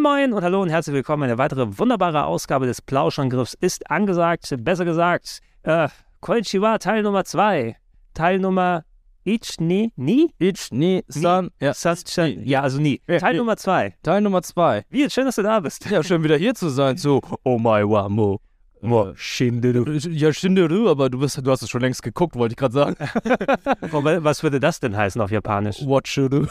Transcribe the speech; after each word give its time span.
Moin 0.00 0.02
Moin 0.02 0.32
und 0.32 0.44
hallo 0.44 0.62
und 0.62 0.68
herzlich 0.68 0.94
willkommen. 0.94 1.24
Eine 1.24 1.38
weitere 1.38 1.76
wunderbare 1.78 2.24
Ausgabe 2.24 2.66
des 2.66 2.80
Plauschangriffs 2.82 3.54
ist 3.60 3.90
angesagt. 3.90 4.54
Besser 4.60 4.84
gesagt, 4.84 5.40
äh, 5.64 5.88
Konnichiwa, 6.20 6.78
Teil 6.78 7.02
Nummer 7.02 7.24
2. 7.24 7.76
Teil 8.14 8.38
Nummer 8.38 8.84
Ich, 9.24 9.58
ni, 9.58 9.92
ni? 9.96 10.30
Ich, 10.38 10.70
ni, 10.70 11.02
san, 11.08 11.50
ja. 11.60 11.74
San, 11.74 11.96
ja, 12.44 12.62
also 12.62 12.80
nie. 12.80 13.00
Ja, 13.08 13.18
Teil 13.18 13.34
ja. 13.34 13.38
Nummer 13.38 13.56
2. 13.56 13.96
Teil 14.02 14.20
Nummer 14.20 14.42
zwei. 14.42 14.84
Wie, 14.88 15.08
schön, 15.10 15.24
dass 15.24 15.34
du 15.36 15.42
da 15.42 15.58
bist. 15.58 15.90
Ja, 15.90 16.02
schön 16.04 16.22
wieder 16.22 16.36
hier 16.36 16.54
zu 16.54 16.68
sein. 16.68 16.96
So, 16.96 17.20
oh 17.44 17.58
my 17.58 17.82
wamo. 17.82 18.40
Mo, 18.80 19.12
Shinderu. 19.16 19.90
Ja, 19.90 20.32
Shinderu, 20.32 20.88
aber 20.88 21.10
du, 21.10 21.18
bist, 21.18 21.44
du 21.44 21.50
hast 21.50 21.62
es 21.62 21.70
schon 21.70 21.80
längst 21.80 22.02
geguckt, 22.04 22.36
wollte 22.36 22.52
ich 22.52 22.56
gerade 22.56 22.74
sagen. 22.74 22.96
Oh, 23.92 24.04
wa- 24.04 24.22
Was 24.22 24.42
würde 24.44 24.60
das 24.60 24.78
denn 24.78 24.96
heißen 24.96 25.20
auf 25.20 25.32
Japanisch? 25.32 25.84
Watcheru. 25.84 26.46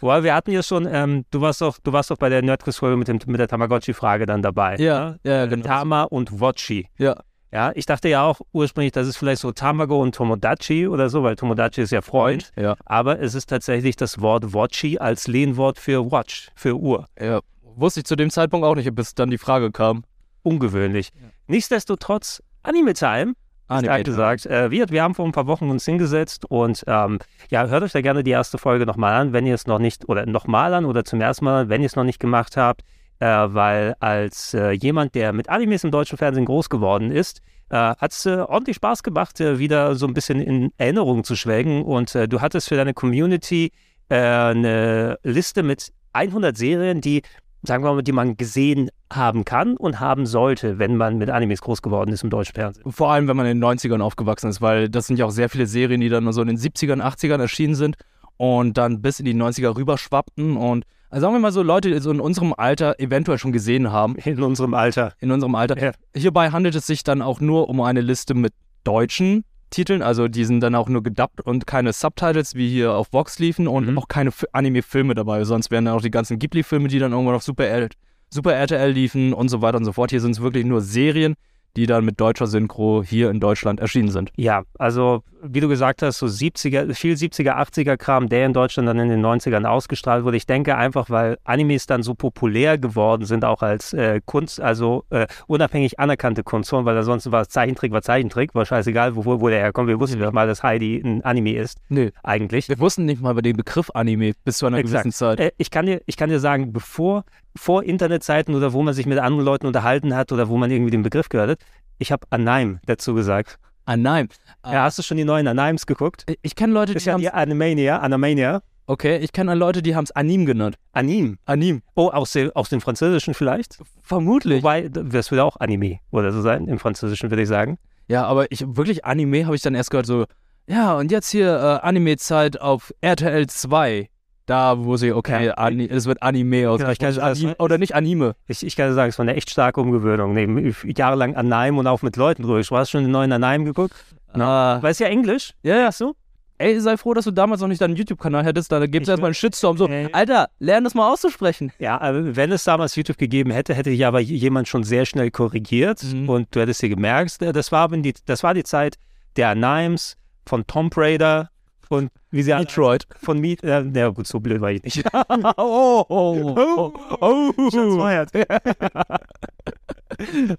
Well, 0.00 0.22
wir 0.24 0.34
hatten 0.34 0.50
ja 0.52 0.62
schon, 0.62 0.86
ähm, 0.90 1.24
du 1.30 1.40
warst 1.40 1.60
doch, 1.60 1.78
du 1.82 1.92
warst 1.92 2.10
doch 2.10 2.16
bei 2.18 2.28
der 2.28 2.42
Nerdquiz-Folge 2.42 2.96
mit, 2.96 3.08
dem- 3.08 3.18
mit 3.26 3.40
der 3.40 3.48
Tamagotchi-Frage 3.48 4.26
dann 4.26 4.42
dabei. 4.42 4.76
Ja, 4.78 5.16
ja, 5.24 5.46
genau. 5.46 5.66
Tama 5.66 6.02
und 6.04 6.40
Watchi. 6.40 6.88
Ja, 6.98 7.16
Ja, 7.52 7.72
ich 7.74 7.84
dachte 7.86 8.08
ja 8.08 8.22
auch 8.24 8.40
ursprünglich, 8.52 8.92
das 8.92 9.08
ist 9.08 9.16
vielleicht 9.16 9.40
so 9.42 9.50
Tamago 9.52 10.00
und 10.00 10.14
Tomodachi 10.14 10.86
oder 10.86 11.08
so, 11.10 11.22
weil 11.24 11.34
Tomodachi 11.36 11.80
ist 11.82 11.90
ja 11.90 12.00
Freund. 12.00 12.50
ja, 12.56 12.76
Aber 12.84 13.18
es 13.20 13.34
ist 13.34 13.46
tatsächlich 13.46 13.96
das 13.96 14.20
Wort 14.20 14.52
Watchi 14.54 14.98
als 14.98 15.26
Lehnwort 15.26 15.78
für 15.78 16.10
Watch, 16.12 16.50
für 16.54 16.76
Uhr. 16.76 17.06
ja. 17.20 17.40
Wusste 17.76 18.00
ich 18.00 18.06
zu 18.06 18.14
dem 18.16 18.30
Zeitpunkt 18.30 18.66
auch 18.66 18.74
nicht, 18.74 18.92
bis 18.94 19.14
dann 19.14 19.30
die 19.30 19.38
Frage 19.38 19.70
kam. 19.72 20.04
Ungewöhnlich. 20.42 21.10
Nichtsdestotrotz, 21.46 22.42
Anime 22.62 22.94
Time. 22.94 23.34
Anime 23.70 23.92
Anime 23.92 24.04
gesagt. 24.04 24.46
Äh, 24.46 24.70
wir, 24.70 24.88
wir 24.90 25.02
haben 25.02 25.14
vor 25.14 25.24
ein 25.24 25.32
paar 25.32 25.46
Wochen 25.46 25.70
uns 25.70 25.84
hingesetzt 25.84 26.44
und 26.48 26.84
ähm, 26.86 27.18
ja, 27.50 27.66
hört 27.66 27.82
euch 27.82 27.92
da 27.92 28.00
gerne 28.00 28.22
die 28.22 28.30
erste 28.30 28.58
Folge 28.58 28.86
nochmal 28.86 29.14
an, 29.14 29.32
wenn 29.32 29.46
ihr 29.46 29.54
es 29.54 29.66
noch 29.66 29.78
nicht, 29.78 30.08
oder 30.08 30.26
nochmal 30.26 30.74
an 30.74 30.84
oder 30.84 31.04
zum 31.04 31.20
ersten 31.20 31.44
Mal, 31.44 31.68
wenn 31.68 31.80
ihr 31.82 31.86
es 31.86 31.96
noch 31.96 32.04
nicht 32.04 32.20
gemacht 32.20 32.56
habt, 32.56 32.82
äh, 33.20 33.26
weil 33.26 33.94
als 34.00 34.54
äh, 34.54 34.70
jemand, 34.70 35.14
der 35.14 35.32
mit 35.32 35.48
Animes 35.48 35.84
im 35.84 35.90
deutschen 35.90 36.18
Fernsehen 36.18 36.46
groß 36.46 36.68
geworden 36.68 37.10
ist, 37.10 37.42
äh, 37.70 37.76
hat 37.76 38.12
es 38.12 38.26
äh, 38.26 38.38
ordentlich 38.38 38.76
Spaß 38.76 39.02
gemacht, 39.02 39.40
äh, 39.40 39.58
wieder 39.58 39.94
so 39.94 40.06
ein 40.06 40.14
bisschen 40.14 40.40
in 40.40 40.72
Erinnerungen 40.76 41.24
zu 41.24 41.36
schwelgen. 41.36 41.82
Und 41.82 42.14
äh, 42.14 42.28
du 42.28 42.40
hattest 42.40 42.68
für 42.68 42.76
deine 42.76 42.94
Community 42.94 43.72
äh, 44.08 44.16
eine 44.16 45.18
Liste 45.22 45.62
mit 45.62 45.92
100 46.12 46.56
Serien, 46.56 47.00
die 47.00 47.22
sagen 47.62 47.84
wir 47.84 47.92
mal, 47.92 48.02
die 48.02 48.12
man 48.12 48.36
gesehen 48.36 48.90
haben 49.12 49.44
kann 49.44 49.76
und 49.76 50.00
haben 50.00 50.26
sollte, 50.26 50.78
wenn 50.78 50.96
man 50.96 51.18
mit 51.18 51.30
Animes 51.30 51.60
groß 51.60 51.82
geworden 51.82 52.12
ist 52.12 52.22
im 52.22 52.30
deutschen 52.30 52.54
Fernsehen. 52.54 52.90
Vor 52.90 53.10
allem, 53.10 53.28
wenn 53.28 53.36
man 53.36 53.46
in 53.46 53.60
den 53.60 53.64
90ern 53.64 54.00
aufgewachsen 54.00 54.48
ist, 54.48 54.60
weil 54.60 54.88
das 54.88 55.06
sind 55.06 55.18
ja 55.18 55.26
auch 55.26 55.30
sehr 55.30 55.48
viele 55.48 55.66
Serien, 55.66 56.00
die 56.00 56.08
dann 56.08 56.30
so 56.32 56.40
in 56.42 56.48
den 56.48 56.56
70ern, 56.58 57.02
80ern 57.02 57.40
erschienen 57.40 57.74
sind 57.74 57.96
und 58.36 58.78
dann 58.78 59.02
bis 59.02 59.20
in 59.20 59.26
die 59.26 59.34
90er 59.34 59.76
rüberschwappten 59.76 60.56
und 60.56 60.84
also 61.12 61.22
sagen 61.22 61.34
wir 61.34 61.40
mal 61.40 61.50
so, 61.50 61.62
Leute, 61.62 61.90
die 61.90 61.98
so 61.98 62.12
in 62.12 62.20
unserem 62.20 62.54
Alter 62.56 63.00
eventuell 63.00 63.36
schon 63.36 63.50
gesehen 63.50 63.90
haben, 63.90 64.14
In 64.14 64.40
unserem 64.44 64.74
Alter. 64.74 65.12
in 65.18 65.32
unserem 65.32 65.56
Alter. 65.56 65.76
Ja. 65.76 65.90
Hierbei 66.14 66.50
handelt 66.52 66.76
es 66.76 66.86
sich 66.86 67.02
dann 67.02 67.20
auch 67.20 67.40
nur 67.40 67.68
um 67.68 67.80
eine 67.80 68.00
Liste 68.00 68.34
mit 68.34 68.52
deutschen 68.84 69.44
Titeln, 69.70 70.02
also 70.02 70.28
die 70.28 70.44
sind 70.44 70.60
dann 70.60 70.74
auch 70.74 70.88
nur 70.88 71.02
gedubbt 71.02 71.40
und 71.40 71.66
keine 71.66 71.92
Subtitles, 71.92 72.54
wie 72.54 72.68
hier 72.68 72.92
auf 72.94 73.12
Vox 73.12 73.38
liefen 73.38 73.68
und 73.68 73.88
Mhm. 73.88 73.98
auch 73.98 74.08
keine 74.08 74.32
Fi- 74.32 74.46
Anime-Filme 74.52 75.14
dabei, 75.14 75.44
sonst 75.44 75.70
wären 75.70 75.84
dann 75.84 75.94
auch 75.94 76.02
die 76.02 76.10
ganzen 76.10 76.38
Ghibli-Filme, 76.38 76.88
die 76.88 76.98
dann 76.98 77.12
irgendwann 77.12 77.36
auf 77.36 77.42
Super, 77.42 77.66
R 77.66 77.88
Super 78.32 78.54
RTL 78.54 78.90
liefen 78.92 79.32
und 79.32 79.48
so 79.48 79.60
weiter 79.62 79.78
und 79.78 79.84
so 79.84 79.92
fort. 79.92 80.10
Hier 80.10 80.20
sind 80.20 80.32
es 80.32 80.40
wirklich 80.40 80.64
nur 80.64 80.80
Serien, 80.80 81.34
die 81.76 81.86
dann 81.86 82.04
mit 82.04 82.20
deutscher 82.20 82.46
Synchro 82.46 83.02
hier 83.04 83.30
in 83.30 83.40
Deutschland 83.40 83.80
erschienen 83.80 84.10
sind. 84.10 84.30
Ja, 84.36 84.62
also 84.78 85.22
wie 85.42 85.60
du 85.60 85.68
gesagt 85.68 86.02
hast, 86.02 86.18
so 86.18 86.26
70er, 86.26 86.94
viel 86.94 87.14
70er, 87.14 87.56
80er 87.56 87.96
Kram, 87.96 88.28
der 88.28 88.46
in 88.46 88.52
Deutschland 88.52 88.88
dann 88.88 88.98
in 88.98 89.08
den 89.08 89.24
90ern 89.24 89.64
ausgestrahlt 89.64 90.24
wurde. 90.24 90.36
Ich 90.36 90.46
denke 90.46 90.76
einfach, 90.76 91.10
weil 91.10 91.38
Animes 91.44 91.86
dann 91.86 92.02
so 92.02 92.14
populär 92.14 92.78
geworden 92.78 93.24
sind, 93.24 93.44
auch 93.44 93.62
als 93.62 93.92
äh, 93.92 94.20
Kunst, 94.24 94.60
also 94.60 95.04
äh, 95.10 95.26
unabhängig 95.46 95.98
anerkannte 95.98 96.42
Kunstform, 96.42 96.84
weil 96.84 96.96
ansonsten 96.96 97.32
war 97.32 97.42
es 97.42 97.48
Zeichentrick, 97.48 97.92
war 97.92 98.02
Zeichentrick, 98.02 98.54
war 98.54 98.66
scheißegal, 98.66 99.16
wo, 99.16 99.24
wo 99.24 99.48
der 99.48 99.60
herkommt. 99.60 99.88
Wir 99.88 100.00
wussten 100.00 100.20
ja 100.20 100.30
mal, 100.30 100.46
dass 100.46 100.62
Heidi 100.62 101.00
ein 101.04 101.22
Anime 101.24 101.54
ist, 101.54 101.78
Nö. 101.88 102.10
eigentlich. 102.22 102.68
Wir 102.68 102.78
wussten 102.78 103.04
nicht 103.04 103.22
mal 103.22 103.32
über 103.32 103.42
den 103.42 103.56
Begriff 103.56 103.90
Anime 103.94 104.32
bis 104.44 104.58
zu 104.58 104.66
einer 104.66 104.78
Exakt. 104.78 105.04
gewissen 105.04 105.16
Zeit. 105.16 105.40
Äh, 105.40 105.52
ich, 105.58 105.70
kann 105.70 105.86
dir, 105.86 106.00
ich 106.06 106.16
kann 106.16 106.30
dir 106.30 106.40
sagen, 106.40 106.72
bevor, 106.72 107.24
vor 107.56 107.82
Internetzeiten 107.82 108.54
oder 108.54 108.72
wo 108.72 108.82
man 108.82 108.94
sich 108.94 109.06
mit 109.06 109.18
anderen 109.18 109.44
Leuten 109.44 109.66
unterhalten 109.66 110.14
hat 110.14 110.32
oder 110.32 110.48
wo 110.48 110.56
man 110.56 110.70
irgendwie 110.70 110.90
den 110.90 111.02
Begriff 111.02 111.28
gehört 111.28 111.50
hat, 111.50 111.58
ich 111.98 112.12
habe 112.12 112.26
Anime 112.30 112.80
dazu 112.86 113.14
gesagt. 113.14 113.58
Ah, 113.90 113.96
nein. 113.96 114.28
Ja, 114.64 114.84
hast 114.84 115.00
du 115.00 115.02
schon 115.02 115.16
die 115.16 115.24
neuen 115.24 115.48
Animes 115.48 115.84
geguckt? 115.84 116.24
Ich 116.42 116.54
kenne 116.54 116.72
Leute, 116.72 116.92
ist 116.92 117.02
die 117.02 117.08
ja 117.08 117.14
haben 117.14 117.22
die 117.22 117.30
Animania, 117.30 117.98
Animania. 117.98 118.62
Okay, 118.86 119.16
ich 119.16 119.32
kenne 119.32 119.54
Leute, 119.54 119.82
die 119.82 119.96
haben 119.96 120.04
es 120.04 120.12
Anime 120.12 120.44
genannt. 120.44 120.76
Anim. 120.92 121.38
Anime. 121.44 121.80
Oh, 121.96 122.08
aus, 122.08 122.30
dem, 122.30 122.52
aus 122.54 122.68
dem 122.68 122.80
Französischen 122.80 123.34
vielleicht? 123.34 123.78
Vermutlich. 124.04 124.62
Wobei, 124.62 124.88
das 124.88 125.32
würde 125.32 125.42
auch 125.42 125.56
Anime 125.56 125.98
oder 126.12 126.30
so 126.30 126.40
sein, 126.40 126.68
im 126.68 126.78
Französischen 126.78 127.30
würde 127.30 127.42
ich 127.42 127.48
sagen. 127.48 127.78
Ja, 128.06 128.26
aber 128.26 128.52
ich 128.52 128.64
wirklich 128.64 129.04
Anime 129.04 129.46
habe 129.46 129.56
ich 129.56 129.62
dann 129.62 129.74
erst 129.74 129.90
gehört 129.90 130.06
so, 130.06 130.26
ja, 130.68 130.96
und 130.96 131.10
jetzt 131.10 131.30
hier 131.30 131.48
äh, 131.48 131.84
Anime-Zeit 131.84 132.60
auf 132.60 132.94
RTL 133.00 133.48
2. 133.48 134.08
Da, 134.50 134.84
wo 134.84 134.96
sie, 134.96 135.12
okay, 135.12 135.46
Ja. 135.46 135.54
Ani 135.54 135.86
es 135.88 136.06
wird 136.06 136.22
Anime 136.22 136.68
aus. 136.68 136.78
Genau, 136.80 136.90
ich 136.90 136.98
kann- 136.98 137.16
Anime, 137.18 137.54
oder 137.58 137.78
nicht 137.78 137.94
Anime. 137.94 138.34
Ich, 138.48 138.66
ich 138.66 138.74
kann 138.74 138.88
dir 138.88 138.94
sagen, 138.94 139.10
es 139.10 139.18
war 139.18 139.22
eine 139.24 139.36
echt 139.36 139.48
starke 139.50 139.80
Umgewöhnung. 139.80 140.34
Nee, 140.34 140.72
jahrelang 140.96 141.36
Anime 141.36 141.78
und 141.78 141.86
auch 141.86 142.02
mit 142.02 142.16
Leuten 142.16 142.42
drüber. 142.42 142.60
Du 142.60 142.76
hast 142.76 142.90
schon 142.90 143.02
den 143.04 143.12
neuen 143.12 143.30
Anime 143.32 143.64
geguckt? 143.64 143.94
Ah, 144.32 144.78
Weißt 144.82 144.98
ja 145.00 145.06
Englisch? 145.06 145.52
ja, 145.62 145.76
ja. 145.76 145.86
Hast 145.86 146.00
du? 146.00 146.14
Ey, 146.58 146.78
sei 146.80 146.96
froh, 146.98 147.14
dass 147.14 147.24
du 147.24 147.30
damals 147.30 147.60
noch 147.62 147.68
nicht 147.68 147.80
deinen 147.80 147.96
YouTube-Kanal 147.96 148.44
hättest. 148.44 148.70
Da 148.70 148.84
gibt 148.86 149.04
es 149.04 149.08
erstmal 149.08 149.28
einen 149.28 149.34
Shitstorm. 149.34 149.78
So, 149.78 149.88
Äh. 149.88 150.08
Alter, 150.12 150.48
lern 150.58 150.84
das 150.84 150.94
mal 150.94 151.10
auszusprechen. 151.10 151.72
Ja, 151.78 151.98
aber 152.00 152.36
wenn 152.36 152.52
es 152.52 152.64
damals 152.64 152.96
YouTube 152.96 153.16
gegeben 153.16 153.50
hätte, 153.50 153.72
hätte 153.74 153.88
ich 153.90 154.04
aber 154.04 154.20
jemand 154.20 154.68
schon 154.68 154.84
sehr 154.84 155.06
schnell 155.06 155.30
korrigiert 155.30 156.02
Mhm. 156.02 156.28
und 156.28 156.48
du 156.54 156.60
hättest 156.60 156.82
dir 156.82 156.90
gemerkt, 156.90 157.38
das 157.40 157.72
war, 157.72 157.88
die, 157.88 158.12
das 158.26 158.42
war 158.42 158.52
die 158.52 158.64
Zeit 158.64 158.96
der 159.36 159.48
Animes, 159.50 160.16
von 160.44 160.66
Tomb 160.66 160.94
Raider 160.98 161.48
und 161.90 162.10
wie 162.30 162.42
sie 162.42 162.56
Detroit. 162.56 163.06
von 163.20 163.40
Meat. 163.40 163.62
Äh, 163.64 163.82
ja, 163.94 164.08
gut, 164.08 164.26
so 164.26 164.40
blöd 164.40 164.60
war 164.60 164.70
ich 164.70 164.82
nicht. 164.82 165.04
oh, 165.56 166.04
oh, 166.08 166.54
oh, 166.56 166.92
oh. 167.20 167.52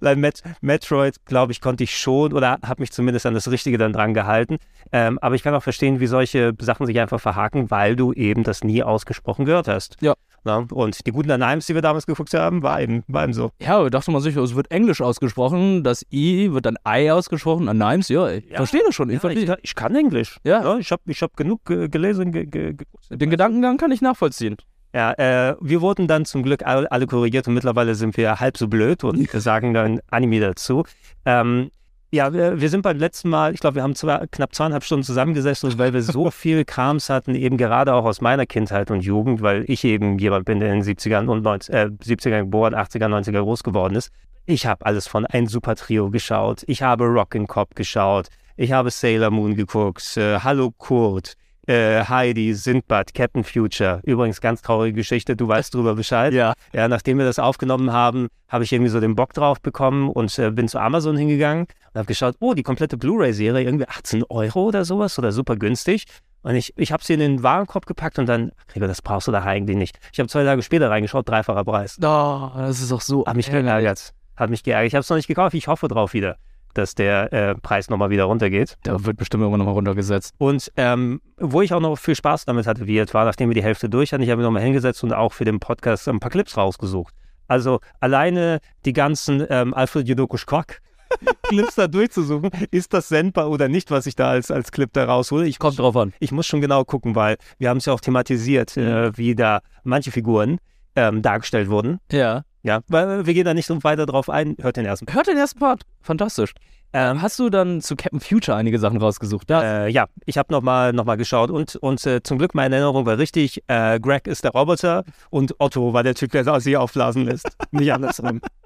Nein, 0.00 0.20
Met 0.20 0.42
Metroid, 0.60 1.24
glaube 1.24 1.52
ich, 1.52 1.60
konnte 1.60 1.84
ich 1.84 1.96
schon 1.96 2.32
oder 2.32 2.58
habe 2.62 2.82
mich 2.82 2.92
zumindest 2.92 3.24
an 3.26 3.34
das 3.34 3.50
Richtige 3.50 3.78
dann 3.78 3.92
dran 3.92 4.12
gehalten. 4.12 4.58
Ähm, 4.92 5.18
aber 5.20 5.34
ich 5.34 5.42
kann 5.42 5.54
auch 5.54 5.62
verstehen, 5.62 6.00
wie 6.00 6.06
solche 6.06 6.52
Sachen 6.60 6.86
sich 6.86 7.00
einfach 7.00 7.20
verhaken, 7.20 7.70
weil 7.70 7.96
du 7.96 8.12
eben 8.12 8.44
das 8.44 8.62
nie 8.62 8.82
ausgesprochen 8.82 9.46
gehört 9.46 9.68
hast. 9.68 9.96
Ja. 10.00 10.14
Na, 10.44 10.66
und 10.72 11.06
die 11.06 11.12
guten 11.12 11.30
Animes, 11.30 11.66
die 11.66 11.74
wir 11.74 11.82
damals 11.82 12.06
geguckt 12.06 12.34
haben, 12.34 12.62
war 12.62 12.80
eben, 12.80 13.04
war 13.06 13.24
eben 13.24 13.32
so. 13.32 13.50
Ja, 13.60 13.88
dachte 13.88 14.10
mal 14.10 14.20
sicher, 14.20 14.42
es 14.42 14.54
wird 14.56 14.70
Englisch 14.70 15.00
ausgesprochen. 15.00 15.84
Das 15.84 16.04
I 16.12 16.52
wird 16.52 16.66
dann 16.66 16.76
I 16.86 17.10
ausgesprochen. 17.10 17.68
Animes, 17.68 18.08
ja, 18.08 18.28
ich 18.28 18.48
Ja. 18.50 18.56
verstehe 18.56 18.82
das 18.84 18.94
schon. 18.94 19.08
Ich 19.10 19.22
Ja, 19.22 19.30
ich, 19.30 19.46
kann- 19.46 19.58
ich 19.62 19.74
kann 19.74 19.94
Englisch. 19.94 20.38
Ja. 20.44 20.78
ich 20.78 20.90
habe 20.90 21.02
ich 21.06 21.22
hab 21.22 21.36
genug 21.36 21.64
ge 21.64 21.88
gelesen. 21.88 22.32
Ge 22.32 22.46
ge 22.46 22.72
ge 22.74 22.86
Den 23.10 23.30
Gedankengang 23.30 23.76
kann 23.76 23.92
ich 23.92 24.00
nachvollziehen. 24.00 24.56
ja, 24.94 25.12
äh, 25.12 25.56
wir 25.60 25.80
wurden 25.80 26.06
dann 26.08 26.24
zum 26.24 26.42
Glück 26.42 26.66
alle, 26.66 26.90
korrigiert 27.06 27.46
und 27.48 27.54
mittlerweile 27.54 27.94
sind 27.94 28.16
wir 28.16 28.40
halb 28.40 28.58
so 28.58 28.68
blöd 28.68 29.04
und 29.04 29.16
sagen 29.30 29.72
dann 29.74 30.00
Anime 30.10 30.40
dazu. 30.40 30.84
Ähm, 31.24 31.70
ja, 32.12 32.32
wir, 32.34 32.60
wir 32.60 32.68
sind 32.68 32.82
beim 32.82 32.98
letzten 32.98 33.30
Mal, 33.30 33.54
ich 33.54 33.60
glaube, 33.60 33.76
wir 33.76 33.82
haben 33.82 33.94
zwei, 33.94 34.26
knapp 34.30 34.54
zweieinhalb 34.54 34.84
Stunden 34.84 35.02
zusammengesessen, 35.02 35.78
weil 35.78 35.94
wir 35.94 36.02
so 36.02 36.30
viel 36.30 36.64
Krams 36.66 37.08
hatten, 37.08 37.34
eben 37.34 37.56
gerade 37.56 37.94
auch 37.94 38.04
aus 38.04 38.20
meiner 38.20 38.44
Kindheit 38.44 38.90
und 38.90 39.00
Jugend, 39.00 39.40
weil 39.40 39.64
ich 39.66 39.82
eben 39.84 40.18
jemand 40.18 40.44
bin, 40.44 40.60
der 40.60 40.74
in 40.74 40.82
den 40.82 40.96
70ern 40.96 41.26
und 41.28 41.42
90, 41.42 41.74
äh, 41.74 41.86
70ern 41.86 42.40
geboren, 42.40 42.74
80er, 42.74 43.06
90er 43.06 43.40
groß 43.40 43.62
geworden 43.62 43.96
ist. 43.96 44.10
Ich 44.44 44.66
habe 44.66 44.84
alles 44.84 45.06
von 45.06 45.24
Ein 45.24 45.46
Super 45.46 45.74
Trio 45.74 46.10
geschaut. 46.10 46.64
Ich 46.66 46.82
habe 46.82 47.04
Rockin' 47.06 47.46
Cop 47.46 47.74
geschaut. 47.74 48.28
Ich 48.56 48.72
habe 48.72 48.90
Sailor 48.90 49.30
Moon 49.30 49.54
geguckt. 49.54 50.16
Äh, 50.16 50.40
Hallo 50.40 50.70
Kurt. 50.76 51.34
Äh, 51.66 52.04
Heidi, 52.04 52.52
Sindbad, 52.54 53.14
Captain 53.14 53.44
Future. 53.44 54.00
Übrigens 54.02 54.40
ganz 54.40 54.62
traurige 54.62 54.96
Geschichte, 54.96 55.36
du 55.36 55.46
weißt 55.46 55.72
drüber 55.72 55.94
Bescheid. 55.94 56.34
Ja. 56.34 56.54
Ja, 56.74 56.88
nachdem 56.88 57.18
wir 57.18 57.24
das 57.24 57.38
aufgenommen 57.38 57.92
haben, 57.92 58.26
habe 58.48 58.64
ich 58.64 58.72
irgendwie 58.72 58.90
so 58.90 58.98
den 58.98 59.14
Bock 59.14 59.32
drauf 59.32 59.60
bekommen 59.60 60.10
und 60.10 60.36
äh, 60.40 60.50
bin 60.50 60.66
zu 60.66 60.80
Amazon 60.80 61.16
hingegangen 61.16 61.68
und 61.92 61.98
habe 61.98 62.06
geschaut, 62.06 62.36
oh, 62.40 62.54
die 62.54 62.62
komplette 62.62 62.96
Blu-ray-Serie, 62.96 63.64
irgendwie 63.64 63.88
18 63.88 64.24
Euro 64.28 64.64
oder 64.64 64.84
sowas 64.84 65.18
oder 65.18 65.32
super 65.32 65.56
günstig. 65.56 66.04
Und 66.42 66.56
ich, 66.56 66.72
ich 66.76 66.92
habe 66.92 67.04
sie 67.04 67.14
in 67.14 67.20
den 67.20 67.42
Warenkorb 67.42 67.86
gepackt 67.86 68.18
und 68.18 68.26
dann, 68.26 68.50
Gregor, 68.68 68.88
das 68.88 69.00
brauchst 69.00 69.28
du 69.28 69.32
da 69.32 69.42
eigentlich 69.42 69.76
nicht. 69.76 69.98
Ich 70.12 70.18
habe 70.18 70.28
zwei 70.28 70.44
Tage 70.44 70.62
später 70.62 70.90
reingeschaut, 70.90 71.28
dreifacher 71.28 71.64
Preis. 71.64 71.98
Oh, 72.02 72.50
das 72.56 72.80
ist 72.80 72.92
auch 72.92 73.00
so. 73.00 73.24
Hat 73.26 73.36
mich 73.36 73.50
geärgert. 73.50 74.12
Hat 74.36 74.50
mich 74.50 74.62
geärgert. 74.62 74.88
Ich 74.88 74.94
habe 74.94 75.02
es 75.02 75.08
noch 75.08 75.16
nicht 75.16 75.28
gekauft. 75.28 75.54
Ich 75.54 75.68
hoffe 75.68 75.86
drauf 75.86 76.14
wieder, 76.14 76.38
dass 76.74 76.96
der 76.96 77.32
äh, 77.32 77.54
Preis 77.54 77.90
nochmal 77.90 78.10
wieder 78.10 78.24
runtergeht. 78.24 78.76
Der 78.84 79.04
wird 79.04 79.18
bestimmt 79.18 79.42
irgendwann 79.42 79.60
nochmal 79.60 79.74
runtergesetzt. 79.74 80.34
Und 80.38 80.72
ähm, 80.76 81.20
wo 81.38 81.62
ich 81.62 81.72
auch 81.74 81.80
noch 81.80 81.96
viel 81.96 82.16
Spaß 82.16 82.44
damit 82.46 82.66
hatte, 82.66 82.88
wie 82.88 82.98
es 82.98 83.14
war, 83.14 83.24
nachdem 83.24 83.50
wir 83.50 83.54
die 83.54 83.62
Hälfte 83.62 83.88
durch 83.88 84.12
hatten, 84.12 84.22
ich 84.22 84.30
habe 84.30 84.38
mich 84.38 84.44
nochmal 84.44 84.62
hingesetzt 84.62 85.04
und 85.04 85.12
auch 85.12 85.32
für 85.32 85.44
den 85.44 85.60
Podcast 85.60 86.08
ein 86.08 86.18
paar 86.18 86.30
Clips 86.30 86.56
rausgesucht. 86.56 87.14
Also 87.46 87.80
alleine 88.00 88.58
die 88.84 88.92
ganzen 88.92 89.46
ähm, 89.48 89.74
Alfred 89.74 90.08
Jodokusch 90.08 90.46
Quack 90.46 90.80
Clips 91.42 91.74
da 91.74 91.88
durchzusuchen, 91.88 92.50
ist 92.70 92.92
das 92.92 93.08
sendbar 93.08 93.50
oder 93.50 93.68
nicht, 93.68 93.90
was 93.90 94.06
ich 94.06 94.16
da 94.16 94.30
als, 94.30 94.50
als 94.50 94.72
Clip 94.72 94.92
da 94.92 95.04
raushole. 95.04 95.46
Ich 95.46 95.58
Kommt 95.58 95.78
drauf 95.78 95.96
an. 95.96 96.12
ich 96.20 96.32
muss 96.32 96.46
schon 96.46 96.60
genau 96.60 96.84
gucken, 96.84 97.14
weil 97.14 97.36
wir 97.58 97.68
haben 97.68 97.78
es 97.78 97.86
ja 97.86 97.92
auch 97.92 98.00
thematisiert, 98.00 98.76
äh, 98.76 99.16
wie 99.16 99.34
da 99.34 99.60
manche 99.84 100.10
Figuren 100.10 100.58
ähm, 100.96 101.22
dargestellt 101.22 101.68
wurden. 101.68 101.98
Ja. 102.10 102.44
Ja, 102.64 102.80
weil 102.86 103.26
wir 103.26 103.34
gehen 103.34 103.44
da 103.44 103.54
nicht 103.54 103.66
so 103.66 103.82
weiter 103.82 104.06
drauf 104.06 104.30
ein. 104.30 104.56
Hört 104.60 104.76
den 104.76 104.86
ersten. 104.86 105.12
Hört 105.12 105.26
den 105.26 105.36
ersten 105.36 105.58
Part. 105.58 105.82
Fantastisch. 106.00 106.54
Ähm, 106.94 107.22
hast 107.22 107.38
du 107.38 107.48
dann 107.48 107.80
zu 107.80 107.96
Captain 107.96 108.20
Future 108.20 108.56
einige 108.56 108.78
Sachen 108.78 108.98
rausgesucht? 108.98 109.50
Äh, 109.50 109.88
ja, 109.88 110.06
ich 110.26 110.36
habe 110.36 110.52
nochmal 110.52 110.92
noch 110.92 111.06
mal 111.06 111.16
geschaut 111.16 111.50
und, 111.50 111.76
und 111.76 112.06
äh, 112.06 112.22
zum 112.22 112.36
Glück 112.38 112.54
meine 112.54 112.76
Erinnerung 112.76 113.06
war 113.06 113.16
richtig. 113.16 113.62
Äh, 113.66 113.98
Greg 113.98 114.26
ist 114.26 114.44
der 114.44 114.52
Roboter 114.52 115.04
und 115.30 115.54
Otto 115.58 115.94
war 115.94 116.02
der 116.02 116.14
Typ, 116.14 116.32
der 116.32 116.60
sie 116.60 116.76
aufblasen 116.76 117.24
lässt. 117.24 117.48
nicht 117.70 117.92
andersrum. 117.92 118.40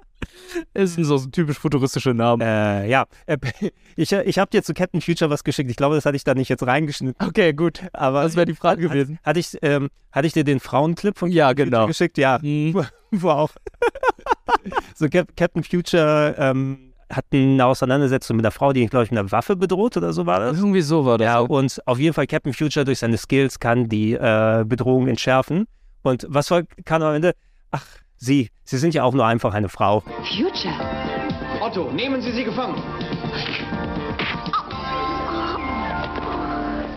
ist 0.73 0.95
so 0.95 1.15
ein 1.15 1.31
typisch 1.31 1.59
futuristische 1.59 2.13
Namen. 2.13 2.41
Äh, 2.41 2.87
ja, 2.89 3.05
äh, 3.25 3.37
ich, 3.95 4.11
ich 4.11 4.39
habe 4.39 4.49
dir 4.51 4.63
zu 4.63 4.73
Captain 4.73 5.01
Future 5.01 5.29
was 5.29 5.43
geschickt. 5.43 5.69
Ich 5.69 5.77
glaube, 5.77 5.95
das 5.95 6.05
hatte 6.05 6.15
ich 6.15 6.23
da 6.23 6.33
nicht 6.33 6.49
jetzt 6.49 6.65
reingeschnitten. 6.65 7.27
Okay, 7.27 7.53
gut. 7.53 7.81
Aber 7.93 8.23
Das 8.23 8.35
wäre 8.35 8.45
die 8.45 8.55
Frage 8.55 8.81
gewesen. 8.87 9.19
Hatte 9.23 9.39
ich, 9.39 9.57
ähm, 9.61 9.89
hatte 10.11 10.27
ich 10.27 10.33
dir 10.33 10.43
den 10.43 10.59
Frauenclip 10.59 11.17
von 11.17 11.29
Ja, 11.31 11.49
Captain 11.49 11.65
genau. 11.65 11.77
Future 11.81 11.87
geschickt? 11.89 12.17
Ja, 12.17 12.39
Mhm. 12.41 12.85
wo 13.11 13.29
auch. 13.29 13.51
so 14.95 15.07
Cap 15.09 15.35
Captain 15.37 15.63
Future 15.63 16.35
ähm, 16.37 16.93
hat 17.09 17.25
eine 17.31 17.65
Auseinandersetzung 17.65 18.35
mit 18.37 18.45
einer 18.45 18.51
Frau, 18.51 18.73
die 18.73 18.81
ihn, 18.81 18.89
glaube 18.89 19.05
ich, 19.05 19.11
mit 19.11 19.19
einer 19.19 19.31
Waffe 19.31 19.55
bedroht 19.55 19.95
oder 19.97 20.11
so 20.13 20.25
war 20.25 20.39
das. 20.39 20.57
Irgendwie 20.57 20.81
so 20.81 21.05
war 21.05 21.17
das. 21.17 21.25
Ja, 21.25 21.39
und 21.39 21.81
auf 21.87 21.99
jeden 21.99 22.13
Fall 22.13 22.27
Captain 22.27 22.53
Future 22.53 22.83
durch 22.85 22.99
seine 22.99 23.17
Skills 23.17 23.59
kann 23.59 23.87
die 23.87 24.13
äh, 24.13 24.65
Bedrohung 24.67 25.07
entschärfen. 25.07 25.67
Und 26.03 26.25
was 26.29 26.51
war, 26.51 26.63
kann 26.85 27.01
am 27.03 27.15
Ende? 27.15 27.33
Ach, 27.71 27.85
sie, 28.17 28.49
sie 28.63 28.77
sind 28.77 28.93
ja 28.93 29.03
auch 29.03 29.13
nur 29.13 29.25
einfach 29.25 29.53
eine 29.53 29.69
Frau. 29.69 30.01
Future. 30.23 30.73
Otto, 31.61 31.91
nehmen 31.91 32.21
Sie 32.21 32.31
sie 32.31 32.43
gefangen. 32.43 32.75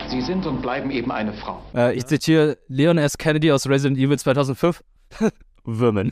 Sie 0.07 0.21
sind 0.21 0.45
und 0.45 0.61
bleiben 0.61 0.91
eben 0.91 1.11
eine 1.11 1.33
Frau. 1.33 1.63
Äh, 1.73 1.95
ich 1.95 2.05
zitiere 2.05 2.57
Leon 2.67 2.97
S. 2.97 3.17
Kennedy 3.17 3.51
aus 3.51 3.67
Resident 3.67 3.97
Evil 3.97 4.19
2005. 4.19 4.83
Würmen. 5.63 6.11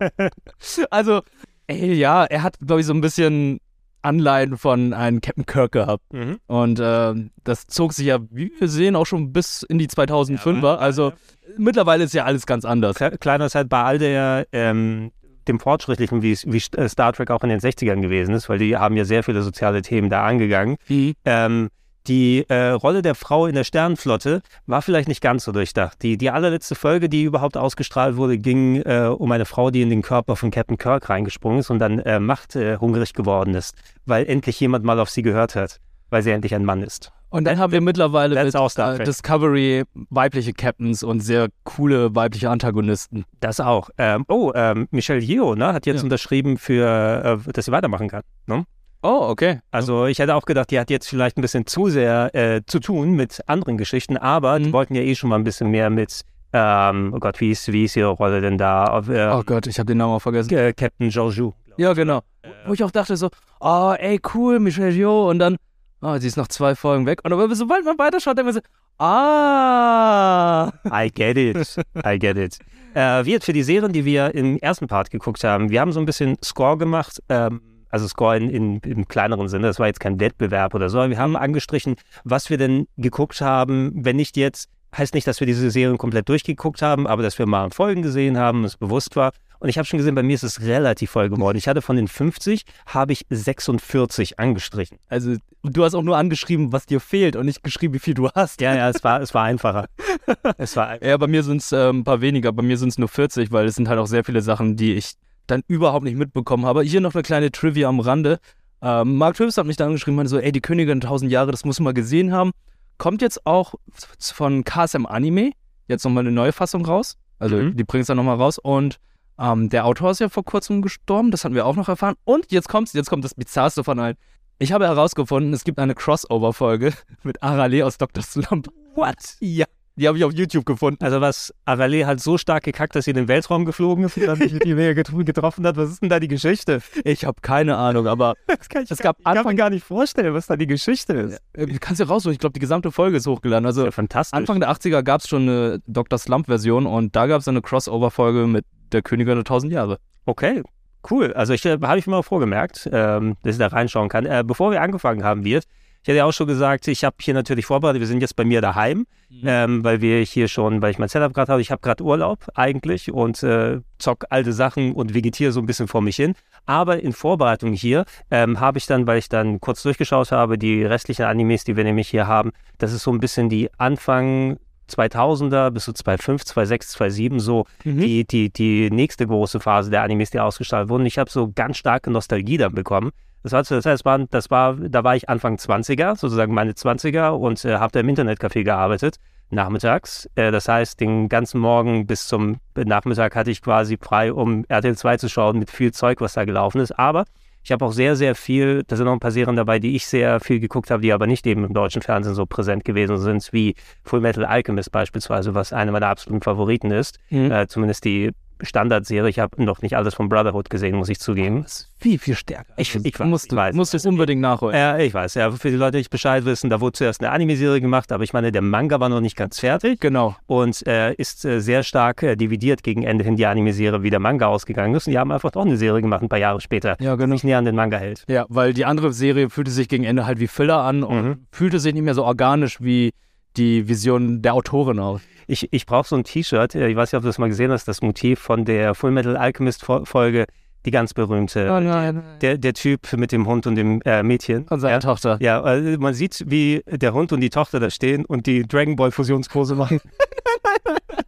also, 0.90 1.22
ey, 1.66 1.92
ja, 1.94 2.24
er 2.24 2.42
hat, 2.42 2.58
glaube 2.60 2.80
ich, 2.80 2.86
so 2.86 2.94
ein 2.94 3.00
bisschen 3.00 3.60
Anleihen 4.04 4.56
von 4.56 4.92
einem 4.92 5.20
Captain 5.20 5.46
Kirk 5.46 5.72
gehabt. 5.72 6.04
Mhm. 6.12 6.38
Und 6.46 6.80
ähm, 6.82 7.30
das 7.42 7.66
zog 7.66 7.92
sich 7.92 8.06
ja, 8.06 8.18
wie 8.30 8.52
wir 8.58 8.68
sehen, 8.68 8.96
auch 8.96 9.06
schon 9.06 9.32
bis 9.32 9.62
in 9.62 9.78
die 9.78 9.88
2005er. 9.88 10.76
Also 10.76 11.12
mittlerweile 11.56 12.04
ist 12.04 12.14
ja 12.14 12.24
alles 12.24 12.46
ganz 12.46 12.64
anders. 12.64 12.96
Kle- 12.96 13.16
Kleiner 13.18 13.46
ist 13.46 13.54
halt 13.54 13.68
bei 13.68 13.82
all 13.82 13.98
der, 13.98 14.46
ähm, 14.52 15.10
dem 15.48 15.60
Fortschrittlichen, 15.60 16.22
wie 16.22 16.36
wie 16.46 16.62
äh, 16.76 16.88
Star 16.88 17.12
Trek 17.12 17.30
auch 17.30 17.42
in 17.42 17.50
den 17.50 17.60
60ern 17.60 18.00
gewesen 18.00 18.34
ist, 18.34 18.48
weil 18.48 18.58
die 18.58 18.76
haben 18.76 18.96
ja 18.96 19.04
sehr 19.04 19.22
viele 19.22 19.42
soziale 19.42 19.82
Themen 19.82 20.08
da 20.08 20.24
angegangen. 20.24 20.76
Ähm, 21.24 21.68
die 22.06 22.44
äh, 22.48 22.70
Rolle 22.70 23.02
der 23.02 23.14
Frau 23.14 23.46
in 23.46 23.54
der 23.54 23.64
Sternenflotte 23.64 24.42
war 24.66 24.82
vielleicht 24.82 25.08
nicht 25.08 25.20
ganz 25.20 25.44
so 25.44 25.52
durchdacht. 25.52 26.02
Die, 26.02 26.16
die 26.16 26.30
allerletzte 26.30 26.74
Folge, 26.74 27.08
die 27.08 27.22
überhaupt 27.24 27.56
ausgestrahlt 27.56 28.16
wurde, 28.16 28.38
ging 28.38 28.76
äh, 28.82 29.06
um 29.16 29.30
eine 29.32 29.44
Frau, 29.44 29.70
die 29.70 29.82
in 29.82 29.90
den 29.90 30.02
Körper 30.02 30.36
von 30.36 30.50
Captain 30.50 30.78
Kirk 30.78 31.08
reingesprungen 31.08 31.60
ist 31.60 31.70
und 31.70 31.78
dann 31.78 31.98
äh, 32.00 32.20
machthungrig 32.20 33.14
geworden 33.14 33.54
ist, 33.54 33.74
weil 34.06 34.26
endlich 34.26 34.60
jemand 34.60 34.84
mal 34.84 35.00
auf 35.00 35.10
sie 35.10 35.22
gehört 35.22 35.54
hat, 35.54 35.80
weil 36.10 36.22
sie 36.22 36.30
endlich 36.30 36.54
ein 36.54 36.64
Mann 36.64 36.82
ist. 36.82 37.12
Und 37.30 37.46
dann 37.46 37.58
haben 37.58 37.72
wir 37.72 37.80
mittlerweile 37.80 38.44
mit 38.44 38.54
äh. 38.54 39.04
Discovery 39.04 39.82
weibliche 40.08 40.52
Captains 40.52 41.02
und 41.02 41.18
sehr 41.18 41.48
coole 41.64 42.14
weibliche 42.14 42.48
Antagonisten. 42.48 43.24
Das 43.40 43.58
auch. 43.58 43.90
Ähm, 43.98 44.24
oh, 44.28 44.52
ähm, 44.54 44.86
Michelle 44.92 45.20
Yeoh 45.20 45.56
ne, 45.56 45.72
hat 45.72 45.84
jetzt 45.84 45.96
Ja. 45.96 46.04
unterschrieben, 46.04 46.58
für, 46.58 47.40
äh, 47.44 47.52
dass 47.52 47.64
sie 47.64 47.72
weitermachen 47.72 48.08
kann. 48.08 48.22
Ne? 48.46 48.64
Oh, 49.06 49.28
okay. 49.28 49.60
Also 49.70 50.06
ich 50.06 50.18
hätte 50.18 50.34
auch 50.34 50.46
gedacht, 50.46 50.70
die 50.70 50.80
hat 50.80 50.88
jetzt 50.88 51.08
vielleicht 51.08 51.36
ein 51.36 51.42
bisschen 51.42 51.66
zu 51.66 51.90
sehr 51.90 52.34
äh, 52.34 52.62
zu 52.66 52.80
tun 52.80 53.10
mit 53.12 53.38
anderen 53.46 53.76
Geschichten, 53.76 54.16
aber 54.16 54.58
die 54.58 54.68
Mhm. 54.68 54.72
wollten 54.72 54.94
ja 54.94 55.02
eh 55.02 55.14
schon 55.14 55.28
mal 55.28 55.36
ein 55.36 55.44
bisschen 55.44 55.70
mehr 55.70 55.90
mit, 55.90 56.22
ähm, 56.54 57.12
oh 57.14 57.18
Gott, 57.20 57.38
wie 57.40 57.50
ist, 57.50 57.70
wie 57.70 57.84
ist 57.84 57.96
ihre 57.96 58.08
Rolle 58.08 58.40
denn 58.40 58.56
da? 58.56 58.84
Auf, 58.84 59.10
äh, 59.10 59.28
Oh 59.30 59.42
Gott, 59.44 59.66
ich 59.66 59.78
habe 59.78 59.86
den 59.88 59.98
Namen 59.98 60.14
auch 60.14 60.20
vergessen. 60.22 60.54
äh, 60.56 60.72
Captain 60.72 61.10
Georgiou. 61.10 61.52
Ja, 61.76 61.92
genau. 61.92 62.22
Wo 62.66 62.72
ich 62.72 62.82
auch 62.82 62.90
dachte 62.90 63.16
so, 63.18 63.28
oh, 63.60 63.94
ey, 63.98 64.18
cool, 64.34 64.58
Michelle 64.58 64.90
Yeoh. 64.92 65.28
Und 65.28 65.38
dann, 65.38 65.56
oh, 66.00 66.16
sie 66.18 66.26
ist 66.28 66.36
nach 66.38 66.48
zwei 66.48 66.74
Folgen 66.74 67.04
weg. 67.04 67.20
Und 67.24 67.32
aber 67.34 67.54
sobald 67.54 67.84
man 67.84 67.98
weiterschaut, 67.98 68.38
denkt 68.38 68.46
man 68.46 68.54
so, 68.54 68.60
ah. 69.04 70.72
I 70.90 71.10
get 71.10 71.36
it. 71.36 71.76
I 72.06 72.18
get 72.18 72.38
it. 72.38 72.58
Äh, 72.94 73.24
wie 73.26 73.32
jetzt 73.32 73.44
für 73.44 73.52
die 73.52 73.62
Serien, 73.64 73.92
die 73.92 74.04
wir 74.06 74.34
im 74.34 74.56
ersten 74.60 74.86
Part 74.86 75.10
geguckt 75.10 75.42
haben, 75.44 75.68
wir 75.68 75.80
haben 75.82 75.92
so 75.92 76.00
ein 76.00 76.06
bisschen 76.06 76.36
Score 76.42 76.78
gemacht, 76.78 77.20
ähm, 77.28 77.60
also 77.94 78.08
Score 78.08 78.36
in, 78.36 78.50
in, 78.50 78.80
im 78.80 79.06
kleineren 79.06 79.48
Sinne, 79.48 79.68
das 79.68 79.78
war 79.78 79.86
jetzt 79.86 80.00
kein 80.00 80.18
Wettbewerb 80.18 80.74
oder 80.74 80.90
so, 80.90 80.98
aber 80.98 81.10
wir 81.10 81.18
haben 81.18 81.36
angestrichen, 81.36 81.94
was 82.24 82.50
wir 82.50 82.58
denn 82.58 82.88
geguckt 82.96 83.40
haben, 83.40 83.92
wenn 83.94 84.16
nicht 84.16 84.36
jetzt, 84.36 84.68
heißt 84.98 85.14
nicht, 85.14 85.28
dass 85.28 85.38
wir 85.38 85.46
diese 85.46 85.70
Serien 85.70 85.96
komplett 85.96 86.28
durchgeguckt 86.28 86.82
haben, 86.82 87.06
aber 87.06 87.22
dass 87.22 87.38
wir 87.38 87.46
mal 87.46 87.70
Folgen 87.70 88.02
gesehen 88.02 88.36
haben, 88.36 88.64
es 88.64 88.76
bewusst 88.76 89.14
war. 89.14 89.30
Und 89.60 89.68
ich 89.68 89.78
habe 89.78 89.86
schon 89.86 89.98
gesehen, 89.98 90.16
bei 90.16 90.24
mir 90.24 90.34
ist 90.34 90.42
es 90.42 90.62
relativ 90.62 91.12
voll 91.12 91.30
geworden. 91.30 91.56
Ich 91.56 91.68
hatte 91.68 91.82
von 91.82 91.94
den 91.94 92.08
50, 92.08 92.64
habe 92.86 93.12
ich 93.12 93.24
46 93.30 94.40
angestrichen. 94.40 94.98
Also, 95.08 95.36
du 95.62 95.84
hast 95.84 95.94
auch 95.94 96.02
nur 96.02 96.16
angeschrieben, 96.16 96.72
was 96.72 96.86
dir 96.86 96.98
fehlt 96.98 97.36
und 97.36 97.46
nicht 97.46 97.62
geschrieben, 97.62 97.94
wie 97.94 98.00
viel 98.00 98.14
du 98.14 98.28
hast. 98.28 98.60
Ja, 98.60 98.74
ja, 98.74 98.88
es 98.88 99.04
war, 99.04 99.22
es 99.22 99.32
war 99.34 99.44
einfacher. 99.44 99.86
es 100.58 100.76
war 100.76 101.00
Ja, 101.00 101.16
bei 101.16 101.28
mir 101.28 101.44
sind 101.44 101.62
es 101.62 101.70
äh, 101.70 101.90
ein 101.90 102.02
paar 102.02 102.20
weniger. 102.20 102.52
Bei 102.52 102.62
mir 102.62 102.76
sind 102.76 102.88
es 102.88 102.98
nur 102.98 103.08
40, 103.08 103.52
weil 103.52 103.66
es 103.66 103.76
sind 103.76 103.88
halt 103.88 104.00
auch 104.00 104.08
sehr 104.08 104.24
viele 104.24 104.42
Sachen, 104.42 104.76
die 104.76 104.94
ich 104.94 105.14
dann 105.46 105.62
überhaupt 105.68 106.04
nicht 106.04 106.16
mitbekommen 106.16 106.66
habe. 106.66 106.82
Hier 106.82 107.00
noch 107.00 107.14
eine 107.14 107.22
kleine 107.22 107.50
Trivia 107.50 107.88
am 107.88 108.00
Rande. 108.00 108.38
Ähm, 108.82 109.16
Mark 109.16 109.36
Twips 109.36 109.56
hat 109.56 109.66
mich 109.66 109.76
dann 109.76 109.88
angeschrieben, 109.88 110.16
meinte 110.16 110.30
so, 110.30 110.38
ey, 110.38 110.52
die 110.52 110.60
Königin 110.60 111.00
der 111.00 111.08
1000 111.10 111.30
Jahre, 111.30 111.50
das 111.50 111.64
muss 111.64 111.78
man 111.80 111.84
mal 111.84 111.94
gesehen 111.94 112.32
haben. 112.32 112.50
Kommt 112.98 113.22
jetzt 113.22 113.44
auch 113.46 113.74
von 114.18 114.64
KSM 114.64 115.06
Anime, 115.06 115.52
jetzt 115.88 116.04
nochmal 116.04 116.22
eine 116.22 116.32
neue 116.32 116.52
Fassung 116.52 116.84
raus. 116.86 117.16
Also 117.38 117.56
Mhm. 117.56 117.76
die 117.76 117.84
bringen 117.84 118.02
es 118.02 118.06
dann 118.06 118.16
nochmal 118.16 118.36
raus. 118.36 118.58
Und 118.58 118.98
ähm, 119.38 119.68
der 119.68 119.84
Autor 119.86 120.10
ist 120.12 120.20
ja 120.20 120.28
vor 120.28 120.44
kurzem 120.44 120.80
gestorben, 120.82 121.30
das 121.30 121.44
hatten 121.44 121.54
wir 121.54 121.66
auch 121.66 121.76
noch 121.76 121.88
erfahren. 121.88 122.14
Und 122.24 122.52
jetzt 122.52 122.68
kommt's, 122.68 122.92
jetzt 122.92 123.10
kommt 123.10 123.24
das 123.24 123.34
Bizarrste 123.34 123.82
von 123.84 123.98
allen. 123.98 124.16
Ich 124.60 124.72
habe 124.72 124.86
herausgefunden, 124.86 125.52
es 125.52 125.64
gibt 125.64 125.78
eine 125.80 125.94
Crossover-Folge 125.94 126.92
mit 127.24 127.42
Arale 127.42 127.84
aus 127.84 127.98
Dr. 127.98 128.22
Slump. 128.22 128.68
What? 128.94 129.16
Ja. 129.40 129.66
Die 129.96 130.08
habe 130.08 130.18
ich 130.18 130.24
auf 130.24 130.32
YouTube 130.32 130.66
gefunden. 130.66 131.04
Also 131.04 131.20
was 131.20 131.54
Arale 131.64 132.04
hat 132.04 132.18
so 132.18 132.36
stark 132.36 132.64
gekackt, 132.64 132.96
dass 132.96 133.04
sie 133.04 133.12
in 133.12 133.16
den 133.16 133.28
Weltraum 133.28 133.64
geflogen 133.64 134.04
ist 134.04 134.16
und 134.16 134.26
dann 134.26 134.38
nicht 134.40 134.64
die 134.64 134.74
get- 134.74 135.12
getroffen 135.24 135.64
hat. 135.64 135.76
Was 135.76 135.90
ist 135.90 136.02
denn 136.02 136.08
da 136.08 136.18
die 136.18 136.26
Geschichte? 136.26 136.82
Ich 137.04 137.24
habe 137.24 137.36
keine 137.42 137.76
Ahnung, 137.76 138.08
aber 138.08 138.34
Das 138.48 138.68
kann 138.68 138.82
ich, 138.82 138.90
Es 138.90 138.98
gab 138.98 139.22
kann 139.22 139.34
mir 139.34 139.38
Anfang- 139.40 139.56
gar 139.56 139.70
nicht 139.70 139.84
vorstellen, 139.84 140.34
was 140.34 140.48
da 140.48 140.56
die 140.56 140.66
Geschichte 140.66 141.12
ist. 141.12 141.40
äh, 141.52 141.66
du 141.66 141.78
kannst 141.78 142.00
ja 142.00 142.06
raussuchen. 142.06 142.32
Ich 142.32 142.40
glaube, 142.40 142.54
die 142.54 142.60
gesamte 142.60 142.90
Folge 142.90 143.18
ist 143.18 143.26
hochgeladen. 143.28 143.66
Also 143.66 143.84
Ja, 143.84 143.92
fantastisch. 143.92 144.36
Anfang 144.36 144.58
der 144.58 144.70
80er 144.72 145.02
gab 145.04 145.20
es 145.20 145.28
schon 145.28 145.42
eine 145.42 145.80
Dr. 145.86 146.18
Slump-Version 146.18 146.86
und 146.86 147.14
da 147.14 147.26
gab 147.28 147.40
es 147.40 147.46
eine 147.46 147.62
Crossover-Folge 147.62 148.48
mit 148.48 148.64
der 148.90 149.02
Königin 149.02 149.34
der 149.34 149.38
1000 149.40 149.72
Jahre. 149.72 149.98
Okay, 150.26 150.62
cool. 151.08 151.32
Also 151.34 151.52
ich 151.52 151.64
äh, 151.66 151.78
habe 151.80 151.98
ich 152.00 152.06
mir 152.08 152.14
mal 152.16 152.22
vorgemerkt, 152.22 152.88
ähm, 152.92 153.36
dass 153.44 153.54
ich 153.54 153.58
da 153.60 153.68
reinschauen 153.68 154.08
kann. 154.08 154.26
Äh, 154.26 154.42
bevor 154.44 154.72
wir 154.72 154.82
angefangen 154.82 155.22
haben, 155.22 155.44
wird, 155.44 155.66
ich 156.04 156.08
hatte 156.10 156.18
ja 156.18 156.26
auch 156.26 156.32
schon 156.32 156.46
gesagt, 156.46 156.86
ich 156.86 157.02
habe 157.02 157.16
hier 157.18 157.32
natürlich 157.32 157.64
vorbereitet, 157.64 157.98
wir 157.98 158.06
sind 158.06 158.20
jetzt 158.20 158.36
bei 158.36 158.44
mir 158.44 158.60
daheim, 158.60 159.06
ähm, 159.42 159.82
weil 159.82 160.02
wir 160.02 160.20
hier 160.20 160.48
schon, 160.48 160.82
weil 160.82 160.90
ich 160.90 160.98
mein 160.98 161.08
Setup 161.08 161.32
gerade 161.32 161.50
habe, 161.50 161.62
ich 161.62 161.70
habe 161.70 161.80
gerade 161.80 162.04
Urlaub 162.04 162.46
eigentlich 162.54 163.10
und 163.10 163.42
äh, 163.42 163.80
zock 163.98 164.26
alte 164.28 164.52
Sachen 164.52 164.92
und 164.92 165.14
vegetiere 165.14 165.50
so 165.50 165.60
ein 165.60 165.66
bisschen 165.66 165.88
vor 165.88 166.02
mich 166.02 166.16
hin. 166.16 166.34
Aber 166.66 167.02
in 167.02 167.14
Vorbereitung 167.14 167.72
hier 167.72 168.04
ähm, 168.30 168.60
habe 168.60 168.76
ich 168.76 168.84
dann, 168.84 169.06
weil 169.06 169.16
ich 169.16 169.30
dann 169.30 169.60
kurz 169.60 169.82
durchgeschaut 169.82 170.30
habe, 170.30 170.58
die 170.58 170.84
restlichen 170.84 171.24
Animes, 171.24 171.64
die 171.64 171.74
wir 171.74 171.84
nämlich 171.84 172.08
hier 172.08 172.26
haben, 172.26 172.52
das 172.76 172.92
ist 172.92 173.04
so 173.04 173.10
ein 173.10 173.18
bisschen 173.18 173.48
die 173.48 173.70
Anfang 173.78 174.58
2000er 174.90 175.70
bis 175.70 175.86
so 175.86 175.92
2005, 175.92 176.44
2006, 176.44 176.88
2007 176.90 177.40
so 177.40 177.64
die, 177.84 178.26
die, 178.26 178.50
die 178.50 178.90
nächste 178.90 179.26
große 179.26 179.58
Phase 179.58 179.90
der 179.90 180.02
Animes, 180.02 180.32
die 180.32 180.40
ausgestrahlt 180.40 180.90
wurden. 180.90 181.06
Ich 181.06 181.16
habe 181.16 181.30
so 181.30 181.50
ganz 181.54 181.78
starke 181.78 182.10
Nostalgie 182.10 182.58
dann 182.58 182.74
bekommen. 182.74 183.10
Das 183.44 183.52
heißt, 183.52 183.70
das 183.70 184.04
war, 184.06 184.18
das 184.18 184.50
war, 184.50 184.74
da 184.74 185.04
war 185.04 185.14
ich 185.16 185.28
Anfang 185.28 185.56
20er, 185.56 186.16
sozusagen 186.16 186.54
meine 186.54 186.72
20er 186.72 187.28
und 187.28 187.62
äh, 187.64 187.76
habe 187.76 187.92
da 187.92 188.00
im 188.00 188.08
Internetcafé 188.08 188.64
gearbeitet, 188.64 189.16
nachmittags. 189.50 190.28
Äh, 190.34 190.50
das 190.50 190.66
heißt, 190.66 190.98
den 190.98 191.28
ganzen 191.28 191.60
Morgen 191.60 192.06
bis 192.06 192.26
zum 192.26 192.56
Nachmittag 192.74 193.36
hatte 193.36 193.50
ich 193.50 193.60
quasi 193.60 193.98
frei, 194.00 194.32
um 194.32 194.64
RTL 194.68 194.96
2 194.96 195.18
zu 195.18 195.28
schauen 195.28 195.58
mit 195.58 195.70
viel 195.70 195.92
Zeug, 195.92 196.22
was 196.22 196.32
da 196.32 196.46
gelaufen 196.46 196.80
ist. 196.80 196.98
Aber 196.98 197.26
Ich 197.66 197.72
habe 197.72 197.82
auch 197.84 197.92
sehr, 197.92 198.14
sehr 198.14 198.34
viel, 198.34 198.82
da 198.86 198.94
sind 198.96 199.06
noch 199.06 199.14
ein 199.14 199.20
paar 199.20 199.30
Serien 199.30 199.56
dabei, 199.56 199.78
die 199.78 199.96
ich 199.96 200.06
sehr 200.06 200.38
viel 200.38 200.60
geguckt 200.60 200.90
habe, 200.90 201.00
die 201.00 201.12
aber 201.14 201.26
nicht 201.26 201.46
eben 201.46 201.64
im 201.64 201.72
deutschen 201.72 202.02
Fernsehen 202.02 202.34
so 202.34 202.44
präsent 202.44 202.84
gewesen 202.84 203.16
sind, 203.16 203.50
wie 203.52 203.74
Full 204.04 204.20
Metal 204.20 204.44
Alchemist 204.44 204.92
beispielsweise, 204.92 205.54
was 205.54 205.72
einer 205.72 205.90
meiner 205.90 206.08
absoluten 206.08 206.42
Favoriten 206.42 206.90
ist. 206.90 207.18
Mhm. 207.30 207.50
Äh, 207.50 207.66
zumindest 207.66 208.04
die 208.04 208.32
Standardserie. 208.60 209.28
Ich 209.28 209.38
habe 209.38 209.62
noch 209.62 209.82
nicht 209.82 209.96
alles 209.96 210.14
von 210.14 210.28
Brotherhood 210.28 210.70
gesehen, 210.70 210.96
muss 210.96 211.08
ich 211.08 211.18
zugeben. 211.20 211.62
Das 211.62 211.72
ist 211.72 211.90
viel, 211.98 212.18
viel 212.18 212.34
stärker. 212.34 212.72
Ich- 212.76 212.94
ich 212.94 213.18
weiß, 213.18 213.26
musst, 213.26 213.46
ich 213.52 213.56
weiß. 213.56 213.74
musst 213.74 213.94
es 213.94 214.04
unbedingt 214.06 214.40
nachholen. 214.40 214.76
Ja, 214.76 214.98
ich 214.98 215.12
weiß, 215.14 215.34
ja, 215.34 215.50
für 215.50 215.70
die 215.70 215.76
Leute, 215.76 215.92
die 215.92 215.98
nicht 215.98 216.10
Bescheid 216.10 216.44
wissen, 216.44 216.70
da 216.70 216.80
wurde 216.80 216.92
zuerst 216.92 217.20
eine 217.22 217.30
Anime-Serie 217.30 217.80
gemacht, 217.80 218.12
aber 218.12 218.24
ich 218.24 218.32
meine, 218.32 218.52
der 218.52 218.62
Manga 218.62 219.00
war 219.00 219.08
noch 219.08 219.20
nicht 219.20 219.36
ganz 219.36 219.60
fertig 219.60 220.00
Genau. 220.00 220.36
und 220.46 220.86
äh, 220.86 221.14
ist 221.14 221.44
äh, 221.44 221.60
sehr 221.60 221.82
stark 221.82 222.22
äh, 222.22 222.36
dividiert 222.36 222.82
gegen 222.82 223.02
Ende 223.02 223.24
hin 223.24 223.36
die 223.36 223.46
Anime-Serie, 223.46 224.02
wie 224.02 224.10
der 224.10 224.20
Manga 224.20 224.46
ausgegangen 224.46 224.94
ist. 224.94 225.06
Und 225.06 225.12
die 225.12 225.18
haben 225.18 225.32
einfach 225.32 225.50
doch 225.50 225.62
eine 225.64 225.76
Serie 225.76 226.02
gemacht, 226.02 226.22
ein 226.22 226.28
paar 226.28 226.38
Jahre 226.38 226.60
später, 226.60 226.96
Ja, 227.00 227.12
die 227.16 227.22
genau. 227.22 227.34
sich 227.36 227.44
näher 227.44 227.58
an 227.58 227.64
den 227.64 227.74
Manga 227.76 227.96
hält. 227.98 228.24
Ja, 228.28 228.44
weil 228.48 228.74
die 228.74 228.84
andere 228.84 229.12
Serie 229.12 229.50
fühlte 229.50 229.70
sich 229.70 229.88
gegen 229.88 230.04
Ende 230.04 230.26
halt 230.26 230.40
wie 230.40 230.46
Filler 230.48 230.78
an 230.82 231.02
und 231.02 231.24
Mhm. 231.24 231.46
fühlte 231.52 231.78
sich 231.80 231.94
nicht 231.94 232.02
mehr 232.04 232.14
so 232.14 232.24
organisch 232.24 232.80
wie 232.80 233.12
die 233.56 233.88
Vision 233.88 234.42
der 234.42 234.54
Autorin 234.54 234.98
aus. 234.98 235.20
Ich, 235.46 235.68
ich 235.72 235.86
brauche 235.86 236.08
so 236.08 236.16
ein 236.16 236.24
T-Shirt, 236.24 236.74
ich 236.74 236.96
weiß 236.96 237.12
nicht, 237.12 237.18
ob 237.18 237.22
du 237.22 237.28
das 237.28 237.38
mal 237.38 237.48
gesehen 237.48 237.70
hast, 237.70 237.86
das 237.86 238.00
Motiv 238.00 238.40
von 238.40 238.64
der 238.64 238.94
Full 238.94 239.10
Metal 239.10 239.36
Alchemist-Folge, 239.36 240.46
die 240.86 240.90
ganz 240.90 241.12
berühmte. 241.14 241.66
nein. 241.80 242.22
Der, 242.40 242.56
der 242.58 242.74
Typ 242.74 243.12
mit 243.14 243.32
dem 243.32 243.46
Hund 243.46 243.66
und 243.66 243.74
dem 243.74 244.00
äh, 244.02 244.22
Mädchen. 244.22 244.66
Und 244.68 244.80
seine 244.80 244.94
ja? 244.94 244.98
Tochter. 245.00 245.38
Ja, 245.40 245.74
äh, 245.74 245.98
man 245.98 246.14
sieht, 246.14 246.44
wie 246.46 246.82
der 246.86 247.12
Hund 247.12 247.32
und 247.32 247.40
die 247.40 247.50
Tochter 247.50 247.80
da 247.80 247.90
stehen 247.90 248.24
und 248.24 248.46
die 248.46 248.66
Dragon 248.66 248.96
Ball 248.96 249.10
Fusionspose 249.10 249.74
machen. 249.74 250.00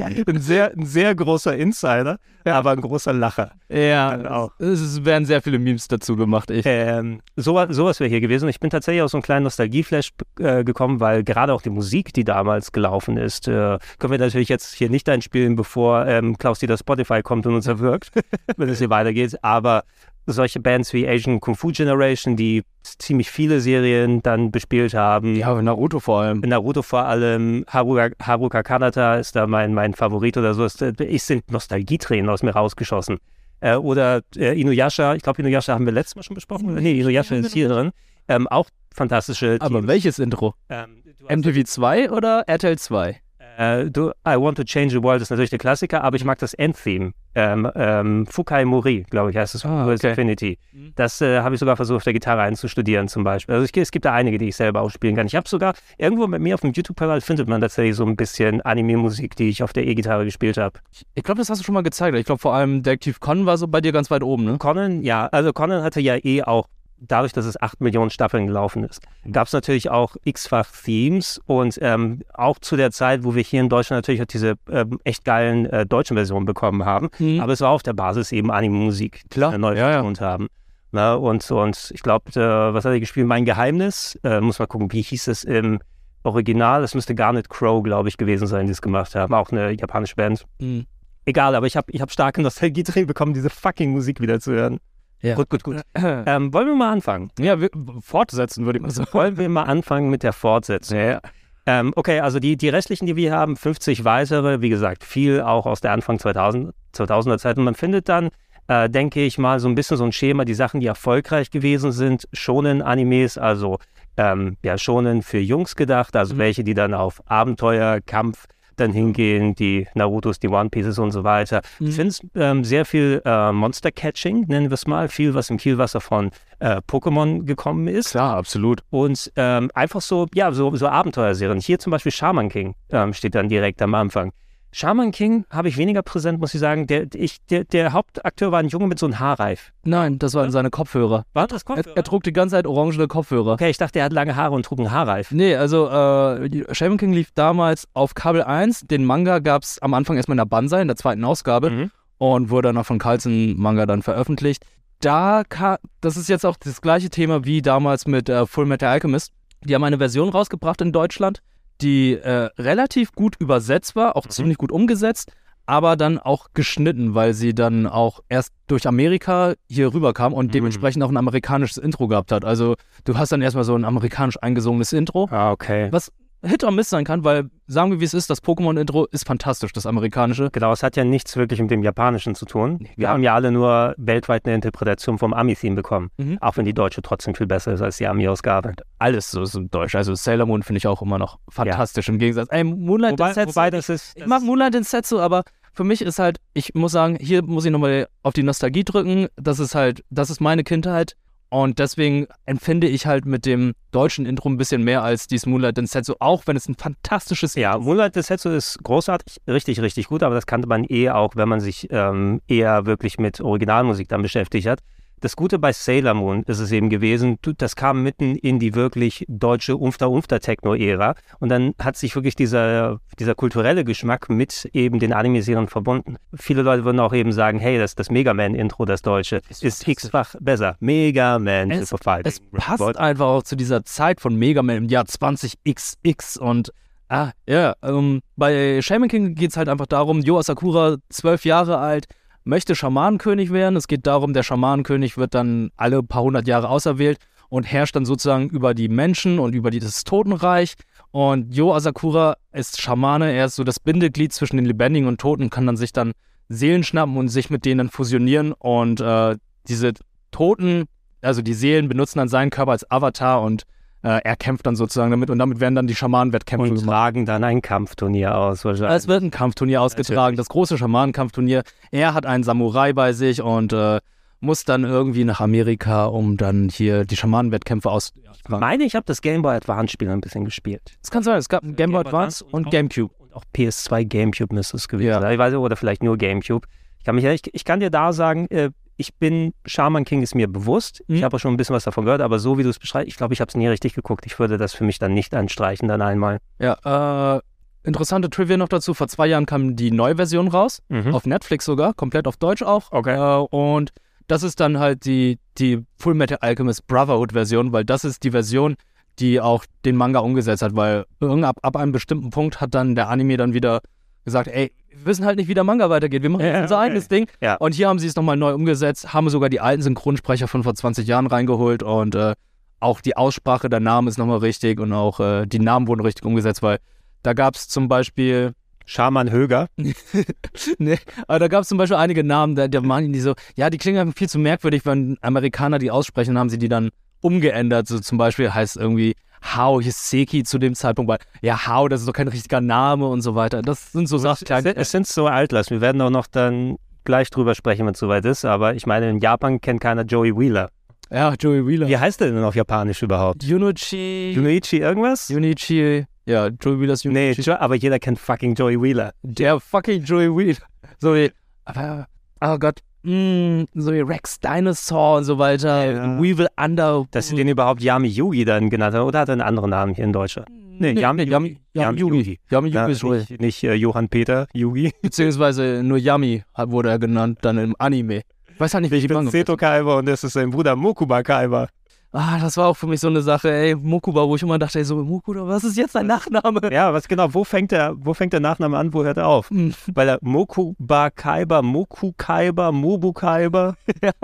ein, 0.06 0.40
sehr, 0.40 0.72
ein 0.72 0.86
sehr 0.86 1.14
großer 1.14 1.56
Insider, 1.56 2.18
aber 2.44 2.70
ein 2.70 2.80
großer 2.80 3.12
Lacher. 3.12 3.52
Ja, 3.68 4.50
es, 4.58 4.80
es 4.80 5.04
werden 5.04 5.24
sehr 5.24 5.42
viele 5.42 5.58
Memes 5.58 5.88
dazu 5.88 6.16
gemacht. 6.16 6.50
Ich. 6.50 6.64
Ähm, 6.66 7.20
sowas 7.36 7.74
sowas 7.74 8.00
wäre 8.00 8.08
hier 8.08 8.20
gewesen. 8.20 8.48
Ich 8.48 8.60
bin 8.60 8.70
tatsächlich 8.70 9.02
aus 9.02 9.10
so 9.10 9.18
einem 9.18 9.22
kleinen 9.22 9.44
Nostalgieflash 9.44 10.12
äh, 10.38 10.64
gekommen, 10.64 11.00
weil 11.00 11.24
gerade 11.24 11.52
auch 11.52 11.62
die 11.62 11.70
Musik, 11.70 12.12
die 12.14 12.24
damals 12.24 12.72
gelaufen 12.72 13.16
ist, 13.16 13.48
äh, 13.48 13.78
können 13.98 14.12
wir 14.12 14.18
natürlich 14.18 14.48
jetzt 14.48 14.74
hier 14.74 14.90
nicht 14.90 15.08
einspielen, 15.08 15.56
bevor 15.56 16.06
ähm, 16.06 16.38
Klaus 16.38 16.58
Dieter 16.58 16.76
Spotify 16.78 17.22
kommt 17.22 17.46
und 17.46 17.54
uns 17.54 17.66
erwirkt, 17.66 18.10
wenn 18.56 18.68
es 18.68 18.78
hier 18.78 18.90
weitergeht. 18.90 19.36
Aber 19.42 19.84
solche 20.26 20.60
Bands 20.60 20.92
wie 20.92 21.08
Asian 21.08 21.40
Kung 21.40 21.54
Fu 21.54 21.70
Generation, 21.70 22.36
die 22.36 22.62
ziemlich 22.82 23.30
viele 23.30 23.60
Serien 23.60 24.22
dann 24.22 24.50
bespielt 24.50 24.94
haben. 24.94 25.36
Ja, 25.36 25.60
Naruto 25.60 26.00
vor 26.00 26.20
allem. 26.20 26.40
Naruto 26.40 26.82
vor 26.82 27.04
allem, 27.04 27.64
Haruka, 27.68 28.10
Haruka 28.22 28.62
Kanata 28.62 29.16
ist 29.16 29.36
da 29.36 29.46
mein, 29.46 29.74
mein 29.74 29.94
Favorit 29.94 30.36
oder 30.36 30.54
so. 30.54 30.64
Ist, 30.64 30.82
äh, 30.82 30.92
ist 30.98 31.26
sind 31.26 31.50
Nostalgietränen 31.50 32.28
aus 32.28 32.42
mir 32.42 32.50
rausgeschossen. 32.52 33.18
Äh, 33.60 33.76
oder 33.76 34.22
äh, 34.36 34.60
Inuyasha, 34.60 35.14
ich 35.14 35.22
glaube 35.22 35.40
Inuyasha 35.42 35.74
haben 35.74 35.86
wir 35.86 35.92
letztes 35.92 36.16
Mal 36.16 36.22
schon 36.22 36.34
besprochen. 36.34 36.74
Nee, 36.74 37.00
Inuyasha 37.00 37.36
ist 37.36 37.52
hier 37.52 37.68
drin. 37.68 37.90
Ähm, 38.28 38.46
auch 38.48 38.68
fantastische 38.92 39.56
Aber 39.60 39.78
Teams. 39.78 39.88
welches 39.88 40.18
Intro? 40.18 40.54
Ähm, 40.68 41.02
MTV 41.28 41.64
2 41.64 42.10
oder 42.10 42.44
RTL 42.46 42.78
2? 42.78 43.20
Äh, 43.56 43.90
du, 43.90 44.10
I 44.26 44.36
Want 44.36 44.56
to 44.58 44.64
Change 44.64 44.90
the 44.90 45.02
World 45.02 45.22
ist 45.22 45.30
natürlich 45.30 45.50
der 45.50 45.58
Klassiker, 45.58 46.04
aber 46.04 46.16
ich 46.16 46.24
mag 46.24 46.38
das 46.38 46.54
Endtheme. 46.54 47.12
Ähm, 47.34 47.70
ähm, 47.74 48.26
Fukai 48.26 48.64
Mori, 48.64 49.04
glaube 49.10 49.30
ich, 49.30 49.36
heißt 49.36 49.54
es. 49.54 49.64
Ah, 49.64 49.86
okay. 49.86 50.08
Infinity. 50.08 50.58
Mhm. 50.72 50.92
Das 50.94 51.20
äh, 51.20 51.40
habe 51.40 51.54
ich 51.54 51.58
sogar 51.58 51.76
versucht, 51.76 51.96
auf 51.96 52.04
der 52.04 52.14
Gitarre 52.14 52.42
einzustudieren 52.42 53.08
zum 53.08 53.24
Beispiel. 53.24 53.54
Also 53.54 53.64
ich, 53.64 53.76
es 53.76 53.90
gibt 53.90 54.04
da 54.04 54.12
einige, 54.12 54.38
die 54.38 54.48
ich 54.48 54.56
selber 54.56 54.80
auch 54.80 54.90
spielen 54.90 55.16
kann. 55.16 55.26
Ich 55.26 55.36
habe 55.36 55.48
sogar, 55.48 55.74
irgendwo 55.98 56.26
mit 56.26 56.40
mir 56.40 56.54
auf 56.54 56.62
dem 56.62 56.72
YouTube-Kanal 56.72 57.20
findet 57.20 57.48
man 57.48 57.60
tatsächlich 57.60 57.96
so 57.96 58.04
ein 58.04 58.16
bisschen 58.16 58.62
Anime-Musik, 58.62 59.36
die 59.36 59.48
ich 59.48 59.62
auf 59.62 59.72
der 59.72 59.86
E-Gitarre 59.86 60.24
gespielt 60.24 60.56
habe. 60.56 60.78
Ich 61.14 61.22
glaube, 61.22 61.38
das 61.38 61.50
hast 61.50 61.60
du 61.60 61.64
schon 61.64 61.74
mal 61.74 61.82
gezeigt. 61.82 62.16
Ich 62.16 62.24
glaube, 62.24 62.40
vor 62.40 62.54
allem 62.54 62.82
Detective 62.82 63.20
Con 63.20 63.44
war 63.44 63.58
so 63.58 63.68
bei 63.68 63.80
dir 63.80 63.92
ganz 63.92 64.10
weit 64.10 64.22
oben, 64.22 64.44
ne? 64.44 64.56
Conan, 64.58 65.02
ja, 65.02 65.26
also 65.26 65.52
Conan 65.52 65.82
hatte 65.82 66.00
ja 66.00 66.16
eh 66.22 66.42
auch, 66.42 66.68
dadurch, 66.98 67.32
dass 67.32 67.44
es 67.46 67.60
acht 67.60 67.80
Millionen 67.80 68.10
Staffeln 68.10 68.46
gelaufen 68.46 68.84
ist, 68.84 69.00
gab 69.30 69.46
es 69.46 69.52
natürlich 69.52 69.90
auch 69.90 70.16
x-fach 70.24 70.68
Themes 70.84 71.40
und 71.46 71.78
ähm, 71.82 72.22
auch 72.34 72.58
zu 72.58 72.76
der 72.76 72.90
Zeit, 72.90 73.24
wo 73.24 73.34
wir 73.34 73.42
hier 73.42 73.60
in 73.60 73.68
Deutschland 73.68 73.98
natürlich 73.98 74.22
auch 74.22 74.26
diese 74.26 74.54
ähm, 74.70 74.98
echt 75.04 75.24
geilen 75.24 75.66
äh, 75.66 75.86
deutschen 75.86 76.16
Versionen 76.16 76.46
bekommen 76.46 76.84
haben, 76.84 77.08
Mhm. 77.18 77.40
aber 77.40 77.52
es 77.52 77.60
war 77.60 77.70
auf 77.70 77.82
der 77.82 77.92
Basis 77.92 78.32
eben 78.32 78.50
Anime-Musik, 78.50 79.22
die 79.32 79.40
wir 79.40 79.58
neu 79.58 79.76
ja, 79.76 79.90
ja. 79.90 80.20
haben. 80.20 80.48
Na, 80.92 81.14
und, 81.14 81.50
und 81.50 81.90
ich 81.94 82.02
glaube, 82.02 82.30
äh, 82.30 82.74
was 82.74 82.84
hat 82.84 82.92
er 82.92 83.00
gespielt? 83.00 83.26
Mein 83.26 83.44
Geheimnis, 83.44 84.18
äh, 84.24 84.40
muss 84.40 84.58
mal 84.58 84.66
gucken, 84.66 84.92
wie 84.92 85.02
hieß 85.02 85.28
es 85.28 85.44
im 85.44 85.80
Original? 86.22 86.82
Es 86.82 86.94
müsste 86.94 87.14
Garnet 87.14 87.50
Crow, 87.50 87.82
glaube 87.82 88.08
ich, 88.08 88.16
gewesen 88.16 88.46
sein, 88.46 88.66
die 88.66 88.72
es 88.72 88.80
gemacht 88.80 89.14
haben, 89.14 89.34
auch 89.34 89.50
eine 89.50 89.72
japanische 89.72 90.16
Band. 90.16 90.44
Mhm. 90.58 90.86
Egal, 91.24 91.54
aber 91.54 91.66
ich 91.66 91.76
habe 91.76 91.90
ich 91.90 92.00
hab 92.00 92.10
starke 92.12 92.40
Nostalgie 92.40 92.84
drin 92.84 93.06
bekommen, 93.06 93.34
diese 93.34 93.50
fucking 93.50 93.90
Musik 93.90 94.20
wieder 94.20 94.38
zu 94.40 94.52
hören. 94.52 94.78
Ja. 95.26 95.34
Gut, 95.34 95.50
gut, 95.50 95.62
gut. 95.64 95.82
Ähm, 95.96 96.52
wollen 96.52 96.68
wir 96.68 96.74
mal 96.74 96.92
anfangen? 96.92 97.30
Ja, 97.38 97.60
wir, 97.60 97.70
fortsetzen 98.00 98.64
würde 98.64 98.78
ich 98.78 98.82
mal 98.82 98.90
sagen. 98.90 99.08
Wollen 99.12 99.36
wir 99.36 99.48
mal 99.48 99.64
anfangen 99.64 100.08
mit 100.08 100.22
der 100.22 100.32
Fortsetzung? 100.32 100.98
Ja. 100.98 101.20
Ähm, 101.66 101.92
okay, 101.96 102.20
also 102.20 102.38
die, 102.38 102.56
die 102.56 102.68
restlichen, 102.68 103.06
die 103.06 103.16
wir 103.16 103.32
haben, 103.32 103.56
50 103.56 104.04
weitere, 104.04 104.60
wie 104.60 104.68
gesagt, 104.68 105.02
viel 105.02 105.40
auch 105.40 105.66
aus 105.66 105.80
der 105.80 105.90
Anfang 105.92 106.18
2000, 106.18 106.72
2000er 106.94 107.38
Zeit. 107.38 107.58
Und 107.58 107.64
man 107.64 107.74
findet 107.74 108.08
dann, 108.08 108.30
äh, 108.68 108.88
denke 108.88 109.20
ich 109.24 109.36
mal, 109.36 109.58
so 109.58 109.68
ein 109.68 109.74
bisschen 109.74 109.96
so 109.96 110.04
ein 110.04 110.12
Schema, 110.12 110.44
die 110.44 110.54
Sachen, 110.54 110.80
die 110.80 110.86
erfolgreich 110.86 111.50
gewesen 111.50 111.90
sind, 111.90 112.28
schonen 112.32 112.82
Animes, 112.82 113.36
also 113.36 113.78
ähm, 114.16 114.56
ja, 114.62 114.78
schonen 114.78 115.22
für 115.22 115.38
Jungs 115.38 115.74
gedacht, 115.74 116.14
also 116.14 116.34
Mhm. 116.34 116.38
welche, 116.38 116.64
die 116.64 116.74
dann 116.74 116.94
auf 116.94 117.20
Abenteuer, 117.28 118.00
Kampf 118.06 118.46
dann 118.76 118.92
hingehen, 118.92 119.54
die 119.54 119.86
Narutos, 119.94 120.38
die 120.38 120.48
One 120.48 120.70
Pieces 120.70 120.98
und 120.98 121.10
so 121.10 121.24
weiter. 121.24 121.62
Mhm. 121.78 121.86
Ich 121.88 121.94
finde 121.96 122.08
es 122.08 122.20
ähm, 122.34 122.64
sehr 122.64 122.84
viel 122.84 123.22
äh, 123.24 123.52
Monster-Catching, 123.52 124.46
nennen 124.48 124.70
wir 124.70 124.74
es 124.74 124.86
mal, 124.86 125.08
viel, 125.08 125.34
was 125.34 125.50
im 125.50 125.56
Kielwasser 125.56 126.00
von 126.00 126.30
äh, 126.58 126.80
Pokémon 126.88 127.44
gekommen 127.44 127.88
ist. 127.88 128.10
Klar, 128.10 128.36
absolut. 128.36 128.82
Und 128.90 129.32
ähm, 129.36 129.70
einfach 129.74 130.00
so, 130.00 130.26
ja, 130.34 130.52
so, 130.52 130.74
so 130.76 130.88
Abenteuerserien. 130.88 131.60
Hier 131.60 131.78
zum 131.78 131.90
Beispiel 131.90 132.12
Shaman 132.12 132.48
King 132.48 132.74
ähm, 132.90 133.12
steht 133.12 133.34
dann 133.34 133.48
direkt 133.48 133.82
am 133.82 133.94
Anfang. 133.94 134.32
Shaman 134.72 135.10
King 135.10 135.44
habe 135.50 135.68
ich 135.68 135.76
weniger 135.76 136.02
präsent, 136.02 136.38
muss 136.40 136.52
ich 136.54 136.60
sagen. 136.60 136.86
Der, 136.86 137.06
ich, 137.14 137.38
der, 137.46 137.64
der 137.64 137.92
Hauptakteur 137.92 138.52
war 138.52 138.60
ein 138.60 138.68
Junge 138.68 138.86
mit 138.86 138.98
so 138.98 139.06
einem 139.06 139.18
Haarreif. 139.18 139.72
Nein, 139.84 140.18
das 140.18 140.34
waren 140.34 140.50
seine 140.50 140.70
Kopfhörer. 140.70 141.24
War 141.32 141.46
das 141.46 141.62
Er, 141.62 141.96
er 141.96 142.02
trug 142.04 142.22
die 142.24 142.32
ganze 142.32 142.56
Zeit 142.56 142.66
orangene 142.66 143.08
Kopfhörer. 143.08 143.52
Okay, 143.52 143.70
ich 143.70 143.78
dachte, 143.78 143.98
er 144.00 144.06
hat 144.06 144.12
lange 144.12 144.36
Haare 144.36 144.54
und 144.54 144.66
trug 144.66 144.78
einen 144.78 144.90
Haarreif. 144.90 145.30
Nee, 145.30 145.56
also 145.56 145.88
äh, 145.88 146.74
Shaman 146.74 146.98
King 146.98 147.12
lief 147.12 147.30
damals 147.34 147.88
auf 147.94 148.14
Kabel 148.14 148.42
1. 148.42 148.82
Den 148.82 149.04
Manga 149.04 149.38
gab 149.38 149.62
es 149.62 149.78
am 149.80 149.94
Anfang 149.94 150.16
erstmal 150.16 150.34
in 150.34 150.38
der 150.38 150.44
Banzai, 150.46 150.82
in 150.82 150.88
der 150.88 150.96
zweiten 150.96 151.24
Ausgabe. 151.24 151.70
Mhm. 151.70 151.90
und 152.18 152.50
wurde 152.50 152.68
dann 152.68 152.78
auch 152.78 152.86
von 152.86 152.98
Carlsen 152.98 153.58
Manga 153.60 153.86
dann 153.86 154.02
veröffentlicht. 154.02 154.64
Da 155.00 155.42
ka 155.48 155.78
das 156.00 156.16
ist 156.16 156.28
jetzt 156.28 156.46
auch 156.46 156.56
das 156.56 156.80
gleiche 156.80 157.10
Thema 157.10 157.44
wie 157.44 157.60
damals 157.60 158.06
mit 158.06 158.28
äh, 158.28 158.46
Full 158.46 158.66
Metal 158.66 158.88
Alchemist. 158.88 159.32
Die 159.62 159.74
haben 159.74 159.84
eine 159.84 159.98
Version 159.98 160.28
rausgebracht 160.28 160.80
in 160.80 160.92
Deutschland, 160.92 161.42
die 161.80 162.14
äh, 162.14 162.48
relativ 162.58 163.12
gut 163.12 163.36
übersetzt 163.38 163.96
war, 163.96 164.16
auch 164.16 164.24
Mhm. 164.26 164.30
ziemlich 164.30 164.58
gut 164.58 164.72
umgesetzt, 164.72 165.32
aber 165.66 165.96
dann 165.96 166.18
auch 166.18 166.48
geschnitten, 166.54 167.14
weil 167.14 167.34
sie 167.34 167.54
dann 167.54 167.86
auch 167.86 168.20
erst 168.28 168.52
durch 168.68 168.86
Amerika 168.86 169.54
hier 169.68 169.92
rüberkam 169.92 170.32
und 170.32 170.46
Mhm. 170.46 170.50
dementsprechend 170.52 171.02
auch 171.02 171.10
ein 171.10 171.16
amerikanisches 171.16 171.76
Intro 171.76 172.06
gehabt 172.08 172.30
hat. 172.32 172.44
Also 172.44 172.76
du 173.04 173.18
hast 173.18 173.32
dann 173.32 173.42
erstmal 173.42 173.64
so 173.64 173.74
ein 173.74 173.84
amerikanisch 173.84 174.40
eingesungenes 174.40 174.92
Intro, 174.92 175.28
Ah, 175.30 175.50
okay. 175.50 175.88
was 175.90 176.12
Hit 176.42 176.64
or 176.64 176.70
Miss 176.70 176.90
sein 176.90 177.04
kann, 177.04 177.24
weil 177.24 177.50
sagen 177.66 177.90
wir 177.90 178.00
wie 178.00 178.04
es 178.04 178.14
ist, 178.14 178.30
das 178.30 178.42
Pokémon-Intro 178.42 179.06
ist 179.06 179.26
fantastisch, 179.26 179.72
das 179.72 179.86
amerikanische. 179.86 180.50
Genau, 180.52 180.72
es 180.72 180.82
hat 180.82 180.96
ja 180.96 181.04
nichts 181.04 181.36
wirklich 181.36 181.60
mit 181.60 181.70
dem 181.70 181.82
Japanischen 181.82 182.34
zu 182.34 182.46
tun. 182.46 182.86
Wir 182.96 183.06
gar 183.06 183.14
haben 183.14 183.22
ja 183.22 183.34
alle 183.34 183.50
nur 183.50 183.94
weltweit 183.96 184.46
eine 184.46 184.54
Interpretation 184.54 185.18
vom 185.18 185.32
Ami-Theme 185.32 185.76
bekommen. 185.76 186.10
Mhm. 186.18 186.38
Auch 186.40 186.56
wenn 186.56 186.64
die 186.64 186.74
deutsche 186.74 187.02
trotzdem 187.02 187.34
viel 187.34 187.46
besser 187.46 187.72
ist 187.72 187.82
als 187.82 187.96
die 187.96 188.06
Ami-Ausgabe. 188.06 188.74
alles 188.98 189.30
so 189.30 189.42
ist 189.42 189.54
in 189.54 189.70
Deutsch. 189.70 189.94
Also 189.94 190.14
Sailor 190.14 190.46
Moon 190.46 190.62
finde 190.62 190.78
ich 190.78 190.86
auch 190.86 191.02
immer 191.02 191.18
noch 191.18 191.38
fantastisch 191.48 192.08
im 192.08 192.18
Gegensatz. 192.18 192.48
Ey, 192.50 192.64
Moonlight 192.64 193.12
Wobei, 193.12 193.26
Densetsu, 193.26 193.48
wobei 193.48 193.70
das 193.70 193.88
ist. 193.88 194.12
ich 194.16 194.26
mag 194.26 194.42
Moonlight 194.42 194.74
Densetsu, 194.74 195.18
aber 195.18 195.42
für 195.72 195.84
mich 195.84 196.00
ist 196.00 196.18
halt, 196.18 196.38
ich 196.54 196.74
muss 196.74 196.92
sagen, 196.92 197.18
hier 197.20 197.42
muss 197.42 197.64
ich 197.64 197.70
nochmal 197.70 198.08
auf 198.22 198.32
die 198.32 198.42
Nostalgie 198.42 198.84
drücken. 198.84 199.28
Das 199.36 199.58
ist 199.58 199.74
halt, 199.74 200.02
das 200.10 200.30
ist 200.30 200.40
meine 200.40 200.64
Kindheit. 200.64 201.16
Und 201.48 201.78
deswegen 201.78 202.26
empfinde 202.44 202.88
ich 202.88 203.06
halt 203.06 203.24
mit 203.24 203.46
dem 203.46 203.74
deutschen 203.92 204.26
Intro 204.26 204.48
ein 204.48 204.56
bisschen 204.56 204.82
mehr 204.82 205.02
als 205.02 205.28
dieses 205.28 205.46
Moonlight 205.46 205.76
Densetsu, 205.76 206.14
auch 206.18 206.42
wenn 206.46 206.56
es 206.56 206.68
ein 206.68 206.74
fantastisches 206.74 207.54
Ja, 207.54 207.78
Moonlight 207.78 208.16
Densetsu 208.16 208.50
ist 208.50 208.82
großartig, 208.82 209.36
richtig, 209.46 209.80
richtig 209.80 210.08
gut, 210.08 210.22
aber 210.22 210.34
das 210.34 210.46
kannte 210.46 210.66
man 210.66 210.84
eh 210.88 211.10
auch, 211.10 211.36
wenn 211.36 211.48
man 211.48 211.60
sich 211.60 211.88
ähm, 211.90 212.40
eher 212.48 212.86
wirklich 212.86 213.18
mit 213.18 213.40
Originalmusik 213.40 214.08
dann 214.08 214.22
beschäftigt 214.22 214.66
hat. 214.66 214.80
Das 215.20 215.34
Gute 215.34 215.58
bei 215.58 215.72
Sailor 215.72 216.12
Moon 216.12 216.42
ist 216.42 216.58
es 216.58 216.70
eben 216.72 216.90
gewesen, 216.90 217.38
das 217.56 217.74
kam 217.74 218.02
mitten 218.02 218.36
in 218.36 218.58
die 218.58 218.74
wirklich 218.74 219.24
deutsche 219.28 219.78
Umfter-Umfter-Techno-Ära 219.78 221.14
und 221.40 221.48
dann 221.48 221.72
hat 221.80 221.96
sich 221.96 222.14
wirklich 222.14 222.36
dieser, 222.36 223.00
dieser 223.18 223.34
kulturelle 223.34 223.84
Geschmack 223.84 224.28
mit 224.28 224.68
eben 224.74 224.98
den 224.98 225.14
Anime-Serien 225.14 225.68
verbunden. 225.68 226.16
Viele 226.34 226.60
Leute 226.60 226.84
würden 226.84 227.00
auch 227.00 227.14
eben 227.14 227.32
sagen, 227.32 227.58
hey, 227.58 227.78
das, 227.78 227.94
das 227.94 228.10
Mega 228.10 228.34
Man-Intro, 228.34 228.84
das 228.84 229.00
deutsche, 229.00 229.40
ist 229.48 229.88
x-fach 229.88 230.34
besser. 230.38 230.76
Mega 230.80 231.38
Man 231.38 231.70
Es-. 231.70 231.80
Es 232.26 232.40
passt 232.52 232.98
einfach 232.98 233.26
auch 233.26 233.42
zu 233.42 233.56
dieser 233.56 233.84
Zeit 233.84 234.20
von 234.20 234.36
Mega 234.36 234.62
Man 234.62 234.76
im 234.76 234.88
Jahr 234.90 235.04
20XX 235.04 236.38
und 236.38 236.72
ah, 237.08 237.30
ja, 237.48 237.74
ähm, 237.82 238.20
bei 238.36 238.82
Shaman 238.82 239.08
King 239.08 239.34
geht 239.34 239.50
es 239.50 239.56
halt 239.56 239.70
einfach 239.70 239.86
darum, 239.86 240.20
Yo 240.20 240.38
Asakura, 240.38 240.96
zwölf 241.08 241.46
Jahre 241.46 241.78
alt, 241.78 242.06
möchte 242.46 242.74
Schamanenkönig 242.74 243.52
werden. 243.52 243.76
Es 243.76 243.88
geht 243.88 244.06
darum, 244.06 244.32
der 244.32 244.42
Schamanenkönig 244.42 245.18
wird 245.18 245.34
dann 245.34 245.70
alle 245.76 246.02
paar 246.02 246.22
hundert 246.22 246.46
Jahre 246.46 246.68
auserwählt 246.68 247.18
und 247.48 247.64
herrscht 247.64 247.96
dann 247.96 248.06
sozusagen 248.06 248.48
über 248.48 248.72
die 248.72 248.88
Menschen 248.88 249.38
und 249.38 249.54
über 249.54 249.70
das 249.70 250.04
Totenreich. 250.04 250.74
Und 251.10 251.54
Yo 251.54 251.74
Asakura 251.74 252.36
ist 252.52 252.80
Schamane, 252.80 253.32
er 253.32 253.46
ist 253.46 253.56
so 253.56 253.64
das 253.64 253.80
Bindeglied 253.80 254.32
zwischen 254.32 254.56
den 254.56 254.66
Lebendigen 254.66 255.08
und 255.08 255.20
Toten, 255.20 255.50
kann 255.50 255.66
dann 255.66 255.76
sich 255.76 255.92
dann 255.92 256.12
Seelen 256.48 256.84
schnappen 256.84 257.16
und 257.16 257.28
sich 257.28 257.50
mit 257.50 257.64
denen 257.64 257.78
dann 257.78 257.90
fusionieren. 257.90 258.52
Und 258.52 259.00
äh, 259.00 259.36
diese 259.68 259.92
Toten, 260.30 260.84
also 261.22 261.42
die 261.42 261.54
Seelen, 261.54 261.88
benutzen 261.88 262.18
dann 262.18 262.28
seinen 262.28 262.50
Körper 262.50 262.72
als 262.72 262.88
Avatar 262.90 263.42
und 263.42 263.64
äh, 264.06 264.20
er 264.22 264.36
kämpft 264.36 264.66
dann 264.66 264.76
sozusagen 264.76 265.10
damit 265.10 265.30
und 265.30 265.38
damit 265.38 265.58
werden 265.58 265.74
dann 265.74 265.86
die 265.88 265.94
Schamanenwettkämpfe 265.96 266.68
Und 266.68 266.74
gemacht. 266.76 266.86
tragen 266.88 267.26
dann 267.26 267.42
ein 267.42 267.60
Kampfturnier 267.60 268.36
aus. 268.36 268.64
wahrscheinlich. 268.64 268.96
Es 268.96 269.08
wird 269.08 269.22
ein 269.24 269.30
Kampfturnier 269.32 269.82
ausgetragen, 269.82 270.36
das 270.36 270.48
große 270.48 270.78
Schamanenkampfturnier. 270.78 271.62
Er 271.90 272.14
hat 272.14 272.24
einen 272.26 272.44
Samurai 272.44 272.92
bei 272.92 273.12
sich 273.12 273.42
und 273.42 273.72
äh, 273.72 273.98
muss 274.40 274.64
dann 274.64 274.84
irgendwie 274.84 275.24
nach 275.24 275.40
Amerika, 275.40 276.04
um 276.04 276.36
dann 276.36 276.68
hier 276.68 277.04
die 277.04 277.16
Schamanenwettkämpfe 277.16 277.90
auszutragen. 277.90 278.36
Ich 278.44 278.48
meine, 278.48 278.84
ich 278.84 278.94
habe 278.94 279.04
das 279.06 279.22
Game 279.22 279.42
Boy 279.42 279.56
Advance 279.56 279.92
Spiel 279.92 280.08
ein 280.10 280.20
bisschen 280.20 280.44
gespielt. 280.44 280.82
Es 281.02 281.10
kann 281.10 281.22
sein, 281.24 281.38
es 281.38 281.48
gab 281.48 281.64
ein 281.64 281.74
Game 281.74 281.90
Boy 281.90 282.02
Game 282.04 282.12
Boy 282.12 282.20
Advance 282.20 282.44
Advance 282.44 282.56
und 282.56 282.66
und 282.66 282.70
Gamecube. 282.70 283.14
Und 283.18 283.34
auch 283.34 283.42
PS2 283.56 284.04
Gamecube 284.04 284.54
müsste 284.54 284.76
es 284.76 284.86
gewesen 284.88 285.08
Ja. 285.08 285.20
sein. 285.20 285.32
Ich 285.32 285.38
weiß 285.38 285.52
nicht, 285.52 285.58
oder 285.60 285.74
vielleicht 285.76 286.02
nur 286.04 286.16
Gamecube. 286.16 286.68
Ich 286.98 287.04
kann, 287.04 287.16
mich, 287.16 287.24
ich, 287.24 287.42
ich 287.52 287.64
kann 287.64 287.80
dir 287.80 287.90
da 287.90 288.12
sagen, 288.12 288.46
äh, 288.50 288.70
ich 288.96 289.14
bin, 289.14 289.52
Shaman 289.66 290.04
King 290.04 290.22
ist 290.22 290.34
mir 290.34 290.48
bewusst. 290.48 291.02
Mhm. 291.08 291.16
Ich 291.16 291.22
habe 291.22 291.36
auch 291.36 291.40
schon 291.40 291.52
ein 291.52 291.56
bisschen 291.56 291.74
was 291.74 291.84
davon 291.84 292.04
gehört, 292.04 292.20
aber 292.22 292.38
so 292.38 292.56
wie 292.58 292.62
du 292.62 292.68
es 292.70 292.78
beschreibst, 292.78 293.08
ich 293.08 293.16
glaube, 293.16 293.34
ich 293.34 293.40
habe 293.40 293.48
es 293.48 293.54
nie 293.54 293.68
richtig 293.68 293.94
geguckt. 293.94 294.24
Ich 294.26 294.38
würde 294.38 294.56
das 294.58 294.72
für 294.74 294.84
mich 294.84 294.98
dann 294.98 295.12
nicht 295.14 295.34
anstreichen, 295.34 295.88
dann 295.88 296.00
einmal. 296.02 296.38
Ja, 296.58 297.36
äh, 297.36 297.40
interessante 297.84 298.30
Trivia 298.30 298.56
noch 298.56 298.68
dazu. 298.68 298.94
Vor 298.94 299.08
zwei 299.08 299.26
Jahren 299.26 299.46
kam 299.46 299.76
die 299.76 299.90
neue 299.90 300.16
Version 300.16 300.48
raus, 300.48 300.82
Mhm. 300.88 301.14
auf 301.14 301.26
Netflix 301.26 301.64
sogar, 301.64 301.94
komplett 301.94 302.26
auf 302.26 302.36
Deutsch 302.36 302.62
auch. 302.62 302.90
Okay. 302.90 303.14
Äh, 303.16 303.46
und 303.50 303.90
das 304.28 304.42
ist 304.42 304.58
dann 304.60 304.78
halt 304.78 305.04
die, 305.04 305.38
die 305.58 305.84
Full 305.98 306.14
Metal 306.14 306.38
Alchemist 306.40 306.86
Brotherhood 306.86 307.32
Version, 307.32 307.72
weil 307.72 307.84
das 307.84 308.04
ist 308.04 308.24
die 308.24 308.30
Version, 308.32 308.76
die 309.18 309.40
auch 309.40 309.64
den 309.84 309.96
Manga 309.96 310.18
umgesetzt 310.18 310.62
hat, 310.62 310.74
weil 310.74 311.04
ab, 311.20 311.58
ab 311.62 311.76
einem 311.76 311.92
bestimmten 311.92 312.30
Punkt 312.30 312.60
hat 312.60 312.74
dann 312.74 312.94
der 312.94 313.08
Anime 313.08 313.36
dann 313.36 313.54
wieder 313.54 313.80
gesagt, 314.24 314.48
ey, 314.48 314.72
wir 314.98 315.06
wissen 315.06 315.24
halt 315.24 315.36
nicht, 315.36 315.48
wie 315.48 315.54
der 315.54 315.64
Manga 315.64 315.90
weitergeht, 315.90 316.22
wir 316.22 316.30
machen 316.30 316.44
Ja, 316.44 316.52
jetzt 316.52 316.62
unser 316.62 316.76
okay. 316.76 316.84
eigenes 316.84 317.08
Ding. 317.08 317.26
Ja. 317.40 317.54
Und 317.56 317.74
hier 317.74 317.88
haben 317.88 317.98
sie 317.98 318.06
es 318.06 318.16
nochmal 318.16 318.36
neu 318.36 318.54
umgesetzt, 318.54 319.12
haben 319.12 319.28
sogar 319.30 319.48
die 319.48 319.60
alten 319.60 319.82
Synchronsprecher 319.82 320.48
von 320.48 320.62
vor 320.62 320.74
20 320.74 321.06
Jahren 321.06 321.26
reingeholt 321.26 321.82
und 321.82 322.14
äh, 322.14 322.34
auch 322.80 323.00
die 323.00 323.16
Aussprache 323.16 323.68
der 323.68 323.80
Namen 323.80 324.08
ist 324.08 324.18
nochmal 324.18 324.38
richtig 324.38 324.80
und 324.80 324.92
auch 324.92 325.20
äh, 325.20 325.46
die 325.46 325.58
Namen 325.58 325.88
wurden 325.88 326.02
richtig 326.02 326.24
umgesetzt, 326.24 326.62
weil 326.62 326.78
da 327.22 327.32
gab 327.32 327.56
es 327.56 327.68
zum 327.68 327.88
Beispiel 327.88 328.52
Shaman 328.84 329.30
Höger. 329.30 329.68
nee, 330.78 330.98
aber 331.26 331.38
da 331.40 331.48
gab 331.48 331.62
es 331.62 331.68
zum 331.68 331.78
Beispiel 331.78 331.96
einige 331.96 332.22
Namen, 332.22 332.54
da, 332.54 332.68
da 332.68 332.86
waren 332.86 333.12
die 333.12 333.20
so, 333.20 333.34
ja, 333.56 333.68
die 333.68 333.78
klingen 333.78 333.98
einfach 333.98 334.16
viel 334.16 334.28
zu 334.28 334.38
merkwürdig, 334.38 334.86
wenn 334.86 335.18
Amerikaner 335.20 335.78
die 335.78 335.90
aussprechen, 335.90 336.38
haben 336.38 336.50
sie 336.50 336.58
die 336.58 336.68
dann 336.68 336.90
umgeändert. 337.20 337.88
So 337.88 337.98
zum 337.98 338.18
Beispiel 338.18 338.54
heißt 338.54 338.76
irgendwie 338.76 339.14
Hao 339.54 339.80
Hiseki 339.80 340.42
zu 340.42 340.58
dem 340.58 340.74
Zeitpunkt, 340.74 341.08
weil, 341.10 341.18
ja, 341.42 341.66
Hao, 341.66 341.88
das 341.88 342.00
ist 342.00 342.06
doch 342.08 342.12
kein 342.12 342.28
richtiger 342.28 342.60
Name 342.60 343.06
und 343.06 343.22
so 343.22 343.34
weiter. 343.34 343.62
Das 343.62 343.92
sind 343.92 344.08
so 344.08 344.18
Sachen. 344.18 344.46
Es, 344.48 344.64
es 344.64 344.90
sind 344.90 345.06
so 345.06 345.26
Altlass. 345.26 345.70
Wir 345.70 345.80
werden 345.80 346.00
auch 346.02 346.10
noch 346.10 346.26
dann 346.26 346.76
gleich 347.04 347.30
drüber 347.30 347.54
sprechen, 347.54 347.86
wenn 347.86 347.94
es 347.94 348.00
soweit 348.00 348.24
ist. 348.24 348.44
Aber 348.44 348.74
ich 348.74 348.86
meine, 348.86 349.08
in 349.10 349.18
Japan 349.20 349.60
kennt 349.60 349.80
keiner 349.80 350.02
Joey 350.02 350.36
Wheeler. 350.36 350.70
Ja, 351.10 351.34
Joey 351.34 351.64
Wheeler. 351.66 351.86
Wie 351.86 351.96
heißt 351.96 352.20
der 352.20 352.32
denn 352.32 352.42
auf 352.42 352.56
Japanisch 352.56 353.02
überhaupt? 353.02 353.44
Junichi. 353.44 354.32
Junichi 354.34 354.78
irgendwas? 354.78 355.28
Junichi. 355.28 356.04
Ja, 356.24 356.48
Joey 356.48 356.80
Wheelers 356.80 357.04
Nee, 357.04 357.30
Junichi. 357.30 357.42
jo 357.42 357.54
aber 357.54 357.76
jeder 357.76 358.00
kennt 358.00 358.18
fucking 358.18 358.54
Joey 358.56 358.82
Wheeler. 358.82 359.12
Der 359.22 359.60
fucking 359.60 360.02
Joey 360.02 360.28
Wheeler. 360.36 360.58
So 360.98 361.14
wie, 361.14 361.30
aber, 361.64 362.08
oh 362.40 362.58
Gott, 362.58 362.80
mh, 363.06 363.66
so 363.74 363.92
wie 363.92 364.00
Rex 364.00 364.40
Dinosaur 364.40 365.18
und 365.18 365.24
so 365.24 365.38
weiter. 365.38 365.92
Ja. 365.92 366.20
Weevil 366.22 366.48
Under. 366.56 367.06
Dass 367.10 367.28
sie 367.28 367.36
den 367.36 367.48
überhaupt 367.48 367.80
Yami 367.82 368.08
Yugi 368.08 368.44
dann 368.44 368.68
genannt 368.70 368.94
haben. 368.94 369.06
Oder 369.06 369.20
hat 369.20 369.28
er 369.28 369.32
einen 369.32 369.40
anderen 369.42 369.70
Namen 369.70 369.94
hier 369.94 370.04
in 370.04 370.12
Deutschland? 370.12 370.48
Nee, 370.78 370.92
Yami, 370.92 371.22
Yami, 371.22 371.58
Yami 371.72 371.98
Yugi. 371.98 372.38
Yami 372.50 372.68
Yugi 372.68 372.92
ist 372.92 373.04
wohl. 373.04 373.18
nicht, 373.18 373.40
nicht 373.40 373.64
äh, 373.64 373.74
Johann 373.74 374.08
Peter 374.08 374.46
Yugi. 374.52 374.92
Beziehungsweise 375.02 375.82
nur 375.82 375.96
Yami 375.98 376.42
wurde 376.54 376.90
er 376.90 376.98
genannt, 376.98 377.38
dann 377.42 377.56
im 377.58 377.74
Anime. 377.78 378.22
Ich 378.52 378.60
weiß 378.60 378.74
halt 378.74 378.82
nicht, 378.82 378.90
welche 378.90 379.06
Ich 379.06 379.12
bin. 379.12 379.28
Seto 379.30 379.56
Kaiba 379.56 379.98
und 379.98 380.06
das 380.06 380.24
ist 380.24 380.34
sein 380.34 380.50
Bruder 380.50 380.76
Mokuba 380.76 381.22
Kaiba. 381.22 381.68
Ah, 382.18 382.38
das 382.40 382.56
war 382.56 382.68
auch 382.68 382.76
für 382.78 382.86
mich 382.86 383.00
so 383.00 383.08
eine 383.08 383.20
Sache, 383.20 383.52
ey, 383.52 383.74
Mokuba, 383.74 384.26
wo 384.26 384.36
ich 384.36 384.42
immer 384.42 384.58
dachte, 384.58 384.78
ey, 384.78 384.86
so, 384.86 384.96
Mokuba, 384.96 385.46
was 385.46 385.64
ist 385.64 385.76
jetzt 385.76 385.94
dein 385.94 386.06
Nachname? 386.06 386.72
Ja, 386.72 386.94
was 386.94 387.08
genau, 387.08 387.34
wo 387.34 387.44
fängt 387.44 387.72
der, 387.72 387.94
wo 387.94 388.14
fängt 388.14 388.32
der 388.32 388.40
Nachname 388.40 388.78
an, 388.78 388.94
wo 388.94 389.04
hört 389.04 389.18
er 389.18 389.26
auf? 389.26 389.50
Hm. 389.50 389.74
Weil 389.92 390.08
er 390.08 390.18
Mokuba 390.22 391.10
Kaiba, 391.10 391.60
Moku 391.60 392.12
Kaiba, 392.16 392.72
Mobu 392.72 393.12
Kaiba. 393.12 393.76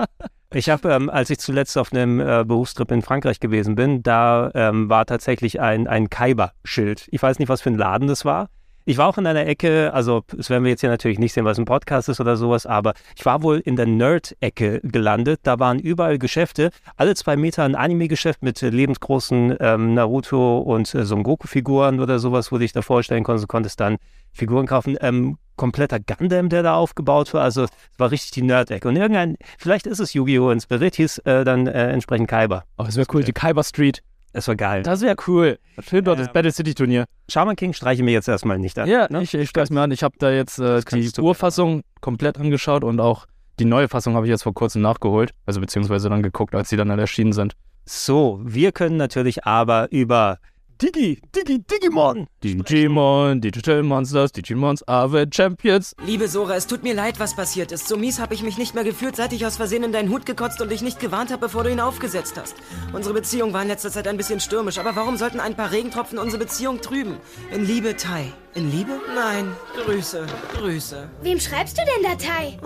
Ich 0.55 0.69
habe, 0.69 0.93
ähm, 0.93 1.09
als 1.09 1.31
ich 1.31 1.39
zuletzt 1.39 1.79
auf 1.79 1.95
einem 1.95 2.21
äh, 2.21 2.45
Berufstrip 2.47 2.91
in 2.91 3.01
Frankreich 3.01 3.41
gewesen 3.41 3.75
bin, 3.75 4.03
da 4.03 4.51
ähm, 4.55 4.91
war 4.91 5.07
tatsächlich 5.07 5.63
ein, 5.63 5.87
ein 5.87 6.11
Kaiba-Schild. 6.11 7.09
Ich 7.11 7.23
weiß 7.23 7.39
nicht, 7.39 7.49
was 7.49 7.63
für 7.63 7.71
ein 7.71 7.79
Laden 7.79 8.07
das 8.07 8.27
war. 8.27 8.51
Ich 8.85 8.99
war 8.99 9.09
auch 9.09 9.17
in 9.17 9.27
einer 9.27 9.47
Ecke, 9.47 9.93
also 9.95 10.23
das 10.37 10.51
werden 10.51 10.65
wir 10.65 10.71
jetzt 10.71 10.81
hier 10.81 10.91
natürlich 10.91 11.21
nicht 11.21 11.33
sehen, 11.33 11.45
was 11.45 11.59
ein 11.59 11.67
Podcast 11.67 12.09
ist 12.09 12.21
oder 12.21 12.37
sowas, 12.37 12.67
aber 12.67 12.95
ich 13.17 13.25
war 13.25 13.43
wohl 13.43 13.59
in 13.59 13.77
der 13.77 13.87
Nerd-Ecke 13.87 14.81
gelandet. 14.83 15.41
Da 15.45 15.61
waren 15.61 15.79
überall 15.79 16.19
Geschäfte, 16.19 16.71
alle 16.97 17.15
zwei 17.15 17.37
Meter 17.37 17.63
ein 17.63 17.77
Anime-Geschäft 17.77 18.43
mit 18.43 18.61
äh, 18.61 18.71
lebensgroßen 18.71 19.57
ähm, 19.61 19.95
Naruto 19.95 20.59
und 20.59 20.93
äh, 20.95 21.05
Son 21.05 21.23
Goku-Figuren 21.23 22.01
oder 22.01 22.19
sowas, 22.19 22.51
wo 22.51 22.57
du 22.57 22.61
dich 22.61 22.73
da 22.73 22.83
vorstellen 22.83 23.23
konntest. 23.23 23.45
Du 23.45 23.49
konntest 23.49 23.79
dann 23.79 23.99
Figuren 24.33 24.67
kaufen. 24.67 24.97
Ähm, 25.01 25.39
kompletter 25.55 26.01
Gundam, 26.01 26.49
der 26.49 26.65
da 26.65 26.75
aufgebaut 26.75 27.33
war. 27.35 27.43
Also 27.43 27.65
es 27.65 27.71
war 27.99 28.11
richtig 28.11 28.33
die 28.33 28.43
Nerd-Ecke. 28.43 28.89
Und 28.89 28.97
irgendein, 28.97 29.37
vielleicht 29.59 29.87
ist 29.87 30.01
es 30.01 30.13
Yu-Gi-Oh! 30.15 30.51
inspiriert, 30.51 30.97
hieß 30.97 31.19
äh, 31.19 31.45
dann 31.45 31.69
äh, 31.69 31.93
entsprechend 31.93 32.29
Kaiba. 32.29 32.65
Oh, 32.79 32.85
das 32.85 32.97
wäre 32.97 33.07
cool, 33.13 33.23
die 33.23 33.33
Kaiba 33.33 33.63
Street. 33.63 34.03
Das 34.33 34.49
war 34.49 34.57
geil. 34.57 34.83
Das 34.83 35.03
wäre 35.03 35.17
cool. 35.27 35.59
Film 35.79 36.05
dort 36.05 36.19
Ja. 36.19 36.25
das 36.25 36.33
Battle 36.33 36.53
City 36.53 36.75
Turnier. 36.75 37.05
Shaman 37.29 37.57
King 37.57 37.73
streiche 37.73 38.03
mir 38.03 38.13
jetzt 38.13 38.29
erstmal 38.29 38.59
nicht 38.59 38.79
an. 38.79 38.89
Ja, 38.89 39.07
ne? 39.11 39.23
ich, 39.23 39.35
ich 39.35 39.51
schreibe 39.51 39.75
mir 39.75 39.83
an. 39.83 39.91
Ich 39.91 40.03
habe 40.03 40.15
da 40.19 40.31
jetzt 40.31 40.59
äh, 40.59 40.81
die 40.91 41.11
Urfassung 41.21 41.83
komplett 42.01 42.39
angeschaut 42.39 42.85
und 42.85 43.01
auch 43.01 43.27
die 43.59 43.65
neue 43.67 43.89
Fassung 43.89 44.15
habe 44.15 44.27
ich 44.27 44.31
jetzt 44.31 44.43
vor 44.43 44.55
kurzem 44.55 44.83
nachgeholt. 44.83 45.33
Also 45.45 45.61
beziehungsweise 45.61 46.09
dann 46.09 46.23
geguckt, 46.23 46.55
als 46.55 46.71
sie 46.71 46.77
dann 46.77 46.91
erschienen 46.91 47.33
sind. 47.33 47.55
So, 47.85 48.41
wir 48.43 48.73
können 48.73 48.97
natürlich 48.97 49.45
aber 49.45 49.91
über 49.91 50.39
Digi, 50.83 51.21
Digi, 51.33 51.61
Digimon. 51.61 52.27
Digimon, 52.43 53.41
Digital 53.41 53.85
Monsters, 53.85 54.33
Digimons 54.33 54.83
are 54.89 55.09
the 55.09 55.27
champions. 55.31 55.95
Liebe 56.05 56.27
Sora, 56.27 56.57
es 56.57 56.67
tut 56.67 56.83
mir 56.83 56.93
leid, 56.93 57.21
was 57.21 57.37
passiert 57.37 57.71
ist. 57.71 57.87
So 57.87 57.97
mies 57.97 58.19
habe 58.19 58.35
ich 58.35 58.43
mich 58.43 58.59
nicht 58.59 58.75
mehr 58.75 58.83
gefühlt, 58.83 59.15
seit 59.15 59.33
ich 59.33 59.47
aus 59.47 59.59
Versehen 59.59 59.85
in 59.85 59.93
deinen 59.93 60.11
Hut 60.11 60.27
gekotzt 60.27 60.61
und 60.61 60.73
dich 60.73 60.83
nicht 60.83 60.99
gewarnt 60.99 61.31
habe, 61.31 61.43
bevor 61.43 61.63
du 61.63 61.71
ihn 61.71 61.79
aufgesetzt 61.79 62.35
hast. 62.37 62.57
Unsere 62.93 63.15
Beziehung 63.15 63.53
war 63.53 63.63
in 63.63 63.69
letzter 63.69 63.93
Zeit 63.93 64.09
ein 64.09 64.17
bisschen 64.17 64.41
stürmisch, 64.41 64.79
aber 64.79 64.97
warum 64.97 65.17
sollten 65.17 65.39
ein 65.39 65.55
paar 65.55 65.71
Regentropfen 65.71 66.19
unsere 66.19 66.43
Beziehung 66.43 66.81
trüben? 66.81 67.17
In 67.53 67.65
Liebe, 67.65 67.97
Tai. 67.97 68.33
In 68.55 68.73
Liebe? 68.73 69.01
Nein. 69.15 69.53
Grüße. 69.85 70.27
Grüße. 70.59 71.09
Wem 71.23 71.39
schreibst 71.39 71.79
du 71.79 71.83
denn 71.85 72.11
Datei? 72.11 72.59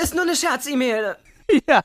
Ist 0.00 0.14
nur 0.14 0.22
eine 0.22 0.36
Scherz-E-Mail. 0.36 1.16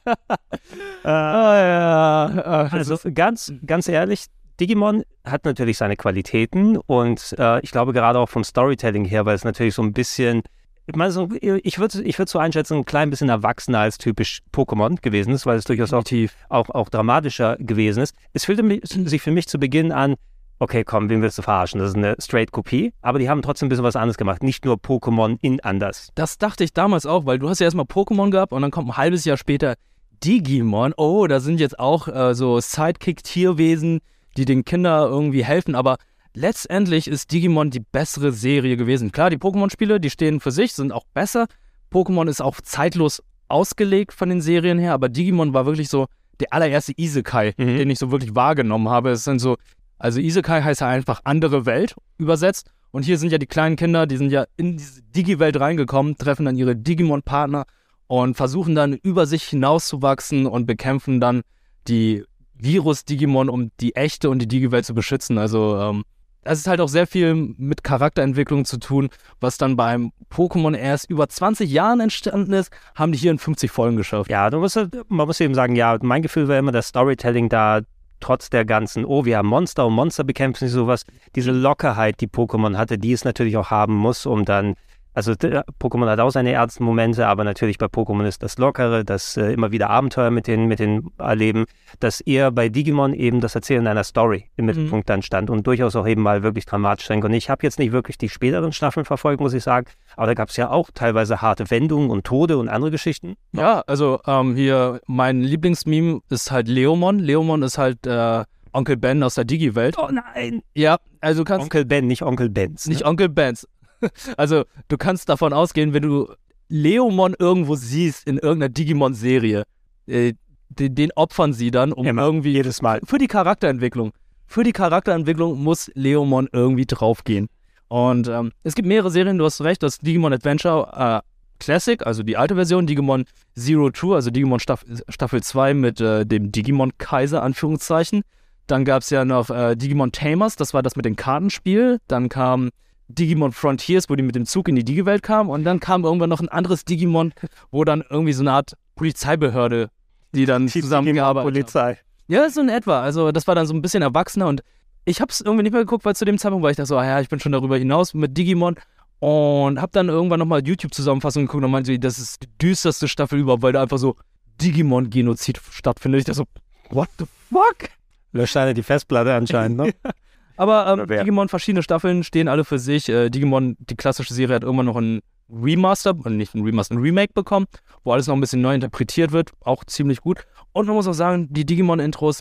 Ah 1.04 1.56
ja. 1.58 2.26
Ah, 2.43 2.69
Also 2.71 2.97
ganz, 3.13 3.54
ganz 3.65 3.88
ehrlich, 3.88 4.26
Digimon 4.60 5.04
hat 5.26 5.45
natürlich 5.45 5.78
seine 5.78 5.95
Qualitäten 5.97 6.78
und 6.78 7.36
äh, 7.39 7.60
ich 7.62 7.71
glaube 7.71 7.93
gerade 7.93 8.19
auch 8.19 8.30
vom 8.30 8.43
Storytelling 8.43 9.06
her, 9.06 9.26
weil 9.26 9.36
es 9.36 9.43
natürlich 9.43 9.74
so 9.74 9.82
ein 9.82 9.93
bisschen, 9.93 10.43
ich 10.86 10.95
meine, 10.95 11.12
so, 11.12 11.30
ich 11.41 11.80
würde 11.80 12.04
ich 12.04 12.19
würd 12.19 12.30
so 12.30 12.38
einschätzen, 12.38 12.78
ein 12.78 12.86
klein 12.86 13.10
bisschen 13.10 13.30
erwachsener 13.30 13.80
als 13.80 13.97
typisch 13.97 14.41
Pokémon 14.54 15.02
gewesen 15.02 15.34
ist, 15.34 15.45
weil 15.45 15.58
es 15.58 15.63
durchaus 15.65 15.93
auch, 15.93 16.04
auch, 16.50 16.69
auch 16.69 16.89
dramatischer 16.89 17.58
gewesen 17.58 18.04
ist. 18.04 18.15
Es 18.34 18.45
fühlte 18.45 18.63
sich 18.84 19.21
für 19.21 19.32
mich 19.32 19.47
zu 19.47 19.58
Beginn 19.58 19.91
an, 19.91 20.15
okay, 20.62 20.84
komm, 20.84 21.10
wen 21.10 21.21
willst 21.21 21.38
du 21.38 21.41
verarschen? 21.41 21.80
Das 21.80 21.89
ist 21.89 21.95
eine 21.95 22.15
Straight-Kopie, 22.19 22.93
aber 23.02 23.19
die 23.19 23.28
haben 23.28 23.41
trotzdem 23.41 23.65
ein 23.65 23.69
bisschen 23.69 23.84
was 23.84 23.95
anderes 23.95 24.17
gemacht, 24.17 24.43
nicht 24.43 24.63
nur 24.63 24.76
Pokémon 24.76 25.38
in 25.41 25.60
anders. 25.62 26.10
Das 26.15 26.38
dachte 26.38 26.63
ich 26.63 26.71
damals 26.71 27.06
auch, 27.06 27.26
weil 27.26 27.39
du 27.39 27.50
hast 27.50 27.60
ja 27.60 27.65
erstmal 27.65 27.86
Pokémon 27.86 28.30
gehabt 28.30 28.54
und 28.54 28.62
dann 28.62 28.71
kommt 28.71 28.89
ein 28.89 28.97
halbes 28.97 29.26
Jahr 29.26 29.38
später 29.38 29.76
Digimon. 30.24 30.93
Oh, 30.97 31.26
da 31.26 31.39
sind 31.39 31.60
jetzt 31.60 31.80
auch 31.80 32.08
äh, 32.08 32.36
so 32.36 32.60
Sidekick-Tierwesen, 32.60 34.02
die 34.38 34.45
den 34.45 34.63
Kindern 34.63 35.10
irgendwie 35.10 35.43
helfen, 35.43 35.74
aber 35.76 35.97
letztendlich 36.36 37.08
ist 37.08 37.32
Digimon 37.32 37.71
die 37.71 37.80
bessere 37.80 38.32
Serie 38.32 38.78
gewesen. 38.78 39.12
Klar, 39.12 39.30
die 39.32 39.38
Pokémon-Spiele, 39.38 40.00
die 40.00 40.10
stehen 40.12 40.39
für 40.39 40.52
sich, 40.52 40.74
sind 40.74 40.91
auch 40.91 41.06
besser. 41.13 41.47
Pokémon 41.91 42.30
ist 42.30 42.41
auch 42.41 42.62
zeitlos 42.62 43.24
ausgelegt 43.47 44.13
von 44.13 44.30
den 44.30 44.41
Serien 44.41 44.80
her, 44.80 44.93
aber 44.93 45.10
Digimon 45.10 45.54
war 45.54 45.65
wirklich 45.65 45.89
so 45.89 46.06
der 46.39 46.54
allererste 46.54 46.93
Isekai, 46.95 47.54
Mhm. 47.58 47.78
den 47.78 47.89
ich 47.89 48.00
so 48.00 48.12
wirklich 48.12 48.34
wahrgenommen 48.36 48.89
habe. 48.89 49.10
Es 49.10 49.24
sind 49.26 49.39
so, 49.39 49.58
also 50.02 50.20
Isekai 50.20 50.64
heißt 50.64 50.82
ja 50.82 50.88
einfach 50.88 51.22
andere 51.26 51.66
Welt 51.68 51.96
übersetzt. 52.18 52.72
Und 52.90 53.04
hier 53.04 53.18
sind 53.18 53.32
ja 53.32 53.38
die 53.38 53.46
kleinen 53.46 53.76
Kinder, 53.76 54.08
die 54.08 54.18
sind 54.18 54.32
ja 54.32 54.46
in 54.58 54.76
diese 54.76 55.02
Digi-Welt 55.04 55.60
reingekommen, 55.60 56.18
treffen 56.18 56.46
dann 56.46 56.58
ihre 56.58 56.76
Digimon-Partner 56.76 57.66
und 58.08 58.36
versuchen 58.36 58.76
dann 58.76 58.94
über 58.94 59.28
sich 59.28 59.44
hinauszuwachsen 59.44 60.48
und 60.48 60.66
bekämpfen 60.66 61.22
dann 61.22 61.44
die 61.88 62.26
Virus-Digimon, 62.56 63.48
um 63.48 63.72
die 63.80 63.96
echte 63.96 64.30
und 64.30 64.40
die 64.40 64.48
Digi-Welt 64.48 64.86
zu 64.86 64.94
beschützen. 64.94 65.38
Also 65.38 65.78
ähm, 65.80 66.04
ist 66.44 66.68
halt 66.68 66.82
auch 66.82 66.90
sehr 66.90 67.06
viel 67.06 67.36
mit 67.36 67.84
Charakterentwicklung 67.84 68.66
zu 68.66 68.78
tun, 68.78 69.10
was 69.40 69.60
dann 69.60 69.78
beim 69.78 70.12
Pokémon 70.32 70.76
erst 70.76 71.10
über 71.10 71.30
20 71.30 71.70
Jahren 71.70 72.00
entstanden 72.00 72.54
ist, 72.54 72.72
haben 72.96 73.12
die 73.12 73.20
hier 73.20 73.32
in 73.32 73.38
50 73.38 73.70
Folgen 73.70 73.98
geschafft. 73.98 74.32
Ja, 74.32 74.50
musst, 74.50 74.80
man 75.08 75.28
muss 75.28 75.40
eben 75.40 75.54
sagen, 75.54 75.76
ja, 75.76 75.98
mein 76.02 76.24
Gefühl 76.24 76.48
war 76.48 76.58
immer, 76.58 76.72
das 76.72 76.88
Storytelling 76.88 77.50
da 77.50 77.82
trotz 78.22 78.50
der 78.50 78.66
ganzen, 78.66 79.06
oh, 79.06 79.26
wir 79.26 79.38
haben 79.38 79.48
Monster 79.48 79.86
und 79.88 79.94
Monster 79.94 80.24
bekämpfen, 80.24 80.68
sowas, 80.68 81.06
diese 81.36 81.52
Lockerheit, 81.52 82.22
die 82.22 82.28
Pokémon 82.28 82.78
hatte, 82.78 82.98
die 82.98 83.12
es 83.12 83.26
natürlich 83.26 83.58
auch 83.58 83.72
haben 83.72 83.96
muss, 83.96 84.26
um 84.26 84.46
dann 84.46 84.76
also 85.13 85.34
Pokémon 85.34 86.10
hat 86.10 86.19
auch 86.19 86.30
seine 86.30 86.52
ernsten 86.52 86.84
Momente, 86.84 87.28
aber 87.28 87.43
natürlich 87.43 87.78
bei 87.78 87.88
Pokémon 87.88 88.26
ist 88.26 88.43
das 88.43 88.58
Lockere, 88.58 89.04
das 89.04 89.36
äh, 89.36 89.52
immer 89.52 89.71
wieder 89.71 89.89
Abenteuer 89.89 90.32
mit 90.32 90.47
den, 90.47 90.67
mit 90.67 90.80
den 90.80 91.10
erleben, 91.17 91.65
dass 92.00 92.21
eher 92.21 92.52
bei 92.52 92.69
Digimon 92.69 93.13
eben 93.13 93.41
das 93.41 93.56
Erzählen 93.56 93.86
einer 93.88 94.04
Story 94.04 94.50
im 94.56 94.65
mhm. 94.65 94.71
Mittelpunkt 94.71 95.10
dann 95.10 95.21
stand 95.21 95.50
und 95.50 95.67
durchaus 95.67 95.95
auch 95.95 96.08
eben 96.08 96.21
mal 96.21 96.43
wirklich 96.43 96.65
dramatisch 96.65 97.08
sein 97.08 97.24
Und 97.24 97.34
ich 97.34 97.50
habe 97.50 97.63
jetzt 97.63 97.80
nicht 97.80 97.91
wirklich 97.91 98.17
die 98.17 98.30
späteren 98.30 98.71
Staffeln 98.71 99.06
verfolgt, 99.06 99.41
muss 99.41 99.54
ich 99.54 99.63
sagen, 99.63 99.88
aber 100.15 100.28
da 100.28 100.34
gab 100.34 100.50
es 100.50 100.58
ja 100.58 100.69
auch 100.69 100.89
teilweise 100.93 101.41
harte 101.41 101.69
Wendungen 101.69 102.10
und 102.10 102.26
Tode 102.26 102.58
und 102.58 102.69
andere 102.69 102.91
Geschichten. 102.91 103.36
Ja, 103.52 103.84
also 103.88 104.21
ähm, 104.26 104.56
hier 104.56 105.02
mein 105.08 105.41
Lieblingsmeme 105.41 106.21
ist 106.30 106.52
halt 106.52 106.67
Leomon. 106.67 107.19
Leomon 107.19 107.63
ist 107.63 107.78
halt 107.78 108.06
äh, 108.08 108.43
Onkel 108.74 108.97
Ben 108.97 109.21
aus 109.24 109.36
der 109.36 109.43
Digi-Welt. 109.43 109.97
Oh 109.97 110.10
nein! 110.12 110.62
Ja, 110.74 110.97
also 111.19 111.43
kannst. 111.43 111.63
Onkel 111.63 111.86
Ben, 111.86 112.08
nicht 112.08 112.24
Onkel 112.24 112.50
Benz. 112.50 112.86
Ne? 112.86 112.93
Nicht 112.93 113.06
Onkel 113.06 113.30
Benz. 113.30 113.67
also 114.38 114.66
du 114.88 114.98
kannst 114.98 115.30
davon 115.30 115.54
ausgehen, 115.54 115.94
wenn 115.94 116.04
du 116.04 116.34
Leomon 116.70 117.36
irgendwo 117.38 117.76
siehst 117.76 118.28
in 118.28 118.38
irgendeiner 118.38 118.70
Digimon-Serie, 118.70 119.64
äh, 120.08 120.34
den, 120.70 120.96
den, 120.96 121.12
opfern 121.16 121.54
sie 121.54 121.70
dann, 121.70 121.92
um 121.92 122.06
Immer, 122.06 122.22
irgendwie 122.22 122.54
jedes 122.54 122.82
Mal 122.82 123.02
für 123.04 123.18
die 123.18 123.28
Charakterentwicklung. 123.28 124.12
Für 124.48 124.64
die 124.64 124.72
Charakterentwicklung 124.72 125.62
muss 125.62 125.92
Leomon 125.96 126.48
irgendwie 126.52 126.86
draufgehen. 126.86 127.48
Und 127.90 128.30
ähm, 128.30 128.54
es 128.64 128.76
gibt 128.76 128.88
mehrere 128.88 129.12
Serien, 129.12 129.38
du 129.38 129.44
hast 129.44 129.60
recht, 129.62 129.84
das 129.84 129.98
Digimon 129.98 130.32
Adventure 130.32 131.22
äh, 131.24 131.28
Classic, 131.60 132.06
also 132.06 132.24
die 132.24 132.38
alte 132.38 132.56
Version, 132.56 132.88
Digimon 132.88 133.26
Zero 133.56 133.90
Two, 133.92 134.16
also 134.16 134.32
Digimon 134.32 134.60
Staff 134.60 134.86
Staffel 135.10 135.44
2 135.44 135.74
mit 135.74 136.00
äh, 136.00 136.26
dem 136.26 136.52
Digimon 136.52 136.98
Kaiser, 136.98 137.44
Anführungszeichen. 137.44 138.24
Dann 138.68 138.86
gab 138.86 139.04
es 139.04 139.10
ja 139.10 139.26
noch 139.26 139.50
äh, 139.50 139.76
Digimon 139.76 140.14
Tamers, 140.14 140.56
das 140.56 140.74
war 140.74 140.82
das 140.82 140.96
mit 140.96 141.06
dem 141.06 141.18
Kartenspiel. 141.18 142.00
Dann 142.08 142.30
kam 142.30 142.70
Digimon 143.13 143.52
Frontiers, 143.52 144.10
wo 144.10 144.15
die 144.15 144.24
mit 144.24 144.36
dem 144.36 144.45
Zug 144.45 144.67
in 144.67 144.76
die 144.76 144.84
Digi-Welt 144.84 145.24
kamen. 145.24 145.50
Und 145.50 145.63
dann 145.63 145.80
kam 145.80 146.04
irgendwann 146.04 146.30
noch 146.30 146.39
ein 146.39 146.50
anderes 146.50 146.86
Digimon, 146.86 147.34
wo 147.71 147.84
dann 147.84 148.04
irgendwie 148.10 148.34
so 148.34 148.43
eine 148.43 148.52
Art 148.54 148.74
Polizeibehörde, 148.95 149.89
die 150.34 150.45
dann 150.45 150.67
die 150.67 150.82
zusammengearbeitet 150.82 151.54
Polizei. 151.54 151.97
Ja, 152.28 152.50
so 152.50 152.62
in 152.62 152.69
etwa. 152.69 153.02
Also 153.02 153.32
das 153.32 153.47
war 153.47 153.56
dann 153.56 153.65
so 153.65 153.74
ein 153.74 153.82
bisschen 153.82 154.02
erwachsener 154.02 154.47
und 154.47 154.63
ich 155.06 155.19
habe 155.19 155.32
es 155.32 155.41
irgendwie 155.41 155.63
nicht 155.63 155.74
mehr 155.74 155.82
geguckt, 155.82 156.06
weil 156.06 156.15
zu 156.15 156.26
dem 156.26 156.38
Zeitpunkt 156.38 156.63
war 156.63 156.71
ich 156.71 156.78
dachte 156.78 156.88
so, 156.88 156.97
ah 156.97 157.06
ja, 157.06 157.19
ich 157.19 157.30
bin 157.30 157.39
schon 157.39 157.52
darüber 157.52 157.78
hinaus 157.78 158.13
mit 158.13 158.38
Digimon 158.38 158.76
und 159.19 159.82
habe 159.82 159.91
dann 159.91 160.10
irgendwann 160.10 160.39
nochmal 160.39 160.65
YouTube-Zusammenfassungen 160.65 161.47
geguckt 161.47 161.63
und 161.63 161.71
meinte, 161.71 161.97
das 162.00 162.19
ist 162.19 162.43
die 162.43 162.47
düsterste 162.62 163.08
Staffel 163.08 163.39
überhaupt, 163.39 163.63
weil 163.63 163.74
da 163.74 163.82
einfach 163.82 163.97
so 163.97 164.15
Digimon-Genozid 164.62 165.60
stattfindet. 165.71 166.19
Ich 166.19 166.26
dachte 166.26 166.38
so, 166.38 166.95
what 166.95 167.10
the 167.17 167.26
fuck? 167.52 167.89
Löscht 168.32 168.58
einer 168.58 168.74
die 168.74 168.84
Festplatte 168.84 169.34
anscheinend, 169.34 169.78
ne? 169.78 169.93
Aber 170.58 170.88
ähm, 170.88 171.08
Digimon, 171.08 171.50
verschiedene 171.50 171.84
Staffeln 171.84 172.24
stehen 172.24 172.48
alle 172.48 172.64
für 172.66 172.80
sich. 172.80 173.10
Äh, 173.10 173.30
Digimon, 173.30 173.76
die 173.80 173.96
klassische 173.96 174.34
Serie, 174.34 174.56
hat 174.56 174.64
irgendwann 174.64 174.86
noch 174.86 174.98
ein 174.98 175.22
Remaster, 175.52 176.16
und 176.16 176.38
nicht 176.38 176.56
ein 176.56 176.64
Remaster, 176.64 176.96
ein 176.96 177.02
Remake 177.02 177.34
bekommen, 177.34 177.66
wo 178.04 178.14
alles 178.14 178.28
noch 178.28 178.36
ein 178.36 178.42
bisschen 178.42 178.62
neu 178.62 178.74
interpretiert 178.74 179.32
wird. 179.32 179.52
Auch 179.62 179.84
ziemlich 179.84 180.22
gut. 180.22 180.46
Und 180.74 180.88
man 180.88 180.96
muss 180.96 181.08
auch 181.08 181.14
sagen, 181.14 181.48
die 181.52 181.66
Digimon-Intros, 181.66 182.40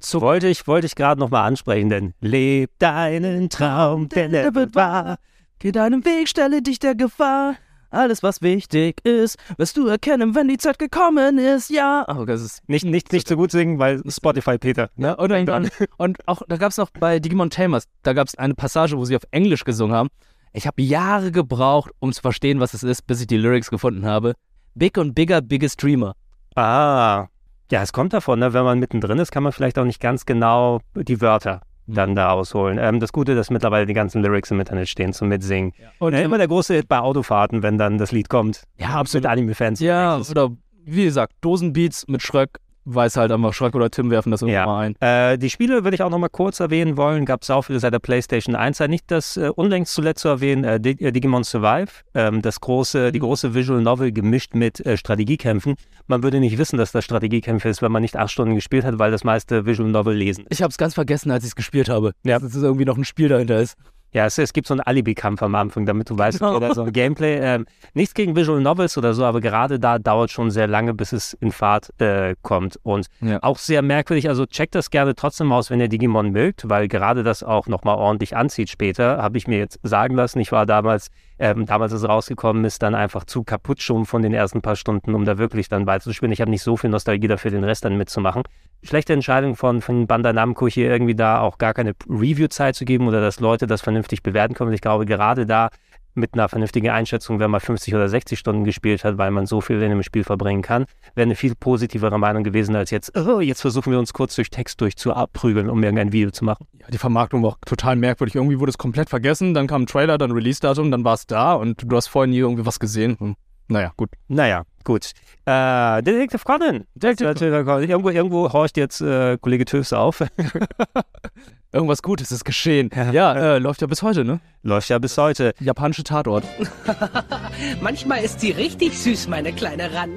so. 0.00 0.20
Wollte 0.20 0.48
ich, 0.48 0.66
wollte 0.66 0.86
ich 0.86 0.96
gerade 0.96 1.20
nochmal 1.20 1.46
ansprechen, 1.46 1.88
denn 1.88 2.14
leb 2.20 2.70
deinen 2.78 3.48
Traum, 3.48 4.08
denn 4.08 4.34
er 4.34 4.54
wird 4.54 4.74
wahr. 4.74 5.18
Geh 5.60 5.72
deinem 5.72 6.04
Weg, 6.04 6.28
stelle 6.28 6.62
dich 6.62 6.78
der 6.78 6.94
Gefahr. 6.94 7.54
Alles, 7.90 8.22
was 8.22 8.40
wichtig 8.40 9.04
ist, 9.04 9.36
wirst 9.56 9.76
du 9.76 9.88
erkennen, 9.88 10.34
wenn 10.36 10.46
die 10.46 10.58
Zeit 10.58 10.78
gekommen 10.78 11.38
ist, 11.38 11.70
ja. 11.70 12.04
Oh, 12.08 12.24
das 12.24 12.40
ist 12.40 12.68
nicht, 12.68 12.84
nicht, 12.84 13.12
nicht 13.12 13.26
so 13.26 13.36
gut 13.36 13.50
singen, 13.50 13.80
weil 13.80 14.00
Spotify 14.08 14.58
Peter. 14.58 14.90
Ne? 14.94 15.16
Und, 15.16 15.32
und, 15.32 15.70
und 15.96 16.28
auch, 16.28 16.42
da 16.48 16.56
gab 16.56 16.70
es 16.70 16.76
noch 16.76 16.90
bei 16.90 17.18
Digimon 17.18 17.50
Tamers, 17.50 17.84
da 18.04 18.12
gab 18.12 18.28
es 18.28 18.36
eine 18.36 18.54
Passage, 18.54 18.96
wo 18.96 19.04
sie 19.04 19.16
auf 19.16 19.24
Englisch 19.32 19.64
gesungen 19.64 19.94
haben. 19.94 20.08
Ich 20.52 20.66
habe 20.66 20.80
Jahre 20.82 21.32
gebraucht, 21.32 21.90
um 21.98 22.12
zu 22.12 22.20
verstehen, 22.20 22.60
was 22.60 22.74
es 22.74 22.84
ist, 22.84 23.06
bis 23.06 23.20
ich 23.20 23.26
die 23.26 23.36
Lyrics 23.36 23.70
gefunden 23.70 24.06
habe. 24.06 24.34
Big 24.74 24.96
und 24.96 25.14
bigger, 25.14 25.40
biggest 25.40 25.82
dreamer. 25.82 26.14
Ah. 26.54 27.26
Ja, 27.72 27.82
es 27.82 27.92
kommt 27.92 28.12
davon, 28.12 28.40
ne? 28.40 28.52
wenn 28.52 28.64
man 28.64 28.78
mittendrin 28.78 29.18
ist, 29.18 29.30
kann 29.30 29.44
man 29.44 29.52
vielleicht 29.52 29.78
auch 29.78 29.84
nicht 29.84 30.00
ganz 30.00 30.26
genau 30.26 30.80
die 30.94 31.20
Wörter 31.20 31.60
dann 31.94 32.14
da 32.14 32.30
ausholen. 32.30 32.78
Ähm, 32.80 33.00
das 33.00 33.12
Gute, 33.12 33.34
dass 33.34 33.50
mittlerweile 33.50 33.86
die 33.86 33.94
ganzen 33.94 34.22
Lyrics 34.22 34.50
im 34.50 34.60
Internet 34.60 34.88
stehen 34.88 35.12
zum 35.12 35.28
Mitsingen. 35.28 35.72
Ja. 35.80 35.88
Und 35.98 36.14
äh, 36.14 36.22
immer 36.22 36.38
der 36.38 36.48
große 36.48 36.74
Hit 36.74 36.88
bei 36.88 37.00
Autofahrten, 37.00 37.62
wenn 37.62 37.78
dann 37.78 37.98
das 37.98 38.12
Lied 38.12 38.28
kommt. 38.28 38.64
Ja, 38.78 38.90
absolut. 38.90 39.26
Anime-Fans. 39.26 39.80
Ja, 39.80 40.20
oder 40.30 40.50
wie 40.84 41.04
gesagt, 41.04 41.34
Dosenbeats 41.40 42.06
mit 42.08 42.22
Schröck 42.22 42.58
weiß 42.84 43.16
halt 43.16 43.32
einfach, 43.32 43.52
Schreck 43.52 43.74
oder 43.74 43.90
Tim 43.90 44.10
werfen 44.10 44.30
das 44.30 44.42
irgendwann 44.42 44.60
ja. 44.60 44.66
mal 44.66 44.80
ein. 44.80 44.96
Äh, 45.00 45.38
die 45.38 45.50
Spiele 45.50 45.84
würde 45.84 45.94
ich 45.94 46.02
auch 46.02 46.10
noch 46.10 46.18
mal 46.18 46.28
kurz 46.28 46.60
erwähnen 46.60 46.96
wollen. 46.96 47.24
Gab 47.24 47.42
es 47.42 47.50
auch 47.50 47.62
viele 47.62 47.80
seit 47.80 47.92
der 47.92 47.98
PlayStation 47.98 48.54
1. 48.54 48.80
Nicht 48.80 49.10
das 49.10 49.36
äh, 49.36 49.50
unlängst 49.54 49.94
zuletzt 49.94 50.22
zu 50.22 50.28
erwähnen, 50.28 50.64
äh, 50.64 50.76
äh, 50.76 51.12
Digimon 51.12 51.44
Survive, 51.44 51.92
ähm, 52.14 52.42
das 52.42 52.60
große, 52.60 53.12
die 53.12 53.18
große 53.18 53.54
Visual 53.54 53.80
Novel 53.80 54.12
gemischt 54.12 54.54
mit 54.54 54.84
äh, 54.84 54.96
Strategiekämpfen. 54.96 55.76
Man 56.06 56.22
würde 56.22 56.40
nicht 56.40 56.58
wissen, 56.58 56.78
dass 56.78 56.92
das 56.92 57.04
Strategiekämpfe 57.04 57.68
ist, 57.68 57.82
wenn 57.82 57.92
man 57.92 58.02
nicht 58.02 58.16
acht 58.16 58.30
Stunden 58.30 58.54
gespielt 58.54 58.84
hat, 58.84 58.98
weil 58.98 59.10
das 59.10 59.24
meiste 59.24 59.66
Visual 59.66 59.88
Novel 59.88 60.16
lesen. 60.16 60.46
Ich 60.50 60.62
habe 60.62 60.70
es 60.70 60.78
ganz 60.78 60.94
vergessen, 60.94 61.30
als 61.30 61.44
ich 61.44 61.50
es 61.50 61.56
gespielt 61.56 61.88
habe. 61.88 62.12
Ja. 62.24 62.38
Dass 62.38 62.54
es 62.54 62.62
irgendwie 62.62 62.84
noch 62.84 62.96
ein 62.96 63.04
Spiel 63.04 63.28
dahinter 63.28 63.60
ist. 63.60 63.76
Ja, 64.12 64.26
es, 64.26 64.38
es, 64.38 64.52
gibt 64.52 64.66
so 64.66 64.74
einen 64.74 64.80
Alibi-Kampf 64.80 65.42
am 65.42 65.54
Anfang, 65.54 65.86
damit 65.86 66.10
du 66.10 66.18
weißt, 66.18 66.40
genau. 66.40 66.56
oder 66.56 66.74
so 66.74 66.82
ein 66.82 66.92
Gameplay. 66.92 67.38
Ähm, 67.40 67.66
nichts 67.94 68.14
gegen 68.14 68.34
Visual 68.34 68.60
Novels 68.60 68.98
oder 68.98 69.14
so, 69.14 69.24
aber 69.24 69.40
gerade 69.40 69.78
da 69.78 69.98
dauert 69.98 70.30
schon 70.30 70.50
sehr 70.50 70.66
lange, 70.66 70.94
bis 70.94 71.12
es 71.12 71.34
in 71.34 71.52
Fahrt 71.52 71.90
äh, 72.00 72.34
kommt. 72.42 72.78
Und 72.82 73.06
ja. 73.20 73.40
auch 73.42 73.58
sehr 73.58 73.82
merkwürdig, 73.82 74.28
also 74.28 74.46
checkt 74.46 74.74
das 74.74 74.90
gerne 74.90 75.14
trotzdem 75.14 75.52
aus, 75.52 75.70
wenn 75.70 75.80
ihr 75.80 75.88
Digimon 75.88 76.30
mögt, 76.32 76.68
weil 76.68 76.88
gerade 76.88 77.22
das 77.22 77.42
auch 77.42 77.68
nochmal 77.68 77.96
ordentlich 77.96 78.36
anzieht 78.36 78.68
später, 78.68 79.18
habe 79.22 79.38
ich 79.38 79.46
mir 79.46 79.58
jetzt 79.58 79.78
sagen 79.82 80.16
lassen. 80.16 80.40
Ich 80.40 80.50
war 80.50 80.66
damals 80.66 81.10
ähm, 81.40 81.64
damals, 81.64 81.92
als 81.92 82.02
es 82.02 82.08
rausgekommen 82.08 82.64
ist, 82.66 82.82
dann 82.82 82.94
einfach 82.94 83.24
zu 83.24 83.44
kaputt 83.44 83.80
schon 83.80 84.04
von 84.04 84.20
den 84.20 84.34
ersten 84.34 84.60
paar 84.60 84.76
Stunden, 84.76 85.14
um 85.14 85.24
da 85.24 85.38
wirklich 85.38 85.70
dann 85.70 85.86
weiterzuspielen. 85.86 86.32
Ich 86.32 86.42
habe 86.42 86.50
nicht 86.50 86.62
so 86.62 86.76
viel 86.76 86.90
Nostalgie 86.90 87.28
dafür, 87.28 87.50
den 87.50 87.64
Rest 87.64 87.86
dann 87.86 87.96
mitzumachen. 87.96 88.42
Schlechte 88.82 89.14
Entscheidung 89.14 89.56
von, 89.56 89.80
von 89.80 90.06
Bandai 90.06 90.34
Namco 90.34 90.68
hier 90.68 90.90
irgendwie 90.90 91.14
da 91.14 91.40
auch 91.40 91.56
gar 91.56 91.72
keine 91.72 91.94
Review-Zeit 92.08 92.74
zu 92.74 92.84
geben 92.84 93.08
oder 93.08 93.22
dass 93.22 93.40
Leute 93.40 93.66
das 93.66 93.80
vernünftig 93.80 94.22
bewerten 94.22 94.52
können. 94.52 94.72
Ich 94.74 94.82
glaube, 94.82 95.06
gerade 95.06 95.46
da 95.46 95.70
mit 96.14 96.34
einer 96.34 96.48
vernünftigen 96.48 96.90
Einschätzung, 96.90 97.38
wenn 97.38 97.50
man 97.50 97.60
50 97.60 97.94
oder 97.94 98.08
60 98.08 98.38
Stunden 98.38 98.64
gespielt 98.64 99.04
hat, 99.04 99.18
weil 99.18 99.30
man 99.30 99.46
so 99.46 99.60
viel 99.60 99.76
in 99.76 99.90
einem 99.90 100.02
Spiel 100.02 100.24
verbringen 100.24 100.62
kann, 100.62 100.86
wäre 101.14 101.24
eine 101.26 101.36
viel 101.36 101.54
positivere 101.54 102.18
Meinung 102.18 102.44
gewesen 102.44 102.76
als 102.76 102.90
jetzt, 102.90 103.16
oh, 103.16 103.40
jetzt 103.40 103.60
versuchen 103.60 103.92
wir 103.92 103.98
uns 103.98 104.12
kurz 104.12 104.34
durch 104.34 104.50
Text 104.50 104.80
durchzuabprügeln, 104.80 105.70
um 105.70 105.82
irgendein 105.82 106.12
Video 106.12 106.30
zu 106.30 106.44
machen. 106.44 106.66
Ja, 106.78 106.86
die 106.88 106.98
Vermarktung 106.98 107.42
war 107.42 107.50
auch 107.50 107.58
total 107.66 107.96
merkwürdig. 107.96 108.34
Irgendwie 108.34 108.58
wurde 108.58 108.70
es 108.70 108.78
komplett 108.78 109.10
vergessen, 109.10 109.54
dann 109.54 109.66
kam 109.66 109.82
ein 109.82 109.86
Trailer, 109.86 110.18
dann 110.18 110.32
Release-Datum, 110.32 110.90
dann 110.90 111.04
war 111.04 111.14
es 111.14 111.26
da 111.26 111.54
und 111.54 111.82
du 111.86 111.96
hast 111.96 112.08
vorher 112.08 112.28
nie 112.28 112.38
irgendwie 112.38 112.66
was 112.66 112.80
gesehen. 112.80 113.16
Hm. 113.18 113.36
Naja, 113.68 113.92
gut. 113.96 114.10
Naja, 114.26 114.64
gut. 114.84 115.12
Äh, 115.46 116.02
Detective 116.02 116.42
Conan. 116.44 116.86
Detective 116.94 117.64
Conan. 117.64 117.88
Irgendwo, 117.88 118.10
irgendwo 118.10 118.52
horcht 118.52 118.76
jetzt 118.76 119.00
äh, 119.00 119.38
Kollege 119.38 119.64
Töfs 119.64 119.92
auf. 119.92 120.22
Irgendwas 121.72 122.02
Gutes 122.02 122.32
ist 122.32 122.44
geschehen. 122.44 122.90
Ja, 122.94 123.12
ja 123.12 123.34
äh, 123.34 123.58
läuft 123.58 123.80
ja 123.80 123.86
bis 123.86 124.02
heute, 124.02 124.24
ne? 124.24 124.40
Läuft 124.62 124.88
ja 124.88 124.98
bis 124.98 125.16
heute. 125.16 125.54
Japanische 125.60 126.02
Tatort. 126.02 126.44
Manchmal 127.80 128.24
ist 128.24 128.40
sie 128.40 128.50
richtig 128.50 128.98
süß, 128.98 129.28
meine 129.28 129.52
kleine 129.52 129.92
Ran. 129.94 130.10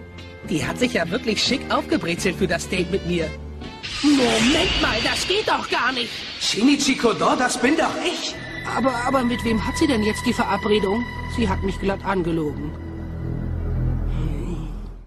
Die 0.50 0.66
hat 0.66 0.80
sich 0.80 0.94
ja 0.94 1.10
wirklich 1.10 1.42
schick 1.42 1.62
aufgebrezelt 1.72 2.36
für 2.36 2.48
das 2.48 2.68
Date 2.68 2.92
mit 2.92 3.06
mir. 3.06 3.26
Moment 4.02 4.82
mal, 4.82 4.98
das 5.04 5.28
geht 5.28 5.48
doch 5.48 5.70
gar 5.70 5.94
nicht. 5.94 6.10
Shinichi 6.40 6.96
Kodo, 6.96 7.36
das 7.38 7.58
bin 7.58 7.78
doch 7.78 7.96
ich. 8.04 8.36
Aber, 8.76 8.94
aber 9.08 9.24
mit 9.24 9.44
wem 9.46 9.66
hat 9.66 9.78
sie 9.78 9.88
denn 9.88 10.04
jetzt 10.04 10.26
die 10.26 10.34
Verabredung? 10.34 11.04
Sie 11.36 11.48
hat 11.48 11.62
mich 11.64 11.80
glatt 11.80 12.04
angelogen 12.04 12.72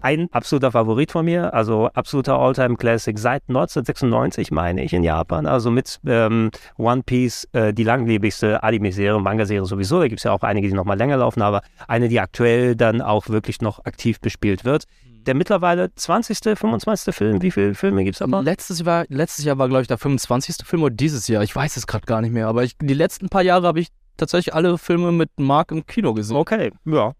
ein 0.01 0.27
absoluter 0.31 0.71
Favorit 0.71 1.11
von 1.11 1.25
mir, 1.25 1.53
also 1.53 1.87
absoluter 1.87 2.37
Alltime-Classic 2.37 3.17
seit 3.17 3.43
1996, 3.47 4.51
meine 4.51 4.83
ich, 4.83 4.93
in 4.93 5.03
Japan. 5.03 5.45
Also 5.45 5.71
mit 5.71 5.99
ähm, 6.05 6.51
One 6.77 7.03
Piece, 7.03 7.47
äh, 7.53 7.73
die 7.73 7.83
langlebigste 7.83 8.63
Anime-Serie, 8.63 9.19
Manga-Serie 9.19 9.65
sowieso. 9.65 9.99
Da 9.99 10.07
gibt 10.07 10.19
es 10.19 10.23
ja 10.23 10.31
auch 10.31 10.41
einige, 10.41 10.67
die 10.67 10.73
noch 10.73 10.85
mal 10.85 10.97
länger 10.97 11.17
laufen, 11.17 11.41
aber 11.41 11.61
eine, 11.87 12.09
die 12.09 12.19
aktuell 12.19 12.75
dann 12.75 13.01
auch 13.01 13.29
wirklich 13.29 13.61
noch 13.61 13.85
aktiv 13.85 14.19
bespielt 14.19 14.65
wird. 14.65 14.85
Der 15.25 15.35
mittlerweile 15.35 15.93
20., 15.93 16.57
25. 16.57 17.13
Film, 17.13 17.41
wie 17.41 17.51
viele 17.51 17.75
Filme 17.75 18.05
gibt 18.05 18.15
es 18.15 18.21
aber? 18.21 18.41
Letztes 18.41 18.79
Jahr, 18.79 19.05
letztes 19.09 19.43
Jahr 19.43 19.57
war, 19.57 19.67
glaube 19.67 19.81
ich, 19.81 19.87
der 19.89 19.97
25. 19.97 20.65
Film 20.65 20.83
oder 20.83 20.95
dieses 20.95 21.27
Jahr. 21.27 21.43
Ich 21.43 21.53
weiß 21.53 21.75
es 21.75 21.85
gerade 21.85 22.05
gar 22.05 22.21
nicht 22.21 22.31
mehr, 22.31 22.47
aber 22.47 22.63
ich, 22.63 22.77
die 22.77 22.93
letzten 22.93 23.27
paar 23.27 23.41
Jahre 23.41 23.67
habe 23.67 23.81
ich 23.81 23.89
tatsächlich 24.15 24.53
alle 24.53 24.77
Filme 24.77 25.11
mit 25.11 25.29
Mark 25.37 25.71
im 25.71 25.85
Kino 25.85 26.13
gesehen. 26.13 26.37
Okay, 26.37 26.71
ja. 26.85 27.13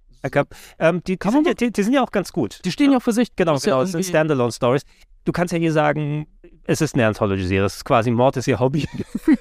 Ähm, 0.80 1.01
die, 1.06 1.17
die, 1.17 1.30
sind 1.30 1.47
ja, 1.47 1.53
die, 1.53 1.71
die, 1.71 1.84
sind 1.84 1.93
ja 1.93 2.03
auch 2.03 2.12
ganz 2.12 2.32
gut. 2.32 2.60
Die 2.65 2.71
stehen 2.71 2.91
ja 2.91 2.97
auch 2.97 3.01
für 3.01 3.13
sich. 3.13 3.36
Genau, 3.36 3.58
genau. 3.58 3.82
Es 3.82 3.91
sind 3.91 4.06
Standalone-Stories. 4.06 4.84
Du 5.25 5.32
kannst 5.32 5.51
ja 5.51 5.60
hier 5.60 5.73
sagen, 5.73 6.27
es 6.65 6.82
ist 6.82 6.95
eine 6.95 7.08
Anthology-Serie. 7.08 7.65
Es 7.65 7.77
ist 7.77 7.86
quasi 7.86 8.12
Mord 8.12 8.38
ist 8.38 8.47
ihr 8.47 8.60
Hobby. 8.60 8.88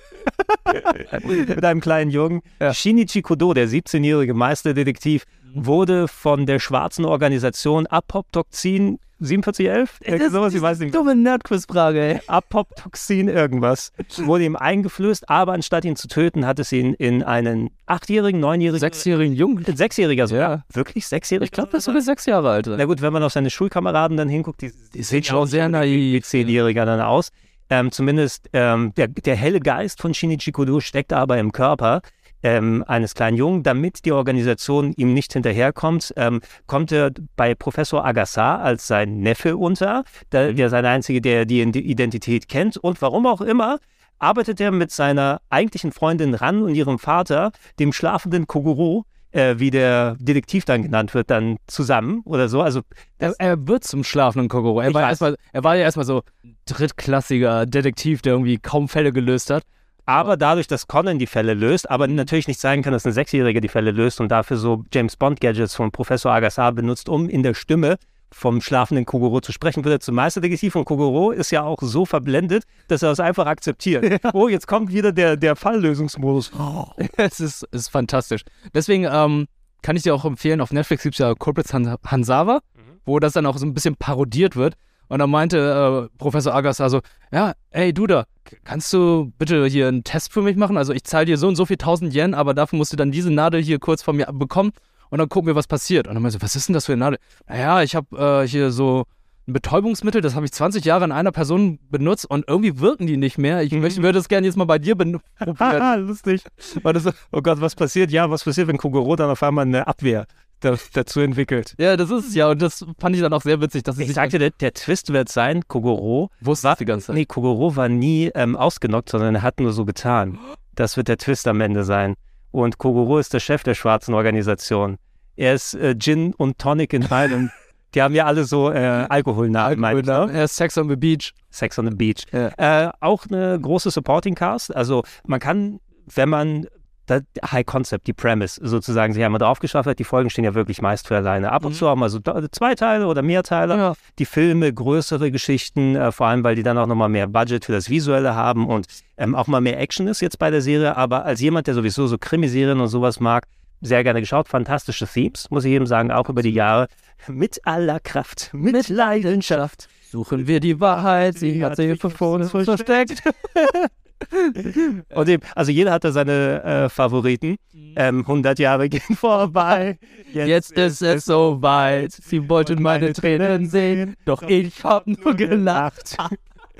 mit 1.23 1.65
einem 1.65 1.81
kleinen 1.81 2.11
Jungen. 2.11 2.43
Shinichi 2.73 3.23
Kodo, 3.23 3.55
der 3.55 3.69
17-jährige 3.69 4.35
Meisterdetektiv, 4.35 5.25
wurde 5.55 6.09
von 6.09 6.47
der 6.47 6.59
schwarzen 6.59 7.05
Organisation 7.05 7.87
Apoptoxin 7.87 8.99
4711? 9.21 9.99
Irgendwie 10.03 10.31
sowas, 10.31 10.55
ich 10.55 10.61
weiß 10.61 10.79
nicht. 10.81 10.95
Dumme 10.95 11.15
Nerdquiz-Frage, 11.15 12.01
ey. 12.01 12.21
Apoptoxin 12.27 13.29
irgendwas. 13.29 13.93
Wurde 14.19 14.45
ihm 14.45 14.57
eingeflößt, 14.57 15.29
aber 15.31 15.53
anstatt 15.53 15.85
ihn 15.85 15.97
zu 15.97 16.09
töten, 16.09 16.47
hat 16.47 16.59
es 16.59 16.73
ihn 16.73 16.95
in 16.95 17.23
einen 17.23 17.71
achtjährigen, 17.87 18.41
neunjährigen, 18.41 18.81
Sechsjährigen 18.81 19.35
Jungen. 19.35 19.65
sechsjähriger 19.65 20.27
sogar. 20.27 20.51
Ja. 20.51 20.65
Wirklich 20.73 21.07
sechsjährig? 21.07 21.47
Ich 21.47 21.53
glaube, 21.53 21.71
das 21.73 21.79
ist 21.79 21.85
sogar 21.87 22.03
sechs 22.03 22.27
Jahre 22.27 22.51
alt. 22.51 22.67
Na 22.67 22.85
gut, 22.85 23.01
wenn 23.01 23.13
man 23.13 23.23
auf 23.23 23.33
seine 23.33 23.51
Schulkameraden 23.51 24.17
dann 24.17 24.29
hinguckt, 24.29 24.63
die, 24.63 24.73
die 24.93 25.03
sehen 25.03 25.25
schon 25.25 25.37
auch 25.39 25.47
sehr 25.47 25.67
unbedingt 25.67 25.91
wie 25.95 26.13
naiv. 26.13 26.25
Zehnjähriger 26.27 26.85
dann 26.85 27.01
aus. 27.01 27.31
Ähm, 27.69 27.91
zumindest 27.91 28.49
ähm, 28.53 28.93
der, 28.97 29.09
der 29.09 29.35
helle 29.35 29.59
Geist 29.61 30.01
von 30.01 30.15
Shinichi 30.15 30.53
Kodo 30.53 30.79
steckt 30.81 31.13
aber 31.13 31.39
im 31.39 31.51
Körper 31.51 32.01
ähm, 32.43 32.85
eines 32.87 33.15
kleinen 33.15 33.37
Jungen. 33.37 33.63
Damit 33.63 34.05
die 34.05 34.13
Organisation 34.13 34.93
ihm 34.97 35.15
nicht 35.15 35.33
hinterherkommt, 35.33 36.13
ähm, 36.17 36.41
kommt 36.67 36.93
er 36.93 37.11
bei 37.37 37.55
Professor 37.55 38.05
Agasar 38.05 38.61
als 38.61 38.87
sein 38.87 39.21
Neffe 39.21 39.57
unter, 39.57 40.05
der, 40.33 40.53
der 40.53 40.69
sein 40.71 40.85
einzige, 40.87 41.21
der 41.21 41.45
die 41.45 41.61
Identität 41.63 42.49
kennt. 42.49 42.77
Und 42.77 43.01
warum 43.03 43.27
auch 43.27 43.41
immer, 43.41 43.79
arbeitet 44.19 44.61
er 44.61 44.71
mit 44.71 44.91
seiner 44.91 45.41
eigentlichen 45.51 45.93
Freundin 45.93 46.35
Ran 46.35 46.63
und 46.63 46.75
ihrem 46.75 46.99
Vater, 46.99 47.53
dem 47.79 47.93
schlafenden 47.93 48.47
Kogoro, 48.47 49.05
äh, 49.33 49.57
wie 49.59 49.71
der 49.71 50.17
Detektiv 50.19 50.65
dann 50.65 50.83
genannt 50.83 51.13
wird, 51.13 51.31
dann 51.31 51.57
zusammen 51.67 52.23
oder 52.25 52.49
so. 52.49 52.63
Also 52.63 52.81
Er, 53.19 53.35
er 53.39 53.67
wird 53.69 53.85
zum 53.85 54.05
schlafenden 54.05 54.49
Kokoro. 54.49 54.81
Er, 54.81 54.95
war 54.95 55.03
weiß. 55.03 55.09
erstmal- 55.11 55.37
er 55.53 55.65
war 55.65 55.77
ja 55.77 55.83
erstmal 55.83 56.07
so 56.07 56.23
drittklassiger 56.67 57.67
Detektiv, 57.67 58.23
der 58.23 58.33
irgendwie 58.35 58.59
kaum 58.59 58.89
Fälle 58.89 59.13
gelöst 59.13 59.51
hat. 59.51 59.63
Aber 60.07 60.37
dadurch, 60.37 60.69
dass 60.69 60.87
Conan 60.87 61.19
die 61.19 61.27
Fälle 61.27 61.55
löst, 61.55 61.91
aber 61.91 62.07
natürlich 62.07 62.47
nicht 62.47 62.61
sein 62.61 62.83
kann, 62.83 62.93
dass 62.93 63.05
ein 63.05 63.13
Sechsjähriger 63.13 63.61
die 63.61 63.69
Fälle 63.69 63.91
löst 63.91 64.21
und 64.21 64.29
dafür 64.29 64.57
so 64.57 64.85
James 64.93 65.17
Bond 65.17 65.41
Gadgets 65.41 65.75
von 65.75 65.91
Professor 65.91 66.33
Agasar 66.33 66.73
benutzt, 66.73 67.09
um 67.09 67.29
in 67.29 67.43
der 67.43 67.55
Stimme 67.55 67.97
vom 68.33 68.61
schlafenden 68.61 69.05
Kogoro 69.05 69.41
zu 69.41 69.53
sprechen, 69.53 69.85
wird 69.85 69.95
er 69.95 70.01
zum 70.01 70.15
Meisterdetektiv 70.15 70.77
und 70.77 70.85
Kogoro 70.85 71.33
ist 71.33 71.51
ja 71.51 71.63
auch 71.63 71.79
so 71.81 72.07
verblendet, 72.07 72.65
dass 72.89 73.03
er 73.03 73.11
es 73.11 73.21
einfach 73.21 73.47
akzeptiert. 73.47 74.21
Oh, 74.33 74.49
jetzt 74.49 74.67
kommt 74.67 74.93
wieder 74.93 75.13
der, 75.13 75.37
der 75.37 75.57
Falllösungsmodus. 75.57 76.53
es 77.17 77.41
ist, 77.41 77.67
es 77.73 77.83
ist 77.83 77.89
fantastisch. 77.89 78.43
Deswegen 78.75 79.09
ähm, 79.11 79.47
kann 79.83 79.97
ich 79.97 80.03
dir 80.03 80.15
auch 80.15 80.25
empfehlen, 80.25 80.61
auf 80.61 80.73
Netflix 80.73 81.03
gibt 81.03 81.15
es 81.15 81.19
ja 81.19 81.35
Corporates 81.35 81.73
Han 81.73 81.97
Hansawa, 82.05 82.61
wo 83.05 83.19
das 83.19 83.33
dann 83.33 83.47
auch 83.47 83.57
so 83.59 83.67
ein 83.67 83.75
bisschen 83.75 83.97
parodiert 83.97 84.55
wird. 84.55 84.75
Und 85.09 85.21
dann 85.21 85.31
meinte 85.31 86.11
äh, 86.13 86.19
Professor 86.19 86.55
Agasar 86.55 86.91
so, 86.91 87.01
ja, 87.33 87.55
ey, 87.71 87.93
du 87.95 88.07
da, 88.07 88.25
kannst 88.65 88.93
du 88.93 89.33
bitte 89.39 89.67
hier 89.67 89.89
einen 89.89 90.05
Test 90.05 90.33
für 90.33 90.43
mich 90.43 90.57
machen? 90.57 90.77
Also 90.77 90.93
ich 90.93 91.05
zahle 91.05 91.27
dir 91.27 91.37
so 91.37 91.49
und 91.49 91.57
so 91.57 91.67
viel 91.67 91.77
tausend 91.77 92.15
Yen, 92.15 92.35
aber 92.35 92.55
dafür 92.55 92.77
musst 92.77 92.93
du 92.93 92.97
dann 92.97 93.11
diese 93.11 93.33
Nadel 93.33 93.63
hier 93.63 93.79
kurz 93.79 94.03
von 94.03 94.17
mir 94.17 94.27
bekommen 94.33 94.73
und 95.11 95.19
dann 95.19 95.29
gucken 95.29 95.47
wir, 95.47 95.55
was 95.55 95.67
passiert. 95.67 96.09
Und 96.09 96.15
dann 96.15 96.23
meinte 96.23 96.39
so, 96.39 96.43
was 96.43 96.57
ist 96.57 96.69
denn 96.69 96.75
das 96.75 96.87
für 96.87 96.93
eine 96.93 97.01
Nadel? 97.01 97.19
Naja, 97.49 97.83
ich 97.83 97.95
habe 97.95 98.43
äh, 98.45 98.49
hier 98.49 98.71
so 98.71 99.05
ein 99.49 99.53
Betäubungsmittel, 99.53 100.21
das 100.21 100.35
habe 100.35 100.45
ich 100.45 100.53
20 100.53 100.85
Jahre 100.85 101.05
an 101.05 101.13
einer 101.13 101.31
Person 101.31 101.79
benutzt 101.89 102.29
und 102.29 102.47
irgendwie 102.49 102.81
wirken 102.81 103.07
die 103.07 103.17
nicht 103.17 103.39
mehr. 103.39 103.63
Ich 103.63 103.73
möchte, 103.73 104.03
würde 104.03 104.19
das 104.19 104.29
gerne 104.29 104.47
jetzt 104.47 104.57
mal 104.57 104.65
bei 104.65 104.79
dir 104.79 104.97
ben- 104.97 105.21
probieren. 105.39 105.59
Haha, 105.59 105.95
lustig. 105.95 106.43
War 106.83 106.93
das 106.93 107.07
Oh 107.31 107.43
Gott, 107.43 107.61
was 107.61 107.75
passiert? 107.77 108.11
Ja, 108.11 108.29
was 108.31 108.45
passiert, 108.45 108.67
wenn 108.67 108.77
Kogoro 108.79 109.15
dann 109.15 109.31
auf 109.31 109.43
einmal 109.43 109.65
eine 109.65 109.87
Abwehr 109.87 110.27
da, 110.61 110.77
dazu 110.95 111.21
entwickelt? 111.21 111.75
Ja, 111.79 111.97
das 111.97 112.11
ist 112.11 112.29
es 112.29 112.35
ja. 112.35 112.49
Und 112.51 112.61
das 112.61 112.85
fand 112.99 113.15
ich 113.15 113.23
dann 113.23 113.33
auch 113.33 113.43
sehr 113.43 113.61
witzig, 113.61 113.85
dass 113.85 113.99
Ich 113.99 114.13
sagte, 114.13 114.39
der, 114.39 114.51
der 114.51 114.73
Twist 114.73 115.13
wird 115.13 115.29
sein, 115.29 115.69
Kogoro 115.69 116.31
wusste 116.41 116.75
die 116.81 116.85
ganze 116.85 117.07
Zeit. 117.09 117.17
Nee, 117.17 117.27
Kogoro 117.27 117.77
war 117.77 117.89
nie 117.89 118.31
ähm, 118.35 118.57
ausgenockt, 118.57 119.11
sondern 119.11 119.37
er 119.37 119.43
hat 119.43 119.61
nur 119.61 119.73
so 119.73 119.85
getan. 119.85 120.39
Das 120.75 120.97
wird 120.97 121.09
der 121.09 121.19
Twist 121.19 121.47
am 121.47 121.61
Ende 121.61 121.85
sein. 121.85 122.15
Und 122.51 122.79
Kogoro 122.79 123.19
ist 123.19 123.33
der 123.33 123.41
Chef 123.41 123.63
der 123.63 123.75
schwarzen 123.75 124.15
Organisation. 124.15 124.97
Er 125.37 125.55
ist 125.55 125.75
äh, 125.75 125.95
Gin 125.97 126.35
und 126.35 126.59
Tonic 126.59 126.93
in 126.95 127.07
einem. 127.13 127.51
Die 127.97 128.03
haben 128.03 128.15
ja 128.15 128.27
alle 128.27 128.45
so 128.45 128.71
äh, 128.71 129.07
Alkoholnamen. 129.09 129.81
meinst 129.81 130.07
du? 130.07 130.13
Er 130.13 130.45
ist 130.45 130.57
Sex 130.57 130.77
on 130.77 130.91
the 130.91 130.97
Beach. 130.97 131.33
Sex 131.49 131.79
on 131.79 131.89
the 131.89 131.97
Beach. 131.97 132.25
Ja. 132.31 132.89
Äh, 132.89 132.93
auch 133.01 133.25
eine 133.27 133.59
große 133.59 133.91
Supporting 133.91 134.35
Cast. 134.35 134.77
Also 134.77 135.03
man 135.27 135.41
kann, 135.41 135.81
wenn 136.15 136.29
man 136.29 136.67
das 137.07 137.23
High 137.51 137.65
Concept, 137.65 138.07
die 138.07 138.13
Premise 138.13 138.61
sozusagen 138.63 139.15
sich 139.15 139.25
einmal 139.25 139.39
drauf 139.39 139.61
geschafft 139.61 139.89
hat, 139.89 139.99
die 139.99 140.05
Folgen 140.05 140.29
stehen 140.29 140.45
ja 140.45 140.55
wirklich 140.55 140.83
meist 140.83 141.09
für 141.09 141.17
alleine. 141.17 141.53
Ab 141.53 141.65
und 141.65 141.73
zu 141.75 141.89
haben 141.89 142.01
wir 142.01 142.11
so 142.11 142.21
zwei 142.53 142.75
Teile 142.75 143.07
oder 143.07 143.23
mehr 143.23 143.43
Teile. 143.43 143.77
Ja. 143.79 143.95
Die 144.19 144.27
Filme, 144.27 144.71
größere 144.75 145.31
Geschichten, 145.31 145.97
äh, 145.97 146.13
vor 146.13 146.27
allem, 146.27 146.45
weil 146.45 146.55
die 146.55 146.63
dann 146.63 146.77
auch 146.77 146.87
nochmal 146.87 147.09
mehr 147.09 147.29
Budget 147.29 147.65
für 147.65 147.73
das 147.73 147.89
Visuelle 147.89 148.35
haben 148.35 148.67
und 148.67 148.89
ähm, 149.17 149.35
auch 149.35 149.47
mal 149.47 149.63
mehr 149.63 149.81
Action 149.81 150.07
ist 150.07 150.21
jetzt 150.21 150.39
bei 150.39 150.51
der 150.51 150.61
Serie. 150.61 150.99
Aber 150.99 151.25
als 151.25 151.41
jemand, 151.41 151.67
der 151.67 151.73
sowieso 151.73 152.07
so 152.09 152.19
Krimiserien 152.19 152.79
und 152.79 152.89
sowas 152.89 153.21
mag, 153.21 153.47
sehr 153.81 154.05
gerne 154.05 154.21
geschaut. 154.21 154.49
Fantastische 154.49 155.07
Themes, 155.07 155.51
muss 155.51 155.65
ich 155.65 155.73
eben 155.73 155.87
sagen, 155.87 156.11
auch 156.11 156.29
über 156.29 156.43
die 156.43 156.51
Jahre. 156.51 156.89
Mit 157.29 157.61
aller 157.67 158.01
Kraft, 158.01 158.51
mit 158.53 158.89
Leidenschaft. 158.89 159.89
Suchen 160.11 160.47
wir 160.47 160.61
die 160.61 160.81
Wahrheit, 160.81 161.39
sie 161.39 161.65
hat 161.65 161.77
sich 161.77 162.01
vor 162.01 162.35
uns 162.35 162.51
versteckt. 162.51 163.23
Und 165.15 165.29
eben, 165.29 165.43
also 165.55 165.71
jeder 165.71 165.93
hat 165.93 166.05
da 166.05 166.13
seine 166.13 166.63
äh, 166.63 166.89
Favoriten. 166.89 167.57
Ähm, 167.97 168.21
100 168.21 168.59
Jahre 168.59 168.89
gehen 168.89 169.01
vorbei. 169.17 169.99
Jetzt 170.33 170.73
ist 170.73 171.03
es 171.03 171.25
soweit. 171.25 172.13
Sie 172.13 172.49
wollten 172.49 172.83
meine 172.83 173.13
Tränen 173.13 173.67
sehen, 173.67 174.17
doch 174.25 174.43
ich 174.43 174.83
hab 174.85 175.07
nur 175.07 175.35
gelacht. 175.35 176.17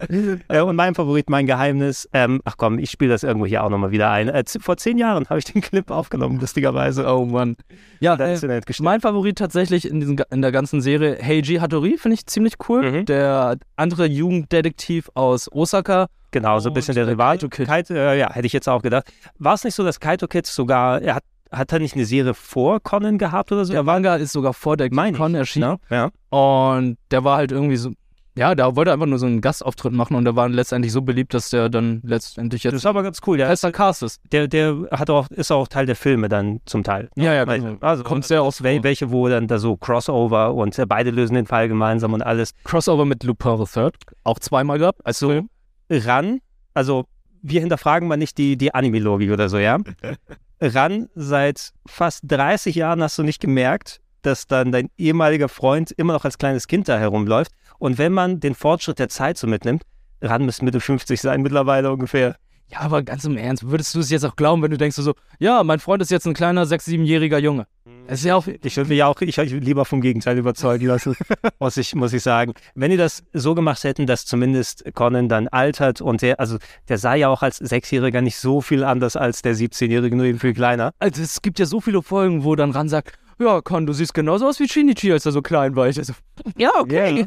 und 0.49 0.77
mein 0.77 0.95
Favorit, 0.95 1.31
mein 1.31 1.47
Geheimnis, 1.47 2.09
ähm, 2.13 2.41
ach 2.45 2.57
komm, 2.57 2.79
ich 2.79 2.91
spiele 2.91 3.11
das 3.13 3.23
irgendwo 3.23 3.47
hier 3.47 3.65
auch 3.65 3.71
nochmal 3.71 3.91
wieder 3.91 4.11
ein. 4.11 4.29
Äh, 4.29 4.45
vor 4.61 4.77
zehn 4.77 4.99
Jahren 4.99 5.27
habe 5.29 5.39
ich 5.39 5.45
den 5.47 5.63
Clip 5.63 5.91
aufgenommen, 5.91 6.39
lustigerweise. 6.41 7.07
Oh 7.07 7.25
Mann. 7.25 7.57
Ja, 8.01 8.17
Das 8.17 8.43
äh, 8.43 8.61
mein 8.81 9.01
Favorit 9.01 9.39
tatsächlich 9.39 9.89
in, 9.89 10.01
diesen, 10.01 10.19
in 10.31 10.43
der 10.43 10.53
ganzen 10.53 10.81
Serie, 10.81 11.19
Heiji 11.23 11.57
Hattori, 11.57 11.97
finde 11.99 12.15
ich 12.15 12.27
ziemlich 12.27 12.55
cool. 12.69 12.91
Mhm. 12.91 13.05
Der 13.07 13.57
andere 13.77 14.07
Jugenddetektiv 14.07 15.11
aus 15.15 15.51
Osaka. 15.53 16.07
Genau, 16.31 16.59
so 16.59 16.69
ein 16.71 16.75
bisschen 16.75 16.95
der 16.95 17.07
Rival. 17.07 17.37
Kaito 17.39 17.49
Kid. 17.49 17.67
Kaito, 17.67 17.95
äh, 17.95 18.19
ja, 18.19 18.33
hätte 18.33 18.47
ich 18.47 18.53
jetzt 18.53 18.69
auch 18.69 18.83
gedacht. 18.83 19.11
War 19.39 19.55
es 19.55 19.65
nicht 19.65 19.75
so, 19.75 19.85
dass 19.85 20.01
Kaito 20.01 20.27
Kid 20.27 20.47
sogar, 20.47 21.01
er 21.01 21.15
hat, 21.17 21.25
hat 21.51 21.73
er 21.73 21.79
nicht 21.79 21.95
eine 21.95 22.05
Serie 22.05 22.35
vor 22.35 22.81
Conan 22.81 23.17
gehabt 23.19 23.53
oder 23.53 23.65
so? 23.65 23.73
Der 23.73 23.83
Manga 23.83 24.17
ist 24.17 24.33
sogar 24.33 24.53
vor 24.53 24.77
der 24.77 24.93
Meine 24.93 25.13
ich, 25.13 25.17
Con 25.17 25.35
erschienen. 25.35 25.79
ne? 25.89 26.11
Ja. 26.31 26.39
Und 26.39 26.99
der 27.11 27.25
war 27.25 27.39
halt 27.39 27.53
irgendwie 27.53 27.77
so, 27.77 27.93
ja, 28.37 28.55
der 28.55 28.77
wollte 28.77 28.93
einfach 28.93 29.07
nur 29.07 29.19
so 29.19 29.27
einen 29.27 29.41
Gastauftritt 29.41 29.93
machen 29.93 30.15
und 30.15 30.25
der 30.25 30.37
war 30.37 30.49
letztendlich 30.49 30.93
so 30.93 31.01
beliebt, 31.03 31.33
dass 31.33 31.51
der 31.51 31.69
dann 31.69 32.01
letztendlich 32.05 32.63
Das 32.63 32.73
jetzt 32.73 32.81
ist 32.81 32.87
aber 32.87 33.03
ganz 33.03 33.21
cool. 33.27 33.39
Der, 33.39 33.47
fester 33.47 33.73
Cast 33.73 34.03
ist. 34.03 34.21
der, 34.31 34.47
der 34.47 34.77
hat 34.91 35.09
auch, 35.09 35.29
ist 35.31 35.51
auch 35.51 35.69
Teil 35.69 35.87
der 35.87 35.97
Filme 35.97 36.29
dann 36.29 36.61
zum 36.67 36.85
Teil. 36.85 37.09
ne? 37.17 37.25
Ja, 37.25 37.35
ja, 37.35 37.45
genau. 37.45 37.77
Also, 37.81 38.05
Kommt 38.05 38.27
sehr 38.27 38.43
aus 38.43 38.63
wel, 38.63 38.83
welche, 38.83 39.11
wo 39.11 39.29
dann 39.29 39.49
da 39.49 39.59
so 39.59 39.77
Crossover 39.77 40.55
und 40.55 40.77
beide 40.87 41.11
lösen 41.11 41.35
den 41.35 41.47
Fall 41.47 41.69
gemeinsam 41.69 42.13
und 42.13 42.23
alles. 42.23 42.53
Crossover 42.65 43.07
mit 43.07 43.25
Lupin 43.25 43.59
III. 43.59 43.91
Auch 44.25 44.39
zweimal 44.39 44.79
gehabt 44.79 45.01
als 45.05 45.19
Film. 45.19 45.49
ran, 45.91 46.41
also 46.75 47.07
wir 47.43 47.61
hinterfragen 47.61 48.09
mal 48.09 48.17
nicht 48.17 48.37
die, 48.39 48.57
die 48.57 48.75
Anime-Logik 48.75 49.31
oder 49.31 49.49
so, 49.49 49.59
ja? 49.59 49.79
ran, 50.61 51.09
seit 51.15 51.73
fast 51.87 52.21
30 52.25 52.75
Jahren 52.75 53.03
hast 53.03 53.19
du 53.19 53.23
nicht 53.23 53.41
gemerkt, 53.41 54.01
dass 54.23 54.47
dann 54.47 54.73
dein 54.73 54.91
ehemaliger 54.99 55.49
Freund 55.49 55.93
immer 55.93 56.13
noch 56.13 56.25
als 56.25 56.39
kleines 56.39 56.67
Kind 56.67 56.89
da 56.89 56.99
herumläuft. 56.99 57.53
Und 57.79 57.99
wenn 57.99 58.13
man 58.13 58.41
den 58.41 58.55
Fortschritt 58.55 58.99
der 58.99 59.09
Zeit 59.09 59.39
so 59.39 59.47
mitnimmt, 59.47 59.83
ran 60.21 60.45
müsste 60.45 60.65
Mitte 60.65 60.81
50 60.81 61.21
sein 61.21 61.43
mittlerweile 61.43 61.93
ungefähr. 61.93 62.37
Ja, 62.69 62.81
aber 62.81 63.03
ganz 63.03 63.25
im 63.25 63.37
Ernst, 63.37 63.69
würdest 63.71 63.95
du 63.95 64.01
es 64.01 64.11
jetzt 64.11 64.25
auch 64.25 64.35
glauben, 64.35 64.61
wenn 64.63 64.73
du 64.73 64.79
denkst 64.79 64.97
so, 64.97 65.15
ja, 65.39 65.63
mein 65.63 65.79
Freund 65.79 66.03
ist 66.03 66.11
jetzt 66.11 66.27
ein 66.27 66.35
kleiner 66.35 66.65
6-, 66.65 66.89
7-jähriger 66.89 67.39
Junge. 67.39 67.67
Es 68.09 68.21
ist 68.21 68.25
ja 68.25 68.35
auch, 68.35 68.47
Ich 68.47 68.77
würde 68.77 68.91
mich 68.91 69.03
auch 69.05 69.21
ich, 69.21 69.39
ich 69.39 69.53
lieber 69.53 69.85
vom 69.85 70.01
Gegenteil 70.01 70.37
überzeugen 70.39 70.87
lassen, 70.87 71.17
muss 71.61 71.77
ich, 71.77 71.95
muss 71.95 72.13
ich 72.13 72.23
sagen. 72.23 72.55
Wenn 72.75 72.91
die 72.91 72.97
das 72.97 73.23
so 73.33 73.55
gemacht 73.55 73.85
hätten, 73.85 74.07
dass 74.07 74.25
zumindest 74.25 74.85
Conan 74.95 75.29
dann 75.29 75.47
altert 75.49 76.01
und 76.01 76.23
der, 76.23 76.41
also 76.41 76.59
der 76.89 76.99
sah 76.99 77.15
ja 77.15 77.29
auch 77.29 77.43
als 77.43 77.59
Sechsjähriger 77.59 78.21
nicht 78.21 78.37
so 78.37 78.61
viel 78.61 78.83
anders 78.83 79.15
als 79.15 79.43
der 79.43 79.55
17-Jährige, 79.55 80.17
nur 80.17 80.27
eben 80.27 80.41
viel 80.41 80.55
kleiner. 80.55 80.93
also 80.99 81.23
es 81.23 81.43
gibt 81.43 81.61
ja 81.61 81.67
so 81.67 81.81
viele 81.81 82.03
Folgen, 82.03 82.43
wo 82.43 82.57
dann 82.57 82.73
Ran 82.73 82.89
sagt, 82.89 83.17
ja, 83.39 83.61
Con, 83.61 83.87
du 83.87 83.93
siehst 83.93 84.15
genauso 84.15 84.47
aus 84.47 84.61
wie 84.61 84.69
Shinichi, 84.69 85.13
als 85.13 85.27
er 85.27 85.33
so 85.33 85.43
klein 85.43 85.77
war. 85.77 85.89
Ich 85.89 85.97
so, 85.97 86.13
ja, 86.57 86.71
okay. 86.79 87.21
Ja, 87.21 87.27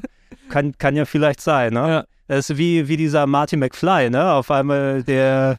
kann, 0.50 0.78
kann 0.78 0.96
ja 0.96 1.06
vielleicht 1.06 1.42
sein, 1.42 1.74
ne? 1.74 1.80
Ja. 1.80 2.06
Das 2.28 2.50
ist 2.50 2.58
wie, 2.58 2.88
wie 2.88 2.98
dieser 2.98 3.26
Marty 3.26 3.58
McFly, 3.58 4.10
ne? 4.10 4.34
Auf 4.34 4.52
einmal 4.52 5.04
der, 5.04 5.58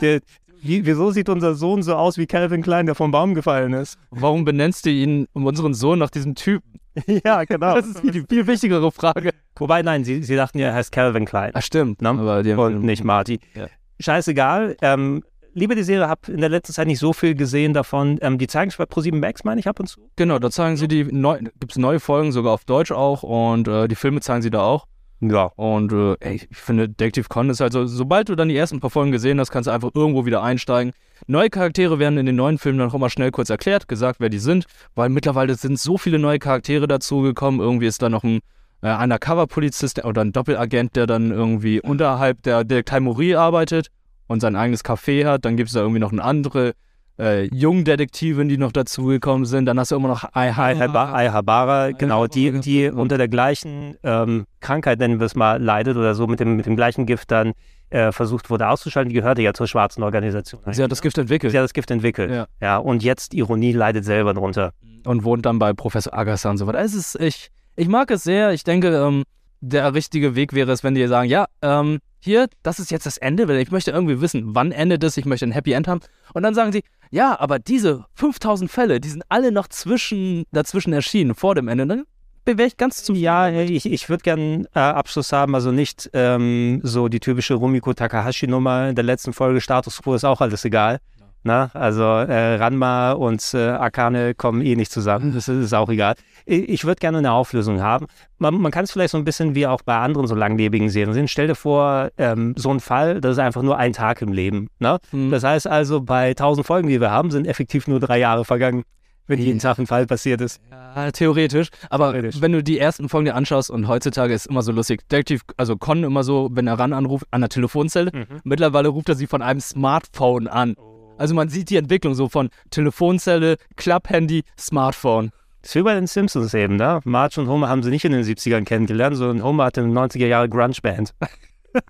der 0.00 0.20
wie, 0.62 0.84
wieso 0.84 1.10
sieht 1.10 1.28
unser 1.28 1.54
Sohn 1.54 1.82
so 1.82 1.94
aus 1.94 2.18
wie 2.18 2.26
Calvin 2.26 2.62
Klein, 2.62 2.86
der 2.86 2.94
vom 2.94 3.10
Baum 3.10 3.34
gefallen 3.34 3.72
ist? 3.72 3.98
Warum 4.10 4.44
benennst 4.44 4.86
du 4.86 4.90
ihn 4.90 5.26
um 5.32 5.46
unseren 5.46 5.74
Sohn 5.74 5.98
nach 5.98 6.10
diesem 6.10 6.34
Typen? 6.34 6.80
ja, 7.24 7.44
genau. 7.44 7.74
Das 7.76 7.86
ist 7.86 8.02
die 8.02 8.24
viel 8.28 8.46
wichtigere 8.46 8.90
Frage. 8.92 9.30
Wobei, 9.56 9.82
nein, 9.82 10.04
sie, 10.04 10.22
sie 10.22 10.36
dachten 10.36 10.58
ja, 10.58 10.68
er 10.68 10.74
heißt 10.74 10.92
Calvin 10.92 11.24
Klein. 11.24 11.52
Ah, 11.54 11.62
stimmt. 11.62 12.02
Ne? 12.02 12.10
Aber 12.10 12.42
die 12.42 12.52
und 12.52 12.82
nicht 12.82 13.04
Marty. 13.04 13.40
Ja. 13.54 13.68
Scheißegal. 14.00 14.76
Ähm, 14.82 15.22
liebe 15.54 15.74
die 15.74 15.82
Serie, 15.82 16.08
hab 16.08 16.28
in 16.28 16.40
der 16.40 16.48
letzten 16.48 16.72
Zeit 16.72 16.86
nicht 16.86 16.98
so 16.98 17.12
viel 17.12 17.34
gesehen 17.34 17.74
davon. 17.74 18.18
Ähm, 18.20 18.38
die 18.38 18.46
zeigen 18.46 18.70
es 18.70 18.76
bei 18.76 18.84
Pro7 18.84 19.16
Max, 19.16 19.44
meine 19.44 19.60
ich, 19.60 19.68
ab 19.68 19.80
und 19.80 19.86
zu. 19.86 20.10
Genau, 20.16 20.38
da 20.38 20.50
zeigen 20.50 20.76
sie 20.76 20.88
die, 20.88 21.04
neu, 21.04 21.38
gibt 21.38 21.72
es 21.72 21.78
neue 21.78 22.00
Folgen, 22.00 22.32
sogar 22.32 22.52
auf 22.52 22.64
Deutsch 22.64 22.92
auch 22.92 23.22
und 23.22 23.68
äh, 23.68 23.88
die 23.88 23.94
Filme 23.94 24.20
zeigen 24.20 24.42
sie 24.42 24.50
da 24.50 24.62
auch. 24.62 24.86
Ja. 25.20 25.52
Und 25.56 25.92
äh, 25.92 26.16
ey, 26.20 26.46
ich 26.50 26.56
finde, 26.56 26.88
Detective 26.88 27.28
Con 27.28 27.50
ist 27.50 27.60
halt 27.60 27.74
so, 27.74 27.86
sobald 27.86 28.30
du 28.30 28.36
dann 28.36 28.48
die 28.48 28.56
ersten 28.56 28.80
paar 28.80 28.88
Folgen 28.88 29.12
gesehen 29.12 29.38
hast, 29.38 29.50
kannst 29.50 29.66
du 29.66 29.70
einfach 29.70 29.90
irgendwo 29.94 30.24
wieder 30.24 30.42
einsteigen. 30.42 30.92
Neue 31.26 31.50
Charaktere 31.50 31.98
werden 31.98 32.16
in 32.16 32.24
den 32.24 32.36
neuen 32.36 32.56
Filmen 32.56 32.78
dann 32.78 32.88
auch 32.88 32.94
immer 32.94 33.10
schnell 33.10 33.30
kurz 33.30 33.50
erklärt, 33.50 33.86
gesagt, 33.86 34.20
wer 34.20 34.30
die 34.30 34.38
sind, 34.38 34.64
weil 34.94 35.10
mittlerweile 35.10 35.54
sind 35.56 35.78
so 35.78 35.98
viele 35.98 36.18
neue 36.18 36.38
Charaktere 36.38 36.88
dazugekommen. 36.88 37.60
Irgendwie 37.60 37.86
ist 37.86 38.00
da 38.00 38.08
noch 38.08 38.24
ein 38.24 38.40
äh, 38.80 38.94
Undercover-Polizist 38.94 40.02
oder 40.06 40.22
ein 40.22 40.32
Doppelagent, 40.32 40.96
der 40.96 41.06
dann 41.06 41.30
irgendwie 41.30 41.82
unterhalb 41.82 42.42
der 42.42 42.64
Detektei 42.64 43.00
Mori 43.00 43.34
arbeitet 43.34 43.90
und 44.30 44.38
sein 44.38 44.54
eigenes 44.54 44.84
Café 44.84 45.26
hat. 45.26 45.44
Dann 45.44 45.56
gibt 45.56 45.70
es 45.70 45.74
da 45.74 45.80
irgendwie 45.80 45.98
noch 45.98 46.12
eine 46.12 46.22
andere 46.22 46.74
äh, 47.18 47.52
Jungdetektivin, 47.52 48.48
die 48.48 48.58
noch 48.58 48.70
dazugekommen 48.70 49.44
sind. 49.44 49.66
Dann 49.66 49.76
hast 49.80 49.90
du 49.90 49.96
immer 49.96 50.06
noch 50.06 50.22
Ai 50.34 50.52
Aihabara, 50.52 51.90
genau, 51.90 52.28
die, 52.28 52.60
die 52.60 52.90
unter 52.90 53.18
der 53.18 53.26
gleichen 53.26 53.96
ähm, 54.04 54.46
Krankheit, 54.60 55.00
nennen 55.00 55.18
wir 55.18 55.26
es 55.26 55.34
mal, 55.34 55.60
leidet 55.60 55.96
oder 55.96 56.14
so, 56.14 56.28
mit 56.28 56.38
dem, 56.38 56.54
mit 56.54 56.66
dem 56.66 56.76
gleichen 56.76 57.06
Gift 57.06 57.32
dann 57.32 57.54
äh, 57.90 58.12
versucht 58.12 58.50
wurde 58.50 58.68
auszuschalten. 58.68 59.08
Die 59.08 59.16
gehörte 59.16 59.42
ja 59.42 59.52
zur 59.52 59.66
schwarzen 59.66 60.04
Organisation. 60.04 60.60
Sie 60.70 60.80
hat 60.80 60.92
das 60.92 61.02
Gift 61.02 61.18
entwickelt 61.18 61.50
Sie 61.50 61.58
hat 61.58 61.64
das 61.64 61.74
Gift 61.74 61.90
entwickelt. 61.90 62.30
Ja. 62.30 62.46
ja, 62.60 62.76
und 62.76 63.02
jetzt, 63.02 63.34
Ironie, 63.34 63.72
leidet 63.72 64.04
selber 64.04 64.32
drunter. 64.32 64.74
und 65.04 65.24
wohnt 65.24 65.44
dann 65.44 65.58
bei 65.58 65.72
Professor 65.72 66.16
Agassi 66.16 66.46
und 66.46 66.56
so 66.56 66.68
weiter. 66.68 66.78
Es 66.78 66.94
ist, 66.94 67.16
ich, 67.16 67.50
ich 67.74 67.88
mag 67.88 68.12
es 68.12 68.22
sehr. 68.22 68.52
Ich 68.52 68.62
denke, 68.62 68.94
ähm, 68.94 69.24
der 69.60 69.92
richtige 69.92 70.36
Weg 70.36 70.52
wäre 70.52 70.70
es, 70.70 70.84
wenn 70.84 70.94
die 70.94 71.04
sagen, 71.08 71.28
ja, 71.28 71.46
ähm, 71.62 71.98
hier, 72.20 72.48
das 72.62 72.78
ist 72.78 72.90
jetzt 72.90 73.06
das 73.06 73.16
Ende, 73.16 73.48
weil 73.48 73.56
ich 73.56 73.70
möchte 73.70 73.90
irgendwie 73.90 74.20
wissen, 74.20 74.54
wann 74.54 74.72
endet 74.72 75.02
es, 75.02 75.16
ich 75.16 75.24
möchte 75.24 75.46
ein 75.46 75.52
Happy 75.52 75.72
End 75.72 75.88
haben. 75.88 76.00
Und 76.34 76.42
dann 76.42 76.54
sagen 76.54 76.70
sie, 76.72 76.82
ja, 77.10 77.38
aber 77.40 77.58
diese 77.58 78.04
5000 78.14 78.70
Fälle, 78.70 79.00
die 79.00 79.08
sind 79.08 79.24
alle 79.28 79.50
noch 79.50 79.68
zwischen, 79.68 80.44
dazwischen 80.52 80.92
erschienen, 80.92 81.34
vor 81.34 81.54
dem 81.54 81.66
Ende. 81.68 81.86
Dann 81.86 82.04
wäre 82.44 82.66
ich 82.66 82.76
ganz 82.76 83.02
zu 83.02 83.14
Ja, 83.14 83.48
ich, 83.48 83.86
ich 83.86 84.08
würde 84.08 84.22
gerne 84.22 84.64
äh, 84.74 84.78
Abschluss 84.78 85.32
haben, 85.32 85.54
also 85.54 85.72
nicht 85.72 86.10
ähm, 86.12 86.80
so 86.82 87.08
die 87.08 87.20
typische 87.20 87.54
Rumiko 87.54 87.94
Takahashi-Nummer 87.94 88.90
in 88.90 88.94
der 88.94 89.04
letzten 89.04 89.32
Folge, 89.32 89.60
Status 89.60 90.02
Quo 90.02 90.14
ist 90.14 90.24
auch 90.24 90.40
alles 90.40 90.64
egal. 90.64 91.00
Na, 91.42 91.70
also 91.72 92.02
äh, 92.02 92.56
Ranma 92.56 93.12
und 93.12 93.54
äh, 93.54 93.68
Akane 93.70 94.34
kommen 94.34 94.60
eh 94.60 94.76
nicht 94.76 94.92
zusammen, 94.92 95.32
das 95.32 95.48
ist, 95.48 95.64
ist 95.64 95.72
auch 95.74 95.88
egal. 95.88 96.14
Ich, 96.44 96.68
ich 96.68 96.84
würde 96.84 96.98
gerne 97.00 97.18
eine 97.18 97.32
Auflösung 97.32 97.80
haben. 97.80 98.06
Man, 98.38 98.60
man 98.60 98.70
kann 98.70 98.84
es 98.84 98.92
vielleicht 98.92 99.12
so 99.12 99.18
ein 99.18 99.24
bisschen 99.24 99.54
wie 99.54 99.66
auch 99.66 99.80
bei 99.80 99.96
anderen 99.96 100.26
so 100.26 100.34
langlebigen 100.34 100.90
Serien 100.90 101.14
sehen. 101.14 101.28
Stell 101.28 101.46
dir 101.46 101.54
vor, 101.54 102.10
ähm, 102.18 102.52
so 102.58 102.70
ein 102.70 102.80
Fall, 102.80 103.22
das 103.22 103.32
ist 103.32 103.38
einfach 103.38 103.62
nur 103.62 103.78
ein 103.78 103.94
Tag 103.94 104.20
im 104.20 104.32
Leben. 104.34 104.68
Ne? 104.80 104.98
Hm. 105.12 105.30
Das 105.30 105.42
heißt 105.42 105.66
also, 105.66 106.02
bei 106.02 106.30
1000 106.30 106.66
Folgen, 106.66 106.88
die 106.88 107.00
wir 107.00 107.10
haben, 107.10 107.30
sind 107.30 107.46
effektiv 107.46 107.88
nur 107.88 108.00
drei 108.00 108.18
Jahre 108.18 108.44
vergangen, 108.44 108.84
wenn 109.26 109.38
jeden 109.38 109.60
Tag 109.60 109.78
ein 109.78 109.86
Fall 109.86 110.06
passiert 110.06 110.40
ist. 110.42 110.60
Ja, 110.70 111.10
theoretisch. 111.12 111.68
Aber 111.88 112.10
Theoretisch. 112.12 112.42
wenn 112.42 112.52
du 112.52 112.62
die 112.62 112.78
ersten 112.78 113.08
Folgen 113.08 113.26
dir 113.26 113.34
anschaust 113.36 113.70
und 113.70 113.86
heutzutage 113.88 114.34
ist 114.34 114.46
immer 114.46 114.60
so 114.62 114.72
lustig, 114.72 115.08
Detektiv, 115.08 115.42
also 115.56 115.76
Con 115.76 116.02
immer 116.04 116.22
so, 116.24 116.48
wenn 116.52 116.66
er 116.66 116.78
ran 116.78 116.92
anruft, 116.92 117.26
an 117.30 117.40
der 117.40 117.48
Telefonzelle, 117.48 118.10
Mhm. 118.12 118.40
mittlerweile 118.44 118.88
ruft 118.88 119.08
er 119.08 119.14
sie 119.14 119.26
von 119.28 119.40
einem 119.40 119.60
Smartphone 119.60 120.46
an. 120.48 120.74
Also 121.20 121.34
man 121.34 121.50
sieht 121.50 121.68
die 121.68 121.76
Entwicklung 121.76 122.14
so 122.14 122.30
von 122.30 122.48
Telefonzelle, 122.70 123.58
Klapphandy, 123.76 124.42
Smartphone. 124.58 125.32
Das 125.60 125.72
ist 125.72 125.74
wie 125.76 125.82
bei 125.82 125.92
den 125.92 126.06
Simpsons 126.06 126.54
eben, 126.54 126.76
ne? 126.76 127.00
Marge 127.04 127.42
und 127.42 127.46
Homer 127.46 127.68
haben 127.68 127.82
sie 127.82 127.90
nicht 127.90 128.06
in 128.06 128.12
den 128.12 128.24
70ern 128.24 128.64
kennengelernt, 128.64 129.18
sondern 129.18 129.44
Homer 129.44 129.64
hatte 129.64 129.82
eine 129.82 129.92
90er 129.92 130.26
Jahre 130.26 130.48
Grunge-Band. 130.48 131.12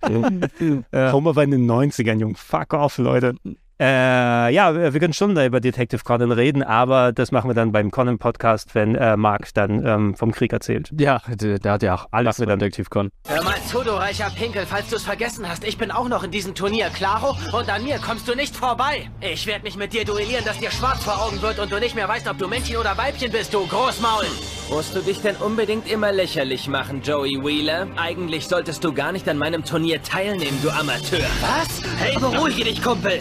Homer 1.13 1.37
war 1.37 1.45
in 1.45 1.53
den 1.53 1.71
90ern, 1.71 2.19
Jung. 2.19 2.35
Fuck 2.35 2.75
off, 2.75 2.99
Leute. 2.99 3.37
Äh, 3.81 4.53
ja, 4.53 4.75
wir 4.75 5.01
können 5.01 5.15
schon 5.15 5.35
da 5.35 5.47
über 5.47 5.59
Detective 5.59 6.03
Conan 6.05 6.33
reden, 6.33 6.63
aber 6.63 7.13
das 7.13 7.33
machen 7.33 7.49
wir 7.49 7.55
dann 7.55 7.73
beim 7.73 7.91
Conan-Podcast, 7.91 8.75
wenn 8.75 8.95
äh, 8.95 9.17
Mark 9.17 9.55
dann 9.55 9.87
ähm, 9.87 10.15
vom 10.15 10.33
Krieg 10.33 10.53
erzählt. 10.53 10.91
Ja, 10.99 11.23
der, 11.29 11.59
der 11.59 11.73
hat 11.73 11.83
ja 11.83 11.95
auch 11.95 12.07
alles 12.11 12.39
mit 12.39 12.51
dann. 12.51 12.59
Detektiv 12.59 12.91
Con. 12.91 13.09
Hör 13.27 13.43
mal 13.43 13.55
zu, 13.67 13.83
du 13.83 13.93
reicher 13.93 14.31
Pinkel, 14.37 14.67
falls 14.67 14.91
du 14.91 14.97
es 14.97 15.05
vergessen 15.05 15.49
hast. 15.49 15.65
Ich 15.67 15.79
bin 15.79 15.91
auch 15.91 16.09
noch 16.09 16.25
in 16.25 16.31
diesem 16.31 16.55
Turnier, 16.55 16.91
klaro? 16.91 17.35
Und 17.53 17.71
an 17.71 17.83
mir 17.83 17.99
kommst 17.99 18.29
du 18.29 18.35
nicht 18.35 18.55
vorbei. 18.55 19.09
Ich 19.23 19.47
werde 19.47 19.63
mich 19.63 19.79
mit 19.79 19.95
dir 19.95 20.05
duellieren, 20.05 20.45
dass 20.45 20.59
dir 20.59 20.71
schwarz 20.71 21.03
vor 21.03 21.19
Augen 21.25 21.41
wird 21.41 21.59
und 21.59 21.73
du 21.73 21.81
nicht 21.81 21.95
mehr 21.95 22.07
weißt, 22.07 22.29
ob 22.29 22.37
du 22.37 22.49
Männchen 22.49 22.77
oder 22.77 22.99
Weibchen 22.99 23.33
bist, 23.33 23.55
du 23.55 23.67
Großmaul. 23.67 24.27
Musst 24.69 24.95
du 24.95 25.01
dich 25.01 25.23
denn 25.23 25.37
unbedingt 25.37 25.91
immer 25.91 26.13
lächerlich 26.13 26.69
machen, 26.69 27.01
Joey 27.03 27.43
Wheeler? 27.43 27.87
Eigentlich 27.97 28.47
solltest 28.47 28.85
du 28.85 28.93
gar 28.93 29.11
nicht 29.11 29.27
an 29.29 29.39
meinem 29.39 29.65
Turnier 29.65 30.03
teilnehmen, 30.03 30.59
du 30.63 30.71
Amateur. 30.71 31.27
Was? 31.41 31.83
Hey, 31.99 32.17
beruhige 32.19 32.65
dich, 32.65 32.83
Kumpel. 32.83 33.19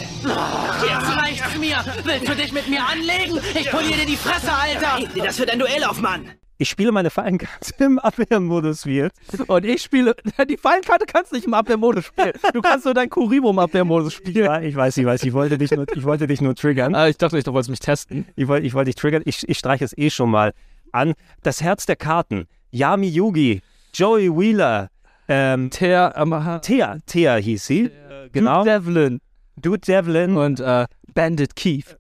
Jetzt 0.82 1.18
reicht's 1.18 1.58
mir. 1.58 1.78
Willst 2.04 2.28
du 2.28 2.36
dich 2.36 2.52
mit 2.52 2.68
mir 2.70 2.82
anlegen? 2.86 3.40
Ich 3.60 3.70
poliere 3.70 4.00
dir 4.00 4.06
die 4.06 4.18
Fresse, 4.18 4.52
Alter. 4.52 4.98
Hey, 4.98 5.22
das 5.22 5.40
wird 5.40 5.50
ein 5.52 5.60
Duell 5.60 5.84
auf, 5.84 6.00
Mann. 6.02 6.32
Ich 6.62 6.70
spiele 6.70 6.92
meine 6.92 7.10
Fallenkarte 7.10 7.74
im 7.86 8.00
Abwehrmodus 8.00 8.86
wird. 8.86 9.14
Und 9.48 9.66
ich 9.66 9.82
spiele, 9.82 10.16
die 10.50 10.58
Fallenkarte 10.58 11.06
kannst 11.06 11.32
du 11.32 11.36
nicht 11.38 11.46
im 11.48 11.54
Abwehrmodus 11.54 12.06
spielen. 12.06 12.34
Du 12.54 12.62
kannst 12.62 12.84
nur 12.84 12.94
dein 12.94 13.10
Kuribo 13.10 13.50
im 13.50 13.60
Abwehrmodus 13.60 14.14
spielen. 14.14 14.46
Ja, 14.46 14.60
ich 14.60 14.76
weiß, 14.76 14.98
ich 14.98 15.06
weiß, 15.06 15.24
ich 15.24 15.32
wollte 15.32 15.58
dich 15.58 15.72
nur, 15.72 15.86
ich 15.96 16.04
wollte 16.04 16.28
dich 16.28 16.42
nur 16.42 16.56
triggern. 16.56 16.96
Ah, 16.96 17.08
ich 17.08 17.18
dachte, 17.18 17.38
ich 17.38 17.46
du 17.46 17.54
wolltest 17.54 17.70
mich 17.70 17.80
testen. 17.80 18.26
Ich 18.36 18.48
wollte 18.50 18.68
ich 18.68 18.74
wollte 18.74 18.90
dich 18.90 18.96
triggern. 18.96 19.22
Ich, 19.26 19.48
ich 19.48 19.58
streiche 19.58 19.86
es 19.86 19.98
eh 19.98 20.10
schon 20.10 20.32
mal 20.32 20.54
an. 20.92 21.14
Das 21.44 21.62
Herz 21.62 21.86
der 21.86 21.96
Karten. 21.96 22.48
Yami 22.72 23.08
Yugi, 23.08 23.62
Joey 23.94 24.30
Wheeler, 24.30 24.90
ähm, 25.30 25.70
Ter, 25.70 26.14
ähm, 26.18 26.60
Thea, 26.62 26.98
Thea 27.06 27.36
hieß 27.36 27.66
sie. 27.66 27.90
genau. 28.34 28.60
Dude 28.64 28.72
Devlin 28.72 29.22
Dude 29.62 29.80
Devlin. 29.80 30.36
und 30.38 30.60
äh, 30.60 30.86
Bandit 31.14 31.56
Keith. 31.56 31.98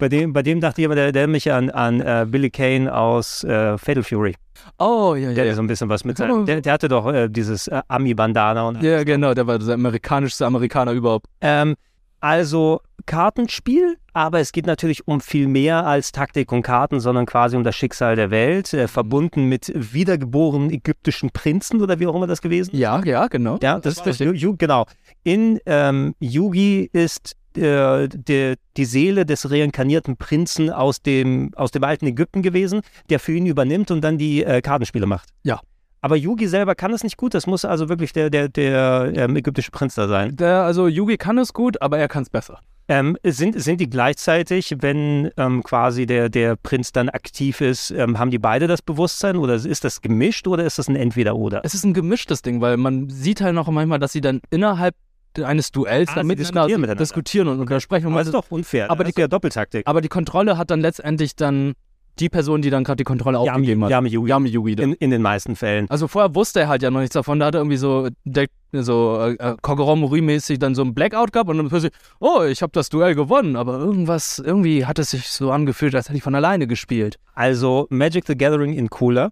Bei 0.00 0.08
dem, 0.08 0.32
bei 0.32 0.42
dem 0.42 0.60
dachte 0.60 0.80
ich 0.80 0.84
immer, 0.86 0.94
der, 0.96 1.12
der 1.12 1.26
mich 1.28 1.50
an, 1.52 1.70
an 1.70 2.00
äh, 2.00 2.26
Billy 2.28 2.50
Kane 2.50 2.92
aus 2.92 3.44
äh, 3.44 3.78
Fatal 3.78 4.02
Fury. 4.02 4.34
Oh, 4.78 5.14
ja, 5.14 5.28
Der 5.28 5.30
ja. 5.32 5.38
hatte 5.38 5.48
Ja, 5.48 5.54
so 5.54 5.62
ein 5.62 5.66
bisschen 5.68 5.88
was 5.88 6.04
mit 6.04 6.18
man- 6.18 6.44
der, 6.44 6.60
der 6.60 6.72
hatte 6.72 6.88
doch 6.88 7.10
äh, 7.12 7.28
dieses 7.28 7.68
äh, 7.68 7.80
Ami-Bandana 7.88 8.68
und 8.68 8.82
ja, 8.82 9.04
genau, 9.04 9.32
der 9.34 9.46
war 9.46 9.58
der 9.58 9.74
amerikanischste 9.74 10.44
Amerikaner 10.44 10.92
überhaupt. 10.92 11.26
Ähm, 11.40 11.76
also 12.20 12.80
Kartenspiel, 13.06 13.96
aber 14.12 14.40
es 14.40 14.52
geht 14.52 14.66
natürlich 14.66 15.06
um 15.08 15.20
viel 15.20 15.48
mehr 15.48 15.86
als 15.86 16.12
Taktik 16.12 16.52
und 16.52 16.62
Karten, 16.62 17.00
sondern 17.00 17.26
quasi 17.26 17.56
um 17.56 17.64
das 17.64 17.74
Schicksal 17.76 18.16
der 18.16 18.30
Welt, 18.30 18.72
äh, 18.74 18.88
verbunden 18.88 19.44
mit 19.44 19.72
wiedergeborenen 19.74 20.70
ägyptischen 20.70 21.30
Prinzen 21.30 21.80
oder 21.80 21.98
wie 22.00 22.06
auch 22.06 22.14
immer 22.14 22.26
das 22.26 22.42
gewesen. 22.42 22.76
Ja, 22.76 23.02
ja, 23.04 23.28
genau. 23.28 23.58
Ja, 23.62 23.78
das 23.78 23.98
ist 23.98 24.06
das. 24.06 24.18
Yu, 24.18 24.56
genau. 24.56 24.86
In 25.24 25.60
ähm, 25.66 26.14
Yugi 26.20 26.90
ist 26.92 27.36
äh, 27.56 28.08
der, 28.08 28.56
die 28.76 28.84
Seele 28.84 29.24
des 29.24 29.50
reinkarnierten 29.50 30.16
Prinzen 30.16 30.70
aus 30.70 31.02
dem, 31.02 31.50
aus 31.54 31.70
dem 31.70 31.82
alten 31.84 32.06
Ägypten 32.06 32.42
gewesen, 32.42 32.82
der 33.10 33.20
für 33.20 33.32
ihn 33.32 33.46
übernimmt 33.46 33.90
und 33.90 34.02
dann 34.02 34.18
die 34.18 34.44
äh, 34.44 34.60
Kartenspiele 34.60 35.06
macht. 35.06 35.30
Ja. 35.42 35.60
Aber 36.00 36.16
Yugi 36.16 36.46
selber 36.46 36.74
kann 36.74 36.92
es 36.92 37.02
nicht 37.02 37.16
gut. 37.16 37.34
Das 37.34 37.46
muss 37.46 37.64
also 37.64 37.88
wirklich 37.88 38.12
der, 38.12 38.30
der, 38.30 38.48
der 38.48 39.12
ähm, 39.14 39.36
ägyptische 39.36 39.70
Prinz 39.70 39.94
da 39.96 40.06
sein. 40.08 40.36
Der, 40.36 40.62
also 40.62 40.86
Yugi 40.88 41.16
kann 41.16 41.38
es 41.38 41.52
gut, 41.52 41.80
aber 41.82 41.98
er 41.98 42.08
kann 42.08 42.22
es 42.22 42.30
besser. 42.30 42.60
Ähm, 42.90 43.18
sind, 43.22 43.60
sind 43.60 43.80
die 43.82 43.90
gleichzeitig, 43.90 44.76
wenn 44.80 45.30
ähm, 45.36 45.62
quasi 45.62 46.06
der, 46.06 46.30
der 46.30 46.56
Prinz 46.56 46.90
dann 46.92 47.10
aktiv 47.10 47.60
ist, 47.60 47.90
ähm, 47.90 48.18
haben 48.18 48.30
die 48.30 48.38
beide 48.38 48.66
das 48.66 48.80
Bewusstsein 48.80 49.36
oder 49.36 49.54
ist 49.56 49.84
das 49.84 50.00
gemischt 50.00 50.46
oder 50.48 50.64
ist 50.64 50.78
das 50.78 50.88
ein 50.88 50.96
Entweder-Oder? 50.96 51.60
Es 51.64 51.74
ist 51.74 51.84
ein 51.84 51.92
gemischtes 51.92 52.40
Ding, 52.40 52.60
weil 52.62 52.78
man 52.78 53.10
sieht 53.10 53.42
halt 53.42 53.54
noch 53.54 53.68
manchmal, 53.68 53.98
dass 53.98 54.12
sie 54.12 54.22
dann 54.22 54.40
innerhalb 54.50 54.94
eines 55.42 55.70
Duells 55.70 56.08
Ah, 56.16 56.22
miteinander 56.22 56.66
diskutieren 56.66 56.98
diskutieren 56.98 57.48
und 57.48 57.60
untersprechen. 57.60 58.06
Und 58.06 58.12
Aber 58.14 58.20
das 58.20 58.28
ist 58.28 58.34
doch 58.34 58.50
unfair. 58.50 58.90
Aber 58.90 59.04
das 59.04 59.12
die- 59.12 59.20
ist 59.20 59.22
ja 59.22 59.28
Doppeltaktik. 59.28 59.86
aber 59.86 60.00
die 60.00 60.08
Kontrolle 60.08 60.56
hat 60.56 60.70
dann 60.70 60.80
letztendlich 60.80 61.36
dann 61.36 61.74
die 62.20 62.28
Person, 62.28 62.62
die 62.62 62.70
dann 62.70 62.84
gerade 62.84 62.96
die 62.96 63.04
Kontrolle 63.04 63.38
Yami, 63.38 63.50
aufgegeben 63.50 63.84
hat. 63.84 63.90
Yami 63.90 64.08
Yugi. 64.08 64.28
Yami 64.28 64.48
Yugi. 64.48 64.72
In, 64.74 64.92
in 64.94 65.10
den 65.10 65.22
meisten 65.22 65.56
Fällen. 65.56 65.88
Also 65.90 66.08
vorher 66.08 66.34
wusste 66.34 66.60
er 66.60 66.68
halt 66.68 66.82
ja 66.82 66.90
noch 66.90 67.00
nichts 67.00 67.14
davon. 67.14 67.40
Da 67.40 67.46
hat 67.46 67.54
er 67.54 67.60
irgendwie 67.60 67.76
so, 67.76 68.08
der, 68.24 68.46
so 68.72 69.18
äh, 69.20 69.32
äh, 69.34 69.56
Kogoro-Mori-mäßig 69.60 70.58
dann 70.58 70.74
so 70.74 70.82
ein 70.82 70.94
Blackout 70.94 71.32
gehabt 71.32 71.48
und 71.50 71.58
dann 71.58 71.68
plötzlich, 71.68 71.92
oh, 72.20 72.42
ich 72.42 72.62
habe 72.62 72.72
das 72.72 72.88
Duell 72.88 73.14
gewonnen. 73.14 73.56
Aber 73.56 73.78
irgendwas, 73.78 74.38
irgendwie 74.38 74.86
hat 74.86 74.98
es 74.98 75.10
sich 75.10 75.28
so 75.28 75.50
angefühlt, 75.50 75.94
als 75.94 76.08
hätte 76.08 76.16
ich 76.16 76.22
von 76.22 76.34
alleine 76.34 76.66
gespielt. 76.66 77.18
Also 77.34 77.86
Magic 77.90 78.26
the 78.26 78.36
Gathering 78.36 78.72
in 78.74 78.90
cooler, 78.90 79.30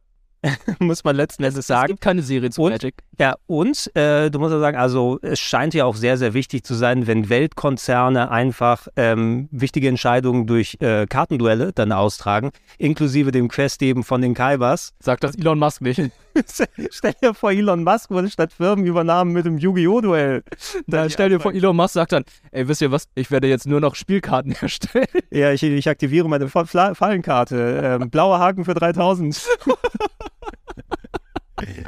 muss 0.78 1.04
man 1.04 1.16
letzten 1.16 1.42
Endes 1.44 1.58
Es 1.60 1.66
sagen. 1.66 1.88
gibt 1.88 2.00
keine 2.00 2.22
Serie 2.22 2.50
zu 2.50 2.62
Und- 2.62 2.72
Magic. 2.72 2.94
Ja, 3.18 3.36
und 3.46 3.90
äh, 3.96 4.30
du 4.30 4.38
musst 4.38 4.52
ja 4.52 4.58
sagen, 4.58 4.76
also 4.76 5.18
es 5.22 5.40
scheint 5.40 5.72
ja 5.72 5.86
auch 5.86 5.96
sehr, 5.96 6.18
sehr 6.18 6.34
wichtig 6.34 6.64
zu 6.64 6.74
sein, 6.74 7.06
wenn 7.06 7.30
Weltkonzerne 7.30 8.30
einfach 8.30 8.88
ähm, 8.96 9.48
wichtige 9.50 9.88
Entscheidungen 9.88 10.46
durch 10.46 10.76
äh, 10.80 11.06
Kartenduelle 11.06 11.72
dann 11.72 11.92
austragen, 11.92 12.50
inklusive 12.76 13.30
dem 13.32 13.48
Quest 13.48 13.80
eben 13.80 14.04
von 14.04 14.20
den 14.20 14.34
Kaibas. 14.34 14.92
Sagt 15.00 15.24
das 15.24 15.34
Elon 15.34 15.58
Musk 15.58 15.80
nicht. 15.80 15.98
Stell 16.90 17.14
dir 17.22 17.32
vor, 17.32 17.52
Elon 17.52 17.84
Musk 17.84 18.10
wurde 18.10 18.28
statt 18.30 18.52
Firmen 18.52 18.84
übernahmen 18.84 19.32
mit 19.32 19.46
dem 19.46 19.56
Yu-Gi-Oh! 19.56 20.02
Duell. 20.02 20.42
Da 20.86 21.08
stell 21.08 21.30
dir 21.30 21.40
vor, 21.40 21.54
Elon 21.54 21.74
Musk 21.74 21.94
sagt 21.94 22.12
dann, 22.12 22.24
ey, 22.50 22.68
wisst 22.68 22.82
ihr 22.82 22.92
was, 22.92 23.08
ich 23.14 23.30
werde 23.30 23.48
jetzt 23.48 23.66
nur 23.66 23.80
noch 23.80 23.94
Spielkarten 23.94 24.52
herstellen. 24.60 25.06
Ja, 25.30 25.52
ich, 25.52 25.62
ich 25.62 25.88
aktiviere 25.88 26.28
meine 26.28 26.48
Fallenkarte. 26.50 27.98
Ähm, 28.02 28.10
blauer 28.10 28.38
Haken 28.40 28.66
für 28.66 28.74
3000. 28.74 29.42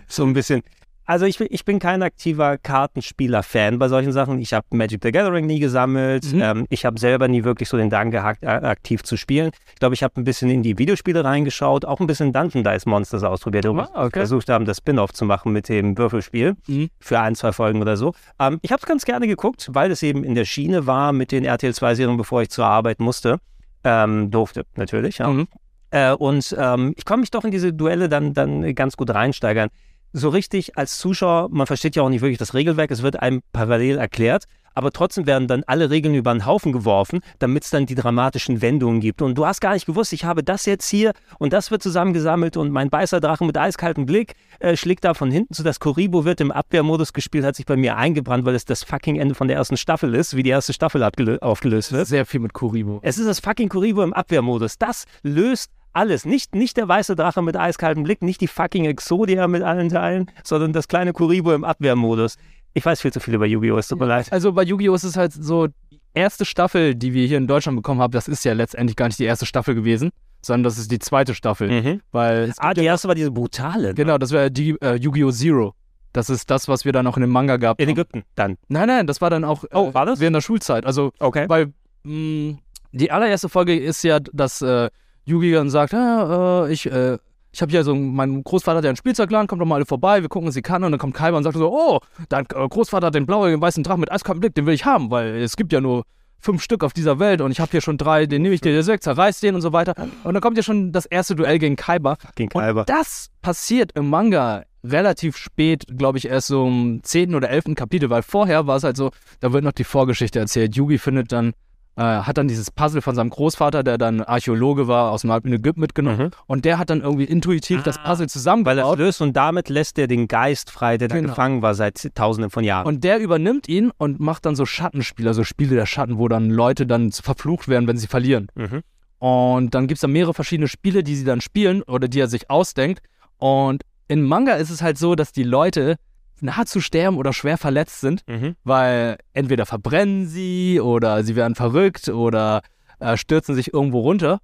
so 0.08 0.24
ein 0.24 0.32
bisschen. 0.32 0.62
Also 1.04 1.24
ich, 1.24 1.38
bin- 1.38 1.48
ich 1.50 1.64
bin 1.64 1.78
kein 1.78 2.02
aktiver 2.02 2.58
Kartenspieler-Fan 2.58 3.78
bei 3.78 3.88
solchen 3.88 4.12
Sachen. 4.12 4.38
Ich 4.40 4.52
habe 4.52 4.66
Magic 4.70 5.00
the 5.02 5.10
Gathering 5.10 5.46
nie 5.46 5.58
gesammelt. 5.58 6.32
Mhm. 6.32 6.40
Ähm, 6.42 6.66
ich 6.68 6.84
habe 6.84 6.98
selber 7.00 7.28
nie 7.28 7.44
wirklich 7.44 7.68
so 7.68 7.76
den 7.78 7.88
Drang 7.88 8.10
gehabt, 8.10 8.44
aktiv 8.46 9.02
zu 9.02 9.16
spielen. 9.16 9.50
Ich 9.72 9.78
glaube, 9.80 9.94
ich 9.94 10.02
habe 10.02 10.20
ein 10.20 10.24
bisschen 10.24 10.50
in 10.50 10.62
die 10.62 10.76
Videospiele 10.78 11.24
reingeschaut, 11.24 11.86
auch 11.86 12.00
ein 12.00 12.06
bisschen 12.06 12.32
Dungeon 12.34 12.62
Dice 12.62 12.84
Monsters 12.86 13.22
ausprobiert, 13.22 13.64
wo 13.66 13.70
Ah, 13.70 13.88
wir 13.94 14.00
okay. 14.04 14.18
versucht 14.20 14.50
haben, 14.50 14.66
das 14.66 14.78
Spin-off 14.78 15.12
zu 15.14 15.24
machen 15.24 15.52
mit 15.52 15.68
dem 15.70 15.96
Würfelspiel 15.96 16.56
Mhm. 16.66 16.90
für 17.00 17.20
ein, 17.20 17.34
zwei 17.34 17.52
Folgen 17.52 17.80
oder 17.80 17.96
so. 17.96 18.12
Ähm, 18.38 18.58
ich 18.62 18.70
habe 18.72 18.80
es 18.80 18.86
ganz 18.86 19.06
gerne 19.06 19.26
geguckt, 19.26 19.70
weil 19.72 19.90
es 19.90 20.02
eben 20.02 20.24
in 20.24 20.34
der 20.34 20.44
Schiene 20.44 20.86
war 20.86 21.12
mit 21.14 21.32
den 21.32 21.44
RTL 21.46 21.72
2-Serien, 21.72 22.18
bevor 22.18 22.42
ich 22.42 22.50
zur 22.50 22.66
Arbeit 22.66 23.00
musste. 23.00 23.38
Ähm, 23.84 24.30
durfte, 24.30 24.64
natürlich. 24.76 25.18
Ja. 25.18 25.28
Mhm. 25.28 25.48
Äh, 25.90 26.12
und 26.12 26.54
ähm, 26.58 26.92
ich 26.98 27.06
konnte 27.06 27.20
mich 27.20 27.30
doch 27.30 27.44
in 27.44 27.50
diese 27.50 27.72
Duelle 27.72 28.10
dann, 28.10 28.34
dann 28.34 28.74
ganz 28.74 28.96
gut 28.98 29.08
reinsteigern. 29.08 29.70
So 30.12 30.30
richtig 30.30 30.78
als 30.78 30.98
Zuschauer, 30.98 31.48
man 31.50 31.66
versteht 31.66 31.96
ja 31.96 32.02
auch 32.02 32.08
nicht 32.08 32.22
wirklich 32.22 32.38
das 32.38 32.54
Regelwerk, 32.54 32.90
es 32.90 33.02
wird 33.02 33.20
einem 33.20 33.42
parallel 33.52 33.98
erklärt, 33.98 34.44
aber 34.78 34.92
trotzdem 34.92 35.26
werden 35.26 35.48
dann 35.48 35.64
alle 35.66 35.90
Regeln 35.90 36.14
über 36.14 36.32
den 36.32 36.46
Haufen 36.46 36.72
geworfen, 36.72 37.18
damit 37.40 37.64
es 37.64 37.70
dann 37.70 37.84
die 37.84 37.96
dramatischen 37.96 38.62
Wendungen 38.62 39.00
gibt. 39.00 39.22
Und 39.22 39.36
du 39.36 39.44
hast 39.44 39.60
gar 39.60 39.74
nicht 39.74 39.86
gewusst, 39.86 40.12
ich 40.12 40.24
habe 40.24 40.44
das 40.44 40.66
jetzt 40.66 40.88
hier 40.88 41.14
und 41.40 41.52
das 41.52 41.72
wird 41.72 41.82
zusammengesammelt 41.82 42.56
und 42.56 42.70
mein 42.70 42.88
Beißerdrachen 42.88 43.44
mit 43.44 43.58
eiskaltem 43.58 44.06
Blick 44.06 44.34
äh, 44.60 44.76
schlägt 44.76 45.04
da 45.04 45.14
von 45.14 45.32
hinten 45.32 45.52
zu. 45.52 45.64
Das 45.64 45.80
Koribo 45.80 46.24
wird 46.24 46.40
im 46.40 46.52
Abwehrmodus 46.52 47.12
gespielt, 47.12 47.44
hat 47.44 47.56
sich 47.56 47.66
bei 47.66 47.76
mir 47.76 47.96
eingebrannt, 47.96 48.44
weil 48.44 48.54
es 48.54 48.64
das 48.64 48.84
fucking 48.84 49.16
Ende 49.16 49.34
von 49.34 49.48
der 49.48 49.56
ersten 49.56 49.76
Staffel 49.76 50.14
ist, 50.14 50.36
wie 50.36 50.44
die 50.44 50.50
erste 50.50 50.72
Staffel 50.72 51.02
aufgelöst 51.02 51.92
wird. 51.92 52.06
Sehr 52.06 52.24
viel 52.24 52.38
mit 52.38 52.52
Kuribo. 52.52 53.00
Es 53.02 53.18
ist 53.18 53.26
das 53.26 53.40
fucking 53.40 53.68
Kuribo 53.68 54.04
im 54.04 54.12
Abwehrmodus. 54.12 54.78
Das 54.78 55.06
löst 55.22 55.72
alles. 55.92 56.24
Nicht, 56.24 56.54
nicht 56.54 56.76
der 56.76 56.88
weiße 56.88 57.16
Drache 57.16 57.42
mit 57.42 57.56
eiskaltem 57.56 58.02
Blick, 58.04 58.22
nicht 58.22 58.40
die 58.40 58.46
fucking 58.46 58.84
Exodia 58.84 59.46
mit 59.48 59.62
allen 59.62 59.88
Teilen, 59.88 60.30
sondern 60.44 60.72
das 60.72 60.88
kleine 60.88 61.12
Kuribo 61.12 61.52
im 61.52 61.64
Abwehrmodus. 61.64 62.36
Ich 62.74 62.84
weiß 62.84 63.00
viel 63.00 63.12
zu 63.12 63.20
viel 63.20 63.34
über 63.34 63.46
Yu-Gi-Oh! 63.46 63.78
Es 63.78 63.88
tut 63.88 63.98
mir 63.98 64.06
leid. 64.06 64.32
Also 64.32 64.52
bei 64.52 64.62
Yu-Gi-Oh! 64.62 64.94
ist 64.94 65.04
es 65.04 65.16
halt 65.16 65.32
so, 65.32 65.66
die 65.90 66.00
erste 66.14 66.44
Staffel, 66.44 66.94
die 66.94 67.12
wir 67.14 67.26
hier 67.26 67.38
in 67.38 67.46
Deutschland 67.46 67.76
bekommen 67.76 68.00
haben, 68.00 68.12
das 68.12 68.28
ist 68.28 68.44
ja 68.44 68.52
letztendlich 68.52 68.94
gar 68.96 69.06
nicht 69.06 69.18
die 69.18 69.24
erste 69.24 69.46
Staffel 69.46 69.74
gewesen, 69.74 70.10
sondern 70.42 70.64
das 70.64 70.78
ist 70.78 70.90
die 70.92 70.98
zweite 70.98 71.34
Staffel. 71.34 71.68
Mhm. 71.82 72.00
Weil 72.12 72.52
Ah, 72.58 72.74
die 72.74 72.82
ja, 72.82 72.92
erste 72.92 73.08
war 73.08 73.14
diese 73.14 73.30
brutale. 73.32 73.94
genau, 73.94 74.18
das 74.18 74.30
wäre 74.30 74.50
die 74.50 74.76
äh, 74.82 74.94
Yu-Gi-Oh! 74.96 75.30
Zero. 75.32 75.74
Das 76.12 76.30
ist 76.30 76.50
das, 76.50 76.68
was 76.68 76.84
wir 76.84 76.92
dann 76.92 77.06
auch 77.06 77.16
in 77.16 77.20
dem 77.22 77.30
Manga 77.30 77.56
gab. 77.56 77.80
In 77.80 77.88
Ägypten 77.88 78.22
dann. 78.34 78.56
Nein, 78.68 78.86
nein, 78.88 79.06
das 79.06 79.20
war 79.20 79.30
dann 79.30 79.44
auch 79.44 79.64
Oh, 79.72 79.88
äh, 79.88 79.94
war 79.94 80.06
das? 80.06 80.20
während 80.20 80.36
der 80.36 80.40
Schulzeit. 80.42 80.86
Also, 80.86 81.12
Okay. 81.18 81.46
weil 81.48 81.72
mh, 82.04 82.58
die 82.92 83.10
allererste 83.10 83.48
Folge 83.48 83.78
ist 83.78 84.02
ja, 84.04 84.18
dass 84.20 84.62
äh, 84.62 84.88
Yugi 85.28 85.52
dann 85.52 85.70
sagt, 85.70 85.92
ja, 85.92 86.64
äh, 86.66 86.72
ich, 86.72 86.90
äh, 86.90 87.18
ich 87.52 87.62
habe 87.62 87.70
hier 87.70 87.84
so, 87.84 87.94
mein 87.94 88.42
Großvater 88.42 88.78
hat 88.78 88.84
ja 88.84 88.90
einen 88.90 88.96
Spielzeugladen, 88.96 89.46
kommt 89.46 89.60
doch 89.60 89.66
mal 89.66 89.76
alle 89.76 89.86
vorbei, 89.86 90.22
wir 90.22 90.28
gucken, 90.28 90.48
was 90.48 90.54
sie 90.54 90.62
kann. 90.62 90.84
Und 90.84 90.92
dann 90.92 90.98
kommt 90.98 91.14
Kaiba 91.14 91.36
und 91.36 91.44
sagt 91.44 91.56
so, 91.56 91.72
oh, 91.72 92.00
dein 92.28 92.44
äh, 92.44 92.68
Großvater 92.68 93.08
hat 93.08 93.14
den 93.14 93.26
blauen, 93.26 93.60
weißen 93.60 93.82
Drachen 93.82 94.00
mit 94.00 94.10
eiskaltem 94.12 94.40
Blick, 94.40 94.54
den 94.54 94.66
will 94.66 94.74
ich 94.74 94.84
haben, 94.84 95.10
weil 95.10 95.36
es 95.36 95.56
gibt 95.56 95.72
ja 95.72 95.80
nur 95.80 96.04
fünf 96.40 96.62
Stück 96.62 96.84
auf 96.84 96.92
dieser 96.92 97.18
Welt 97.18 97.40
und 97.40 97.50
ich 97.50 97.58
habe 97.60 97.70
hier 97.72 97.80
schon 97.80 97.98
drei, 97.98 98.26
den 98.26 98.42
nehme 98.42 98.54
ich 98.54 98.60
dir 98.60 98.82
sechs, 98.82 99.02
zerreiß 99.02 99.40
den 99.40 99.54
und 99.54 99.60
so 99.60 99.72
weiter. 99.72 99.94
Und 100.24 100.34
dann 100.34 100.40
kommt 100.40 100.56
ja 100.56 100.62
schon 100.62 100.92
das 100.92 101.04
erste 101.04 101.34
Duell 101.34 101.58
gegen 101.58 101.76
Kaiba. 101.76 102.16
Gegen 102.36 102.52
Und 102.52 102.60
Kalber. 102.62 102.84
das 102.84 103.30
passiert 103.42 103.92
im 103.96 104.08
Manga 104.08 104.62
relativ 104.84 105.36
spät, 105.36 105.84
glaube 105.96 106.18
ich, 106.18 106.28
erst 106.28 106.48
so 106.48 106.66
im 106.66 107.00
10. 107.02 107.34
oder 107.34 107.50
11. 107.50 107.74
Kapitel, 107.74 108.10
weil 108.10 108.22
vorher 108.22 108.66
war 108.66 108.76
es 108.76 108.84
halt 108.84 108.96
so, 108.96 109.10
da 109.40 109.52
wird 109.52 109.64
noch 109.64 109.72
die 109.72 109.84
Vorgeschichte 109.84 110.38
erzählt. 110.38 110.76
Yugi 110.76 110.98
findet 110.98 111.32
dann, 111.32 111.52
äh, 111.98 112.02
hat 112.22 112.38
dann 112.38 112.46
dieses 112.46 112.70
Puzzle 112.70 113.02
von 113.02 113.14
seinem 113.16 113.30
Großvater, 113.30 113.82
der 113.82 113.98
dann 113.98 114.22
Archäologe 114.22 114.86
war, 114.86 115.10
aus 115.10 115.22
dem 115.22 115.30
alten 115.32 115.52
Ägypten 115.52 115.80
mitgenommen. 115.80 116.26
Mhm. 116.26 116.30
Und 116.46 116.64
der 116.64 116.78
hat 116.78 116.90
dann 116.90 117.00
irgendwie 117.00 117.24
intuitiv 117.24 117.82
das 117.82 117.98
Puzzle 117.98 118.18
Weil 118.18 118.24
er 118.24 118.28
zusammengebaut. 118.28 118.98
löst 118.98 119.20
und 119.20 119.36
damit 119.36 119.68
lässt 119.68 119.98
er 119.98 120.06
den 120.06 120.28
Geist 120.28 120.70
frei, 120.70 120.96
der 120.96 121.08
da 121.08 121.16
Genau. 121.16 121.30
gefangen 121.30 121.60
war 121.60 121.74
seit 121.74 122.14
tausenden 122.14 122.50
von 122.50 122.62
Jahren. 122.62 122.86
Und 122.86 123.02
der 123.02 123.18
übernimmt 123.18 123.68
ihn 123.68 123.90
und 123.98 124.20
macht 124.20 124.46
dann 124.46 124.54
so 124.54 124.64
Schattenspiele, 124.64 125.28
also 125.28 125.42
Spiele 125.42 125.74
der 125.74 125.86
Schatten, 125.86 126.18
wo 126.18 126.28
dann 126.28 126.50
Leute 126.50 126.86
dann 126.86 127.10
verflucht 127.10 127.66
werden, 127.66 127.88
wenn 127.88 127.96
sie 127.98 128.06
verlieren. 128.06 128.46
Mhm. 128.54 128.82
Und 129.18 129.74
dann 129.74 129.88
gibt 129.88 129.96
es 129.96 130.02
da 130.02 130.06
mehrere 130.08 130.34
verschiedene 130.34 130.68
Spiele, 130.68 131.02
die 131.02 131.16
sie 131.16 131.24
dann 131.24 131.40
spielen 131.40 131.82
oder 131.82 132.06
die 132.06 132.20
er 132.20 132.28
sich 132.28 132.48
ausdenkt. 132.48 133.00
Und 133.38 133.82
im 134.06 134.22
Manga 134.22 134.54
ist 134.54 134.70
es 134.70 134.80
halt 134.82 134.96
so, 134.98 135.16
dass 135.16 135.32
die 135.32 135.42
Leute 135.42 135.96
nahezu 136.42 136.80
sterben 136.80 137.16
oder 137.16 137.32
schwer 137.32 137.58
verletzt 137.58 138.00
sind, 138.00 138.22
Mhm. 138.28 138.54
weil 138.64 139.18
entweder 139.32 139.66
verbrennen 139.66 140.26
sie 140.26 140.80
oder 140.80 141.22
sie 141.24 141.36
werden 141.36 141.54
verrückt 141.54 142.08
oder 142.08 142.62
äh, 143.00 143.16
stürzen 143.16 143.54
sich 143.54 143.72
irgendwo 143.72 144.00
runter. 144.00 144.38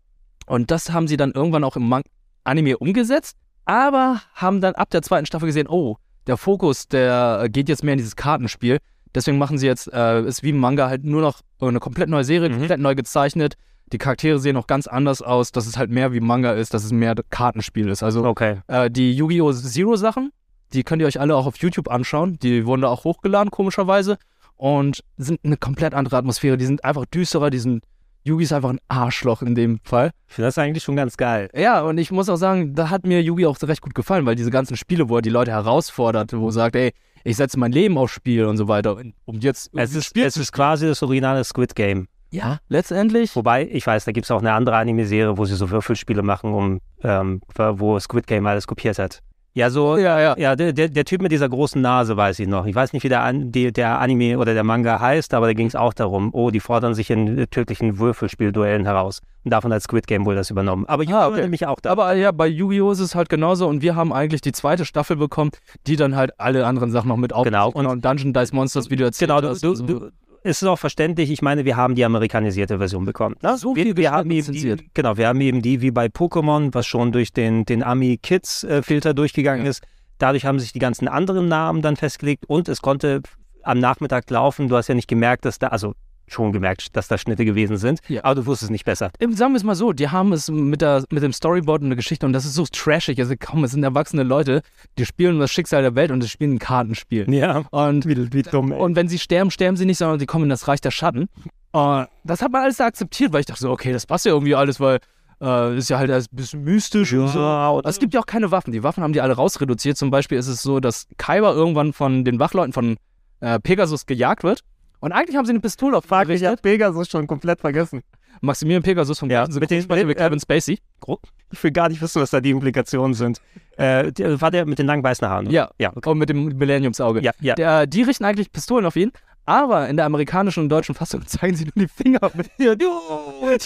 Und 0.47 0.71
das 0.71 0.93
haben 0.93 1.09
sie 1.09 1.17
dann 1.17 1.33
irgendwann 1.33 1.65
auch 1.65 1.77
im 1.77 1.89
Man 1.89 2.03
Anime 2.45 2.77
umgesetzt, 2.79 3.37
aber 3.65 4.21
haben 4.35 4.61
dann 4.61 4.75
ab 4.75 4.91
der 4.91 5.03
zweiten 5.03 5.27
Staffel 5.27 5.47
gesehen, 5.47 5.67
oh, 5.69 5.97
der 6.27 6.37
Fokus, 6.37 6.87
der 6.89 7.49
geht 7.51 7.69
jetzt 7.69 7.83
mehr 7.85 7.95
in 7.95 7.99
dieses 7.99 8.17
Kartenspiel. 8.17 8.79
Deswegen 9.15 9.39
machen 9.39 9.59
sie 9.59 9.67
jetzt, 9.67 9.93
äh, 9.93 10.23
ist 10.23 10.43
wie 10.43 10.51
im 10.51 10.59
Manga 10.59 10.89
halt 10.89 11.05
nur 11.05 11.23
noch 11.23 11.41
eine 11.61 11.81
komplett 11.81 12.09
neue 12.09 12.25
Serie, 12.25 12.49
Mhm. 12.51 12.59
komplett 12.59 12.81
neu 12.81 12.95
gezeichnet. 12.95 13.55
Die 13.93 13.99
Charaktere 13.99 14.39
sehen 14.39 14.57
auch 14.57 14.67
ganz 14.67 14.87
anders 14.87 15.23
aus, 15.23 15.53
dass 15.53 15.67
es 15.67 15.77
halt 15.79 15.91
mehr 15.91 16.13
wie 16.13 16.21
Manga 16.21 16.53
ist, 16.53 16.75
dass 16.75 16.85
es 16.85 16.93
mehr 16.93 17.15
Kartenspiel 17.31 17.89
ist. 17.89 18.03
Also 18.03 18.25
Okay. 18.25 18.61
äh, 18.67 18.91
die 18.91 19.13
Yu-Gi-Oh! 19.13 19.53
Zero 19.53 19.97
Sachen, 19.97 20.31
die 20.75 20.83
könnt 20.83 21.01
ihr 21.01 21.07
euch 21.07 21.21
alle 21.21 21.37
auch 21.37 21.47
auf 21.47 21.57
YouTube 21.57 21.89
anschauen. 21.89 22.39
Die 22.43 22.67
wurden 22.67 22.83
da 22.83 22.89
auch 22.89 23.05
hochgeladen, 23.05 23.51
komischerweise. 23.51 24.19
Und 24.57 25.03
sind 25.17 25.41
eine 25.45 25.57
komplett 25.57 25.95
andere 25.95 26.17
Atmosphäre. 26.17 26.57
Die 26.57 26.67
sind 26.67 26.85
einfach 26.85 27.07
düsterer, 27.07 27.51
die 27.51 27.59
sind. 27.59 27.85
Yugi 28.27 28.45
ist 28.45 28.53
einfach 28.55 28.71
ein 28.71 28.79
Arschloch 28.89 29.43
in 29.43 29.55
dem 29.55 29.81
Fall. 29.85 30.11
Ich 30.29 30.35
finde 30.35 30.49
das 30.49 30.57
eigentlich 30.57 30.83
schon 30.83 30.97
ganz 30.97 31.19
geil. 31.19 31.51
Ja, 31.55 31.83
und 31.83 31.99
ich 31.99 32.11
muss 32.11 32.31
auch 32.31 32.37
sagen, 32.37 32.75
da 32.75 32.89
hat 32.89 33.05
mir 33.05 33.21
Yugi 33.21 33.45
auch 33.45 33.59
recht 33.63 33.83
gut 33.83 33.95
gefallen, 33.95 34.25
weil 34.25 34.35
diese 34.35 34.51
ganzen 34.51 34.79
Spiele, 34.79 35.11
wo 35.11 35.17
er 35.17 35.23
die 35.23 35.29
Leute 35.29 35.51
herausfordert, 35.51 36.33
wo 36.33 36.49
er 36.49 36.53
sagt, 36.53 36.75
ey, 36.75 36.95
ich 37.23 37.37
setze 37.37 37.59
mein 37.59 37.73
Leben 37.73 37.99
aufs 37.99 38.15
Spiel 38.15 38.47
und 38.47 38.57
so 38.57 38.67
weiter, 38.67 38.97
um 39.27 39.41
jetzt 39.41 39.71
Es 39.75 39.95
ist, 39.95 40.17
es 40.17 40.39
ist 40.39 40.53
quasi 40.53 40.87
das 40.87 41.03
originale 41.03 41.45
Squid 41.45 41.75
Game. 41.75 42.09
Ja, 42.31 42.59
letztendlich. 42.69 43.37
Wobei, 43.37 43.69
ich 43.71 43.87
weiß, 43.87 44.07
da 44.07 44.13
gibt 44.13 44.25
es 44.25 44.31
auch 44.31 44.41
eine 44.41 44.53
andere 44.53 44.77
Anime-Serie, 44.77 45.37
wo 45.37 45.45
sie 45.45 45.55
so 45.55 45.71
Würfelspiele 45.71 46.23
machen, 46.23 46.53
um, 46.53 46.81
ähm, 47.03 47.43
wo 47.57 47.99
Squid 48.01 48.27
Game 48.27 48.47
alles 48.47 48.67
kopiert 48.67 48.99
hat. 48.99 49.21
Ja, 49.57 49.71
so, 49.71 49.97
Ja, 49.97 50.19
ja. 50.21 50.35
ja, 50.37 50.57
der, 50.57 50.73
der, 50.73 51.05
Typ 51.05 51.23
mit 51.23 51.31
dieser 51.31 51.49
großen 51.49 51.81
Nase 51.81 52.17
weiß 52.17 52.41
ich 52.41 52.49
noch. 52.49 52.67
Ich 52.67 52.75
weiß 52.75 52.93
nicht, 52.93 53.05
wie 53.05 53.09
der, 53.09 53.23
An 53.23 53.53
die, 53.53 53.73
der 53.73 54.01
Anime 54.01 54.37
oder 54.39 54.53
der 54.53 54.65
Manga 54.65 54.99
heißt, 54.99 55.33
aber 55.33 55.47
da 55.47 55.53
ging 55.53 55.69
es 55.69 55.77
auch 55.77 55.95
darum, 55.95 56.31
oh, 56.35 56.51
die 56.51 56.59
fordern 56.59 56.95
sich 56.95 57.09
in 57.11 57.39
äh, 57.39 57.47
tödlichen 57.47 57.99
Würfelspielduellen 58.01 58.85
heraus. 58.85 59.21
Und 59.45 59.53
davon 59.53 59.73
hat 59.73 59.81
Squid 59.83 60.09
Game 60.09 60.25
wohl 60.27 60.35
das 60.35 60.51
übernommen. 60.51 60.87
Aber 60.89 61.05
ich 61.05 61.15
Ah, 61.15 61.29
okay. 61.29 61.47
mich 61.47 61.67
auch 61.69 61.79
da. 61.79 61.93
Aber 61.93 62.15
ja, 62.15 62.33
bei 62.33 62.49
Yu-Gi-Oh! 62.49 62.91
ist 62.91 62.99
es 62.99 63.15
halt 63.15 63.29
genauso 63.29 63.69
und 63.69 63.81
wir 63.81 63.95
haben 63.95 64.13
eigentlich 64.13 64.41
die 64.41 64.51
zweite 64.53 64.85
Staffel 64.85 65.17
bekommen, 65.17 65.53
die 65.87 65.95
dann 65.95 66.17
halt 66.17 66.33
alle 66.41 66.67
anderen 66.67 66.91
Sachen 66.91 67.07
noch 67.09 67.17
mit 67.17 67.33
auf. 67.33 67.45
Genau, 67.45 67.71
und- 67.71 67.87
und 67.87 68.05
Dungeon 68.05 68.33
Dice 68.33 68.53
Monsters, 68.53 68.91
wie 68.91 68.97
du 68.97 69.05
erzählt 69.05 69.29
Genau, 69.29 69.41
du, 69.41 69.51
hast. 69.51 69.63
du, 69.63 69.71
also- 69.71 69.87
du, 69.87 70.11
es 70.45 70.61
ist 70.61 70.69
auch 70.69 70.79
verständlich. 70.79 71.31
Ich 71.31 71.41
meine, 71.41 71.65
wir 71.65 71.77
haben 71.77 71.95
die 71.95 72.05
amerikanisierte 72.05 72.77
Version 72.79 73.07
bekommen. 73.07 73.35
Ne? 73.43 73.57
So 73.57 73.75
wir, 73.75 73.83
viel 73.83 73.97
wir 73.97 74.13
haben 74.13 74.31
eben 74.31 74.53
die, 74.53 74.77
Genau, 74.93 75.17
wir 75.17 75.27
haben 75.27 75.41
eben 75.41 75.63
die 75.63 75.81
wie 75.81 75.91
bei 75.91 76.07
Pokémon, 76.07 76.73
was 76.75 76.87
schon 76.87 77.13
durch 77.13 77.33
den, 77.33 77.65
den 77.65 77.83
Ami-Kids-Filter 77.83 79.15
durchgegangen 79.15 79.65
ist. 79.65 79.83
Dadurch 80.19 80.45
haben 80.45 80.61
sich 80.61 80.73
die 80.73 80.79
ganzen 80.79 81.09
anderen 81.09 81.49
Namen 81.49 81.81
dann 81.81 81.97
festgelegt 81.97 82.45
und 82.47 82.69
es 82.69 82.83
konnte 82.83 83.23
am 83.63 83.79
Nachmittag 83.79 84.29
laufen. 84.29 84.69
Du 84.69 84.77
hast 84.77 84.89
ja 84.89 84.95
nicht 84.95 85.09
gemerkt, 85.09 85.47
dass 85.47 85.59
da, 85.59 85.69
also 85.69 85.95
schon 86.27 86.53
gemerkt, 86.53 86.97
dass 86.97 87.09
da 87.09 87.19
Schnitte 87.19 87.45
gewesen 87.45 87.77
sind, 87.77 88.01
Ja. 88.09 88.25
aber 88.25 88.37
du 88.37 88.47
wusstest 88.47 88.71
nicht 88.71 88.85
besser. 88.85 89.11
Sagen 89.21 89.53
wir 89.53 89.57
es 89.57 89.65
mal 89.65 89.75
so, 89.75 89.93
die 89.93 90.09
haben 90.09 90.33
es 90.33 90.51
mit, 90.51 90.81
der, 90.81 91.05
mit 91.11 91.23
dem 91.23 91.33
Storyboard 91.33 91.83
und 91.83 91.91
der 91.91 91.97
Geschichte 91.97 92.27
und 92.27 92.33
das 92.33 92.45
ist 92.45 92.55
so 92.55 92.65
trashig. 92.71 93.19
Also 93.19 93.35
komm, 93.39 93.65
es 93.65 93.73
sind 93.73 93.83
erwachsene 93.85 94.23
Leute, 94.23 94.63
die 94.99 95.05
spielen 95.07 95.39
das 95.39 95.51
Schicksal 95.53 95.83
der 95.83 95.95
Welt 95.95 96.11
und 96.11 96.23
die 96.23 96.29
spielen 96.29 96.55
ein 96.55 96.59
Kartenspiel. 96.59 97.33
Ja. 97.33 97.65
Und, 97.71 98.07
Wie, 98.07 98.33
wie 98.33 98.43
dumm, 98.43 98.73
ey. 98.73 98.79
und 98.79 98.97
wenn 98.97 99.09
sie 99.09 99.19
sterben, 99.19 99.51
sterben 99.51 99.77
sie 99.77 99.87
nicht, 99.87 99.99
sondern 99.99 100.19
sie 100.19 100.27
kommen 100.27 100.45
in 100.45 100.51
das 100.51 100.67
Reich 100.69 100.81
der 100.81 100.91
Schatten. 100.91 101.29
Und 101.73 102.07
das 102.25 102.41
hat 102.43 102.53
man 102.53 102.63
alles 102.63 102.77
da 102.77 102.87
akzeptiert, 102.87 103.33
weil 103.33 103.41
ich 103.41 103.47
dachte 103.47 103.61
so, 103.61 103.71
okay, 103.71 103.93
das 103.93 104.07
passt 104.07 104.25
ja 104.27 104.33
irgendwie 104.33 104.55
alles, 104.55 104.79
weil 104.81 105.01
äh, 105.43 105.77
ist 105.77 105.91
ja 105.91 105.99
halt 105.99 106.11
ein 106.11 106.25
bisschen 106.31 106.63
mystisch 106.63 107.13
und 107.13 107.29
so. 107.29 107.83
Es 107.85 107.99
gibt 107.99 108.15
ja 108.15 108.21
auch 108.21 108.27
keine 108.27 108.51
Waffen. 108.53 108.73
Die 108.73 108.83
Waffen 108.85 109.03
haben 109.03 109.13
die 109.13 109.21
alle 109.21 109.35
rausreduziert. 109.35 109.97
Zum 109.97 110.11
Beispiel 110.11 110.39
ist 110.39 110.47
es 110.47 110.63
so, 110.63 110.79
dass 110.79 111.09
Kaiba 111.19 111.53
irgendwann 111.53 111.93
von 111.93 112.25
den 112.25 112.39
Wachleuten 112.39 112.73
von 112.73 112.97
äh, 113.41 113.59
Pegasus 113.59 114.07
gejagt 114.07 114.45
wird. 114.45 114.61
Und 115.05 115.13
eigentlich 115.13 115.37
haben 115.37 115.45
sie 115.45 115.51
eine 115.51 115.61
Pistole 115.61 115.99
auf 115.99 116.07
Fuck, 116.07 116.31
ich 116.31 116.43
hab 116.45 116.63
Pegasus 116.63 117.11
schon 117.11 117.27
komplett 117.27 117.61
vergessen. 117.61 118.01
Maximilian 118.41 118.83
Pegasus 118.83 119.19
von 119.19 119.29
Ja, 119.29 119.45
ja, 119.47 119.61
mit 119.61 119.71
den- 119.71 119.87
mit 120.07 120.17
Kevin 120.17 120.41
Spacey. 120.41 120.79
Gro- 120.99 121.21
Ich 121.53 121.63
will 121.63 121.73
gar 121.73 121.91
nicht 121.91 122.01
wissen, 122.01 122.23
was 122.23 122.31
da 122.31 122.41
die 122.41 122.51
Implikationen 122.51 123.13
sind. 123.13 123.39
Äh, 123.77 124.13
der, 124.13 124.41
war 124.41 124.51
der 124.51 124.65
mit 124.65 124.79
den 124.79 124.87
langen 124.87 125.03
weißen 125.05 125.29
Haaren? 125.29 125.47
oder? 125.47 125.55
Ja, 125.55 125.71
Ja, 125.79 125.93
okay. 125.95 126.09
und 126.09 126.17
mit 126.17 126.31
dem 126.31 126.47
Millenniumsauge. 126.47 127.21
Ja, 127.21 127.33
ja. 127.41 127.55
Der, 127.55 127.87
die 127.87 128.03
richten 128.03 128.25
eigentlich 128.25 128.51
Pistolen 128.51 128.87
auf 128.87 128.97
ihn, 128.97 129.13
aber 129.45 129.89
in 129.91 129.97
der 129.99 130.07
amerikanischen 130.07 130.61
und 130.65 130.69
deutschen 130.71 130.95
Fassung 130.95 131.21
zeigen 131.27 131.55
sie 131.55 131.65
nur 131.67 131.87
die 131.87 131.89
Finger 131.89 132.31
mit. 132.33 132.51
Ja, 132.57 132.75
du, 132.75 132.87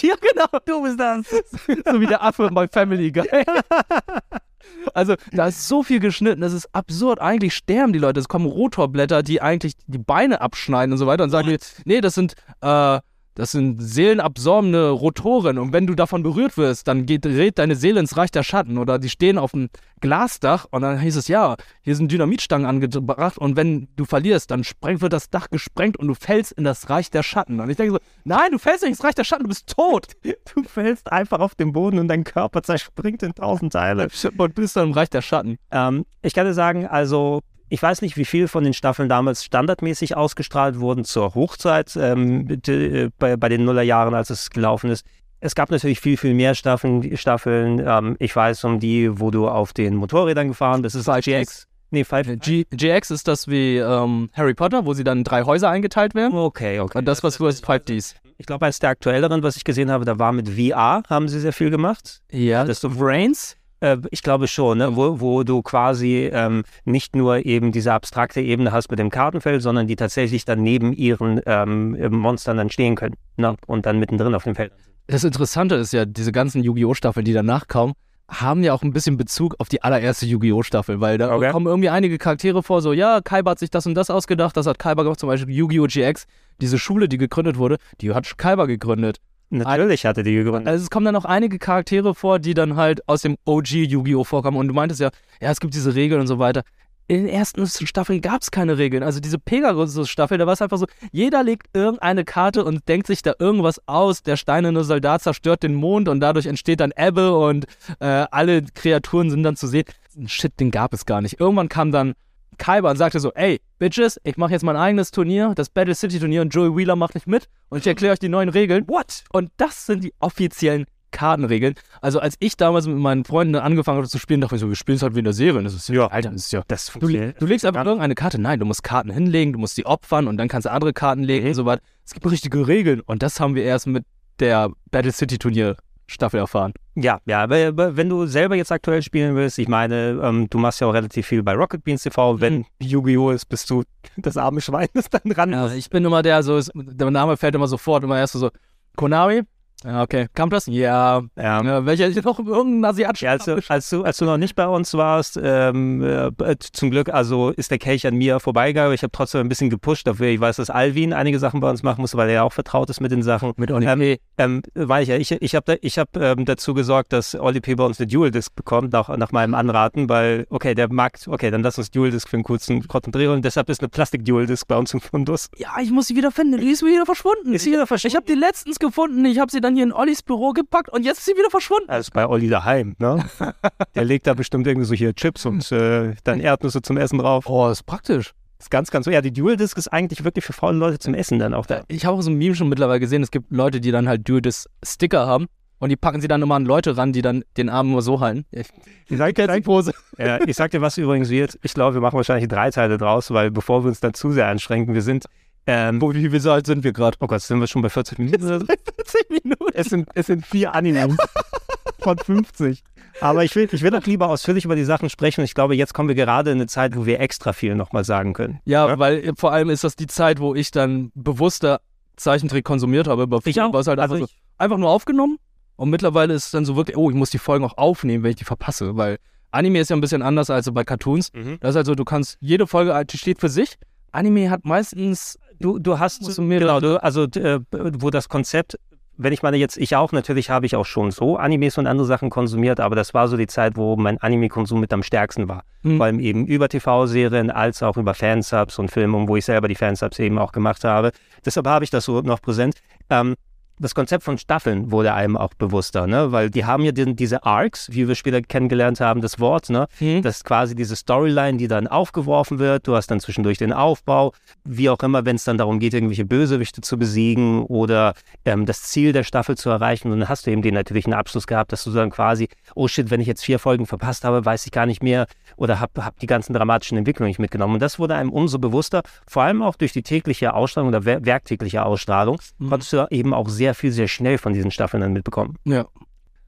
ja 0.01 0.15
genau, 0.19 0.59
du 0.65 0.83
bist 0.83 0.99
das. 0.99 1.25
so 1.29 2.01
wie 2.01 2.05
der 2.05 2.21
Affe 2.21 2.49
bei 2.51 2.67
Family 2.67 3.11
Guy. 3.13 3.27
Also, 4.93 5.15
da 5.31 5.47
ist 5.47 5.67
so 5.67 5.83
viel 5.83 5.99
geschnitten, 5.99 6.41
das 6.41 6.53
ist 6.53 6.73
absurd. 6.73 7.19
Eigentlich 7.19 7.55
sterben 7.55 7.93
die 7.93 7.99
Leute. 7.99 8.19
Es 8.19 8.27
kommen 8.27 8.45
Rotorblätter, 8.45 9.23
die 9.23 9.41
eigentlich 9.41 9.73
die 9.87 9.97
Beine 9.97 10.41
abschneiden 10.41 10.93
und 10.93 10.97
so 10.97 11.07
weiter 11.07 11.23
und 11.23 11.29
sagen, 11.29 11.57
nee, 11.85 12.01
das 12.01 12.15
sind, 12.15 12.35
äh, 12.61 12.99
Das 13.39 13.51
sind 13.53 13.81
seelenabsorbende 13.81 14.89
Rotoren 14.89 15.59
und 15.59 15.71
wenn 15.71 15.87
du 15.87 15.95
davon 15.95 16.23
berührt 16.23 16.57
wirst, 16.57 16.89
dann 16.89 17.05
geht, 17.05 17.23
dreht 17.23 17.57
deine 17.57 17.77
Seele 17.77 18.01
ins 18.01 18.17
Reich 18.17 18.31
der 18.31 18.43
Schatten 18.43 18.77
oder 18.77 18.99
die 18.99 19.07
stehen 19.07 19.37
auf 19.37 19.51
dem 19.51 19.69
Glasdach 20.01 20.65
und 20.71 20.81
dann 20.81 20.99
hieß 20.99 21.15
es, 21.15 21.29
ja, 21.29 21.55
hier 21.81 21.95
sind 21.95 22.11
Dynamitstangen 22.11 22.67
angebracht 22.67 23.37
und 23.37 23.55
wenn 23.55 23.87
du 23.95 24.03
verlierst, 24.03 24.51
dann 24.51 24.65
sprengt, 24.65 24.99
wird 24.99 25.13
das 25.13 25.29
Dach 25.29 25.49
gesprengt 25.49 25.95
und 25.95 26.07
du 26.07 26.15
fällst 26.15 26.51
in 26.51 26.65
das 26.65 26.89
Reich 26.89 27.11
der 27.11 27.23
Schatten. 27.23 27.61
Und 27.61 27.69
ich 27.69 27.77
denke 27.77 27.93
so, 27.93 27.99
nein, 28.25 28.51
du 28.51 28.57
fällst 28.57 28.83
nicht 28.83 28.89
ins 28.89 29.03
Reich 29.05 29.15
der 29.15 29.23
Schatten, 29.23 29.43
du 29.43 29.49
bist 29.49 29.73
tot. 29.73 30.07
Du 30.53 30.63
fällst 30.63 31.09
einfach 31.09 31.39
auf 31.39 31.55
den 31.55 31.71
Boden 31.71 31.97
und 31.99 32.09
dein 32.09 32.25
Körper 32.25 32.61
zerspringt 32.61 33.23
in 33.23 33.33
tausend 33.33 33.71
Teile. 33.71 34.09
Und 34.37 34.55
bist 34.55 34.75
dann 34.75 34.87
im 34.87 34.93
Reich 34.93 35.09
der 35.09 35.21
Schatten. 35.21 35.57
Ähm, 35.71 36.05
ich 36.21 36.33
kann 36.33 36.45
dir 36.45 36.53
sagen, 36.53 36.87
also 36.87 37.41
ich 37.69 37.81
weiß 37.81 38.01
nicht, 38.01 38.17
wie 38.17 38.25
viel 38.25 38.47
von 38.47 38.63
den 38.63 38.73
Staffeln 38.73 39.09
damals 39.09 39.43
standardmäßig 39.45 40.17
ausgestrahlt 40.17 40.79
wurden 40.79 41.05
zur 41.05 41.35
Hochzeit 41.35 41.95
ähm, 41.95 42.45
bitte, 42.45 43.11
bei, 43.19 43.37
bei 43.37 43.49
den 43.49 43.65
Nullerjahren, 43.65 44.13
als 44.13 44.29
es 44.29 44.49
gelaufen 44.49 44.89
ist. 44.89 45.05
Es 45.39 45.55
gab 45.55 45.71
natürlich 45.71 45.99
viel, 45.99 46.17
viel 46.17 46.33
mehr 46.33 46.55
Staffeln. 46.55 47.15
Staffeln. 47.15 47.81
Ähm, 47.85 48.17
ich 48.19 48.35
weiß 48.35 48.65
um 48.65 48.79
die, 48.79 49.19
wo 49.19 49.31
du 49.31 49.47
auf 49.47 49.71
den 49.71 49.95
Motorrädern 49.95 50.49
gefahren 50.49 50.81
bist. 50.81 50.95
Das 50.95 51.07
ist 51.07 51.25
GX. 51.25 51.67
Nee, 51.91 52.03
Five. 52.03 52.27
G 52.39 52.65
GX 52.69 53.11
ist 53.11 53.27
das 53.27 53.47
wie 53.47 53.77
ähm, 53.77 54.29
Harry 54.33 54.53
Potter, 54.53 54.85
wo 54.85 54.93
sie 54.93 55.03
dann 55.03 55.19
in 55.19 55.23
drei 55.23 55.43
Häuser 55.43 55.69
eingeteilt 55.69 56.13
werden. 56.13 56.37
Okay, 56.37 56.79
okay. 56.79 56.97
Und 56.97 57.05
das, 57.05 57.23
was 57.23 57.37
du 57.37 57.45
als 57.47 57.63
5Ds. 57.63 58.15
Ich 58.37 58.45
glaube, 58.45 58.65
eines 58.65 58.79
der 58.79 58.91
aktuelleren, 58.91 59.43
was 59.43 59.55
ich 59.57 59.63
gesehen 59.63 59.89
habe, 59.89 60.05
da 60.05 60.19
war 60.19 60.31
mit 60.31 60.49
VR, 60.49 61.03
haben 61.09 61.27
sie 61.27 61.39
sehr 61.39 61.53
viel 61.53 61.71
gemacht. 61.71 62.21
Ja. 62.31 62.63
Das 62.63 62.81
so 62.81 62.89
Brains? 62.89 63.57
Äh, 63.79 63.97
ich 64.11 64.23
glaube 64.23 64.47
schon, 64.47 64.79
ne? 64.79 64.95
wo, 64.95 65.19
wo 65.19 65.43
du 65.43 65.61
quasi 65.61 66.29
ähm, 66.31 66.63
nicht 66.85 67.15
nur 67.15 67.45
eben 67.45 67.71
diese 67.71 67.93
abstrakte 67.93 68.41
Ebene 68.41 68.71
hast 68.71 68.89
mit 68.89 68.99
dem 68.99 69.09
Kartenfeld, 69.09 69.61
sondern 69.61 69.87
die 69.87 69.95
tatsächlich 69.95 70.45
dann 70.45 70.61
neben 70.61 70.93
ihren 70.93 71.41
ähm, 71.45 71.97
Monstern 72.11 72.57
dann 72.57 72.69
stehen 72.69 72.95
können 72.95 73.15
ne? 73.37 73.55
und 73.67 73.85
dann 73.85 73.99
mittendrin 73.99 74.35
auf 74.35 74.43
dem 74.43 74.55
Feld. 74.55 74.73
Das 75.07 75.23
Interessante 75.23 75.75
ist 75.75 75.91
ja, 75.91 76.05
diese 76.05 76.31
ganzen 76.31 76.63
Yu-Gi-Oh! 76.63 76.93
Staffeln, 76.93 77.25
die 77.25 77.33
danach 77.33 77.67
kamen, 77.67 77.93
haben 78.27 78.63
ja 78.63 78.73
auch 78.73 78.83
ein 78.83 78.93
bisschen 78.93 79.17
Bezug 79.17 79.55
auf 79.57 79.69
die 79.69 79.81
allererste 79.81 80.27
Yu-Gi-Oh! 80.27 80.61
Staffel, 80.61 81.01
weil 81.01 81.17
da 81.17 81.33
okay. 81.33 81.51
kommen 81.51 81.65
irgendwie 81.65 81.89
einige 81.89 82.17
Charaktere 82.17 82.61
vor, 82.61 82.81
so, 82.81 82.93
ja, 82.93 83.21
Kaiba 83.21 83.51
hat 83.51 83.59
sich 83.59 83.71
das 83.71 83.87
und 83.87 83.95
das 83.95 84.11
ausgedacht, 84.11 84.55
das 84.55 84.67
hat 84.67 84.77
Kaiba 84.77 85.03
gemacht, 85.03 85.19
zum 85.19 85.27
Beispiel 85.27 85.55
Yu-Gi-Oh! 85.55 85.87
GX, 85.87 86.25
diese 86.61 86.77
Schule, 86.77 87.09
die 87.09 87.17
gegründet 87.17 87.57
wurde, 87.57 87.77
die 88.01 88.13
hat 88.13 88.37
Kaiba 88.37 88.65
gegründet. 88.65 89.17
Natürlich 89.49 90.05
hatte 90.05 90.23
die 90.23 90.35
gegründet. 90.35 90.67
Also 90.67 90.83
es 90.83 90.89
kommen 90.89 91.05
dann 91.05 91.15
auch 91.15 91.25
einige 91.25 91.57
Charaktere 91.57 92.13
vor, 92.13 92.39
die 92.39 92.53
dann 92.53 92.75
halt 92.75 93.07
aus 93.07 93.23
dem 93.23 93.37
OG 93.45 93.71
Yu-Gi-Oh! 93.71 94.23
vorkommen. 94.23 94.57
Und 94.57 94.67
du 94.67 94.73
meintest 94.73 95.01
ja, 95.01 95.09
ja, 95.41 95.49
es 95.49 95.59
gibt 95.59 95.73
diese 95.73 95.95
Regeln 95.95 96.21
und 96.21 96.27
so 96.27 96.37
weiter. 96.39 96.63
In 97.07 97.25
den 97.25 97.33
ersten 97.33 97.65
Staffeln 97.65 98.21
gab 98.21 98.43
es 98.43 98.51
keine 98.51 98.77
Regeln. 98.77 99.01
Also 99.01 99.19
diese 99.19 99.39
Pegasus-Staffel, 99.39 100.37
da 100.37 100.45
war 100.45 100.53
es 100.53 100.61
einfach 100.61 100.77
so, 100.77 100.85
jeder 101.11 101.41
legt 101.41 101.65
irgendeine 101.73 102.23
Karte 102.23 102.63
und 102.63 102.87
denkt 102.87 103.07
sich 103.07 103.23
da 103.23 103.33
irgendwas 103.39 103.81
aus. 103.87 104.21
Der 104.21 104.37
steinerne 104.37 104.83
Soldat 104.83 105.23
zerstört 105.23 105.63
den 105.63 105.73
Mond 105.73 106.07
und 106.07 106.19
dadurch 106.19 106.45
entsteht 106.45 106.81
dann 106.81 106.93
Ebbe 106.95 107.35
und 107.35 107.65
äh, 107.99 108.27
alle 108.29 108.61
Kreaturen 108.61 109.31
sind 109.31 109.41
dann 109.41 109.55
zu 109.55 109.65
sehen. 109.65 109.85
Shit, 110.27 110.59
den 110.59 110.69
gab 110.69 110.93
es 110.93 111.07
gar 111.07 111.21
nicht. 111.21 111.39
Irgendwann 111.39 111.67
kam 111.67 111.91
dann 111.91 112.13
Kaiba 112.59 112.91
und 112.91 112.97
sagte 112.97 113.19
so, 113.19 113.33
ey, 113.33 113.59
Bitches, 113.79 114.19
ich 114.23 114.37
mache 114.37 114.51
jetzt 114.51 114.63
mein 114.63 114.75
eigenes 114.75 115.09
Turnier, 115.09 115.53
das 115.55 115.69
Battle 115.69 115.95
City 115.95 116.19
Turnier 116.19 116.41
und 116.41 116.53
Joey 116.53 116.75
Wheeler 116.75 116.95
macht 116.95 117.15
nicht 117.15 117.25
mit 117.25 117.47
und 117.69 117.79
ich 117.79 117.87
erkläre 117.87 118.13
euch 118.13 118.19
die 118.19 118.29
neuen 118.29 118.49
Regeln. 118.49 118.87
What? 118.87 119.23
Und 119.31 119.51
das 119.57 119.87
sind 119.87 120.03
die 120.03 120.13
offiziellen 120.19 120.85
Kartenregeln. 121.11 121.75
Also 122.01 122.19
als 122.19 122.35
ich 122.39 122.57
damals 122.57 122.87
mit 122.87 122.97
meinen 122.97 123.25
Freunden 123.25 123.55
angefangen 123.55 123.97
habe 123.97 124.07
zu 124.07 124.19
spielen, 124.19 124.41
dachte 124.41 124.55
ich 124.55 124.61
so, 124.61 124.69
wir 124.69 124.75
spielen 124.75 124.97
es 124.97 125.01
halt 125.01 125.15
wie 125.15 125.19
in 125.19 125.25
der 125.25 125.33
Serie. 125.33 125.63
Das 125.63 125.73
ist 125.73 125.89
ja, 125.89 126.07
Alter, 126.07 126.31
das 126.31 126.45
ist 126.45 126.51
ja. 126.51 126.63
Das 126.67 126.91
du, 126.93 127.07
du 127.07 127.45
legst 127.45 127.65
einfach 127.65 127.85
irgendeine 127.85 128.15
Karte. 128.15 128.39
Nein, 128.39 128.59
du 128.59 128.65
musst 128.65 128.83
Karten 128.83 129.09
hinlegen, 129.09 129.53
du 129.53 129.59
musst 129.59 129.75
sie 129.75 129.85
opfern 129.85 130.27
und 130.27 130.37
dann 130.37 130.47
kannst 130.47 130.65
du 130.65 130.71
andere 130.71 130.93
Karten 130.93 131.23
legen 131.23 131.45
mhm. 131.45 131.49
und 131.49 131.55
so 131.55 131.65
weiter. 131.65 131.81
Es 132.05 132.13
gibt 132.13 132.29
richtige 132.29 132.67
Regeln 132.67 133.01
und 133.01 133.23
das 133.23 133.39
haben 133.39 133.55
wir 133.55 133.63
erst 133.63 133.87
mit 133.87 134.05
der 134.39 134.71
Battle 134.91 135.11
City 135.11 135.37
Turnier 135.37 135.75
Staffel 136.09 136.39
erfahren. 136.39 136.73
Ja, 136.95 137.19
ja, 137.25 137.43
aber 137.43 137.95
wenn 137.95 138.09
du 138.09 138.25
selber 138.25 138.55
jetzt 138.55 138.71
aktuell 138.71 139.01
spielen 139.01 139.35
willst, 139.35 139.59
ich 139.59 139.67
meine, 139.67 140.19
ähm, 140.21 140.49
du 140.49 140.57
machst 140.57 140.81
ja 140.81 140.87
auch 140.87 140.93
relativ 140.93 141.27
viel 141.27 141.43
bei 141.43 141.53
Rocket 141.53 141.83
Beans 141.83 142.03
TV. 142.03 142.41
Wenn 142.41 142.57
mhm. 142.57 142.65
Yu-Gi-Oh! 142.79 143.31
ist, 143.31 143.45
bist 143.45 143.69
du 143.69 143.83
das 144.17 144.37
arme 144.37 144.61
Schwein, 144.61 144.87
das 144.93 145.09
dann 145.09 145.31
ran 145.31 145.51
ja, 145.51 145.71
Ich 145.73 145.89
bin 145.89 146.03
immer 146.03 146.21
der, 146.21 146.43
so, 146.43 146.59
der 146.73 147.11
Name 147.11 147.37
fällt 147.37 147.55
immer 147.55 147.67
sofort, 147.67 148.03
immer 148.03 148.17
erst 148.17 148.33
so, 148.33 148.49
Konami, 148.95 149.43
okay. 149.85 150.27
Kam 150.33 150.49
das? 150.49 150.65
Ja. 150.67 151.21
ja. 151.35 151.63
ja 151.63 151.85
welcher 151.85 152.09
noch 152.21 152.39
irgendein 152.39 152.89
asiatischer? 152.89 153.25
Ja, 153.25 153.31
als, 153.33 153.45
du, 153.45 153.61
als, 153.67 153.89
du, 153.89 154.03
als 154.03 154.17
du 154.17 154.25
noch 154.25 154.37
nicht 154.37 154.55
bei 154.55 154.67
uns 154.67 154.93
warst, 154.93 155.39
ähm, 155.41 156.03
äh, 156.03 156.55
zum 156.59 156.91
Glück, 156.91 157.09
also 157.09 157.49
ist 157.49 157.71
der 157.71 157.77
Kelch 157.77 158.05
an 158.05 158.15
mir 158.15 158.39
vorbeigegangen. 158.39 158.93
Ich 158.93 159.03
habe 159.03 159.11
trotzdem 159.11 159.41
ein 159.41 159.49
bisschen 159.49 159.69
gepusht 159.69 160.07
dafür. 160.07 160.27
Ich 160.27 160.39
weiß, 160.39 160.57
dass 160.57 160.69
Alvin 160.69 161.13
einige 161.13 161.39
Sachen 161.39 161.59
bei 161.59 161.69
uns 161.69 161.83
machen 161.83 162.01
muss, 162.01 162.15
weil 162.15 162.29
er 162.29 162.35
ja 162.35 162.43
auch 162.43 162.53
vertraut 162.53 162.89
ist 162.89 162.99
mit 162.99 163.11
den 163.11 163.23
Sachen. 163.23 163.53
Mit 163.57 163.71
Oli 163.71 163.85
ähm, 163.85 164.17
ähm, 164.37 164.61
war 164.73 165.01
ich 165.01 165.09
ja. 165.09 165.15
Ich, 165.15 165.31
ich 165.31 165.55
habe 165.55 165.77
ich 165.81 165.97
hab, 165.97 166.15
ähm, 166.17 166.45
dazu 166.45 166.73
gesorgt, 166.73 167.13
dass 167.13 167.35
Oli 167.35 167.61
P. 167.61 167.75
bei 167.75 167.85
uns 167.85 167.99
eine 167.99 168.07
Dual-Disc 168.07 168.55
bekommt, 168.55 168.91
nach, 168.93 169.15
nach 169.17 169.31
meinem 169.31 169.53
Anraten, 169.53 170.09
weil, 170.09 170.45
okay, 170.49 170.75
der 170.75 170.91
mag, 170.91 171.17
okay, 171.27 171.51
dann 171.51 171.63
lass 171.63 171.77
uns 171.77 171.91
Dual-Disc 171.91 172.27
für 172.27 172.37
einen 172.37 172.43
kurzen 172.43 172.87
konzentrieren. 172.87 173.35
Und 173.35 173.45
deshalb 173.45 173.69
ist 173.69 173.81
eine 173.81 173.89
Plastik-Dual-Disc 173.89 174.67
bei 174.67 174.77
uns 174.77 174.93
im 174.93 175.01
Fundus. 175.01 175.49
Ja, 175.57 175.69
ich 175.81 175.91
muss 175.91 176.07
sie 176.07 176.15
wieder 176.15 176.31
finden. 176.31 176.59
Die 176.59 176.69
ist 176.69 176.83
wieder 176.83 177.05
verschwunden. 177.05 177.53
Ist 177.53 177.63
sie 177.63 177.71
wieder 177.71 177.87
verschwunden? 177.87 178.07
Ich 178.07 178.15
habe 178.15 178.25
die 178.25 178.39
letztens 178.39 178.79
gefunden. 178.79 179.25
Ich 179.25 179.39
habe 179.39 179.51
sie 179.51 179.61
dann 179.61 179.68
hier 179.75 179.83
in 179.83 179.93
Ollis 179.93 180.21
Büro 180.21 180.51
gepackt 180.51 180.89
und 180.89 181.03
jetzt 181.03 181.19
ist 181.19 181.25
sie 181.25 181.33
wieder 181.33 181.49
verschwunden. 181.49 181.87
Das 181.87 182.07
ist 182.07 182.13
bei 182.13 182.27
Olli 182.27 182.49
daheim, 182.49 182.95
ne? 182.99 183.25
Der 183.95 184.05
legt 184.05 184.27
da 184.27 184.33
bestimmt 184.33 184.67
irgendwie 184.67 184.85
so 184.85 184.93
hier 184.93 185.13
Chips 185.13 185.45
und 185.45 185.71
äh, 185.71 186.15
dann 186.23 186.39
Erdnüsse 186.39 186.81
zum 186.81 186.97
Essen 186.97 187.19
drauf. 187.19 187.45
Oh, 187.47 187.69
ist 187.69 187.85
praktisch. 187.85 188.33
Das 188.57 188.65
ist 188.65 188.71
ganz, 188.71 188.91
ganz 188.91 189.05
so. 189.05 189.11
Ja, 189.11 189.21
die 189.21 189.31
Dual 189.31 189.55
Disc 189.55 189.77
ist 189.77 189.87
eigentlich 189.87 190.23
wirklich 190.23 190.43
für 190.43 190.53
faule 190.53 190.77
Leute 190.77 190.99
zum 190.99 191.13
Essen 191.13 191.39
dann 191.39 191.53
auch 191.53 191.65
da. 191.65 191.83
Ich 191.87 192.05
habe 192.05 192.17
auch 192.17 192.21
so 192.21 192.29
ein 192.29 192.37
Meme 192.37 192.55
schon 192.55 192.67
mittlerweile 192.67 192.99
gesehen. 192.99 193.23
Es 193.23 193.31
gibt 193.31 193.51
Leute, 193.51 193.79
die 193.79 193.91
dann 193.91 194.09
halt 194.09 194.27
Dual 194.27 194.41
Disc 194.41 194.67
Sticker 194.83 195.25
haben 195.25 195.47
und 195.79 195.89
die 195.89 195.95
packen 195.95 196.19
sie 196.21 196.27
dann 196.27 196.41
immer 196.41 196.55
an 196.55 196.65
Leute 196.65 196.97
ran, 196.97 197.13
die 197.13 197.21
dann 197.21 197.43
den 197.55 197.69
Arm 197.69 197.89
nur 197.89 198.01
so 198.01 198.19
halten. 198.19 198.45
Ich, 198.51 198.67
ich 199.07 199.17
sag 199.17 199.35
dir. 199.35 199.47
Ja, 200.17 200.39
ich 200.45 200.57
sag 200.57 200.71
dir, 200.71 200.81
was 200.81 200.97
übrigens 200.97 201.29
wird. 201.29 201.57
Ich 201.63 201.73
glaube, 201.73 201.93
wir 201.93 202.01
machen 202.01 202.17
wahrscheinlich 202.17 202.49
drei 202.49 202.69
Teile 202.71 202.97
draus, 202.97 203.31
weil 203.31 203.51
bevor 203.51 203.85
wir 203.85 203.87
uns 203.87 204.01
dann 204.01 204.13
zu 204.13 204.31
sehr 204.31 204.47
einschränken, 204.47 204.93
wir 204.93 205.01
sind 205.01 205.25
ähm, 205.67 206.01
Wo, 206.01 206.13
wie, 206.13 206.49
alt 206.49 206.65
sind 206.65 206.83
wir 206.83 206.93
gerade? 206.93 207.17
Oh 207.19 207.27
Gott, 207.27 207.41
sind 207.41 207.59
wir 207.59 207.67
schon 207.67 207.81
bei 207.81 207.89
40 207.89 208.19
Minuten? 208.19 208.65
40 208.65 209.29
Minuten? 209.43 209.71
Es 209.73 209.87
sind, 209.87 210.09
es 210.15 210.27
sind 210.27 210.45
vier 210.45 210.73
Animes 210.73 211.17
von 211.99 212.17
50. 212.17 212.83
Aber 213.21 213.43
ich 213.43 213.55
will, 213.55 213.67
ich 213.71 213.81
will 213.81 213.93
auch 213.95 214.05
lieber 214.05 214.29
ausführlich 214.29 214.65
über 214.65 214.75
die 214.75 214.83
Sachen 214.83 215.09
sprechen. 215.09 215.43
Ich 215.43 215.53
glaube, 215.53 215.75
jetzt 215.75 215.93
kommen 215.93 216.07
wir 216.07 216.15
gerade 216.15 216.51
in 216.51 216.57
eine 216.57 216.67
Zeit, 216.67 216.95
wo 216.95 217.05
wir 217.05 217.19
extra 217.19 217.53
viel 217.53 217.75
nochmal 217.75 218.03
sagen 218.03 218.33
können. 218.33 218.59
Ja, 218.65 218.87
ja, 218.87 218.99
weil 218.99 219.33
vor 219.37 219.51
allem 219.51 219.69
ist 219.69 219.83
das 219.83 219.95
die 219.95 220.07
Zeit, 220.07 220.39
wo 220.39 220.55
ich 220.55 220.71
dann 220.71 221.11
bewusster 221.15 221.81
Zeichentrick 222.15 222.65
konsumiert 222.65 223.07
habe. 223.07 223.23
Aber 223.23 223.39
ich 223.43 223.61
auch. 223.61 223.73
War 223.73 223.81
es 223.81 223.87
halt 223.87 223.99
einfach, 223.99 224.15
also 224.15 224.25
so, 224.25 224.31
einfach 224.57 224.77
nur 224.77 224.89
aufgenommen. 224.89 225.37
Und 225.75 225.89
mittlerweile 225.89 226.33
ist 226.33 226.45
es 226.45 226.51
dann 226.51 226.65
so 226.65 226.75
wirklich, 226.75 226.97
oh, 226.97 227.09
ich 227.09 227.15
muss 227.15 227.29
die 227.29 227.37
Folgen 227.37 227.63
auch 227.63 227.77
aufnehmen, 227.77 228.23
wenn 228.23 228.31
ich 228.31 228.37
die 228.37 228.45
verpasse. 228.45 228.97
Weil 228.97 229.17
Anime 229.51 229.79
ist 229.79 229.89
ja 229.89 229.95
ein 229.95 230.01
bisschen 230.01 230.21
anders 230.21 230.49
als 230.49 230.71
bei 230.71 230.83
Cartoons. 230.83 231.31
Mhm. 231.33 231.57
Das 231.59 231.71
ist 231.71 231.77
also, 231.77 231.95
du 231.95 232.05
kannst, 232.05 232.37
jede 232.39 232.67
Folge, 232.67 233.01
die 233.05 233.17
steht 233.17 233.39
für 233.39 233.49
sich. 233.49 233.77
Anime 234.11 234.49
hat 234.49 234.65
meistens 234.65 235.39
Du, 235.59 235.79
du 235.79 235.99
hast 235.99 236.25
genau, 236.37 236.79
du, 236.79 237.01
also 237.03 237.23
äh, 237.23 237.59
wo 237.71 238.09
das 238.09 238.29
Konzept, 238.29 238.77
wenn 239.17 239.33
ich 239.33 239.43
meine 239.43 239.57
jetzt, 239.57 239.75
ich 239.77 239.97
auch, 239.97 240.13
natürlich 240.13 240.49
habe 240.49 240.65
ich 240.65 240.77
auch 240.77 240.85
schon 240.85 241.11
so 241.11 241.35
Animes 241.35 241.77
und 241.77 241.87
andere 241.87 242.07
Sachen 242.07 242.29
konsumiert, 242.29 242.79
aber 242.79 242.95
das 242.95 243.13
war 243.13 243.27
so 243.27 243.35
die 243.35 243.47
Zeit, 243.47 243.75
wo 243.75 243.97
mein 243.97 244.17
Anime-Konsum 244.17 244.79
mit 244.79 244.93
am 244.93 245.03
stärksten 245.03 245.49
war. 245.49 245.63
Mhm. 245.83 245.97
Vor 245.97 246.05
allem 246.05 246.19
eben 246.21 246.45
über 246.45 246.69
TV-Serien 246.69 247.51
als 247.51 247.83
auch 247.83 247.97
über 247.97 248.13
Fansubs 248.13 248.79
und 248.79 248.89
Filme, 248.89 249.27
wo 249.27 249.35
ich 249.35 249.43
selber 249.43 249.67
die 249.67 249.75
Fansubs 249.75 250.17
eben 250.19 250.39
auch 250.39 250.53
gemacht 250.53 250.85
habe. 250.85 251.11
Deshalb 251.45 251.67
habe 251.67 251.83
ich 251.83 251.89
das 251.89 252.05
so 252.05 252.21
noch 252.21 252.41
präsent. 252.41 252.75
Ähm, 253.09 253.35
das 253.79 253.95
Konzept 253.95 254.23
von 254.23 254.37
Staffeln 254.37 254.91
wurde 254.91 255.13
einem 255.13 255.37
auch 255.37 255.53
bewusster, 255.53 256.05
ne? 256.05 256.31
weil 256.31 256.49
die 256.49 256.65
haben 256.65 256.83
ja 256.83 256.91
den, 256.91 257.15
diese 257.15 257.43
Arcs, 257.43 257.89
wie 257.91 258.07
wir 258.07 258.15
später 258.15 258.41
kennengelernt 258.41 258.99
haben, 258.99 259.21
das 259.21 259.39
Wort, 259.39 259.69
ne? 259.69 259.87
Mhm. 259.99 260.21
das 260.21 260.37
ist 260.37 260.43
quasi 260.45 260.75
diese 260.75 260.95
Storyline, 260.95 261.57
die 261.57 261.67
dann 261.67 261.87
aufgeworfen 261.87 262.59
wird. 262.59 262.87
Du 262.87 262.95
hast 262.95 263.07
dann 263.07 263.19
zwischendurch 263.19 263.57
den 263.57 263.73
Aufbau, 263.73 264.33
wie 264.65 264.89
auch 264.89 264.99
immer, 264.99 265.25
wenn 265.25 265.37
es 265.37 265.45
dann 265.45 265.57
darum 265.57 265.79
geht, 265.79 265.93
irgendwelche 265.93 266.25
Bösewichte 266.25 266.81
zu 266.81 266.97
besiegen 266.97 267.63
oder 267.63 268.13
ähm, 268.45 268.65
das 268.65 268.83
Ziel 268.83 269.13
der 269.13 269.23
Staffel 269.23 269.57
zu 269.57 269.69
erreichen. 269.69 270.11
Und 270.11 270.19
dann 270.19 270.29
hast 270.29 270.45
du 270.45 270.51
eben 270.51 270.61
den 270.61 270.73
natürlichen 270.73 271.13
Abschluss 271.13 271.47
gehabt, 271.47 271.71
dass 271.71 271.83
du 271.85 271.91
dann 271.91 272.09
quasi, 272.09 272.49
oh 272.75 272.87
shit, 272.87 273.09
wenn 273.09 273.21
ich 273.21 273.27
jetzt 273.27 273.43
vier 273.43 273.59
Folgen 273.59 273.85
verpasst 273.85 274.25
habe, 274.25 274.43
weiß 274.43 274.65
ich 274.65 274.71
gar 274.71 274.85
nicht 274.85 275.01
mehr 275.01 275.25
oder 275.55 275.79
habe 275.79 276.05
hab 276.05 276.19
die 276.19 276.27
ganzen 276.27 276.53
dramatischen 276.53 276.97
Entwicklungen 276.97 277.29
nicht 277.29 277.39
mitgenommen. 277.39 277.75
Und 277.75 277.81
das 277.81 277.97
wurde 277.97 278.15
einem 278.15 278.31
umso 278.31 278.59
bewusster, 278.59 279.03
vor 279.25 279.43
allem 279.43 279.61
auch 279.61 279.75
durch 279.75 279.93
die 279.93 280.03
tägliche 280.03 280.53
Ausstrahlung 280.53 280.89
oder 280.89 281.05
werktägliche 281.05 281.85
Ausstrahlung, 281.85 282.39
mhm. 282.57 282.69
konntest 282.69 282.93
du 282.93 283.07
eben 283.09 283.33
auch 283.33 283.47
sehr 283.47 283.68
sehr 283.69 283.75
viel, 283.75 283.91
sehr 283.91 284.07
schnell 284.07 284.37
von 284.37 284.53
diesen 284.53 284.71
Staffeln 284.71 285.01
dann 285.01 285.13
mitbekommen. 285.13 285.57
Ja. 285.63 285.85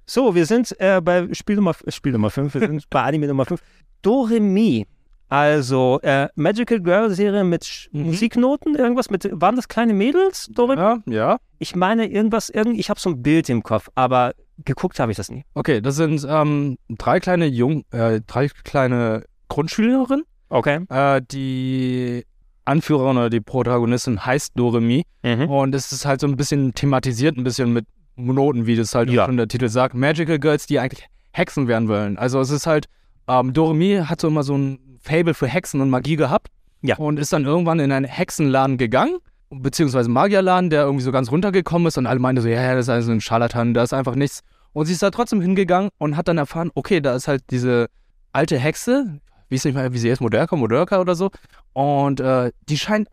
So, 0.06 0.34
wir 0.36 0.46
sind 0.46 0.76
äh, 0.80 1.00
bei 1.02 1.28
Spiel 1.34 1.56
Nummer, 1.56 1.76
Spiel 1.88 2.12
Nummer 2.12 2.30
5, 2.30 2.54
wir 2.54 2.62
sind 2.62 2.86
bei 2.90 3.04
Anime 3.04 3.28
Nummer 3.28 3.46
5. 3.46 3.62
Doremi. 4.02 4.88
Also, 5.30 6.00
äh, 6.02 6.28
Magical 6.36 6.82
Girl 6.82 7.10
Serie 7.12 7.44
mit 7.44 7.90
mhm. 7.92 8.08
Musiknoten, 8.08 8.76
irgendwas 8.76 9.10
mit, 9.10 9.30
waren 9.32 9.56
das 9.56 9.68
kleine 9.68 9.94
Mädels, 9.94 10.50
Doremi? 10.52 10.82
Ja, 10.82 10.98
ja. 11.06 11.38
Ich 11.60 11.76
meine, 11.76 12.08
irgendwas, 12.08 12.50
irgend, 12.50 12.78
ich 12.80 12.90
habe 12.90 13.00
so 13.00 13.12
ein 13.12 13.22
Bild 13.22 13.48
im 13.50 13.64
Kopf, 13.64 13.90
aber 13.96 14.34
geguckt 14.66 15.00
habe 15.00 15.12
ich 15.12 15.18
das 15.18 15.30
nie. 15.30 15.46
Okay, 15.54 15.80
das 15.80 15.96
sind 15.96 16.26
ähm, 16.28 16.78
drei 16.90 17.20
kleine 17.20 17.46
Jung, 17.46 17.86
äh, 17.92 18.22
drei 18.26 18.50
kleine 18.50 19.24
Grundschülerinnen. 19.48 20.26
Okay. 20.50 20.82
Äh, 20.90 21.22
die 21.32 22.26
Anführerin 22.66 23.18
oder 23.18 23.30
die 23.30 23.42
Protagonistin 23.42 24.26
heißt 24.26 24.52
Doremi. 24.56 25.04
Mhm. 25.24 25.50
Und 25.50 25.76
es 25.76 25.92
ist 25.92 26.06
halt 26.06 26.22
so 26.22 26.28
ein 26.28 26.36
bisschen 26.36 26.74
thematisiert, 26.74 27.38
ein 27.38 27.44
bisschen 27.44 27.74
mit 27.74 27.86
Noten, 28.16 28.66
wie 28.68 28.76
das 28.76 28.94
halt 28.94 29.10
Ja. 29.10 29.26
schon 29.26 29.38
der 29.38 29.48
Titel 29.48 29.68
sagt. 29.70 29.96
Magical 29.96 30.40
Girls, 30.40 30.68
die 30.68 30.80
eigentlich 30.80 31.08
Hexen 31.32 31.68
werden 31.68 31.88
wollen. 31.88 32.18
Also 32.18 32.40
es 32.40 32.50
ist 32.50 32.68
halt, 32.68 32.86
ähm, 33.28 33.54
Doremi 33.54 34.02
hat 34.06 34.22
so 34.22 34.28
immer 34.28 34.44
so 34.44 34.58
ein 34.58 34.80
Fable 35.02 35.34
für 35.34 35.48
Hexen 35.48 35.82
und 35.82 35.90
Magie 35.90 36.16
gehabt. 36.16 36.48
Ja. 36.84 36.98
Und 36.98 37.20
ist 37.20 37.32
dann 37.34 37.46
irgendwann 37.46 37.80
in 37.80 37.92
einen 37.92 38.06
Hexenladen 38.06 38.78
gegangen, 38.78 39.18
beziehungsweise 39.52 40.10
Magierladen, 40.10 40.70
der 40.70 40.84
irgendwie 40.84 41.04
so 41.04 41.12
ganz 41.12 41.32
runtergekommen 41.32 41.88
ist 41.88 41.98
und 41.98 42.08
alle 42.08 42.20
meinten 42.20 42.42
so, 42.42 42.48
ja, 42.48 42.62
ja, 42.62 42.74
das 42.76 42.86
ist 42.86 42.90
also 42.90 43.12
ein 43.12 43.22
Scharlatan, 43.22 43.74
da 43.74 43.84
ist 43.84 43.94
einfach 43.94 44.16
nichts. 44.16 44.42
Und 44.74 44.86
sie 44.86 44.94
ist 44.94 45.04
da 45.04 45.12
trotzdem 45.12 45.42
hingegangen 45.42 45.90
und 46.00 46.18
hat 46.18 46.28
dann 46.28 46.38
erfahren, 46.38 46.72
okay, 46.76 47.02
da 47.02 47.16
ist 47.16 47.28
halt 47.28 47.44
diese 47.52 47.88
alte 48.34 48.58
Hexe, 48.58 49.20
wie 49.52 49.56
nicht 49.56 49.76
mal, 49.76 49.94
wie 49.94 49.98
sie 49.98 50.10
ist, 50.10 50.22
Moderka, 50.22 50.56
Moderka 50.56 51.00
oder 51.00 51.14
so. 51.14 51.30
Und 51.74 52.20
äh, 52.22 52.52
die 52.70 52.78
scheint 52.78 53.10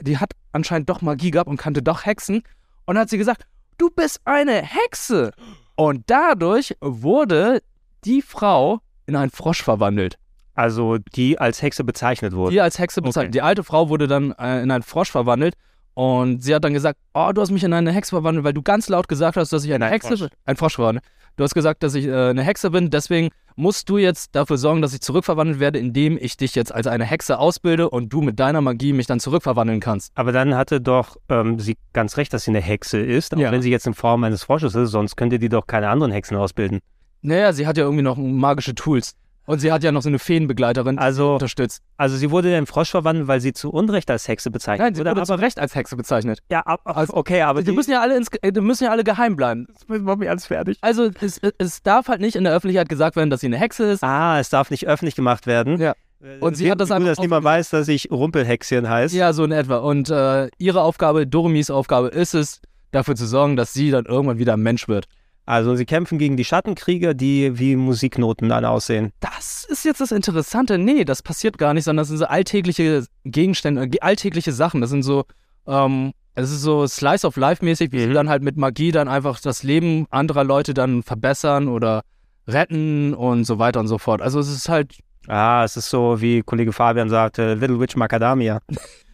die 0.00 0.18
hat 0.18 0.32
anscheinend 0.52 0.88
doch 0.88 1.02
Magie 1.02 1.32
gehabt 1.32 1.50
und 1.50 1.56
kannte 1.56 1.82
doch 1.82 2.06
Hexen. 2.06 2.42
Und 2.86 2.98
hat 2.98 3.10
sie 3.10 3.18
gesagt, 3.18 3.44
du 3.78 3.90
bist 3.90 4.20
eine 4.24 4.62
Hexe. 4.62 5.32
Und 5.74 6.04
dadurch 6.06 6.76
wurde 6.80 7.62
die 8.04 8.22
Frau 8.22 8.80
in 9.06 9.16
einen 9.16 9.30
Frosch 9.30 9.62
verwandelt. 9.62 10.18
Also 10.54 10.98
die 10.98 11.38
als 11.38 11.62
Hexe 11.62 11.82
bezeichnet 11.82 12.32
wurde. 12.34 12.52
Die 12.52 12.60
als 12.60 12.78
Hexe 12.78 13.02
bezeichnet. 13.02 13.30
Okay. 13.30 13.32
Die 13.32 13.42
alte 13.42 13.64
Frau 13.64 13.88
wurde 13.88 14.06
dann 14.06 14.32
äh, 14.32 14.62
in 14.62 14.70
einen 14.70 14.82
Frosch 14.82 15.10
verwandelt. 15.10 15.54
Und 15.94 16.42
sie 16.42 16.54
hat 16.54 16.64
dann 16.64 16.72
gesagt, 16.72 16.98
oh, 17.14 17.30
du 17.34 17.40
hast 17.42 17.50
mich 17.50 17.64
in 17.64 17.72
eine 17.72 17.92
Hexe 17.92 18.10
verwandelt, 18.10 18.44
weil 18.44 18.54
du 18.54 18.62
ganz 18.62 18.88
laut 18.88 19.08
gesagt 19.08 19.36
hast, 19.36 19.52
dass 19.52 19.64
ich 19.64 19.72
eine 19.74 19.86
Hexe 19.88 20.08
Frosch. 20.08 20.20
bin. 20.20 20.28
Ein 20.46 20.56
Frosch 20.56 20.74
verwandelt. 20.76 21.04
Du 21.36 21.44
hast 21.44 21.54
gesagt, 21.54 21.82
dass 21.82 21.94
ich 21.94 22.06
äh, 22.06 22.28
eine 22.30 22.42
Hexe 22.42 22.70
bin, 22.70 22.90
deswegen 22.90 23.30
musst 23.56 23.88
du 23.88 23.96
jetzt 23.98 24.34
dafür 24.34 24.58
sorgen, 24.58 24.82
dass 24.82 24.92
ich 24.92 25.00
zurückverwandelt 25.00 25.60
werde, 25.60 25.78
indem 25.78 26.18
ich 26.20 26.36
dich 26.36 26.54
jetzt 26.54 26.74
als 26.74 26.86
eine 26.86 27.04
Hexe 27.04 27.38
ausbilde 27.38 27.88
und 27.88 28.10
du 28.12 28.20
mit 28.20 28.38
deiner 28.38 28.60
Magie 28.60 28.92
mich 28.92 29.06
dann 29.06 29.18
zurückverwandeln 29.20 29.80
kannst. 29.80 30.12
Aber 30.14 30.32
dann 30.32 30.54
hatte 30.54 30.80
doch 30.82 31.16
ähm, 31.30 31.58
sie 31.58 31.76
ganz 31.94 32.16
recht, 32.18 32.32
dass 32.34 32.44
sie 32.44 32.50
eine 32.50 32.60
Hexe 32.60 32.98
ist, 32.98 33.34
auch 33.34 33.38
Ja. 33.38 33.50
wenn 33.50 33.62
sie 33.62 33.70
jetzt 33.70 33.86
in 33.86 33.94
Form 33.94 34.24
eines 34.24 34.42
Frosches 34.44 34.74
ist, 34.74 34.90
sonst 34.90 35.16
könnte 35.16 35.38
die 35.38 35.48
doch 35.48 35.66
keine 35.66 35.88
anderen 35.88 36.12
Hexen 36.12 36.36
ausbilden. 36.36 36.80
Naja, 37.22 37.52
sie 37.52 37.66
hat 37.66 37.76
ja 37.78 37.84
irgendwie 37.84 38.02
noch 38.02 38.16
magische 38.18 38.74
Tools. 38.74 39.14
Und 39.44 39.58
sie 39.58 39.72
hat 39.72 39.82
ja 39.82 39.90
noch 39.90 40.02
so 40.02 40.08
eine 40.08 40.18
Feenbegleiterin, 40.18 40.96
die 40.96 41.02
Also- 41.02 41.34
unterstützt. 41.34 41.82
Also 41.96 42.16
sie 42.16 42.30
wurde 42.30 42.56
in 42.56 42.66
Frosch 42.66 42.90
verwandelt, 42.90 43.26
weil 43.26 43.40
sie 43.40 43.52
zu 43.52 43.70
Unrecht 43.70 44.10
als 44.10 44.28
Hexe 44.28 44.50
bezeichnet 44.50 44.84
Nein, 44.86 44.94
sie 44.94 45.00
wurde. 45.00 45.10
wurde 45.10 45.20
aber, 45.22 45.26
zu 45.26 45.34
Recht 45.34 45.58
als 45.58 45.74
Hexe 45.74 45.96
bezeichnet. 45.96 46.38
ja, 46.50 46.60
ab, 46.60 46.80
ab, 46.84 47.08
okay, 47.12 47.42
aber 47.42 47.62
Die 47.62 47.72
müssen 47.72 47.90
ja 47.90 48.00
alle 48.00 48.16
ins, 48.16 48.28
äh, 48.42 48.52
die 48.52 48.60
müssen 48.60 48.84
ja 48.84 48.90
alle 48.90 49.02
geheim 49.04 49.34
bleiben. 49.36 49.66
machen 49.88 50.20
wir 50.20 50.30
alles 50.30 50.46
fertig. 50.46 50.78
Also 50.80 51.10
es, 51.20 51.40
es 51.58 51.82
darf 51.82 52.08
halt 52.08 52.20
nicht 52.20 52.36
in 52.36 52.44
der 52.44 52.52
Öffentlichkeit 52.54 52.88
gesagt 52.88 53.16
werden, 53.16 53.30
dass 53.30 53.40
sie 53.40 53.46
eine 53.48 53.58
Hexe 53.58 53.84
ist. 53.90 54.04
Ah, 54.04 54.38
es 54.38 54.48
darf 54.48 54.70
nicht 54.70 54.86
öffentlich 54.86 55.16
gemacht 55.16 55.46
werden. 55.48 55.78
Ja. 55.80 55.94
Äh, 56.22 56.38
Und 56.38 56.56
sie 56.56 56.70
hat 56.70 56.80
das 56.80 56.92
einfach 56.92 57.08
dass 57.08 57.18
niemand 57.18 57.42
weiß, 57.44 57.70
dass 57.70 57.88
ich 57.88 58.10
Rumpelhexchen 58.12 58.88
heiße. 58.88 59.16
Ja, 59.16 59.32
so 59.32 59.42
in 59.44 59.50
etwa. 59.52 59.78
Und 59.78 60.08
äh, 60.08 60.48
ihre 60.58 60.82
Aufgabe, 60.82 61.26
Doromis 61.26 61.68
Aufgabe 61.68 62.08
ist 62.08 62.34
es, 62.34 62.60
dafür 62.92 63.16
zu 63.16 63.26
sorgen, 63.26 63.56
dass 63.56 63.72
sie 63.72 63.90
dann 63.90 64.04
irgendwann 64.04 64.38
wieder 64.38 64.52
ein 64.52 64.60
Mensch 64.62 64.86
wird. 64.86 65.06
Also 65.44 65.74
sie 65.74 65.84
kämpfen 65.86 66.18
gegen 66.18 66.36
die 66.36 66.44
Schattenkrieger, 66.44 67.14
die 67.14 67.58
wie 67.58 67.74
Musiknoten 67.76 68.48
dann 68.48 68.64
aussehen. 68.64 69.12
Das 69.20 69.64
ist 69.68 69.84
jetzt 69.84 70.00
das 70.00 70.12
Interessante. 70.12 70.78
Nee, 70.78 71.04
das 71.04 71.22
passiert 71.22 71.58
gar 71.58 71.74
nicht, 71.74 71.84
sondern 71.84 72.02
das 72.02 72.08
sind 72.08 72.18
so 72.18 72.26
alltägliche 72.26 73.04
Gegenstände, 73.24 73.82
äh, 73.84 74.00
alltägliche 74.00 74.52
Sachen. 74.52 74.80
Das 74.80 74.90
sind 74.90 75.02
so, 75.02 75.24
ähm, 75.66 76.12
es 76.34 76.50
ist 76.50 76.62
so 76.62 76.86
Slice 76.86 77.26
of 77.26 77.36
Life 77.36 77.64
mäßig, 77.64 77.90
wie 77.92 78.00
sie 78.00 78.12
dann 78.12 78.28
halt 78.28 78.42
mit 78.42 78.56
Magie 78.56 78.92
dann 78.92 79.08
einfach 79.08 79.40
das 79.40 79.62
Leben 79.64 80.06
anderer 80.10 80.44
Leute 80.44 80.74
dann 80.74 81.02
verbessern 81.02 81.68
oder 81.68 82.02
retten 82.46 83.12
und 83.14 83.44
so 83.44 83.58
weiter 83.58 83.80
und 83.80 83.88
so 83.88 83.98
fort. 83.98 84.22
Also 84.22 84.38
es 84.38 84.48
ist 84.48 84.68
halt, 84.68 84.94
Ah, 85.28 85.62
es 85.64 85.76
ist 85.76 85.88
so, 85.88 86.20
wie 86.20 86.42
Kollege 86.42 86.72
Fabian 86.72 87.08
sagte, 87.08 87.54
Little 87.54 87.78
Witch 87.78 87.96
Macadamia. 87.96 88.60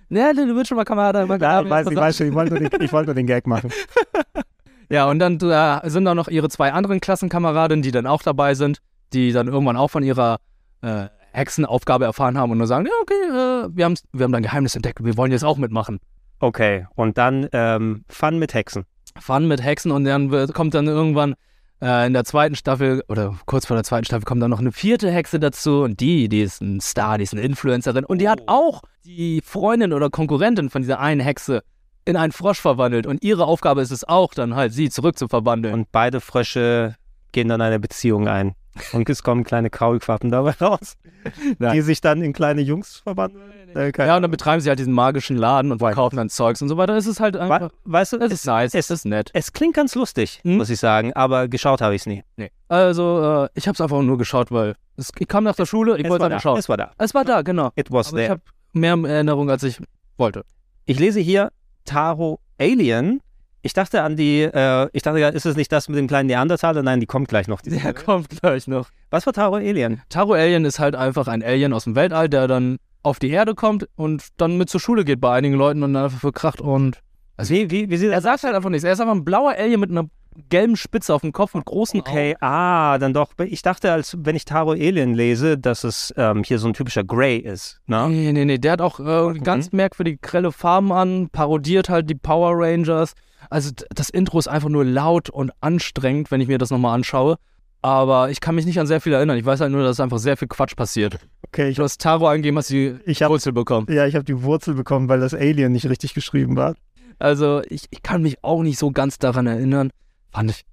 ne, 0.09 0.33
mal 0.75 0.85
Kamera, 0.85 1.27
mal 1.27 1.41
Ja, 1.41 1.63
ich 1.63 1.69
weiß, 1.69 1.87
ich 1.91 1.97
weiß 1.97 2.17
schon, 2.17 2.29
ich 2.29 2.35
wollte, 2.35 2.55
nur 2.55 2.69
den, 2.69 2.81
ich 2.81 2.93
wollte 2.93 3.07
nur 3.09 3.15
den 3.15 3.27
Gag 3.27 3.47
machen. 3.47 3.71
Ja, 4.91 5.09
und 5.09 5.19
dann 5.19 5.39
äh, 5.41 5.91
sind 5.91 6.05
da 6.05 6.15
noch 6.15 6.29
ihre 6.29 6.49
zwei 6.49 6.73
anderen 6.73 7.01
Klassenkameradinnen, 7.01 7.83
die 7.83 7.91
dann 7.91 8.07
auch 8.07 8.23
dabei 8.23 8.55
sind, 8.55 8.79
die 9.13 9.33
dann 9.33 9.49
irgendwann 9.49 9.77
auch 9.77 9.89
von 9.89 10.03
ihrer 10.03 10.39
äh, 10.81 11.07
Hexenaufgabe 11.33 12.05
erfahren 12.05 12.39
haben 12.39 12.51
und 12.53 12.59
nur 12.59 12.67
sagen, 12.67 12.87
ja, 12.87 12.93
okay, 13.03 13.15
äh, 13.15 13.69
wir, 13.77 13.85
haben's, 13.85 14.03
wir 14.13 14.25
haben 14.25 14.33
da 14.33 14.39
ein 14.39 14.43
Geheimnis 14.43 14.75
entdeckt, 14.75 15.05
wir 15.05 15.17
wollen 15.17 15.33
jetzt 15.33 15.45
auch 15.45 15.59
mitmachen. 15.59 15.99
Okay, 16.41 16.87
und 16.95 17.19
dann 17.19 17.49
ähm, 17.53 18.05
Fun 18.09 18.39
mit 18.39 18.55
Hexen. 18.55 18.85
Fun 19.19 19.47
mit 19.49 19.63
Hexen 19.63 19.91
und 19.91 20.05
dann 20.05 20.31
wird, 20.31 20.55
kommt 20.55 20.75
dann 20.75 20.87
irgendwann 20.87 21.35
äh, 21.83 22.07
in 22.07 22.13
der 22.13 22.25
zweiten 22.25 22.55
Staffel 22.55 23.03
oder 23.09 23.37
kurz 23.47 23.67
vor 23.67 23.77
der 23.77 23.85
zweiten 23.85 24.05
Staffel 24.05 24.25
kommt 24.25 24.43
dann 24.43 24.51
noch 24.51 24.61
eine 24.61 24.73
vierte 24.73 25.11
Hexe 25.11 25.39
dazu 25.39 25.83
und 25.83 26.01
die, 26.01 26.29
die 26.29 26.43
ist 26.43 26.63
ein 26.63 26.81
Star, 26.81 27.19
die 27.19 27.25
ist 27.25 27.33
eine 27.33 27.43
Influencerin 27.43 28.05
und 28.05 28.19
die 28.19 28.29
hat 28.29 28.43
auch 28.47 28.83
die 29.05 29.43
Freundin 29.45 29.93
oder 29.93 30.11
Konkurrentin 30.11 30.71
von 30.71 30.83
dieser 30.83 31.01
einen 31.01 31.21
Hexe 31.21 31.63
in 32.09 32.17
einen 32.17 32.33
Frosch 32.33 32.61
verwandelt 32.61 33.07
und 33.07 33.23
ihre 33.23 33.45
Aufgabe 33.45 33.83
ist 33.83 33.91
es 33.91 34.03
auch, 34.09 34.33
dann 34.35 34.55
halt 34.57 34.73
sie 34.73 34.89
zurück 34.89 35.19
zu 35.19 35.29
verwandeln. 35.29 35.75
Und 35.75 35.93
beide 35.93 36.21
Frösche 36.21 36.95
gehen 37.33 37.49
dann 37.49 37.61
eine 37.61 37.79
Beziehung 37.79 38.29
ein. 38.29 38.55
Und 38.93 39.11
es 39.11 39.23
kommen 39.25 39.43
kleine 39.45 39.71
Kaulquappen 39.71 40.31
dabei 40.31 40.53
raus, 40.53 40.97
Nein. 41.59 41.73
die 41.75 41.81
sich 41.83 42.01
dann 42.01 42.23
in 42.23 42.33
kleine 42.33 42.61
Jungs 42.63 42.99
verwandeln. 42.99 43.51
Äh, 43.75 43.93
Ja, 43.99 44.15
und 44.17 44.23
dann 44.23 44.31
betreiben 44.31 44.61
sie 44.61 44.69
halt 44.69 44.79
diesen 44.79 44.93
magischen 44.93 45.37
Laden 45.37 45.73
und 45.73 45.81
verkaufen 45.81 46.17
dann 46.17 46.29
Zeugs 46.31 46.63
und 46.63 46.69
so 46.69 46.77
weiter. 46.77 46.97
Es 46.97 47.07
ist 47.07 47.19
halt 47.21 47.37
einfach, 47.37 47.71
We 47.85 47.93
weißt 47.93 48.13
du, 48.13 48.17
es 48.19 48.27
es, 48.27 48.33
ist 48.33 48.47
nice, 48.47 48.75
es- 48.75 48.91
ist 48.91 49.05
nett. 49.05 49.31
es 49.35 49.53
klingt 49.53 49.75
ganz 49.75 49.95
lustig, 49.97 50.41
Hm? 50.45 50.57
muss 50.59 50.71
ich 50.71 50.79
sagen, 50.79 51.13
aber 51.15 51.49
geschaut 51.49 51.81
habe 51.83 51.95
ich 51.97 52.03
es 52.03 52.07
nie. 52.07 52.23
Nee. 52.37 52.51
Also, 52.69 53.47
äh, 53.47 53.49
ich 53.55 53.67
habe 53.67 53.75
es 53.75 53.81
einfach 53.81 54.01
nur 54.01 54.17
geschaut, 54.17 54.51
weil 54.53 54.77
es, 54.97 55.11
ich 55.19 55.27
kam 55.29 55.43
nach 55.45 55.57
der 55.57 55.67
Schule, 55.67 55.99
ich 55.99 56.05
Es 56.05 56.11
wollte 56.11 56.25
einfach 56.27 56.41
schauen. 56.41 56.59
Es 56.59 56.69
war 56.69 56.77
da. 56.77 56.93
Es 56.99 57.13
war 57.15 57.25
da, 57.25 57.43
genau. 57.43 57.73
It 57.75 57.91
was 57.91 58.09
Aber 58.13 58.19
ich 58.19 58.27
there. 58.29 58.31
habe 58.31 58.43
mehr 58.73 59.11
Erinnerung, 59.11 59.51
als 59.51 59.65
ich 59.65 59.79
wollte. 60.17 60.45
Ich 60.87 60.99
lese 61.01 61.19
hier 61.21 61.51
Taro 61.89 62.41
Alien. 62.59 63.21
Ich 63.63 63.73
dachte 63.73 64.03
an 64.03 64.17
die, 64.17 64.43
äh, 64.43 64.89
ich 64.93 65.03
dachte, 65.03 65.21
ist 65.21 65.47
es 65.47 65.57
nicht 65.57 65.73
das 65.73 65.89
mit 65.89 65.99
dem 65.99 66.07
kleinen 66.07 66.29
Neandertaler? 66.29 66.83
Nein, 66.83 67.01
die 67.01 67.07
kommt 67.07 67.29
gleich 67.29 67.49
noch. 67.49 67.61
Die 67.61 67.71
Der 67.71 67.95
kommt 67.95 68.29
gleich 68.29 68.67
noch. 68.69 68.91
Was 69.11 69.27
war 69.27 69.33
Taro 69.33 69.57
Alien? 69.57 70.03
Taro 70.11 70.35
Alien 70.35 70.65
ist 70.65 70.79
halt 70.79 70.95
einfach 70.95 71.29
ein 71.29 71.43
Alien 71.43 71.73
aus 71.73 71.85
dem 71.85 71.97
Weltall, 71.97 72.29
der 72.29 72.47
dann 72.47 72.77
auf 73.03 73.19
die 73.19 73.31
Erde 73.31 73.55
kommt 73.55 73.89
und 73.97 74.29
dann 74.37 74.59
mit 74.59 74.69
zur 74.69 74.81
Schule 74.81 75.05
geht 75.05 75.21
bei 75.21 75.33
einigen 75.35 75.55
Leuten 75.55 75.83
und 75.83 75.95
dann 75.95 76.05
einfach 76.05 76.21
verkracht 76.21 76.61
und. 76.61 77.01
Also 77.39 77.55
wie, 77.55 77.71
wie, 77.71 77.89
wie 77.89 77.97
sieht 77.97 78.11
Er 78.11 78.21
sagt 78.21 78.43
halt 78.43 78.55
einfach 78.55 78.69
nichts. 78.69 78.85
Er 78.85 78.93
ist 78.93 79.01
einfach 79.01 79.15
ein 79.15 79.25
blauer 79.25 79.53
Alien 79.57 79.81
mit 79.81 79.91
einer 79.91 80.05
gelben 80.51 80.77
Spitze 80.77 81.13
auf 81.15 81.23
dem 81.23 81.33
Kopf 81.33 81.55
und 81.55 81.65
großen 81.65 82.01
Okay, 82.01 82.37
ah, 82.41 82.99
dann 82.99 83.13
doch. 83.15 83.33
Ich 83.39 83.63
dachte, 83.63 83.91
als 83.91 84.17
wenn 84.21 84.37
ich 84.37 84.45
Taro 84.45 84.73
Alien 84.73 85.15
lese, 85.15 85.57
dass 85.59 85.83
es 85.85 86.13
ähm, 86.17 86.45
hier 86.45 86.59
so 86.59 86.69
ein 86.69 86.75
typischer 86.75 87.03
Grey 87.03 87.39
ist. 87.39 87.81
Ne? 87.87 88.07
Nee, 88.11 88.33
nee, 88.33 88.45
nee. 88.45 88.59
Der 88.59 88.73
hat 88.73 88.81
auch 88.83 89.01
äh, 89.01 89.39
ganz 89.41 89.73
merkwürdige 89.73 90.19
grelle 90.19 90.53
Farben 90.53 90.93
an, 90.93 91.29
parodiert 91.31 91.89
halt 91.89 92.09
die 92.11 92.15
Power 92.15 92.53
Rangers. 92.55 93.15
Also 93.51 93.71
das 93.95 94.11
Intro 94.11 94.39
ist 94.39 94.49
einfach 94.49 94.69
nur 94.69 94.85
laut 94.85 95.31
und 95.31 95.51
anstrengend, 95.61 96.31
wenn 96.31 96.41
ich 96.41 96.49
mir 96.49 96.59
das 96.59 96.71
nochmal 96.71 96.95
anschaue. 96.95 97.37
Aber 97.81 98.31
ich 98.31 98.41
kann 98.41 98.57
mich 98.57 98.67
nicht 98.67 98.81
an 98.81 98.89
sehr 98.89 99.01
viel 99.01 99.13
erinnern. 99.13 99.39
Ich 99.39 99.45
weiß 99.45 99.61
halt 99.61 99.71
nur, 99.71 99.85
dass 99.85 100.01
einfach 100.01 100.19
sehr 100.19 100.37
viel 100.37 100.49
Quatsch 100.49 100.75
passiert. 100.75 101.19
Okay, 101.47 101.73
Du 101.73 101.83
hast 101.85 102.01
Taro 102.01 102.27
eingegeben, 102.27 102.59
hast 102.59 102.71
die 102.71 102.97
Ich 103.07 103.23
hab- 103.23 103.31
Wurzel 103.31 103.53
bekommen. 103.53 103.87
ja, 103.89 104.05
ich 104.07 104.17
habe 104.17 104.25
die 104.25 104.43
Wurzel 104.43 104.75
bekommen, 104.75 105.09
weil 105.09 105.21
das 105.21 105.33
Alien 105.35 105.71
nicht 105.73 105.89
richtig 105.89 106.13
geschrieben 106.15 106.57
war. 106.57 106.75
Also 107.19 107.63
ich, 107.69 107.87
ich 107.91 108.03
kann 108.03 108.23
mich 108.23 108.43
auch 108.45 108.63
nicht 108.63 108.79
so 108.79 108.91
ganz 108.91 109.19
daran 109.19 109.47
erinnern. 109.47 109.91
Fand 110.33 110.51
ich 110.51 110.65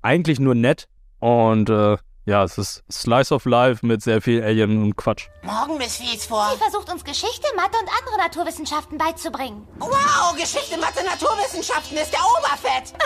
eigentlich 0.00 0.40
nur 0.40 0.54
nett. 0.54 0.88
Und 1.20 1.70
äh, 1.70 1.96
ja, 2.24 2.44
es 2.44 2.56
ist 2.56 2.84
Slice 2.90 3.34
of 3.34 3.44
Life 3.46 3.84
mit 3.84 4.02
sehr 4.02 4.22
viel 4.22 4.42
Alien 4.42 4.82
und 4.82 4.96
Quatsch. 4.96 5.28
Morgen, 5.42 5.76
Miss 5.78 5.96
Fieldsfor. 5.96 6.50
Sie 6.52 6.58
versucht 6.58 6.92
uns 6.92 7.04
Geschichte, 7.04 7.46
Mathe 7.56 7.76
und 7.80 7.88
andere 7.98 8.16
Naturwissenschaften 8.18 8.96
beizubringen. 8.96 9.66
Wow, 9.78 10.34
Geschichte, 10.36 10.78
Mathe, 10.78 11.04
Naturwissenschaften 11.04 11.96
ist 11.96 12.12
der 12.12 12.20
Oberfett. 12.20 12.94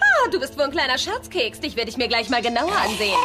Ah, 0.00 0.28
du 0.30 0.40
bist 0.40 0.56
wohl 0.56 0.64
ein 0.64 0.70
kleiner 0.72 0.98
Scherzkeks. 0.98 1.60
Dich 1.60 1.76
werde 1.76 1.90
ich 1.90 1.96
mir 1.96 2.08
gleich 2.08 2.28
mal 2.28 2.42
genauer 2.42 2.74
ansehen. 2.76 3.16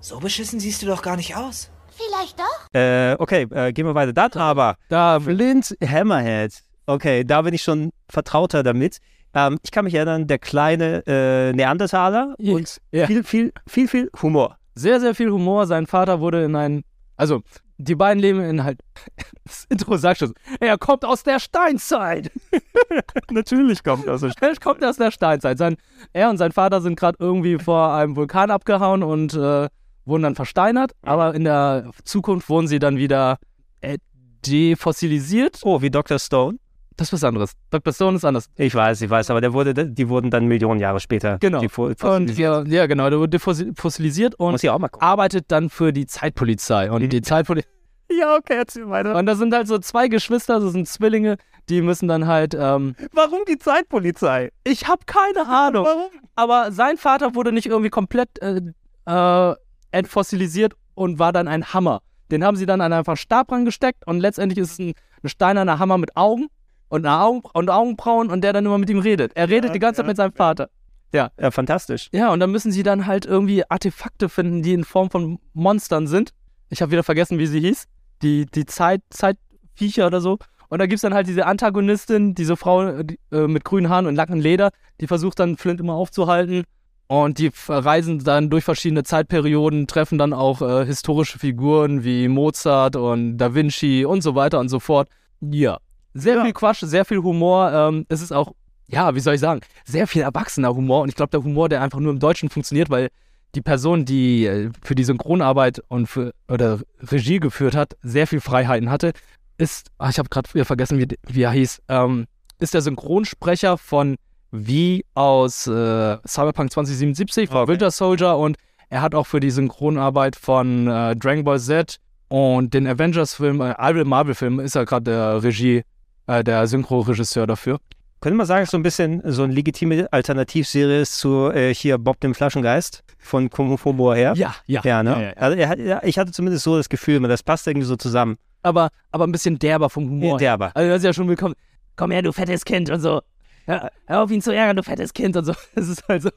So 0.00 0.18
beschissen 0.18 0.60
siehst 0.60 0.82
du 0.82 0.86
doch 0.86 1.00
gar 1.00 1.16
nicht 1.16 1.34
aus. 1.36 1.70
Vielleicht 1.96 2.38
doch? 2.38 2.74
Äh, 2.74 3.14
okay, 3.18 3.46
äh, 3.50 3.72
gehen 3.72 3.86
wir 3.86 3.94
weiter. 3.94 4.12
Dann 4.12 4.32
aber 4.32 4.76
Da, 4.88 5.20
Flint 5.20 5.76
Hammerhead. 5.84 6.62
Okay, 6.86 7.24
da 7.24 7.42
bin 7.42 7.54
ich 7.54 7.62
schon 7.62 7.90
vertrauter 8.10 8.62
damit. 8.62 8.98
Ähm, 9.34 9.58
ich 9.62 9.70
kann 9.70 9.84
mich 9.84 9.94
erinnern, 9.94 10.26
der 10.26 10.38
kleine 10.38 11.02
äh, 11.06 11.52
Neandertaler 11.52 12.34
Ja. 12.38 12.54
und 12.54 12.78
Ja. 12.92 13.06
viel, 13.06 13.24
viel, 13.24 13.52
viel, 13.66 13.88
viel 13.88 14.10
Humor. 14.22 14.58
sehr, 14.74 15.00
sehr 15.00 15.14
viel 15.14 15.30
Humor. 15.30 15.66
Sein 15.66 15.86
Vater 15.86 16.20
wurde 16.20 16.44
in 16.44 16.54
ein. 16.56 16.82
Also, 17.16 17.42
die 17.78 17.94
beiden 17.94 18.20
leben 18.20 18.40
in 18.42 18.64
halt. 18.64 18.80
Das 19.44 19.66
Intro 19.68 19.96
sagt 19.98 20.20
schon. 20.20 20.32
Er 20.58 20.78
kommt 20.78 21.04
aus 21.04 21.22
der 21.22 21.38
Steinzeit. 21.38 22.30
Natürlich 23.30 23.82
kommt 23.84 24.06
das. 24.06 24.22
Er 24.40 24.56
kommt 24.56 24.82
aus 24.84 24.96
der 24.96 25.10
Steinzeit. 25.10 25.58
Sein, 25.58 25.76
er 26.12 26.30
und 26.30 26.38
sein 26.38 26.52
Vater 26.52 26.80
sind 26.80 26.98
gerade 26.98 27.16
irgendwie 27.20 27.58
vor 27.58 27.92
einem 27.92 28.16
Vulkan 28.16 28.50
abgehauen 28.50 29.02
und 29.02 29.34
äh, 29.34 29.68
wurden 30.04 30.22
dann 30.22 30.34
versteinert. 30.34 30.92
Aber 31.02 31.34
in 31.34 31.44
der 31.44 31.90
Zukunft 32.04 32.48
wurden 32.48 32.66
sie 32.68 32.78
dann 32.78 32.96
wieder 32.96 33.38
äh, 33.80 33.98
defossilisiert. 34.46 35.60
Oh, 35.62 35.82
wie 35.82 35.90
Dr. 35.90 36.18
Stone. 36.18 36.58
Das 36.96 37.08
ist 37.08 37.12
was 37.14 37.24
anderes. 37.24 37.52
Dr. 37.70 37.92
Stone 37.92 38.16
ist 38.16 38.24
anders. 38.24 38.46
Ich 38.56 38.72
weiß, 38.74 39.00
ich 39.02 39.10
weiß, 39.10 39.30
aber 39.30 39.40
der 39.40 39.52
wurde, 39.52 39.74
die 39.74 40.08
wurden 40.08 40.30
dann 40.30 40.46
Millionen 40.46 40.78
Jahre 40.78 41.00
später. 41.00 41.38
Genau. 41.38 41.60
Und 42.02 42.38
ja, 42.38 42.62
ja, 42.62 42.86
genau, 42.86 43.10
der 43.10 43.18
wurde 43.18 43.38
fossil- 43.38 43.72
fossilisiert 43.76 44.36
und 44.36 44.64
arbeitet 45.00 45.46
dann 45.48 45.70
für 45.70 45.92
die 45.92 46.06
Zeitpolizei. 46.06 46.90
Und 46.90 47.08
die 47.12 47.22
Zeitpolizei. 47.22 47.68
Ja, 48.10 48.36
okay, 48.36 48.56
erzähl 48.58 48.88
weiter. 48.90 49.16
Und 49.16 49.24
das 49.24 49.38
sind 49.38 49.54
halt 49.54 49.66
so 49.66 49.78
zwei 49.78 50.08
Geschwister, 50.08 50.60
das 50.60 50.72
sind 50.72 50.86
Zwillinge, 50.86 51.36
die 51.70 51.80
müssen 51.80 52.06
dann 52.06 52.26
halt. 52.26 52.54
Ähm, 52.54 52.94
Warum 53.12 53.40
die 53.48 53.58
Zeitpolizei? 53.58 54.50
ich 54.62 54.86
habe 54.86 55.00
keine 55.06 55.48
Ahnung. 55.48 55.86
Warum? 55.86 56.10
Aber 56.36 56.70
sein 56.70 56.98
Vater 56.98 57.34
wurde 57.34 57.50
nicht 57.50 57.64
irgendwie 57.66 57.88
komplett 57.88 58.28
äh, 58.42 58.60
äh, 59.06 59.54
entfossilisiert 59.94 60.74
und 60.94 61.18
war 61.18 61.32
dann 61.32 61.48
ein 61.48 61.72
Hammer. 61.72 62.02
Den 62.30 62.44
haben 62.44 62.56
sie 62.56 62.66
dann 62.66 62.80
an 62.80 62.92
einfach 62.92 63.16
Stab 63.16 63.52
rangesteckt 63.52 64.06
und 64.06 64.20
letztendlich 64.20 64.58
ist 64.58 64.72
es 64.72 64.78
ein, 64.78 64.94
ein 65.22 65.28
steinerner 65.28 65.78
Hammer 65.78 65.98
mit 65.98 66.16
Augen 66.16 66.48
und, 66.88 67.06
Augen, 67.06 67.42
und 67.52 67.70
Augenbrauen 67.70 68.30
und 68.30 68.42
der 68.42 68.52
dann 68.52 68.66
immer 68.66 68.78
mit 68.78 68.90
ihm 68.90 68.98
redet. 68.98 69.32
Er 69.34 69.48
redet 69.48 69.74
die 69.74 69.78
ganze 69.78 69.98
Zeit 69.98 70.06
mit 70.06 70.16
seinem 70.16 70.32
Vater. 70.32 70.68
Ja. 71.12 71.30
Ja, 71.40 71.50
fantastisch. 71.50 72.08
Ja, 72.12 72.32
und 72.32 72.40
dann 72.40 72.50
müssen 72.50 72.72
sie 72.72 72.82
dann 72.82 73.06
halt 73.06 73.24
irgendwie 73.24 73.62
Artefakte 73.70 74.28
finden, 74.28 74.62
die 74.62 74.72
in 74.72 74.84
Form 74.84 75.10
von 75.10 75.38
Monstern 75.52 76.06
sind. 76.08 76.30
Ich 76.70 76.82
habe 76.82 76.90
wieder 76.90 77.04
vergessen, 77.04 77.38
wie 77.38 77.46
sie 77.46 77.60
hieß. 77.60 77.84
Die, 78.22 78.46
die 78.46 78.66
Zeit, 78.66 79.00
Zeitviecher 79.10 80.08
oder 80.08 80.20
so. 80.20 80.38
Und 80.68 80.80
da 80.80 80.86
gibt 80.86 80.96
es 80.96 81.02
dann 81.02 81.14
halt 81.14 81.28
diese 81.28 81.46
Antagonistin, 81.46 82.34
diese 82.34 82.56
Frau 82.56 83.02
die, 83.04 83.20
äh, 83.30 83.46
mit 83.46 83.64
grünen 83.64 83.88
Haaren 83.88 84.06
und 84.06 84.16
langen 84.16 84.40
Leder, 84.40 84.70
die 85.00 85.06
versucht 85.06 85.38
dann 85.38 85.56
Flint 85.56 85.78
immer 85.78 85.94
aufzuhalten. 85.94 86.64
Und 87.06 87.38
die 87.38 87.50
reisen 87.68 88.24
dann 88.24 88.48
durch 88.48 88.64
verschiedene 88.64 89.02
Zeitperioden, 89.02 89.86
treffen 89.86 90.16
dann 90.18 90.32
auch 90.32 90.62
äh, 90.62 90.86
historische 90.86 91.38
Figuren 91.38 92.02
wie 92.02 92.28
Mozart 92.28 92.96
und 92.96 93.36
Da 93.36 93.54
Vinci 93.54 94.04
und 94.04 94.22
so 94.22 94.34
weiter 94.34 94.58
und 94.58 94.68
so 94.68 94.80
fort. 94.80 95.08
Ja. 95.40 95.78
Sehr 96.14 96.42
viel 96.42 96.52
Quatsch, 96.52 96.80
sehr 96.80 97.04
viel 97.04 97.18
Humor. 97.18 97.72
Ähm, 97.72 98.06
es 98.08 98.22
ist 98.22 98.32
auch, 98.32 98.54
ja, 98.86 99.14
wie 99.14 99.20
soll 99.20 99.34
ich 99.34 99.40
sagen, 99.40 99.60
sehr 99.84 100.06
viel 100.06 100.22
erwachsener 100.22 100.74
Humor. 100.74 101.02
Und 101.02 101.08
ich 101.08 101.16
glaube, 101.16 101.30
der 101.30 101.42
Humor, 101.42 101.68
der 101.68 101.82
einfach 101.82 101.98
nur 101.98 102.12
im 102.12 102.20
Deutschen 102.20 102.48
funktioniert, 102.48 102.88
weil 102.88 103.10
die 103.54 103.60
Person, 103.60 104.04
die 104.04 104.46
äh, 104.46 104.70
für 104.82 104.94
die 104.94 105.04
Synchronarbeit 105.04 105.82
und 105.88 106.06
für 106.06 106.32
oder 106.48 106.80
Regie 107.00 107.40
geführt 107.40 107.74
hat, 107.74 107.96
sehr 108.02 108.26
viel 108.26 108.40
Freiheiten 108.40 108.90
hatte, 108.90 109.12
ist, 109.58 109.90
ah, 109.98 110.08
ich 110.08 110.18
habe 110.18 110.28
gerade 110.28 110.64
vergessen, 110.64 110.98
wie, 110.98 111.08
wie 111.26 111.42
er 111.42 111.52
hieß, 111.52 111.82
ähm, 111.88 112.26
ist 112.58 112.74
der 112.74 112.80
Synchronsprecher 112.80 113.78
von 113.78 114.16
wie 114.54 115.04
aus 115.14 115.66
äh, 115.66 116.16
Cyberpunk 116.26 116.70
2077, 116.72 117.48
von 117.48 117.62
Okay. 117.62 117.72
Winter 117.72 117.90
Soldier 117.90 118.36
und 118.36 118.56
er 118.88 119.02
hat 119.02 119.14
auch 119.14 119.26
für 119.26 119.40
die 119.40 119.50
Synchronarbeit 119.50 120.36
von 120.36 120.86
äh, 120.86 121.16
Dragon 121.16 121.42
Ball 121.42 121.58
Z 121.58 121.98
und 122.28 122.72
den 122.72 122.86
Avengers-Film, 122.86 123.60
äh, 123.60 123.74
alle 123.76 124.04
Marvel-Filmen, 124.04 124.64
ist 124.64 124.76
er 124.76 124.84
gerade 124.84 125.10
der 125.10 125.42
Regie, 125.42 125.82
äh, 126.28 126.44
der 126.44 126.66
Synchro-Regisseur 126.68 127.48
dafür. 127.48 127.78
Könnte 128.20 128.36
man 128.36 128.46
sagen, 128.46 128.64
so 128.66 128.76
ein 128.76 128.82
bisschen 128.84 129.20
so 129.24 129.42
eine 129.42 129.52
legitime 129.52 130.06
Alternativserie 130.12 131.00
ist 131.00 131.18
zu 131.18 131.50
äh, 131.50 131.74
hier 131.74 131.98
Bob 131.98 132.20
dem 132.20 132.34
Flaschengeist 132.34 133.02
von 133.18 133.50
Humor 133.58 134.14
her? 134.14 134.34
Ja, 134.36 134.54
ja. 134.66 134.80
Ja, 134.84 135.02
ne? 135.02 135.10
Ja, 135.10 135.20
ja, 135.20 135.26
ja. 135.26 135.36
Also 135.36 135.58
er 135.58 135.78
ja, 135.78 136.00
ich 136.04 136.16
hatte 136.16 136.30
zumindest 136.30 136.64
so 136.64 136.76
das 136.76 136.88
Gefühl, 136.88 137.20
das 137.22 137.42
passt 137.42 137.66
irgendwie 137.66 137.86
so 137.86 137.96
zusammen. 137.96 138.38
Aber, 138.62 138.88
aber 139.10 139.26
ein 139.26 139.32
bisschen 139.32 139.58
derber 139.58 139.90
vom 139.90 140.08
Humor. 140.08 140.38
Derber. 140.38 140.70
Also 140.74 140.88
das 140.88 140.98
ist 140.98 141.04
ja 141.04 141.12
schon 141.12 141.28
willkommen. 141.28 141.54
Komm 141.96 142.12
her, 142.12 142.22
du 142.22 142.32
fettes 142.32 142.64
Kind 142.64 142.88
und 142.88 143.00
so. 143.00 143.20
Hör, 143.66 143.90
hör 144.06 144.22
auf 144.22 144.30
ihn 144.30 144.42
zu 144.42 144.54
ärgern, 144.54 144.76
du 144.76 144.82
fettes 144.82 145.14
Kind 145.14 145.36
und 145.36 145.44
so. 145.44 145.54
Es 145.74 145.88
ist 145.88 146.06
halt 146.06 146.22
so. 146.22 146.30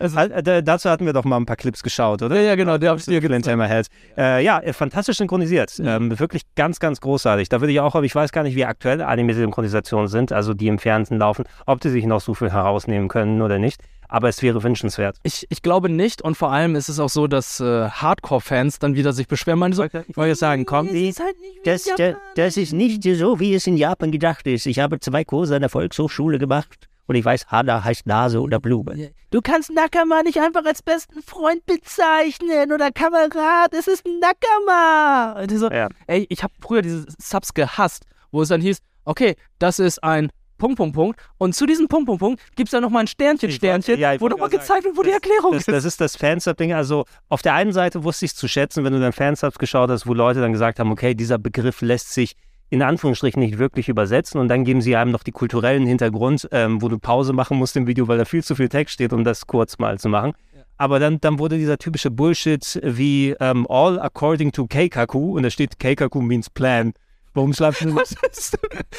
Halt, 0.00 0.46
äh, 0.46 0.62
dazu 0.62 0.90
hatten 0.90 1.06
wir 1.06 1.12
doch 1.12 1.24
mal 1.24 1.36
ein 1.36 1.46
paar 1.46 1.56
Clips 1.56 1.82
geschaut, 1.82 2.22
oder? 2.22 2.36
ja, 2.36 2.42
ja, 2.42 2.54
genau, 2.56 2.78
der 2.78 2.90
hab 2.90 2.98
ich 2.98 3.06
dir 3.06 3.22
Flint 3.22 3.48
Hammerhead. 3.48 3.86
Äh, 4.16 4.44
ja, 4.44 4.60
äh, 4.60 4.72
fantastisch 4.72 5.16
synchronisiert. 5.16 5.80
Ähm, 5.82 6.18
wirklich 6.18 6.42
ganz, 6.54 6.78
ganz 6.78 7.00
großartig. 7.00 7.48
Da 7.48 7.60
würde 7.60 7.72
ich 7.72 7.80
auch, 7.80 7.94
aber 7.94 8.04
ich 8.04 8.14
weiß 8.14 8.32
gar 8.32 8.42
nicht, 8.42 8.54
wie 8.54 8.66
aktuell 8.66 9.00
Anime-Synchronisationen 9.00 10.08
sind, 10.08 10.32
also 10.32 10.52
die 10.54 10.68
im 10.68 10.78
Fernsehen 10.78 11.18
laufen, 11.18 11.44
ob 11.66 11.80
die 11.80 11.88
sich 11.88 12.04
noch 12.04 12.20
so 12.20 12.34
viel 12.34 12.52
herausnehmen 12.52 13.08
können 13.08 13.40
oder 13.40 13.58
nicht. 13.58 13.80
Aber 14.08 14.28
es 14.28 14.42
wäre 14.42 14.62
wünschenswert. 14.62 15.18
Ich, 15.22 15.46
ich 15.50 15.62
glaube 15.62 15.88
nicht 15.88 16.22
und 16.22 16.36
vor 16.36 16.50
allem 16.50 16.74
ist 16.76 16.88
es 16.88 16.98
auch 16.98 17.10
so, 17.10 17.26
dass 17.26 17.60
äh, 17.60 17.88
Hardcore-Fans 17.88 18.78
dann 18.78 18.94
wieder 18.94 19.12
sich 19.12 19.28
beschweren. 19.28 19.58
Meine 19.58 19.74
so, 19.74 19.84
Ich 19.84 19.92
wollte 20.16 20.28
jetzt 20.30 20.38
sagen, 20.40 20.64
komm, 20.64 20.88
halt 20.88 20.96
das, 21.64 21.86
in 21.86 21.92
das, 21.96 21.98
Japan. 21.98 22.16
das 22.36 22.56
ist 22.56 22.72
nicht 22.72 23.02
so, 23.02 23.38
wie 23.38 23.54
es 23.54 23.66
in 23.66 23.76
Japan 23.76 24.10
gedacht 24.10 24.46
ist. 24.46 24.66
Ich 24.66 24.78
habe 24.78 24.98
zwei 25.00 25.24
Kurse 25.24 25.54
an 25.56 25.60
der 25.60 25.68
Volkshochschule 25.68 26.38
gemacht 26.38 26.88
und 27.06 27.14
ich 27.14 27.24
weiß, 27.24 27.46
Hana 27.48 27.84
heißt 27.84 28.06
Nase 28.06 28.40
oder 28.40 28.60
Blume. 28.60 29.10
Du 29.30 29.40
kannst 29.42 29.70
Nakama 29.70 30.22
nicht 30.22 30.38
einfach 30.40 30.64
als 30.64 30.82
besten 30.82 31.22
Freund 31.22 31.64
bezeichnen 31.66 32.72
oder 32.72 32.90
Kamerad. 32.90 33.72
Es 33.72 33.88
ist 33.88 34.06
ein 34.06 34.20
Nakama. 34.20 35.46
So, 35.50 35.70
Ja. 35.70 35.88
Ey, 36.06 36.26
ich 36.30 36.42
habe 36.42 36.52
früher 36.60 36.82
diese 36.82 37.06
Subs 37.18 37.52
gehasst, 37.54 38.04
wo 38.30 38.42
es 38.42 38.48
dann 38.48 38.60
hieß, 38.60 38.78
okay, 39.04 39.36
das 39.58 39.78
ist 39.78 40.02
ein 40.04 40.30
Punkt, 40.58 40.76
Punkt, 40.76 40.94
Punkt. 40.94 41.20
Und 41.38 41.54
zu 41.54 41.66
diesem 41.66 41.88
Punkt, 41.88 42.06
Punkt, 42.06 42.20
Punkt 42.20 42.42
gibt 42.56 42.68
es 42.68 42.72
dann 42.72 42.82
nochmal 42.82 43.04
ein 43.04 43.06
Sternchen, 43.06 43.48
Ich 43.48 43.56
Sternchen, 43.56 43.98
ja, 43.98 44.14
ich 44.14 44.20
wo 44.20 44.28
nochmal 44.28 44.48
gezeigt 44.48 44.84
wird, 44.84 44.96
wo 44.96 45.02
die 45.02 45.10
Erklärung 45.10 45.52
Das, 45.52 45.60
ist. 45.62 45.68
das 45.68 45.84
ist 45.84 46.00
das 46.00 46.16
Fansub-Ding. 46.16 46.72
Also 46.72 47.04
auf 47.28 47.42
der 47.42 47.54
einen 47.54 47.72
Seite 47.72 48.04
wusste 48.04 48.24
ich 48.26 48.32
es 48.32 48.36
zu 48.36 48.48
schätzen, 48.48 48.84
wenn 48.84 48.92
du 48.92 49.00
dann 49.00 49.12
Fansubs 49.12 49.58
geschaut 49.58 49.90
hast, 49.90 50.06
wo 50.06 50.14
Leute 50.14 50.40
dann 50.40 50.52
gesagt 50.52 50.78
haben, 50.78 50.90
okay, 50.92 51.14
dieser 51.14 51.38
Begriff 51.38 51.80
lässt 51.80 52.12
sich 52.12 52.34
in 52.70 52.82
Anführungsstrichen 52.82 53.40
nicht 53.40 53.58
wirklich 53.58 53.88
übersetzen 53.88 54.40
und 54.40 54.48
dann 54.48 54.64
geben 54.64 54.82
sie 54.82 54.94
einem 54.94 55.10
noch 55.10 55.22
die 55.22 55.32
kulturellen 55.32 55.86
Hintergrund, 55.86 56.48
ähm, 56.52 56.82
wo 56.82 56.88
du 56.88 56.98
Pause 56.98 57.32
machen 57.32 57.56
musst 57.56 57.76
im 57.76 57.86
Video, 57.86 58.08
weil 58.08 58.18
da 58.18 58.24
viel 58.24 58.44
zu 58.44 58.54
viel 58.54 58.68
Text 58.68 58.94
steht, 58.94 59.12
um 59.12 59.24
das 59.24 59.46
kurz 59.46 59.78
mal 59.78 59.98
zu 59.98 60.08
machen. 60.08 60.34
Aber 60.76 61.00
dann, 61.00 61.20
dann 61.20 61.38
wurde 61.38 61.56
dieser 61.56 61.78
typische 61.78 62.10
Bullshit 62.10 62.78
wie 62.84 63.34
ähm, 63.40 63.66
all 63.68 63.98
according 63.98 64.52
to 64.52 64.66
Keikaku 64.66 65.36
und 65.36 65.42
da 65.42 65.50
steht 65.50 65.78
Keikaku 65.80 66.20
means 66.20 66.50
plan. 66.50 66.92
Warum 67.38 67.52
schreibst 67.54 67.82
du? 67.82 67.96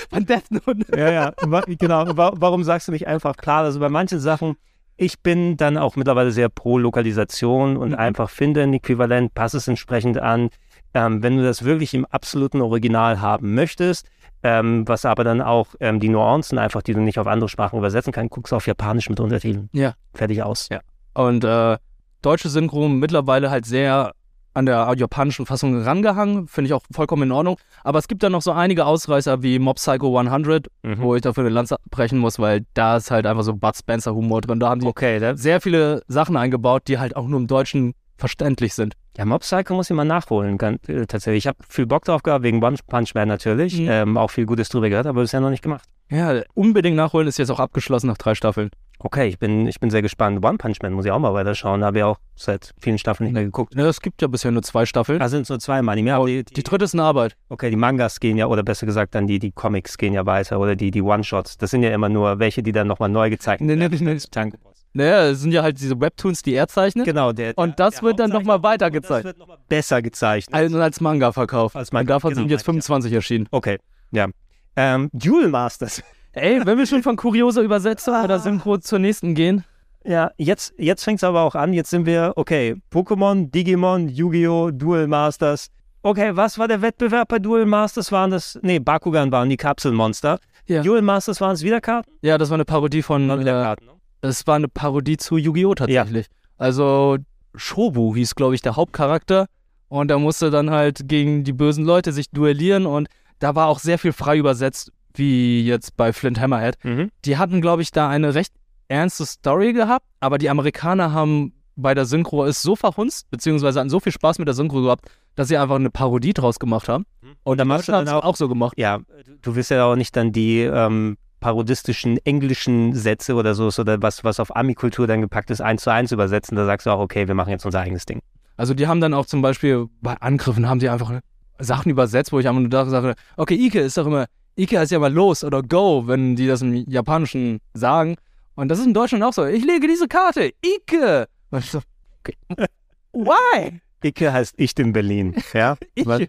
Von 0.09 0.25
Death 0.25 0.49
Note. 0.49 0.85
ja, 0.97 1.11
ja, 1.11 1.33
genau. 1.77 2.15
Wa- 2.17 2.33
Warum 2.35 2.63
sagst 2.63 2.87
du 2.87 2.91
nicht 2.91 3.07
einfach 3.07 3.35
klar? 3.37 3.63
Also 3.63 3.79
bei 3.79 3.89
manchen 3.89 4.19
Sachen, 4.19 4.55
ich 4.95 5.19
bin 5.21 5.57
dann 5.57 5.77
auch 5.77 5.95
mittlerweile 5.95 6.31
sehr 6.31 6.49
pro 6.49 6.77
Lokalisation 6.77 7.77
und 7.77 7.93
einfach 7.95 8.29
finde 8.29 8.63
ein 8.63 8.73
Äquivalent, 8.73 9.33
passe 9.33 9.57
es 9.57 9.67
entsprechend 9.67 10.17
an. 10.19 10.49
Ähm, 10.93 11.21
wenn 11.21 11.37
du 11.37 11.43
das 11.43 11.63
wirklich 11.65 11.93
im 11.93 12.05
absoluten 12.05 12.61
Original 12.61 13.21
haben 13.21 13.53
möchtest, 13.53 14.07
ähm, 14.41 14.87
was 14.87 15.05
aber 15.05 15.23
dann 15.23 15.41
auch 15.41 15.67
ähm, 15.81 15.99
die 15.99 16.09
Nuancen 16.09 16.57
einfach, 16.57 16.81
die 16.81 16.93
du 16.93 16.99
nicht 17.01 17.19
auf 17.19 17.27
andere 17.27 17.49
Sprachen 17.49 17.77
übersetzen 17.77 18.11
kannst, 18.13 18.31
guckst 18.31 18.51
du 18.51 18.55
auf 18.55 18.65
Japanisch 18.67 19.09
mit 19.09 19.19
Untertiteln. 19.19 19.69
Ja. 19.73 19.93
Fertig 20.13 20.41
aus. 20.43 20.69
Ja. 20.69 20.79
Und 21.13 21.43
äh, 21.43 21.77
deutsche 22.21 22.49
Synchro 22.49 22.87
mittlerweile 22.87 23.51
halt 23.51 23.65
sehr 23.65 24.13
an 24.53 24.65
der 24.65 24.91
japanischen 24.97 25.45
Fassung 25.45 25.81
rangehangen, 25.81 26.47
finde 26.47 26.67
ich 26.67 26.73
auch 26.73 26.81
vollkommen 26.91 27.23
in 27.23 27.31
Ordnung. 27.31 27.57
Aber 27.83 27.99
es 27.99 28.07
gibt 28.07 28.23
dann 28.23 28.31
noch 28.31 28.41
so 28.41 28.51
einige 28.51 28.85
Ausreißer 28.85 29.43
wie 29.43 29.59
Mob 29.59 29.77
Psycho 29.77 30.17
100, 30.17 30.67
Mhm. 30.83 30.99
wo 31.01 31.15
ich 31.15 31.21
dafür 31.21 31.43
eine 31.43 31.49
Lanze 31.53 31.77
brechen 31.91 32.17
muss, 32.19 32.39
weil 32.39 32.65
da 32.73 32.97
ist 32.97 33.11
halt 33.11 33.25
einfach 33.25 33.43
so 33.43 33.53
Bud 33.55 33.75
Spencer 33.75 34.13
Humor 34.15 34.41
drin. 34.41 34.59
Da 34.59 34.69
haben 34.69 34.81
die 34.81 34.87
Okay, 34.87 35.33
sehr 35.35 35.61
viele 35.61 36.01
Sachen 36.07 36.35
eingebaut, 36.37 36.83
die 36.87 36.97
halt 36.99 37.15
auch 37.15 37.27
nur 37.27 37.39
im 37.39 37.47
Deutschen 37.47 37.93
verständlich 38.17 38.73
sind. 38.73 38.95
Ja, 39.17 39.25
Mob 39.25 39.41
Psycho 39.41 39.73
muss 39.73 39.89
ich 39.89 39.95
mal 39.95 40.03
nachholen, 40.05 40.57
ganz, 40.57 40.87
äh, 40.89 41.05
tatsächlich. 41.05 41.43
Ich 41.45 41.47
habe 41.47 41.57
viel 41.67 41.85
Bock 41.85 42.03
drauf 42.05 42.21
gehabt, 42.23 42.43
wegen 42.43 42.63
One 42.63 42.75
Punch 42.87 43.13
Man 43.15 43.27
natürlich. 43.27 43.79
Mhm. 43.79 43.87
Ähm, 43.89 44.17
auch 44.17 44.29
viel 44.31 44.45
Gutes 44.45 44.69
drüber 44.69 44.89
gehört, 44.89 45.07
aber 45.07 45.21
bisher 45.21 45.39
noch 45.41 45.49
nicht 45.49 45.63
gemacht. 45.63 45.83
Ja, 46.09 46.41
unbedingt 46.53 46.95
nachholen, 46.97 47.27
ist 47.27 47.37
jetzt 47.37 47.49
auch 47.51 47.59
abgeschlossen 47.59 48.07
nach 48.07 48.17
drei 48.17 48.33
Staffeln. 48.35 48.71
Okay, 49.01 49.27
ich 49.27 49.39
bin, 49.39 49.65
ich 49.65 49.79
bin 49.79 49.89
sehr 49.89 50.01
gespannt. 50.01 50.43
One 50.43 50.57
Punch 50.57 50.77
Man 50.81 50.91
muss 50.91 51.05
ich 51.05 51.11
auch 51.11 51.19
mal 51.19 51.33
weiterschauen. 51.33 51.79
Da 51.79 51.87
habe 51.87 51.99
ich 51.99 52.03
auch 52.03 52.17
seit 52.35 52.73
vielen 52.81 52.97
Staffeln 52.97 53.27
nicht 53.27 53.33
mehr 53.33 53.45
geguckt. 53.45 53.73
Ja, 53.73 53.87
es 53.87 54.01
gibt 54.01 54.21
ja 54.21 54.27
bisher 54.27 54.51
nur 54.51 54.61
zwei 54.61 54.85
Staffeln. 54.85 55.19
Da 55.19 55.29
sind 55.29 55.43
es 55.43 55.49
nur 55.49 55.59
zwei 55.59 55.79
im 55.79 55.87
Anime. 55.87 56.13
Aber 56.15 56.27
die, 56.27 56.43
die 56.43 56.53
die, 56.53 56.63
dritte 56.63 56.83
ist 56.83 56.93
eine 56.93 57.03
Arbeit. 57.03 57.37
okay, 57.47 57.69
die 57.69 57.77
Mangas 57.77 58.19
gehen 58.19 58.35
ja, 58.35 58.47
oder 58.47 58.61
besser 58.61 58.85
gesagt 58.85 59.15
dann 59.15 59.25
die, 59.25 59.39
die 59.39 59.51
Comics 59.51 59.97
gehen 59.97 60.11
ja 60.13 60.25
weiter 60.25 60.59
oder 60.59 60.75
die, 60.75 60.91
die 60.91 61.01
One-Shots. 61.01 61.57
Das 61.57 61.71
sind 61.71 61.81
ja 61.83 61.91
immer 61.93 62.09
nur 62.09 62.39
welche, 62.39 62.61
die 62.61 62.73
dann 62.73 62.87
nochmal 62.87 63.07
neu 63.09 63.29
gezeigt 63.29 63.61
Nee, 63.61 63.75
nee, 63.75 63.89
werden. 63.89 64.05
nee. 64.05 64.17
Tank. 64.31 64.55
Naja, 64.91 65.27
es 65.27 65.41
sind 65.41 65.51
ja 65.53 65.61
halt 65.63 65.79
diese 65.79 65.97
Webtoons, 66.01 66.41
die 66.41 66.53
er 66.55 66.67
zeichnet. 66.67 67.05
Genau, 67.05 67.31
der, 67.31 67.57
Und 67.57 67.79
das 67.79 67.95
der 67.95 68.03
wird 68.03 68.19
dann 68.19 68.31
nochmal 68.31 68.61
weiter 68.63 68.87
und 68.87 68.95
Das 68.95 69.01
gezeigt. 69.03 69.23
wird 69.23 69.37
nochmal 69.37 69.57
besser 69.69 70.01
gezeichnet. 70.01 70.53
Also 70.53 70.77
als 70.81 70.99
Manga 70.99 71.31
verkauft. 71.31 71.75
Als 71.77 71.93
Manga, 71.93 72.15
Und 72.15 72.17
davon 72.17 72.29
genau, 72.31 72.41
sind 72.41 72.49
jetzt 72.51 72.67
meine 72.67 72.79
ich, 72.79 72.85
25 72.85 73.13
erschienen. 73.13 73.47
okay, 73.51 73.77
ja. 74.11 74.27
Ähm, 74.75 75.09
Duel 75.13 75.47
Masters. 75.49 76.01
Ey, 76.33 76.61
wenn 76.65 76.77
wir 76.77 76.85
schon 76.85 77.03
von 77.03 77.15
kurioser 77.15 77.61
Übersetzung 77.61 78.15
oder 78.23 78.39
Synchro 78.39 78.77
zur 78.77 78.99
nächsten 78.99 79.33
gehen. 79.33 79.63
Ja, 80.05 80.31
jetzt, 80.37 80.73
jetzt 80.77 81.03
fängt 81.03 81.19
es 81.19 81.23
aber 81.23 81.41
auch 81.41 81.55
an. 81.55 81.73
Jetzt 81.73 81.89
sind 81.89 82.05
wir, 82.05 82.33
okay, 82.35 82.75
Pokémon, 82.91 83.49
Digimon, 83.51 84.07
Yu-Gi-Oh!, 84.07 84.71
Duel 84.71 85.07
Masters. 85.07 85.67
Okay, 86.01 86.31
was 86.35 86.57
war 86.57 86.67
der 86.67 86.81
Wettbewerb 86.81 87.27
bei 87.27 87.39
Duel 87.39 87.65
Masters? 87.65 88.11
Waren 88.11 88.31
das, 88.31 88.57
nee, 88.61 88.79
Bakugan 88.79 89.31
waren 89.31 89.49
die 89.49 89.57
Kapselmonster. 89.57 90.39
Ja. 90.67 90.83
Duel 90.83 91.01
Masters 91.01 91.41
waren 91.41 91.53
es 91.53 91.63
wieder 91.63 91.81
Karten? 91.81 92.11
Ja, 92.21 92.37
das 92.37 92.49
war 92.49 92.55
eine 92.55 92.65
Parodie 92.65 93.01
von. 93.01 93.29
Äh, 93.29 93.43
Karten, 93.43 93.85
ne? 93.85 93.91
es 94.21 94.45
war 94.47 94.55
eine 94.55 94.67
Parodie 94.67 95.17
zu 95.17 95.37
Yu-Gi-Oh! 95.37 95.75
tatsächlich. 95.75 96.27
Also 96.57 97.17
Shobu 97.55 98.15
hieß, 98.15 98.35
glaube 98.35 98.55
ich, 98.55 98.61
der 98.61 98.75
Hauptcharakter. 98.75 99.47
Und 99.89 100.11
er 100.11 100.19
musste 100.19 100.51
dann 100.51 100.69
halt 100.69 101.07
gegen 101.07 101.43
die 101.43 101.53
bösen 101.53 101.83
Leute 101.83 102.11
sich 102.13 102.29
duellieren 102.29 102.85
und 102.85 103.09
da 103.39 103.55
war 103.55 103.67
auch 103.67 103.79
sehr 103.79 103.97
viel 103.97 104.13
frei 104.13 104.37
übersetzt, 104.37 104.91
wie 105.15 105.65
jetzt 105.65 105.97
bei 105.97 106.13
Flint 106.13 106.39
Hammerhead. 106.39 106.77
Mhm. 106.83 107.09
Die 107.25 107.37
hatten, 107.37 107.61
glaube 107.61 107.81
ich, 107.81 107.91
da 107.91 108.09
eine 108.09 108.35
recht 108.35 108.53
ernste 108.87 109.25
Story 109.25 109.73
gehabt, 109.73 110.05
aber 110.19 110.37
die 110.37 110.49
Amerikaner 110.49 111.11
haben 111.13 111.53
bei 111.75 111.93
der 111.93 112.05
Synchro 112.05 112.43
ist 112.45 112.61
so 112.61 112.75
verhunzt, 112.75 113.29
beziehungsweise 113.31 113.79
hatten 113.79 113.89
so 113.89 113.99
viel 113.99 114.11
Spaß 114.11 114.37
mit 114.39 114.47
der 114.47 114.55
Synchro 114.55 114.81
gehabt, 114.81 115.05
dass 115.35 115.47
sie 115.47 115.57
einfach 115.57 115.75
eine 115.75 115.89
Parodie 115.89 116.33
draus 116.33 116.59
gemacht 116.59 116.89
haben. 116.89 117.05
Und 117.43 117.57
da 117.57 117.61
in 117.61 117.67
machst 117.69 117.87
du 117.87 117.91
Deutschland 117.93 118.07
dann 118.07 118.15
haben 118.15 118.21
sie 118.21 118.27
auch 118.27 118.35
so 118.35 118.49
gemacht. 118.49 118.73
Ja, 118.77 118.97
du- 118.97 119.05
du 119.41 119.55
wirst 119.55 119.71
ja 119.71 119.85
auch 119.85 119.95
nicht 119.95 120.15
dann 120.17 120.31
die 120.33 120.59
ähm, 120.61 121.15
parodistischen 121.39 122.17
englischen 122.25 122.93
Sätze 122.93 123.33
oder 123.35 123.55
so, 123.55 123.69
oder 123.81 124.01
was, 124.01 124.23
was 124.25 124.39
auf 124.39 124.55
Ami-Kultur 124.55 125.07
dann 125.07 125.21
gepackt 125.21 125.49
ist, 125.51 125.61
eins 125.61 125.83
zu 125.83 125.89
eins 125.91 126.11
übersetzen. 126.11 126.57
Da 126.57 126.65
sagst 126.65 126.85
du 126.85 126.91
auch, 126.91 126.99
okay, 126.99 127.27
wir 127.27 127.35
machen 127.35 127.49
jetzt 127.51 127.65
unser 127.65 127.79
eigenes 127.79 128.05
Ding. 128.05 128.19
Also 128.57 128.73
die 128.73 128.87
haben 128.87 128.99
dann 128.99 129.13
auch 129.13 129.25
zum 129.25 129.41
Beispiel 129.41 129.87
bei 130.01 130.15
Angriffen 130.15 130.67
haben 130.67 130.79
die 130.79 130.89
einfach 130.89 131.13
Sachen 131.59 131.89
übersetzt, 131.89 132.31
wo 132.33 132.39
ich 132.39 132.47
einfach 132.47 132.59
nur 132.61 132.69
da 132.69 132.85
sage, 132.85 133.15
okay, 133.37 133.55
Ike 133.55 133.79
ist 133.79 133.97
doch 133.97 134.05
immer, 134.05 134.25
Ike 134.59 134.77
heißt 134.77 134.91
ja 134.91 134.99
mal 134.99 135.13
los 135.13 135.43
oder 135.43 135.63
go, 135.63 136.03
wenn 136.07 136.35
die 136.35 136.47
das 136.47 136.61
im 136.61 136.73
Japanischen 136.89 137.61
sagen. 137.73 138.17
Und 138.55 138.67
das 138.67 138.79
ist 138.79 138.87
in 138.87 138.93
Deutschland 138.93 139.23
auch 139.23 139.31
so. 139.33 139.45
Ich 139.45 139.63
lege 139.63 139.87
diese 139.87 140.07
Karte, 140.07 140.51
Ike. 140.65 141.27
Und 141.49 141.59
ich 141.59 141.71
so, 141.71 141.79
okay. 142.19 142.35
Why? 143.13 143.79
Icke 144.03 144.31
heißt 144.31 144.55
ich 144.57 144.77
in 144.77 144.93
Berlin. 144.93 145.35
Ja? 145.53 145.77
Was? 146.03 146.21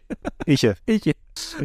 Iche. 0.46 0.76
Ike. 0.88 1.12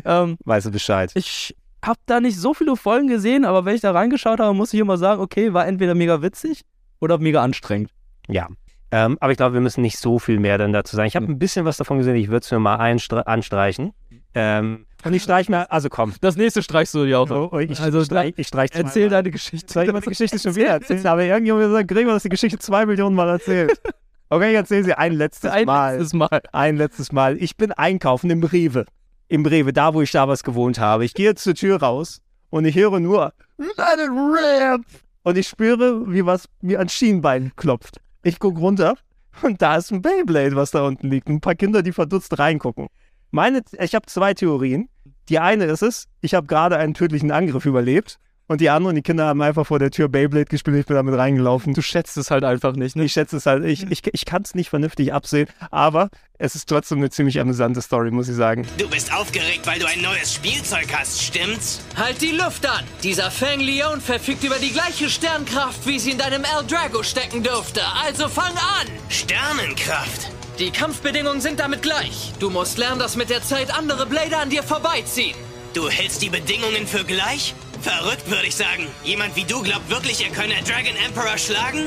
Ähm, 0.03 0.37
Weißt 0.45 0.65
du 0.67 0.71
Bescheid. 0.71 1.11
ich 1.15 1.55
habe 1.83 1.99
da 2.05 2.19
nicht 2.19 2.37
so 2.37 2.53
viele 2.53 2.75
Folgen 2.75 3.07
gesehen, 3.07 3.45
aber 3.45 3.65
wenn 3.65 3.75
ich 3.75 3.81
da 3.81 3.91
reingeschaut 3.91 4.39
habe, 4.39 4.53
muss 4.55 4.73
ich 4.73 4.79
immer 4.79 4.97
sagen, 4.97 5.21
okay, 5.21 5.53
war 5.53 5.67
entweder 5.67 5.93
mega 5.93 6.21
witzig 6.21 6.61
oder 6.99 7.17
mega 7.19 7.43
anstrengend. 7.43 7.91
Ja. 8.27 8.47
Ähm, 8.95 9.17
aber 9.19 9.33
ich 9.33 9.37
glaube, 9.37 9.55
wir 9.55 9.59
müssen 9.59 9.81
nicht 9.81 9.97
so 9.97 10.19
viel 10.19 10.39
mehr 10.39 10.57
dann 10.57 10.71
dazu 10.71 10.95
sagen. 10.95 11.09
Ich 11.09 11.17
habe 11.17 11.25
ein 11.25 11.37
bisschen 11.37 11.65
was 11.65 11.75
davon 11.75 11.97
gesehen, 11.97 12.15
ich 12.15 12.29
würde 12.29 12.45
es 12.45 12.51
mir 12.51 12.59
mal 12.59 12.75
anstreichen. 12.77 13.91
Ähm, 14.33 14.85
und 15.03 15.13
ich 15.13 15.21
streiche 15.21 15.51
mir, 15.51 15.69
also 15.69 15.89
komm. 15.89 16.13
Das 16.21 16.37
nächste 16.37 16.63
streichst 16.63 16.93
du 16.93 17.03
dir 17.03 17.19
auch. 17.19 17.29
Oh, 17.29 17.49
oh, 17.51 17.59
ich, 17.59 17.77
Also, 17.77 18.05
streich, 18.05 18.35
ich 18.37 18.47
streich 18.47 18.69
Erzähl 18.71 19.09
deine 19.09 19.31
Geschichte. 19.31 19.73
Soll 19.73 19.83
ich 19.83 19.91
die 19.91 20.09
Geschichte 20.09 20.39
schon 20.39 20.55
wieder 20.55 20.69
erzählen? 20.69 21.05
Aber 21.07 21.23
irgendjemand 21.25 21.63
hat 21.65 21.69
gesagt, 21.71 21.87
Gregor, 21.89 22.11
du 22.11 22.15
hast 22.15 22.23
die 22.23 22.29
Geschichte 22.29 22.57
zwei 22.57 22.85
Millionen 22.85 23.17
Mal 23.17 23.27
erzählt. 23.27 23.81
Okay, 24.29 24.51
ich 24.51 24.55
erzähle 24.55 24.85
sie 24.85 24.93
ein 24.93 25.11
letztes 25.11 25.51
Ein 25.51 25.65
Mal. 25.65 25.97
letztes 25.97 26.13
Mal. 26.13 26.41
Ein 26.53 26.77
letztes 26.77 27.11
Mal. 27.11 27.37
Ich 27.37 27.57
bin 27.57 27.73
einkaufen 27.73 28.29
im 28.29 28.43
Rewe. 28.43 28.85
Im 29.27 29.45
Rewe, 29.45 29.73
da 29.73 29.93
wo 29.93 30.01
ich 30.01 30.11
damals 30.11 30.41
gewohnt 30.41 30.79
habe. 30.79 31.03
Ich 31.03 31.13
gehe 31.13 31.25
jetzt 31.25 31.43
zur 31.43 31.53
Tür 31.53 31.81
raus 31.81 32.21
und 32.49 32.63
ich 32.63 32.75
höre 32.75 33.01
nur 33.01 33.33
Let 33.57 33.99
it 33.99 34.09
rip! 34.09 34.85
Und 35.23 35.37
ich 35.37 35.47
spüre, 35.47 36.11
wie 36.11 36.25
was 36.25 36.45
mir 36.61 36.79
an 36.79 36.87
Schienbein 36.87 37.51
klopft. 37.57 37.99
Ich 38.25 38.39
gucke 38.39 38.59
runter 38.59 38.95
und 39.43 39.61
da 39.61 39.75
ist 39.75 39.91
ein 39.91 40.01
Beyblade, 40.01 40.55
was 40.55 40.71
da 40.71 40.87
unten 40.87 41.11
liegt. 41.11 41.29
Ein 41.29 41.41
paar 41.41 41.53
Kinder, 41.53 41.83
die 41.83 41.91
verdutzt 41.91 42.39
reingucken. 42.39 42.87
Meine, 43.29 43.61
ich 43.79 43.93
habe 43.93 44.07
zwei 44.07 44.33
Theorien. 44.33 44.89
Die 45.29 45.37
eine 45.37 45.65
ist 45.65 45.83
es, 45.83 46.07
ich 46.21 46.33
habe 46.33 46.47
gerade 46.47 46.77
einen 46.77 46.95
tödlichen 46.95 47.29
Angriff 47.29 47.67
überlebt. 47.67 48.17
Und 48.47 48.61
die 48.61 48.69
anderen, 48.69 48.95
die 48.95 49.01
Kinder 49.01 49.25
haben 49.25 49.41
einfach 49.41 49.65
vor 49.65 49.79
der 49.79 49.89
Tür 49.89 50.07
Beyblade 50.07 50.45
gespielt, 50.45 50.77
ich 50.77 50.85
bin 50.85 50.95
damit 50.95 51.17
reingelaufen. 51.17 51.73
Du 51.73 51.81
schätzt 51.81 52.15
es 52.17 52.29
halt 52.29 52.43
einfach 52.43 52.75
nicht, 52.75 52.95
ne? 52.95 53.05
Ich 53.05 53.13
schätze 53.13 53.37
es 53.37 53.47
halt, 53.47 53.65
ich, 53.65 53.89
ich, 53.89 54.03
ich 54.11 54.25
kann 54.25 54.43
es 54.43 54.53
nicht 54.53 54.69
vernünftig 54.69 55.13
absehen, 55.13 55.47
aber 55.71 56.09
es 56.37 56.53
ist 56.53 56.69
trotzdem 56.69 56.99
eine 56.99 57.09
ziemlich 57.09 57.39
amüsante 57.39 57.81
Story, 57.81 58.11
muss 58.11 58.29
ich 58.29 58.35
sagen. 58.35 58.67
Du 58.77 58.87
bist 58.87 59.11
aufgeregt, 59.11 59.65
weil 59.65 59.79
du 59.79 59.87
ein 59.87 60.01
neues 60.01 60.33
Spielzeug 60.33 60.87
hast, 60.95 61.23
stimmt's? 61.23 61.81
Halt 61.97 62.21
die 62.21 62.33
Luft 62.33 62.67
an! 62.67 62.83
Dieser 63.01 63.31
Fang 63.31 63.59
Leon 63.59 63.99
verfügt 63.99 64.43
über 64.43 64.59
die 64.59 64.71
gleiche 64.71 65.09
Sternkraft, 65.09 65.87
wie 65.87 65.97
sie 65.97 66.11
in 66.11 66.19
deinem 66.19 66.43
El 66.43 66.67
Drago 66.67 67.01
stecken 67.01 67.41
dürfte. 67.41 67.81
Also 68.05 68.27
fang 68.27 68.53
an! 68.53 68.87
Sternenkraft. 69.09 70.29
Die 70.59 70.69
Kampfbedingungen 70.69 71.41
sind 71.41 71.59
damit 71.59 71.81
gleich. 71.81 72.31
Du 72.39 72.51
musst 72.51 72.77
lernen, 72.77 72.99
dass 72.99 73.15
mit 73.15 73.31
der 73.31 73.41
Zeit 73.41 73.75
andere 73.75 74.05
Blader 74.05 74.39
an 74.39 74.51
dir 74.51 74.61
vorbeiziehen. 74.61 75.35
Du 75.73 75.89
hältst 75.89 76.21
die 76.21 76.29
Bedingungen 76.29 76.85
für 76.85 77.03
gleich? 77.03 77.55
Verrückt, 77.85 78.27
würde 78.31 78.47
ich 78.47 78.55
sagen. 78.55 78.87
Jemand 79.03 79.35
wie 79.35 79.43
du 79.43 79.61
glaubt 79.61 79.87
wirklich, 79.91 80.25
er 80.25 80.31
könne 80.31 80.55
Dragon 80.63 80.95
Emperor 81.05 81.37
schlagen? 81.37 81.81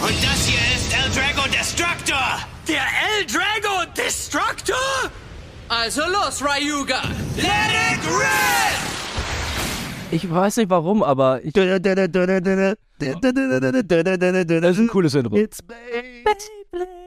Und 0.00 0.16
das 0.22 0.46
hier 0.46 0.60
ist 0.76 0.94
El 0.94 1.10
Drago 1.10 1.48
Destructor! 1.48 2.38
Der 2.68 2.84
El 3.02 3.26
Drago 3.26 3.90
Destructor? 3.96 5.10
Also 5.68 6.02
los, 6.02 6.40
Ryuga! 6.40 7.02
Let 7.34 7.44
it 7.44 8.06
rip! 8.06 8.78
Ich 10.12 10.30
weiß 10.30 10.58
nicht 10.58 10.70
warum, 10.70 11.02
aber 11.02 11.42
ich, 11.42 11.52
Das 11.54 11.66
das 13.20 13.32
ist 14.70 14.78
ein 14.78 14.88
cooles 14.88 15.14
Intro. 15.14 15.34
It's 15.34 15.60
Beyblade. 15.60 16.38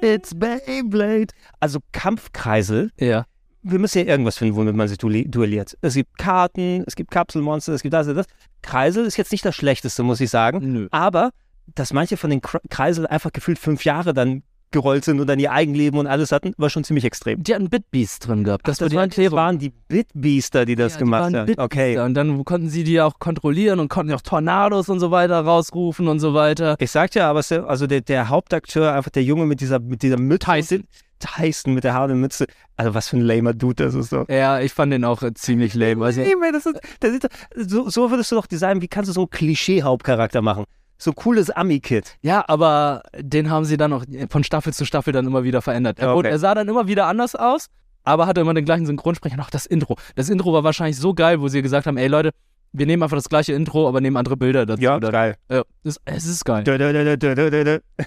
It's 0.02 0.36
Beyblade. 0.38 1.28
Also 1.62 1.80
Kampfkreisel. 1.94 2.92
Ja. 3.00 3.28
Wir 3.68 3.80
müssen 3.80 3.97
ja 3.97 4.05
irgendwas 4.05 4.38
finden, 4.38 4.55
womit 4.55 4.76
man 4.76 4.88
sich 4.88 4.99
duelli- 4.99 5.28
duelliert. 5.28 5.76
Es 5.82 5.95
gibt 5.95 6.20
Karten, 6.20 6.84
es 6.86 6.95
gibt 6.95 7.09
Kapselmonster, 7.09 7.74
es 7.74 7.82
gibt 7.82 7.93
das 7.93 8.07
und 8.07 8.13
das. 8.16 8.28
Kreisel 8.61 9.05
ist 9.05 9.18
jetzt 9.18 9.32
nicht 9.32 9.43
das 9.43 9.55
Schlechteste, 9.55 10.03
muss 10.03 10.22
ich 10.22 10.30
sagen. 10.30 10.59
Nö. 10.72 10.88
Aber, 10.91 11.32
dass 11.74 11.91
manche 11.91 12.16
von 12.16 12.30
den 12.30 12.41
Kr- 12.41 12.61
Kreisel 12.70 13.07
einfach 13.07 13.34
gefühlt 13.34 13.57
fünf 13.57 13.84
Jahre 13.84 14.13
dann 14.13 14.43
gerollt 14.72 15.05
sind 15.05 15.20
und 15.20 15.28
dann 15.28 15.39
ihr 15.39 15.51
Eigenleben 15.51 15.99
und 15.99 16.07
alles 16.07 16.32
hatten, 16.32 16.53
war 16.57 16.70
schon 16.70 16.84
ziemlich 16.84 17.05
extrem. 17.05 17.41
Die 17.43 17.53
hatten 17.55 17.70
Bitbeast 17.70 18.28
drin 18.28 18.43
gehabt. 18.43 18.68
Das, 18.68 18.78
Das, 18.78 18.86
war 18.86 18.89
die 18.89 18.95
waren, 18.97 19.09
das 19.09 19.18
Erklärung. 19.18 19.38
waren 19.38 19.59
die 19.59 19.70
Bitbeaster, 19.88 20.66
die 20.66 20.76
das 20.76 20.93
Ja, 20.93 20.97
die 20.97 21.03
gemacht 21.05 21.22
waren 21.24 21.36
haben. 21.36 21.45
Bitbeaster. 21.45 21.63
Okay. 21.63 21.99
Und 21.99 22.13
dann 22.13 22.43
konnten 22.45 22.70
sie 22.70 22.84
die 22.84 22.99
auch 23.01 23.20
kontrollieren 23.20 23.80
und 23.80 23.89
konnten 23.89 24.13
auch 24.13 24.22
Tornados 24.22 24.89
und 24.89 24.99
so 24.99 25.11
weiter 25.11 25.39
rausrufen 25.41 26.07
und 26.07 26.20
so 26.20 26.34
weiter. 26.34 26.76
Ich 26.80 26.91
sag 26.91 27.16
ja, 27.16 27.30
aber 27.30 27.39
also 27.68 27.88
der, 27.88 28.01
der 28.01 28.30
Hauptakteur, 28.30 28.93
einfach 28.93 29.11
der 29.11 29.24
Junge 29.24 29.45
mit 29.45 29.61
dieser, 29.61 29.80
mit 29.80 30.01
dieser 30.01 30.20
Mütze. 30.20 30.45
Tyson. 30.45 30.84
Tyson 31.20 31.74
mit 31.74 31.84
der 31.86 31.93
haaren 31.93 32.20
Mütze. 32.20 32.45
Also 32.76 32.93
was 32.93 33.09
für 33.09 33.18
ein 33.18 33.22
lamer 33.22 33.53
Dude 33.53 33.86
das 33.86 33.93
ist 33.93 34.09
so. 34.09 34.26
Ja, 34.28 34.59
ich 34.59 34.74
fand 34.74 34.91
den 34.91 35.05
auch 35.05 35.22
äh, 35.24 35.34
ziemlich 35.34 35.74
lame. 35.74 36.03
Also, 36.03 36.22
Nee, 36.22 36.34
das 36.51 36.66
ist, 36.66 36.80
das 36.99 37.11
ist, 37.11 37.70
so, 37.70 37.89
so 37.89 38.11
würdest 38.11 38.32
du 38.32 38.36
doch 38.36 38.47
designen, 38.47 38.82
wie 38.82 38.88
kannst 38.88 39.09
du 39.09 39.13
so 39.13 39.22
einen 39.22 39.30
Klischee-Hauptcharakter 39.30 40.41
machen? 40.41 40.66
So 40.98 41.12
cooles 41.14 41.50
Ami-Kid. 41.50 42.18
ja, 42.22 42.43
aber 42.48 43.04
den 43.20 43.50
haben 43.50 43.66
sie 43.66 43.76
dann 43.78 43.91
auch 43.93 44.04
von 44.30 44.43
Staffel 44.43 44.74
zu 44.74 44.86
Staffel 44.86 45.12
dann 45.14 45.28
immer 45.28 45.43
wieder 45.43 45.62
verändert. 45.62 46.00
Er, 46.00 46.08
Okay. 46.10 46.16
wurde, 46.18 46.30
er 46.30 46.39
sah 46.39 46.56
dann 46.56 46.68
immer 46.70 46.88
wieder 46.88 47.08
anders 47.08 47.36
aus, 47.36 47.68
aber 48.04 48.28
hatte 48.28 48.41
immer 48.41 48.54
den 48.54 48.66
gleichen 48.66 48.86
Synchronsprecher. 48.86 49.36
Noch 49.36 49.50
das 49.50 49.66
Intro. 49.66 49.98
Das 50.16 50.30
Intro 50.30 50.54
war 50.54 50.64
wahrscheinlich 50.64 50.98
so 50.98 51.14
geil, 51.14 51.41
wo 51.41 51.48
sie 51.50 51.62
gesagt 51.62 51.86
haben, 51.88 51.98
ey 51.98 52.08
Leute, 52.08 52.32
wir 52.72 52.86
nehmen 52.86 53.04
einfach 53.04 53.18
das 53.18 53.30
gleiche 53.30 53.54
Intro, 53.54 53.88
aber 53.88 54.00
nehmen 54.02 54.18
andere 54.18 54.38
Bilder 54.38 54.66
dazu. 54.66 54.82
Ja, 54.82 54.98
geil. 55.00 55.36
Ja, 55.50 55.64
es, 55.84 56.00
es 56.06 56.26
ist 56.26 56.43
geil. 56.46 56.64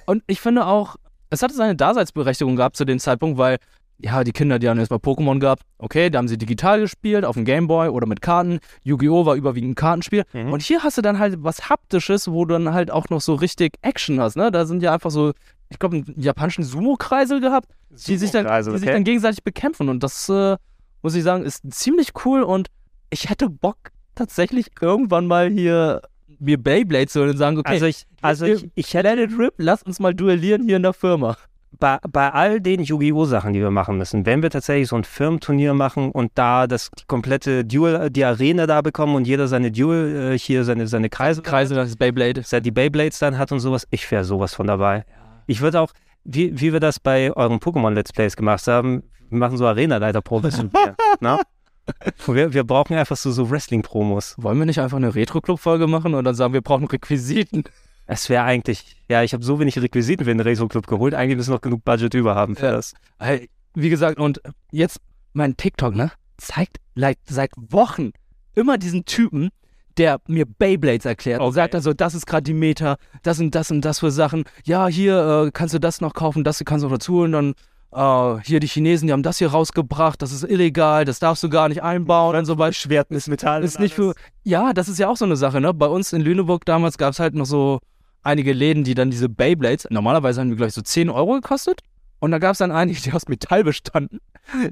Und 0.06 0.22
ich 0.26 0.40
finde 0.40 0.66
auch, 0.66 0.96
es 1.30 1.42
hatte 1.42 1.54
seine 1.54 1.76
Daseinsberechtigung 1.76 2.56
gehabt 2.56 2.76
zu 2.76 2.84
dem 2.84 2.98
Zeitpunkt, 2.98 3.38
weil, 3.38 3.58
ja, 4.00 4.22
die 4.22 4.32
Kinder, 4.32 4.58
die 4.58 4.68
haben 4.68 4.78
erstmal 4.78 5.00
Pokémon 5.00 5.40
gehabt. 5.40 5.62
Okay, 5.78 6.08
da 6.08 6.18
haben 6.18 6.28
sie 6.28 6.38
digital 6.38 6.80
gespielt, 6.80 7.24
auf 7.24 7.34
dem 7.34 7.44
Gameboy 7.44 7.88
oder 7.88 8.06
mit 8.06 8.22
Karten. 8.22 8.60
Yu-Gi-Oh! 8.84 9.26
war 9.26 9.34
überwiegend 9.34 9.72
ein 9.72 9.74
Kartenspiel. 9.74 10.24
Mhm. 10.32 10.52
Und 10.52 10.62
hier 10.62 10.84
hast 10.84 10.98
du 10.98 11.02
dann 11.02 11.18
halt 11.18 11.42
was 11.42 11.68
Haptisches, 11.68 12.30
wo 12.30 12.44
du 12.44 12.54
dann 12.54 12.72
halt 12.72 12.90
auch 12.90 13.08
noch 13.08 13.20
so 13.20 13.34
richtig 13.34 13.74
Action 13.82 14.20
hast, 14.20 14.36
ne? 14.36 14.52
Da 14.52 14.66
sind 14.66 14.82
ja 14.82 14.94
einfach 14.94 15.10
so, 15.10 15.32
ich 15.68 15.78
glaube, 15.78 15.96
einen 15.96 16.14
japanischen 16.16 16.62
Sumo-Kreisel 16.62 17.40
gehabt, 17.40 17.70
die, 17.90 18.16
sich 18.16 18.30
dann, 18.30 18.46
die 18.46 18.62
sich 18.62 18.82
okay. 18.82 18.92
dann 18.92 19.04
gegenseitig 19.04 19.42
bekämpfen. 19.42 19.88
Und 19.88 20.02
das, 20.02 20.28
äh, 20.28 20.56
muss 21.02 21.14
ich 21.14 21.24
sagen, 21.24 21.44
ist 21.44 21.62
ziemlich 21.72 22.12
cool 22.24 22.42
und 22.42 22.68
ich 23.10 23.30
hätte 23.30 23.48
Bock, 23.48 23.78
tatsächlich 24.14 24.68
irgendwann 24.80 25.26
mal 25.26 25.48
hier 25.48 26.02
mir 26.40 26.58
Beyblade 26.62 27.06
zu 27.06 27.20
holen 27.20 27.30
und 27.30 27.36
sagen, 27.36 27.58
okay, 27.58 27.72
Also 27.72 27.86
ich, 27.86 28.06
also 28.20 28.46
ich, 28.46 28.68
ich 28.74 28.94
hätte 28.94 29.14
Let 29.14 29.30
it 29.30 29.38
rip, 29.38 29.54
lass 29.56 29.82
uns 29.82 29.98
mal 29.98 30.14
duellieren 30.14 30.64
hier 30.64 30.76
in 30.76 30.82
der 30.82 30.92
Firma. 30.92 31.36
Bei, 31.78 31.98
bei 32.10 32.30
all 32.32 32.60
den 32.60 32.82
Yu-Gi-Oh! 32.82 33.24
Sachen, 33.24 33.52
die 33.52 33.60
wir 33.60 33.70
machen 33.70 33.98
müssen, 33.98 34.26
wenn 34.26 34.42
wir 34.42 34.50
tatsächlich 34.50 34.88
so 34.88 34.96
ein 34.96 35.04
Firmenturnier 35.04 35.74
machen 35.74 36.10
und 36.10 36.32
da 36.34 36.66
das 36.66 36.90
komplette 37.06 37.64
Duel, 37.64 38.10
die 38.10 38.24
Arena 38.24 38.66
da 38.66 38.80
bekommen 38.80 39.14
und 39.14 39.26
jeder 39.26 39.48
seine 39.48 39.70
Duel, 39.70 40.32
äh, 40.32 40.38
hier 40.38 40.64
seine, 40.64 40.86
seine 40.86 41.08
Kreise, 41.08 41.42
Kreise, 41.42 41.74
das 41.74 41.90
ist 41.90 41.98
Beyblade. 41.98 42.42
die 42.60 42.70
Beyblades 42.70 43.18
dann 43.18 43.38
hat 43.38 43.52
und 43.52 43.60
sowas, 43.60 43.86
ich 43.90 44.10
wäre 44.10 44.24
sowas 44.24 44.54
von 44.54 44.66
dabei. 44.66 45.04
Ich 45.46 45.60
würde 45.60 45.80
auch, 45.80 45.92
wie, 46.24 46.58
wie 46.60 46.72
wir 46.72 46.80
das 46.80 47.00
bei 47.00 47.32
euren 47.32 47.58
Pokémon-Let's 47.58 48.12
Plays 48.12 48.36
gemacht 48.36 48.66
haben, 48.66 49.02
wir 49.30 49.38
machen 49.38 49.56
so 49.56 49.66
mir, 50.72 50.96
ne? 51.20 51.40
Wir, 52.26 52.52
wir 52.52 52.64
brauchen 52.64 52.96
einfach 52.96 53.16
so, 53.16 53.30
so 53.30 53.50
Wrestling-Promos. 53.50 54.34
Wollen 54.38 54.58
wir 54.58 54.66
nicht 54.66 54.80
einfach 54.80 54.98
eine 54.98 55.14
Retro-Club-Folge 55.14 55.86
machen 55.86 56.14
und 56.14 56.24
dann 56.24 56.34
sagen, 56.34 56.52
wir 56.52 56.60
brauchen 56.60 56.86
Requisiten? 56.86 57.64
Es 58.10 58.28
wäre 58.30 58.42
eigentlich, 58.44 58.96
ja, 59.08 59.22
ich 59.22 59.34
habe 59.34 59.44
so 59.44 59.60
wenig 59.60 59.78
Requisiten 59.80 60.24
für 60.24 60.30
den 60.30 60.40
Retro-Club 60.40 60.86
geholt, 60.86 61.12
eigentlich 61.14 61.36
müssen 61.36 61.50
wir 61.50 61.56
noch 61.56 61.60
genug 61.60 61.84
Budget 61.84 62.14
über 62.14 62.34
haben 62.34 62.56
für 62.56 62.64
Ja. 62.66 62.72
das. 62.72 62.94
Hey, 63.18 63.50
wie 63.74 63.90
gesagt, 63.90 64.18
und 64.18 64.40
jetzt 64.72 64.98
mein 65.34 65.56
TikTok, 65.58 65.94
ne, 65.94 66.10
zeigt 66.38 66.78
like, 66.94 67.18
seit 67.28 67.50
Wochen 67.56 68.12
immer 68.54 68.78
diesen 68.78 69.04
Typen, 69.04 69.50
der 69.98 70.20
mir 70.26 70.46
Beyblades 70.46 71.04
erklärt 71.04 71.40
und 71.40 71.48
Okay. 71.48 71.54
sagt 71.56 71.74
dann 71.74 71.82
so, 71.82 71.92
das 71.92 72.14
ist 72.14 72.26
gerade 72.26 72.44
die 72.44 72.54
Meta, 72.54 72.96
das 73.22 73.40
und 73.40 73.54
das 73.54 73.70
und 73.70 73.82
das 73.84 73.98
für 73.98 74.10
Sachen. 74.10 74.44
Ja, 74.64 74.86
hier 74.86 75.44
äh, 75.46 75.50
kannst 75.52 75.74
du 75.74 75.78
das 75.78 76.00
noch 76.00 76.14
kaufen, 76.14 76.44
das 76.44 76.62
kannst 76.64 76.84
du 76.84 76.88
noch 76.88 76.96
dazu 76.96 77.20
und 77.20 77.32
dann 77.32 77.54
äh, 77.92 78.40
hier 78.42 78.60
die 78.60 78.68
Chinesen, 78.68 79.06
die 79.08 79.12
haben 79.12 79.22
das 79.22 79.36
hier 79.38 79.48
rausgebracht, 79.50 80.22
das 80.22 80.32
ist 80.32 80.44
illegal, 80.44 81.04
das 81.04 81.18
darfst 81.18 81.42
du 81.42 81.50
gar 81.50 81.68
nicht 81.68 81.82
einbauen 81.82 82.36
und 82.36 82.46
so 82.46 82.56
weiter. 82.58 82.72
Schwert 82.72 83.10
mit 83.10 83.26
Metall. 83.28 83.62
ist 83.62 83.78
nicht 83.80 83.94
für. 83.94 84.14
Ja, 84.44 84.72
das 84.72 84.88
ist 84.88 84.98
ja 84.98 85.08
auch 85.10 85.16
so 85.18 85.26
eine 85.26 85.36
Sache, 85.36 85.60
ne? 85.60 85.74
Bei 85.74 85.86
uns 85.88 86.14
in 86.14 86.22
Lüneburg 86.22 86.64
damals 86.64 86.96
gab 86.96 87.12
es 87.12 87.20
halt 87.20 87.34
noch 87.34 87.44
so 87.46 87.80
einige 88.28 88.52
Läden, 88.52 88.84
die 88.84 88.94
dann 88.94 89.10
diese 89.10 89.28
Beyblades, 89.28 89.88
normalerweise 89.90 90.40
haben 90.40 90.50
die 90.50 90.56
gleich 90.56 90.74
so 90.74 90.82
10 90.82 91.10
Euro 91.10 91.34
gekostet. 91.34 91.80
Und 92.20 92.32
da 92.32 92.38
gab 92.38 92.52
es 92.52 92.58
dann 92.58 92.72
einige, 92.72 93.00
die 93.00 93.12
aus 93.12 93.28
Metall 93.28 93.64
bestanden. 93.64 94.20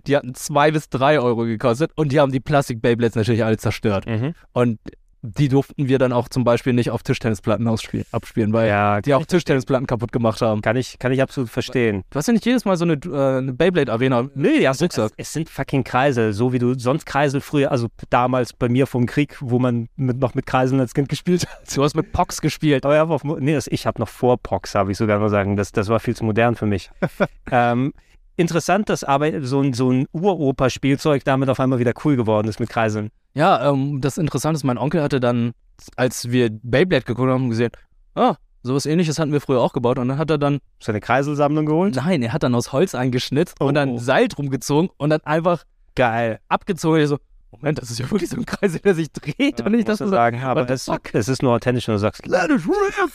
Die 0.07 0.17
hatten 0.17 0.35
2 0.35 0.73
bis 0.73 0.89
3 0.89 1.21
Euro 1.21 1.45
gekostet 1.45 1.93
und 1.95 2.11
die 2.11 2.19
haben 2.19 2.33
die 2.33 2.41
Plastik-Beyblades 2.41 3.15
natürlich 3.15 3.45
alle 3.45 3.57
zerstört. 3.57 4.07
Mhm. 4.07 4.35
Und 4.53 4.79
die 5.27 5.49
durften 5.49 5.89
wir 5.89 5.99
dann 5.99 6.13
auch 6.13 6.29
zum 6.29 6.45
Beispiel 6.45 6.73
nicht 6.73 6.91
auf 6.91 7.03
Tischtennisplatten 7.03 7.67
ausspielen, 7.67 8.07
abspielen, 8.13 8.53
weil 8.53 8.69
Ja, 8.69 9.01
die 9.01 9.15
auch 9.15 9.27
Tischtennisplatten 9.27 9.87
kaputt 9.87 10.13
gemacht 10.13 10.41
haben. 10.41 10.63
Kann 10.63 10.77
ich, 10.77 10.99
kann 10.99 11.13
ich 11.13 11.21
absolut 11.21 11.51
verstehen. 11.51 12.05
Du 12.11 12.19
hast 12.19 12.27
ja 12.27 12.33
nicht 12.33 12.47
jedes 12.47 12.65
Mal 12.65 12.77
so 12.77 12.85
eine, 12.85 12.95
äh, 12.95 13.39
eine 13.39 13.53
Beyblade-Arena. 13.53 14.29
Nee, 14.35 14.61
ja, 14.61 14.71
es, 14.71 14.83
Rucksack. 14.83 15.13
es 15.17 15.33
sind 15.33 15.49
fucking 15.49 15.85
Kreisel, 15.85 16.33
so 16.33 16.53
wie 16.53 16.59
du 16.59 16.79
sonst 16.79 17.07
Kreisel 17.07 17.41
früher, 17.41 17.71
also 17.73 17.89
damals 18.11 18.53
bei 18.53 18.69
mir 18.69 18.87
vom 18.87 19.07
Krieg, 19.07 19.37
wo 19.41 19.59
man 19.59 19.89
mit, 19.97 20.19
noch 20.19 20.35
mit 20.35 20.47
Kreiseln 20.47 20.81
als 20.81 20.95
Kind 20.95 21.09
gespielt 21.09 21.47
hat. 21.47 21.77
Du 21.77 21.83
hast 21.83 21.95
mit 21.95 22.13
Pox 22.13 22.41
gespielt. 22.41 22.85
Aber 22.85 22.95
ja, 22.95 23.05
auf, 23.05 23.25
nee, 23.25 23.55
das, 23.55 23.67
ich 23.67 23.87
habe 23.87 24.01
noch 24.01 24.09
vor 24.09 24.39
Pox, 24.39 24.75
habe 24.75 24.93
ich 24.93 24.99
sogar 24.99 25.19
mal 25.19 25.29
sagen. 25.29 25.57
Das, 25.57 25.73
das 25.73 25.89
war 25.89 26.01
viel 26.01 26.15
zu 26.17 26.25
modern 26.25 26.55
für 26.55 26.67
mich. 26.67 26.91
ähm, 27.51 27.93
interessant, 28.37 28.89
dass 28.89 29.05
aber 29.05 29.43
so 29.43 29.61
ein, 29.61 29.73
so 29.73 29.91
ein 29.91 30.07
Uropa-Spielzeug 30.13 31.25
damit 31.25 31.49
auf 31.49 31.61
einmal 31.61 31.79
wieder 31.79 31.93
cool 32.05 32.17
geworden 32.17 32.49
ist 32.49 32.61
mit 32.61 32.69
Kreiseln. 32.69 33.11
Ja, 33.37 33.71
ähm, 33.71 34.01
das 34.01 34.17
Interessante 34.17 34.57
ist, 34.57 34.65
mein 34.65 34.79
Onkel 34.79 35.03
hatte 35.03 35.21
dann, 35.21 35.53
als 35.95 36.31
wir 36.31 36.49
Beyblade 36.51 37.05
geguckt 37.05 37.29
haben, 37.29 37.51
gesehen, 37.51 37.71
ah, 38.15 38.37
sowas 38.63 38.87
ähnliches 38.87 39.19
hatten 39.19 39.31
wir 39.31 39.43
früher 39.43 39.61
auch 39.61 39.75
gebaut. 39.75 39.99
Und 39.99 40.09
dann 40.09 40.17
hat 40.17 40.31
er 40.31 40.39
dann 40.39 40.61
seine 40.83 41.01
Kreiselsammlung 41.01 41.67
geholt? 41.67 41.97
Nein, 41.97 42.23
er 42.23 42.33
hat 42.33 42.43
dann 42.43 42.55
aus 42.55 42.73
Holz 42.73 42.95
eingeschnitzt 42.95 43.61
und 43.61 43.75
dann 43.75 43.99
Seil 43.99 44.29
drum 44.29 44.49
gezogen 44.49 44.89
und 44.97 45.11
dann 45.11 45.21
einfach 45.25 45.65
geil 45.95 46.41
abgezogen. 46.49 47.03
Ich 47.03 47.09
so, 47.09 47.19
Moment, 47.51 47.77
das 47.79 47.91
ist 47.91 47.99
ja 47.99 48.11
wirklich 48.11 48.31
so 48.31 48.39
ein 48.39 48.47
Kreisel, 48.47 48.81
der 48.81 48.95
sich 48.95 49.13
dreht. 49.13 49.61
und 49.61 49.75
ich 49.75 49.87
ich 49.87 49.97
so, 49.97 50.09
sagen, 50.09 50.43
aber 50.43 50.63
what 50.63 50.69
the 50.69 50.75
es, 50.75 50.85
fuck? 50.85 51.15
es 51.15 51.29
ist 51.29 51.43
nur 51.43 51.53
authentisch, 51.53 51.89
wenn 51.89 51.95
du 51.95 51.99
sagst, 51.99 52.27
let 52.27 52.51
it 52.51 52.63
rip. 52.67 53.13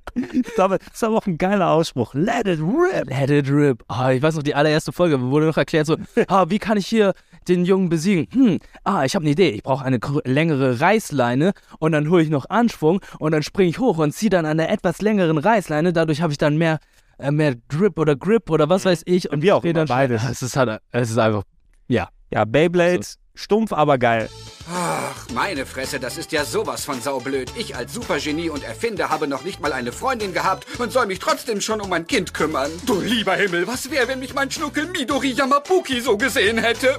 Das 0.57 0.79
ist 0.93 1.03
aber 1.03 1.17
auch 1.17 1.27
ein 1.27 1.39
geiler 1.39 1.71
Ausspruch. 1.71 2.15
Let 2.15 2.47
it 2.47 2.61
rip. 2.61 3.09
Let 3.09 3.31
it 3.31 3.51
rip. 3.51 3.83
Ah, 3.89 4.13
ich 4.13 4.23
weiß 4.23 4.37
noch, 4.37 4.43
die 4.43 4.55
allererste 4.55 4.93
Folge 4.93 5.21
wurde 5.21 5.47
noch 5.47 5.57
erklärt 5.57 5.87
so, 5.87 5.97
ah, 6.29 6.47
wie 6.49 6.59
kann 6.59 6.77
ich 6.77 6.87
hier 6.87 7.15
den 7.49 7.65
Jungen 7.65 7.89
besiegen? 7.89 8.27
Hm, 8.33 8.59
ah, 8.85 9.05
ich 9.05 9.15
habe 9.15 9.25
eine 9.25 9.33
Idee. 9.33 9.51
Ich 9.51 9.63
brauche 9.63 9.85
eine 9.85 9.99
längere 10.25 10.81
Reißleine 10.81 11.53
und 11.79 11.93
dann 11.93 12.09
hole 12.11 12.23
ich 12.23 12.31
noch 12.31 12.49
Anschwung 12.51 13.01
und 13.19 13.33
dann 13.33 13.43
springe 13.43 13.71
ich 13.71 13.79
hoch 13.79 13.99
und 13.99 14.13
ziehe 14.13 14.31
dann 14.31 14.47
an 14.47 14.59
der 14.59 14.71
etwas 14.71 15.01
längeren 15.03 15.39
Reißleine. 15.39 15.93
Dadurch 15.93 16.23
habe 16.23 16.33
ich 16.33 16.39
dann 16.39 16.57
mehr, 16.57 16.79
äh, 17.19 17.31
mehr 17.31 17.57
Drip 17.69 17.99
oder 17.99 18.17
Grip 18.17 18.51
oder 18.51 18.69
was 18.69 18.85
weiß 18.85 19.03
ich. 19.07 19.31
Und 19.31 19.43
wie 19.43 19.53
auch 19.53 19.65
immer, 19.65 19.73
dann 19.75 19.89
beides. 19.89 20.23
Es 20.29 20.43
ist, 20.43 20.57
halt, 20.57 20.81
es 20.91 21.11
ist 21.11 21.19
einfach, 21.19 21.43
ja. 21.89 22.09
Ja, 22.31 22.45
Beyblade, 22.45 23.01
stumpf, 23.35 23.73
aber 23.73 23.99
geil. 23.99 24.29
Ach, 24.73 25.29
meine 25.35 25.67
Fresse, 25.67 26.01
das 26.01 26.17
ist 26.17 26.33
ja 26.33 26.45
sowas 26.45 26.85
von 26.87 27.01
saublöd. 27.01 27.53
Ich 27.57 27.77
als 27.77 27.93
Supergenie 27.93 28.49
und 28.49 28.65
Erfinder 28.65 29.11
habe 29.11 29.29
noch 29.29 29.45
nicht 29.45 29.61
mal 29.61 29.75
eine 29.75 29.93
Freundin 29.93 30.33
gehabt 30.33 30.67
und 30.79 30.91
soll 30.91 31.07
mich 31.07 31.19
trotzdem 31.19 31.61
schon 31.61 31.83
um 31.83 31.93
ein 31.93 32.07
Kind 32.07 32.33
kümmern. 32.33 32.71
Du 32.87 33.01
lieber 33.01 33.35
Himmel, 33.35 33.67
was 33.67 33.91
wäre, 33.91 34.09
wenn 34.09 34.21
mich 34.21 34.33
mein 34.33 34.51
Schnuckel 34.51 34.87
Midori 34.87 35.33
Yamabuki 35.33 36.01
so 36.01 36.17
gesehen 36.17 36.57
hätte? 36.57 36.99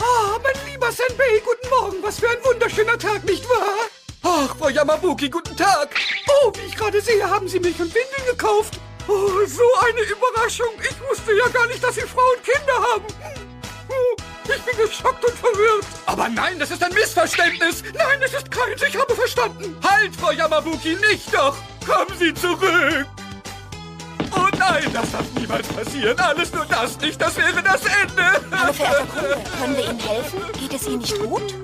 Ah, 0.00 0.38
mein 0.42 0.72
lieber 0.72 0.90
Senbei, 0.90 1.42
guten 1.44 1.68
Morgen. 1.70 2.02
Was 2.02 2.18
für 2.18 2.28
ein 2.28 2.42
wunderschöner 2.44 2.98
Tag, 2.98 3.24
nicht 3.24 3.48
wahr? 3.48 3.86
Ach, 4.22 4.56
Frau 4.56 4.68
Yamabuki, 4.68 5.28
guten 5.28 5.56
Tag. 5.56 5.94
Oh, 6.28 6.52
wie 6.56 6.66
ich 6.66 6.76
gerade 6.76 7.00
sehe, 7.00 7.28
haben 7.30 7.46
Sie 7.46 7.60
Milch 7.60 7.78
und 7.80 7.94
Windeln 7.94 8.26
gekauft. 8.28 8.80
Oh, 9.06 9.46
so 9.46 9.62
eine 9.86 10.00
Überraschung. 10.00 10.74
Ich 10.82 11.08
wusste 11.08 11.32
ja 11.36 11.46
gar 11.52 11.68
nicht, 11.68 11.84
dass 11.84 11.94
Sie 11.94 12.00
Frau 12.00 12.22
und 12.36 12.42
Kinder 12.42 12.92
haben. 12.92 13.04
Ich 14.44 14.62
bin 14.62 14.86
geschockt 14.86 15.24
und 15.24 15.34
verwirrt. 15.34 15.86
Aber 16.06 16.28
nein, 16.28 16.58
das 16.58 16.70
ist 16.70 16.82
ein 16.82 16.92
Missverständnis. 16.92 17.82
Nein, 17.94 18.20
es 18.24 18.32
ist 18.34 18.50
keins. 18.50 18.82
Ich 18.82 18.96
habe 18.96 19.14
verstanden. 19.14 19.76
Halt, 19.82 20.14
Frau 20.14 20.30
Yamabuki, 20.30 20.96
nicht 20.96 21.32
doch. 21.34 21.56
Kommen 21.86 22.18
Sie 22.18 22.32
zurück. 22.34 23.06
Oh 24.32 24.48
nein, 24.58 24.84
das 24.92 25.12
darf 25.12 25.24
niemals 25.38 25.68
passieren. 25.68 26.18
Alles 26.18 26.52
nur 26.52 26.64
das 26.66 26.98
nicht. 27.00 27.20
Das 27.20 27.36
wäre 27.36 27.62
das 27.62 27.82
Ende. 27.84 28.40
Hallo, 28.50 28.72
verehrter 28.72 29.06
Kunde. 29.06 29.36
Können 29.60 29.76
wir 29.76 29.84
Ihnen 29.84 29.98
helfen? 29.98 30.40
Geht 30.58 30.74
es 30.74 30.86
Ihnen 30.86 30.98
nicht 30.98 31.18
gut? 31.18 31.54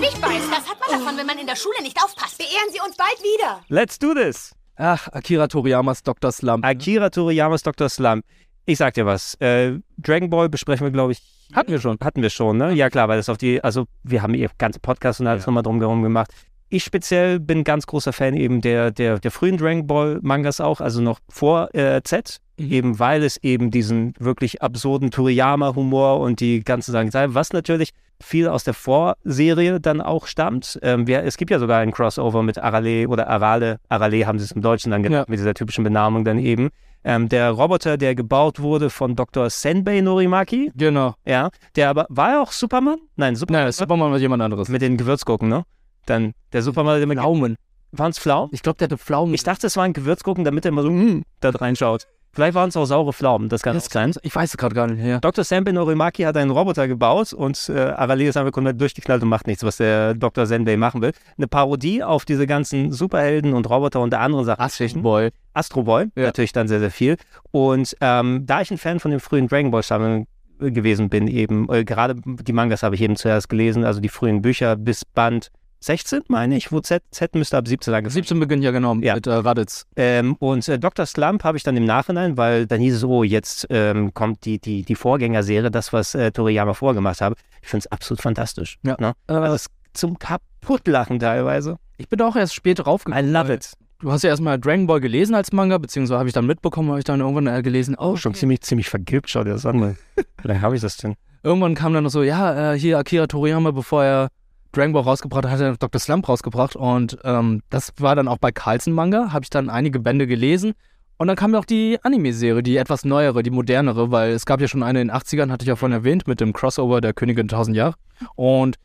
Nicht 0.00 0.22
weiß, 0.22 0.42
das 0.50 0.68
hat 0.70 0.78
man 0.80 1.00
davon, 1.00 1.18
wenn 1.18 1.26
man 1.26 1.38
in 1.38 1.46
der 1.46 1.56
Schule 1.56 1.82
nicht 1.82 2.00
aufpasst. 2.02 2.38
Beehren 2.38 2.70
Sie 2.72 2.80
uns 2.80 2.96
bald 2.96 3.18
wieder. 3.22 3.60
Let's 3.68 3.98
do 3.98 4.14
this. 4.14 4.54
Ach, 4.76 5.08
Akira 5.08 5.48
Toriyamas 5.48 6.02
Dr. 6.02 6.30
Slump. 6.30 6.64
Akira 6.64 7.10
Toriyamas 7.10 7.62
Dr. 7.62 7.88
Slump. 7.88 8.24
Ich 8.66 8.78
sag 8.78 8.94
dir 8.94 9.06
was. 9.06 9.34
Äh, 9.40 9.78
Dragon 9.96 10.30
Ball 10.30 10.48
besprechen 10.48 10.86
wir, 10.86 10.90
glaube 10.90 11.12
ich. 11.12 11.35
Hatten 11.52 11.70
wir 11.70 11.80
schon. 11.80 11.98
Hatten 12.02 12.22
wir 12.22 12.30
schon, 12.30 12.56
ne? 12.56 12.72
Ja, 12.72 12.90
klar, 12.90 13.08
weil 13.08 13.18
das 13.18 13.28
auf 13.28 13.38
die, 13.38 13.62
also 13.62 13.86
wir 14.02 14.22
haben 14.22 14.34
ihr 14.34 14.50
ganze 14.58 14.80
Podcast 14.80 15.20
und 15.20 15.26
alles 15.26 15.46
nochmal 15.46 15.62
drum 15.62 15.80
herum 15.80 16.02
gemacht. 16.02 16.30
Ich 16.68 16.82
speziell 16.82 17.38
bin 17.38 17.62
ganz 17.62 17.86
großer 17.86 18.12
Fan 18.12 18.34
eben 18.34 18.60
der, 18.60 18.90
der, 18.90 19.20
der 19.20 19.30
frühen 19.30 19.56
Dragon 19.56 19.86
Ball 19.86 20.18
Mangas 20.22 20.60
auch, 20.60 20.80
also 20.80 21.00
noch 21.00 21.20
vor 21.28 21.72
äh, 21.74 22.02
Z, 22.02 22.40
eben 22.58 22.98
weil 22.98 23.22
es 23.22 23.36
eben 23.36 23.70
diesen 23.70 24.14
wirklich 24.18 24.62
absurden 24.62 25.12
Toriyama-Humor 25.12 26.18
und 26.18 26.40
die 26.40 26.64
ganzen 26.64 26.90
Sachen 26.90 27.12
sei, 27.12 27.26
was 27.28 27.52
natürlich 27.52 27.90
viel 28.20 28.48
aus 28.48 28.64
der 28.64 28.74
Vorserie 28.74 29.78
dann 29.78 30.00
auch 30.00 30.26
stammt. 30.26 30.78
Ähm, 30.82 31.06
wir, 31.06 31.22
es 31.22 31.36
gibt 31.36 31.52
ja 31.52 31.60
sogar 31.60 31.80
ein 31.80 31.92
Crossover 31.92 32.42
mit 32.42 32.58
Arale 32.58 33.06
oder 33.06 33.28
Arale. 33.28 33.78
Arale 33.88 34.26
haben 34.26 34.38
sie 34.38 34.46
es 34.46 34.52
im 34.52 34.62
Deutschen 34.62 34.90
dann 34.90 35.02
genannt, 35.02 35.28
mit 35.28 35.38
dieser 35.38 35.54
typischen 35.54 35.84
Benamung 35.84 36.24
dann 36.24 36.38
eben. 36.38 36.70
Ähm, 37.04 37.28
der 37.28 37.50
Roboter, 37.50 37.96
der 37.96 38.14
gebaut 38.14 38.60
wurde 38.60 38.90
von 38.90 39.14
Dr. 39.14 39.48
Senbei 39.48 40.00
Norimaki. 40.00 40.72
Genau. 40.74 41.14
Ja, 41.24 41.50
der 41.76 41.90
aber, 41.90 42.06
war 42.08 42.32
er 42.32 42.42
auch 42.42 42.52
Superman? 42.52 42.98
Nein, 43.16 43.36
Superman. 43.36 43.62
Nein, 43.64 43.72
Superman 43.72 44.10
war 44.10 44.18
jemand 44.18 44.42
anderes. 44.42 44.68
Mit 44.68 44.82
den 44.82 44.96
Gewürzgurken, 44.96 45.48
ne? 45.48 45.64
Dann 46.06 46.32
der 46.52 46.62
Superman, 46.62 46.98
der 46.98 47.06
mit 47.06 47.18
Pflaumen. 47.18 47.56
Waren 47.92 48.10
es 48.10 48.18
Pflaumen? 48.18 48.50
Ich 48.52 48.62
glaube, 48.62 48.78
der 48.78 48.86
hatte 48.86 48.98
Pflaumen. 48.98 49.34
Ich 49.34 49.42
dachte, 49.42 49.66
es 49.66 49.76
waren 49.76 49.92
Gewürzgurken, 49.92 50.44
damit 50.44 50.64
er 50.64 50.70
immer 50.70 50.82
so 50.82 50.90
mm, 50.90 51.22
da 51.40 51.50
reinschaut. 51.50 52.06
Vielleicht 52.36 52.54
waren 52.54 52.68
es 52.68 52.76
auch 52.76 52.84
saure 52.84 53.14
Pflaumen, 53.14 53.48
das 53.48 53.62
kann 53.62 53.74
Das 53.74 53.86
sein. 53.86 54.12
Ich 54.20 54.36
weiß 54.36 54.50
es 54.50 54.56
gerade 54.58 54.74
gar 54.74 54.86
nicht. 54.86 55.02
Ja. 55.02 55.20
Dr. 55.20 55.42
Senbei 55.42 55.72
Norimaki 55.72 56.22
hat 56.24 56.36
einen 56.36 56.50
Roboter 56.50 56.86
gebaut 56.86 57.32
und 57.32 57.70
äh, 57.70 57.78
Arale 57.80 58.28
ist 58.28 58.36
einfach 58.36 58.52
komplett 58.52 58.78
durchgeknallt 58.78 59.22
und 59.22 59.30
macht 59.30 59.46
nichts, 59.46 59.64
was 59.64 59.78
der 59.78 60.12
Dr. 60.12 60.44
Senbei 60.44 60.76
machen 60.76 61.00
will. 61.00 61.12
Eine 61.38 61.48
Parodie 61.48 62.02
auf 62.02 62.26
diese 62.26 62.46
ganzen 62.46 62.92
Superhelden 62.92 63.54
und 63.54 63.68
Roboter 63.70 64.02
und 64.02 64.10
der 64.10 64.20
anderen 64.20 64.44
Sachen. 64.44 64.60
Astro 64.60 65.00
Boy. 65.00 65.30
Astro 65.54 65.82
Boy, 65.82 66.08
Ja. 66.14 66.24
natürlich 66.24 66.52
dann 66.52 66.68
sehr, 66.68 66.80
sehr 66.80 66.90
viel. 66.90 67.16
Und 67.52 67.96
ähm, 68.02 68.44
da 68.44 68.60
ich 68.60 68.70
ein 68.70 68.76
Fan 68.76 69.00
von 69.00 69.10
den 69.12 69.20
frühen 69.20 69.48
Dragon 69.48 69.70
Ball 69.70 69.82
Sammeln 69.82 70.26
gewesen 70.58 71.08
bin, 71.08 71.28
eben, 71.28 71.72
äh, 71.72 71.84
gerade 71.86 72.16
die 72.24 72.52
Mangas 72.52 72.82
habe 72.82 72.96
ich 72.96 73.00
eben 73.00 73.16
zuerst 73.16 73.48
gelesen, 73.48 73.82
also 73.84 74.00
die 74.00 74.10
frühen 74.10 74.42
Bücher 74.42 74.76
bis 74.76 75.06
Band 75.06 75.50
16, 75.86 76.22
meine 76.26 76.56
ich, 76.56 76.72
wo 76.72 76.80
Z, 76.80 77.02
Z 77.12 77.34
müsste 77.36 77.56
ab 77.56 77.68
17 77.68 77.94
angefangen 77.94 78.12
17 78.12 78.40
beginnt 78.40 78.64
ja 78.64 78.72
genau 78.72 78.94
Ja. 78.96 79.14
mit 79.14 79.26
äh, 79.28 79.32
Raditz. 79.32 79.86
ähm, 79.94 80.34
und 80.40 80.66
äh, 80.68 80.80
Dr. 80.80 81.06
Slump 81.06 81.44
habe 81.44 81.56
ich 81.56 81.62
dann 81.62 81.76
im 81.76 81.84
Nachhinein, 81.84 82.36
weil 82.36 82.66
dann 82.66 82.80
hieß 82.80 82.96
es, 82.96 83.04
oh, 83.04 83.22
jetzt 83.22 83.68
ähm, 83.70 84.12
kommt 84.12 84.44
die, 84.44 84.58
die, 84.58 84.82
die 84.82 84.94
Vorgängerserie, 84.96 85.70
das, 85.70 85.92
was 85.92 86.16
äh, 86.16 86.32
Toriyama 86.32 86.74
vorgemacht 86.74 87.20
habe. 87.20 87.36
Ich 87.62 87.68
finde 87.68 87.84
es 87.86 87.92
absolut 87.92 88.20
fantastisch. 88.20 88.78
Ja. 88.82 88.96
Ne? 88.98 89.12
Also 89.28 89.54
es 89.54 89.66
zum 89.94 90.18
Kaputtlachen 90.18 91.20
teilweise. 91.20 91.78
Ich 91.98 92.08
bin 92.08 92.20
auch 92.20 92.34
erst 92.34 92.54
spät 92.54 92.80
draufgekommen. 92.80 93.24
I 93.24 93.30
love 93.30 93.52
it. 93.52 93.72
Du 94.00 94.10
hast 94.10 94.22
ja 94.24 94.30
erstmal 94.30 94.58
Dragon 94.58 94.86
Ball 94.88 95.00
gelesen 95.00 95.34
als 95.36 95.52
Manga, 95.52 95.78
beziehungsweise 95.78 96.18
habe 96.18 96.28
ich 96.28 96.34
dann 96.34 96.46
mitbekommen, 96.46 96.88
habe 96.90 96.98
ich 96.98 97.04
dann 97.04 97.20
irgendwann 97.20 97.46
äh, 97.46 97.62
gelesen, 97.62 97.94
oh, 97.98 98.16
Schon 98.16 98.34
ziemlich, 98.34 98.60
ziemlich 98.62 98.90
vergilbt, 98.90 99.30
schau 99.30 99.44
dir 99.44 99.52
das 99.52 99.64
an. 99.64 99.96
Lange 100.42 100.60
habe 100.60 100.74
ich 100.74 100.82
das 100.82 100.96
denn? 100.96 101.14
Irgendwann 101.44 101.74
kam 101.76 101.94
dann 101.94 102.02
noch 102.04 102.10
so, 102.10 102.22
ja, 102.24 102.72
äh, 102.74 102.78
hier 102.78 102.98
Akira 102.98 103.26
Toriyama, 103.26 103.70
bevor 103.70 104.04
er 104.04 104.28
Dragon 104.76 104.92
Ball 104.92 105.02
rausgebracht 105.02 105.44
hat, 105.44 105.52
hat 105.52 105.60
er 105.60 105.76
Dr. 105.76 106.00
Slump 106.00 106.28
rausgebracht 106.28 106.76
und 106.76 107.18
ähm, 107.24 107.62
das 107.70 107.92
war 107.98 108.14
dann 108.14 108.28
auch 108.28 108.38
bei 108.38 108.52
Carlsen 108.52 108.92
Manga, 108.92 109.32
habe 109.32 109.44
ich 109.44 109.50
dann 109.50 109.70
einige 109.70 109.98
Bände 109.98 110.26
gelesen 110.26 110.74
und 111.18 111.28
dann 111.28 111.36
kam 111.36 111.52
ja 111.54 111.58
auch 111.58 111.64
die 111.64 111.98
Anime-Serie, 112.02 112.62
die 112.62 112.76
etwas 112.76 113.04
neuere, 113.04 113.42
die 113.42 113.50
modernere, 113.50 114.10
weil 114.10 114.32
es 114.32 114.44
gab 114.46 114.60
ja 114.60 114.68
schon 114.68 114.82
eine 114.82 115.00
in 115.00 115.08
den 115.08 115.16
80ern, 115.16 115.50
hatte 115.50 115.64
ich 115.64 115.68
ja 115.68 115.76
vorhin 115.76 115.96
erwähnt, 115.96 116.28
mit 116.28 116.40
dem 116.40 116.52
Crossover 116.52 117.00
der 117.00 117.14
Königin 117.14 117.44
1000 117.44 117.76
Jahre 117.76 117.94
und 118.34 118.76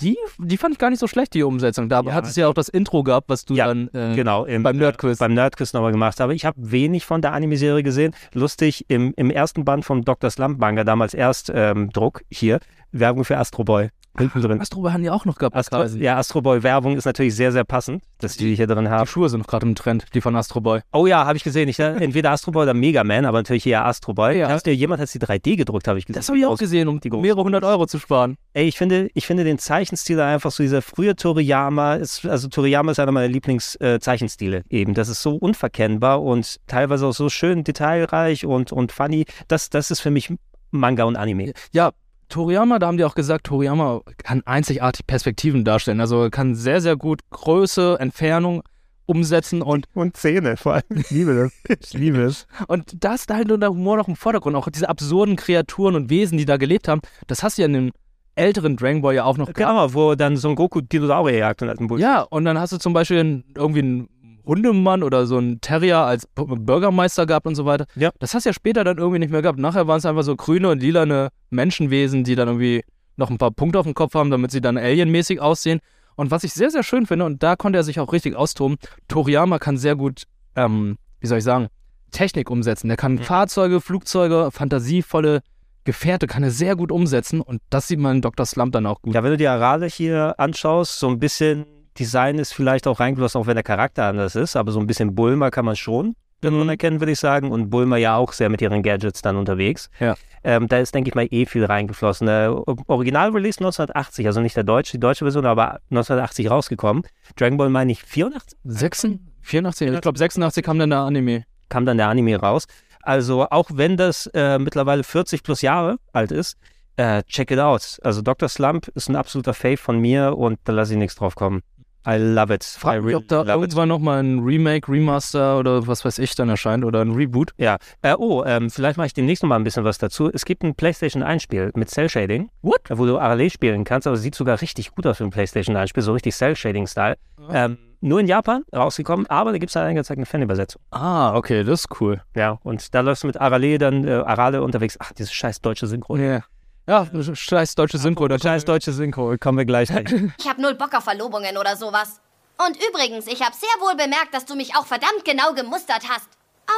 die, 0.00 0.16
die 0.38 0.56
fand 0.56 0.74
ich 0.74 0.78
gar 0.78 0.90
nicht 0.90 0.98
so 0.98 1.06
schlecht, 1.06 1.34
die 1.34 1.42
Umsetzung. 1.42 1.88
Da 1.88 2.04
hat 2.04 2.26
es 2.26 2.34
ja 2.36 2.48
auch 2.48 2.54
das 2.54 2.68
Intro 2.68 3.02
gehabt, 3.02 3.28
was 3.28 3.44
du 3.44 3.54
dann 3.54 3.88
äh, 3.94 4.14
Genau, 4.16 4.44
im, 4.44 4.62
beim 4.62 4.76
Nerdquiz. 4.76 5.18
beim 5.18 5.34
Nerdquiz 5.34 5.72
nochmal 5.72 5.92
gemacht 5.92 6.18
habe. 6.18 6.34
Ich 6.34 6.44
habe 6.44 6.56
wenig 6.58 7.04
von 7.06 7.22
der 7.22 7.32
Anime-Serie 7.32 7.82
gesehen. 7.82 8.14
Lustig, 8.32 8.86
im, 8.88 9.14
im 9.16 9.30
ersten 9.30 9.64
Band 9.64 9.84
vom 9.84 10.04
Dr. 10.04 10.30
Slump 10.30 10.58
Manga, 10.58 10.82
damals 10.84 11.14
Erstdruck 11.14 11.56
ähm, 11.56 11.90
Druck 11.90 12.22
hier, 12.30 12.58
Werbung 12.90 13.24
für 13.24 13.38
Astro 13.38 13.64
Boy. 13.64 13.90
Hinten 14.18 14.42
drin. 14.42 14.60
Astro 14.60 14.82
Boy 14.82 14.92
haben 14.92 15.02
die 15.02 15.10
auch 15.10 15.24
noch 15.24 15.36
gehabt. 15.36 15.56
Astro, 15.56 15.78
quasi. 15.78 15.98
ja, 15.98 16.18
Astro 16.18 16.42
Boy 16.42 16.62
Werbung 16.62 16.96
ist 16.96 17.06
natürlich 17.06 17.34
sehr, 17.34 17.50
sehr 17.50 17.64
passend, 17.64 18.02
dass 18.18 18.36
die 18.36 18.54
hier 18.54 18.66
drin 18.66 18.90
haben. 18.90 19.04
Die 19.04 19.10
Schuhe 19.10 19.30
sind 19.30 19.40
noch 19.40 19.46
gerade 19.46 19.66
im 19.66 19.74
Trend, 19.74 20.04
die 20.14 20.20
von 20.20 20.36
Astro 20.36 20.60
Boy. 20.60 20.80
Oh 20.92 21.06
ja, 21.06 21.24
habe 21.24 21.36
ich 21.38 21.44
gesehen. 21.44 21.68
Ich, 21.68 21.78
äh, 21.78 21.96
entweder 21.96 22.30
Astro 22.30 22.50
Boy 22.50 22.64
oder 22.64 22.74
Mega 22.74 23.04
Man, 23.04 23.24
aber 23.24 23.38
natürlich 23.38 23.66
eher 23.66 23.86
Astro 23.86 24.12
Boy. 24.12 24.38
Ja. 24.38 24.54
Ja. 24.54 24.72
Jemand 24.72 25.00
hat 25.00 25.08
sie 25.08 25.18
3D 25.18 25.56
gedrückt, 25.56 25.88
habe 25.88 25.98
ich 25.98 26.04
gesehen. 26.06 26.18
Das 26.18 26.28
habe 26.28 26.38
ich 26.38 26.44
auch 26.44 26.58
gesehen, 26.58 26.88
um 26.88 27.00
die 27.00 27.10
mehrere 27.10 27.42
hundert 27.42 27.64
Euro 27.64 27.86
zu 27.86 27.98
sparen. 27.98 28.36
Ey, 28.52 28.66
ich 28.66 28.76
finde, 28.76 29.08
ich 29.14 29.26
finde 29.26 29.44
den 29.44 29.58
Zeichenstil 29.58 30.20
einfach 30.20 30.50
so, 30.50 30.62
dieser 30.62 30.82
frühe 30.82 31.16
Toriyama, 31.16 31.94
ist, 31.94 32.26
also 32.26 32.48
Toriyama 32.48 32.92
ist 32.92 33.00
einer 33.00 33.12
meiner 33.12 33.28
Lieblingszeichenstile 33.28 34.64
eben. 34.68 34.92
Das 34.92 35.08
ist 35.08 35.22
so 35.22 35.36
unverkennbar 35.36 36.22
und 36.22 36.60
teilweise 36.66 37.06
auch 37.06 37.12
so 37.12 37.30
schön 37.30 37.64
detailreich 37.64 38.44
und, 38.44 38.72
und 38.72 38.92
funny. 38.92 39.24
Das, 39.48 39.70
das 39.70 39.90
ist 39.90 40.00
für 40.00 40.10
mich 40.10 40.32
Manga 40.70 41.04
und 41.04 41.16
Anime. 41.16 41.52
Ja, 41.72 41.92
Toriyama, 42.32 42.78
da 42.78 42.86
haben 42.88 42.96
die 42.96 43.04
auch 43.04 43.14
gesagt, 43.14 43.46
Toriyama 43.46 44.00
kann 44.18 44.42
einzigartig 44.44 45.06
Perspektiven 45.06 45.64
darstellen. 45.64 46.00
Also 46.00 46.28
kann 46.30 46.54
sehr, 46.54 46.80
sehr 46.80 46.96
gut 46.96 47.20
Größe, 47.30 47.96
Entfernung 48.00 48.62
umsetzen 49.06 49.62
und, 49.62 49.86
Und 49.94 50.16
Zähne, 50.16 50.56
vor 50.56 50.74
allem. 50.74 50.84
Ich 50.90 51.10
liebe 51.10 51.50
das. 51.68 51.78
Ich 51.80 51.92
liebe 51.92 52.22
es. 52.22 52.46
und 52.68 53.04
da 53.04 53.14
ist 53.14 53.28
da 53.28 53.36
halt 53.36 53.48
nur 53.48 53.58
der 53.58 53.70
Humor 53.70 53.96
noch 53.96 54.08
im 54.08 54.16
Vordergrund. 54.16 54.56
Auch 54.56 54.68
diese 54.70 54.88
absurden 54.88 55.36
Kreaturen 55.36 55.94
und 55.94 56.10
Wesen, 56.10 56.38
die 56.38 56.44
da 56.44 56.56
gelebt 56.56 56.88
haben, 56.88 57.02
das 57.26 57.42
hast 57.42 57.58
du 57.58 57.62
ja 57.62 57.66
in 57.66 57.72
den, 57.72 57.92
älteren 58.34 58.76
Dragon 58.76 59.02
Ball 59.02 59.14
ja 59.14 59.24
auch 59.24 59.36
noch 59.36 59.52
gab. 59.52 59.56
Genau, 59.56 59.94
wo 59.94 60.14
dann 60.14 60.36
Son 60.36 60.54
Goku 60.54 60.80
Dinosaurier 60.80 61.38
jagt 61.38 61.62
und 61.62 61.68
hat 61.68 61.78
einen 61.78 61.88
Bullshit. 61.88 62.04
Ja, 62.04 62.22
und 62.22 62.44
dann 62.44 62.58
hast 62.58 62.72
du 62.72 62.78
zum 62.78 62.92
Beispiel 62.92 63.44
irgendwie 63.54 63.80
einen 63.80 64.08
Hundemann 64.44 65.02
oder 65.02 65.26
so 65.26 65.38
einen 65.38 65.60
Terrier 65.60 65.98
als 65.98 66.26
Bürgermeister 66.26 67.26
gehabt 67.26 67.46
und 67.46 67.54
so 67.54 67.64
weiter. 67.64 67.86
Ja. 67.94 68.10
Das 68.18 68.34
hast 68.34 68.44
du 68.44 68.50
ja 68.50 68.54
später 68.54 68.84
dann 68.84 68.98
irgendwie 68.98 69.18
nicht 69.18 69.30
mehr 69.30 69.42
gehabt. 69.42 69.58
Nachher 69.58 69.86
waren 69.86 69.98
es 69.98 70.06
einfach 70.06 70.22
so 70.22 70.36
grüne 70.36 70.70
und 70.70 70.82
lilane 70.82 71.28
Menschenwesen, 71.50 72.24
die 72.24 72.34
dann 72.34 72.48
irgendwie 72.48 72.84
noch 73.16 73.30
ein 73.30 73.38
paar 73.38 73.50
Punkte 73.50 73.78
auf 73.78 73.86
dem 73.86 73.94
Kopf 73.94 74.14
haben, 74.14 74.30
damit 74.30 74.50
sie 74.50 74.60
dann 74.60 74.76
alienmäßig 74.76 75.40
aussehen. 75.40 75.80
Und 76.16 76.30
was 76.30 76.44
ich 76.44 76.52
sehr, 76.52 76.70
sehr 76.70 76.82
schön 76.82 77.06
finde, 77.06 77.24
und 77.24 77.42
da 77.42 77.56
konnte 77.56 77.78
er 77.78 77.84
sich 77.84 78.00
auch 78.00 78.12
richtig 78.12 78.36
austoben, 78.36 78.76
Toriyama 79.08 79.58
kann 79.58 79.76
sehr 79.76 79.96
gut, 79.96 80.24
ähm, 80.56 80.98
wie 81.20 81.26
soll 81.26 81.38
ich 81.38 81.44
sagen, 81.44 81.68
Technik 82.10 82.50
umsetzen. 82.50 82.88
Der 82.88 82.96
kann 82.96 83.18
Fahrzeuge, 83.18 83.80
Flugzeuge, 83.80 84.50
fantasievolle 84.50 85.40
Gefährte 85.84 86.26
kann 86.28 86.44
er 86.44 86.50
sehr 86.50 86.76
gut 86.76 86.92
umsetzen 86.92 87.40
und 87.40 87.60
das 87.70 87.88
sieht 87.88 87.98
man 87.98 88.16
in 88.16 88.22
Dr. 88.22 88.46
Slump 88.46 88.72
dann 88.72 88.86
auch 88.86 89.02
gut. 89.02 89.14
Ja, 89.14 89.24
wenn 89.24 89.32
du 89.32 89.36
die 89.36 89.48
Arale 89.48 89.86
hier 89.86 90.34
anschaust, 90.38 90.98
so 90.98 91.08
ein 91.08 91.18
bisschen 91.18 91.66
Design 91.98 92.38
ist 92.38 92.52
vielleicht 92.52 92.86
auch 92.86 93.00
reingeflossen, 93.00 93.40
auch 93.40 93.46
wenn 93.46 93.56
der 93.56 93.62
Charakter 93.62 94.04
anders 94.04 94.34
ist, 94.34 94.56
aber 94.56 94.72
so 94.72 94.80
ein 94.80 94.86
bisschen 94.86 95.14
Bulma 95.14 95.50
kann 95.50 95.64
man 95.64 95.76
schon 95.76 96.14
mhm. 96.42 96.68
erkennen, 96.68 97.00
würde 97.00 97.12
ich 97.12 97.20
sagen. 97.20 97.50
Und 97.50 97.70
Bulma 97.70 97.96
ja 97.96 98.16
auch 98.16 98.32
sehr 98.32 98.48
mit 98.48 98.60
ihren 98.60 98.82
Gadgets 98.82 99.22
dann 99.22 99.36
unterwegs. 99.36 99.90
Ja. 100.00 100.14
Ähm, 100.44 100.66
da 100.66 100.78
ist, 100.78 100.94
denke 100.94 101.08
ich 101.08 101.14
mal, 101.14 101.28
eh 101.30 101.46
viel 101.46 101.64
reingeflossen. 101.64 102.26
Der 102.26 102.62
Original-Release 102.88 103.60
1980, 103.60 104.26
also 104.26 104.40
nicht 104.40 104.56
der 104.56 104.64
deutsche, 104.64 104.92
die 104.92 105.00
deutsche 105.00 105.24
Version, 105.24 105.46
aber 105.46 105.80
1980 105.90 106.50
rausgekommen. 106.50 107.04
Dragon 107.36 107.58
Ball 107.58 107.68
meine 107.68 107.92
ich 107.92 108.02
84? 108.02 108.58
86? 108.64 109.20
84? 109.42 109.90
Ich 109.92 110.00
glaube 110.00 110.18
86 110.18 110.64
kam 110.64 110.78
dann 110.78 110.90
der 110.90 111.00
Anime. 111.00 111.44
Kam 111.68 111.86
dann 111.86 111.96
der 111.96 112.08
Anime 112.08 112.36
raus. 112.36 112.66
Also 113.02 113.46
auch 113.50 113.70
wenn 113.72 113.96
das 113.96 114.26
äh, 114.28 114.58
mittlerweile 114.58 115.04
40 115.04 115.42
plus 115.42 115.62
Jahre 115.62 115.98
alt 116.12 116.32
ist, 116.32 116.56
äh, 116.96 117.22
check 117.24 117.50
it 117.50 117.58
out. 117.58 117.98
Also 118.02 118.20
Dr. 118.22 118.48
Slump 118.48 118.88
ist 118.94 119.08
ein 119.08 119.16
absoluter 119.16 119.54
Fave 119.54 119.76
von 119.76 119.98
mir 119.98 120.36
und 120.36 120.58
da 120.64 120.72
lasse 120.72 120.92
ich 120.92 120.98
nichts 120.98 121.16
drauf 121.16 121.34
kommen. 121.34 121.62
I 122.06 122.16
love 122.16 122.52
it. 122.52 122.64
Frag 122.64 123.02
mich, 123.02 123.14
ob 123.14 123.28
da 123.28 123.44
irgendwann 123.44 123.88
nochmal 123.88 124.22
ein 124.22 124.40
Remake, 124.40 124.90
Remaster 124.90 125.58
oder 125.58 125.86
was 125.86 126.04
weiß 126.04 126.18
ich 126.18 126.34
dann 126.34 126.48
erscheint 126.48 126.84
oder 126.84 127.00
ein 127.00 127.12
Reboot. 127.12 127.52
Ja. 127.58 127.76
Äh, 128.02 128.14
oh, 128.18 128.44
ähm, 128.44 128.70
vielleicht 128.70 128.96
mache 128.96 129.06
ich 129.06 129.14
demnächst 129.14 129.42
noch 129.42 129.48
mal 129.48 129.56
ein 129.56 129.64
bisschen 129.64 129.84
was 129.84 129.98
dazu. 129.98 130.30
Es 130.32 130.44
gibt 130.44 130.64
ein 130.64 130.74
PlayStation 130.74 131.22
1-Spiel 131.22 131.70
mit 131.74 131.90
Cell 131.90 132.08
Shading. 132.08 132.50
What? 132.62 132.80
Wo 132.90 133.06
du 133.06 133.18
Arale 133.18 133.50
spielen 133.50 133.84
kannst, 133.84 134.06
aber 134.06 134.16
es 134.16 134.22
sieht 134.22 134.34
sogar 134.34 134.60
richtig 134.60 134.92
gut 134.92 135.06
aus 135.06 135.18
für 135.18 135.24
ein 135.24 135.30
PlayStation 135.30 135.76
1-Spiel, 135.76 136.02
so 136.02 136.12
richtig 136.12 136.34
Cell 136.34 136.56
Shading-Style. 136.56 137.16
Ähm, 137.50 137.78
nur 138.00 138.18
in 138.18 138.26
Japan 138.26 138.64
rausgekommen, 138.74 139.26
aber 139.28 139.52
da 139.52 139.58
gibt 139.58 139.70
es 139.70 139.76
halt 139.76 139.86
eingezeigt 139.86 140.18
eine 140.18 140.26
Fanübersetzung. 140.26 140.82
Ah, 140.90 141.36
okay, 141.36 141.62
das 141.62 141.84
ist 141.84 142.00
cool. 142.00 142.20
Ja, 142.34 142.58
und 142.64 142.94
da 142.94 143.00
läufst 143.00 143.22
du 143.22 143.28
mit 143.28 143.40
Arale 143.40 143.78
dann, 143.78 144.04
äh, 144.06 144.10
Arale 144.10 144.62
unterwegs. 144.62 144.96
Ach, 144.98 145.12
dieses 145.12 145.32
scheiß 145.32 145.60
deutsche 145.60 145.86
Synchro. 145.86 146.16
Ja. 146.16 146.42
Ja, 146.86 147.06
scheiß 147.32 147.76
deutsche 147.76 147.98
Synchro. 147.98 148.26
Da 148.26 148.38
scheiß 148.38 148.64
deutsche 148.64 148.92
Synchro, 148.92 149.36
kommen 149.38 149.58
wir 149.58 149.64
gleich 149.64 149.90
rein. 149.90 150.34
Ich 150.38 150.48
habe 150.48 150.60
null 150.60 150.74
Bock 150.74 150.94
auf 150.94 151.04
Verlobungen 151.04 151.56
oder 151.56 151.76
sowas. 151.76 152.20
Und 152.66 152.76
übrigens, 152.76 153.26
ich 153.26 153.40
habe 153.40 153.54
sehr 153.54 153.80
wohl 153.80 153.94
bemerkt, 153.96 154.34
dass 154.34 154.44
du 154.44 154.56
mich 154.56 154.74
auch 154.76 154.86
verdammt 154.86 155.24
genau 155.24 155.52
gemustert 155.54 156.08
hast. 156.08 156.28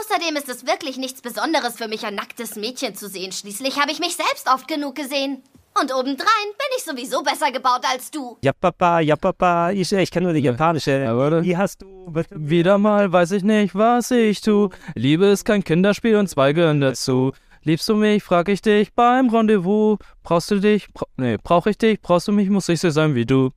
Außerdem 0.01 0.37
ist 0.37 0.49
es 0.49 0.67
wirklich 0.67 0.97
nichts 0.99 1.23
Besonderes 1.23 1.77
für 1.77 1.89
mich, 1.89 2.05
ein 2.05 2.15
nacktes 2.15 2.57
Mädchen 2.57 2.95
zu 2.95 3.09
sehen. 3.09 3.33
Schließlich 3.33 3.81
habe 3.81 3.93
ich 3.93 3.99
mich 3.99 4.17
selbst 4.17 4.49
oft 4.49 4.69
genug 4.69 4.95
gesehen. 4.95 5.43
Und 5.81 5.93
obendrein 5.93 6.27
bin 6.57 6.67
ich 6.77 6.85
sowieso 6.85 7.23
besser 7.23 7.51
gebaut 7.51 7.83
als 7.91 8.11
du. 8.11 8.39
Ja, 8.43 8.53
Papa, 8.53 9.01
ja, 9.01 9.17
Papa. 9.17 9.73
Ich, 9.73 9.93
ich 9.93 10.11
kenne 10.11 10.27
nur 10.27 10.35
die 10.35 10.41
japanische. 10.41 11.43
Wie 11.43 11.57
hast 11.57 11.83
du. 11.83 12.13
Wieder 12.31 12.79
mal 12.79 13.11
weiß 13.13 13.33
ich 13.33 13.43
nicht, 13.43 13.75
was 13.75 14.11
ich 14.13 14.41
tu. 14.41 14.69
Liebe 14.95 15.27
ist 15.27 15.45
kein 15.45 15.65
Kinderspiel 15.65 16.17
und 16.17 16.29
zwei 16.29 16.53
gehören 16.53 16.81
dazu. 16.81 17.33
Liebst 17.67 17.89
du 17.89 17.97
mich, 17.97 18.23
frag 18.23 18.51
ich 18.51 18.61
dich 18.61 18.93
beim 18.93 19.31
Rendezvous. 19.31 19.99
Brauchst 20.23 20.51
du 20.51 20.61
dich? 20.61 20.93
Bra 20.93 21.07
nee, 21.17 21.39
brauch 21.43 21.67
ich 21.67 21.79
dich? 21.79 21.99
Brauchst 21.99 22.29
du 22.29 22.33
mich? 22.33 22.51
Muss 22.51 22.69
ich 22.69 22.79
so 22.79 22.91
sein 22.91 23.15
wie 23.15 23.25
du. 23.25 23.53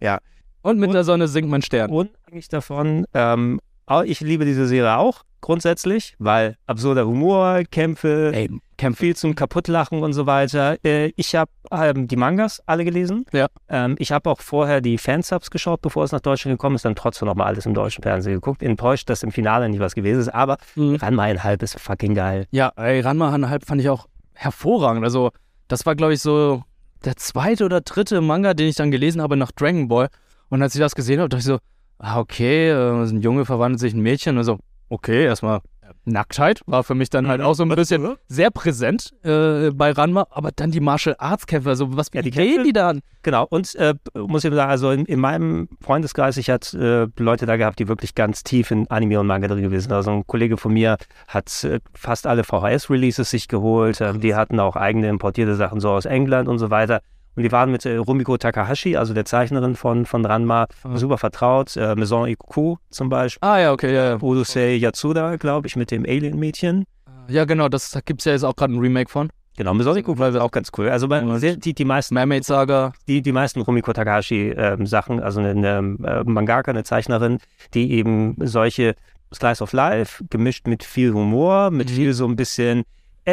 Ja. 0.00 0.20
Und 0.62 0.78
mit 0.78 0.94
der 0.94 1.02
Sonne 1.02 1.26
sinkt 1.26 1.50
mein 1.50 1.62
Stern. 1.62 1.90
Unabhängig 1.90 2.48
davon, 2.48 3.04
ähm, 3.14 3.60
ich 4.04 4.20
liebe 4.20 4.44
diese 4.44 4.66
Serie 4.66 4.96
auch 4.96 5.22
grundsätzlich, 5.40 6.14
weil 6.18 6.56
absurder 6.66 7.06
Humor, 7.06 7.62
Kämpfe, 7.70 8.30
Ey, 8.34 8.50
Kämpfe. 8.76 9.00
viel 9.00 9.16
zum 9.16 9.34
Kaputtlachen 9.34 10.02
und 10.02 10.12
so 10.12 10.26
weiter. 10.26 10.76
Äh, 10.84 11.12
ich 11.16 11.34
habe 11.34 11.50
ähm, 11.72 12.06
die 12.08 12.16
Mangas 12.16 12.62
alle 12.66 12.84
gelesen. 12.84 13.24
Ja. 13.32 13.46
Ähm, 13.68 13.96
ich 13.98 14.12
habe 14.12 14.28
auch 14.30 14.40
vorher 14.42 14.80
die 14.82 14.98
Fansubs 14.98 15.50
geschaut, 15.50 15.80
bevor 15.80 16.04
es 16.04 16.12
nach 16.12 16.20
Deutschland 16.20 16.58
gekommen 16.58 16.76
ist, 16.76 16.84
dann 16.84 16.94
trotzdem 16.94 17.26
nochmal 17.26 17.46
alles 17.48 17.64
im 17.66 17.72
deutschen 17.74 18.02
Fernsehen 18.02 18.34
geguckt. 18.34 18.62
Enttäuscht, 18.62 19.08
dass 19.08 19.22
im 19.22 19.32
Finale 19.32 19.68
nicht 19.68 19.80
was 19.80 19.94
gewesen 19.94 20.20
ist, 20.20 20.28
aber 20.28 20.58
Mhm. 20.76 20.96
Ranma 20.96 21.22
einhalb 21.24 21.62
ist 21.62 21.80
fucking 21.80 22.14
geil. 22.14 22.46
Ja, 22.50 22.70
ey, 22.76 23.00
Ranma 23.00 23.32
Halb 23.48 23.64
fand 23.64 23.80
ich 23.80 23.88
auch 23.88 24.06
hervorragend. 24.34 25.04
Also, 25.04 25.30
das 25.68 25.86
war, 25.86 25.94
glaube 25.96 26.12
ich, 26.14 26.20
so 26.20 26.62
der 27.04 27.16
zweite 27.16 27.64
oder 27.64 27.80
dritte 27.80 28.20
Manga, 28.20 28.52
den 28.54 28.68
ich 28.68 28.76
dann 28.76 28.90
gelesen 28.90 29.22
habe 29.22 29.36
nach 29.38 29.52
Dragon 29.52 29.88
Ball. 29.88 30.08
Und 30.50 30.62
als 30.62 30.74
ich 30.74 30.80
das 30.80 30.94
gesehen 30.94 31.18
habe, 31.20 31.28
dachte 31.30 31.40
ich 31.40 31.44
so, 31.46 31.58
ah, 32.00 32.18
okay, 32.18 32.70
äh, 32.70 33.02
ein 33.02 33.20
Junge 33.20 33.44
verwandelt 33.44 33.80
sich 33.80 33.92
in 33.92 34.00
ein 34.00 34.02
Mädchen. 34.02 34.36
Also, 34.36 34.58
okay, 34.88 35.24
erstmal 35.24 35.60
Nacktheit 36.04 36.62
war 36.66 36.82
für 36.84 36.94
mich 36.94 37.10
dann 37.10 37.28
halt 37.28 37.40
auch 37.40 37.54
so 37.54 37.62
ein 37.62 37.68
bisschen 37.68 38.16
sehr 38.28 38.50
präsent 38.50 39.12
äh, 39.22 39.70
bei 39.70 39.92
Ranma, 39.92 40.26
aber 40.30 40.50
dann 40.52 40.70
die 40.70 40.80
Martial 40.80 41.14
Arts 41.18 41.46
Kämpfe, 41.46 41.68
also 41.68 41.96
was 41.96 42.08
ja, 42.12 42.22
die 42.22 42.30
gehen 42.30 42.64
die 42.64 42.72
dann? 42.72 43.00
Genau, 43.22 43.46
und 43.48 43.74
äh, 43.74 43.94
muss 44.14 44.44
ich 44.44 44.52
sagen, 44.52 44.70
also 44.70 44.90
in, 44.90 45.04
in 45.04 45.20
meinem 45.20 45.68
Freundeskreis, 45.80 46.36
ich 46.36 46.48
hatte 46.48 47.10
äh, 47.16 47.22
Leute 47.22 47.46
da 47.46 47.56
gehabt, 47.56 47.78
die 47.78 47.88
wirklich 47.88 48.14
ganz 48.14 48.42
tief 48.42 48.70
in 48.70 48.88
Anime 48.90 49.20
und 49.20 49.26
Manga 49.26 49.48
drin 49.48 49.62
gewesen 49.62 49.88
sind. 49.88 49.92
Also 49.92 50.10
ein 50.10 50.26
Kollege 50.26 50.56
von 50.56 50.72
mir 50.72 50.96
hat 51.28 51.64
äh, 51.64 51.80
fast 51.94 52.26
alle 52.26 52.44
VHS-Releases 52.44 53.30
sich 53.30 53.48
geholt, 53.48 54.00
äh, 54.00 54.14
die 54.14 54.34
hatten 54.34 54.58
auch 54.60 54.76
eigene 54.76 55.08
importierte 55.08 55.54
Sachen 55.54 55.80
so 55.80 55.90
aus 55.90 56.06
England 56.06 56.48
und 56.48 56.58
so 56.58 56.70
weiter. 56.70 57.02
Und 57.36 57.44
die 57.44 57.52
waren 57.52 57.70
mit 57.70 57.86
äh, 57.86 57.96
Rumiko 57.96 58.36
Takahashi, 58.36 58.96
also 58.96 59.14
der 59.14 59.24
Zeichnerin 59.24 59.76
von, 59.76 60.04
von 60.04 60.24
Ranma, 60.24 60.66
super 60.94 61.18
vertraut. 61.18 61.76
Äh, 61.76 61.94
Maison 61.94 62.26
Ikuku 62.26 62.76
zum 62.90 63.08
Beispiel. 63.08 63.48
Ah 63.48 63.58
ja, 63.58 63.72
okay, 63.72 63.94
ja. 63.94 64.10
ja. 64.10 64.18
Urusei 64.20 64.74
Yatsuda, 64.74 65.36
glaube 65.36 65.68
ich, 65.68 65.76
mit 65.76 65.90
dem 65.90 66.04
Alien-Mädchen. 66.04 66.84
Ja, 67.28 67.44
genau, 67.44 67.68
das 67.68 67.96
gibt 68.04 68.20
es 68.20 68.24
ja 68.24 68.32
jetzt 68.32 68.44
auch 68.44 68.56
gerade 68.56 68.74
ein 68.74 68.80
Remake 68.80 69.10
von. 69.10 69.30
Genau, 69.56 69.74
Maison 69.74 69.96
Ikuku 69.96 70.18
war 70.18 70.42
auch 70.42 70.50
ganz 70.50 70.70
cool. 70.78 70.88
Also 70.88 71.06
bei, 71.06 71.20
die, 71.20 71.74
die 71.74 71.84
meisten 71.84 72.14
Mermaid 72.14 72.44
Saga. 72.44 72.92
Die, 73.06 73.20
die 73.20 73.32
meisten 73.32 73.60
Rumiko 73.60 73.92
Takahashi 73.92 74.50
ähm, 74.56 74.86
Sachen, 74.86 75.20
also 75.20 75.40
eine, 75.40 75.50
eine 75.50 75.96
äh, 76.02 76.24
Mangaka, 76.24 76.70
eine 76.70 76.82
Zeichnerin, 76.82 77.38
die 77.74 77.92
eben 77.92 78.36
solche 78.38 78.94
Slice 79.34 79.62
of 79.62 79.72
Life 79.72 80.24
gemischt 80.30 80.66
mit 80.66 80.82
viel 80.82 81.12
Humor, 81.12 81.70
mit 81.70 81.90
viel 81.90 82.14
so 82.14 82.26
ein 82.26 82.36
bisschen 82.36 82.80
äh, 82.80 82.84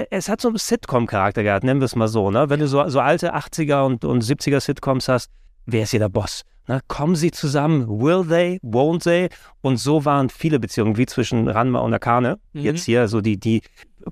es 0.09 0.29
hat 0.29 0.41
so 0.41 0.49
einen 0.49 0.57
Sitcom-Charakter 0.57 1.43
gehabt, 1.43 1.63
nennen 1.63 1.79
wir 1.79 1.85
es 1.85 1.95
mal 1.95 2.07
so. 2.07 2.31
Ne? 2.31 2.49
Wenn 2.49 2.59
du 2.59 2.67
so, 2.67 2.87
so 2.89 2.99
alte 2.99 3.35
80er 3.35 3.85
und, 3.85 4.05
und 4.05 4.23
70er 4.23 4.59
Sitcoms 4.59 5.07
hast, 5.07 5.29
wer 5.65 5.83
ist 5.83 5.91
hier 5.91 5.99
der 5.99 6.09
Boss? 6.09 6.43
Ne? 6.67 6.81
Kommen 6.87 7.15
sie 7.15 7.31
zusammen? 7.31 7.87
Will 7.87 8.25
they? 8.27 8.59
Won't 8.61 9.03
they? 9.03 9.29
Und 9.61 9.77
so 9.77 10.05
waren 10.05 10.29
viele 10.29 10.59
Beziehungen, 10.59 10.97
wie 10.97 11.05
zwischen 11.05 11.47
Ranma 11.47 11.79
und 11.79 11.93
Akane. 11.93 12.39
Mhm. 12.53 12.61
Jetzt 12.61 12.85
hier 12.85 13.07
so 13.07 13.21
die, 13.21 13.39
die 13.39 13.61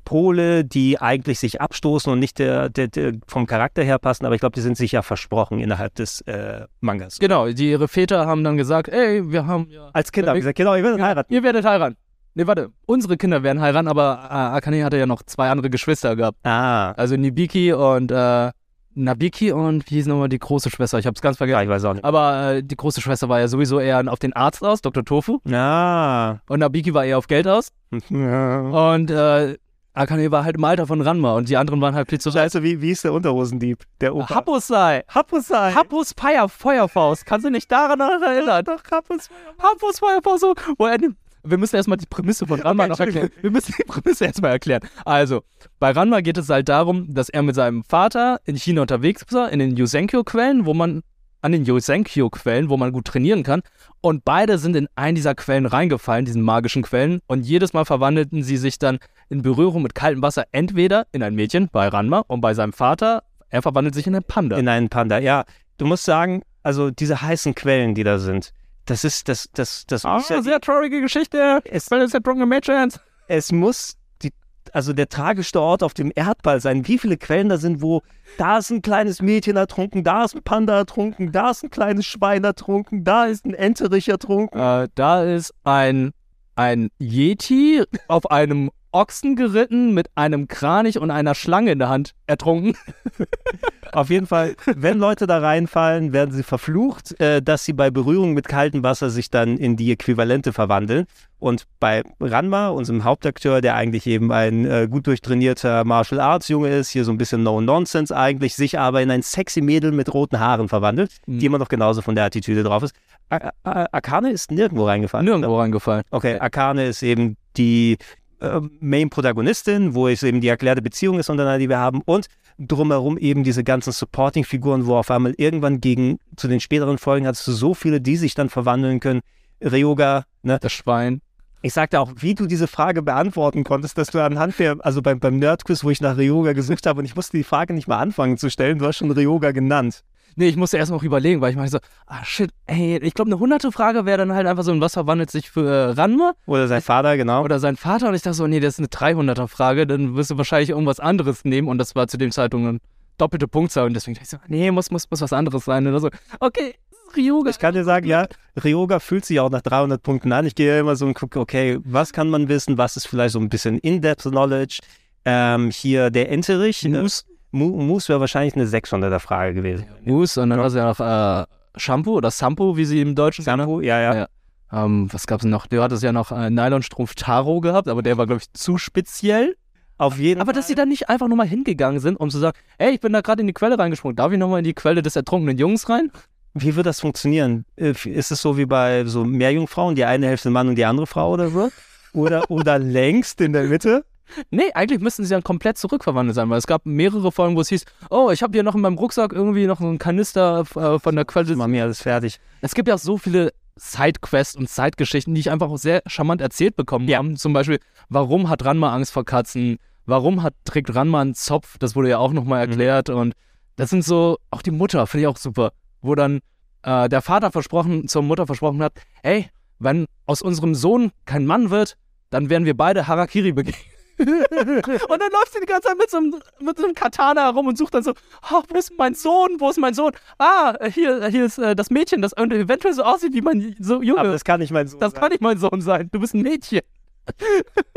Pole, 0.04 0.66
die 0.66 1.00
eigentlich 1.00 1.40
sich 1.40 1.62
abstoßen 1.62 2.12
und 2.12 2.20
nicht 2.20 2.40
der, 2.40 2.70
der, 2.70 2.88
der 2.88 3.14
vom 3.28 3.46
Charakter 3.46 3.84
her 3.84 4.00
passen, 4.00 4.26
aber 4.26 4.36
ich 4.36 4.42
glaube, 4.42 4.56
die 4.56 4.62
sind 4.62 4.78
sich 4.78 4.92
ja 4.92 5.02
versprochen 5.02 5.60
innerhalb 5.60 5.96
des 5.96 6.22
äh, 6.22 6.66
Mangas. 6.82 7.20
Genau, 7.20 7.48
die, 7.48 7.72
ihre 7.72 7.88
Väter 7.88 8.26
haben 8.26 8.44
dann 8.44 8.58
gesagt, 8.58 8.90
ey, 8.90 9.30
wir 9.32 9.48
haben 9.48 9.68
ja... 9.70 9.90
Als 9.94 10.12
Kinder 10.12 10.32
haben 10.32 10.38
gesagt, 10.38 10.58
genau, 10.58 10.76
ihr 10.76 10.84
werdet 10.84 11.02
heiraten. 11.02 11.34
Ihr 11.34 11.44
werdet 11.44 11.66
heiraten. 11.66 11.98
Nee, 12.38 12.48
warte, 12.48 12.72
unsere 12.86 13.16
Kinder 13.16 13.44
werden 13.44 13.62
heiraten, 13.62 13.88
aber 13.88 14.28
äh, 14.30 14.34
Akane 14.34 14.84
hatte 14.84 14.98
ja 14.98 15.06
noch 15.06 15.24
zwei 15.24 15.50
andere 15.50 15.70
Geschwister 15.70 16.18
gehabt. 16.18 16.38
Ah. 16.46 16.92
Also 16.92 17.16
Nibiki 17.16 17.72
und 17.72 18.12
äh, 18.12 18.52
Nabiki 18.94 19.54
und 19.54 19.90
wie 19.90 19.96
hieß 19.96 20.08
nochmal 20.08 20.28
die 20.28 20.40
große 20.40 20.70
Schwester? 20.70 21.00
Ich 21.00 21.08
hab's 21.08 21.22
ganz 21.22 21.38
vergessen. 21.38 21.60
Ja, 21.60 21.64
ich 21.64 21.70
weiß 21.70 21.86
auch 21.86 21.94
nicht. 21.94 22.04
Aber 22.04 22.56
äh, 22.56 22.64
die 22.64 22.76
große 22.76 23.00
Schwester 23.00 23.30
war 23.30 23.40
ja 23.40 23.48
sowieso 23.48 23.80
eher 23.80 24.04
auf 24.12 24.20
den 24.20 24.34
Arzt 24.34 24.64
aus, 24.66 24.82
Dr. 24.82 25.06
Tofu. 25.06 25.40
Ja. 25.46 26.42
Und 26.50 26.60
Nabiki 26.60 26.94
war 26.94 27.06
eher 27.06 27.18
auf 27.18 27.28
Geld 27.28 27.48
aus. 27.48 27.70
Ja. 28.10 28.92
Und 28.94 29.12
äh, 29.12 29.58
Akane 29.94 30.30
war 30.30 30.44
halt 30.44 30.58
im 30.58 30.64
Alter 30.66 30.88
von 30.88 31.00
Ranma 31.00 31.36
und 31.36 31.48
die 31.48 31.56
anderen 31.56 31.80
waren 31.80 31.96
halt 31.96 32.10
viel 32.10 32.20
zu 32.20 32.32
Scheiße, 32.32 32.62
wie, 32.64 32.82
wie 32.82 32.92
ist 32.92 33.06
der 33.06 33.14
Unterhosendieb? 33.14 33.84
Der 34.02 34.14
Opa. 34.14 34.36
Hapusai. 34.36 35.04
Hapusai. 35.08 35.72
Hapus 35.72 36.14
Feuer, 36.20 36.50
Feuerfaust. 36.50 37.26
Kannst 37.26 37.46
du 37.46 37.50
nicht 37.50 37.72
daran 37.72 38.02
erinnern? 38.02 38.66
Doch, 38.66 38.82
Hapus 38.92 39.30
Hapus 39.58 40.00
Feuerfaust. 40.00 40.42
So, 40.42 40.54
wo 40.78 40.86
er 40.86 40.98
den 40.98 41.16
wir 41.46 41.58
müssen 41.58 41.76
erstmal 41.76 41.98
die 41.98 42.06
Prämisse 42.06 42.48
von 42.48 42.60
Ranma 42.60 42.84
okay, 42.84 42.90
noch 42.90 43.00
erklären. 43.00 43.30
Wir 43.42 43.52
müssen 43.52 43.74
die 43.78 43.84
Prämisse 43.84 44.26
erstmal 44.26 44.52
erklären. 44.52 44.82
Also, 45.06 45.44
bei 45.80 45.92
Ranma 45.92 46.22
geht 46.22 46.38
es 46.38 46.50
halt 46.50 46.70
darum, 46.70 47.14
dass 47.14 47.30
er 47.30 47.44
mit 47.44 47.56
seinem 47.56 47.84
Vater 47.84 48.40
in 48.46 48.56
China 48.56 48.82
unterwegs 48.82 49.26
war, 49.32 49.52
in 49.52 49.60
den 49.60 49.78
Yusenkyo-Quellen, 49.78 50.66
wo 50.66 50.74
man, 50.74 51.04
an 51.42 51.52
den 51.52 51.66
Yusenkyo-Quellen, 51.66 52.70
wo 52.70 52.78
man 52.78 52.92
gut 52.92 53.06
trainieren 53.06 53.44
kann. 53.44 53.62
Und 54.02 54.26
beide 54.26 54.58
sind 54.58 54.76
in 54.76 54.88
einen 54.96 55.16
dieser 55.16 55.36
Quellen 55.36 55.66
reingefallen, 55.66 56.26
diesen 56.26 56.42
magischen 56.42 56.84
Quellen. 56.84 57.22
Und 57.28 57.46
jedes 57.46 57.74
Mal 57.74 57.86
verwandelten 57.86 58.44
sie 58.44 58.58
sich 58.58 58.80
dann 58.80 59.00
in 59.30 59.42
Berührung 59.42 59.84
mit 59.84 59.96
kaltem 59.96 60.22
Wasser 60.22 60.46
entweder 60.52 61.08
in 61.12 61.24
ein 61.24 61.36
Mädchen 61.36 61.70
bei 61.72 61.88
Ranma 61.88 62.24
und 62.28 62.42
bei 62.42 62.54
seinem 62.54 62.74
Vater, 62.74 63.24
er 63.50 63.62
verwandelt 63.62 63.96
sich 63.96 64.08
in 64.08 64.16
einen 64.16 64.24
Panda. 64.24 64.58
In 64.58 64.68
einen 64.68 64.90
Panda, 64.90 65.20
ja. 65.20 65.46
Du 65.78 65.86
musst 65.86 66.06
sagen, 66.06 66.42
also 66.64 66.90
diese 66.90 67.22
heißen 67.22 67.54
Quellen, 67.54 67.94
die 67.94 68.04
da 68.04 68.18
sind, 68.18 68.54
das 68.86 69.04
ist, 69.04 69.28
das, 69.28 69.50
das, 69.54 69.86
das 69.88 70.06
ah, 70.06 70.18
ist 70.18 70.30
ja 70.30 70.42
sehr 70.42 70.60
traurige 70.60 71.02
Geschichte. 71.02 71.62
Es, 71.66 71.90
Weil 71.90 72.02
es 72.02 72.14
ja 72.14 72.20
Drunken 72.20 72.48
Mädchens. 72.48 73.00
Es 73.28 73.52
muss 73.52 73.98
die 74.22 74.32
also 74.74 74.94
der 74.94 75.10
tragischste 75.10 75.60
Ort 75.60 75.84
auf 75.84 75.94
dem 75.94 76.12
Erdball 76.14 76.60
sein. 76.60 76.88
Wie 76.88 76.98
viele 76.98 77.18
Quellen 77.18 77.50
da 77.50 77.58
sind, 77.58 77.82
wo 77.82 78.02
da 78.38 78.58
ist 78.58 78.72
ein 78.72 78.82
kleines 78.82 79.22
Mädchen 79.22 79.58
ertrunken, 79.58 80.04
da 80.04 80.24
ist 80.26 80.36
ein 80.36 80.44
Panda 80.44 80.78
ertrunken, 80.78 81.32
da 81.32 81.52
ist 81.52 81.64
ein 81.64 81.70
kleines 81.70 82.06
Schwein 82.06 82.44
ertrunken, 82.44 83.04
da 83.04 83.26
ist 83.26 83.46
ein 83.46 83.54
Enterich 83.54 84.10
ertrunken. 84.10 84.60
Äh, 84.60 84.88
da 84.96 85.24
ist 85.24 85.54
ein, 85.64 86.12
ein 86.56 86.90
Yeti 87.00 87.84
auf 88.08 88.30
einem 88.30 88.72
Ochsen 88.96 89.36
geritten 89.36 89.94
mit 89.94 90.08
einem 90.16 90.48
Kranich 90.48 90.98
und 90.98 91.12
einer 91.12 91.36
Schlange 91.36 91.74
in 91.74 91.80
der 91.80 91.90
Hand 91.90 92.14
ertrunken. 92.28 92.78
Auf 93.92 94.10
jeden 94.10 94.26
Fall, 94.26 94.56
wenn 94.66 95.00
Leute 95.00 95.28
da 95.28 95.40
reinfallen, 95.40 96.14
werden 96.14 96.32
sie 96.34 96.44
verflucht, 96.44 97.20
äh, 97.20 97.42
dass 97.42 97.66
sie 97.66 97.74
bei 97.74 97.92
Berührung 97.92 98.34
mit 98.34 98.48
kaltem 98.48 98.84
Wasser 98.84 99.10
sich 99.10 99.30
dann 99.30 99.58
in 99.58 99.76
die 99.76 99.92
Äquivalente 99.92 100.54
verwandeln. 100.54 101.06
Und 101.40 101.66
bei 101.80 102.04
Ranma, 102.20 102.70
unserem 102.70 103.04
Hauptakteur, 103.04 103.62
der 103.62 103.76
eigentlich 103.76 104.08
eben 104.08 104.32
ein 104.32 104.66
äh, 104.66 104.88
gut 104.90 105.08
durchtrainierter 105.08 105.84
Martial 105.84 106.22
Arts 106.22 106.48
Junge 106.48 106.70
ist, 106.70 106.90
hier 106.90 107.04
so 107.04 107.12
ein 107.12 107.18
bisschen 107.18 107.44
No 107.44 107.60
Nonsense 107.62 108.16
eigentlich, 108.16 108.56
sich 108.56 108.80
aber 108.80 109.02
in 109.02 109.12
ein 109.12 109.22
sexy 109.22 109.62
Mädel 109.62 109.92
mit 109.92 110.14
roten 110.14 110.40
Haaren 110.40 110.70
verwandelt, 110.70 111.12
Mhm. 111.28 111.40
die 111.40 111.46
immer 111.46 111.58
noch 111.60 111.70
genauso 111.70 112.02
von 112.02 112.16
der 112.16 112.26
Attitüde 112.26 112.64
drauf 112.64 112.84
ist. 112.84 112.96
A 113.30 113.52
A 113.64 113.88
Akane 113.92 114.32
ist 114.32 114.52
nirgendwo 114.52 114.86
reingefallen. 114.86 115.26
Nirgendwo 115.26 115.60
reingefallen. 115.60 116.04
Okay, 116.12 116.40
Akane 116.40 116.86
ist 116.86 117.04
eben 117.04 117.38
die 117.58 117.98
äh, 118.40 118.62
Main-Protagonistin, 118.80 119.94
wo 119.94 120.08
es 120.08 120.24
eben 120.24 120.42
die 120.42 120.48
erklärte 120.48 120.82
Beziehung 120.82 121.20
ist 121.20 121.30
untereinander, 121.30 121.60
die 121.60 121.70
wir 121.70 121.80
haben. 121.80 122.02
Und 122.06 122.28
drumherum 122.58 123.18
eben 123.18 123.44
diese 123.44 123.64
ganzen 123.64 123.92
Supporting-Figuren, 123.92 124.86
wo 124.86 124.96
auf 124.96 125.12
einmal 125.12 125.34
irgendwann 125.38 125.82
gegen 125.82 126.20
zu 126.36 126.48
den 126.48 126.60
späteren 126.60 126.98
Folgen 126.98 127.28
hattest 127.28 127.48
du 127.48 127.52
so 127.52 127.74
viele, 127.74 128.02
die 128.02 128.18
sich 128.18 128.34
dann 128.34 128.50
verwandeln 128.50 129.00
können. 129.00 129.22
Ryoga, 129.62 130.26
ne? 130.44 130.58
Das 130.62 130.72
Schwein. 130.72 131.22
Ich 131.62 131.74
sagte 131.74 132.00
auch, 132.00 132.12
wie 132.18 132.36
du 132.36 132.46
diese 132.46 132.68
Frage 132.68 133.02
beantworten 133.02 133.64
konntest, 133.64 133.98
dass 133.98 134.10
du 134.10 134.24
anhand 134.24 134.60
der, 134.60 134.78
also 134.82 135.02
beim, 135.02 135.20
beim 135.20 135.40
Nerdquiz, 135.40 135.84
wo 135.84 135.90
ich 135.90 136.00
nach 136.00 136.16
Ryoga 136.16 136.54
gesucht 136.54 136.86
habe 136.86 137.00
und 137.00 137.06
ich 137.06 137.16
musste 137.16 137.38
die 137.38 137.44
Frage 137.44 137.74
nicht 137.74 137.88
mal 137.88 137.98
anfangen 137.98 138.38
zu 138.38 138.50
stellen, 138.52 138.78
du 138.78 138.86
hast 138.86 138.98
schon 138.98 139.10
Ryoga 139.10 139.52
genannt. 139.52 140.04
Nee, 140.36 140.50
ich 140.50 140.58
musste 140.58 140.78
erst 140.78 140.92
noch 140.92 141.04
überlegen, 141.04 141.40
weil 141.40 141.52
ich 141.52 141.56
meinte 141.56 141.72
so, 141.72 141.80
ah 142.08 142.24
shit, 142.26 142.52
ey, 142.66 142.98
ich 142.98 143.14
glaube, 143.14 143.30
eine 143.30 143.40
hunderte 143.40 143.72
Frage 143.72 144.06
wäre 144.06 144.18
dann 144.18 144.34
halt 144.34 144.48
einfach 144.48 144.64
so, 144.64 144.72
in 144.72 144.82
was 144.82 144.94
verwandelt 144.94 145.32
sich 145.32 145.50
für 145.50 145.70
äh, 145.70 145.92
Ranma? 145.92 146.34
Oder 146.46 146.68
sein 146.68 146.82
Vater, 146.82 147.16
genau. 147.16 147.44
Oder 147.44 147.60
sein 147.60 147.78
Vater. 147.78 148.10
Und 148.10 148.16
ich 148.16 148.22
dachte 148.22 148.36
so, 148.36 148.46
nee, 148.46 148.60
das 148.60 148.78
ist 148.78 148.80
eine 148.80 148.88
300er 148.88 149.48
Frage, 149.48 149.88
dann 149.88 150.16
wirst 150.16 150.32
du 150.32 150.38
wahrscheinlich 150.38 150.72
irgendwas 150.72 151.00
anderes 151.00 151.46
nehmen. 151.46 151.70
Und 151.70 151.78
das 151.78 151.96
war 151.96 152.08
zu 152.08 152.18
dem 152.18 152.32
Zeitpunkt 152.32 152.68
eine 152.68 152.80
doppelte 153.18 153.48
Punktzahl. 153.48 153.86
Und 153.86 153.94
deswegen 153.94 154.16
dachte 154.16 154.26
ich 154.26 154.30
so, 154.30 154.38
nee, 154.48 154.70
muss, 154.72 154.92
muss, 154.92 155.10
muss 155.10 155.22
was 155.22 155.32
anderes 155.32 155.64
sein. 155.64 155.88
Oder 155.88 156.02
so, 156.02 156.10
okay, 156.42 156.76
Ryoga. 157.16 157.50
Ich 157.50 157.60
kann 157.60 157.74
dir 157.74 157.86
sagen, 157.86 158.06
ja, 158.06 158.28
Ryoga 158.62 159.00
fühlt 159.00 159.24
sich 159.24 159.40
auch 159.40 159.50
nach 159.50 159.62
300 159.62 160.02
Punkten 160.02 160.34
an. 160.34 160.46
Ich 160.46 160.56
gehe 160.56 160.74
ja 160.74 160.80
immer 160.80 160.98
so 160.98 161.06
und 161.06 161.14
gucke, 161.14 161.40
okay, 161.40 161.80
was 161.84 162.12
kann 162.12 162.30
man 162.30 162.50
wissen? 162.50 162.78
Was 162.78 162.98
ist 162.98 163.08
vielleicht 163.08 163.34
so 163.34 163.40
ein 163.40 163.50
bisschen 163.50 163.80
In-Depth-Knowledge? 163.80 164.80
Ähm, 165.24 165.72
hier 165.72 166.10
der 166.10 166.30
Enterich. 166.30 166.84
Moose. 166.84 167.24
Moose 167.56 168.10
wäre 168.10 168.20
wahrscheinlich 168.20 168.56
eine 168.56 168.66
600er 168.66 169.20
Frage 169.20 169.54
gewesen. 169.54 169.86
Moose 170.04 170.42
und 170.42 170.50
dann 170.50 170.60
war 170.60 170.68
es 170.68 170.74
ja 170.74 170.86
noch 170.86 171.00
äh, 171.00 171.46
Shampoo 171.78 172.16
oder 172.16 172.32
Sampo, 172.32 172.78
wie 172.78 172.86
sie 172.86 173.02
im 173.02 173.16
Deutschen 173.16 173.46
Shampoo, 173.46 173.82
ja, 173.82 174.00
ja. 174.00 174.16
ja. 174.16 174.28
Ähm, 174.72 175.08
was 175.12 175.28
gab's 175.28 175.44
denn 175.44 175.52
noch? 175.52 175.68
Du 175.68 175.82
hattest 175.82 176.04
ja 176.04 176.12
noch 176.12 176.32
äh, 176.32 176.50
Nylonstrumpf 176.50 177.16
Taro 177.16 177.62
gehabt, 177.62 177.88
aber 177.88 178.02
der 178.02 178.18
war, 178.18 178.26
glaube 178.26 178.42
ich, 178.42 178.52
zu 178.54 178.78
speziell. 178.78 179.56
Auf 179.98 180.20
jeden 180.20 180.42
Aber 180.42 180.52
dass 180.52 180.68
sie 180.68 180.76
dann 180.76 180.90
nicht 180.90 181.08
einfach 181.08 181.30
nur 181.30 181.38
mal 181.38 181.48
hingegangen 181.48 182.02
sind, 182.02 182.18
um 182.18 182.30
zu 182.30 182.38
sagen, 182.40 182.58
ey, 182.78 182.96
ich 182.96 183.00
bin 183.00 183.14
da 183.14 183.22
gerade 183.22 183.40
in 183.40 183.48
die 183.48 183.54
Quelle 183.54 183.80
reingesprungen, 183.80 184.18
darf 184.18 184.32
ich 184.34 184.38
nochmal 184.38 184.60
in 184.60 184.66
die 184.66 184.74
Quelle 184.74 185.02
des 185.02 185.16
ertrunkenen 185.16 185.58
Jungs 185.58 185.88
rein? 185.88 186.12
Wie 186.54 186.76
wird 186.76 186.86
das 186.86 187.00
funktionieren? 187.00 187.66
Äh, 187.78 187.94
Ist 188.06 188.32
es 188.32 188.42
so 188.42 188.58
wie 188.58 188.66
bei 188.66 189.06
so 189.06 189.24
Meerjungfrauen, 189.24 189.96
die 189.96 190.04
eine 190.04 190.28
Hälfte 190.28 190.50
Mann 190.50 190.68
und 190.68 190.76
die 190.76 190.86
andere 190.86 191.08
Frau 191.08 191.32
oder 191.32 191.50
so? 191.50 191.70
Oder, 192.12 192.44
oder 192.52 192.78
längst 192.78 193.40
in 193.40 193.54
der 193.54 193.64
Mitte? 193.64 194.04
Nee, 194.50 194.72
eigentlich 194.74 195.00
müssten 195.00 195.24
sie 195.24 195.30
dann 195.30 195.44
komplett 195.44 195.78
zurückverwandelt 195.78 196.36
sein, 196.36 196.50
weil 196.50 196.58
es 196.58 196.68
gab 196.68 196.86
mehrere 196.86 197.32
Folgen, 197.32 197.56
wo 197.56 197.62
es 197.62 197.70
hieß, 197.70 197.86
oh, 198.10 198.30
ich 198.32 198.44
habe 198.44 198.54
hier 198.54 198.64
noch 198.64 198.76
in 198.76 198.82
meinem 198.82 198.98
Rucksack 198.98 199.34
irgendwie 199.34 199.68
noch 199.68 199.80
einen 199.80 199.98
Kanister 199.98 200.66
äh, 200.76 201.00
von 201.00 201.16
der 201.16 201.26
Quelle. 201.26 201.56
Mach 201.56 201.68
mir 201.68 201.84
alles 201.84 202.02
fertig. 202.02 202.40
Es 202.62 202.74
gibt 202.74 202.88
ja 202.88 202.96
auch 202.96 203.00
so 203.00 203.18
viele 203.18 203.54
Sidequests 203.76 204.56
und 204.56 204.70
Sidegeschichten, 204.70 205.34
die 205.36 205.42
ich 205.42 205.52
einfach 205.52 205.70
auch 205.70 205.78
sehr 205.78 206.02
charmant 206.08 206.42
erzählt 206.42 206.76
bekommen 206.76 207.08
ja. 207.08 207.18
haben. 207.18 207.36
Zum 207.36 207.54
Beispiel, 207.54 207.80
warum 208.10 208.50
hat 208.50 208.64
Ranma 208.66 208.94
Angst 208.94 209.12
vor 209.12 209.26
Katzen? 209.26 209.78
Warum 210.06 210.44
hat, 210.44 210.54
trägt 210.66 210.94
Ranma 210.96 211.22
einen 211.22 211.36
Zopf? 211.36 211.78
Das 211.80 211.96
wurde 211.96 212.10
ja 212.10 212.18
auch 212.20 212.32
nochmal 212.32 212.62
erklärt. 212.62 213.10
Mhm. 213.10 213.16
Und 213.16 213.34
das 213.76 213.90
sind 213.90 214.04
so, 214.04 214.38
auch 214.52 214.62
die 214.62 214.72
Mutter, 214.72 215.06
finde 215.08 215.24
ich 215.24 215.28
auch 215.28 215.38
super, 215.38 215.72
wo 216.02 216.16
dann 216.16 216.40
äh, 216.84 217.10
der 217.10 217.22
Vater 217.22 217.52
versprochen, 217.52 218.08
zur 218.08 218.22
Mutter 218.22 218.46
versprochen 218.46 218.82
hat, 218.82 218.94
ey, 219.24 219.50
wenn 219.80 220.06
aus 220.26 220.42
unserem 220.42 220.76
Sohn 220.76 221.12
kein 221.26 221.46
Mann 221.46 221.70
wird, 221.70 221.98
dann 222.30 222.50
werden 222.50 222.66
wir 222.66 222.78
beide 222.78 223.08
Harakiri 223.08 223.52
begehen. 223.52 223.76
und 224.18 224.30
dann 224.30 225.32
läuft 225.32 225.54
sie 225.54 225.60
die 225.60 225.66
ganze 225.66 225.90
Zeit 225.90 225.98
mit 225.98 226.10
so, 226.10 226.18
einem, 226.18 226.36
mit 226.62 226.78
so 226.78 226.86
einem 226.86 226.96
Katana 226.96 227.44
herum 227.44 227.68
und 227.68 227.78
sucht 227.78 227.94
dann 227.94 228.04
so, 228.04 228.14
oh, 228.52 228.62
wo 228.70 228.78
ist 228.78 228.94
mein 228.98 229.14
Sohn? 229.14 229.58
Wo 229.60 229.70
ist 229.70 229.78
mein 229.78 229.94
Sohn? 229.94 230.14
Ah, 230.38 230.76
hier, 230.90 231.28
hier 231.28 231.46
ist 231.46 231.58
äh, 231.58 231.76
das 231.76 231.90
Mädchen, 231.90 232.22
das 232.22 232.34
eventuell 232.34 232.94
so 232.94 233.04
aussieht 233.04 233.34
wie 233.34 233.42
mein 233.42 233.76
so 233.80 234.02
Junge. 234.02 234.20
Aber 234.20 234.32
das 234.32 234.44
kann 234.44 234.60
nicht 234.60 234.72
mein 234.72 234.88
Sohn 234.88 235.00
das 235.00 235.12
sein. 235.12 235.16
Das 235.16 235.22
kann 235.22 235.32
nicht 235.32 235.42
mein 235.42 235.58
Sohn 235.58 235.82
sein. 235.82 236.10
Du 236.12 236.20
bist 236.20 236.34
ein 236.34 236.42
Mädchen. 236.42 236.82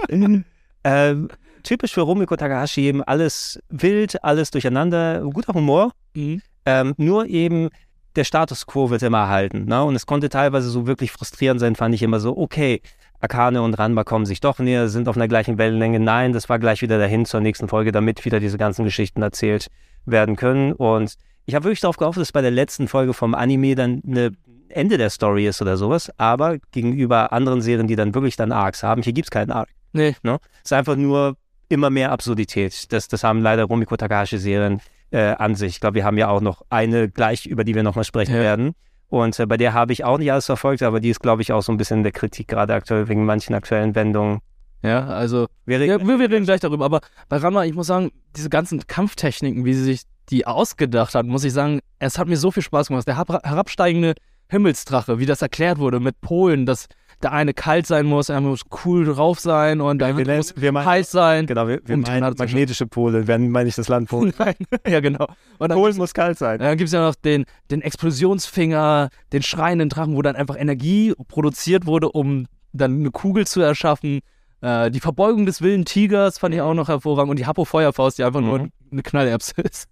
ähm, 0.84 1.28
typisch 1.62 1.92
für 1.94 2.00
Rumiko 2.00 2.36
Takahashi 2.36 2.82
eben 2.82 3.02
alles 3.02 3.60
wild, 3.68 4.22
alles 4.24 4.50
durcheinander, 4.50 5.20
guter 5.20 5.54
Humor. 5.54 5.92
Mhm. 6.14 6.42
Ähm, 6.66 6.94
nur 6.96 7.26
eben 7.26 7.68
der 8.16 8.24
Status 8.24 8.66
quo 8.66 8.90
wird 8.90 9.02
immer 9.02 9.18
erhalten. 9.18 9.66
Ne? 9.66 9.82
Und 9.84 9.94
es 9.94 10.06
konnte 10.06 10.28
teilweise 10.28 10.68
so 10.68 10.86
wirklich 10.86 11.12
frustrierend 11.12 11.60
sein, 11.60 11.76
fand 11.76 11.94
ich 11.94 12.02
immer 12.02 12.20
so, 12.20 12.36
okay, 12.36 12.82
Akane 13.20 13.62
und 13.62 13.74
Ranma 13.74 14.04
kommen 14.04 14.26
sich 14.26 14.40
doch 14.40 14.58
näher, 14.58 14.88
sind 14.88 15.08
auf 15.08 15.16
einer 15.16 15.28
gleichen 15.28 15.58
Wellenlänge. 15.58 15.98
Nein, 15.98 16.32
das 16.32 16.48
war 16.48 16.58
gleich 16.58 16.82
wieder 16.82 16.98
dahin 16.98 17.24
zur 17.24 17.40
nächsten 17.40 17.68
Folge, 17.68 17.92
damit 17.92 18.24
wieder 18.24 18.40
diese 18.40 18.58
ganzen 18.58 18.84
Geschichten 18.84 19.22
erzählt 19.22 19.68
werden 20.06 20.36
können. 20.36 20.72
Und 20.72 21.14
ich 21.46 21.54
habe 21.54 21.64
wirklich 21.64 21.80
darauf 21.80 21.96
gehofft, 21.96 22.18
dass 22.18 22.32
bei 22.32 22.42
der 22.42 22.50
letzten 22.50 22.86
Folge 22.88 23.14
vom 23.14 23.34
Anime 23.34 23.74
dann 23.74 24.02
eine 24.06 24.32
Ende 24.68 24.98
der 24.98 25.10
Story 25.10 25.46
ist 25.46 25.60
oder 25.62 25.76
sowas. 25.76 26.12
Aber 26.16 26.58
gegenüber 26.70 27.32
anderen 27.32 27.60
Serien, 27.60 27.88
die 27.88 27.96
dann 27.96 28.14
wirklich 28.14 28.36
dann 28.36 28.52
Arcs 28.52 28.82
haben, 28.82 29.02
hier 29.02 29.12
gibt 29.12 29.26
es 29.26 29.30
keinen 29.30 29.50
Arc. 29.50 29.68
Nee. 29.92 30.14
Ne? 30.22 30.38
Es 30.62 30.70
ist 30.70 30.72
einfach 30.72 30.96
nur 30.96 31.36
immer 31.68 31.90
mehr 31.90 32.12
Absurdität. 32.12 32.92
Das, 32.92 33.08
das 33.08 33.24
haben 33.24 33.42
leider 33.42 33.64
Rumiko 33.64 33.96
Takahashi-Serien 33.96 34.80
äh, 35.10 35.34
an 35.34 35.54
sich. 35.54 35.74
Ich 35.74 35.80
glaube, 35.80 35.94
wir 35.94 36.04
haben 36.04 36.18
ja 36.18 36.28
auch 36.28 36.40
noch 36.40 36.62
eine 36.70 37.08
gleich, 37.08 37.46
über 37.46 37.64
die 37.64 37.74
wir 37.74 37.82
nochmal 37.82 38.04
sprechen 38.04 38.34
ja. 38.34 38.40
werden. 38.40 38.74
Und 39.08 39.38
äh, 39.38 39.46
bei 39.46 39.56
der 39.56 39.72
habe 39.72 39.92
ich 39.92 40.04
auch 40.04 40.18
nicht 40.18 40.30
alles 40.30 40.46
verfolgt, 40.46 40.82
aber 40.82 41.00
die 41.00 41.10
ist, 41.10 41.20
glaube 41.20 41.42
ich, 41.42 41.52
auch 41.52 41.62
so 41.62 41.72
ein 41.72 41.78
bisschen 41.78 41.98
in 41.98 42.02
der 42.02 42.12
Kritik 42.12 42.48
gerade 42.48 42.74
aktuell 42.74 43.08
wegen 43.08 43.24
manchen 43.24 43.54
aktuellen 43.54 43.94
Wendungen. 43.94 44.40
Ja, 44.82 45.06
also 45.06 45.48
wir 45.64 45.80
reden, 45.80 46.00
ja, 46.00 46.06
wir, 46.06 46.18
wir 46.18 46.30
reden 46.30 46.44
gleich 46.44 46.60
darüber. 46.60 46.84
Aber 46.84 47.00
bei 47.28 47.38
Ranma, 47.38 47.64
ich 47.64 47.74
muss 47.74 47.86
sagen, 47.86 48.12
diese 48.36 48.50
ganzen 48.50 48.86
Kampftechniken, 48.86 49.64
wie 49.64 49.74
sie 49.74 49.82
sich 49.84 50.02
die 50.30 50.46
ausgedacht 50.46 51.14
hat, 51.14 51.26
muss 51.26 51.44
ich 51.44 51.52
sagen, 51.52 51.80
es 51.98 52.18
hat 52.18 52.28
mir 52.28 52.36
so 52.36 52.50
viel 52.50 52.62
Spaß 52.62 52.88
gemacht. 52.88 53.08
Der 53.08 53.16
herabsteigende 53.16 54.14
Himmelsdrache, 54.50 55.18
wie 55.18 55.26
das 55.26 55.42
erklärt 55.42 55.78
wurde 55.78 56.00
mit 56.00 56.20
Polen, 56.20 56.66
dass 56.66 56.86
der 57.22 57.32
eine 57.32 57.52
kalt 57.52 57.86
sein 57.86 58.06
muss, 58.06 58.28
er 58.28 58.40
muss 58.40 58.62
cool 58.84 59.04
drauf 59.04 59.40
sein 59.40 59.80
und 59.80 59.98
der 59.98 60.08
andere 60.08 60.36
muss 60.36 60.54
meinen, 60.56 60.84
heiß 60.84 61.10
sein. 61.10 61.46
Genau, 61.46 61.66
wir, 61.66 61.80
wir 61.84 61.96
meinen 61.96 62.34
magnetische 62.36 62.86
Pole, 62.86 63.26
wenn 63.26 63.50
meine 63.50 63.68
ich 63.68 63.74
das 63.74 63.88
Land 63.88 64.08
Polen. 64.10 64.32
Nein, 64.38 64.54
ja 64.86 65.00
genau. 65.00 65.26
Und 65.58 65.72
Polen 65.72 65.96
muss 65.96 66.14
kalt 66.14 66.38
sein. 66.38 66.58
Dann 66.60 66.76
gibt 66.76 66.88
es 66.88 66.92
ja 66.92 67.00
noch 67.00 67.16
den, 67.16 67.44
den 67.70 67.82
Explosionsfinger, 67.82 69.10
den 69.32 69.42
schreienden 69.42 69.88
Drachen, 69.88 70.14
wo 70.14 70.22
dann 70.22 70.36
einfach 70.36 70.56
Energie 70.56 71.12
produziert 71.26 71.86
wurde, 71.86 72.10
um 72.10 72.46
dann 72.72 73.00
eine 73.00 73.10
Kugel 73.10 73.46
zu 73.46 73.60
erschaffen. 73.60 74.20
Äh, 74.60 74.90
die 74.90 75.00
Verbeugung 75.00 75.46
des 75.46 75.60
wilden 75.60 75.84
Tigers 75.84 76.38
fand 76.38 76.54
ich 76.54 76.60
auch 76.60 76.74
noch 76.74 76.88
hervorragend 76.88 77.30
und 77.30 77.38
die 77.38 77.46
Hapo-Feuerfaust, 77.46 78.18
die 78.18 78.24
einfach 78.24 78.40
mhm. 78.40 78.46
nur 78.46 78.68
eine 78.92 79.02
Knallerbse 79.02 79.60
ist. 79.62 79.88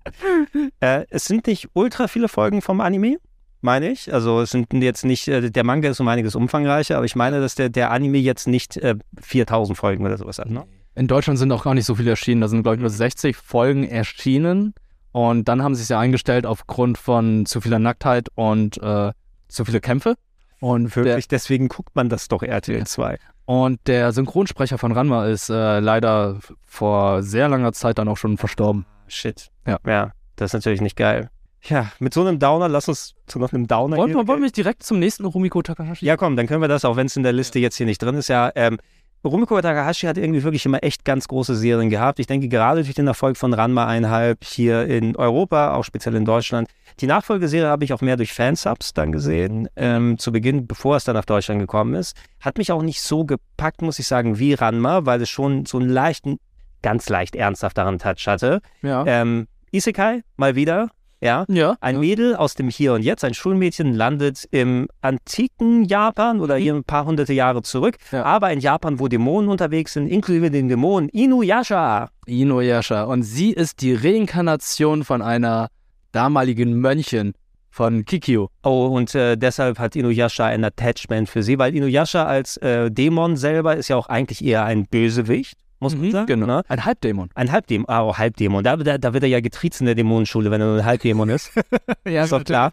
äh, 0.80 1.04
es 1.10 1.24
sind 1.24 1.46
nicht 1.46 1.68
ultra 1.72 2.06
viele 2.06 2.28
Folgen 2.28 2.62
vom 2.62 2.80
Anime 2.80 3.18
meine 3.60 3.90
ich. 3.90 4.12
Also 4.12 4.40
es 4.40 4.50
sind 4.50 4.72
jetzt 4.72 5.04
nicht, 5.04 5.28
äh, 5.28 5.50
der 5.50 5.64
Manga 5.64 5.88
ist 5.88 6.00
um 6.00 6.08
einiges 6.08 6.34
umfangreicher, 6.34 6.96
aber 6.96 7.04
ich 7.04 7.16
meine, 7.16 7.40
dass 7.40 7.54
der, 7.54 7.68
der 7.68 7.90
Anime 7.90 8.18
jetzt 8.18 8.46
nicht 8.46 8.76
äh, 8.76 8.96
4000 9.20 9.76
Folgen 9.76 10.04
oder 10.04 10.18
sowas 10.18 10.38
hat. 10.38 10.50
Ne? 10.50 10.64
In 10.94 11.08
Deutschland 11.08 11.38
sind 11.38 11.52
auch 11.52 11.64
gar 11.64 11.74
nicht 11.74 11.84
so 11.84 11.94
viele 11.94 12.10
erschienen. 12.10 12.40
Da 12.40 12.48
sind, 12.48 12.62
glaube 12.62 12.76
ich, 12.76 12.80
nur 12.80 12.90
60 12.90 13.36
Folgen 13.36 13.84
erschienen. 13.84 14.74
Und 15.12 15.48
dann 15.48 15.62
haben 15.62 15.74
sie 15.74 15.82
es 15.82 15.88
ja 15.88 15.98
eingestellt 15.98 16.46
aufgrund 16.46 16.98
von 16.98 17.46
zu 17.46 17.60
vieler 17.60 17.78
Nacktheit 17.78 18.28
und 18.34 18.82
äh, 18.82 19.12
zu 19.48 19.64
viele 19.64 19.80
Kämpfe. 19.80 20.16
Und 20.60 20.94
wirklich, 20.96 21.28
der, 21.28 21.38
deswegen 21.38 21.68
guckt 21.68 21.94
man 21.94 22.08
das 22.08 22.28
doch 22.28 22.42
RTL 22.42 22.86
2. 22.86 23.18
Und 23.44 23.78
der 23.86 24.12
Synchronsprecher 24.12 24.78
von 24.78 24.92
Ranma 24.92 25.26
ist 25.26 25.50
äh, 25.50 25.80
leider 25.80 26.40
vor 26.64 27.22
sehr 27.22 27.48
langer 27.48 27.72
Zeit 27.72 27.98
dann 27.98 28.08
auch 28.08 28.16
schon 28.16 28.38
verstorben. 28.38 28.86
Shit. 29.06 29.50
Ja. 29.66 29.78
Ja, 29.86 30.12
das 30.36 30.50
ist 30.50 30.54
natürlich 30.54 30.80
nicht 30.80 30.96
geil. 30.96 31.30
Ja, 31.68 31.92
mit 31.98 32.14
so 32.14 32.20
einem 32.20 32.38
Downer, 32.38 32.68
lass 32.68 32.88
uns 32.88 33.14
zu 33.26 33.38
noch 33.38 33.52
einem 33.52 33.66
Downer 33.66 33.96
wollen, 33.96 34.12
gehen. 34.12 34.28
Wollen 34.28 34.42
wir 34.42 34.50
direkt 34.50 34.82
zum 34.82 34.98
nächsten 34.98 35.24
Rumiko 35.24 35.62
Takahashi? 35.62 36.04
Ja, 36.04 36.16
komm, 36.16 36.36
dann 36.36 36.46
können 36.46 36.60
wir 36.60 36.68
das, 36.68 36.84
auch 36.84 36.96
wenn 36.96 37.06
es 37.06 37.16
in 37.16 37.22
der 37.22 37.32
Liste 37.32 37.58
jetzt 37.58 37.76
hier 37.76 37.86
nicht 37.86 38.02
drin 38.02 38.14
ist, 38.14 38.28
ja. 38.28 38.52
Ähm, 38.54 38.78
Rumiko 39.24 39.60
Takahashi 39.60 40.06
hat 40.06 40.18
irgendwie 40.18 40.44
wirklich 40.44 40.64
immer 40.66 40.82
echt 40.84 41.04
ganz 41.04 41.26
große 41.26 41.56
Serien 41.56 41.90
gehabt. 41.90 42.20
Ich 42.20 42.26
denke, 42.26 42.48
gerade 42.48 42.84
durch 42.84 42.94
den 42.94 43.08
Erfolg 43.08 43.36
von 43.36 43.52
Ranma 43.52 43.86
einhalb 43.86 44.44
hier 44.44 44.86
in 44.86 45.16
Europa, 45.16 45.74
auch 45.74 45.82
speziell 45.82 46.14
in 46.14 46.24
Deutschland. 46.24 46.68
Die 47.00 47.06
Nachfolgeserie 47.06 47.68
habe 47.68 47.84
ich 47.84 47.92
auch 47.92 48.00
mehr 48.00 48.16
durch 48.16 48.32
Fansubs 48.32 48.94
dann 48.94 49.12
gesehen, 49.12 49.68
ähm, 49.74 50.18
zu 50.18 50.30
Beginn, 50.32 50.66
bevor 50.66 50.96
es 50.96 51.04
dann 51.04 51.16
nach 51.16 51.24
Deutschland 51.24 51.60
gekommen 51.60 51.94
ist. 51.94 52.16
Hat 52.40 52.58
mich 52.58 52.70
auch 52.70 52.82
nicht 52.82 53.00
so 53.00 53.24
gepackt, 53.24 53.82
muss 53.82 53.98
ich 53.98 54.06
sagen, 54.06 54.38
wie 54.38 54.54
Ranma, 54.54 55.06
weil 55.06 55.20
es 55.20 55.28
schon 55.28 55.66
so 55.66 55.78
einen 55.78 55.88
leichten 55.88 56.38
ganz 56.82 57.08
leicht 57.08 57.34
ernsthafteren 57.34 57.98
Touch 57.98 58.26
hatte. 58.26 58.60
Ja. 58.82 59.04
Ähm, 59.06 59.48
Isekai, 59.72 60.22
mal 60.36 60.54
wieder. 60.54 60.90
Ja. 61.20 61.44
ja. 61.48 61.76
Ein 61.80 62.00
Mädel 62.00 62.36
aus 62.36 62.54
dem 62.54 62.68
Hier 62.68 62.92
und 62.92 63.02
Jetzt, 63.02 63.24
ein 63.24 63.34
Schulmädchen, 63.34 63.94
landet 63.94 64.46
im 64.50 64.88
antiken 65.00 65.84
Japan 65.84 66.40
oder 66.40 66.56
hier 66.56 66.74
ein 66.74 66.84
paar 66.84 67.06
hunderte 67.06 67.32
Jahre 67.32 67.62
zurück, 67.62 67.96
aber 68.12 68.52
in 68.52 68.60
Japan, 68.60 69.00
wo 69.00 69.08
Dämonen 69.08 69.48
unterwegs 69.50 69.94
sind, 69.94 70.08
inklusive 70.08 70.50
den 70.50 70.68
Dämonen 70.68 71.08
Inuyasha. 71.08 72.10
Inuyasha. 72.26 73.04
Und 73.04 73.22
sie 73.22 73.52
ist 73.52 73.80
die 73.80 73.94
Reinkarnation 73.94 75.04
von 75.04 75.22
einer 75.22 75.68
damaligen 76.12 76.74
Mönchin 76.74 77.32
von 77.70 78.04
Kikyo. 78.06 78.48
Oh, 78.62 78.86
und 78.86 79.14
äh, 79.14 79.36
deshalb 79.36 79.78
hat 79.78 79.96
Inuyasha 79.96 80.46
ein 80.46 80.64
Attachment 80.64 81.28
für 81.28 81.42
sie, 81.42 81.58
weil 81.58 81.74
Inuyasha 81.74 82.24
als 82.24 82.56
äh, 82.58 82.90
Dämon 82.90 83.36
selber 83.36 83.76
ist 83.76 83.88
ja 83.88 83.96
auch 83.96 84.08
eigentlich 84.08 84.42
eher 84.42 84.64
ein 84.64 84.86
Bösewicht, 84.86 85.58
muss 85.80 85.96
man 85.96 86.10
sagen. 86.10 86.26
Genau. 86.26 86.46
Ne? 86.46 86.62
Ein 86.68 86.84
Halbdämon. 86.84 87.30
Ein 87.34 87.52
Halbdämon, 87.52 87.88
ah, 87.88 88.04
oh, 88.04 88.16
Halbdämon. 88.16 88.64
Da, 88.64 88.76
da, 88.76 88.98
da 88.98 89.12
wird 89.12 89.22
er 89.22 89.28
ja 89.28 89.40
getriezt 89.40 89.80
in 89.80 89.86
der 89.86 89.94
Dämonenschule, 89.94 90.50
wenn 90.50 90.60
er 90.60 90.66
nur 90.68 90.78
ein 90.78 90.84
Halbdämon 90.84 91.28
ist. 91.28 91.50
ja, 92.06 92.24
ist 92.24 92.32
doch 92.32 92.44
klar. 92.44 92.72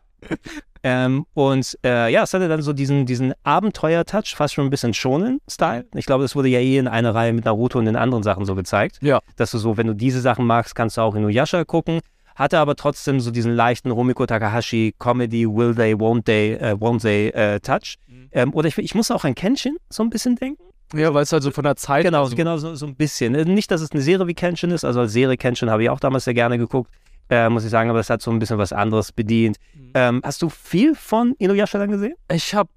ähm, 0.83 1.25
und 1.33 1.77
äh, 1.83 2.11
ja, 2.11 2.23
es 2.23 2.33
hatte 2.33 2.47
dann 2.47 2.61
so 2.61 2.73
diesen, 2.73 3.05
diesen 3.05 3.33
Abenteuer-Touch, 3.43 4.35
fast 4.35 4.53
schon 4.53 4.65
ein 4.65 4.69
bisschen 4.69 4.93
Shonen-Style. 4.93 5.85
Ich 5.95 6.05
glaube, 6.05 6.23
das 6.23 6.35
wurde 6.35 6.47
ja 6.47 6.59
eh 6.59 6.77
in 6.77 6.87
einer 6.87 7.13
Reihe 7.13 7.33
mit 7.33 7.45
Naruto 7.45 7.79
und 7.79 7.85
den 7.85 7.95
anderen 7.95 8.23
Sachen 8.23 8.45
so 8.45 8.55
gezeigt. 8.55 8.99
Ja. 9.01 9.19
Dass 9.35 9.51
du 9.51 9.57
so, 9.57 9.77
wenn 9.77 9.87
du 9.87 9.93
diese 9.93 10.21
Sachen 10.21 10.45
magst, 10.45 10.75
kannst 10.75 10.97
du 10.97 11.01
auch 11.01 11.15
Inuyasha 11.15 11.65
gucken. 11.65 11.99
Hatte 12.35 12.57
aber 12.57 12.75
trotzdem 12.75 13.19
so 13.19 13.29
diesen 13.29 13.53
leichten 13.53 13.91
Rumiko 13.91 14.25
Takahashi 14.25 14.95
Comedy, 14.97 15.47
Will 15.47 15.75
They, 15.75 15.93
Won't 15.93 16.25
They, 16.25 16.53
äh, 16.53 16.73
Won't 16.73 17.01
They 17.01 17.27
äh, 17.29 17.59
Touch. 17.59 17.97
Ähm, 18.31 18.53
oder 18.53 18.67
ich, 18.67 18.77
ich 18.79 18.95
muss 18.95 19.11
auch 19.11 19.23
an 19.23 19.35
Kenshin 19.35 19.77
so 19.89 20.01
ein 20.03 20.09
bisschen 20.09 20.35
denken. 20.35 20.63
Ja, 20.93 21.13
weil 21.13 21.23
es 21.23 21.31
halt 21.31 21.43
so 21.43 21.51
von 21.51 21.63
der 21.63 21.75
Zeit. 21.75 22.03
Genau, 22.03 22.25
so 22.25 22.35
genau 22.35 22.57
so, 22.57 22.75
so 22.75 22.85
ein 22.85 22.95
bisschen. 22.95 23.35
Äh, 23.35 23.45
Nicht, 23.45 23.71
dass 23.71 23.81
es 23.81 23.91
eine 23.91 24.01
Serie 24.01 24.27
wie 24.27 24.33
Kenshin 24.33 24.71
ist, 24.71 24.85
also 24.85 25.01
als 25.01 25.13
Serie 25.13 25.37
Kenshin 25.37 25.69
habe 25.69 25.83
ich 25.83 25.89
auch 25.89 25.99
damals 25.99 26.25
sehr 26.25 26.33
gerne 26.33 26.57
geguckt, 26.57 26.91
äh, 27.29 27.49
muss 27.49 27.63
ich 27.63 27.71
sagen, 27.71 27.89
aber 27.89 27.99
es 27.99 28.09
hat 28.09 28.21
so 28.21 28.31
ein 28.31 28.39
bisschen 28.39 28.57
was 28.57 28.73
anderes 28.73 29.11
bedient. 29.11 29.57
Ähm, 29.93 30.21
hast 30.23 30.41
du 30.41 30.49
viel 30.49 30.95
von 30.95 31.35
Inuyasha 31.39 31.79
dann 31.79 31.91
gesehen? 31.91 32.15
Ich 32.31 32.53
habe, 32.53 32.69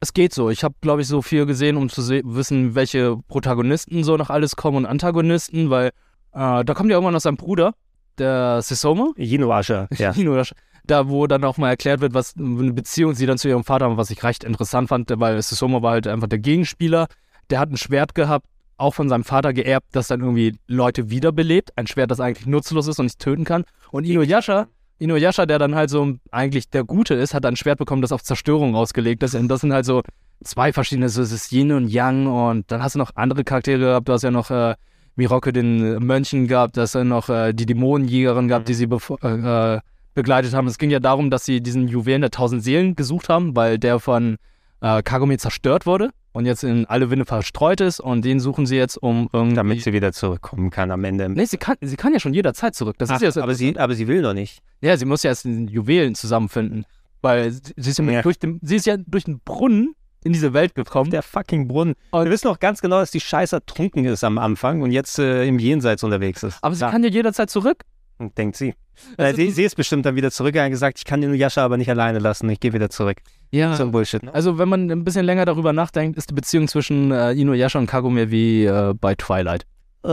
es 0.00 0.12
geht 0.12 0.32
so. 0.32 0.50
Ich 0.50 0.64
habe, 0.64 0.74
glaube 0.80 1.02
ich, 1.02 1.08
so 1.08 1.20
viel 1.22 1.46
gesehen, 1.46 1.76
um 1.76 1.88
zu 1.88 2.02
wissen, 2.08 2.74
welche 2.74 3.16
Protagonisten 3.28 4.02
so 4.04 4.16
noch 4.16 4.30
alles 4.30 4.56
kommen 4.56 4.78
und 4.78 4.86
Antagonisten, 4.86 5.70
weil 5.70 5.88
äh, 6.32 6.64
da 6.64 6.74
kommt 6.74 6.90
ja 6.90 6.96
irgendwann 6.96 7.14
noch 7.14 7.20
sein 7.20 7.36
Bruder, 7.36 7.74
der 8.18 8.62
Sesoma. 8.62 9.12
Inuyasha, 9.16 9.88
ja. 9.98 10.12
Inuyasha. 10.12 10.54
Da, 10.84 11.08
wo 11.08 11.26
dann 11.28 11.44
auch 11.44 11.58
mal 11.58 11.68
erklärt 11.68 12.00
wird, 12.00 12.12
was 12.12 12.34
eine 12.36 12.72
Beziehung 12.72 13.14
sie 13.14 13.26
dann 13.26 13.38
zu 13.38 13.48
ihrem 13.48 13.62
Vater 13.62 13.84
haben, 13.84 13.96
was 13.96 14.10
ich 14.10 14.24
recht 14.24 14.42
interessant 14.42 14.88
fand, 14.88 15.12
weil 15.14 15.40
Sesoma 15.40 15.80
war 15.80 15.92
halt 15.92 16.08
einfach 16.08 16.26
der 16.26 16.40
Gegenspieler. 16.40 17.06
Der 17.50 17.58
hat 17.58 17.70
ein 17.70 17.76
Schwert 17.76 18.14
gehabt, 18.14 18.46
auch 18.76 18.94
von 18.94 19.08
seinem 19.08 19.24
Vater 19.24 19.52
geerbt, 19.52 19.88
das 19.92 20.08
dann 20.08 20.20
irgendwie 20.20 20.56
Leute 20.66 21.10
wiederbelebt. 21.10 21.70
Ein 21.76 21.86
Schwert, 21.86 22.10
das 22.10 22.20
eigentlich 22.20 22.46
nutzlos 22.46 22.88
ist 22.88 22.98
und 22.98 23.06
nicht 23.06 23.18
töten 23.18 23.44
kann. 23.44 23.64
Und 23.90 24.04
Inuyasha, 24.04 24.66
Inuyasha, 24.98 25.46
der 25.46 25.58
dann 25.58 25.74
halt 25.74 25.90
so 25.90 26.14
eigentlich 26.30 26.70
der 26.70 26.84
Gute 26.84 27.14
ist, 27.14 27.34
hat 27.34 27.44
ein 27.46 27.56
Schwert 27.56 27.78
bekommen, 27.78 28.02
das 28.02 28.12
auf 28.12 28.22
Zerstörung 28.22 28.74
ausgelegt 28.74 29.22
ist. 29.22 29.34
Und 29.34 29.48
das 29.48 29.60
sind 29.60 29.72
halt 29.72 29.84
so 29.84 30.02
zwei 30.44 30.72
verschiedene, 30.72 31.08
so 31.08 31.22
es 31.22 31.32
ist 31.32 31.52
Yin 31.52 31.72
und 31.72 31.88
Yang. 31.88 32.26
Und 32.26 32.70
dann 32.70 32.82
hast 32.82 32.94
du 32.94 32.98
noch 32.98 33.10
andere 33.14 33.44
Charaktere 33.44 33.78
gehabt. 33.78 34.08
Du 34.08 34.12
hast 34.12 34.22
ja 34.22 34.30
noch 34.30 34.50
äh, 34.50 34.74
Miroke, 35.16 35.52
den 35.52 36.04
Mönchen 36.04 36.48
gehabt. 36.48 36.76
Hast 36.78 36.94
ja 36.94 37.04
noch 37.04 37.28
äh, 37.28 37.52
die 37.52 37.66
Dämonenjägerin 37.66 38.48
gehabt, 38.48 38.68
die 38.68 38.74
sie 38.74 38.84
äh, 38.84 39.80
begleitet 40.14 40.54
haben. 40.54 40.66
Es 40.66 40.78
ging 40.78 40.90
ja 40.90 41.00
darum, 41.00 41.30
dass 41.30 41.44
sie 41.44 41.60
diesen 41.60 41.88
Juwelen 41.88 42.22
der 42.22 42.30
tausend 42.30 42.62
Seelen 42.62 42.96
gesucht 42.96 43.28
haben, 43.28 43.56
weil 43.56 43.78
der 43.78 43.98
von 43.98 44.36
äh, 44.82 45.02
Kagome 45.02 45.38
zerstört 45.38 45.86
wurde 45.86 46.10
und 46.32 46.44
jetzt 46.44 46.64
in 46.64 46.84
alle 46.86 47.08
Winde 47.10 47.24
verstreut 47.24 47.80
ist 47.80 48.00
und 48.00 48.24
den 48.24 48.40
suchen 48.40 48.66
sie 48.66 48.76
jetzt, 48.76 48.96
um 48.96 49.28
irgendwie... 49.32 49.54
Damit 49.56 49.82
sie 49.82 49.92
wieder 49.92 50.12
zurückkommen 50.12 50.70
kann 50.70 50.90
am 50.90 51.04
Ende. 51.04 51.28
Nee, 51.28 51.44
sie 51.46 51.56
kann, 51.56 51.76
sie 51.80 51.96
kann 51.96 52.12
ja 52.12 52.20
schon 52.20 52.34
jederzeit 52.34 52.74
zurück. 52.74 52.96
Das 52.98 53.08
Ach, 53.10 53.20
ist 53.20 53.36
ja 53.36 53.42
aber, 53.42 53.54
sie, 53.54 53.78
aber 53.78 53.94
sie 53.94 54.06
will 54.08 54.20
noch 54.22 54.34
nicht. 54.34 54.60
Ja, 54.80 54.96
sie 54.96 55.04
muss 55.06 55.22
ja 55.22 55.30
erst 55.30 55.44
den 55.44 55.68
Juwelen 55.68 56.14
zusammenfinden, 56.14 56.84
weil 57.22 57.50
sie, 57.52 57.72
ist 57.76 57.98
ja, 57.98 58.04
Ja. 58.04 58.22
Durch 58.22 58.38
den, 58.38 58.58
sie 58.62 58.76
ist 58.76 58.86
ja 58.86 58.96
durch 58.98 59.24
den 59.24 59.40
Brunnen 59.40 59.94
in 60.24 60.32
diese 60.32 60.52
Welt 60.52 60.74
gekommen. 60.74 61.10
Der 61.10 61.22
fucking 61.22 61.66
Brunnen. 61.68 61.94
Wir 62.12 62.30
wissen 62.30 62.48
auch 62.48 62.58
ganz 62.60 62.80
genau, 62.80 63.00
dass 63.00 63.10
die 63.10 63.20
Scheiße 63.20 63.56
ertrunken 63.56 64.04
ist 64.04 64.22
am 64.24 64.38
Anfang 64.38 64.80
und 64.82 64.90
jetzt 64.92 65.18
äh, 65.18 65.44
im 65.46 65.58
Jenseits 65.58 66.02
unterwegs 66.04 66.42
ist. 66.44 66.58
Aber 66.62 66.74
sie 66.74 66.84
kann 66.88 67.02
ja 67.02 67.10
jederzeit 67.10 67.50
zurück. 67.50 67.82
Und 68.18 68.38
denkt 68.38 68.56
sie. 68.56 68.74
Äh, 69.16 69.34
sie, 69.34 69.46
ist- 69.46 69.56
sie 69.56 69.64
ist 69.64 69.74
bestimmt 69.74 70.06
dann 70.06 70.14
wieder 70.14 70.30
zurückgegangen 70.30 70.68
und 70.70 70.74
gesagt, 70.74 70.98
ich 70.98 71.04
kann 71.04 71.20
den 71.20 71.34
Yasha 71.34 71.64
aber 71.64 71.76
nicht 71.76 71.90
alleine 71.90 72.20
lassen, 72.20 72.48
ich 72.50 72.60
gehe 72.60 72.72
wieder 72.72 72.88
zurück. 72.88 73.16
Ja. 73.52 73.76
So 73.76 73.84
ein 73.84 73.90
Bullshit. 73.90 74.22
Ne? 74.22 74.34
Also 74.34 74.58
wenn 74.58 74.68
man 74.68 74.90
ein 74.90 75.04
bisschen 75.04 75.26
länger 75.26 75.44
darüber 75.44 75.72
nachdenkt, 75.72 76.16
ist 76.16 76.30
die 76.30 76.34
Beziehung 76.34 76.68
zwischen 76.68 77.12
äh, 77.12 77.32
Inuyasha 77.32 77.78
und 77.78 77.86
Kagome 77.86 78.30
wie 78.30 78.64
äh, 78.64 78.94
bei 78.98 79.14
Twilight. 79.14 79.66
Äh, 80.04 80.08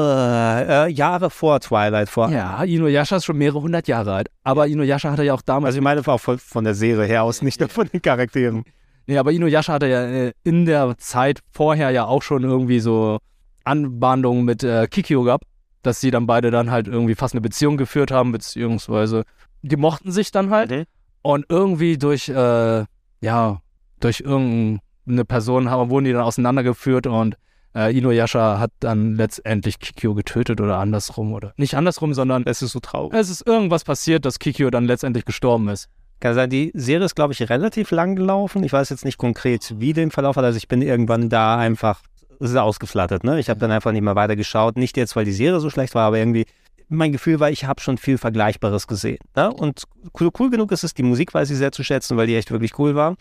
äh, 0.86 0.88
Jahre 0.90 1.30
vor 1.30 1.60
Twilight, 1.62 2.10
vor. 2.10 2.30
Ja, 2.30 2.64
Inuyasha 2.64 3.16
ist 3.16 3.26
schon 3.26 3.38
mehrere 3.38 3.62
hundert 3.62 3.88
Jahre 3.88 4.14
alt. 4.14 4.30
Aber 4.44 4.68
Inuyasha 4.68 5.10
hatte 5.12 5.24
ja 5.24 5.34
auch 5.34 5.42
damals. 5.42 5.70
Also 5.70 5.80
ich 5.80 5.84
meine 5.84 6.06
auch 6.06 6.20
von, 6.20 6.38
von 6.38 6.64
der 6.64 6.76
Serie 6.76 7.06
her 7.06 7.24
aus, 7.24 7.42
nicht 7.42 7.60
nur 7.60 7.70
von 7.70 7.88
den 7.88 8.02
Charakteren. 8.02 8.66
Nee, 9.08 9.18
aber 9.18 9.32
Inuyasha 9.32 9.74
hatte 9.74 9.88
ja 9.88 10.04
äh, 10.04 10.34
in 10.44 10.66
der 10.66 10.98
Zeit 10.98 11.40
vorher 11.52 11.90
ja 11.92 12.06
auch 12.06 12.22
schon 12.22 12.44
irgendwie 12.44 12.80
so 12.80 13.18
Anbandungen 13.64 14.46
mit 14.46 14.64
äh, 14.64 14.86
Kikyo 14.88 15.24
gehabt, 15.24 15.46
dass 15.82 16.02
sie 16.02 16.12
dann 16.12 16.28
beide 16.28 16.52
dann 16.52 16.70
halt 16.70 16.88
irgendwie 16.88 17.16
fast 17.16 17.34
eine 17.34 17.42
Beziehung 17.42 17.78
geführt 17.78 18.12
haben, 18.12 18.32
beziehungsweise 18.32 19.24
die 19.62 19.78
mochten 19.78 20.12
sich 20.12 20.32
dann 20.32 20.52
halt. 20.52 20.86
Und 21.22 21.46
irgendwie 21.50 21.98
durch, 21.98 22.30
äh, 22.30 22.86
ja, 23.22 23.62
durch 24.00 24.22
irgendeine 24.22 25.26
Person 25.28 25.70
haben, 25.70 25.90
wurden 25.90 26.06
die 26.06 26.14
dann 26.14 26.22
auseinandergeführt 26.22 27.08
und 27.08 27.36
äh, 27.76 27.96
Inuyasha 27.96 28.60
hat 28.60 28.72
dann 28.80 29.16
letztendlich 29.16 29.80
Kikyo 29.80 30.16
getötet 30.16 30.60
oder 30.62 30.78
andersrum 30.78 31.34
oder 31.34 31.54
nicht 31.58 31.76
andersrum, 31.76 32.14
sondern 32.14 32.44
Es 32.46 32.62
ist 32.62 32.72
so 32.72 32.80
traurig. 32.80 33.14
es 33.14 33.30
ist 33.30 33.46
irgendwas 33.46 33.84
passiert, 33.84 34.26
dass 34.26 34.40
Kikyo 34.40 34.70
dann 34.70 34.86
letztendlich 34.86 35.26
gestorben 35.26 35.68
ist. 35.70 35.88
Kann 36.20 36.34
sein, 36.34 36.50
die 36.50 36.72
Serie 36.74 37.06
ist, 37.06 37.16
glaube 37.16 37.32
ich, 37.34 37.50
relativ 37.50 37.92
lang 37.92 38.16
gelaufen. 38.16 38.64
Ich 38.64 38.74
weiß 38.74 38.90
jetzt 38.90 39.06
nicht 39.06 39.18
konkret, 39.18 39.76
wie 39.78 39.94
den 39.94 40.12
Verlauf 40.12 40.36
hat. 40.36 40.44
Also 40.44 40.58
ich 40.58 40.68
bin 40.68 40.82
irgendwann 40.82 41.30
da 41.30 41.58
einfach, 41.58 42.02
es 42.42 42.50
ist 42.50 42.58
ausgeflattert, 42.58 43.24
ne? 43.24 43.40
Ich 43.40 43.50
habe 43.50 43.60
dann 43.60 43.72
einfach 43.72 43.94
nicht 43.94 44.02
mehr 44.02 44.16
weitergeschaut. 44.16 44.76
Nicht 44.78 44.98
jetzt, 44.98 45.16
weil 45.16 45.24
die 45.24 45.32
Serie 45.32 45.62
so 45.62 45.70
schlecht 45.70 45.96
war, 45.96 46.08
aber 46.08 46.18
irgendwie, 46.18 46.46
mein 46.90 47.12
Gefühl 47.12 47.40
war, 47.40 47.50
ich 47.50 47.66
habe 47.66 47.82
schon 47.82 47.98
viel 47.98 48.18
Vergleichbares 48.18 48.88
gesehen. 48.88 49.20
Ne? 49.36 49.52
Und 49.52 49.84
cool, 50.20 50.30
cool 50.40 50.50
genug 50.50 50.72
ist 50.72 50.84
es, 50.84 50.94
die 50.94 51.04
Musik 51.04 51.34
weiß 51.34 51.50
ich 51.52 51.58
sehr 51.58 51.72
zu 51.72 51.84
schätzen, 51.84 52.18
weil 52.18 52.28
die 52.28 52.36
echt 52.36 52.52
wirklich 52.52 52.78
cool 52.80 52.96
war. 52.96 53.16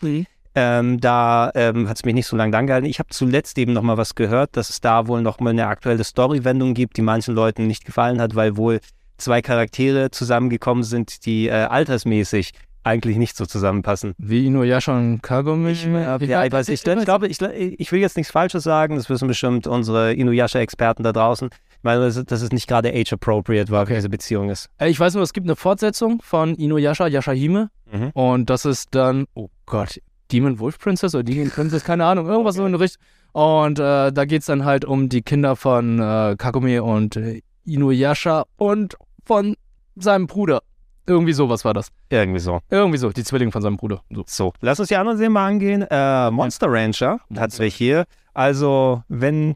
Ähm, 0.55 0.99
da 0.99 1.51
ähm, 1.53 1.87
hat 1.87 1.97
es 1.97 2.05
mich 2.05 2.15
nicht 2.15 2.25
so 2.25 2.35
lange 2.35 2.57
angehalten. 2.57 2.89
Ich 2.89 2.99
habe 2.99 3.09
zuletzt 3.09 3.57
eben 3.57 3.73
noch 3.73 3.83
mal 3.83 3.97
was 3.97 4.15
gehört, 4.15 4.57
dass 4.57 4.69
es 4.69 4.81
da 4.81 5.07
wohl 5.07 5.21
noch 5.21 5.39
mal 5.39 5.51
eine 5.51 5.67
aktuelle 5.67 6.03
Story-Wendung 6.03 6.73
gibt, 6.73 6.97
die 6.97 7.03
manchen 7.03 7.35
Leuten 7.35 7.67
nicht 7.67 7.85
gefallen 7.85 8.19
hat, 8.19 8.35
weil 8.35 8.57
wohl 8.57 8.79
zwei 9.17 9.41
Charaktere 9.41 10.09
zusammengekommen 10.11 10.83
sind, 10.83 11.25
die 11.25 11.47
äh, 11.47 11.51
altersmäßig 11.51 12.51
eigentlich 12.83 13.17
nicht 13.17 13.35
so 13.35 13.45
zusammenpassen. 13.45 14.15
Wie 14.17 14.47
Inuyasha 14.47 14.97
und 14.97 15.21
Kagome? 15.21 15.71
Ja, 15.71 16.17
ja, 16.17 16.45
ich 16.45 16.51
weiß 16.51 16.69
nicht. 16.69 16.87
Ich 16.87 17.05
glaube, 17.05 17.27
ich, 17.27 17.39
ich 17.41 17.91
will 17.91 17.99
jetzt 17.99 18.17
nichts 18.17 18.31
Falsches 18.31 18.63
sagen. 18.63 18.95
Das 18.95 19.09
wissen 19.09 19.27
bestimmt 19.27 19.67
unsere 19.67 20.13
Inuyasha-Experten 20.13 21.03
da 21.03 21.11
draußen. 21.11 21.49
Ich 21.79 21.83
meine, 21.83 22.01
dass 22.01 22.21
dass 22.25 22.41
es 22.41 22.51
nicht 22.51 22.67
gerade 22.67 22.89
age-appropriate 22.89 23.71
war, 23.71 23.87
wie 23.87 23.93
diese 23.93 24.09
Beziehung 24.09 24.49
ist. 24.49 24.69
Äh, 24.79 24.89
Ich 24.89 24.99
weiß 24.99 25.13
nur, 25.13 25.23
es 25.23 25.31
gibt 25.31 25.47
eine 25.47 25.55
Fortsetzung 25.55 26.21
von 26.21 26.55
Inuyasha, 26.55 27.07
Yashahime. 27.07 27.69
Mhm. 27.89 28.09
Und 28.09 28.49
das 28.49 28.65
ist 28.65 28.93
dann, 28.93 29.27
oh 29.33 29.47
Gott, 29.65 30.01
Demon 30.31 30.59
Wolf 30.59 30.77
Princess 30.77 31.15
oder 31.15 31.23
Demon 31.23 31.49
Princess, 31.49 31.83
keine 31.85 32.05
Ahnung, 32.05 32.27
irgendwas 32.27 32.55
so 32.55 32.65
in 32.65 32.73
der 32.73 32.81
Richtung. 32.81 33.01
Und 33.31 33.79
äh, 33.79 34.11
da 34.11 34.25
geht 34.25 34.41
es 34.41 34.47
dann 34.47 34.65
halt 34.65 34.83
um 34.83 35.07
die 35.07 35.21
Kinder 35.21 35.55
von 35.55 35.99
äh, 35.99 36.35
Kagome 36.37 36.83
und 36.83 37.15
äh, 37.15 37.41
Inuyasha 37.65 38.45
und 38.57 38.95
von 39.25 39.55
seinem 39.95 40.27
Bruder. 40.27 40.61
Irgendwie 41.07 41.33
sowas 41.33 41.63
war 41.63 41.73
das. 41.73 41.87
Irgendwie 42.09 42.39
so. 42.39 42.59
Irgendwie 42.69 42.97
so, 42.97 43.09
die 43.09 43.23
Zwillinge 43.23 43.51
von 43.51 43.61
seinem 43.61 43.77
Bruder. 43.77 44.01
So. 44.11 44.23
So, 44.27 44.53
lass 44.61 44.79
uns 44.79 44.89
die 44.89 44.95
anderen 44.95 45.17
Serien 45.17 45.33
mal 45.33 45.47
angehen. 45.47 45.81
Äh, 45.89 46.29
Monster 46.29 46.67
Rancher 46.69 47.19
hat's 47.37 47.57
wir 47.57 47.67
hier. 47.67 48.05
Also, 48.33 49.03
wenn 49.07 49.55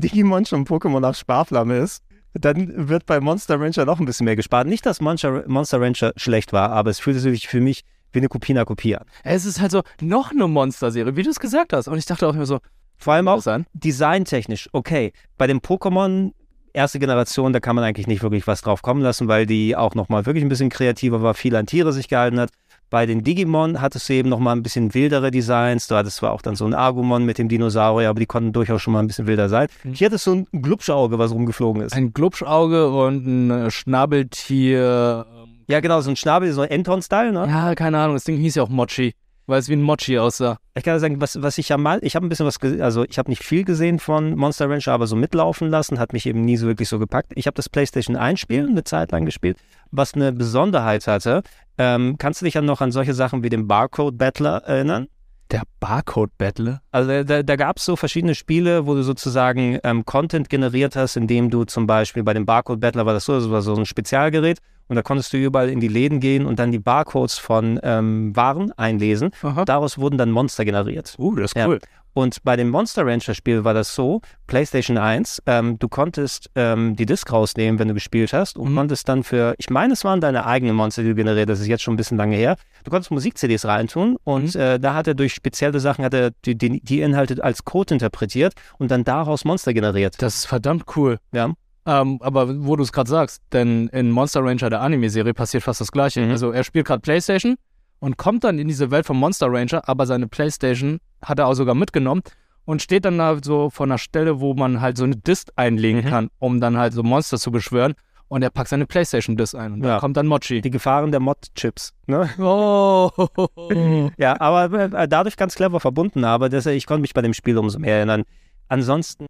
Digimon 0.00 0.44
schon 0.44 0.64
Pokémon 0.64 1.06
auf 1.06 1.16
Sparflamme 1.16 1.78
ist, 1.78 2.02
dann 2.34 2.88
wird 2.88 3.06
bei 3.06 3.20
Monster 3.20 3.60
Rancher 3.60 3.84
noch 3.84 4.00
ein 4.00 4.06
bisschen 4.06 4.24
mehr 4.24 4.36
gespart. 4.36 4.66
Nicht, 4.66 4.86
dass 4.86 5.00
Monster, 5.00 5.44
Monster 5.46 5.80
Rancher 5.80 6.12
schlecht 6.16 6.52
war, 6.52 6.70
aber 6.70 6.90
es 6.90 6.98
fühlte 6.98 7.20
sich 7.20 7.48
für 7.48 7.60
mich 7.60 7.84
wie 8.12 8.18
eine 8.18 8.28
Kopie 8.28 8.52
einer 8.52 8.64
Kopie 8.64 8.96
an. 8.96 9.04
Es 9.24 9.44
ist 9.44 9.60
halt 9.60 9.70
so 9.70 9.82
noch 10.00 10.30
eine 10.30 10.48
Monster-Serie, 10.48 11.16
wie 11.16 11.22
du 11.22 11.30
es 11.30 11.40
gesagt 11.40 11.72
hast. 11.72 11.88
Und 11.88 11.98
ich 11.98 12.06
dachte 12.06 12.26
auch 12.26 12.34
immer 12.34 12.46
so, 12.46 12.60
Vor 12.98 13.14
allem 13.14 13.28
auch 13.28 13.42
designtechnisch. 13.74 14.68
Okay, 14.72 15.12
bei 15.38 15.46
dem 15.46 15.60
Pokémon 15.60 16.32
erste 16.72 16.98
Generation, 16.98 17.52
da 17.52 17.60
kann 17.60 17.76
man 17.76 17.84
eigentlich 17.84 18.06
nicht 18.06 18.22
wirklich 18.22 18.46
was 18.46 18.62
drauf 18.62 18.82
kommen 18.82 19.02
lassen, 19.02 19.28
weil 19.28 19.46
die 19.46 19.76
auch 19.76 19.94
nochmal 19.94 20.26
wirklich 20.26 20.44
ein 20.44 20.48
bisschen 20.48 20.70
kreativer 20.70 21.22
war, 21.22 21.34
viel 21.34 21.54
an 21.56 21.66
Tiere 21.66 21.92
sich 21.92 22.08
gehalten 22.08 22.40
hat. 22.40 22.50
Bei 22.92 23.06
den 23.06 23.24
Digimon 23.24 23.80
hattest 23.80 24.06
du 24.10 24.12
eben 24.12 24.28
nochmal 24.28 24.54
ein 24.54 24.62
bisschen 24.62 24.92
wildere 24.92 25.30
Designs. 25.30 25.88
Du 25.88 25.94
hattest 25.94 26.16
zwar 26.16 26.30
auch 26.32 26.42
dann 26.42 26.56
so 26.56 26.66
ein 26.66 26.74
Agumon 26.74 27.24
mit 27.24 27.38
dem 27.38 27.48
Dinosaurier, 27.48 28.10
aber 28.10 28.20
die 28.20 28.26
konnten 28.26 28.52
durchaus 28.52 28.82
schon 28.82 28.92
mal 28.92 28.98
ein 28.98 29.06
bisschen 29.06 29.26
wilder 29.26 29.48
sein. 29.48 29.68
Hier 29.94 30.08
hattest 30.08 30.26
du 30.26 30.34
ein 30.34 30.46
Glubschauge, 30.60 31.18
was 31.18 31.32
rumgeflogen 31.32 31.80
ist. 31.80 31.94
ein 31.94 32.12
Glubschauge 32.12 32.90
und 32.90 33.26
ein 33.26 33.50
äh, 33.50 33.70
Schnabeltier. 33.70 35.24
Ja, 35.68 35.80
genau, 35.80 36.02
so 36.02 36.10
ein 36.10 36.16
Schnabel, 36.16 36.52
so 36.52 36.64
Enton-Style, 36.64 37.32
ne? 37.32 37.46
Ja, 37.48 37.74
keine 37.74 37.96
Ahnung, 37.96 38.16
das 38.16 38.24
Ding 38.24 38.36
hieß 38.36 38.56
ja 38.56 38.62
auch 38.62 38.68
Mochi. 38.68 39.14
Weil 39.46 39.58
es 39.58 39.68
wie 39.68 39.74
ein 39.74 39.82
Mochi 39.82 40.18
aussah. 40.18 40.58
Ich 40.74 40.84
kann 40.84 40.98
sagen, 40.98 41.20
was, 41.20 41.40
was 41.42 41.58
ich 41.58 41.68
ja 41.68 41.76
mal, 41.76 41.98
ich 42.02 42.16
habe 42.16 42.26
ein 42.26 42.28
bisschen 42.28 42.46
was, 42.46 42.58
also 42.80 43.04
ich 43.04 43.18
habe 43.18 43.30
nicht 43.30 43.42
viel 43.42 43.64
gesehen 43.64 43.98
von 43.98 44.34
Monster 44.36 44.68
Rancher, 44.70 44.92
aber 44.92 45.06
so 45.06 45.16
mitlaufen 45.16 45.68
lassen, 45.68 45.98
hat 45.98 46.12
mich 46.12 46.26
eben 46.26 46.42
nie 46.42 46.56
so 46.56 46.66
wirklich 46.66 46.88
so 46.88 46.98
gepackt. 46.98 47.32
Ich 47.34 47.46
habe 47.46 47.54
das 47.54 47.68
PlayStation 47.68 48.16
1 48.16 48.40
Spiel 48.40 48.66
eine 48.66 48.84
Zeit 48.84 49.12
lang 49.12 49.24
gespielt, 49.24 49.58
was 49.90 50.14
eine 50.14 50.32
Besonderheit 50.32 51.06
hatte. 51.06 51.42
Ähm, 51.78 52.16
kannst 52.18 52.40
du 52.40 52.44
dich 52.44 52.54
ja 52.54 52.62
noch 52.62 52.80
an 52.80 52.92
solche 52.92 53.14
Sachen 53.14 53.42
wie 53.42 53.48
den 53.48 53.66
Barcode 53.66 54.16
Battler 54.16 54.62
erinnern? 54.64 55.08
Der 55.50 55.62
Barcode-Battler? 55.80 56.80
Also 56.92 57.24
da, 57.24 57.42
da 57.42 57.56
gab 57.56 57.76
es 57.76 57.84
so 57.84 57.94
verschiedene 57.94 58.34
Spiele, 58.34 58.86
wo 58.86 58.94
du 58.94 59.02
sozusagen 59.02 59.78
ähm, 59.84 60.06
Content 60.06 60.48
generiert 60.48 60.96
hast, 60.96 61.16
indem 61.16 61.50
du 61.50 61.64
zum 61.64 61.86
Beispiel 61.86 62.22
bei 62.22 62.32
dem 62.32 62.46
Barcode 62.46 62.80
Battler 62.80 63.04
war 63.04 63.12
das 63.12 63.26
so, 63.26 63.34
das 63.34 63.50
war 63.50 63.60
so 63.60 63.74
ein 63.74 63.84
Spezialgerät 63.84 64.60
und 64.92 64.96
da 64.96 65.00
konntest 65.02 65.32
du 65.32 65.38
überall 65.38 65.70
in 65.70 65.80
die 65.80 65.88
Läden 65.88 66.20
gehen 66.20 66.44
und 66.44 66.58
dann 66.58 66.70
die 66.70 66.78
Barcodes 66.78 67.38
von 67.38 67.80
ähm, 67.82 68.36
Waren 68.36 68.72
einlesen. 68.72 69.30
Daraus 69.64 69.96
wurden 69.96 70.18
dann 70.18 70.30
Monster 70.30 70.66
generiert. 70.66 71.14
Uh, 71.18 71.34
das 71.34 71.52
ist 71.52 71.56
Ja. 71.56 71.66
cool. 71.66 71.78
Und 72.12 72.44
bei 72.44 72.56
dem 72.56 72.68
Monster 72.68 73.06
Rancher 73.06 73.32
Spiel 73.32 73.64
war 73.64 73.72
das 73.72 73.94
so, 73.94 74.20
PlayStation 74.46 74.98
1, 74.98 75.44
ähm, 75.46 75.78
du 75.78 75.88
konntest 75.88 76.50
ähm, 76.56 76.94
die 76.94 77.06
Disc 77.06 77.32
rausnehmen, 77.32 77.78
wenn 77.78 77.88
du 77.88 77.94
gespielt 77.94 78.34
hast 78.34 78.58
und 78.58 78.74
konntest 78.74 79.08
dann 79.08 79.24
für, 79.24 79.54
ich 79.56 79.70
meine, 79.70 79.94
es 79.94 80.04
waren 80.04 80.20
deine 80.20 80.44
eigenen 80.44 80.76
Monster, 80.76 81.04
die 81.04 81.08
du 81.08 81.14
generiert 81.14 81.48
hast, 81.48 81.56
das 81.56 81.60
ist 81.62 81.68
jetzt 81.68 81.82
schon 81.82 81.94
ein 81.94 81.96
bisschen 81.96 82.18
lange 82.18 82.36
her. 82.36 82.56
Du 82.84 82.90
konntest 82.90 83.12
Musik-CDs 83.12 83.64
reintun 83.64 84.18
und 84.24 84.54
äh, 84.56 84.78
da 84.78 84.92
hat 84.92 85.06
er 85.06 85.14
durch 85.14 85.32
spezielle 85.32 85.80
Sachen, 85.80 86.04
hat 86.04 86.12
er 86.12 86.32
die, 86.44 86.54
die, 86.54 86.82
die 86.82 87.00
Inhalte 87.00 87.42
als 87.42 87.64
Code 87.64 87.94
interpretiert 87.94 88.52
und 88.76 88.90
dann 88.90 89.04
daraus 89.04 89.46
Monster 89.46 89.72
generiert. 89.72 90.20
Das 90.20 90.34
ist 90.34 90.44
verdammt 90.44 90.84
cool. 90.96 91.16
Ja. 91.32 91.54
Ähm, 91.84 92.18
aber 92.22 92.64
wo 92.64 92.76
du 92.76 92.82
es 92.82 92.92
gerade 92.92 93.10
sagst, 93.10 93.42
denn 93.52 93.88
in 93.88 94.10
Monster 94.10 94.44
Ranger, 94.44 94.70
der 94.70 94.80
Anime-Serie, 94.82 95.34
passiert 95.34 95.64
fast 95.64 95.80
das 95.80 95.90
Gleiche. 95.90 96.20
Mhm. 96.20 96.30
Also 96.30 96.50
er 96.52 96.62
spielt 96.64 96.86
gerade 96.86 97.00
Playstation 97.00 97.56
und 97.98 98.16
kommt 98.16 98.44
dann 98.44 98.58
in 98.58 98.68
diese 98.68 98.90
Welt 98.90 99.04
von 99.06 99.16
Monster 99.16 99.48
Ranger, 99.50 99.88
aber 99.88 100.06
seine 100.06 100.28
Playstation 100.28 100.98
hat 101.24 101.38
er 101.40 101.48
auch 101.48 101.54
sogar 101.54 101.74
mitgenommen 101.74 102.22
und 102.64 102.82
steht 102.82 103.04
dann 103.04 103.18
da 103.18 103.36
so 103.42 103.68
vor 103.70 103.86
einer 103.86 103.98
Stelle, 103.98 104.40
wo 104.40 104.54
man 104.54 104.80
halt 104.80 104.96
so 104.96 105.04
eine 105.04 105.16
Disc 105.16 105.48
einlegen 105.56 106.02
Mhm. 106.04 106.08
kann, 106.08 106.30
um 106.38 106.60
dann 106.60 106.76
halt 106.76 106.92
so 106.92 107.02
Monster 107.02 107.36
zu 107.38 107.50
beschwören. 107.50 107.94
Und 108.28 108.42
er 108.42 108.48
packt 108.48 108.68
seine 108.70 108.86
Playstation-Disc 108.86 109.54
ein 109.54 109.72
und 109.74 109.84
Ja. 109.84 109.94
da 109.94 109.98
kommt 110.00 110.16
dann 110.16 110.26
Mochi. 110.26 110.62
Die 110.62 110.70
Gefahren 110.70 111.10
der 111.10 111.20
Mod-Chips. 111.20 111.92
Ne? 112.06 112.30
Oh. 112.38 113.10
ja, 114.16 114.40
aber 114.40 114.72
äh, 114.94 115.06
dadurch 115.08 115.36
ganz 115.36 115.54
clever 115.54 115.80
verbunden, 115.80 116.24
aber 116.24 116.48
das, 116.48 116.64
ich 116.66 116.86
konnte 116.86 117.02
mich 117.02 117.12
bei 117.12 117.20
dem 117.22 117.34
Spiel 117.34 117.58
umso 117.58 117.78
mehr 117.78 117.96
erinnern. 117.96 118.22
Ansonsten 118.68 119.26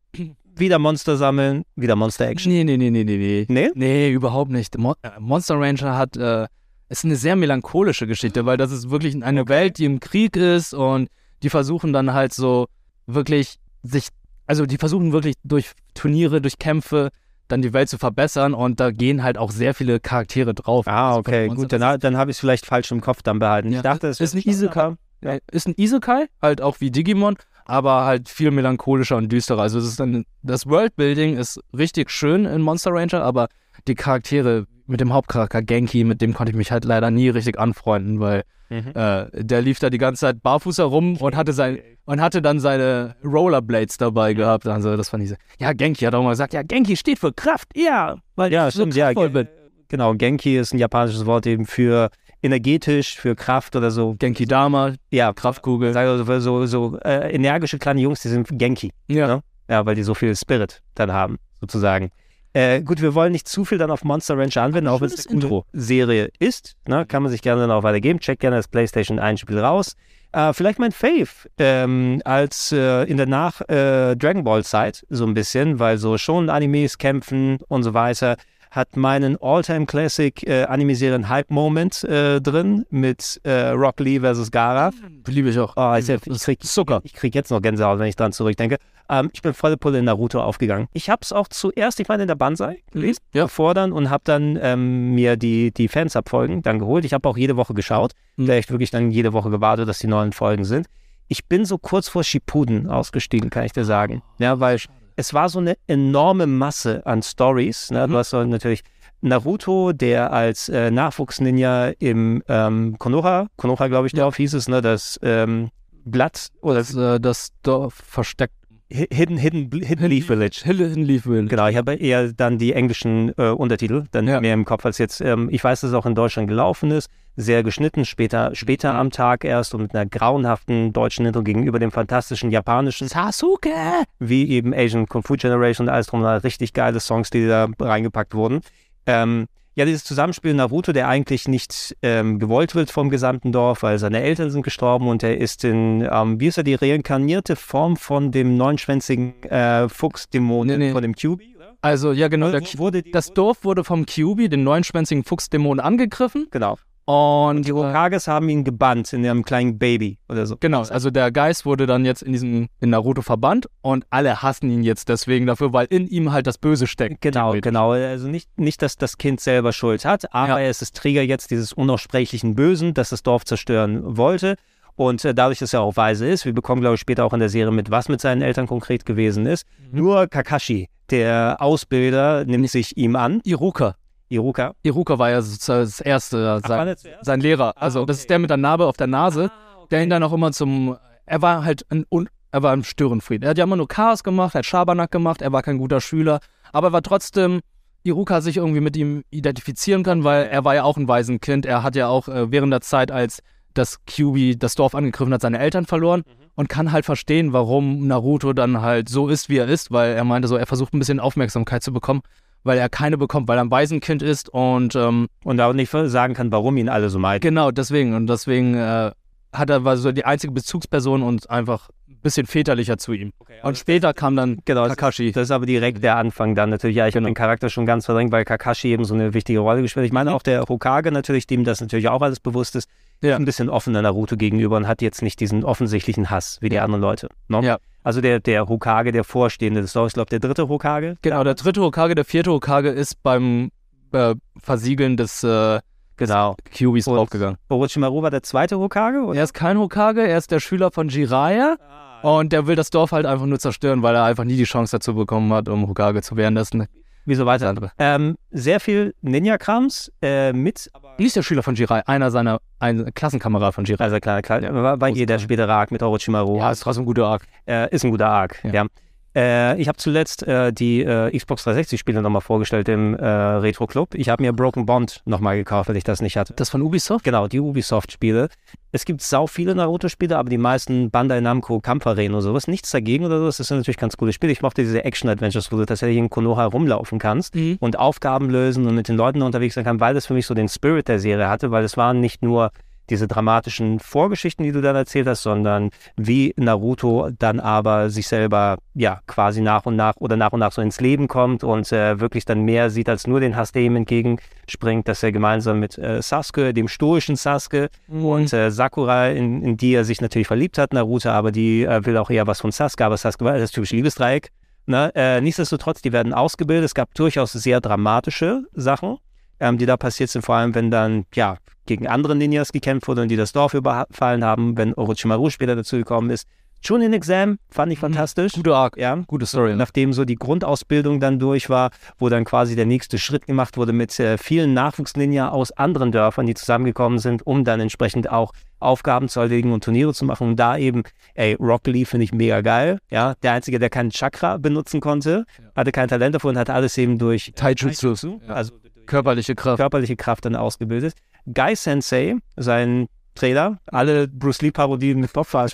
wieder 0.57 0.79
Monster 0.79 1.17
sammeln, 1.17 1.65
wieder 1.77 1.97
Monster-Action. 1.97 2.53
Nee, 2.53 2.65
nee, 2.65 2.77
nee, 2.77 2.91
nee, 2.91 3.05
nee, 3.05 3.17
nee. 3.17 3.47
Nee? 3.49 3.71
Nee, 3.75 4.11
überhaupt 4.11 4.51
nicht. 4.51 4.77
Mo 4.79 4.95
äh, 5.03 5.11
Monster 5.19 5.59
Ranger 5.59 5.97
hat, 5.97 6.17
äh, 6.17 6.47
ist 6.89 7.05
eine 7.05 7.17
sehr 7.17 7.37
melancholische 7.37 8.07
Geschichte, 8.07 8.45
weil 8.47 8.57
das 8.57 8.71
ist 8.71 8.91
wirklich 8.91 9.23
eine 9.23 9.49
Welt, 9.49 9.79
die 9.79 9.85
im 9.87 10.01
Krieg 10.01 10.37
ist 10.37 10.75
und 10.75 11.09
die 11.43 11.51
versuchen 11.51 11.93
dann 11.93 12.13
halt 12.13 12.33
so 12.33 12.67
wirklich 13.07 13.57
sich, 13.83 14.09
also 14.47 14.67
die 14.67 14.77
versuchen 14.77 15.13
wirklich 15.13 15.35
durch 15.43 15.73
Turniere, 15.95 16.41
durch 16.41 16.59
Kämpfe 16.59 17.11
dann 17.49 17.63
die 17.63 17.73
Welt 17.73 17.89
zu 17.89 17.99
verbessern 17.99 18.55
und 18.55 18.81
da 18.81 18.91
gehen 18.91 19.23
halt 19.23 19.37
auch 19.37 19.51
sehr 19.51 19.75
viele 19.75 20.01
Charaktere 20.01 20.55
drauf. 20.55 20.87
Ah, 20.87 21.09
Also 21.09 21.21
okay, 21.21 21.49
gut, 21.49 21.73
dann, 21.73 21.99
dann 22.01 22.17
habe 22.17 22.31
ich 22.31 22.37
es 22.37 22.41
vielleicht 22.41 22.67
falsch 22.67 22.91
im 22.93 23.01
Kopf 23.01 23.23
dann 23.23 23.39
behalten. 23.39 23.71
Ja, 23.73 23.79
ich 23.79 23.83
dachte, 23.83 24.09
es 24.09 24.21
ist 24.21 24.35
ein 24.35 24.45
wäre 24.45 24.51
Isekai. 24.51 24.95
Ja. 25.23 25.39
Ist 25.51 25.69
ein 25.69 25.75
Isekai, 25.77 26.27
halt 26.41 26.61
auch 26.61 26.81
wie 26.81 26.91
Digimon, 26.91 27.37
aber 27.65 28.05
halt 28.05 28.29
viel 28.29 28.51
melancholischer 28.51 29.17
und 29.17 29.31
düsterer. 29.31 29.63
Also 29.63 29.79
es 29.79 29.87
ist 29.87 30.01
dann, 30.01 30.25
das 30.43 30.67
Worldbuilding 30.67 31.37
ist 31.37 31.61
richtig 31.77 32.11
schön 32.11 32.45
in 32.45 32.61
Monster 32.63 32.91
Ranger, 32.93 33.23
aber 33.23 33.49
die 33.89 33.95
Charaktere 33.95 34.67
mit 34.87 35.01
dem 35.01 35.13
Hauptcharakter 35.13 35.63
Genki, 35.63 36.05
mit 36.05 36.21
dem 36.21 36.35
konnte 36.35 36.51
ich 36.51 36.57
mich 36.57 36.71
halt 36.73 36.85
leider 36.85 37.11
nie 37.11 37.29
richtig 37.29 37.59
anfreunden, 37.59 38.21
weil 38.21 38.43
Mhm. 38.71 38.93
äh, 38.95 39.27
der 39.35 39.61
lief 39.61 39.81
da 39.81 39.91
die 39.91 39.99
ganze 39.99 40.21
Zeit 40.21 40.43
barfuß 40.43 40.79
herum 40.79 41.17
und 41.21 41.37
hatte 41.37 41.53
sein 41.53 41.79
und 42.07 42.23
hatte 42.23 42.41
dann 42.41 42.59
seine 42.59 43.17
Rollerblades 43.23 43.99
dabei 43.99 44.33
gehabt. 44.33 44.67
Also 44.67 44.97
das 44.97 45.11
fand 45.11 45.23
ich 45.25 45.29
so. 45.29 45.35
Ja, 45.59 45.75
Genki 45.75 46.07
hat 46.07 46.15
auch 46.15 46.23
mal 46.23 46.31
gesagt, 46.31 46.55
ja, 46.55 46.63
Genki 46.63 46.97
steht 46.97 47.19
für 47.19 47.35
Kraft, 47.35 47.69
ja, 47.77 48.17
weil 48.35 48.51
Ja, 48.51 48.69
ich 48.69 48.75
so 48.75 48.81
stimmt, 48.81 48.97
ja. 48.97 49.13
bin. 49.13 49.47
Genau, 49.89 50.15
Genki 50.15 50.57
ist 50.57 50.73
ein 50.73 50.79
japanisches 50.79 51.27
Wort 51.27 51.47
eben 51.47 51.67
für 51.67 52.09
energetisch, 52.43 53.17
für 53.17 53.35
Kraft 53.35 53.77
oder 53.77 53.91
so. 53.91 54.15
Genki 54.19 54.47
Dama, 54.47 54.95
ja, 55.11 55.33
Kraftkugel. 55.33 55.97
Also 55.97 56.25
so, 56.25 56.41
so, 56.41 56.67
so 56.67 56.99
äh, 57.01 57.33
energische 57.35 57.79
kleine 57.79 58.01
Jungs, 58.01 58.21
die 58.21 58.29
sind 58.29 58.49
Genki. 58.51 58.93
Ja. 59.09 59.27
Ne? 59.27 59.43
Ja, 59.69 59.87
weil 59.87 59.95
die 59.95 60.03
so 60.03 60.15
viel 60.15 60.35
Spirit 60.37 60.83
dann 60.95 61.13
haben, 61.13 61.39
sozusagen. 61.61 62.11
Äh, 62.55 62.83
gut, 62.83 63.01
wir 63.01 63.15
wollen 63.15 63.33
nicht 63.33 63.49
zu 63.49 63.65
viel 63.65 63.79
dann 63.79 63.91
auf 63.91 64.05
Monster 64.05 64.37
Rancher 64.37 64.63
anwenden, 64.63 64.89
auch 64.89 65.01
wenn 65.01 65.09
es 65.09 65.27
eine 65.27 65.41
gute 65.41 65.67
Serie 65.73 66.31
ist. 66.39 66.75
Ne? 66.87 67.07
Kann 67.07 67.23
man 67.23 67.33
sich 67.33 67.41
gerne 67.41 67.63
dann 67.63 67.71
auch 67.71 67.83
weitergeben. 67.83 68.21
Check 68.21 68.41
gerne 68.41 68.57
das 68.57 68.69
PlayStation 68.69 69.19
1 69.19 69.41
Spiel 69.41 69.59
raus. 69.59 69.97
Äh, 70.33 70.53
vielleicht 70.53 70.79
mein 70.79 70.93
Fave 70.93 71.29
ähm, 71.59 72.21
als 72.25 72.73
äh, 72.73 73.05
in 73.05 73.17
der 73.17 73.27
Nach 73.27 73.61
äh, 73.69 74.17
Dragon 74.17 74.45
Ball 74.45 74.65
Zeit 74.65 75.07
so 75.09 75.25
ein 75.25 75.35
bisschen, 75.35 75.79
weil 75.79 75.97
so 75.97 76.19
schon 76.19 76.51
Animes 76.51 76.99
kämpfen 76.99 77.59
und 77.69 77.83
so 77.83 77.95
weiter 77.95 78.37
hat 78.73 78.97
meinen 78.97 79.37
All-Time 79.41 79.85
Classic 79.85 80.47
äh, 80.49 80.65
Anime-Serien 80.65 81.29
Hype 81.29 81.51
Moment 81.51 82.05
äh, 82.05 82.41
drin 82.41 82.87
mit 82.89 83.39
äh, 83.45 83.69
Rock 83.69 84.01
Lee 84.01 84.19
versus 84.21 84.51
Gara. 84.51 84.91
Liebe 85.29 85.51
ich 85.51 85.59
auch. 85.59 85.75
Oh, 85.77 85.95
ich, 85.95 86.09
ich, 86.09 86.41
krieg, 86.41 86.63
Zucker. 86.63 87.03
ich 87.05 87.13
krieg 87.13 87.35
jetzt 87.35 87.51
noch 87.51 87.61
Gänsehaut, 87.61 87.99
wenn 87.99 88.07
ich 88.07 88.17
dran 88.17 88.33
zurückdenke. 88.33 88.79
Ähm, 89.11 89.29
ich 89.35 89.43
bin 89.43 89.53
volle 89.53 89.77
Pulle 89.77 89.99
in 89.99 90.07
Naruto 90.07 90.41
aufgegangen. 90.41 90.89
Ich 90.95 91.11
habe 91.11 91.21
es 91.23 91.35
auch 91.35 91.49
zuerst, 91.49 92.01
ich 92.01 92.09
meine, 92.09 92.23
in 92.23 92.29
der 92.29 92.35
Banzai 92.35 92.83
gelesen, 92.93 93.21
ja. 93.35 93.47
dann 93.75 93.93
und 93.93 94.09
habe 94.09 94.23
dann 94.25 94.59
ähm, 94.63 95.15
mir 95.15 95.37
die, 95.37 95.71
die 95.71 95.89
Fans-Abfolgen 95.89 96.63
dann 96.63 96.79
geholt. 96.79 97.05
Ich 97.05 97.13
habe 97.13 97.29
auch 97.29 97.37
jede 97.37 97.57
Woche 97.57 97.75
geschaut. 97.75 98.13
Mhm. 98.37 98.47
Vielleicht 98.47 98.71
wirklich 98.71 98.91
dann 98.91 99.11
jede 99.11 99.35
Woche 99.35 99.51
gewartet, 99.51 99.87
dass 99.87 99.99
die 99.99 100.07
neuen 100.07 100.33
Folgen 100.33 100.65
sind. 100.65 100.87
Ich 101.29 101.47
bin 101.47 101.67
so 101.67 101.77
kurz 101.77 102.09
vor 102.09 102.25
Shippuden 102.25 102.89
ausgestiegen, 102.89 103.51
kann 103.51 103.65
ich 103.65 103.73
dir 103.73 103.85
sagen. 103.85 104.23
Ja, 104.39 104.61
weil 104.61 104.79
es 105.17 105.35
war 105.35 105.49
so 105.49 105.59
eine 105.59 105.77
enorme 105.87 106.47
Masse 106.47 107.05
an 107.07 107.23
Stories. 107.23 107.91
Ne? 107.91 108.07
Mhm. 108.07 108.13
Du 108.13 108.19
hast 108.19 108.33
natürlich 108.33 108.83
Naruto, 109.21 109.93
der 109.93 110.33
als 110.33 110.69
äh, 110.69 110.91
Nachwuchsninja 110.91 111.93
im 111.99 112.43
ähm, 112.49 112.97
Konoha, 112.99 113.47
Konoha 113.57 113.87
glaube 113.87 114.09
ich, 114.09 114.13
darauf 114.13 114.37
hieß 114.37 114.55
es, 114.55 114.69
ne, 114.69 114.81
das 114.81 115.19
ähm, 115.23 115.71
Blatt 116.05 116.49
oder 116.61 116.79
Das, 116.79 116.95
äh, 116.95 117.21
das 117.21 117.53
Dorf 117.63 117.95
versteckt. 117.95 118.55
Hi- 118.93 119.09
Hidden, 119.13 119.37
Hidden, 119.39 119.71
Hidden 119.83 120.07
Leaf 120.09 120.27
Village. 120.27 120.63
Hidden 120.65 121.03
Leaf 121.05 121.23
Village. 121.23 121.49
Genau, 121.49 121.67
ich 121.69 121.77
habe 121.77 121.95
eher 121.95 122.33
dann 122.33 122.59
die 122.59 122.73
englischen 122.73 123.33
äh, 123.39 123.49
Untertitel 123.51 124.05
dann 124.11 124.27
Ja. 124.29 124.41
mehr 124.41 124.55
im 124.55 124.65
Kopf 124.65 124.85
als 124.85 124.99
jetzt. 124.99 125.21
Ähm, 125.21 125.49
ich 125.51 125.63
weiß, 125.65 125.81
dass 125.81 125.91
es 125.91 125.95
auch 125.97 126.07
in 126.07 126.15
Deutschland 126.15 126.49
gelaufen 126.49 126.91
ist, 126.91 127.09
sehr 127.37 127.63
geschnitten, 127.63 128.05
später, 128.05 128.55
später 128.55 128.95
am 128.95 129.11
Tag 129.11 129.45
erst 129.45 129.75
und 129.75 129.83
mit 129.83 129.95
einer 129.95 130.07
grauenhaften 130.07 130.93
deutschen 130.93 131.25
Intro 131.25 131.43
gegenüber 131.43 131.79
dem 131.79 131.91
fantastischen 131.91 132.51
japanischen 132.51 133.09
Sasuke! 133.09 133.71
wie 134.19 134.49
eben 134.51 134.75
Asian 134.75 135.07
Kung 135.09 135.23
Fu 135.23 135.35
Generation 135.35 135.89
und 135.89 135.95
alles 135.95 136.09
drum, 136.09 136.23
richtig 136.25 136.73
geile 136.75 137.01
Songs, 137.01 137.31
die 137.31 137.47
da 137.47 137.69
reingepackt 137.81 138.35
wurden. 138.35 138.61
Ähm, 139.07 139.47
ja, 139.75 139.85
dieses 139.85 140.05
Zusammenspiel 140.05 140.53
Naruto, 140.55 140.93
der 140.93 141.09
eigentlich 141.09 141.49
nicht 141.49 141.97
ähm, 142.03 142.39
gewollt 142.39 142.75
wird 142.75 142.91
vom 142.91 143.09
gesamten 143.09 143.53
Dorf, 143.53 143.83
weil 143.83 143.99
seine 143.99 144.21
Eltern 144.23 144.51
sind 144.51 144.63
gestorben 144.63 145.09
und 145.09 145.23
er 145.23 145.39
ist 145.39 145.65
in, 145.65 146.07
ähm, 146.11 146.39
wie 146.41 146.49
ist 146.49 146.59
er, 146.59 146.65
die 146.65 146.75
reinkarnierte 146.75 147.57
Form 147.57 147.97
von 147.97 148.31
dem 148.33 148.57
neunschwänzigen 148.57 149.43
äh, 149.45 149.89
Fuchsdämonen 149.89 150.79
Nee, 150.79 150.87
nee. 150.87 150.93
von 150.93 151.03
dem 151.03 151.15
QB? 151.15 151.41
Also, 151.81 152.13
ja, 152.13 152.29
genau. 152.29 152.53
Wo- 152.77 152.91
Der, 152.91 153.03
das 153.03 153.33
Dorf 153.33 153.65
wurde 153.65 153.83
vom 153.83 154.07
Kyubi, 154.07 154.49
den 154.49 154.63
neunschwänzigen 154.63 155.25
Fuchsdämon, 155.25 155.81
angegriffen. 155.81 156.47
Genau. 156.51 156.77
Und 157.05 157.67
Die 157.67 157.73
Hokages 157.73 158.29
haben 158.29 158.49
ihn 158.49 158.63
gebannt 158.63 159.13
in 159.13 159.25
ihrem 159.25 159.45
kleinen 159.45 159.79
Baby 159.79 160.19
oder 160.29 160.47
so. 160.47 160.57
Genau, 160.61 160.83
also 160.83 161.11
der 161.11 161.33
Geist 161.33 161.67
wurde 161.67 161.87
dann 161.87 162.05
jetzt 162.05 162.23
in 162.23 162.33
diesem 162.33 162.69
in 162.81 162.91
Naruto 162.91 163.23
verbannt 163.23 163.69
und 163.81 164.05
alle 164.11 164.43
hassen 164.43 164.71
ihn 164.71 164.85
jetzt 164.85 165.09
deswegen 165.09 165.47
dafür, 165.47 165.73
weil 165.73 165.87
in 165.87 166.07
ihm 166.07 166.33
halt 166.33 166.47
das 166.47 166.59
Böse 166.59 166.87
steckt. 166.87 167.21
Genau, 167.21 167.55
genau. 167.61 167.91
Also 167.91 168.29
nicht, 168.29 168.57
nicht, 168.59 168.83
dass 168.83 168.97
das 168.97 169.19
Kind 169.19 169.41
selber 169.41 169.73
Schuld 169.73 170.05
hat, 170.05 170.33
aber 170.33 170.61
es 170.61 170.81
ist 170.81 170.97
Träger 170.97 171.23
jetzt 171.23 171.51
dieses 171.51 171.73
unaussprechlichen 171.73 172.55
Bösen, 172.55 172.95
das 172.95 173.11
das 173.11 173.23
Dorf 173.23 173.45
zerstören 173.45 174.17
wollte. 174.17 174.57
Und 174.95 175.25
äh, 175.25 175.35
dadurch, 175.35 175.59
dass 175.59 175.73
er 175.73 175.81
auch 175.81 175.97
weise 175.97 176.29
ist, 176.29 176.45
wir 176.45 176.53
bekommen, 176.53 176.83
glaube 176.83 176.95
ich, 176.95 177.01
später 177.01 177.25
auch 177.25 177.33
in 177.33 177.41
der 177.41 177.49
Serie 177.49 177.73
mit, 177.73 177.91
was 177.91 178.09
mit 178.09 178.21
seinen 178.21 178.43
Eltern 178.43 178.67
konkret 178.67 179.07
gewesen 179.07 179.47
ist. 179.47 179.67
Nur 179.91 180.29
Kakashi, 180.29 180.89
der 181.11 181.57
Ausbilder, 181.61 182.45
nimmt 182.45 182.71
sich 182.71 182.97
ihm 182.97 183.17
an. 183.17 183.41
Iruka. 183.45 183.97
Iruka. 184.33 184.75
Iruka 184.83 185.19
war 185.19 185.31
ja 185.31 185.43
sozusagen 185.43 185.81
das 185.85 186.01
erste, 186.01 186.61
Ach, 186.63 186.69
sein, 186.69 186.95
sein 187.23 187.41
Lehrer. 187.41 187.75
Also 187.77 188.05
das 188.05 188.19
ist 188.19 188.31
der 188.31 188.39
mit 188.39 188.51
der 188.51 188.57
Narbe 188.57 188.87
auf 188.87 188.97
der 188.97 189.07
Nase, 189.07 189.51
der 189.91 190.03
ihn 190.03 190.11
dann 190.11 190.23
auch 190.23 190.33
immer 190.33 190.53
zum, 190.53 190.97
er 191.27 191.43
war 191.43 191.65
halt 191.65 191.85
ein, 191.91 192.05
un, 192.11 192.29
er 192.51 192.63
war 192.63 192.73
ein 192.73 192.85
Störenfried. 192.85 193.43
Er 193.45 193.51
hat 193.51 193.59
ja 193.59 193.65
immer 193.65 193.77
nur 193.77 193.89
Chaos 193.89 194.25
gemacht, 194.25 194.55
er 194.55 194.61
hat 194.61 194.67
Schabernack 194.67 195.11
gemacht, 195.11 195.43
er 195.43 195.53
war 195.53 195.63
kein 195.63 195.79
guter 195.79 196.01
Schüler, 196.01 196.41
aber 196.73 196.89
er 196.89 196.93
war 196.93 197.03
trotzdem, 197.03 197.61
Iruka 198.05 198.41
sich 198.41 198.57
irgendwie 198.57 198.81
mit 198.81 198.97
ihm 198.97 199.23
identifizieren 199.31 200.03
kann, 200.03 200.25
weil 200.25 200.47
er 200.47 200.65
war 200.65 200.75
ja 200.75 200.83
auch 200.83 200.97
ein 200.97 201.07
Waisenkind. 201.07 201.67
Er 201.67 201.83
hat 201.83 201.95
ja 201.95 202.09
auch 202.09 202.27
äh, 202.27 202.51
während 202.51 202.73
der 202.73 202.81
Zeit, 202.81 203.13
als 203.13 203.43
das 203.75 204.05
Kyubi 204.07 204.59
das 204.59 204.75
Dorf 204.75 204.95
angegriffen 204.95 205.33
hat, 205.33 205.41
seine 205.41 205.59
Eltern 205.59 205.87
verloren 205.87 206.25
und 206.55 206.69
kann 206.69 206.93
halt 206.93 207.05
verstehen, 207.05 207.53
warum 207.53 208.07
Naruto 208.07 208.53
dann 208.53 208.83
halt 208.83 209.09
so 209.09 209.29
ist, 209.29 209.49
wie 209.49 209.59
er 209.59 209.69
ist, 209.69 209.91
weil 209.91 210.15
er 210.15 210.25
meinte 210.25 210.49
so, 210.49 210.57
er 210.57 210.67
versucht 210.67 210.93
ein 210.93 210.99
bisschen 210.99 211.21
Aufmerksamkeit 211.21 211.83
zu 211.83 211.93
bekommen, 211.93 212.23
weil 212.65 212.79
er 212.79 212.89
keine 212.89 213.19
bekommt, 213.19 213.49
weil 213.49 213.59
er 213.59 213.65
ein 213.65 213.71
Waisenkind 213.71 214.23
ist 214.23 214.49
und 214.49 214.95
ähm, 214.95 215.29
Und 215.45 215.61
auch 215.61 215.73
nicht 215.73 215.91
sagen 215.91 216.35
kann, 216.35 216.53
warum 216.53 216.77
ihn 216.77 216.89
alle 216.89 217.11
so 217.11 217.19
meiden. 217.19 217.41
Genau, 217.41 217.71
deswegen. 217.71 218.15
Und 218.15 218.29
deswegen 218.29 218.75
äh, 218.75 219.11
hat 219.53 219.71
er, 219.71 219.85
war 219.85 219.97
so 219.97 220.13
die 220.13 220.25
einzige 220.25 220.53
Bezugsperson 220.53 221.23
und 221.23 221.51
einfach 221.51 221.91
ein 222.09 222.19
bisschen 222.23 222.47
väterlicher 222.47 222.99
zu 222.99 223.13
ihm. 223.13 223.33
und 223.63 223.77
später 223.77 224.15
kam 224.15 224.37
dann 224.37 224.59
Genau, 224.65 224.87
Kakashi. 224.87 225.33
Das 225.33 225.45
ist 225.45 225.51
aber 225.51 225.67
direkt 225.67 226.03
der 226.03 226.17
Anfang 226.17 226.55
dann 226.55 226.71
natürlich. 226.71 226.97
Ja, 226.97 227.07
ich 227.07 227.17
habe 227.17 227.25
den 227.25 227.35
Charakter 227.35 227.69
schon 227.69 227.87
ganz 227.87 228.07
verdrängt, 228.07 228.33
weil 228.33 228.45
Kakashi 228.45 228.89
eben 228.89 229.05
so 229.05 229.15
eine 229.15 229.35
wichtige 229.35 229.59
Rolle 229.59 229.83
gespielt 229.83 230.05
hat. 230.05 230.07
Ich 230.07 230.13
meine 230.13 230.35
auch 230.35 230.43
der 230.43 230.65
Hokage 230.69 231.13
natürlich, 231.13 231.47
dem 231.47 231.65
das 231.65 231.81
natürlich 231.81 232.09
auch 232.09 232.23
alles 232.23 232.41
bewusst 232.41 232.77
ist, 232.77 232.89
ist 233.31 233.37
ein 233.37 233.45
bisschen 233.45 233.69
offener 233.69 234.03
Naruto 234.03 234.37
gegenüber 234.37 234.77
und 234.77 234.87
hat 234.87 235.03
jetzt 235.03 235.23
nicht 235.23 235.41
diesen 235.41 235.65
offensichtlichen 235.65 236.31
Hass 236.31 236.59
wie 236.61 236.69
die 236.69 236.81
anderen 236.81 237.01
Leute. 237.01 237.29
Ne? 237.49 237.63
Ja. 237.65 237.79
Also 238.03 238.21
der, 238.21 238.41
der 238.41 238.69
Hokage, 238.69 239.13
der 239.13 239.25
Vorstehende 239.25 239.81
des 239.81 239.93
Dorfs, 239.93 240.11
ich 240.11 240.15
glaube 240.15 240.31
der 240.31 240.41
dritte 240.41 240.69
Hokage. 240.69 241.17
Genau, 241.23 241.45
der 241.45 241.55
dritte 241.55 241.81
Hokage, 241.81 242.15
der 242.15 242.25
vierte 242.25 242.51
Hokage 242.51 242.89
ist 242.89 243.23
beim 243.23 243.71
äh, 244.13 244.35
Versiegeln 244.59 245.17
des, 245.17 245.45
äh, 245.45 245.81
Genau. 246.17 246.55
Kyubis 246.73 247.07
draufgegangen. 247.07 247.57
Orochimaru 247.69 248.23
war 248.23 248.31
der 248.31 248.43
zweite 248.43 248.79
Hokage? 248.79 249.23
Oder? 249.25 249.39
Er 249.39 249.45
ist 249.45 249.55
kein 249.55 249.79
Hokage, 249.79 250.27
er 250.27 250.39
ist 250.39 250.51
der 250.51 250.61
Schüler 250.61 250.91
von 250.93 251.09
Jiraiya. 251.09 251.77
Und 252.23 252.53
der 252.53 252.69
will 252.69 252.77
das 252.77 252.91
Dorf 252.91 253.11
halt 253.11 253.27
einfach 253.27 253.47
nur 253.47 253.59
zerstören, 253.59 254.03
weil 254.03 254.15
er 254.15 254.25
einfach 254.25 254.45
nie 254.45 254.57
die 254.57 254.65
Chance 254.65 254.97
dazu 254.97 255.15
bekommen 255.15 255.53
hat, 255.53 255.69
um 255.69 255.89
Hokage 255.89 256.23
zu 256.23 256.37
werden. 256.37 256.55
Das 256.55 256.69
ist 256.69 256.75
eine 256.75 256.87
Wieso 257.25 257.47
weiter? 257.47 257.93
Ähm, 257.99 258.37
sehr 258.51 258.81
viel 258.81 259.15
Ninja-Krams 259.23 260.13
äh, 260.23 260.53
mit. 260.53 260.91
Ist 261.19 261.37
der 261.37 261.43
Schüler 261.43 261.63
von 261.63 261.75
Jiraiya? 261.75 262.03
Einer 262.07 262.31
seiner, 262.31 262.61
ein 262.79 263.13
Klassenkamerad 263.15 263.75
von 263.75 263.85
Jiraiya. 263.85 264.05
Also 264.05 264.19
klar, 264.19 264.43
klar. 264.43 264.63
war, 264.63 265.01
war 265.01 265.09
hier 265.11 265.27
der 265.27 265.39
spätere 265.39 265.73
Arc 265.73 265.91
mit 265.91 266.03
Orochimaru. 266.03 266.59
Ja, 266.59 266.71
ist 266.71 266.81
trotzdem 266.81 267.03
ein 267.03 267.07
guter 267.07 267.27
Arc. 267.27 267.43
Äh, 267.67 267.95
ist 267.95 268.05
ein 268.05 268.11
guter 268.11 268.29
Arc, 268.29 268.65
ja. 268.65 268.87
Äh, 269.35 269.81
ich 269.81 269.89
habe 269.89 269.97
zuletzt 269.97 270.43
äh, 270.43 270.73
die 270.73 271.03
äh, 271.03 271.37
Xbox 271.37 271.67
360-Spiele 271.67 272.21
nochmal 272.21 272.43
vorgestellt 272.43 272.89
im 272.89 273.15
äh, 273.15 273.25
Retro 273.27 273.87
Club. 273.87 274.15
Ich 274.15 274.29
habe 274.29 274.43
mir 274.43 274.53
Broken 274.53 274.85
Bond 274.85 275.23
nochmal 275.25 275.57
gekauft, 275.57 275.89
weil 275.89 275.97
ich 275.97 276.05
das 276.05 276.21
nicht 276.21 276.37
hatte. 276.37 276.53
Das 276.55 276.69
von 276.69 276.83
Ubisoft? 276.83 277.25
Genau, 277.25 277.49
die 277.49 277.61
Ubisoft-Spiele. 277.61 278.49
Es 278.95 279.07
gibt 279.07 279.23
sau 279.23 279.47
viele 279.47 279.75
Naruto-Spiele, 279.75 280.37
aber 280.37 280.51
die 280.51 280.59
meisten 280.59 281.11
Bandai 281.11 281.41
Namco 281.41 281.81
Kampfarenen 281.81 282.33
oder 282.35 282.43
sowas. 282.43 282.69
Nichts 282.69 282.91
dagegen 282.91 283.25
oder 283.25 283.39
sowas. 283.39 283.57
Das 283.57 283.69
sind 283.69 283.79
natürlich 283.79 283.97
ganz 283.97 284.19
coole 284.19 284.35
Spiele. 284.35 284.53
Ich 284.53 284.61
mochte 284.61 284.83
diese 284.83 285.03
Action-Adventures, 285.05 285.73
wo 285.73 285.77
du 285.77 285.87
tatsächlich 285.87 286.19
in 286.19 286.29
Konoha 286.29 286.67
rumlaufen 286.67 287.19
kannst 287.19 287.55
Mhm. 287.55 287.79
und 287.81 287.99
Aufgaben 287.99 288.51
lösen 288.51 288.87
und 288.87 288.95
mit 288.95 289.09
den 289.09 289.17
Leuten 289.17 289.41
unterwegs 289.43 289.75
sein 289.77 289.85
kannst, 289.85 290.01
weil 290.01 290.13
das 290.15 290.27
für 290.27 290.35
mich 290.35 290.47
so 290.47 290.53
den 290.55 290.69
Spirit 290.69 291.09
der 291.09 291.19
Serie 291.19 291.49
hatte, 291.49 291.71
weil 291.71 291.85
es 291.85 291.97
waren 291.97 292.21
nicht 292.21 292.43
nur 292.43 292.71
diese 293.11 293.29
dramatischen 293.29 293.99
Vorgeschichten, 293.99 294.65
die 294.65 294.73
du 294.73 294.81
dann 294.81 294.97
erzählt 294.97 295.27
hast, 295.27 295.43
sondern 295.43 295.91
wie 296.17 296.55
Naruto 296.57 297.31
dann 297.39 297.61
aber 297.61 298.11
sich 298.11 298.27
selber 298.27 298.79
ja 298.95 299.21
quasi 299.27 299.61
nach 299.61 299.87
und 299.87 299.97
nach 299.97 300.17
oder 300.17 300.37
nach 300.37 300.53
und 300.53 300.61
nach 300.61 300.73
so 300.73 300.83
ins 300.83 301.01
Leben 301.01 301.29
kommt 301.29 301.65
und 301.65 301.91
äh, 301.93 302.21
wirklich 302.21 302.45
dann 302.45 302.63
mehr 302.63 302.91
sieht 302.91 303.09
als 303.09 303.27
nur 303.27 303.41
den 303.41 303.57
Hass, 303.57 303.73
der 303.73 303.83
ihm 303.83 303.97
entgegenspringt, 303.97 305.09
dass 305.09 305.23
er 305.23 305.33
gemeinsam 305.33 305.81
mit 305.81 305.99
äh, 305.99 306.23
Sasuke, 306.23 306.73
dem 306.73 306.89
stoischen 306.89 307.37
Sasuke 307.37 307.89
und 308.09 308.53
äh, 308.53 308.71
Sakura, 308.71 309.29
in, 309.29 309.63
in 309.63 309.77
die 309.77 309.95
er 309.95 310.05
sich 310.05 310.21
natürlich 310.21 310.47
verliebt 310.47 310.79
hat, 310.79 310.93
Naruto, 310.93 311.31
aber 311.31 311.53
die 311.53 311.85
äh, 311.85 312.05
will 312.05 312.17
auch 312.17 312.31
eher 312.31 312.47
was 312.47 312.61
von 312.61 312.73
Sasuke, 312.73 313.05
aber 313.05 313.17
Sasuke 313.17 313.45
war 313.45 313.59
das 313.59 313.73
typische 313.73 313.97
Liebesdreieck. 313.97 314.51
Ne? 314.87 315.13
Äh, 315.15 315.41
nichtsdestotrotz, 315.41 316.03
die 316.03 316.13
werden 316.13 316.35
ausgebildet. 316.35 316.87
Es 316.87 316.95
gab 316.95 317.15
durchaus 317.15 317.53
sehr 317.53 317.81
dramatische 317.81 318.65
Sachen, 318.73 319.19
ähm, 319.63 319.79
die 319.79 319.87
da 319.87 319.97
passiert 319.97 320.29
sind, 320.29 320.43
vor 320.43 320.57
allem 320.57 320.75
wenn 320.75 320.91
dann, 320.91 321.25
ja, 321.35 321.57
gegen 321.87 322.07
andere 322.07 322.35
Ninjas 322.35 322.73
gekämpft 322.73 323.09
wurde 323.09 323.23
und 323.23 323.29
die 323.29 323.37
das 323.37 323.53
Dorf 323.53 323.75
überfallen 323.75 324.45
haben, 324.45 324.77
wenn 324.77 324.95
Orochimaru 324.95 325.51
später 325.51 325.77
dazu 325.77 325.97
gekommen 325.97 326.31
ist. 326.31 326.47
Chunin 326.83 327.13
Exam 327.13 327.59
fand 327.71 327.93
ich 327.93 328.01
fantastisch. 328.01 328.55
Guter 328.55 328.75
Arc. 328.75 328.97
Ja. 328.97 329.15
Gute 329.29 329.47
Story. 329.47 329.77
Nachdem 329.77 330.13
so 330.13 330.25
die 330.25 330.35
Grundausbildung 330.35 331.21
dann 331.21 331.39
durch 331.39 331.71
war, 331.71 331.91
wo 332.19 332.29
dann 332.29 332.45
quasi 332.45 332.75
der 332.75 332.87
nächste 332.87 333.19
Schritt 333.19 333.47
gemacht 333.47 333.77
wurde 333.77 333.93
mit 333.93 334.19
äh, 334.19 334.37
vielen 334.37 334.75
Nachwuchsninja 334.75 335.49
aus 335.49 335.71
anderen 335.71 336.11
Dörfern, 336.11 336.47
die 336.47 336.55
zusammengekommen 336.55 337.21
sind, 337.21 337.47
um 337.47 337.63
dann 337.63 337.79
entsprechend 337.79 338.29
auch 338.29 338.53
Aufgaben 338.81 339.29
zu 339.29 339.39
erledigen 339.39 339.73
und 339.73 339.85
Turniere 339.85 340.13
zu 340.13 340.25
machen. 340.25 340.49
Und 340.49 340.57
da 340.57 340.77
eben, 340.77 341.05
ey, 341.35 341.55
Rock 341.55 341.87
Lee 341.87 342.05
finde 342.05 342.25
ich 342.25 342.33
mega 342.33 342.63
geil. 342.63 342.99
Ja, 343.11 343.35
der 343.45 343.53
Einzige, 343.53 343.79
der 343.79 343.89
keinen 343.89 344.11
Chakra 344.11 344.57
benutzen 344.57 345.01
konnte, 345.01 345.45
hatte 345.77 345.93
kein 345.93 346.09
Talent 346.09 346.35
dafür 346.35 346.51
und 346.51 346.59
hat 346.59 346.69
alles 346.69 346.99
eben 346.99 347.17
durch 347.17 347.53
Taijutsu. 347.55 348.41
also 348.49 348.73
Körperliche 349.07 349.55
Kraft. 349.55 349.79
körperliche 349.79 350.17
Kraft 350.17 350.45
dann 350.45 350.57
ausgebildet. 350.57 351.15
Guy 351.53 351.75
Sensei, 351.77 352.37
sein 352.57 353.09
Trainer, 353.35 353.79
alle 353.87 354.29
Bruce 354.29 354.63
Lee-Parodien 354.63 355.21
mit 355.21 355.33
Kopfverarsch. 355.33 355.73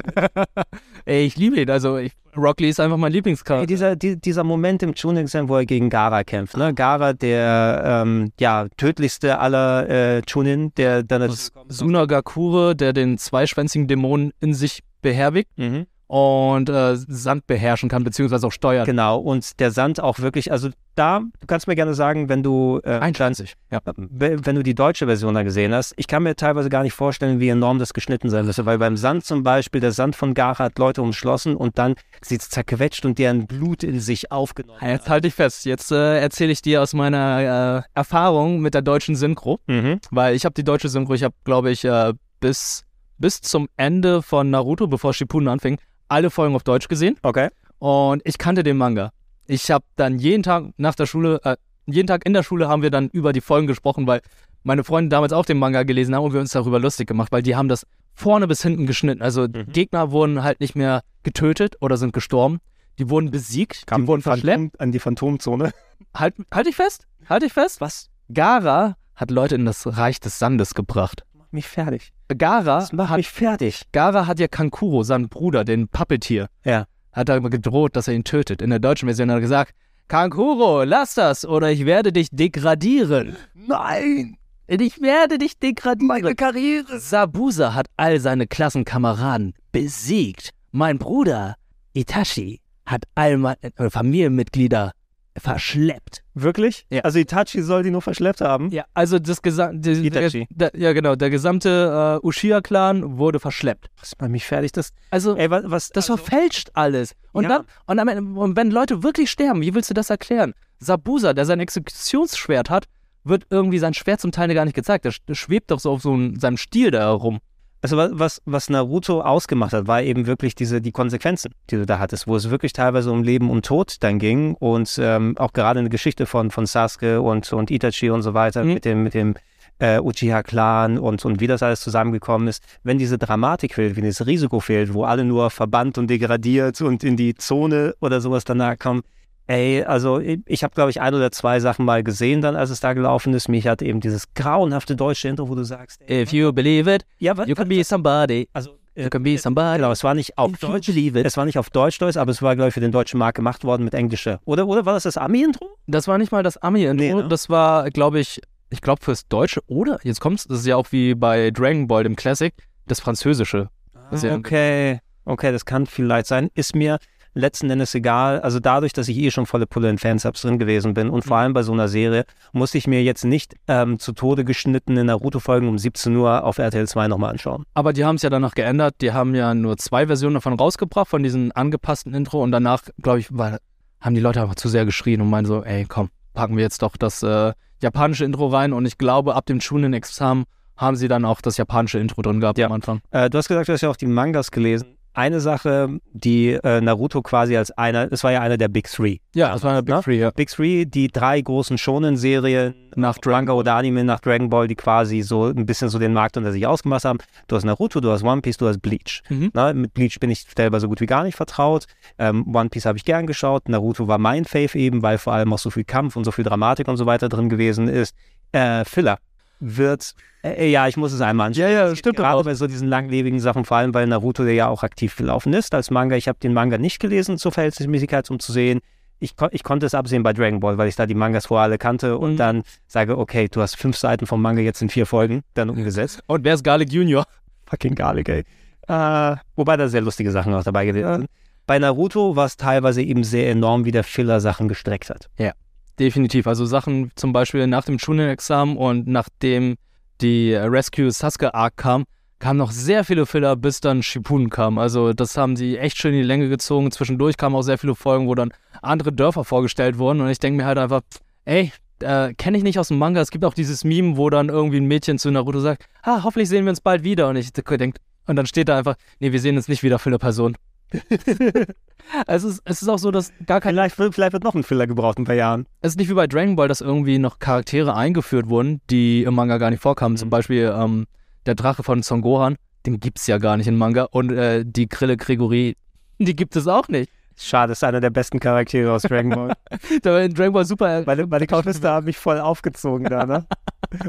Ey, 1.05 1.27
ich 1.27 1.37
liebe 1.37 1.61
ihn. 1.61 1.71
Also, 1.71 1.99
ich, 1.99 2.13
Rock 2.37 2.61
Lee 2.61 2.69
ist 2.69 2.79
einfach 2.79 2.97
mein 2.97 3.13
Lieblingscharakter. 3.13 3.63
Ey, 3.63 3.67
dieser, 3.67 3.97
die, 3.97 4.21
dieser 4.21 4.45
Moment 4.45 4.83
im 4.83 4.95
Chunin 4.95 5.25
Exam, 5.25 5.49
wo 5.49 5.57
er 5.57 5.67
gegen 5.67 5.91
Gara 5.91 6.23
kämpft. 6.23 6.57
Ne? 6.57 6.73
Gara, 6.73 7.13
der 7.13 7.83
ähm, 7.85 8.33
ja, 8.39 8.69
tödlichste 8.77 9.39
aller 9.39 9.89
äh, 9.89 10.23
Chunin, 10.23 10.73
der 10.77 11.03
dann 11.03 11.31
Sunagakure, 11.69 12.77
der 12.77 12.93
den 12.93 13.19
zweischwänzigen 13.19 13.89
Dämonen 13.89 14.33
in 14.41 14.55
sich 14.55 14.83
beherbergt 15.03 15.51
Mhm. 15.57 15.87
Und 16.09 16.69
äh, 16.69 16.97
Sand 16.97 17.47
beherrschen 17.47 17.89
kann, 17.89 18.03
beziehungsweise 18.03 18.47
auch 18.47 18.53
steuert. 18.53 18.87
Genau, 18.87 19.19
und 19.19 19.61
der 19.61 19.71
Sand 19.71 20.01
auch 20.01 20.19
wirklich, 20.19 20.51
also 20.51 20.71
da, 20.95 21.21
du 21.21 21.47
kannst 21.47 21.69
mir 21.69 21.77
gerne 21.77 21.95
sagen, 21.95 22.29
wenn 22.29 22.43
du 22.43 22.81
äh, 22.83 22.99
21, 22.99 23.55
ja. 23.71 23.79
wenn 23.85 24.45
wenn 24.45 24.57
du 24.57 24.63
die 24.65 24.75
deutsche 24.75 25.07
Version 25.07 25.35
da 25.35 25.43
gesehen 25.45 25.73
hast, 25.73 25.95
ich 25.97 26.09
kann 26.09 26.23
mir 26.25 26.35
teilweise 26.35 26.71
gar 26.71 26.83
nicht 26.83 26.95
vorstellen, 26.95 27.39
wie 27.39 27.49
enorm 27.51 27.79
das 27.79 27.93
geschnitten 27.93 28.31
sein 28.31 28.47
müsste, 28.47 28.67
weil 28.67 28.79
beim 28.79 28.97
Sand 28.97 29.25
zum 29.25 29.43
Beispiel, 29.45 29.81
der 29.81 29.93
Sand 29.93 30.17
von 30.17 30.35
Gara 30.35 30.65
hat 30.65 30.79
Leute 30.79 31.03
umschlossen 31.03 31.55
und 31.55 31.79
dann 31.79 31.95
sieht 32.23 32.41
es 32.41 32.49
zerquetscht 32.51 33.05
und 33.05 33.19
deren 33.19 33.47
Blut 33.47 33.85
in 33.85 34.01
sich 34.01 34.33
aufgenommen. 34.33 34.81
Jetzt 34.83 35.09
halte 35.09 35.29
ich 35.29 35.35
fest. 35.35 35.67
Jetzt 35.67 35.93
äh, 35.93 36.19
erzähle 36.19 36.51
ich 36.53 36.63
dir 36.63 36.83
aus 36.83 36.95
meiner 36.95 37.85
äh, 37.87 37.89
Erfahrung 37.95 38.61
mit 38.61 38.75
der 38.75 38.83
deutschen 38.83 39.15
Synchro, 39.15 39.61
Mhm. 39.67 40.01
weil 40.11 40.35
ich 40.35 40.45
habe 40.45 40.55
die 40.55 40.65
deutsche 40.65 40.89
Synchro, 40.89 41.15
ich 41.15 41.23
habe, 41.23 41.35
glaube 41.45 41.71
ich, 41.71 41.85
äh, 41.85 42.15
bis, 42.41 42.85
bis 43.19 43.41
zum 43.41 43.69
Ende 43.77 44.23
von 44.23 44.51
Naruto, 44.51 44.87
bevor 44.87 45.13
Shippuden 45.13 45.49
anfing, 45.49 45.79
alle 46.09 46.31
Folgen 46.31 46.55
auf 46.55 46.65
Deutsch 46.65 46.89
gesehen. 46.89 47.17
Okay. 47.23 47.49
Und 47.79 48.23
ich 48.25 48.39
kannte 48.39 48.63
den 48.63 48.77
Manga. 48.77 49.13
Ich 49.47 49.71
habe 49.71 49.85
dann 49.97 50.19
jeden 50.19 50.43
Tag 50.43 50.65
nach 50.77 50.95
der 50.95 51.07
Schule, 51.07 51.41
äh, 51.45 51.57
jeden 51.87 52.07
Tag 52.07 52.27
in 52.27 52.35
der 52.35 52.43
Schule 52.43 52.69
haben 52.69 52.83
wir 52.83 52.91
dann 52.91 53.09
über 53.09 53.33
die 53.33 53.41
Folgen 53.41 53.67
gesprochen, 53.67 54.07
weil 54.07 54.21
meine 54.63 54.85
Freunde 54.85 55.09
damals 55.09 55.33
auch 55.33 55.47
den 55.47 55.59
Manga 55.59 55.85
gelesen 55.85 56.15
haben 56.15 56.25
und 56.25 56.33
wir 56.33 56.41
uns 56.41 56.53
darüber 56.53 56.79
lustig 56.79 57.09
gemacht, 57.09 57.33
weil 57.33 57.43
die 57.43 57.57
haben 57.57 57.69
das 57.69 57.87
vorne 58.15 58.47
bis 58.47 58.63
hinten 58.63 58.87
geschnitten. 58.87 59.23
Also 59.23 59.49
Gegner 59.49 60.11
wurden 60.11 60.43
halt 60.43 60.61
nicht 60.61 60.75
mehr 60.75 61.03
getötet 61.23 61.77
oder 61.81 61.97
sind 61.97 62.13
gestorben. 62.13 62.59
Die 62.99 63.09
wurden 63.09 63.31
besiegt, 63.31 63.85
die 63.91 64.07
wurden 64.07 64.23
verschleppt. 64.23 64.81
An 64.81 64.93
die 64.93 64.99
Phantomzone. 64.99 65.73
Halt, 66.15 66.35
halt 66.53 66.67
ich 66.67 66.77
fest, 66.77 67.07
halt 67.29 67.45
ich 67.45 67.53
fest. 67.53 67.81
Was? 67.81 68.11
Gara 68.33 68.97
hat 69.15 69.31
Leute 69.31 69.55
in 69.55 69.65
das 69.65 69.87
Reich 69.87 70.21
des 70.21 70.39
Sandes 70.39 70.75
gebracht. 70.75 71.23
Mich 71.51 71.67
fertig. 71.67 72.13
Gara 72.29 72.81
Das 72.81 72.93
macht 72.93 73.11
hat, 73.11 73.17
mich 73.19 73.29
fertig. 73.31 73.83
Gara 73.93 74.27
hat 74.27 74.39
ja 74.39 74.49
Kankuro, 74.49 75.03
seinen 75.03 75.29
Bruder, 75.29 75.65
den 75.65 75.89
Puppetier, 75.89 76.49
Ja. 76.65 76.87
hat 77.13 77.29
er 77.31 77.41
gedroht, 77.41 77.97
dass 77.97 78.07
er 78.09 78.15
ihn 78.15 78.25
tötet. 78.25 78.61
In 78.63 78.71
der 78.71 78.79
deutschen 78.79 79.07
Version 79.09 79.31
hat 79.31 79.39
er 79.39 79.41
gesagt, 79.41 79.73
Kankuro, 80.09 80.85
lass 80.85 81.15
das 81.15 81.45
oder 81.47 81.71
ich 81.71 81.85
werde 81.85 82.13
dich 82.13 82.29
degradieren. 82.31 83.37
Nein! 83.55 84.37
Ich 84.67 85.01
werde 85.01 85.39
dich 85.39 85.59
degradieren. 85.59 86.07
Meine 86.09 86.35
Karriere. 86.35 86.99
Sabusa 87.01 87.73
hat 87.75 87.87
all 87.97 88.21
seine 88.21 88.47
Klassenkameraden 88.47 89.55
besiegt. 89.73 90.51
Mein 90.73 90.99
Bruder 90.99 91.55
Itachi 91.95 92.61
hat 92.85 93.05
all 93.15 93.39
meine 93.39 93.57
Familienmitglieder 93.91 94.93
verschleppt. 95.41 96.23
Wirklich? 96.35 96.87
Ja. 96.91 97.03
Also 97.03 97.19
Itachi 97.19 97.63
soll 97.63 97.83
die 97.83 97.91
nur 97.91 98.03
verschleppt 98.03 98.41
haben? 98.41 98.71
Ja, 98.71 98.85
also 98.95 99.19
das 99.19 99.43
gesamte, 99.43 99.91
Itachi. 99.91 100.47
der, 100.51 100.71
der, 100.71 100.81
ja 100.81 100.93
genau, 100.93 101.15
der 101.17 101.31
gesamte 101.31 102.19
äh, 102.23 102.27
Uchiha-Clan 102.27 103.19
wurde 103.19 103.41
verschleppt. 103.41 103.89
Das 104.01 104.13
macht 104.21 104.31
mich 104.31 104.45
fertig. 104.47 104.73
Das, 104.73 104.91
Also 105.11 105.37
ey, 105.37 105.51
was, 105.51 105.65
was 105.67 105.89
das 105.91 106.11
also, 106.11 106.23
verfälscht 106.23 106.71
alles. 106.75 107.15
Und 107.33 107.45
Ja. 107.45 107.49
dann, 107.49 107.67
und, 107.87 108.09
Ende, 108.09 108.41
und 108.41 108.57
wenn 108.57 108.71
Leute 108.71 109.03
wirklich 109.03 109.31
sterben, 109.31 109.61
wie 109.61 109.75
willst 109.75 109.91
du 109.91 109.95
das 109.95 110.11
erklären? 110.11 110.55
Sabusa, 110.79 111.33
der 111.35 111.45
sein 111.45 111.61
Exekutionsschwert 111.61 112.71
hat, 112.71 112.85
wird 113.25 113.47
irgendwie 113.51 113.79
sein 113.79 113.95
Schwert 113.95 114.21
zum 114.21 114.33
Teil 114.33 114.53
gar 114.55 114.65
nicht 114.65 114.75
gezeigt. 114.75 115.05
Das, 115.05 115.17
das 115.27 115.37
schwebt 115.39 115.71
doch 115.71 115.81
so 115.81 115.91
auf 115.93 116.03
so 116.03 116.13
einem, 116.13 116.39
seinem 116.39 116.57
Stiel 116.57 116.91
da 116.91 117.01
herum. 117.01 117.41
Also 117.81 117.97
wa- 117.97 118.11
was, 118.13 118.43
was 118.45 118.71
Naruto 118.71 119.21
ausgemacht 119.21 119.73
hat, 119.73 119.87
war 119.87 120.03
eben 120.03 120.27
wirklich 120.27 120.55
diese, 120.57 120.81
die 120.81 120.91
Konsequenzen, 120.91 121.53
die 121.71 121.77
du 121.77 121.87
da 121.87 121.99
hattest, 122.01 122.27
wo 122.27 122.35
es 122.35 122.51
wirklich 122.51 122.73
teilweise 122.73 123.13
um 123.13 123.23
Leben 123.23 123.51
und 123.51 123.65
Tod 123.65 123.97
dann 124.01 124.19
ging 124.19 124.55
und 124.55 124.99
ähm, 125.01 125.37
auch 125.39 125.53
gerade 125.53 125.79
eine 125.81 125.89
Geschichte 125.89 126.27
von, 126.27 126.51
von 126.51 126.67
Sasuke 126.67 127.21
und, 127.23 127.53
und 127.53 127.71
Itachi 127.71 128.11
und 128.11 128.23
so 128.23 128.35
weiter 128.35 128.65
Mhm. 128.65 128.75
mit 128.75 128.85
dem, 128.85 129.03
mit 129.05 129.15
dem 129.15 129.35
äh, 129.79 130.01
Uchiha-Clan 130.01 130.99
und, 130.99 131.25
und 131.25 131.41
wie 131.41 131.47
das 131.47 131.63
alles 131.63 131.81
zusammengekommen 131.81 132.49
ist. 132.49 132.65
Wenn 132.83 132.99
diese 132.99 133.17
Dramatik 133.17 133.75
fehlt, 133.75 133.95
wenn 133.97 134.03
dieses 134.03 134.27
Risiko 134.27 134.59
fehlt, 134.59 134.93
wo 134.93 135.05
alle 135.05 135.25
nur 135.25 135.51
verbannt 135.51 135.99
und 135.99 136.09
degradiert 136.11 136.81
und 136.81 137.05
in 137.05 137.17
die 137.17 137.35
Zone 137.37 137.95
oder 138.01 138.21
sowas 138.21 138.43
danach 138.43 138.77
kommen, 138.77 139.03
Ey, 139.49 139.83
also 139.83 140.21
ich, 140.21 140.63
habe, 140.63 140.75
glaube 140.75 140.91
ich, 140.91 141.01
ein 141.01 141.15
oder 141.15 141.33
zwei 141.33 141.59
Sachen 141.59 141.85
mal 141.87 142.03
gesehen, 142.05 142.43
dann, 142.43 142.55
als 142.55 142.69
es 142.69 142.81
da 142.81 142.93
gelaufen 142.93 143.33
ist. 143.33 143.49
Mich 143.49 143.67
hat 143.67 143.81
eben 143.81 144.01
dieses 144.01 144.33
grauenhafte 144.35 144.95
deutsche 144.95 145.27
Intro, 145.29 145.49
wo 145.49 145.55
du 145.55 145.65
sagst, 145.65 146.03
ey, 146.07 146.23
If 146.23 146.33
you 146.33 146.53
believe 146.53 146.93
it, 146.95 147.07
was, 147.21 147.49
you 147.49 147.55
can 147.55 147.67
be 147.69 147.83
somebody. 147.83 148.47
also, 148.53 148.73
äh, 148.95 149.05
You 149.05 149.09
can 149.09 149.23
be 149.23 149.39
somebody. 149.39 149.79
Genau, 149.79 149.91
es 149.91 150.05
war 150.05 150.13
nicht 150.13 150.37
auf 150.37 150.53
Deutsch. 150.59 150.91
Es 150.91 151.37
war 151.39 151.47
nicht 151.47 151.57
auf 151.59 151.71
Deutsch, 151.71 151.99
Deutsch, 151.99 152.19
aber 152.19 152.31
es 152.31 152.43
war, 152.43 152.57
glaube 152.57 152.69
ich, 152.69 152.75
für 152.75 152.81
den 152.81 152.93
deutschen 152.93 153.19
Markt 153.19 153.37
gemacht 153.37 153.65
worden 153.65 153.85
mit 153.85 153.95
englischer. 153.95 154.39
Oder, 154.45 154.67
oder 154.67 154.85
war 154.85 154.93
das 154.93 155.05
das 155.05 155.17
Ami-Intro? 155.17 155.79
Das 155.87 156.07
war 156.09 156.19
nicht 156.19 156.31
mal 156.31 156.43
das 156.43 156.59
Ami-Intro, 156.59 156.95
Nee, 157.03 157.15
ne? 157.15 157.29
das 157.29 157.49
war, 157.49 157.91
glaube 157.91 158.21
ich, 158.21 158.43
ich 158.69 158.83
glaube 158.83 159.03
fürs 159.03 159.27
Deutsche 159.29 159.63
oder, 159.67 159.99
jetzt 160.03 160.21
kommt's, 160.21 160.45
das 160.47 160.59
ist 160.59 160.67
ja 160.67 160.77
auch 160.77 160.89
wie 160.93 161.15
bei 161.15 161.51
Dragon 161.53 161.87
Ball, 161.87 162.03
dem 162.05 162.17
Classic, 162.17 162.53
das 162.87 163.01
Französische. 163.01 163.71
Das 164.11 164.23
ja- 164.23 164.35
Okay, 164.35 165.01
okay, 165.25 165.53
das 165.53 165.65
kann 165.65 165.87
vielleicht 165.87 166.27
sein. 166.27 166.51
Ist 166.55 166.75
mir 166.77 166.99
letzten 167.39 167.71
Endes 167.71 167.95
egal. 167.95 168.41
Also 168.41 168.61
dadurch, 168.61 168.93
dass 168.93 169.09
ich 169.09 169.17
eh 169.17 169.31
schon 169.31 169.47
volle 169.47 169.67
Pulle 169.67 169.89
in 169.89 169.99
Fansubs 169.99 170.43
drin 170.43 170.59
gewesen 170.59 170.95
bin 170.95 171.09
und 171.09 171.25
vor 171.25 171.39
allem 171.39 171.55
bei 171.55 171.63
so 171.63 171.73
einer 171.73 171.89
Serie, 171.89 172.25
musste 172.53 172.79
ich 172.79 172.87
mir 172.87 173.03
jetzt 173.03 173.25
nicht 173.25 173.55
ähm, 173.69 173.99
zu 173.99 174.13
Tode 174.13 174.45
geschnittene 174.45 175.05
Naruto-Folgen 175.05 175.69
um 175.69 175.79
17 175.79 176.15
Uhr 176.17 176.45
auf 176.45 176.59
RTL 176.59 176.87
2 176.87 177.09
nochmal 177.09 177.31
anschauen. 177.31 177.65
Aber 177.75 177.93
die 177.93 178.05
haben 178.05 178.17
es 178.17 178.23
ja 178.23 178.31
danach 178.31 178.55
geändert. 178.55 178.97
Die 179.01 179.13
haben 179.13 179.35
ja 179.35 179.55
nur 179.55 179.77
zwei 179.79 180.07
Versionen 180.07 180.35
davon 180.35 180.55
rausgebracht, 180.55 181.09
von 181.09 181.23
diesem 181.23 181.53
angepassten 181.55 182.13
Intro. 182.13 182.43
Und 182.43 182.51
danach, 182.51 182.83
glaube 183.01 183.21
ich, 183.21 183.37
war, 183.37 183.59
haben 184.01 184.15
die 184.15 184.21
Leute 184.21 184.43
einfach 184.43 184.57
zu 184.57 184.69
sehr 184.69 184.85
geschrien 184.85 185.21
und 185.21 185.31
meinen 185.31 185.47
so, 185.47 185.63
ey, 185.63 185.87
komm, 185.89 186.11
packen 186.35 186.57
wir 186.57 186.65
jetzt 186.65 186.83
doch 186.83 186.97
das 186.97 187.23
äh, 187.23 187.53
japanische 187.81 188.25
Intro 188.25 188.49
rein. 188.49 188.73
Und 188.73 188.85
ich 188.87 188.99
glaube, 188.99 189.35
ab 189.37 189.47
dem 189.47 189.61
Chunin-Examen 189.61 190.45
haben 190.77 190.97
sie 190.97 191.09
dann 191.09 191.25
auch 191.25 191.41
das 191.41 191.57
japanische 191.57 191.99
Intro 191.99 192.23
drin 192.23 192.41
gehabt 192.41 192.61
am 192.61 192.73
Anfang. 192.73 193.01
Äh, 193.11 193.31
du 193.31 193.39
hast 193.39 193.49
gesagt, 193.49 193.69
du 193.69 193.73
hast 193.73 193.81
ja 193.81 193.91
auch 193.91 193.97
die 193.97 194.07
Mangas 194.07 194.51
gelesen. 194.51 194.98
Eine 195.19 195.41
Sache, 195.41 195.99
die 196.13 196.51
äh, 196.53 196.81
Naruto 196.81 197.23
quasi 197.23 197.57
als 197.57 197.73
einer, 197.73 198.07
das 198.07 198.23
war 198.23 198.31
ja 198.31 198.41
einer 198.41 198.57
der 198.57 198.69
Big 198.69 198.89
Three. 198.89 199.17
Ja, 199.35 199.53
das 199.53 199.65
war 199.65 199.73
eine 199.73 199.83
Big 199.83 199.97
ne? 199.97 200.01
Three, 200.01 200.21
ja. 200.21 200.31
Big 200.31 200.49
Three, 200.49 200.85
die 200.85 201.09
drei 201.09 201.41
großen 201.41 201.77
Shonen-Serien 201.77 202.73
nach 202.95 203.19
Manga 203.27 203.53
oder 203.53 203.75
Anime, 203.75 204.05
nach 204.05 204.21
Dragon 204.21 204.49
Ball, 204.49 204.69
die 204.69 204.77
quasi 204.77 205.23
so 205.23 205.47
ein 205.47 205.67
bisschen 205.67 205.89
so 205.89 205.99
den 205.99 206.13
Markt 206.13 206.37
unter 206.37 206.53
sich 206.53 206.65
ausgemacht 206.69 207.05
haben. 207.05 207.19
Du 207.49 207.57
hast 207.57 207.65
Naruto, 207.65 207.99
du 207.99 208.13
hast 208.13 208.23
One 208.23 208.43
Piece, 208.43 208.59
du 208.59 208.69
hast 208.69 208.81
Bleach. 208.81 209.23
Mhm. 209.29 209.51
Na, 209.55 209.73
mit 209.73 209.93
Bleach 209.93 210.21
bin 210.21 210.31
ich 210.31 210.47
selber 210.57 210.79
so 210.79 210.87
gut 210.87 211.01
wie 211.01 211.07
gar 211.07 211.25
nicht 211.25 211.35
vertraut. 211.35 211.87
Ähm, 212.19 212.55
One 212.55 212.69
Piece 212.69 212.87
habe 212.87 212.97
ich 212.97 213.05
gern 213.05 213.27
geschaut. 213.27 213.69
Naruto 213.69 214.07
war 214.07 214.19
mein 214.19 214.45
Fave 214.45 214.79
eben, 214.79 215.03
weil 215.03 215.19
vor 215.19 215.33
allem 215.33 215.53
auch 215.53 215.59
so 215.59 215.71
viel 215.71 215.83
Kampf 215.83 216.15
und 216.15 216.23
so 216.23 216.31
viel 216.31 216.45
Dramatik 216.45 216.87
und 216.87 216.97
so 216.97 217.07
weiter 217.07 217.29
drin 217.29 217.49
gewesen 217.49 217.89
ist. 217.89 218.15
Äh, 218.53 218.85
Filler 218.85 219.19
wird, 219.61 220.15
äh, 220.43 220.71
ja, 220.71 220.89
ich 220.89 220.97
muss 220.97 221.13
es 221.13 221.21
einmal 221.21 221.49
anschauen. 221.49 221.65
Ja, 221.65 221.89
ja, 221.89 221.97
stimmt. 221.97 222.17
Gerade 222.17 222.43
bei 222.45 222.55
so 222.55 222.67
diesen 222.67 222.89
langlebigen 222.89 223.41
Sachen, 223.41 223.65
vor 223.65 223.77
allem 223.77 223.95
weil 223.95 224.07
Naruto 224.07 224.45
der 224.45 224.55
ja 224.55 224.69
auch 224.69 224.83
aktiv 224.83 225.17
gelaufen 225.17 225.53
ist 225.53 225.75
als 225.75 225.91
Manga. 225.91 226.17
Ich 226.17 226.29
habe 226.29 226.39
den 226.39 226.53
Manga 226.53 226.79
nicht 226.79 227.01
gelesen 227.01 227.39
zur 227.39 227.53
Verhältnismäßigkeit, 227.53 228.31
um 228.31 228.39
zu 228.39 228.53
sehen. 228.53 228.81
Ich, 229.21 229.35
kon 229.35 229.49
ich 229.51 229.65
konnte 229.65 229.87
es 229.87 229.95
absehen 229.95 230.23
bei 230.23 230.33
Dragon 230.33 230.61
Ball, 230.61 230.79
weil 230.79 230.89
ich 230.89 230.95
da 230.95 231.07
die 231.07 231.15
Mangas 231.15 231.47
vorher 231.47 231.65
alle 231.65 231.79
kannte 231.79 232.19
und 232.19 232.37
dann 232.37 232.63
sage, 232.87 233.19
okay, 233.19 233.49
du 233.51 233.61
hast 233.61 233.77
fünf 233.77 233.97
Seiten 233.97 234.27
vom 234.27 234.41
Manga 234.41 234.61
jetzt 234.61 234.81
in 234.81 234.89
vier 234.89 235.07
Folgen 235.07 235.43
dann 235.55 235.71
umgesetzt. 235.71 236.23
Und 236.27 236.45
wer 236.45 236.55
ist 236.55 236.63
Garlic 236.63 236.93
Junior? 236.93 237.25
Fucking 237.67 237.97
Garlic, 237.97 238.29
ey. 238.29 238.45
Äh, 238.87 239.37
wobei 239.57 239.77
da 239.77 239.89
sehr 239.89 240.03
lustige 240.03 240.31
Sachen 240.31 240.55
auch 240.55 240.63
dabei 240.63 240.87
gewesen 240.87 241.13
sind. 241.13 241.27
Bei 241.67 241.79
Naruto 241.79 242.37
war 242.37 242.47
es 242.47 242.57
teilweise 242.57 243.03
eben 243.03 243.25
sehr 243.25 243.51
enorm, 243.51 243.85
wie 243.85 243.91
der 243.91 244.05
Filler 244.05 244.41
Sachen 244.41 244.69
gestreckt 244.69 245.11
hat. 245.11 245.29
Ja, 245.37 245.53
definitiv. 245.99 246.47
Also 246.47 246.65
Sachen 246.65 247.11
zum 247.15 247.33
Beispiel 247.33 247.67
nach 247.67 247.85
dem 247.85 247.99
Chunin-Examen 247.99 248.77
und 248.77 249.07
nachdem 249.07 249.77
die 250.21 250.55
Rescue 250.55 251.11
Sasuke 251.11 251.55
Arc 251.55 251.77
kam, 251.77 252.05
kamen 252.39 252.59
noch 252.59 252.71
sehr 252.71 253.05
viele 253.05 253.27
Filler, 253.27 253.57
bis 253.57 253.81
dann 253.81 254.03
Shippuden 254.03 254.51
kam. 254.51 254.79
Also 254.79 255.13
das 255.13 255.37
haben 255.37 255.57
sie 255.57 255.77
echt 255.77 255.99
schön 255.99 256.15
in 256.15 256.21
die 256.21 256.27
Länge 256.27 256.49
gezogen. 256.49 256.91
Zwischendurch 256.91 257.37
kamen 257.37 257.57
auch 257.57 257.63
sehr 257.63 257.79
viele 257.79 257.95
Folgen, 257.95 258.29
wo 258.29 258.35
dann 258.35 258.53
andere 258.81 259.13
Dörfer 259.13 259.45
vorgestellt 259.45 259.99
wurden. 259.99 260.21
Und 260.21 260.29
ich 260.29 260.39
denke 260.39 260.59
mir 260.59 260.67
halt 260.67 260.79
einfach, 260.79 261.03
ey, 261.45 261.73
äh, 262.01 262.33
kenne 262.35 262.59
ich 262.59 262.65
nicht 262.65 262.79
aus 262.79 262.89
dem 262.89 262.99
Manga. 262.99 263.21
Es 263.21 263.31
gibt 263.31 263.45
auch 263.45 263.55
dieses 263.55 263.85
Meme, 263.85 264.17
wo 264.17 264.31
dann 264.31 264.49
irgendwie 264.49 264.79
ein 264.79 264.87
Mädchen 264.87 265.19
zu 265.19 265.31
Naruto 265.31 265.61
sagt, 265.61 265.85
ah, 266.03 266.23
hoffentlich 266.23 266.49
sehen 266.49 266.65
wir 266.65 266.71
uns 266.71 266.81
bald 266.81 267.03
wieder. 267.03 267.29
Und 267.29 267.37
ich 267.37 267.53
denke, 267.53 267.99
und 268.27 268.37
dann 268.37 268.47
steht 268.47 268.69
da 268.69 268.79
einfach, 268.79 268.97
nee, 269.19 269.33
wir 269.33 269.41
sehen 269.41 269.57
uns 269.57 269.69
nicht 269.69 269.83
wieder 269.83 269.99
für 269.99 270.11
eine 270.11 270.19
Person. 270.19 270.57
es, 272.27 272.45
ist, 272.45 272.63
es 272.65 272.83
ist 272.83 272.89
auch 272.89 272.99
so, 272.99 273.11
dass 273.11 273.33
gar 273.47 273.61
kein. 273.61 273.75
Vielleicht, 273.75 273.99
wird- 273.99 274.15
vielleicht 274.15 274.33
wird 274.33 274.45
noch 274.45 274.55
ein 274.55 274.63
Filler 274.63 274.87
gebraucht 274.87 275.19
in 275.19 275.23
ein 275.23 275.27
paar 275.27 275.35
Jahren. 275.35 275.67
Es 275.81 275.93
ist 275.93 275.99
nicht 275.99 276.09
wie 276.09 276.15
bei 276.15 276.27
Dragon 276.27 276.57
Ball, 276.57 276.69
dass 276.69 276.81
irgendwie 276.81 277.19
noch 277.19 277.39
Charaktere 277.39 277.95
eingeführt 277.95 278.49
wurden, 278.49 278.81
die 278.91 279.25
im 279.25 279.35
Manga 279.35 279.59
gar 279.59 279.71
nicht 279.71 279.83
vorkamen. 279.83 280.17
Zum 280.17 280.31
Beispiel 280.31 280.73
ähm, 280.75 281.07
der 281.47 281.55
Drache 281.55 281.83
von 281.83 282.03
Son 282.03 282.21
Gohan, 282.23 282.57
den 282.87 283.01
gibt's 283.01 283.27
ja 283.27 283.39
gar 283.39 283.57
nicht 283.57 283.67
im 283.67 283.77
Manga. 283.77 284.05
Und 284.11 284.33
äh, 284.33 284.65
die 284.67 284.89
Grille 284.89 285.17
Gregory, 285.17 285.77
die 286.19 286.37
gibt 286.37 286.57
es 286.57 286.67
auch 286.67 286.89
nicht. 286.89 287.11
Schade, 287.41 287.71
ist 287.73 287.85
einer 287.85 288.01
der 288.01 288.11
besten 288.11 288.41
Charaktere 288.41 288.91
aus 288.93 289.03
Dragon 289.03 289.31
Ball. 289.31 289.53
Da 290.03 290.11
war 290.13 290.23
in 290.23 290.35
Dragon 290.35 290.53
Ball 290.53 290.65
Super. 290.65 291.05
Meine, 291.07 291.27
meine 291.27 291.47
Kaufliste 291.47 291.89
haben 291.89 292.07
mich 292.07 292.19
voll 292.19 292.41
aufgezogen 292.41 293.05
da, 293.09 293.25
ne? 293.27 293.47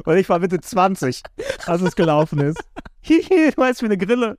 Und 0.04 0.18
ich 0.18 0.28
war 0.30 0.40
Mitte 0.40 0.60
20, 0.60 1.24
als 1.66 1.82
es 1.82 1.96
gelaufen 1.96 2.40
ist. 2.40 2.64
Du 3.08 3.52
meinst 3.58 3.82
wie 3.82 3.86
eine 3.86 3.98
Grille. 3.98 4.38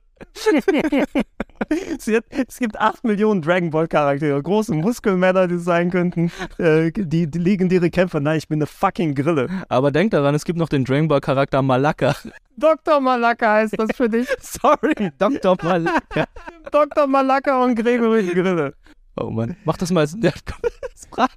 es, 1.97 2.05
gibt, 2.05 2.31
es 2.31 2.59
gibt 2.59 2.79
8 2.79 3.03
Millionen 3.03 3.41
Dragon 3.41 3.69
Ball 3.71 3.87
Charaktere, 3.87 4.41
große 4.41 4.73
Muskelmänner, 4.73 5.47
die 5.47 5.57
sein 5.57 5.89
könnten, 5.89 6.31
äh, 6.57 6.91
die, 6.91 7.29
die 7.29 7.39
legendäre 7.39 7.89
Kämpfer. 7.89 8.19
Nein, 8.19 8.37
ich 8.37 8.47
bin 8.47 8.59
eine 8.59 8.67
fucking 8.67 9.15
Grille. 9.15 9.49
Aber 9.67 9.91
denk 9.91 10.11
daran, 10.11 10.35
es 10.35 10.45
gibt 10.45 10.59
noch 10.59 10.69
den 10.69 10.85
Dragon 10.85 11.07
Ball 11.07 11.21
Charakter 11.21 11.61
Malaka. 11.61 12.15
Dr. 12.55 12.99
Malaka 12.99 13.53
heißt 13.55 13.79
das 13.79 13.95
für 13.95 14.09
dich. 14.09 14.27
Sorry, 14.39 15.11
Dr. 15.17 15.57
Malaka. 15.63 16.25
Dr. 16.71 17.07
Malaka 17.07 17.63
und 17.63 17.75
Gregory 17.75 18.27
Grille. 18.27 18.75
Oh 19.17 19.29
Mann, 19.29 19.57
mach 19.65 19.77
das 19.77 19.91
mal 19.91 20.01
als 20.01 20.15
Frage. 21.11 21.31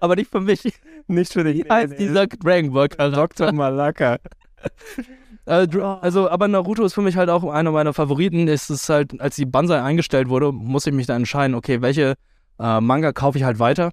Aber 0.00 0.16
nicht 0.16 0.30
für 0.30 0.40
mich. 0.40 0.62
Nicht 1.08 1.32
für 1.32 1.44
dich. 1.44 1.64
Wie 1.64 1.68
heißt 1.70 1.98
dieser 1.98 2.26
Dragon 2.26 2.72
Ball 2.72 2.88
Charakter? 2.88 3.46
Dr. 3.46 3.52
Malaka. 3.56 4.18
Äh, 5.44 5.66
Dr- 5.66 6.00
Also, 6.04 6.30
aber 6.30 6.46
Naruto 6.46 6.84
ist 6.84 6.94
für 6.94 7.02
mich 7.02 7.16
halt 7.16 7.28
auch 7.28 7.42
einer 7.52 7.72
meiner 7.72 7.92
Favoriten. 7.92 8.46
Es 8.46 8.70
ist 8.70 8.88
halt, 8.88 9.20
als 9.20 9.34
die 9.34 9.44
Banzai 9.44 9.82
eingestellt 9.82 10.28
wurde, 10.28 10.52
musste 10.52 10.90
ich 10.90 10.96
mich 10.96 11.06
dann 11.08 11.16
entscheiden, 11.22 11.56
okay, 11.56 11.82
welche 11.82 12.14
äh, 12.60 12.80
Manga 12.80 13.12
kaufe 13.12 13.38
ich 13.38 13.44
halt 13.44 13.58
weiter. 13.58 13.90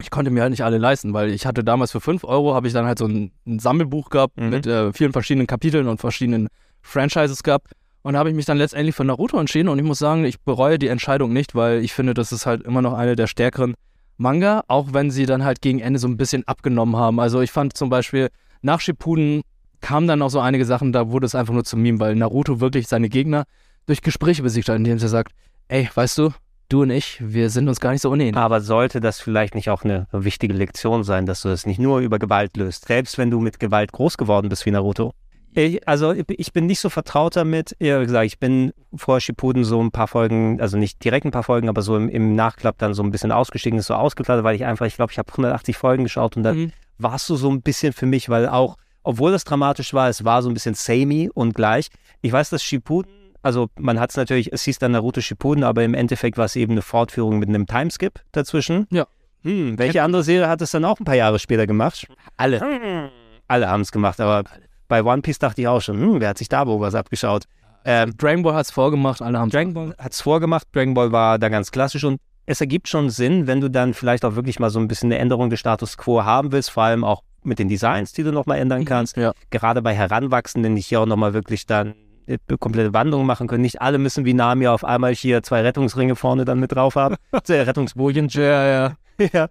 Ich 0.00 0.10
konnte 0.10 0.30
mir 0.30 0.40
halt 0.40 0.52
nicht 0.52 0.64
alle 0.64 0.78
leisten, 0.78 1.12
weil 1.12 1.30
ich 1.30 1.44
hatte 1.44 1.62
damals 1.64 1.92
für 1.92 2.00
5 2.00 2.24
Euro, 2.24 2.54
habe 2.54 2.66
ich 2.66 2.72
dann 2.72 2.86
halt 2.86 2.98
so 2.98 3.04
ein, 3.06 3.30
ein 3.46 3.58
Sammelbuch 3.58 4.08
gehabt 4.08 4.38
Mhm. 4.40 4.48
mit 4.48 4.66
äh, 4.66 4.90
vielen 4.94 5.12
verschiedenen 5.12 5.46
Kapiteln 5.46 5.86
und 5.86 6.00
verschiedenen 6.00 6.48
Franchises 6.80 7.42
gehabt. 7.42 7.72
Und 8.00 8.14
da 8.14 8.18
habe 8.20 8.30
ich 8.30 8.34
mich 8.36 8.46
dann 8.46 8.56
letztendlich 8.56 8.94
für 8.94 9.04
Naruto 9.04 9.38
entschieden 9.38 9.68
und 9.68 9.78
ich 9.78 9.84
muss 9.84 9.98
sagen, 9.98 10.24
ich 10.24 10.40
bereue 10.40 10.78
die 10.78 10.88
Entscheidung 10.88 11.30
nicht, 11.30 11.54
weil 11.54 11.84
ich 11.84 11.92
finde, 11.92 12.14
das 12.14 12.32
ist 12.32 12.46
halt 12.46 12.62
immer 12.62 12.80
noch 12.80 12.94
eine 12.94 13.16
der 13.16 13.26
stärkeren 13.26 13.74
Manga, 14.16 14.64
auch 14.68 14.92
wenn 14.92 15.10
sie 15.10 15.26
dann 15.26 15.44
halt 15.44 15.60
gegen 15.60 15.80
Ende 15.80 15.98
so 15.98 16.08
ein 16.08 16.16
bisschen 16.16 16.46
abgenommen 16.46 16.96
haben. 16.96 17.20
Also 17.20 17.40
ich 17.40 17.50
fand 17.50 17.76
zum 17.76 17.90
Beispiel 17.90 18.30
nach 18.62 18.80
Shippuden 18.80 19.42
kamen 19.80 20.06
dann 20.06 20.22
auch 20.22 20.30
so 20.30 20.40
einige 20.40 20.64
Sachen, 20.64 20.92
da 20.92 21.10
wurde 21.10 21.26
es 21.26 21.34
einfach 21.34 21.54
nur 21.54 21.64
zum 21.64 21.82
Meme, 21.82 22.00
weil 22.00 22.14
Naruto 22.14 22.60
wirklich 22.60 22.88
seine 22.88 23.08
Gegner 23.08 23.44
durch 23.86 24.02
Gespräche 24.02 24.42
besiegt 24.42 24.68
hat, 24.68 24.76
indem 24.76 24.98
er 24.98 25.08
sagt, 25.08 25.32
ey, 25.68 25.88
weißt 25.94 26.18
du, 26.18 26.30
du 26.68 26.82
und 26.82 26.90
ich, 26.90 27.18
wir 27.20 27.50
sind 27.50 27.68
uns 27.68 27.78
gar 27.78 27.92
nicht 27.92 28.02
so 28.02 28.10
unähnlich. 28.10 28.36
Aber 28.36 28.60
sollte 28.60 29.00
das 29.00 29.20
vielleicht 29.20 29.54
nicht 29.54 29.70
auch 29.70 29.84
eine 29.84 30.06
wichtige 30.12 30.54
Lektion 30.54 31.04
sein, 31.04 31.26
dass 31.26 31.42
du 31.42 31.50
es 31.50 31.66
nicht 31.66 31.78
nur 31.78 32.00
über 32.00 32.18
Gewalt 32.18 32.56
löst, 32.56 32.86
selbst 32.86 33.18
wenn 33.18 33.30
du 33.30 33.40
mit 33.40 33.60
Gewalt 33.60 33.92
groß 33.92 34.16
geworden 34.16 34.48
bist 34.48 34.66
wie 34.66 34.70
Naruto? 34.70 35.12
Ich, 35.58 35.88
also 35.88 36.12
ich 36.12 36.52
bin 36.52 36.66
nicht 36.66 36.80
so 36.80 36.90
vertraut 36.90 37.34
damit. 37.34 37.74
Ja, 37.80 37.98
wie 38.00 38.04
gesagt, 38.04 38.26
ich 38.26 38.38
bin 38.38 38.72
vor 38.94 39.20
Shippuden 39.20 39.64
so 39.64 39.80
ein 39.82 39.90
paar 39.90 40.06
Folgen, 40.06 40.60
also 40.60 40.76
nicht 40.76 41.02
direkt 41.02 41.24
ein 41.24 41.30
paar 41.30 41.42
Folgen, 41.44 41.70
aber 41.70 41.80
so 41.80 41.96
im, 41.96 42.10
im 42.10 42.34
Nachklapp 42.34 42.76
dann 42.76 42.92
so 42.92 43.02
ein 43.02 43.10
bisschen 43.10 43.32
ausgestiegen, 43.32 43.78
ist 43.78 43.86
so 43.86 43.94
ausgekleidet, 43.94 44.44
weil 44.44 44.54
ich 44.54 44.66
einfach, 44.66 44.84
ich 44.84 44.96
glaube, 44.96 45.12
ich 45.12 45.18
habe 45.18 45.30
180 45.32 45.76
Folgen 45.78 46.04
geschaut 46.04 46.36
und 46.36 46.42
dann 46.42 46.56
Mhm. 46.58 46.72
warst 46.98 47.28
du 47.30 47.36
so 47.36 47.50
ein 47.50 47.62
bisschen 47.62 47.94
für 47.94 48.04
mich, 48.04 48.28
weil 48.28 48.48
auch, 48.48 48.76
obwohl 49.02 49.32
das 49.32 49.44
dramatisch 49.44 49.94
war, 49.94 50.10
es 50.10 50.24
war 50.26 50.42
so 50.42 50.50
ein 50.50 50.54
bisschen 50.54 50.74
samey 50.74 51.30
und 51.32 51.54
gleich. 51.54 51.88
Ich 52.20 52.32
weiß, 52.32 52.50
dass 52.50 52.62
Shippuden, 52.62 53.10
also 53.42 53.68
man 53.78 53.98
hat 53.98 54.10
es 54.10 54.16
natürlich, 54.16 54.52
es 54.52 54.62
hieß 54.64 54.78
dann 54.78 54.92
Naruto 54.92 55.22
Shippuden, 55.22 55.64
aber 55.64 55.84
im 55.84 55.94
Endeffekt 55.94 56.36
war 56.36 56.44
es 56.44 56.56
eben 56.56 56.72
eine 56.72 56.82
Fortführung 56.82 57.38
mit 57.38 57.48
einem 57.48 57.66
Timeskip 57.66 58.20
dazwischen. 58.32 58.86
Ja. 58.90 59.06
Hm, 59.42 59.78
welche 59.78 60.02
andere 60.02 60.22
Serie 60.22 60.48
hat 60.48 60.60
es 60.60 60.72
dann 60.72 60.84
auch 60.84 61.00
ein 61.00 61.04
paar 61.04 61.14
Jahre 61.16 61.38
später 61.38 61.66
gemacht? 61.66 62.06
Alle. 62.36 63.10
Alle 63.48 63.68
haben 63.68 63.80
es 63.82 63.92
gemacht, 63.92 64.20
aber 64.20 64.42
bei 64.88 65.02
One 65.02 65.22
Piece 65.22 65.38
dachte 65.38 65.60
ich 65.60 65.68
auch 65.68 65.80
schon, 65.80 66.00
hm, 66.00 66.20
wer 66.20 66.30
hat 66.30 66.38
sich 66.38 66.48
da 66.48 66.66
wohl 66.66 66.80
was 66.80 66.94
abgeschaut? 66.94 67.44
Ähm, 67.84 68.16
Dragon 68.16 68.42
Ball 68.42 68.54
hat 68.54 68.66
es 68.66 68.70
vorgemacht, 68.72 69.22
alle 69.22 69.38
haben 69.38 69.50
Dragon 69.50 69.74
Ball 69.74 69.94
hat 69.98 70.12
es 70.12 70.20
vorgemacht, 70.20 70.66
Dragon 70.72 70.94
Ball 70.94 71.12
war 71.12 71.38
da 71.38 71.48
ganz 71.48 71.70
klassisch 71.70 72.04
und 72.04 72.20
es 72.46 72.60
ergibt 72.60 72.88
schon 72.88 73.10
Sinn, 73.10 73.46
wenn 73.46 73.60
du 73.60 73.68
dann 73.68 73.94
vielleicht 73.94 74.24
auch 74.24 74.36
wirklich 74.36 74.58
mal 74.58 74.70
so 74.70 74.78
ein 74.78 74.88
bisschen 74.88 75.12
eine 75.12 75.18
Änderung 75.18 75.50
des 75.50 75.60
Status 75.60 75.96
quo 75.96 76.24
haben 76.24 76.52
willst, 76.52 76.70
vor 76.70 76.84
allem 76.84 77.04
auch 77.04 77.22
mit 77.42 77.58
den 77.58 77.68
Designs, 77.68 78.12
die 78.12 78.22
du 78.22 78.32
nochmal 78.32 78.58
ändern 78.58 78.84
kannst. 78.84 79.16
Ja. 79.16 79.32
Gerade 79.50 79.82
bei 79.82 79.94
Heranwachsenden, 79.94 80.74
die 80.74 80.82
hier 80.82 81.00
auch 81.00 81.06
nochmal 81.06 81.32
wirklich 81.32 81.66
dann 81.66 81.94
eine 82.28 82.38
komplette 82.58 82.92
Wandlung 82.92 83.24
machen 83.24 83.46
können. 83.46 83.62
Nicht 83.62 83.80
alle 83.80 83.98
müssen 83.98 84.24
wie 84.24 84.34
Nami 84.34 84.66
auf 84.66 84.84
einmal 84.84 85.14
hier 85.14 85.42
zwei 85.42 85.62
Rettungsringe 85.62 86.16
vorne 86.16 86.44
dann 86.44 86.58
mit 86.58 86.72
drauf 86.72 86.96
haben. 86.96 87.16
Rettungsbojen. 87.48 88.28
Ja, 88.28 88.66
ja. 88.66 88.96
ja. 89.32 89.48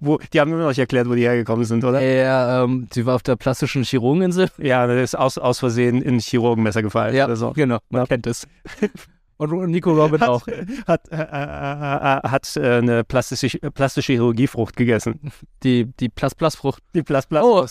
Wo, 0.00 0.18
die 0.32 0.40
haben 0.40 0.50
mir 0.50 0.56
noch 0.56 0.68
nicht 0.68 0.78
erklärt, 0.78 1.08
wo 1.08 1.14
die 1.14 1.22
hergekommen 1.22 1.64
sind, 1.64 1.84
oder? 1.84 2.00
Ja, 2.00 2.64
ähm, 2.64 2.88
sie 2.92 3.06
war 3.06 3.14
auf 3.14 3.22
der 3.22 3.36
plastischen 3.36 3.84
Chirurgeninsel. 3.84 4.48
Ja, 4.58 4.86
das 4.86 5.00
ist 5.02 5.14
aus, 5.14 5.38
aus 5.38 5.60
Versehen 5.60 6.02
in 6.02 6.16
ein 6.16 6.20
Chirurgenmesser 6.20 6.82
gefallen. 6.82 7.14
Ja, 7.14 7.34
so. 7.36 7.52
genau, 7.52 7.78
man 7.90 8.06
kennt 8.08 8.26
es. 8.26 8.46
Und 9.36 9.70
Nico 9.70 9.92
Robin 9.92 10.20
hat, 10.20 10.28
auch. 10.28 10.46
Hat, 10.86 11.10
äh, 11.10 11.16
äh, 11.16 11.20
äh, 11.20 12.28
hat 12.28 12.56
äh, 12.56 12.78
eine 12.78 13.02
plastische, 13.02 13.58
plastische 13.58 14.12
Chirurgiefrucht 14.12 14.76
gegessen. 14.76 15.32
Die, 15.64 15.86
die 15.98 16.08
Plus-Plus-Frucht. 16.08 16.82
Die 16.94 17.02
Plus-Plus. 17.02 17.42
Oh, 17.42 17.66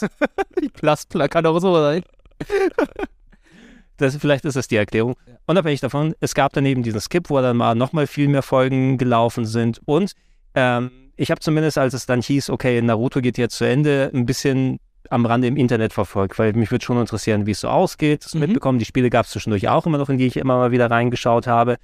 die 0.62 0.70
Plus-Plus 0.70 1.30
kann 1.30 1.46
auch 1.46 1.60
so 1.60 1.74
sein. 1.76 2.04
Das, 3.98 4.16
vielleicht 4.18 4.46
ist 4.46 4.56
das 4.56 4.68
die 4.68 4.76
Erklärung. 4.78 5.16
Unabhängig 5.46 5.80
davon, 5.80 6.16
es 6.20 6.34
gab 6.34 6.54
dann 6.54 6.66
eben 6.66 6.84
diesen 6.84 7.00
Skip, 7.00 7.30
wo 7.30 7.40
dann 7.40 7.58
mal 7.58 7.76
nochmal 7.76 8.08
viel 8.08 8.28
mehr 8.28 8.42
Folgen 8.42 8.98
gelaufen 8.98 9.46
sind. 9.46 9.80
Und 9.86 10.14
ähm, 10.56 10.92
ich 11.16 11.30
habe 11.32 11.40
zumindest, 11.40 11.78
als 11.78 11.94
es 11.94 12.06
dann 12.06 12.22
hieß, 12.22 12.50
okay, 12.50 12.82
Naruto 12.82 13.22
geht 13.22 13.38
jetzt 13.38 13.56
zu 13.58 13.66
Ende, 13.66 14.10
ein 14.14 14.26
bisschen 14.26 14.80
am 15.10 15.26
Rande 15.26 15.48
im 15.48 15.58
Internet 15.58 15.94
verfolgt, 15.94 16.40
weil 16.40 16.54
mich 16.54 16.72
würde 16.72 16.86
schon 16.86 16.98
interessieren, 17.00 17.46
wie 17.46 17.52
es 17.52 17.60
so 17.62 17.68
ausgeht. 17.68 18.24
Das 18.26 18.34
Mhm. 18.34 18.42
mitbekommen. 18.42 18.80
Die 18.80 18.86
Spiele 18.86 19.10
gab 19.10 19.26
es 19.26 19.32
zwischendurch 19.32 19.68
auch 19.68 19.86
immer 19.86 19.98
noch, 19.98 20.10
in 20.10 20.18
die 20.18 20.26
ich 20.28 20.38
immer 20.38 20.56
mal 20.58 20.72
wieder 20.72 20.90
reingeschaut 20.90 21.48
habe. 21.48 21.76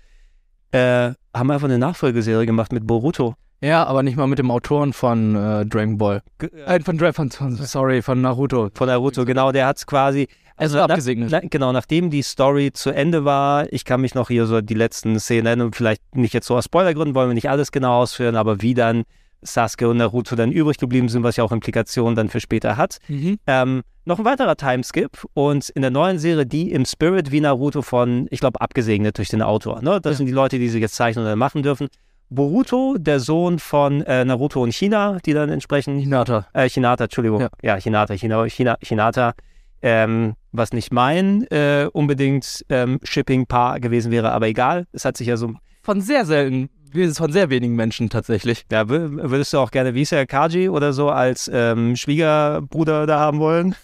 Äh, 0.72 1.12
haben 1.34 1.52
einfach 1.52 1.66
eine 1.68 1.78
Nachfolgeserie 1.78 2.46
gemacht 2.46 2.72
mit 2.74 2.86
Boruto. 2.88 3.36
Ja, 3.62 3.86
aber 3.86 4.04
nicht 4.04 4.18
mal 4.18 4.28
mit 4.28 4.38
dem 4.40 4.52
Autoren 4.52 4.94
von 4.94 5.36
äh, 5.36 5.66
Dragon 5.66 5.98
Ball. 5.98 6.22
Äh, 6.66 6.80
von, 6.82 6.98
Dra- 7.00 7.14
von, 7.14 7.32
von, 7.32 7.56
sorry, 7.56 8.02
von 8.02 8.22
Naruto. 8.22 8.70
Von 8.74 8.88
Naruto, 8.88 9.26
genau, 9.26 9.52
der 9.52 9.66
hat 9.66 9.78
es 9.78 9.88
quasi. 9.88 10.28
Also 10.58 10.78
nach- 10.78 10.86
abgesegnet. 10.90 11.30
Na, 11.32 11.40
genau, 11.40 11.72
nachdem 11.72 12.10
die 12.10 12.22
Story 12.24 12.72
zu 12.74 12.90
Ende 12.92 13.26
war, 13.26 13.72
ich 13.72 13.86
kann 13.86 14.02
mich 14.02 14.16
noch 14.16 14.28
hier 14.28 14.46
so 14.46 14.62
die 14.62 14.74
letzten 14.74 15.20
Szenen 15.20 15.44
nennen, 15.44 15.72
vielleicht 15.74 16.16
nicht 16.16 16.34
jetzt 16.34 16.48
so 16.48 16.56
aus 16.58 16.66
Spoilergründen, 16.66 17.16
wollen 17.16 17.30
wir 17.30 17.34
nicht 17.36 17.50
alles 17.50 17.72
genau 17.72 18.02
ausführen, 18.02 18.36
aber 18.36 18.62
wie 18.62 18.74
dann 18.74 19.04
Sasuke 19.44 19.88
und 19.88 19.98
Naruto 19.98 20.36
dann 20.36 20.52
übrig 20.52 20.78
geblieben 20.78 21.10
sind, 21.10 21.22
was 21.24 21.36
ja 21.38 21.44
auch 21.44 21.52
Implikationen 21.52 22.16
dann 22.16 22.28
für 22.30 22.40
später 22.40 22.76
hat. 22.76 22.98
Mhm. 23.08 23.38
Ähm, 23.46 23.84
noch 24.06 24.18
ein 24.20 24.26
weiterer 24.26 24.56
Timeskip 24.56 25.26
und 25.34 25.70
in 25.70 25.82
der 25.84 25.92
neuen 25.92 26.18
Serie, 26.18 26.46
die 26.46 26.72
im 26.72 26.86
Spirit 26.86 27.32
wie 27.32 27.42
Naruto 27.42 27.82
von, 27.84 28.28
ich 28.32 28.40
glaube, 28.40 28.60
abgesegnet 28.62 29.18
durch 29.18 29.30
den 29.30 29.42
Autor. 29.44 29.82
Ne? 29.82 30.00
Das 30.02 30.18
sind 30.18 30.26
die 30.26 30.32
Leute, 30.32 30.58
die 30.58 30.70
sie 30.70 30.80
jetzt 30.80 30.96
zeichnen 30.96 31.24
oder 31.26 31.36
machen 31.36 31.62
dürfen. 31.62 31.88
Boruto, 32.30 32.96
der 32.98 33.20
Sohn 33.20 33.60
von 33.60 34.02
äh, 34.02 34.26
Naruto 34.26 34.62
und 34.62 34.74
China, 34.74 35.18
die 35.26 35.34
dann 35.34 35.50
entsprechend. 35.50 36.02
Hinata. 36.02 36.48
Äh, 36.54 36.68
Hinata, 36.68 37.06
Entschuldigung. 37.06 37.42
Ja. 37.42 37.50
Ja, 37.62 37.76
Hinata, 37.76 38.16
China, 38.16 38.46
China, 38.48 38.78
Hinata. 38.82 39.34
Ähm, 39.82 40.34
was 40.52 40.74
nicht 40.74 40.92
mein 40.92 41.44
äh, 41.52 41.88
unbedingt 41.94 42.66
ähm, 42.70 43.00
Shipping-Paar 43.04 43.80
gewesen 43.80 44.12
wäre, 44.12 44.32
aber 44.32 44.48
egal. 44.48 44.88
Es 44.92 45.06
hat 45.06 45.18
sich 45.18 45.28
ja 45.28 45.38
so. 45.38 45.54
Von 45.84 46.02
sehr 46.02 46.26
selten, 46.26 46.70
von 47.14 47.32
sehr 47.32 47.50
wenigen 47.50 47.76
Menschen 47.76 48.10
tatsächlich. 48.10 48.66
Ja, 48.72 48.82
wür- 48.84 49.30
würdest 49.30 49.54
du 49.54 49.60
auch 49.60 49.70
gerne, 49.72 49.94
wie 49.94 50.02
ist 50.02 50.12
der, 50.12 50.26
Kaji 50.26 50.70
oder 50.70 50.94
so, 50.94 51.10
als 51.10 51.50
ähm, 51.54 51.96
Schwiegerbruder 51.96 53.06
da 53.06 53.20
haben 53.20 53.40
wollen? 53.40 53.76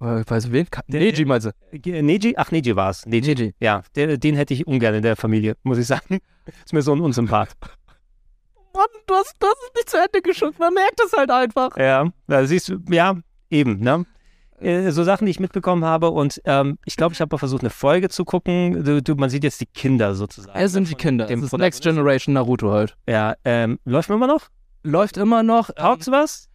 Äh, 0.00 0.22
weißt 0.26 0.46
du 0.48 0.52
wen? 0.52 0.68
Ka 0.70 0.82
Der- 0.88 1.00
Neji 1.00 1.24
meinst 1.24 1.46
du? 1.46 1.78
Ge- 1.78 2.02
Neji? 2.02 2.34
Ach, 2.36 2.50
Neji 2.50 2.76
war 2.76 2.90
es. 2.90 3.06
Neji. 3.06 3.34
Neji. 3.34 3.54
Ja, 3.60 3.82
der, 3.96 4.16
den 4.18 4.34
hätte 4.36 4.54
ich 4.54 4.66
ungern 4.66 4.94
in 4.94 5.02
der 5.02 5.16
Familie, 5.16 5.56
muss 5.62 5.78
ich 5.78 5.86
sagen. 5.86 6.18
Ist 6.64 6.72
mir 6.72 6.82
so 6.82 6.92
ein 6.94 7.00
Unsympath. 7.00 7.50
Mann, 8.74 8.84
du 9.06 9.14
hast, 9.14 9.34
du 9.40 9.46
hast 9.46 9.56
es 9.62 9.70
nicht 9.74 9.90
zu 9.90 9.96
Ende 9.96 10.22
geschaut. 10.22 10.58
Man 10.58 10.72
merkt 10.74 11.00
es 11.04 11.12
halt 11.12 11.30
einfach. 11.30 11.76
Ja, 11.76 12.08
da 12.28 12.44
siehst 12.46 12.68
du, 12.68 12.78
ja, 12.90 13.16
eben, 13.50 13.80
ne? 13.80 14.04
Äh, 14.60 14.90
So 14.90 15.04
Sachen, 15.04 15.24
die 15.26 15.30
ich 15.30 15.40
mitbekommen 15.40 15.84
habe 15.84 16.10
und 16.10 16.40
ähm, 16.44 16.78
ich 16.84 16.96
glaube, 16.96 17.12
ich 17.14 17.20
habe 17.20 17.34
mal 17.34 17.38
versucht, 17.38 17.62
eine 17.62 17.70
Folge 17.70 18.08
zu 18.08 18.24
gucken. 18.24 18.84
Du, 18.84 19.02
du, 19.02 19.14
man 19.14 19.30
sieht 19.30 19.44
jetzt 19.44 19.60
die 19.60 19.66
Kinder 19.66 20.14
sozusagen. 20.14 20.58
Es 20.58 20.72
sind 20.72 20.88
die 20.88 20.94
Kinder. 20.94 21.26
dem 21.26 21.40
Es 21.42 21.52
ist. 21.52 21.58
Next 21.58 21.82
Generation 21.82 22.34
Naruto 22.34 22.70
halt. 22.70 22.96
Ja, 23.08 23.34
ähm, 23.44 23.78
läuft 23.84 24.10
immer 24.10 24.26
noch? 24.26 24.48
Läuft 24.82 25.16
immer 25.16 25.42
noch. 25.42 25.70
Taugt's 25.74 26.10
was? 26.10 26.48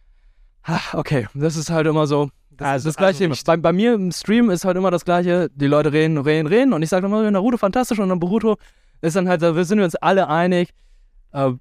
Ah, 0.62 0.80
Okay, 0.94 1.26
das 1.34 1.56
ist 1.56 1.70
halt 1.70 1.86
immer 1.86 2.06
so. 2.06 2.30
Das, 2.50 2.68
Also- 2.68 2.88
das 2.88 2.96
gleiche. 2.96 3.28
also 3.28 3.42
bei, 3.44 3.56
bei 3.56 3.72
mir 3.72 3.94
im 3.94 4.10
Stream 4.12 4.50
ist 4.50 4.64
halt 4.64 4.76
immer 4.76 4.90
das 4.90 5.04
gleiche. 5.04 5.48
Die 5.54 5.66
Leute 5.66 5.92
reden, 5.92 6.16
reden, 6.18 6.46
reden 6.46 6.72
und 6.72 6.82
ich 6.82 6.88
sage 6.88 7.06
immer, 7.06 7.30
Naruto 7.30 7.56
fantastisch 7.58 7.98
und 7.98 8.08
dann 8.08 8.18
Boruto 8.18 8.56
ist 9.02 9.14
dann 9.14 9.28
halt, 9.28 9.42
da 9.42 9.52
sind 9.64 9.78
wir 9.78 9.84
uns 9.84 9.94
alle 9.96 10.28
einig. 10.28 10.70
Äh, 11.32 11.52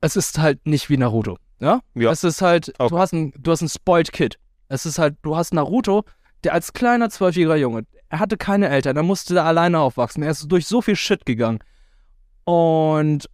es 0.00 0.16
ist 0.16 0.38
halt 0.38 0.66
nicht 0.66 0.90
wie 0.90 0.96
Naruto. 0.96 1.38
Ja? 1.60 1.80
Ja. 1.94 2.10
Es 2.10 2.24
ist 2.24 2.42
halt, 2.42 2.72
du 2.78 2.98
hast 2.98 3.12
ein, 3.14 3.32
du 3.38 3.50
hast 3.52 3.62
ein 3.62 3.68
spoiled 3.68 4.12
Kid. 4.12 4.38
Es 4.74 4.86
ist 4.86 4.98
halt, 4.98 5.16
du 5.22 5.36
hast 5.36 5.54
Naruto, 5.54 6.04
der 6.42 6.52
als 6.52 6.72
kleiner 6.72 7.08
zwölfjähriger 7.10 7.56
Junge, 7.56 7.86
er 8.08 8.18
hatte 8.18 8.36
keine 8.36 8.68
Eltern, 8.68 8.96
er 8.96 9.02
musste 9.02 9.34
da 9.34 9.44
alleine 9.44 9.80
aufwachsen. 9.80 10.22
Er 10.22 10.30
ist 10.30 10.46
durch 10.50 10.66
so 10.66 10.82
viel 10.82 10.96
Shit 10.96 11.24
gegangen. 11.24 11.60
Und 12.44 13.28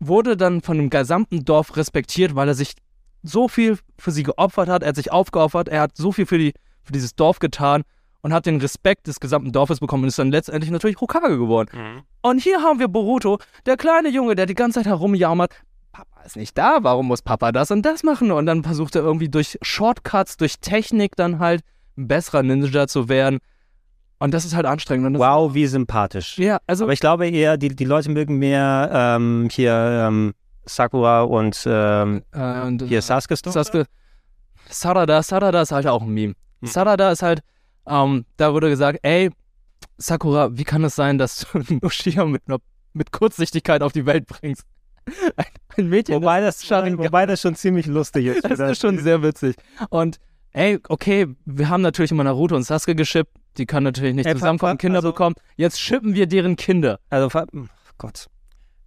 wurde 0.00 0.36
dann 0.36 0.60
von 0.60 0.76
dem 0.76 0.90
gesamten 0.90 1.44
Dorf 1.44 1.76
respektiert, 1.76 2.34
weil 2.34 2.48
er 2.48 2.54
sich 2.54 2.74
so 3.22 3.48
viel 3.48 3.78
für 3.98 4.10
sie 4.10 4.24
geopfert 4.24 4.68
hat, 4.68 4.82
er 4.82 4.88
hat 4.88 4.96
sich 4.96 5.12
aufgeopfert, 5.12 5.68
er 5.68 5.80
hat 5.82 5.96
so 5.96 6.12
viel 6.12 6.26
für, 6.26 6.38
die, 6.38 6.52
für 6.82 6.92
dieses 6.92 7.14
Dorf 7.14 7.38
getan 7.38 7.82
und 8.20 8.32
hat 8.32 8.46
den 8.46 8.60
Respekt 8.60 9.06
des 9.06 9.20
gesamten 9.20 9.52
Dorfes 9.52 9.80
bekommen 9.80 10.02
und 10.02 10.08
ist 10.08 10.18
dann 10.18 10.30
letztendlich 10.30 10.70
natürlich 10.70 11.00
Hokage 11.00 11.38
geworden. 11.38 11.70
Und 12.22 12.40
hier 12.40 12.62
haben 12.62 12.78
wir 12.80 12.88
Boruto, 12.88 13.38
der 13.66 13.76
kleine 13.76 14.08
Junge, 14.08 14.34
der 14.34 14.46
die 14.46 14.54
ganze 14.54 14.80
Zeit 14.80 14.86
herumjammert, 14.86 15.54
Papa 15.92 16.22
ist 16.22 16.36
nicht 16.36 16.56
da, 16.56 16.78
warum 16.82 17.06
muss 17.06 17.22
Papa 17.22 17.52
das 17.52 17.70
und 17.70 17.82
das 17.82 18.02
machen? 18.02 18.32
Und 18.32 18.46
dann 18.46 18.64
versucht 18.64 18.96
er 18.96 19.02
irgendwie 19.02 19.28
durch 19.28 19.58
Shortcuts, 19.62 20.36
durch 20.38 20.58
Technik 20.60 21.16
dann 21.16 21.38
halt 21.38 21.62
ein 21.96 22.08
besserer 22.08 22.42
Ninja 22.42 22.88
zu 22.88 23.08
werden. 23.08 23.38
Und 24.18 24.32
das 24.32 24.44
ist 24.44 24.54
halt 24.54 24.66
anstrengend. 24.66 25.18
Wow, 25.18 25.52
wie 25.52 25.66
sympathisch. 25.66 26.38
Ja, 26.38 26.60
also 26.66 26.84
Aber 26.84 26.92
ich 26.92 27.00
glaube 27.00 27.28
eher, 27.28 27.56
die, 27.56 27.68
die 27.74 27.84
Leute 27.84 28.10
mögen 28.10 28.38
mehr 28.38 28.90
ähm, 28.92 29.48
hier 29.50 29.74
ähm, 29.74 30.32
Sakura 30.64 31.22
und, 31.22 31.62
ähm, 31.66 32.22
Äh, 32.32 32.60
und 32.62 32.82
hier 32.82 33.02
Sasuke 33.02 33.36
Story. 33.36 33.52
Sasuke. 33.52 33.86
Sarada, 34.68 35.22
Sarada 35.22 35.62
ist 35.62 35.72
halt 35.72 35.86
auch 35.86 36.02
ein 36.02 36.08
Meme. 36.10 36.34
Hm. 36.60 36.68
Sarada 36.68 37.10
ist 37.10 37.22
halt, 37.22 37.40
ähm, 37.86 38.24
da 38.36 38.52
wurde 38.54 38.68
gesagt, 38.68 39.00
ey, 39.02 39.30
Sakura, 39.98 40.56
wie 40.56 40.64
kann 40.64 40.84
es 40.84 40.94
sein, 40.94 41.18
dass 41.18 41.46
du 41.52 41.58
Ushia 41.82 42.24
mit, 42.24 42.42
mit 42.92 43.12
Kurzsichtigkeit 43.12 43.82
auf 43.82 43.92
die 43.92 44.06
Welt 44.06 44.26
bringst? 44.26 44.64
Ein, 45.36 45.44
ein 45.76 45.88
Mädchen. 45.88 46.14
Wobei 46.16 46.40
das, 46.40 46.64
schon- 46.64 46.98
wobei 46.98 47.26
das 47.26 47.40
schon 47.40 47.54
ziemlich 47.54 47.86
lustig 47.86 48.26
ist. 48.26 48.44
Das 48.48 48.58
ist 48.60 48.80
schon 48.80 48.98
sehr 48.98 49.22
witzig. 49.22 49.56
Und 49.90 50.18
ey, 50.52 50.78
okay, 50.88 51.26
wir 51.44 51.68
haben 51.68 51.82
natürlich 51.82 52.10
immer 52.10 52.24
Naruto 52.24 52.54
und 52.56 52.62
Sasuke 52.64 52.94
geschippt. 52.94 53.32
Die 53.58 53.66
können 53.66 53.84
natürlich 53.84 54.14
nicht 54.14 54.26
Ey, 54.26 54.34
zusammenkommen, 54.34 54.78
Kinder 54.78 54.98
also- 54.98 55.10
bekommen. 55.12 55.34
Jetzt 55.56 55.80
schippen 55.80 56.14
wir 56.14 56.26
deren 56.26 56.56
Kinder. 56.56 57.00
Also, 57.10 57.28
oh 57.38 57.66
Gott. 57.98 58.26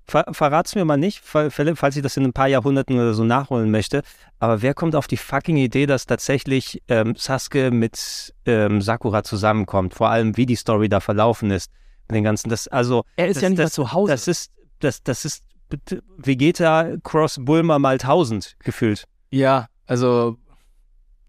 Ver 0.08 0.24
verrat's 0.34 0.76
mir 0.76 0.86
mal 0.86 0.98
nicht, 0.98 1.20
Philipp, 1.24 1.80
falls 1.80 1.96
ich 1.96 2.04
das 2.04 2.16
in 2.16 2.26
ein 2.26 2.34
paar 2.34 2.48
Jahrhunderten 2.48 2.96
oder 2.96 3.16
so 3.16 3.24
nachholen 3.24 3.72
möchte. 3.72 4.04
Aber 4.38 4.62
wer 4.62 4.76
kommt 4.76 4.96
auf 4.96 5.08
die 5.08 5.18
fucking 5.18 5.58
Idee, 5.58 5.88
dass 5.88 6.06
tatsächlich 6.06 6.84
ähm, 6.90 7.16
Sasuke 7.16 7.72
mit 7.72 8.32
ähm, 8.46 8.82
Sakura 8.82 9.24
zusammenkommt? 9.24 9.96
Vor 9.96 10.10
allem, 10.12 10.38
wie 10.38 10.46
die 10.46 10.56
Story 10.58 10.90
da 10.90 11.00
verlaufen 11.00 11.50
ist. 11.50 11.72
Mit 12.08 12.18
den 12.18 12.24
ganzen, 12.24 12.50
das, 12.50 12.68
also. 12.68 13.04
Er 13.16 13.30
ist 13.30 13.38
das, 13.38 13.42
ja 13.44 13.50
nicht 13.50 13.58
das, 13.58 13.64
mehr 13.64 13.72
zu 13.72 13.94
Hause. 13.94 14.12
Das 14.12 14.28
ist, 14.28 14.52
das, 14.80 15.02
das 15.02 15.26
ist 15.26 15.44
Vegeta 16.18 16.96
Cross 17.04 17.40
Bulma 17.42 17.80
mal 17.80 17.94
1000 18.00 18.56
gefühlt. 18.64 19.06
Ja, 19.32 19.68
also 19.88 20.38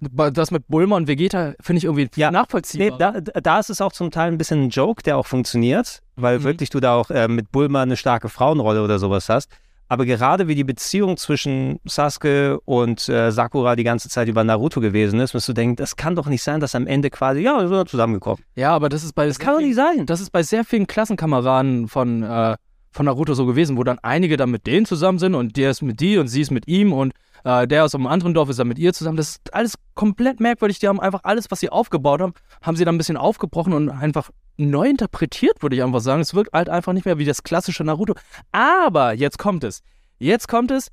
das 0.01 0.51
mit 0.51 0.69
Bulma 0.69 0.97
und 0.97 1.09
Vegeta 1.09 1.55
finde 1.61 1.79
ich 1.79 1.85
irgendwie 1.85 2.09
Ja. 2.17 2.31
nachvollziehbar. 2.31 3.13
Nee, 3.15 3.21
da, 3.35 3.41
da 3.41 3.59
ist 3.59 3.71
es 3.71 3.81
auch 3.81 3.93
zum 3.93 4.11
Teil 4.11 4.31
ein 4.31 4.39
bisschen 4.39 4.65
ein 4.65 4.69
Joke, 4.71 5.03
der 5.03 5.17
auch 5.17 5.27
funktioniert, 5.27 6.03
weil 6.17 6.39
Mhm. 6.39 6.45
wirklich 6.45 6.71
du 6.71 6.81
da 6.81 6.95
auch 6.95 7.11
äh, 7.11 7.29
mit 7.29 7.51
Bulma 7.51 7.83
eine 7.83 7.97
starke 7.97 8.29
Frauenrolle 8.29 8.83
oder 8.85 8.99
sowas 8.99 9.29
hast. 9.29 9.51
Aber 9.89 10.05
gerade 10.05 10.49
wie 10.49 10.57
die 10.57 10.65
Beziehung 10.65 11.17
zwischen 11.17 11.79
Sasuke 11.85 12.59
und 12.65 13.09
äh, 13.09 13.31
Sakura 13.31 13.77
die 13.77 13.85
ganze 13.85 14.09
Zeit 14.09 14.27
über 14.27 14.43
Naruto 14.43 14.81
gewesen 14.81 15.21
ist, 15.21 15.33
musst 15.33 15.49
du 15.49 15.53
denken, 15.53 15.77
das 15.77 15.95
kann 15.95 16.17
doch 16.17 16.27
nicht 16.27 16.43
sein, 16.43 16.59
dass 16.59 16.75
am 16.75 16.89
Ende 16.89 17.09
quasi, 17.09 17.41
ja, 17.41 17.57
wir 17.61 17.69
sind 17.69 17.89
zusammengekommen. 17.89 18.43
Ja, 18.57 18.73
aber 18.75 18.89
das 18.89 19.05
ist 19.05 19.13
bei 19.15 19.27
Das 19.29 19.39
kann 19.39 19.55
doch 19.55 19.61
nicht 19.61 19.77
sein. 19.77 20.05
das 20.05 20.21
ist 20.21 20.31
bei 20.31 20.43
sehr 20.43 20.65
vielen 20.65 20.89
Klassenkameraden 20.89 21.87
von, 21.87 22.25
äh, 22.25 22.57
von 22.97 23.07
Naruto 23.07 23.35
so 23.35 23.47
gewesen, 23.47 23.77
wo 23.77 23.85
dann 23.85 23.99
einige 24.01 24.37
dann 24.37 24.51
mit 24.51 24.67
denen 24.67 24.87
zusammen 24.87 25.19
sind 25.19 25.35
und 25.35 25.57
der 25.57 25.71
ist 25.71 25.83
mit 25.83 26.01
die 26.01 26.17
und 26.17 26.29
sie 26.29 26.41
ist 26.41 26.51
mit 26.51 26.67
ihm 26.67 26.93
und 26.93 27.13
äh, 27.45 27.69
der 27.69 27.85
aus 27.85 27.95
einem 27.95 28.07
anderen 28.07 28.33
Dorf 28.33 28.49
ist 28.49 28.59
dann 28.59 28.69
mit 28.69 28.79
ihr 28.79 28.93
zusammen. 28.95 29.19
Das 29.19 29.31
ist 29.31 29.55
alles 29.55 29.75
komplett 29.95 30.41
merkwürdig. 30.41 30.79
Die 30.79 30.89
haben 30.89 30.99
einfach 30.99 31.21
alles, 31.23 31.51
was 31.51 31.61
sie 31.61 31.69
aufgebaut 31.69 32.21
haben, 32.21 32.33
haben 32.63 32.77
sie 32.77 32.85
dann 32.85 32.95
ein 32.95 32.99
bisschen 32.99 33.19
aufgebrochen 33.19 33.75
und 33.75 33.91
einfach 33.91 34.31
neu 34.57 34.89
interpretiert, 34.89 35.63
würde 35.63 35.77
ich 35.77 35.83
einfach 35.83 36.01
sagen. 36.01 36.23
Es 36.23 36.35
wirkt 36.35 36.55
halt 36.55 36.71
einfach 36.71 36.95
nicht 36.95 37.05
mehr 37.05 37.19
wie 37.19 37.27
das 37.27 37.43
klassische 37.43 37.85
Naruto. 37.85 38.15
Aber 38.51 39.13
jetzt 39.13 39.39
kommt 39.39 39.63
es. 39.63 39.83
Jetzt 40.19 40.49
kommt 40.49 40.71
es. 40.71 40.89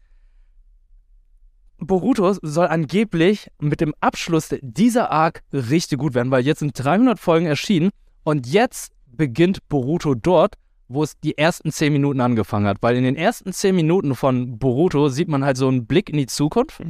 Boruto 1.78 2.34
soll 2.42 2.68
angeblich 2.68 3.50
mit 3.60 3.82
dem 3.82 3.94
Abschluss 4.02 4.50
dieser 4.62 5.10
Arc 5.10 5.42
richtig 5.52 6.00
gut 6.00 6.14
werden, 6.14 6.32
weil 6.32 6.46
jetzt 6.46 6.60
sind 6.60 6.72
300 6.76 7.18
Folgen 7.20 7.46
erschienen 7.46 7.92
und 8.24 8.48
jetzt 8.48 8.92
beginnt 9.08 9.68
Boruto 9.70 10.16
dort, 10.16 10.56
wo 10.88 11.04
es 11.04 11.20
die 11.20 11.38
ersten 11.38 11.72
10 11.72 11.94
Minuten 11.94 12.22
angefangen 12.22 12.68
hat. 12.68 12.78
Weil 12.82 12.98
in 12.98 13.04
den 13.04 13.16
ersten 13.16 13.52
10 13.52 13.76
Minuten 13.76 14.16
von 14.16 14.58
Boruto 14.60 15.10
sieht 15.10 15.28
man 15.28 15.44
halt 15.44 15.58
so 15.58 15.68
einen 15.68 15.86
Blick 15.86 16.10
in 16.10 16.18
die 16.18 16.28
Zukunft. 16.28 16.82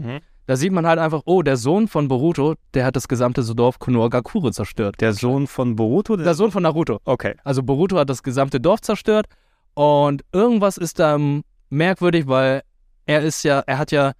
Da 0.45 0.57
sieht 0.57 0.73
man 0.73 0.85
halt 0.85 0.99
einfach, 0.99 1.21
oh, 1.25 1.41
der 1.41 1.55
Sohn 1.55 1.87
von 1.87 2.09
Boruto, 2.09 2.55
der 2.73 2.85
hat 2.85 2.97
das 2.97 3.07
gesamte 3.07 3.43
Dorf 3.55 3.79
Konohagakure 3.79 4.51
zerstört. 4.51 4.99
Der 4.99 5.13
Sohn 5.13 5.47
von 5.47 5.75
Boruto? 5.75 6.17
Der 6.17 6.33
Sohn 6.33 6.51
von 6.51 6.63
Naruto. 6.63 6.99
Okay. 7.05 7.35
Also 7.43 7.63
Boruto 7.63 7.97
hat 7.97 8.09
das 8.09 8.23
gesamte 8.23 8.59
Dorf 8.59 8.81
zerstört 8.81 9.27
und 9.73 10.23
irgendwas 10.33 10.77
ist 10.77 10.99
da 10.99 11.17
merkwürdig, 11.69 12.27
weil 12.27 12.63
er 13.05 13.21
ist 13.21 13.43
ja, 13.43 13.59
er 13.65 13.77
hat 13.77 13.91
ja 13.91 14.11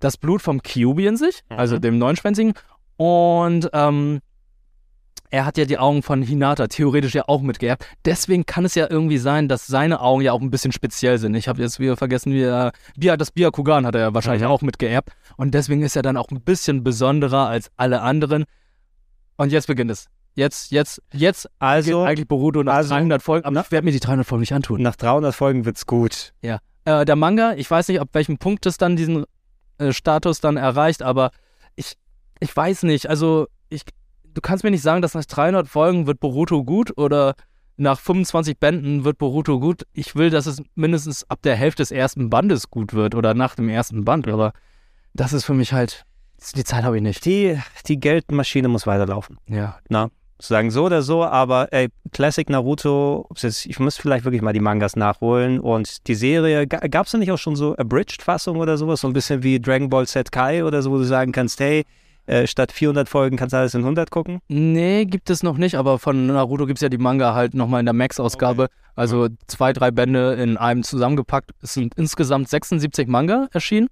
das 0.00 0.16
Blut 0.16 0.42
vom 0.42 0.62
Kyubi 0.62 1.06
in 1.06 1.16
sich, 1.16 1.42
also 1.48 1.78
dem 1.78 1.98
Neunschwänzigen 1.98 2.54
und 2.96 3.70
ähm, 3.72 4.20
er 5.30 5.44
hat 5.46 5.56
ja 5.58 5.64
die 5.64 5.78
Augen 5.78 6.02
von 6.02 6.22
Hinata 6.22 6.66
theoretisch 6.66 7.14
ja 7.14 7.24
auch 7.28 7.40
mitgeerbt. 7.40 7.86
Deswegen 8.04 8.46
kann 8.46 8.64
es 8.64 8.74
ja 8.74 8.88
irgendwie 8.90 9.18
sein, 9.18 9.48
dass 9.48 9.66
seine 9.66 10.00
Augen 10.00 10.22
ja 10.22 10.32
auch 10.32 10.40
ein 10.40 10.50
bisschen 10.50 10.72
speziell 10.72 11.18
sind. 11.18 11.34
Ich 11.34 11.48
habe 11.48 11.62
jetzt 11.62 11.78
wieder 11.78 11.96
vergessen, 11.96 12.32
wie 12.32 12.42
er, 12.42 12.72
Bia, 12.96 13.16
das 13.16 13.30
Byakugan 13.30 13.86
hat 13.86 13.94
er 13.94 14.00
ja 14.00 14.14
wahrscheinlich 14.14 14.44
auch 14.44 14.62
mitgeerbt. 14.62 15.10
Und 15.36 15.52
deswegen 15.54 15.82
ist 15.82 15.94
er 15.96 16.02
dann 16.02 16.16
auch 16.16 16.28
ein 16.30 16.40
bisschen 16.40 16.82
besonderer 16.82 17.46
als 17.48 17.70
alle 17.76 18.02
anderen. 18.02 18.44
Und 19.36 19.52
jetzt 19.52 19.66
beginnt 19.66 19.90
es. 19.90 20.06
Jetzt, 20.34 20.70
jetzt, 20.70 21.02
jetzt 21.12 21.48
Also- 21.58 21.90
beginnt 21.90 22.08
eigentlich 22.08 22.28
Boruto 22.28 22.62
nach 22.62 22.74
also- 22.74 22.90
300 22.94 23.22
Folgen. 23.22 23.46
Aber 23.46 23.60
ich 23.60 23.70
werde 23.70 23.84
mir 23.84 23.92
die 23.92 24.00
300 24.00 24.26
Folgen 24.26 24.40
nicht 24.40 24.52
antun. 24.54 24.82
Nach 24.82 24.96
300 24.96 25.34
Folgen 25.34 25.64
wird's 25.64 25.86
gut. 25.86 26.32
Ja. 26.42 26.58
Äh, 26.84 27.04
der 27.04 27.16
Manga, 27.16 27.54
ich 27.54 27.70
weiß 27.70 27.88
nicht, 27.88 28.00
ab 28.00 28.08
welchem 28.12 28.38
Punkt 28.38 28.66
es 28.66 28.78
dann 28.78 28.96
diesen 28.96 29.24
äh, 29.78 29.92
Status 29.92 30.40
dann 30.40 30.56
erreicht, 30.56 31.02
aber 31.02 31.30
ich, 31.76 31.94
ich 32.40 32.54
weiß 32.56 32.82
nicht, 32.84 33.08
also 33.08 33.48
ich, 33.68 33.82
du 34.34 34.40
kannst 34.40 34.64
mir 34.64 34.70
nicht 34.70 34.82
sagen, 34.82 35.02
dass 35.02 35.14
nach 35.14 35.24
300 35.24 35.68
Folgen 35.68 36.06
wird 36.06 36.20
Boruto 36.20 36.64
gut 36.64 36.96
oder 36.96 37.34
nach 37.76 37.98
25 37.98 38.58
Bänden 38.58 39.04
wird 39.04 39.18
Boruto 39.18 39.58
gut. 39.58 39.86
Ich 39.92 40.14
will, 40.14 40.30
dass 40.30 40.46
es 40.46 40.62
mindestens 40.74 41.28
ab 41.30 41.40
der 41.42 41.56
Hälfte 41.56 41.82
des 41.82 41.90
ersten 41.90 42.30
Bandes 42.30 42.70
gut 42.70 42.92
wird 42.92 43.14
oder 43.14 43.34
nach 43.34 43.54
dem 43.54 43.68
ersten 43.68 44.04
Band, 44.04 44.28
aber 44.28 44.52
das 45.14 45.32
ist 45.32 45.44
für 45.44 45.54
mich 45.54 45.72
halt, 45.72 46.04
die 46.54 46.64
Zeit 46.64 46.84
habe 46.84 46.96
ich 46.96 47.02
nicht. 47.02 47.24
Die, 47.24 47.58
die 47.86 47.98
Geldmaschine 47.98 48.68
muss 48.68 48.86
weiterlaufen. 48.86 49.38
Ja. 49.48 49.78
Na, 49.88 50.10
sagen 50.38 50.70
so 50.70 50.84
oder 50.84 51.02
so, 51.02 51.24
aber 51.24 51.72
ey, 51.72 51.88
Classic 52.12 52.48
Naruto, 52.48 53.28
ich 53.42 53.78
muss 53.78 53.96
vielleicht 53.96 54.24
wirklich 54.24 54.42
mal 54.42 54.52
die 54.52 54.60
Mangas 54.60 54.96
nachholen 54.96 55.60
und 55.60 56.06
die 56.06 56.14
Serie, 56.14 56.66
gab 56.66 57.06
es 57.06 57.12
da 57.12 57.18
nicht 57.18 57.32
auch 57.32 57.38
schon 57.38 57.56
so 57.56 57.76
Abridged-Fassung 57.76 58.56
oder 58.56 58.76
sowas, 58.76 59.00
so 59.00 59.08
ein 59.08 59.12
bisschen 59.12 59.42
wie 59.42 59.60
Dragon 59.60 59.88
Ball 59.88 60.06
Z 60.06 60.32
Kai 60.32 60.64
oder 60.64 60.82
so, 60.82 60.90
wo 60.90 60.98
du 60.98 61.04
sagen 61.04 61.32
kannst, 61.32 61.60
hey, 61.60 61.84
äh, 62.30 62.46
statt 62.46 62.70
400 62.70 63.08
Folgen 63.08 63.36
kannst 63.36 63.52
du 63.52 63.56
alles 63.56 63.74
in 63.74 63.80
100 63.80 64.12
gucken? 64.12 64.38
Nee, 64.46 65.04
gibt 65.04 65.30
es 65.30 65.42
noch 65.42 65.56
nicht, 65.58 65.74
aber 65.74 65.98
von 65.98 66.28
Naruto 66.28 66.66
gibt 66.66 66.78
es 66.78 66.82
ja 66.82 66.88
die 66.88 66.96
Manga 66.96 67.34
halt 67.34 67.54
nochmal 67.54 67.80
in 67.80 67.86
der 67.86 67.92
Max-Ausgabe. 67.92 68.68
Also 68.94 69.28
zwei, 69.48 69.72
drei 69.72 69.90
Bände 69.90 70.34
in 70.34 70.56
einem 70.56 70.84
zusammengepackt. 70.84 71.50
Es 71.60 71.74
sind 71.74 71.94
insgesamt 71.96 72.48
76 72.48 73.08
Manga 73.08 73.48
erschienen. 73.52 73.88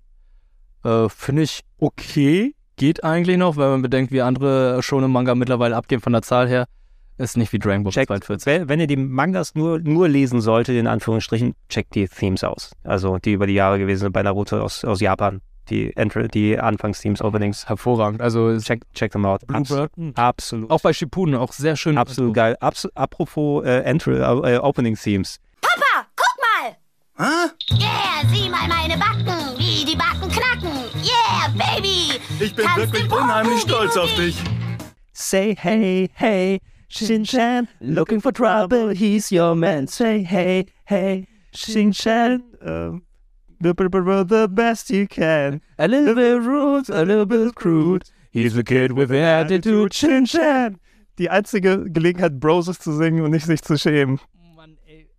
Äh, 0.85 1.09
Finde 1.09 1.43
ich 1.43 1.63
okay. 1.79 2.55
Geht 2.77 3.03
eigentlich 3.03 3.39
noch, 3.39 3.57
wenn 3.57 3.71
man 3.71 3.83
bedenkt, 3.83 4.13
wie 4.13 4.23
andere 4.23 4.85
schone 4.85 5.09
Manga 5.09 5.35
mittlerweile 5.35 5.75
abgehen 5.75 6.01
von 6.01 6.13
der 6.13 6.23
Zahl 6.23 6.49
her. 6.49 6.67
Ist 7.17 7.37
nicht 7.37 7.53
wie 7.53 7.59
Dragon 7.59 7.83
Ball 7.83 7.93
Checkt, 7.93 8.07
42. 8.07 8.47
wenn, 8.47 8.69
wenn 8.69 8.79
ihr 8.79 8.87
die 8.87 8.97
Mangas 8.97 9.57
nur, 9.57 9.81
nur 9.81 10.09
lesen 10.09 10.41
solltet, 10.41 10.77
in 10.77 10.87
Anführungsstrichen, 10.87 11.57
checkt 11.69 11.97
die 11.97 12.07
Themes 12.07 12.45
aus. 12.45 12.71
Also 12.85 13.19
die 13.19 13.33
über 13.33 13.49
die 13.49 13.55
Jahre 13.55 13.81
gewesen 13.81 14.03
sind 14.03 14.13
bei 14.13 14.23
Naruto 14.23 14.61
aus, 14.61 14.85
aus 14.85 15.01
Japan. 15.01 15.41
Die, 15.71 15.95
Entry, 15.97 16.29
die 16.29 16.59
Anfangsthemes, 16.59 17.23
Openings. 17.23 17.69
Hervorragend. 17.69 18.21
Also 18.23 18.59
check, 18.59 18.81
check 18.95 19.13
them 19.13 19.27
out. 19.27 19.43
Abs 19.53 19.69
Bluebird. 19.69 20.19
absolut. 20.19 20.71
Auch 20.71 20.81
bei 20.81 20.93
Shippuden, 20.93 21.35
auch 21.35 21.53
sehr 21.53 21.77
schön. 21.77 21.99
Absolut 21.99 22.35
geil. 22.35 22.57
Abs 22.61 22.89
apropos 22.95 23.65
äh, 23.65 23.81
Entry, 23.81 24.17
äh, 24.19 24.59
Opening 24.59 24.97
Themes. 24.97 25.39
Papa, 25.61 26.07
guck 26.17 26.37
mal! 26.41 27.53
Yeah, 27.73 28.23
sieh 28.33 28.49
mal 28.49 28.69
meine 28.69 28.97
Backen, 28.97 29.59
wie 29.59 29.85
die 29.85 29.97
Backen 29.97 30.31
knacken. 30.31 30.71
Yeah, 31.03 31.49
Baby! 31.57 32.21
Ich 32.41 32.55
bin 32.55 32.65
Tanz 32.65 32.79
wirklich 32.79 33.11
unheimlich 33.11 33.61
stolz 33.61 33.97
auf 33.97 34.15
dich. 34.15 34.37
Say 35.13 35.57
hey, 35.59 36.09
hey, 36.15 36.61
Shin-Chan, 36.89 37.67
looking 37.81 38.21
for 38.21 38.33
trouble, 38.33 38.91
he's 38.95 39.33
your 39.33 39.57
man. 39.57 39.89
Say 39.89 40.23
hey, 40.23 40.67
hey, 40.85 41.27
Shin-Chan, 41.53 42.45
um, 42.65 43.03
the, 43.03 43.08
the- 43.61 44.47
best 44.49 44.91
you 44.91 45.07
can. 45.07 45.61
A 45.79 45.87
little 45.87 46.15
bit 46.15 46.43
rude, 46.47 46.91
a 46.91 47.03
little 47.03 47.27
bit 47.27 47.55
crude. 47.55 48.05
He's 48.31 48.57
a 48.57 48.63
kid 48.63 48.93
with 48.93 49.11
an 49.11 49.17
attitude. 49.17 49.95
Shin-Chan. 49.95 50.79
Die 51.19 51.31
einzige 51.31 51.91
Gelegenheit, 51.91 52.39
Broses 52.39 52.79
zu 52.79 52.93
singen 52.93 53.23
und 53.25 53.31
nicht 53.33 53.47
sich 53.47 53.63
zu 53.63 53.77
schämen. 53.77 54.21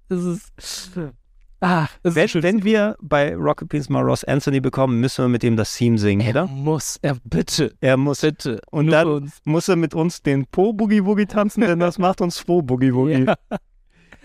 Das 0.08 0.24
ist. 0.24 0.92
Ah, 1.62 1.88
das 2.04 2.16
wenn, 2.16 2.26
ist 2.26 2.42
wenn 2.42 2.64
wir 2.64 2.96
bei 3.02 3.36
Rocket 3.36 3.68
Beans 3.68 3.90
mal 3.90 4.02
Ross 4.02 4.24
Anthony 4.24 4.62
bekommen, 4.62 5.02
müssen 5.02 5.26
wir 5.26 5.30
mit 5.30 5.44
ihm 5.44 5.58
das 5.58 5.76
Theme 5.76 5.98
singen, 5.98 6.26
oder? 6.30 6.48
Muss 6.48 6.98
er 7.02 7.18
bitte. 7.26 7.74
Er 7.82 7.98
muss. 7.98 8.22
Bitte. 8.22 8.62
Und 8.72 8.86
Nur 8.86 8.92
dann 8.96 9.32
muss 9.44 9.68
er 9.68 9.76
mit 9.76 9.94
uns 9.94 10.22
den 10.22 10.46
Po-Boogie-Woogie 10.46 11.26
tanzen, 11.26 11.62
denn 11.62 11.80
das 11.80 11.98
macht 12.00 12.22
uns 12.22 12.40
Froh-Boogie-Woogie. 12.40 13.26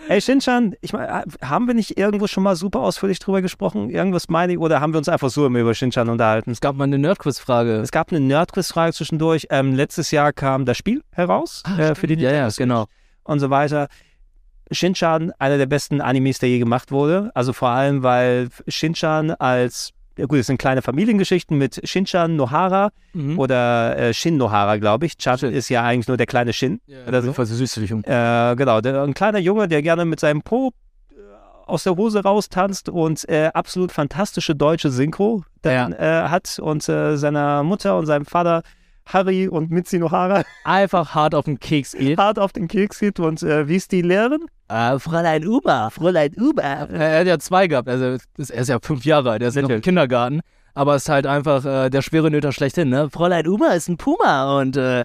Ey, 0.08 0.20
Shinchan, 0.20 0.74
ich 0.82 0.92
meine, 0.92 1.24
haben 1.42 1.66
wir 1.66 1.74
nicht 1.74 1.96
irgendwo 1.96 2.26
schon 2.26 2.42
mal 2.42 2.56
super 2.56 2.80
ausführlich 2.80 3.18
drüber 3.18 3.40
gesprochen? 3.40 3.88
Irgendwas 3.88 4.28
meine 4.28 4.52
ich, 4.52 4.58
oder 4.58 4.80
haben 4.80 4.92
wir 4.92 4.98
uns 4.98 5.08
einfach 5.08 5.30
so 5.30 5.46
immer 5.46 5.60
über 5.60 5.74
Shinchan 5.74 6.08
unterhalten? 6.10 6.50
Es 6.50 6.60
gab 6.60 6.76
mal 6.76 6.84
eine 6.84 6.98
Nerdquiz-Frage. 6.98 7.76
Es 7.76 7.90
gab 7.90 8.10
eine 8.10 8.20
Nerdquiz-Frage 8.20 8.92
zwischendurch. 8.92 9.46
Ähm, 9.50 9.74
letztes 9.74 10.10
Jahr 10.10 10.32
kam 10.32 10.66
das 10.66 10.76
Spiel 10.76 11.02
heraus 11.12 11.62
äh, 11.78 11.94
für 11.94 12.06
die 12.06 12.14
Ja, 12.16 12.32
ja, 12.32 12.48
genau. 12.54 12.86
und 13.24 13.40
so 13.40 13.48
weiter. 13.48 13.88
Shinchan, 14.70 15.32
einer 15.38 15.56
der 15.58 15.66
besten 15.66 16.00
Animes, 16.00 16.38
der 16.38 16.48
je 16.50 16.58
gemacht 16.58 16.90
wurde. 16.90 17.30
Also 17.34 17.52
vor 17.52 17.68
allem, 17.68 18.02
weil 18.02 18.48
Shinchan 18.68 19.30
als, 19.30 19.92
ja 20.18 20.26
gut, 20.26 20.38
es 20.38 20.46
sind 20.46 20.58
kleine 20.58 20.82
Familiengeschichten 20.82 21.56
mit 21.58 21.80
Shinchan 21.88 22.36
Nohara 22.36 22.90
Mhm. 23.12 23.38
oder 23.38 23.96
äh, 23.96 24.12
Shin 24.14 24.36
Nohara, 24.36 24.76
glaube 24.78 25.06
ich. 25.06 25.16
Chan 25.18 25.38
ist 25.52 25.68
ja 25.68 25.82
eigentlich 25.84 26.08
nur 26.08 26.16
der 26.16 26.26
kleine 26.26 26.52
Shin. 26.52 26.80
oder 27.06 27.22
so. 27.22 27.32
Voll 27.32 27.46
süßlich. 27.46 27.90
Äh, 27.90 28.54
genau, 28.56 28.80
der, 28.80 29.02
ein 29.02 29.14
kleiner 29.14 29.38
Junge, 29.38 29.68
der 29.68 29.82
gerne 29.82 30.04
mit 30.04 30.18
seinem 30.20 30.42
Po 30.42 30.72
äh, 31.10 31.14
aus 31.66 31.84
der 31.84 31.96
Hose 31.96 32.22
raustanzt 32.22 32.88
und 32.88 33.28
äh, 33.28 33.50
absolut 33.54 33.92
fantastische 33.92 34.54
deutsche 34.54 34.90
Synchro 34.90 35.44
dann, 35.62 35.92
äh, 35.92 36.28
hat 36.28 36.58
und 36.60 36.88
äh, 36.88 37.16
seiner 37.16 37.62
Mutter 37.62 37.96
und 37.98 38.06
seinem 38.06 38.24
Vater 38.26 38.62
Harry 39.06 39.48
und 39.48 39.70
Mitzi 39.70 39.98
Nohara 39.98 40.42
Einfach 40.64 41.14
hart 41.14 41.34
auf 41.34 41.44
den 41.44 41.60
Keks 41.60 41.92
geht. 41.92 42.18
hart 42.18 42.38
auf 42.38 42.52
den 42.52 42.68
Keks 42.68 42.98
geht 42.98 43.20
und 43.20 43.42
äh, 43.42 43.68
wie 43.68 43.76
ist 43.76 43.92
die 43.92 44.02
Lehrerin? 44.02 44.40
Äh, 44.68 44.98
Fräulein 44.98 45.46
Uber, 45.46 45.90
Fräulein 45.90 46.32
Uber. 46.38 46.62
Er 46.62 47.20
hat 47.20 47.26
ja 47.26 47.38
zwei 47.38 47.66
gehabt. 47.66 47.88
Also 47.88 48.16
ist- 48.38 48.50
er 48.50 48.62
ist 48.62 48.68
ja 48.68 48.78
fünf 48.82 49.04
Jahre 49.04 49.32
alt, 49.32 49.42
er 49.42 49.48
ist 49.48 49.56
noch 49.60 49.68
im 49.68 49.80
Kindergarten. 49.82 50.40
Aber 50.76 50.96
ist 50.96 51.08
halt 51.08 51.26
einfach 51.26 51.64
äh, 51.64 51.90
der 51.90 52.02
schwere 52.02 52.30
Nöter 52.30 52.50
schlechthin, 52.50 52.88
ne? 52.88 53.08
Fräulein 53.10 53.46
Uber 53.46 53.74
ist 53.76 53.88
ein 53.88 53.96
Puma 53.96 54.58
und 54.60 54.76
äh, 54.76 55.04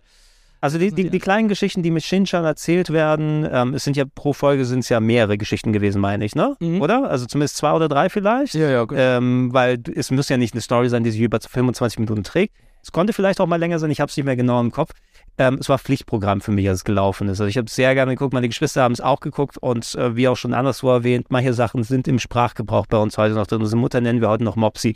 Also 0.61 0.79
die, 0.79 0.91
die, 0.91 1.09
die 1.11 1.19
kleinen 1.19 1.47
Geschichten, 1.47 1.83
die 1.83 1.91
mit 1.91 2.03
Shinchan 2.03 2.43
erzählt 2.43 2.89
werden, 2.89 3.47
ähm, 3.51 3.73
es 3.75 3.83
sind 3.83 3.95
ja 3.95 4.05
pro 4.15 4.33
Folge 4.33 4.65
sind 4.65 4.79
es 4.79 4.89
ja 4.89 4.99
mehrere 4.99 5.37
Geschichten 5.37 5.71
gewesen, 5.71 6.01
meine 6.01 6.25
ich, 6.25 6.35
ne? 6.35 6.55
Oder? 6.81 7.09
Also 7.09 7.27
zumindest 7.27 7.57
zwei 7.57 7.73
oder 7.73 7.87
drei 7.87 8.09
vielleicht. 8.09 8.55
Ja, 8.55 8.69
ja, 8.69 8.83
gut. 8.85 8.97
Ähm, 8.99 9.49
weil 9.53 9.77
es 9.95 10.09
muss 10.09 10.27
ja 10.29 10.37
nicht 10.37 10.53
eine 10.55 10.61
Story 10.61 10.89
sein, 10.89 11.03
die 11.03 11.11
sich 11.11 11.21
über 11.21 11.39
25 11.39 11.99
Minuten 11.99 12.23
trägt. 12.23 12.55
Es 12.81 12.91
konnte 12.91 13.13
vielleicht 13.13 13.41
auch 13.41 13.47
mal 13.47 13.57
länger 13.57 13.79
sein, 13.79 13.91
ich 13.91 13.99
habe 13.99 14.09
es 14.09 14.17
nicht 14.17 14.25
mehr 14.25 14.35
genau 14.35 14.59
im 14.61 14.71
Kopf. 14.71 14.91
Ähm, 15.37 15.57
es 15.59 15.69
war 15.69 15.77
Pflichtprogramm 15.77 16.41
für 16.41 16.51
mich, 16.51 16.67
als 16.67 16.79
es 16.79 16.83
gelaufen 16.83 17.27
ist. 17.27 17.39
Also 17.39 17.45
ich 17.45 17.57
habe 17.57 17.67
es 17.67 17.75
sehr 17.75 17.93
gerne 17.93 18.13
geguckt, 18.13 18.33
meine 18.33 18.47
Geschwister 18.47 18.83
haben 18.83 18.91
es 18.93 19.01
auch 19.01 19.19
geguckt 19.19 19.57
und 19.57 19.95
äh, 19.95 20.15
wie 20.15 20.27
auch 20.27 20.37
schon 20.37 20.53
anderswo 20.53 20.91
erwähnt, 20.91 21.27
manche 21.29 21.53
Sachen 21.53 21.83
sind 21.83 22.07
im 22.07 22.19
Sprachgebrauch 22.19 22.87
bei 22.87 22.97
uns 22.97 23.17
heute 23.17 23.35
noch 23.35 23.47
drin. 23.47 23.61
Unsere 23.61 23.79
Mutter 23.79 24.01
nennen 24.01 24.21
wir 24.21 24.29
heute 24.29 24.43
noch 24.43 24.55
Mopsi. 24.55 24.95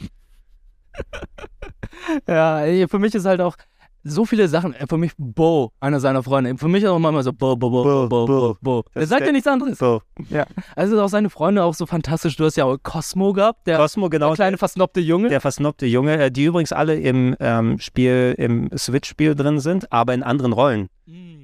ja, 2.27 2.87
für 2.87 2.99
mich 2.99 3.15
ist 3.15 3.25
halt 3.25 3.41
auch 3.41 3.55
so 4.03 4.25
viele 4.25 4.47
Sachen. 4.47 4.73
äh, 4.73 4.85
Für 4.87 4.97
mich 4.97 5.11
Bo, 5.17 5.71
einer 5.79 5.99
seiner 5.99 6.23
Freunde. 6.23 6.57
Für 6.57 6.67
mich 6.67 6.87
auch 6.87 6.95
immer 6.95 7.23
so 7.23 7.31
Bo, 7.33 7.55
Bo, 7.55 7.69
Bo, 7.69 7.83
Bo, 7.83 8.07
Bo, 8.07 8.25
Bo, 8.25 8.57
Bo. 8.61 8.83
Das 8.93 9.09
sagt 9.09 9.25
ja 9.25 9.31
nichts 9.31 9.47
anderes. 9.47 9.77
So. 9.77 10.01
Ja. 10.29 10.45
Also 10.75 11.01
auch 11.01 11.07
seine 11.09 11.29
Freunde 11.29 11.63
auch 11.63 11.73
so 11.73 11.85
fantastisch. 11.85 12.35
Du 12.35 12.45
hast 12.45 12.55
ja 12.57 12.65
auch 12.65 12.77
Cosmo 12.83 13.33
gehabt, 13.33 13.65
der, 13.67 13.77
Cosmo, 13.77 14.09
genau. 14.09 14.27
der 14.27 14.35
kleine 14.35 14.57
versnobte 14.57 14.99
Junge. 14.99 15.29
Der 15.29 15.41
versnobte 15.41 15.85
Junge, 15.85 16.17
äh, 16.25 16.31
die 16.31 16.45
übrigens 16.45 16.71
alle 16.71 16.95
im 16.95 17.35
ähm, 17.39 17.79
Spiel, 17.79 18.35
im 18.37 18.69
Switch-Spiel 18.77 19.35
drin 19.35 19.59
sind, 19.59 19.91
aber 19.91 20.13
in 20.13 20.23
anderen 20.23 20.53
Rollen. 20.53 20.89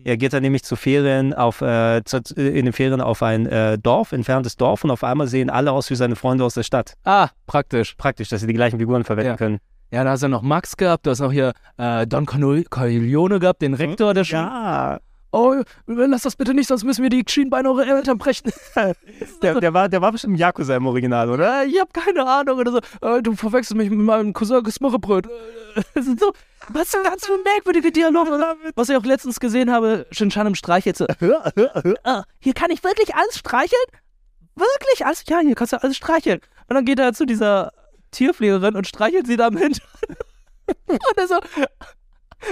Er 0.06 0.16
geht 0.16 0.32
dann 0.32 0.42
nämlich 0.42 0.64
zu 0.64 0.78
Ferien 0.78 1.34
auf, 1.34 1.62
äh, 1.62 2.02
zu, 2.06 2.18
in 2.36 2.64
den 2.66 2.72
Ferien 2.72 3.02
auf 3.02 3.22
ein 3.22 3.46
äh, 3.46 3.78
Dorf, 3.78 4.14
entferntes 4.14 4.56
Dorf 4.56 4.86
und 4.86 4.92
auf 4.92 5.04
einmal 5.04 5.28
sehen 5.28 5.50
alle 5.50 5.74
aus 5.74 5.90
wie 5.90 5.96
seine 5.96 6.16
Freunde 6.16 6.46
aus 6.46 6.54
der 6.54 6.64
Stadt. 6.64 6.94
Ah, 7.04 7.28
praktisch. 7.46 7.96
Praktisch, 7.96 8.30
dass 8.30 8.40
sie 8.40 8.48
die 8.48 8.54
gleichen 8.54 8.80
Figuren 8.80 9.04
verwenden 9.04 9.32
Ja. 9.32 9.38
können. 9.38 9.60
Ja, 9.92 10.04
da 10.04 10.12
hast 10.12 10.24
du 10.24 10.28
noch 10.28 10.42
Max 10.44 10.78
gehabt, 10.78 11.06
du 11.06 11.10
hast 11.12 11.20
noch 11.20 11.32
hier 11.32 11.54
äh, 11.78 12.06
Don 12.06 12.26
Corleone 12.26 13.40
gehabt, 13.40 13.62
den 13.62 13.74
Rektor 13.74 14.14
der 14.14 14.24
Schule. 14.24 14.42
Ja. 14.44 15.00
Oh, 15.32 15.56
lass 15.86 16.24
das 16.24 16.36
bitte 16.36 16.56
nicht, 16.56 16.68
sonst 16.68 16.84
müssen 16.84 17.04
wir 17.04 17.10
die 17.12 17.24
Schienbeine 17.28 17.70
eurer 17.70 17.86
Eltern 17.88 18.18
brechen. 18.18 18.52
Der, 19.44 19.60
der, 19.60 19.74
war, 19.76 19.88
der 19.88 20.02
war 20.02 20.12
bestimmt 20.12 20.40
Yakuza 20.40 20.76
im 20.76 20.88
Original, 20.88 21.30
oder? 21.30 21.62
Äh, 21.62 21.68
ich 21.68 21.80
hab 21.80 21.94
keine 21.94 22.26
Ahnung 22.28 22.58
oder 22.58 22.72
so. 22.72 22.80
Äh, 23.08 23.22
du 23.22 23.36
verwechselst 23.36 23.76
mich 23.76 23.90
mit 23.92 24.00
meinem 24.00 24.34
Cousin 24.34 24.64
Gesmurrebröt. 24.64 25.28
Äh, 25.28 25.82
Das 25.94 26.06
sind 26.06 26.20
so, 26.20 26.34
was 26.70 26.90
für 26.90 27.04
ganz 27.04 27.28
für 27.28 27.38
merkwürdige 27.44 27.92
Dialoge. 27.92 28.32
Was 28.76 28.90
ich 28.90 28.96
auch 28.98 29.06
letztens 29.06 29.40
gesehen 29.40 29.72
habe, 29.72 30.08
Shinchan 30.12 30.48
im 30.48 30.56
Streich 30.56 30.86
jetzt. 30.86 30.98
so, 30.98 31.06
Ah, 32.04 32.24
hier 32.40 32.54
kann 32.54 32.72
ich 32.72 32.84
wirklich 32.84 33.14
alles 33.16 33.38
streicheln? 33.38 33.80
Wirklich 34.56 35.06
alles? 35.06 35.24
Ja, 35.28 35.40
hier 35.40 35.54
kannst 35.56 35.74
du 35.74 35.82
alles 35.82 35.96
streicheln. 35.96 36.40
Und 36.68 36.76
dann 36.76 36.86
geht 36.86 36.98
er 37.00 37.14
zu 37.14 37.26
dieser 37.26 37.72
Tierpflegerin 38.12 38.76
und 38.76 38.88
streichelt 38.88 39.28
sie 39.28 39.38
da 39.38 39.48
am 39.48 39.58
Hintern. 39.58 39.88
Und 40.88 41.00
er 41.18 41.28
so, 41.28 41.40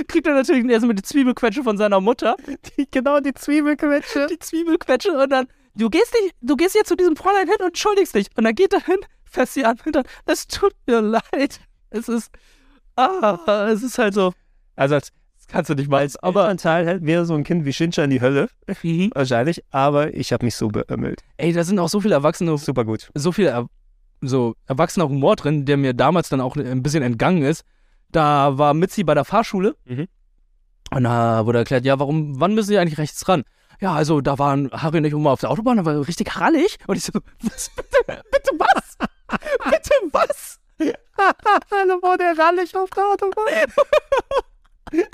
kriegt 0.08 0.28
er 0.28 0.34
natürlich 0.34 0.70
erstmal 0.70 0.96
die 0.96 1.04
Zwiebelquetsche 1.04 1.64
von 1.64 1.78
seiner 1.78 2.02
Mutter. 2.02 2.36
Die, 2.78 2.88
genau, 2.90 3.20
die 3.20 3.34
Zwiebelquetsche. 3.34 4.28
Die 4.30 4.40
Zwiebelquetsche 4.40 5.12
und 5.12 5.30
dann, 5.30 5.48
du 5.76 5.90
gehst 5.90 6.14
nicht, 6.22 6.36
du 6.42 6.56
gehst 6.56 6.76
jetzt 6.76 6.88
zu 6.90 6.96
diesem 6.96 7.16
Fräulein 7.16 7.48
hin 7.48 7.58
und 7.60 7.68
entschuldigst 7.68 8.16
dich. 8.16 8.28
Und 8.36 8.44
dann 8.46 8.56
geht 8.56 8.74
er 8.74 8.84
hin, 8.84 8.98
fässt 9.24 9.54
sie 9.54 9.66
an 9.66 9.78
und 9.86 9.96
dann, 9.96 10.04
es 10.26 10.48
tut 10.48 10.74
mir 10.88 11.02
leid. 11.02 11.60
Es 11.90 12.10
ist, 12.10 12.32
ah, 12.96 13.68
es 13.72 13.84
ist 13.84 13.98
halt 13.98 14.14
so, 14.14 14.34
Also 14.76 14.96
als, 14.96 15.12
das 15.38 15.48
kannst 15.48 15.70
du 15.70 15.76
nicht 15.76 15.92
als 15.92 16.18
aber 16.18 16.56
Teil 16.58 16.86
halt 16.88 17.06
wäre 17.06 17.26
so 17.26 17.34
ein 17.36 17.44
Kind 17.44 17.64
wie 17.66 17.72
Shinchan 17.72 18.06
in 18.06 18.10
die 18.10 18.22
Hölle. 18.22 18.50
Mhm. 18.84 19.12
Wahrscheinlich. 19.14 19.64
Aber 19.72 20.14
ich 20.14 20.34
habe 20.34 20.44
mich 20.46 20.56
so 20.56 20.68
beömmelt. 20.68 21.22
Ey, 21.38 21.54
da 21.54 21.64
sind 21.64 21.80
auch 21.80 21.90
so 21.90 22.02
viele 22.02 22.16
Erwachsene, 22.16 22.58
Super 22.58 22.84
gut. 22.84 23.10
so 23.14 23.32
viel 23.32 23.46
er, 23.46 23.68
so 24.22 24.56
erwachsener 24.66 25.08
Humor 25.10 25.36
drin, 25.36 25.66
der 25.66 25.78
mir 25.78 25.94
damals 25.94 26.30
dann 26.30 26.42
auch 26.42 26.56
ein 26.56 26.84
bisschen 26.84 27.04
entgangen 27.04 27.44
ist. 27.44 27.64
Da 28.10 28.58
war 28.58 28.74
Mitzi 28.74 29.04
bei 29.04 29.14
der 29.14 29.26
Fahrschule 29.26 29.76
Mhm. 29.86 30.08
und 30.92 31.04
da 31.04 31.46
wurde 31.46 31.60
erklärt, 31.60 31.86
ja, 31.86 32.00
warum, 32.00 32.40
wann 32.40 32.54
müssen 32.56 32.70
sie 32.70 32.78
eigentlich 32.78 32.98
rechts 32.98 33.28
ran? 33.28 33.44
Ja, 33.80 33.94
also 33.94 34.22
da 34.22 34.40
waren 34.40 34.72
Harry 34.72 34.98
und 34.98 35.06
ich 35.06 35.14
immer 35.14 35.32
auf 35.32 35.42
der 35.42 35.52
Autobahn, 35.52 35.78
da 35.78 35.86
war 35.86 36.08
richtig 36.08 36.40
rallig. 36.40 36.78
Und 36.88 36.96
ich 36.96 37.04
so, 37.04 37.12
was, 37.42 37.70
bitte, 37.76 38.24
bitte 38.32 38.52
was? 38.58 38.98
bitte 39.72 39.92
was? 40.12 40.60
da 40.78 42.02
war 42.02 42.18
der 42.18 42.38
rallig 42.38 42.76
auf 42.76 42.90
der 42.92 43.06
Autobahn. 43.06 43.46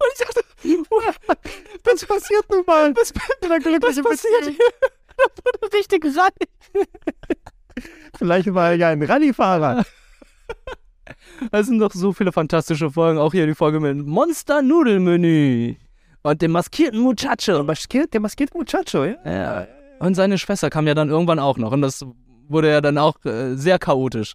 Und 0.00 0.08
ich 0.12 0.18
dachte, 0.26 0.40
was 1.84 2.04
passiert 2.06 2.50
nun 2.50 2.64
mal? 2.66 2.94
Was, 2.96 3.12
was 3.14 4.02
passiert 4.02 4.56
hier? 5.20 5.30
Da 5.36 5.44
wurde 5.44 5.76
richtig 5.76 6.04
rein. 6.16 6.86
Vielleicht 8.18 8.52
war 8.54 8.70
er 8.70 8.76
ja 8.76 8.88
ein 8.88 9.02
Rallyefahrer. 9.02 9.84
Es 11.52 11.66
sind 11.66 11.78
noch 11.78 11.92
so 11.92 12.12
viele 12.12 12.32
fantastische 12.32 12.90
Folgen. 12.90 13.18
Auch 13.18 13.32
hier 13.32 13.46
die 13.46 13.54
Folge 13.54 13.80
mit 13.80 14.06
Monster-Nudelmenü. 14.06 15.74
Und 16.22 16.42
dem 16.42 16.52
maskierten 16.52 17.00
Muchacho. 17.00 17.64
Maskiert, 17.64 18.12
der 18.12 18.20
maskierte 18.20 18.56
Muchacho, 18.56 19.04
ja? 19.04 19.16
Ja. 19.24 19.66
Und 19.98 20.14
seine 20.14 20.38
Schwester 20.38 20.70
kam 20.70 20.86
ja 20.86 20.94
dann 20.94 21.08
irgendwann 21.08 21.38
auch 21.38 21.56
noch. 21.56 21.72
Und 21.72 21.82
das 21.82 22.04
wurde 22.48 22.70
ja 22.70 22.80
dann 22.80 22.98
auch 22.98 23.24
äh, 23.24 23.56
sehr 23.56 23.78
chaotisch. 23.78 24.34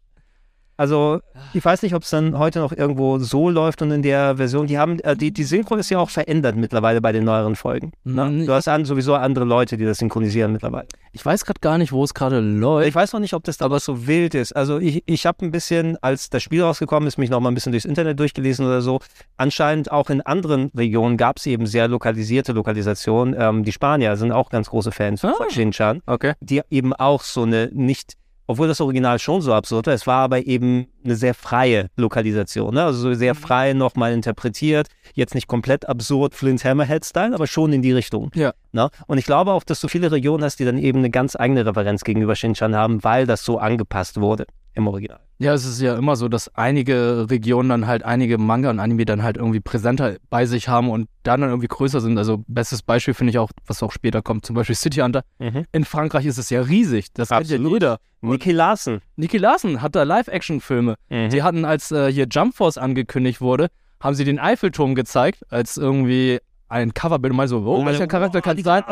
Also, 0.78 1.22
ich 1.54 1.64
weiß 1.64 1.82
nicht, 1.84 1.96
ob 1.96 2.04
es 2.04 2.10
dann 2.10 2.38
heute 2.38 2.60
noch 2.60 2.72
irgendwo 2.72 3.18
so 3.20 3.50
läuft 3.50 3.82
und 3.82 3.92
in 3.92 4.02
der 4.02 4.38
Version, 4.38 4.68
die 4.68 4.78
haben, 4.78 5.00
äh, 5.00 5.16
die, 5.16 5.32
die 5.32 5.44
Synchro 5.44 5.76
ist 5.76 5.90
ja 5.90 6.00
auch 6.00 6.10
verändert 6.10 6.56
mittlerweile 6.56 7.02
bei 7.02 7.12
den 7.12 7.24
neueren 7.24 7.56
Folgen. 7.56 7.94
Ne? 8.04 8.26
Mhm. 8.26 8.46
Du 8.46 8.54
hast 8.54 8.68
an, 8.68 8.86
sowieso 8.86 9.16
andere 9.16 9.46
Leute, 9.46 9.78
die 9.78 9.86
das 9.86 10.00
synchronisieren 10.00 10.52
mittlerweile. 10.52 10.88
Ich 11.14 11.26
weiß 11.26 11.46
gerade 11.46 11.62
gar 11.62 11.78
nicht, 11.78 11.94
wo 11.94 12.04
es 12.04 12.14
gerade 12.14 12.42
läuft. 12.42 12.90
Ich 12.90 12.96
weiß 12.96 13.14
noch 13.14 13.22
nicht, 13.22 13.34
ob 13.34 13.44
das 13.46 13.62
aber 13.62 13.80
so 13.80 14.06
wild 14.06 14.36
ist. 14.36 14.54
Also 14.54 14.80
ich, 14.80 15.04
ich 15.06 15.26
habe 15.26 15.46
ein 15.46 15.52
bisschen, 15.52 15.98
als 16.04 16.30
das 16.30 16.44
Spiel 16.44 16.62
rausgekommen 16.62 17.08
ist, 17.08 17.18
mich 17.18 17.30
noch 17.30 17.40
mal 17.40 17.50
ein 17.52 17.56
bisschen 17.56 17.72
durchs 17.72 17.86
Internet 17.86 18.20
durchgelesen 18.20 18.66
oder 18.66 18.82
so. 18.82 19.00
Anscheinend 19.38 19.92
auch 19.92 20.10
in 20.10 20.20
anderen 20.22 20.72
Regionen 20.76 21.16
gab 21.16 21.38
es 21.38 21.46
eben 21.46 21.68
sehr 21.68 21.88
lokalisierte 21.88 22.52
Lokalisationen. 22.52 23.34
Ähm, 23.38 23.64
die 23.64 23.72
Spanier 23.72 24.18
sind 24.18 24.34
auch 24.34 24.50
ganz 24.50 24.70
große 24.70 24.92
Fans 24.92 25.22
von 25.22 25.32
Shin-Chan, 25.50 26.02
Okay. 26.06 26.34
die 26.42 26.62
eben 26.70 26.92
auch 26.94 27.22
so 27.22 27.44
eine 27.44 27.70
nicht, 27.74 28.16
obwohl 28.48 28.68
das 28.68 28.82
Original 28.82 29.20
schon 29.20 29.42
so 29.42 29.54
absurd 29.54 29.88
war, 29.88 29.94
es 29.94 30.08
war 30.08 30.24
aber 30.24 30.46
eben 30.46 30.88
eine 31.04 31.16
sehr 31.16 31.34
freie 31.34 31.90
Lokalisation. 31.96 32.74
Ne? 32.74 32.84
Also 32.84 33.00
so 33.00 33.14
sehr 33.14 33.36
frei 33.36 33.74
nochmal 33.74 34.14
interpretiert. 34.14 34.88
Jetzt 35.14 35.36
nicht 35.36 35.48
komplett 35.48 35.88
absurd 35.88 36.36
Flint 36.36 36.64
Hammerhead-Style, 36.64 37.34
aber 37.34 37.48
schon 37.48 37.74
in 37.74 37.82
die 37.82 37.92
Richtung. 37.92 38.32
Ja. 38.36 38.54
Ne? 38.72 38.90
Und 39.08 39.18
ich 39.18 39.26
glaube 39.26 39.52
auch, 39.52 39.64
dass 39.64 39.82
du 39.82 39.88
viele 39.88 40.12
Regionen 40.12 40.44
hast, 40.44 40.60
die 40.60 40.66
dann 40.66 40.78
eben 40.78 41.00
eine 41.00 41.10
ganz 41.10 41.36
eigene 41.36 41.66
Referenz 41.66 42.04
gegenüber 42.04 42.36
Shin-Chan 42.36 42.76
haben, 42.76 43.04
weil 43.04 43.26
das 43.26 43.44
so 43.44 43.58
angepasst 43.58 44.20
wurde 44.20 44.46
im 44.76 44.88
Original. 44.88 45.20
Ja, 45.38 45.54
es 45.54 45.66
ist 45.66 45.82
ja 45.82 45.98
immer 45.98 46.16
so, 46.16 46.30
dass 46.30 46.54
einige 46.56 47.30
Regionen 47.30 47.68
dann 47.68 47.88
halt 47.88 48.04
einige 48.04 48.38
Manga 48.38 48.70
und 48.70 48.80
Anime 48.80 49.04
dann 49.04 49.22
halt 49.22 49.36
irgendwie 49.36 49.60
präsenter 49.60 50.16
bei 50.30 50.46
sich 50.46 50.70
haben 50.70 50.90
und 50.90 51.10
dann, 51.24 51.42
dann 51.42 51.50
irgendwie 51.50 51.68
größer 51.68 52.00
sind. 52.00 52.18
Also 52.18 52.44
bestes 52.48 52.82
Beispiel 52.84 53.14
finde 53.14 53.32
ich 53.32 53.38
auch, 53.38 53.50
was 53.66 53.84
auch 53.84 53.92
später 53.92 54.22
kommt, 54.22 54.46
zum 54.46 54.56
Beispiel 54.56 54.76
City 54.76 55.02
Hunter. 55.02 55.24
Mhm. 55.40 55.66
In 55.74 55.84
Frankreich 55.84 56.26
ist 56.26 56.38
es 56.38 56.50
ja 56.50 56.62
riesig. 56.62 57.12
Das 57.14 57.30
kennt 57.30 57.50
ja 57.50 57.58
Absolut. 57.58 57.74
jeder. 57.74 58.00
Niki 58.22 58.52
Larson. 58.52 59.02
Niki 59.18 59.38
Larson 59.38 59.82
hat 59.82 59.96
da 59.96 60.04
Live-Action-Filme. 60.04 60.96
Mhm. 61.10 61.30
Die 61.30 61.44
hatten, 61.44 61.66
als 61.66 61.92
äh, 61.92 62.12
hier 62.12 62.28
Jump 62.30 62.56
Force 62.56 62.78
angekündigt 62.78 63.42
wurde, 63.42 63.68
haben 64.00 64.16
sie 64.16 64.24
den 64.24 64.40
Eiffelturm 64.40 64.96
gezeigt, 64.96 65.44
als 65.50 65.78
irgendwie 65.78 66.40
ein 66.70 66.94
Coverbild. 66.94 67.32
Und 67.32 67.38
mal 67.38 67.48
so, 67.48 67.60
oh, 67.60 67.86
welcher 67.86 68.08
Charakter 68.08 68.42
kann 68.42 68.58
es 68.58 68.64
sein? 68.64 68.84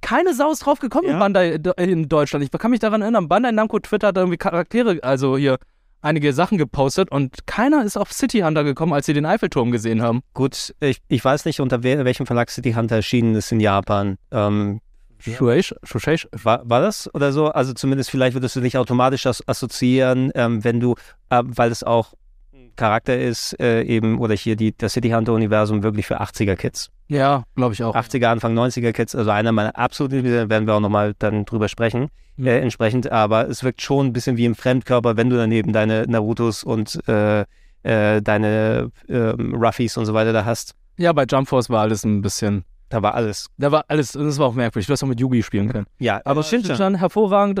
Keine 0.00 0.34
Sau 0.34 0.50
ist 0.50 0.60
drauf 0.60 0.78
gekommen 0.78 1.06
in 1.06 1.12
Ja. 1.12 1.18
Bandai 1.18 1.60
äh, 1.76 1.84
in 1.84 2.08
Deutschland. 2.08 2.44
Ich 2.44 2.50
kann 2.50 2.70
mich 2.70 2.80
daran 2.80 3.02
erinnern, 3.02 3.28
Bandai 3.28 3.52
Namco 3.52 3.78
Twitter 3.78 4.08
hat 4.08 4.16
irgendwie 4.16 4.38
Charaktere, 4.38 4.98
also 5.02 5.36
hier 5.36 5.58
einige 6.00 6.32
Sachen 6.32 6.58
gepostet 6.58 7.10
und 7.10 7.46
keiner 7.46 7.84
ist 7.84 7.96
auf 7.96 8.12
City 8.12 8.40
Hunter 8.40 8.64
gekommen, 8.64 8.92
als 8.92 9.06
sie 9.06 9.12
den 9.12 9.26
Eiffelturm 9.26 9.70
gesehen 9.70 10.02
haben. 10.02 10.22
Gut, 10.34 10.74
ich, 10.80 10.98
ich 11.08 11.24
weiß 11.24 11.44
nicht, 11.44 11.60
unter 11.60 11.82
wel, 11.82 12.04
welchem 12.04 12.26
Verlag 12.26 12.50
City 12.50 12.72
Hunter 12.72 12.96
erschienen 12.96 13.34
ist 13.34 13.50
in 13.52 13.60
Japan. 13.60 14.16
Ähm, 14.30 14.80
Shueisha? 15.18 15.76
Shueisha? 15.82 16.28
war, 16.32 16.68
war 16.68 16.80
das 16.80 17.12
oder 17.14 17.32
so? 17.32 17.48
Also 17.48 17.72
zumindest 17.72 18.10
vielleicht 18.10 18.34
würdest 18.34 18.54
du 18.54 18.60
nicht 18.60 18.76
automatisch 18.76 19.26
as 19.26 19.46
assoziieren, 19.48 20.30
ähm, 20.34 20.62
wenn 20.62 20.80
du, 20.80 20.94
äh, 21.30 21.42
weil 21.44 21.72
es 21.72 21.82
auch 21.82 22.14
ein 22.52 22.72
Charakter 22.76 23.18
ist, 23.18 23.58
äh, 23.60 23.82
eben, 23.82 24.20
oder 24.20 24.34
hier 24.34 24.54
die, 24.54 24.76
das 24.76 24.92
City 24.92 25.10
Hunter-Universum 25.10 25.82
wirklich 25.82 26.06
für 26.06 26.20
80er-Kids. 26.20 26.90
Ja, 27.08 27.44
glaube 27.56 27.74
ich 27.74 27.82
auch. 27.82 27.94
80er, 27.96 28.26
Anfang 28.26 28.56
90er 28.56 28.92
Kids, 28.92 29.14
also 29.14 29.30
einer 29.30 29.52
meiner 29.52 29.76
absoluten, 29.76 30.22
da 30.24 30.48
werden 30.48 30.66
wir 30.66 30.74
auch 30.74 30.80
nochmal 30.80 31.14
dann 31.18 31.44
drüber 31.46 31.68
sprechen, 31.68 32.08
äh, 32.38 32.60
entsprechend, 32.60 33.10
aber 33.10 33.48
es 33.48 33.64
wirkt 33.64 33.80
schon 33.82 34.06
ein 34.06 34.12
bisschen 34.12 34.36
wie 34.36 34.44
im 34.44 34.54
Fremdkörper, 34.54 35.16
wenn 35.16 35.30
du 35.30 35.36
daneben 35.36 35.72
deine 35.72 36.04
Narutos 36.06 36.62
und 36.64 37.00
äh, 37.08 37.44
äh, 37.84 38.20
deine 38.20 38.90
ähm, 39.08 39.54
Ruffies 39.54 39.96
und 39.96 40.04
so 40.06 40.12
weiter 40.14 40.32
da 40.32 40.44
hast. 40.44 40.74
Ja, 40.98 41.12
bei 41.12 41.24
Jump 41.24 41.48
Force 41.48 41.70
war 41.70 41.80
alles 41.82 42.04
ein 42.04 42.20
bisschen. 42.22 42.64
Da 42.90 43.02
war 43.02 43.14
alles. 43.14 43.46
Da 43.58 43.70
war 43.70 43.84
alles, 43.88 44.12
das 44.12 44.38
war 44.38 44.46
auch 44.46 44.54
merkwürdig. 44.54 44.86
Du 44.86 44.92
hast 44.92 45.02
auch 45.02 45.06
mit 45.08 45.20
Yugi 45.20 45.42
spielen 45.42 45.68
können. 45.68 45.86
Ja, 45.98 46.20
Aber 46.24 46.40
äh, 46.40 46.44
Shin-Chan, 46.44 46.96
hervorragend. 46.96 47.58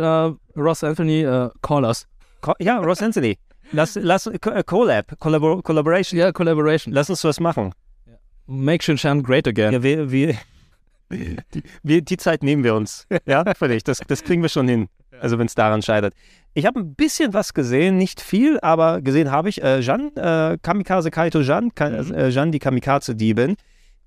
Ross 0.56 0.82
Anthony, 0.82 1.22
äh, 1.22 1.50
call 1.62 1.84
us. 1.84 2.06
Co- 2.40 2.54
Ja, 2.58 2.78
Ross 2.78 3.00
Anthony. 3.02 3.38
Lass, 3.72 3.94
lass 4.00 4.26
äh, 4.26 4.38
Collab, 4.64 5.18
Collabor 5.20 5.62
Collaboration. 5.62 6.18
Ja, 6.18 6.32
Collaboration. 6.32 6.92
Lass 6.94 7.10
uns 7.10 7.22
was 7.24 7.38
machen. 7.40 7.72
Make 8.48 8.82
Shin-Chan 8.82 9.22
great 9.22 9.46
again. 9.46 9.72
Ja, 9.72 9.82
wir, 9.82 10.10
wir, 10.10 10.34
die, 11.10 11.62
wir, 11.82 12.02
die 12.02 12.16
Zeit 12.16 12.42
nehmen 12.42 12.64
wir 12.64 12.74
uns. 12.74 13.06
Ja, 13.26 13.44
dich. 13.44 13.84
Das, 13.84 14.00
das 14.06 14.24
kriegen 14.24 14.42
wir 14.42 14.48
schon 14.48 14.66
hin. 14.66 14.88
Also 15.20 15.38
wenn 15.38 15.46
es 15.46 15.54
daran 15.54 15.82
scheitert. 15.82 16.14
Ich 16.54 16.64
habe 16.64 16.80
ein 16.80 16.94
bisschen 16.94 17.34
was 17.34 17.52
gesehen, 17.52 17.98
nicht 17.98 18.20
viel, 18.20 18.58
aber 18.60 19.02
gesehen 19.02 19.30
habe 19.30 19.48
ich. 19.48 19.62
Äh, 19.62 19.80
Jan, 19.80 20.16
äh, 20.16 20.56
Kamikaze 20.62 21.10
Kaito 21.10 21.40
Jan, 21.40 21.74
Ka 21.74 21.88
äh, 21.88 22.30
Jan 22.30 22.50
die 22.50 22.58
Kamikaze-Diebin. 22.58 23.56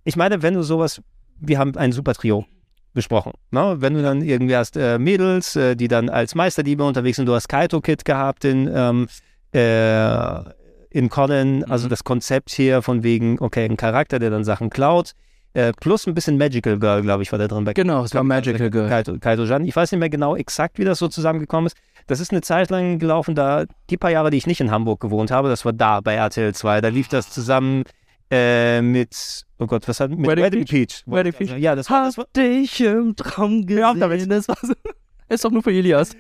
Ich 0.06 0.16
meine, 0.16 0.42
wenn 0.42 0.56
du 0.56 0.64
sowas, 0.64 1.02
wir 1.40 1.60
haben 1.60 1.78
ein 1.78 1.92
super 1.92 2.14
Trio 2.14 2.46
besprochen. 2.94 3.34
Ne? 3.52 3.76
Wenn 3.80 3.94
du 3.94 4.02
dann 4.02 4.22
irgendwie 4.22 4.56
hast 4.56 4.76
äh, 4.76 4.98
Mädels, 4.98 5.56
äh, 5.56 5.76
die 5.76 5.88
dann 5.88 6.10
als 6.10 6.34
Meisterdiebe 6.34 6.84
unterwegs 6.84 7.18
sind, 7.18 7.28
du 7.28 7.36
hast 7.36 7.48
Kaito-Kid 7.48 8.06
gehabt 8.06 8.44
in, 8.44 8.70
ähm, 8.74 9.08
äh, 9.54 10.44
in 10.92 11.10
Conan, 11.10 11.64
also 11.66 11.88
das 11.88 12.04
Konzept 12.04 12.52
hier 12.52 12.82
von 12.82 13.02
wegen, 13.04 13.38
okay, 13.40 13.66
ein 13.66 13.78
Charakter, 13.78 14.20
der 14.20 14.30
dann 14.30 14.44
Sachen 14.44 14.70
klaut, 14.70 15.14
äh, 15.54 15.74
plus 15.80 16.06
ein 16.08 16.14
bisschen 16.14 16.38
Magical 16.38 16.78
Girl, 16.80 17.02
glaube 17.02 17.24
ich, 17.24 17.32
war 17.32 17.40
da 17.40 17.48
drin. 17.48 17.64
Bei 17.66 17.74
Genau, 17.74 18.04
es 18.04 18.14
war 18.14 18.24
Magical 18.24 18.70
Girl. 18.70 18.88
Kaito, 18.88 19.18
Kaito 19.20 19.44
Jan. 19.44 19.66
Ich 19.66 19.76
weiß 19.76 19.92
nicht 19.92 20.00
mehr 20.00 20.10
genau 20.10 20.36
exakt, 20.36 20.78
wie 20.80 20.86
das 20.86 21.00
so 21.00 21.08
zusammengekommen 21.10 21.68
ist. 21.68 21.78
Das 22.08 22.20
ist 22.20 22.32
eine 22.32 22.42
Zeit 22.42 22.70
lang 22.70 23.00
gelaufen, 23.00 23.36
da 23.36 23.66
die 23.90 23.98
paar 23.98 24.12
Jahre, 24.12 24.30
die 24.32 24.38
ich 24.38 24.48
nicht 24.48 24.62
in 24.62 24.72
Hamburg 24.72 25.02
gewohnt 25.02 25.30
habe, 25.32 25.50
das 25.50 25.66
war 25.66 25.74
da 25.74 26.00
bei 26.02 26.16
RTL 26.16 26.54
2. 26.54 26.82
Da 26.82 26.88
lief 26.88 27.08
das 27.10 27.30
zusammen 27.30 27.84
äh, 28.32 28.82
mit, 28.82 29.44
oh 29.60 29.68
Gott, 29.68 29.88
was 29.90 30.00
hat 30.00 30.10
mit 30.12 30.26
Wedding 30.26 30.64
Peach. 30.66 31.04
Wedding 31.06 31.34
Peach. 31.34 31.58
Ja, 31.58 31.76
das 31.76 31.90
war, 31.90 32.06
das 32.06 32.18
war 32.18 32.24
Hab 32.26 32.34
dich 32.34 32.80
im 32.82 33.16
Traum 33.18 33.66
gesehen. 33.66 34.00
damit- 34.00 34.32
das 34.32 34.48
war 34.48 34.58
so. 34.62 34.74
Ist 35.30 35.44
doch 35.46 35.52
nur 35.52 35.64
für 35.64 35.72
Elias. 35.72 36.12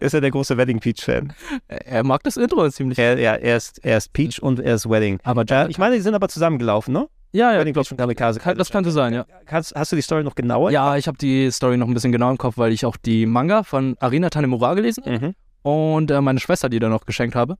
Ist 0.00 0.12
ja 0.12 0.20
der 0.20 0.30
große 0.30 0.56
Wedding 0.56 0.80
Peach-Fan. 0.80 1.32
Er 1.68 2.04
mag 2.04 2.22
das 2.22 2.36
Intro 2.36 2.68
ziemlich. 2.70 2.98
Er, 2.98 3.18
ja, 3.18 3.34
er, 3.34 3.56
ist, 3.56 3.84
er 3.84 3.98
ist 3.98 4.12
Peach 4.12 4.40
und 4.42 4.60
er 4.60 4.74
ist 4.76 4.88
Wedding. 4.88 5.18
Aber 5.24 5.44
Äh, 5.50 5.68
ich 5.70 5.78
meine, 5.78 5.96
die 5.96 6.00
sind 6.00 6.14
aber 6.14 6.28
zusammengelaufen, 6.28 6.92
ne? 6.94 7.08
ja, 7.32 7.52
ja. 7.52 7.60
Wedding 7.60 7.74
Peach 7.74 7.90
und 7.90 7.96
Kamikaze. 7.96 8.40
Das 8.56 8.70
könnte 8.70 8.90
sein, 8.90 9.12
ja. 9.14 9.26
Hast, 9.46 9.74
hast 9.74 9.92
du 9.92 9.96
die 9.96 10.02
Story 10.02 10.22
noch 10.24 10.34
genauer? 10.34 10.70
Ja, 10.70 10.96
ich 10.96 11.06
habe 11.08 11.18
die 11.18 11.50
Story 11.50 11.76
noch 11.76 11.86
ein 11.88 11.94
bisschen 11.94 12.12
genauer 12.12 12.32
im 12.32 12.38
Kopf, 12.38 12.58
weil 12.58 12.72
ich 12.72 12.84
auch 12.86 12.96
die 12.96 13.26
Manga 13.26 13.62
von 13.62 13.96
Arina 14.00 14.30
Tanemura 14.30 14.74
gelesen 14.74 15.04
habe 15.04 15.18
Mhm. 15.26 15.34
und 15.62 16.10
äh, 16.10 16.20
meine 16.20 16.40
Schwester, 16.40 16.68
die 16.68 16.78
da 16.78 16.88
noch 16.88 17.06
geschenkt 17.06 17.34
habe. 17.34 17.56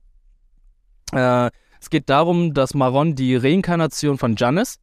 Äh, 1.13 1.49
es 1.81 1.89
geht 1.89 2.09
darum, 2.09 2.53
dass 2.53 2.73
Maron 2.73 3.15
die 3.15 3.35
Reinkarnation 3.35 4.17
von 4.17 4.35
Jan 4.37 4.57
ist 4.57 4.79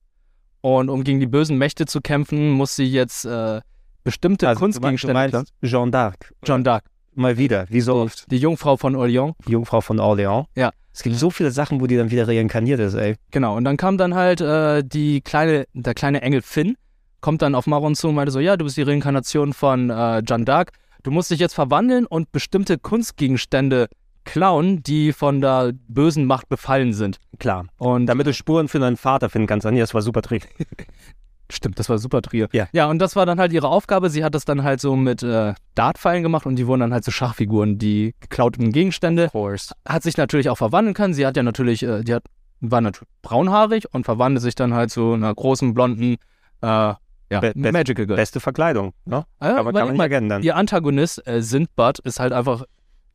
und 0.61 0.89
um 0.91 1.03
gegen 1.05 1.19
die 1.21 1.27
bösen 1.27 1.57
Mächte 1.57 1.87
zu 1.87 2.01
kämpfen, 2.01 2.51
muss 2.51 2.77
sie 2.77 2.85
jetzt 2.85 3.25
äh, 3.25 3.61
bestimmte 4.05 4.49
Also, 4.49 4.61
Kunstgegenstände 4.61 5.31
Du 5.31 5.37
meinst 5.39 5.53
Jeanne 5.63 5.91
d'Arc. 5.91 6.15
John 6.45 6.65
Dark, 6.65 6.85
Mal 7.15 7.37
wieder, 7.37 7.67
wie 7.69 7.81
so 7.81 7.97
oft. 7.97 8.31
die 8.31 8.39
Jungfrau 8.39 8.77
von 8.77 8.95
Orleans. 8.97 9.35
Die 9.47 9.53
Jungfrau 9.53 9.81
von 9.81 9.99
Orléans. 9.99 10.47
Ja. 10.55 10.71
Es 10.93 11.03
gibt 11.03 11.17
so 11.17 11.31
viele 11.31 11.51
Sachen, 11.51 11.81
wo 11.81 11.87
die 11.87 11.97
dann 11.97 12.11
wieder 12.11 12.27
reinkarniert 12.27 12.81
ist, 12.81 12.95
ey. 12.95 13.17
Genau, 13.31 13.57
und 13.57 13.65
dann 13.65 13.77
kam 13.77 13.97
dann 13.99 14.15
halt 14.15 14.41
äh, 14.41 14.83
die 14.85 15.21
kleine, 15.21 15.67
der 15.73 15.95
kleine 15.95 16.23
Engel 16.23 16.43
Finn, 16.43 16.77
kommt 17.21 17.43
dann 17.43 17.55
auf 17.55 17.67
Maron 17.67 17.95
zu 17.95 18.09
und 18.09 18.15
meinte 18.17 18.33
so, 18.33 18.41
ja, 18.41 18.57
du 18.57 18.65
bist 18.65 18.77
die 18.77 18.83
Reinkarnation 18.83 19.53
von 19.53 19.91
äh, 19.91 20.23
Jeanne 20.25 20.45
d'Arc, 20.45 20.69
du 21.03 21.11
musst 21.11 21.31
dich 21.31 21.39
jetzt 21.39 21.55
verwandeln 21.55 22.07
und 22.07 22.33
bestimmte 22.33 22.79
Kunstgegenstände 22.79 23.89
klauen, 24.25 24.83
die 24.83 25.13
von 25.13 25.41
der 25.41 25.73
bösen 25.89 26.25
Macht 26.25 26.49
befallen 26.49 26.93
sind. 26.93 27.19
Klar. 27.39 27.67
Und 27.79 28.07
Damit 28.07 28.27
du 28.27 28.35
Spuren 28.35 28.69
für 28.69 28.79
deinen 28.79 28.97
Vater 28.97 29.31
finden 29.31 29.47
kannst, 29.47 29.67
Anja, 29.67 29.83
das 29.83 29.95
war 29.95 30.03
super 30.03 30.23
Trick. 30.23 30.49
Stimmt, 31.51 31.79
das 31.79 31.89
war 31.89 31.99
super 31.99 32.23
Trier. 32.23 32.49
Ja. 32.53 32.69
Ja, 32.73 32.87
und 32.89 32.99
das 33.01 33.17
war 33.17 33.27
dann 33.27 33.39
halt 33.41 33.53
ihre 33.53 33.69
Aufgabe. 33.69 34.09
Sie 34.11 34.25
hat 34.25 34.35
das 34.35 34.45
dann 34.45 34.63
halt 34.63 34.81
so 34.81 34.97
mit 34.97 35.23
äh, 35.23 35.55
Dartpfeilen 35.75 36.23
gemacht 36.23 36.47
und 36.47 36.57
die 36.57 36.67
wurden 36.67 36.81
dann 36.81 36.93
halt 36.93 37.05
so 37.05 37.11
Schachfiguren, 37.11 37.79
die 37.79 38.15
geklauten 38.21 38.73
Gegenstände. 38.73 39.29
Course. 39.31 39.75
Hat 39.87 40.03
sich 40.03 40.17
natürlich 40.17 40.49
auch 40.49 40.59
verwandeln 40.59 40.95
können. 40.95 41.15
Sie 41.15 41.27
hat 41.27 41.37
ja 41.37 41.43
natürlich, 41.43 41.83
äh, 41.83 42.03
die 42.03 42.15
hat, 42.15 42.25
war 42.61 42.81
natürlich 42.81 43.09
braunhaarig 43.23 43.93
und 43.93 44.05
verwandelt 44.05 44.43
sich 44.43 44.55
dann 44.55 44.75
halt 44.75 44.91
zu 44.91 45.13
einer 45.13 45.35
großen, 45.35 45.75
blonden, 45.75 46.17
äh, 46.63 46.95
ja, 47.33 47.41
Be- 47.41 47.53
best- 47.55 47.73
Magical 47.73 48.07
Girl. 48.07 48.17
Beste 48.17 48.41
Verkleidung, 48.41 48.93
ne? 49.05 49.25
Ah 49.39 49.49
ja, 49.49 49.55
kann 49.57 49.65
man, 49.65 49.75
kann 49.75 49.97
nicht 49.97 50.31
dann. 50.31 50.43
Ihr 50.43 50.57
Antagonist, 50.57 51.27
äh, 51.27 51.43
Sindbad, 51.43 52.01
ist 52.01 52.19
halt 52.19 52.33
einfach 52.33 52.65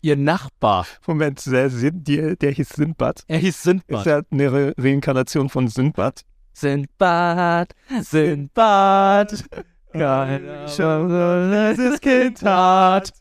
ihr 0.02 0.16
Nachbar. 0.16 0.86
Moment, 1.07 1.45
der, 1.48 1.70
der, 1.70 2.36
der 2.36 2.52
hieß 2.52 2.70
Sindbad. 2.70 3.24
Er 3.28 3.40
hieß 3.40 3.64
Sindbad. 3.64 3.99
Ist 3.99 4.06
ja 4.06 4.22
eine 4.32 4.52
Re 4.53 4.74
Reinkarnation 4.78 5.49
von 5.49 5.68
Sindbad. 5.68 6.22
Sindbad, 6.56 7.76
Sindbad. 8.02 9.44
Keiner 9.91 11.73
dieses 11.73 11.99
Kind 11.99 12.41
hat. 12.44 13.11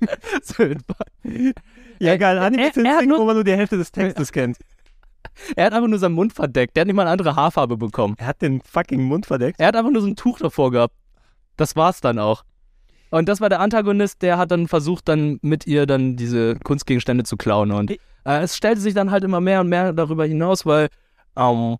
Sindbad. 0.42 1.08
Ja, 1.98 2.16
geil. 2.16 2.38
Anime 2.38 2.64
hat 2.64 2.76
wo 2.76 3.24
man 3.24 3.34
nur 3.34 3.44
die 3.44 3.52
Hälfte 3.52 3.76
des 3.76 3.92
Textes 3.92 4.32
kennt. 4.32 4.56
Er 5.54 5.66
hat 5.66 5.74
einfach 5.74 5.88
nur 5.88 5.98
seinen 5.98 6.14
Mund 6.14 6.32
verdeckt. 6.32 6.76
Der 6.76 6.80
hat 6.80 6.86
nicht 6.86 6.96
mal 6.96 7.02
eine 7.02 7.10
andere 7.10 7.36
Haarfarbe 7.36 7.76
bekommen. 7.76 8.14
Er 8.16 8.26
hat 8.26 8.40
den 8.40 8.62
fucking 8.62 9.02
Mund 9.02 9.26
verdeckt? 9.26 9.60
Er 9.60 9.68
hat 9.68 9.76
einfach 9.76 9.90
nur 9.90 10.00
so 10.00 10.08
ein 10.08 10.16
Tuch 10.16 10.38
davor 10.38 10.70
gehabt. 10.70 10.94
Das 11.58 11.76
war's 11.76 12.00
dann 12.00 12.18
auch. 12.18 12.42
Und 13.10 13.28
das 13.28 13.42
war 13.42 13.50
der 13.50 13.60
Antagonist, 13.60 14.22
der 14.22 14.38
hat 14.38 14.50
dann 14.50 14.66
versucht, 14.66 15.08
dann 15.08 15.38
mit 15.42 15.66
ihr 15.66 15.84
dann 15.84 16.16
diese 16.16 16.56
Kunstgegenstände 16.56 17.24
zu 17.24 17.36
klauen. 17.36 17.70
Und 17.70 17.90
äh, 17.90 17.96
es 18.24 18.56
stellte 18.56 18.80
sich 18.80 18.94
dann 18.94 19.10
halt 19.10 19.24
immer 19.24 19.40
mehr 19.42 19.60
und 19.60 19.68
mehr 19.68 19.92
darüber 19.92 20.24
hinaus, 20.24 20.64
weil 20.64 20.88
ähm, 21.36 21.76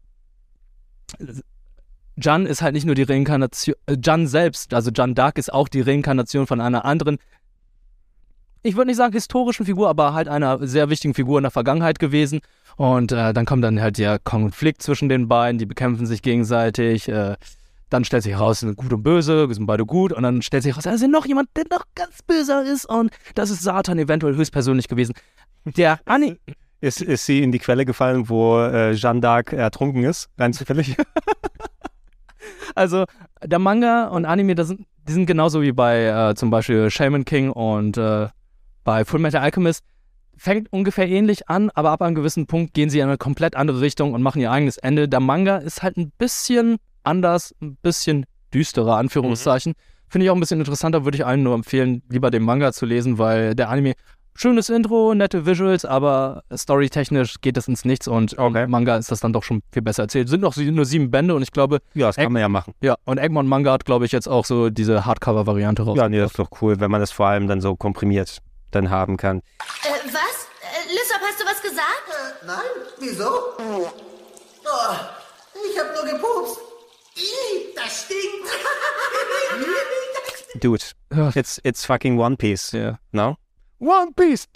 Jan 2.17 2.47
ist 2.47 2.63
halt 2.63 2.75
nicht 2.75 2.85
nur 2.85 2.95
die 2.95 3.05
Reinkarnation, 3.05 3.77
äh, 3.87 3.97
Jan 4.03 4.27
selbst, 4.27 4.75
also 4.75 4.91
Jan 4.91 5.15
Dark 5.15 5.39
ist 5.39 5.53
auch 5.53 5.69
die 5.69 5.81
Reinkarnation 5.81 6.47
von 6.47 6.61
einer 6.61 6.85
anderen, 6.85 7.19
ich 8.63 8.77
würde 8.77 8.89
nicht 8.89 8.97
sagen 8.97 9.13
historischen 9.13 9.65
Figur, 9.65 9.89
aber 9.89 10.15
halt 10.15 10.29
einer 10.29 10.67
sehr 10.67 10.91
wichtigen 10.91 11.15
Figur 11.15 11.39
in 11.39 11.45
der 11.45 11.51
Vergangenheit 11.51 11.99
gewesen. 11.99 12.41
Und 12.77 13.13
äh, 13.13 13.33
dann 13.33 13.47
kommt 13.47 13.65
dann 13.65 13.81
halt 13.81 13.99
der 13.99 14.19
Konflikt 14.19 14.83
zwischen 14.83 15.09
den 15.09 15.29
beiden, 15.29 15.59
die 15.59 15.67
bekämpfen 15.67 16.07
sich 16.07 16.23
gegenseitig. 16.23 17.09
Äh, 17.09 17.37
dann 17.89 18.05
stellt 18.05 18.25
sich 18.25 18.33
heraus, 18.33 18.61
sind 18.61 18.77
gut 18.77 18.93
und 18.93 19.03
böse, 19.03 19.49
wir 19.49 19.55
sind 19.55 19.67
beide 19.67 19.87
gut. 19.87 20.13
Und 20.13 20.23
dann 20.23 20.43
stellt 20.43 20.65
sich 20.65 20.73
heraus, 20.73 20.85
da 20.85 20.93
ist 20.93 21.07
noch 21.07 21.27
jemand, 21.27 21.49
der 21.57 21.65
noch 21.71 21.85
ganz 21.95 22.23
böser 22.23 22.65
ist. 22.65 22.85
Und 22.85 23.11
das 23.35 23.51
ist 23.51 23.63
Satan 23.63 23.99
eventuell 23.99 24.37
höchstpersönlich 24.37 24.89
gewesen. 24.89 25.15
Der 25.65 26.01
Anni. 26.05 26.39
Ist, 26.81 27.03
ist 27.03 27.27
sie 27.27 27.43
in 27.43 27.51
die 27.51 27.59
Quelle 27.59 27.85
gefallen, 27.85 28.29
wo 28.29 28.61
äh, 28.61 28.93
Jeanne 28.95 29.21
d'Arc 29.21 29.55
ertrunken 29.55 30.05
ist? 30.05 30.29
Rein 30.39 30.53
zufällig? 30.53 30.97
also, 32.75 33.05
der 33.43 33.59
Manga 33.59 34.07
und 34.09 34.25
Anime, 34.25 34.55
das 34.55 34.69
sind, 34.69 34.87
die 35.09 35.13
sind 35.13 35.27
genauso 35.27 35.61
wie 35.63 35.73
bei 35.73 36.05
äh, 36.05 36.35
zum 36.37 36.51
Beispiel 36.51 36.89
Shaman 36.91 37.25
King 37.25 37.51
und 37.51 37.97
äh, 37.97 38.29
bei 38.85 39.05
Full 39.05 39.21
Metal 39.21 39.43
Alchemist. 39.43 39.85
Fängt 40.37 40.73
ungefähr 40.73 41.09
ähnlich 41.09 41.49
an, 41.49 41.71
aber 41.71 41.91
ab 41.91 42.01
einem 42.01 42.15
gewissen 42.15 42.47
Punkt 42.47 42.75
gehen 42.75 42.91
sie 42.91 43.01
in 43.01 43.09
eine 43.09 43.19
komplett 43.19 43.57
andere 43.57 43.81
Richtung 43.81 44.13
und 44.13 44.23
machen 44.23 44.41
ihr 44.41 44.53
eigenes 44.53 44.79
Ende. 44.79 45.09
Der 45.09 45.19
Manga 45.19 45.57
ist 45.57 45.83
halt 45.83 45.97
ein 45.97 46.13
bisschen 46.17 46.77
anders, 47.03 47.57
ein 47.61 47.77
bisschen 47.83 48.25
düsterer, 48.55 48.97
Anführungszeichen. 48.99 49.73
Mhm. 49.73 50.11
Finde 50.11 50.25
ich 50.25 50.31
auch 50.31 50.37
ein 50.37 50.41
bisschen 50.41 50.61
interessanter, 50.61 51.05
würde 51.05 51.17
ich 51.17 51.27
allen 51.27 51.43
nur 51.43 51.55
empfehlen, 51.55 52.03
lieber 52.09 52.31
den 52.31 52.45
Manga 52.45 52.73
zu 52.73 52.87
lesen, 52.87 53.19
weil 53.19 53.55
der 53.55 53.69
Anime, 53.69 53.95
schönes 54.39 54.69
Intro, 54.69 55.15
nette 55.15 55.47
Visuals, 55.47 55.85
aber 55.85 56.45
storytechnisch 56.55 57.41
geht 57.41 57.57
das 57.57 57.69
ins 57.69 57.85
Nichts 57.85 58.07
und 58.07 58.39
okay. 58.39 58.67
Manga 58.67 58.97
ist 58.97 59.11
das 59.11 59.21
dann 59.21 59.33
doch 59.33 59.43
schon 59.43 59.63
viel 59.73 59.83
besser 59.83 60.05
erzählt. 60.05 60.29
Sind 60.29 60.41
noch 60.41 60.57
nur 60.57 60.85
sieben 60.85 61.11
Bände 61.11 61.35
und 61.35 61.43
ich 61.43 61.51
glaube. 61.51 61.81
Ja, 61.95 62.07
das 62.07 62.17
kann 62.17 62.33
man 62.33 62.41
ja 62.41 62.49
machen. 62.49 62.75
Ja, 62.81 62.97
und 63.05 63.19
Egmont 63.19 63.49
Manga 63.49 63.73
hat, 63.73 63.85
glaube 63.85 64.07
ich, 64.07 64.13
jetzt 64.13 64.29
auch 64.29 64.45
so 64.45 64.71
diese 64.71 65.05
Hardcover-Variante 65.05 65.83
raus. 65.83 65.97
Ja, 65.97 66.09
nee, 66.09 66.19
das 66.19 66.31
ist 66.31 66.39
doch 66.39 66.51
cool, 66.63 66.79
wenn 66.81 66.91
man 66.91 67.01
das 67.01 67.11
vor 67.11 67.27
allem 67.27 67.49
dann 67.49 67.61
so 67.61 67.75
komprimiert 67.77 68.39
dann 68.71 68.91
haben 68.91 69.17
kann. 69.17 69.39
Äh, 69.39 69.89
was? 70.07 70.47
Äh, 70.63 70.93
Lissop, 70.93 71.21
hast 71.23 71.41
du 71.41 71.45
was 71.45 71.63
gesagt? 71.63 72.05
Äh, 72.09 72.47
nein, 72.47 72.57
wieso? 73.01 73.29
Oh, 73.59 73.89
ich 75.71 75.79
hab 75.79 75.95
nur 75.95 76.05
gepupst. 76.13 76.59
Ih, 77.17 77.75
das 77.75 78.05
stinkt. 78.05 78.49
Dude, 80.61 80.85
it's, 81.35 81.61
it's 81.65 81.85
fucking 81.85 82.19
One 82.19 82.37
Piece. 82.37 82.73
Yeah. 82.73 82.99
No? 83.13 83.37
One 83.81 84.13
Piece. 84.13 84.49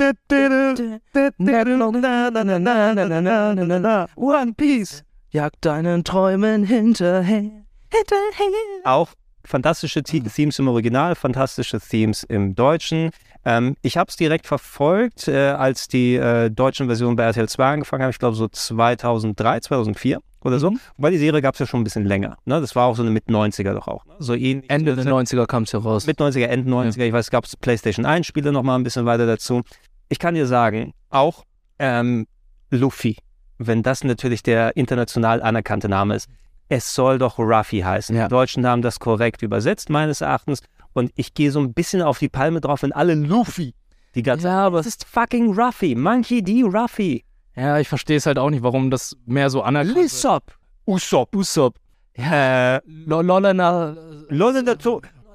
One 4.16 4.52
Piece. 4.56 5.04
Jag 5.30 5.52
deinen 5.60 6.02
Träumen 6.02 6.64
hinterher. 6.64 7.64
Hinterher. 7.88 8.80
Auch 8.84 9.10
fantastische 9.44 10.02
Themes 10.02 10.58
im 10.58 10.66
Original, 10.66 11.14
fantastische 11.14 11.80
Themes 11.80 12.24
im 12.24 12.56
Deutschen. 12.56 13.10
Ähm, 13.44 13.76
ich 13.82 13.96
habe 13.96 14.08
es 14.08 14.16
direkt 14.16 14.46
verfolgt, 14.46 15.28
äh, 15.28 15.50
als 15.50 15.86
die 15.86 16.16
äh, 16.16 16.50
deutschen 16.50 16.86
Versionen 16.86 17.14
bei 17.14 17.22
RTL 17.24 17.48
2 17.48 17.72
angefangen 17.74 18.02
haben. 18.02 18.10
Ich 18.10 18.18
glaube 18.18 18.36
so 18.36 18.48
2003, 18.48 19.60
2004 19.60 20.20
oder 20.44 20.58
so. 20.58 20.70
Mhm. 20.70 20.80
Weil 20.96 21.12
die 21.12 21.18
Serie 21.18 21.42
gab 21.42 21.54
es 21.54 21.60
ja 21.60 21.66
schon 21.66 21.80
ein 21.80 21.84
bisschen 21.84 22.04
länger. 22.04 22.36
Ne? 22.44 22.60
Das 22.60 22.74
war 22.76 22.86
auch 22.86 22.96
so 22.96 23.02
eine 23.02 23.10
Mit-90er 23.10 23.74
doch 23.74 23.88
auch. 23.88 24.04
Ne? 24.06 24.14
So 24.18 24.34
Ende 24.34 24.94
der 24.96 25.04
90er 25.04 25.46
kam 25.46 25.64
es 25.64 25.72
ja 25.72 25.78
raus. 25.78 26.06
Mit-90er, 26.06 26.46
Ende 26.46 26.70
90er. 26.70 26.98
Ja. 27.00 27.04
Ich 27.06 27.12
weiß, 27.12 27.26
es 27.26 27.30
gab 27.30 27.44
PlayStation 27.60 28.06
1 28.06 28.26
Spiele 28.26 28.52
noch 28.52 28.62
mal 28.62 28.76
ein 28.76 28.82
bisschen 28.82 29.06
weiter 29.06 29.26
dazu. 29.26 29.62
Ich 30.08 30.18
kann 30.18 30.34
dir 30.34 30.46
sagen, 30.46 30.92
auch 31.10 31.44
ähm, 31.78 32.26
Luffy, 32.70 33.16
wenn 33.58 33.82
das 33.82 34.04
natürlich 34.04 34.42
der 34.42 34.76
international 34.76 35.42
anerkannte 35.42 35.88
Name 35.88 36.16
ist, 36.16 36.28
es 36.68 36.94
soll 36.94 37.18
doch 37.18 37.38
Ruffy 37.38 37.80
heißen. 37.80 38.16
Ja. 38.16 38.24
Die 38.24 38.30
Deutschen 38.30 38.66
haben 38.66 38.82
das 38.82 38.98
korrekt 38.98 39.42
übersetzt, 39.42 39.90
meines 39.90 40.20
Erachtens. 40.20 40.60
Und 40.94 41.10
ich 41.16 41.34
gehe 41.34 41.50
so 41.50 41.60
ein 41.60 41.72
bisschen 41.72 42.02
auf 42.02 42.18
die 42.18 42.28
Palme 42.28 42.60
drauf, 42.60 42.82
wenn 42.82 42.92
alle 42.92 43.14
Luffy 43.14 43.74
die 44.14 44.22
ganze 44.22 44.48
Ja, 44.48 44.66
aber 44.66 44.80
es 44.80 44.86
ist 44.86 45.04
fucking 45.04 45.54
Ruffy. 45.54 45.94
Monkey 45.94 46.42
D. 46.42 46.62
Ruffy. 46.62 47.24
Ja, 47.54 47.78
ich 47.78 47.88
verstehe 47.88 48.16
es 48.16 48.26
halt 48.26 48.38
auch 48.38 48.50
nicht, 48.50 48.62
warum 48.62 48.90
das 48.90 49.16
mehr 49.26 49.50
so 49.50 49.62
anerkannt 49.62 49.94
wird. 49.94 50.04
Lissop. 50.04 50.54
Usopp. 50.86 51.34
Usopp. 51.34 51.76
Ja, 52.16 52.80
Lolena. 52.86 53.96
Lolena 54.28 54.76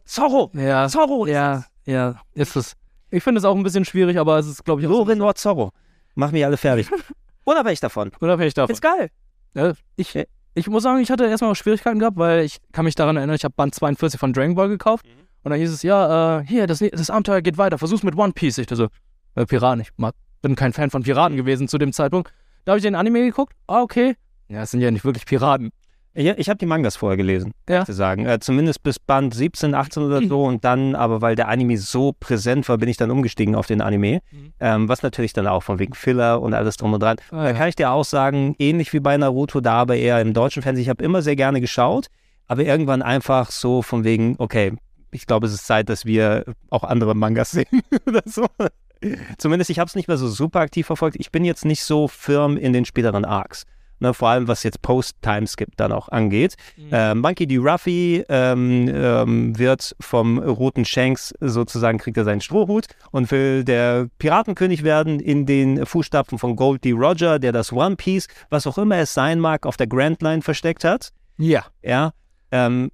Zorro. 0.06 0.52
Ja. 0.54 0.88
Zorro. 0.88 1.28
Ja, 1.28 1.66
ja, 1.86 2.20
ist 2.34 2.56
es. 2.56 2.74
Ich 3.10 3.24
finde 3.24 3.40
es 3.40 3.46
auch 3.46 3.56
ein 3.56 3.64
bisschen 3.64 3.86
schwierig, 3.86 4.18
aber 4.18 4.38
es 4.38 4.48
ist, 4.48 4.66
glaube 4.66 4.82
ich, 4.82 4.88
auch. 4.88 4.92
Lorenor 4.92 5.36
Zorro. 5.36 5.72
Mach 6.16 6.32
mich 6.32 6.44
alle 6.44 6.58
fertig. 6.58 6.90
Unabhängig 7.46 7.80
davon. 7.80 8.12
Unabhängig 8.20 8.54
davon. 8.54 8.74
Ist 8.74 8.82
geil. 8.82 9.10
Ja, 9.54 9.74
ich, 9.96 10.18
ich 10.54 10.68
muss 10.68 10.84
sagen, 10.84 11.00
ich 11.00 11.10
hatte 11.10 11.26
erstmal 11.26 11.56
Schwierigkeiten 11.56 12.00
gehabt, 12.00 12.18
weil 12.18 12.44
ich 12.44 12.58
kann 12.74 12.86
mich 12.86 12.96
daran 12.96 13.16
erinnern, 13.16 13.36
ich 13.36 13.44
habe 13.44 13.54
Band 13.56 13.74
42 13.74 14.20
von 14.20 14.34
Dragon 14.34 14.56
Ball 14.56 14.68
gekauft. 14.70 15.06
Mhm. 15.06 15.28
Und 15.44 15.52
dann 15.52 15.60
hieß 15.60 15.72
es, 15.72 15.84
ja, 15.84 16.40
äh, 16.40 16.46
hier, 16.46 16.68
das, 16.68 16.80
das 16.80 17.10
Abenteuer 17.10 17.42
geht 17.42 17.58
weiter, 17.58 17.78
versuch's 17.78 18.04
mit 18.04 18.18
One 18.18 18.34
Piece. 18.34 18.58
Ich 18.58 18.68
dachte 18.68 18.76
so, 18.76 18.88
äh, 19.36 19.46
Piraten, 19.46 19.82
ich 19.82 19.92
bin 20.42 20.56
kein 20.56 20.74
Fan 20.74 20.90
von 20.90 21.04
Piraten 21.04 21.38
gewesen 21.38 21.68
zu 21.68 21.78
dem 21.78 21.94
Zeitpunkt. 21.94 22.32
Da 22.66 22.72
habe 22.72 22.80
ich 22.80 22.84
den 22.84 22.96
Anime 22.96 23.24
geguckt, 23.24 23.54
ah, 23.68 23.82
okay. 23.82 24.16
Ja, 24.50 24.64
es 24.64 24.72
sind 24.72 24.82
ja 24.82 24.92
nicht 24.92 25.06
wirklich 25.06 25.26
Piraten. 25.26 25.72
Ich, 26.18 26.26
ich 26.26 26.50
habe 26.50 26.58
die 26.58 26.66
Mangas 26.66 26.96
vorher 26.96 27.16
gelesen, 27.16 27.52
ja. 27.70 27.86
zu 27.86 27.94
sagen. 27.94 28.26
Äh, 28.26 28.40
zumindest 28.40 28.82
bis 28.82 28.98
Band 28.98 29.36
17, 29.36 29.76
18 29.76 30.02
oder 30.02 30.24
so. 30.24 30.46
Und 30.46 30.66
dann, 30.66 30.96
aber 30.96 31.22
weil 31.22 31.36
der 31.36 31.48
Anime 31.48 31.78
so 31.78 32.12
präsent 32.20 32.68
war, 32.68 32.80
bin 32.80 32.90
ich 32.90 32.98
dann 32.98 33.12
umgestiegen 33.12 33.54
auf 33.54 33.68
den 33.68 33.82
Anime. 33.82 34.22
Mhm. 34.32 34.54
Ähm, 34.60 34.90
was 34.90 35.04
natürlich 35.04 35.34
dann 35.34 35.46
auch 35.46 35.62
von 35.62 35.78
wegen 35.78 35.94
Filler 35.94 36.42
und 36.42 36.56
alles 36.56 36.76
drum 36.78 36.92
und 36.94 37.04
dran. 37.04 37.18
Ah, 37.30 37.44
da 37.44 37.54
kann 37.54 37.70
ich 37.70 37.76
dir 37.76 37.92
auch 37.92 38.04
sagen, 38.04 38.56
ähnlich 38.58 38.94
wie 38.94 39.00
bei 39.00 39.16
Naruto, 39.16 39.62
da 39.62 39.74
aber 39.74 39.96
eher 39.96 40.20
im 40.20 40.34
deutschen 40.34 40.64
Fernsehen. 40.64 40.82
Ich 40.82 40.90
habe 40.90 41.04
immer 41.04 41.22
sehr 41.22 41.36
gerne 41.36 41.62
geschaut, 41.62 42.08
aber 42.48 42.64
irgendwann 42.64 43.04
einfach 43.04 43.52
so 43.52 43.84
von 43.84 44.04
wegen, 44.04 44.38
okay, 44.40 44.74
ich 45.12 45.28
glaube, 45.28 45.46
es 45.46 45.54
ist 45.54 45.68
Zeit, 45.68 45.88
dass 45.88 46.06
wir 46.06 46.46
auch 46.72 46.84
andere 46.84 47.16
Mangas 47.16 47.52
sehen 47.52 47.84
oder 48.08 48.24
so. 48.26 48.48
Zumindest, 49.38 49.70
ich 49.70 49.80
habe 49.80 49.88
es 49.88 49.96
nicht 49.96 50.08
mehr 50.08 50.18
so 50.18 50.28
super 50.28 50.60
aktiv 50.60 50.86
verfolgt. 50.86 51.18
Ich 51.20 51.32
bin 51.32 51.46
jetzt 51.46 51.66
nicht 51.66 51.84
so 51.84 52.08
firm 52.08 52.58
in 52.58 52.74
den 52.74 52.86
späteren 52.86 53.26
Arcs. 53.26 53.66
Ne, 54.00 54.14
vor 54.14 54.30
allem 54.30 54.48
was 54.48 54.62
jetzt 54.62 54.84
Post-Timeskip 54.84 55.76
dann 55.76 55.92
auch 55.92 56.10
angeht. 56.10 56.54
Mhm. 56.76 56.90
Äh, 56.92 57.16
Monkey 57.16 57.48
D. 57.48 57.58
Ruffy 57.58 58.24
ähm, 58.30 58.88
ähm, 58.94 59.58
wird 59.58 59.96
vom 60.00 60.38
roten 60.38 60.86
Shanks 60.86 61.34
sozusagen, 61.40 61.98
kriegt 61.98 62.16
er 62.16 62.24
seinen 62.24 62.42
Strohhut 62.42 62.86
und 63.10 63.32
will 63.32 63.64
der 63.64 64.08
Piratenkönig 64.20 64.84
werden 64.84 65.20
in 65.20 65.48
den 65.48 65.84
Fußstapfen 65.84 66.38
von 66.38 66.56
Gold 66.56 66.84
D. 66.84 66.92
Roger, 66.92 67.40
der 67.40 67.52
das 67.52 67.74
One 67.74 67.96
Piece, 67.96 68.28
was 68.52 68.68
auch 68.68 68.78
immer 68.78 68.98
es 68.98 69.16
sein 69.16 69.40
mag, 69.40 69.66
auf 69.66 69.78
der 69.78 69.88
Grand 69.88 70.22
Line 70.22 70.44
versteckt 70.44 70.84
hat. 70.84 71.10
Ja. 71.40 71.66
Ja. 71.82 72.12
Ähm, 72.52 72.92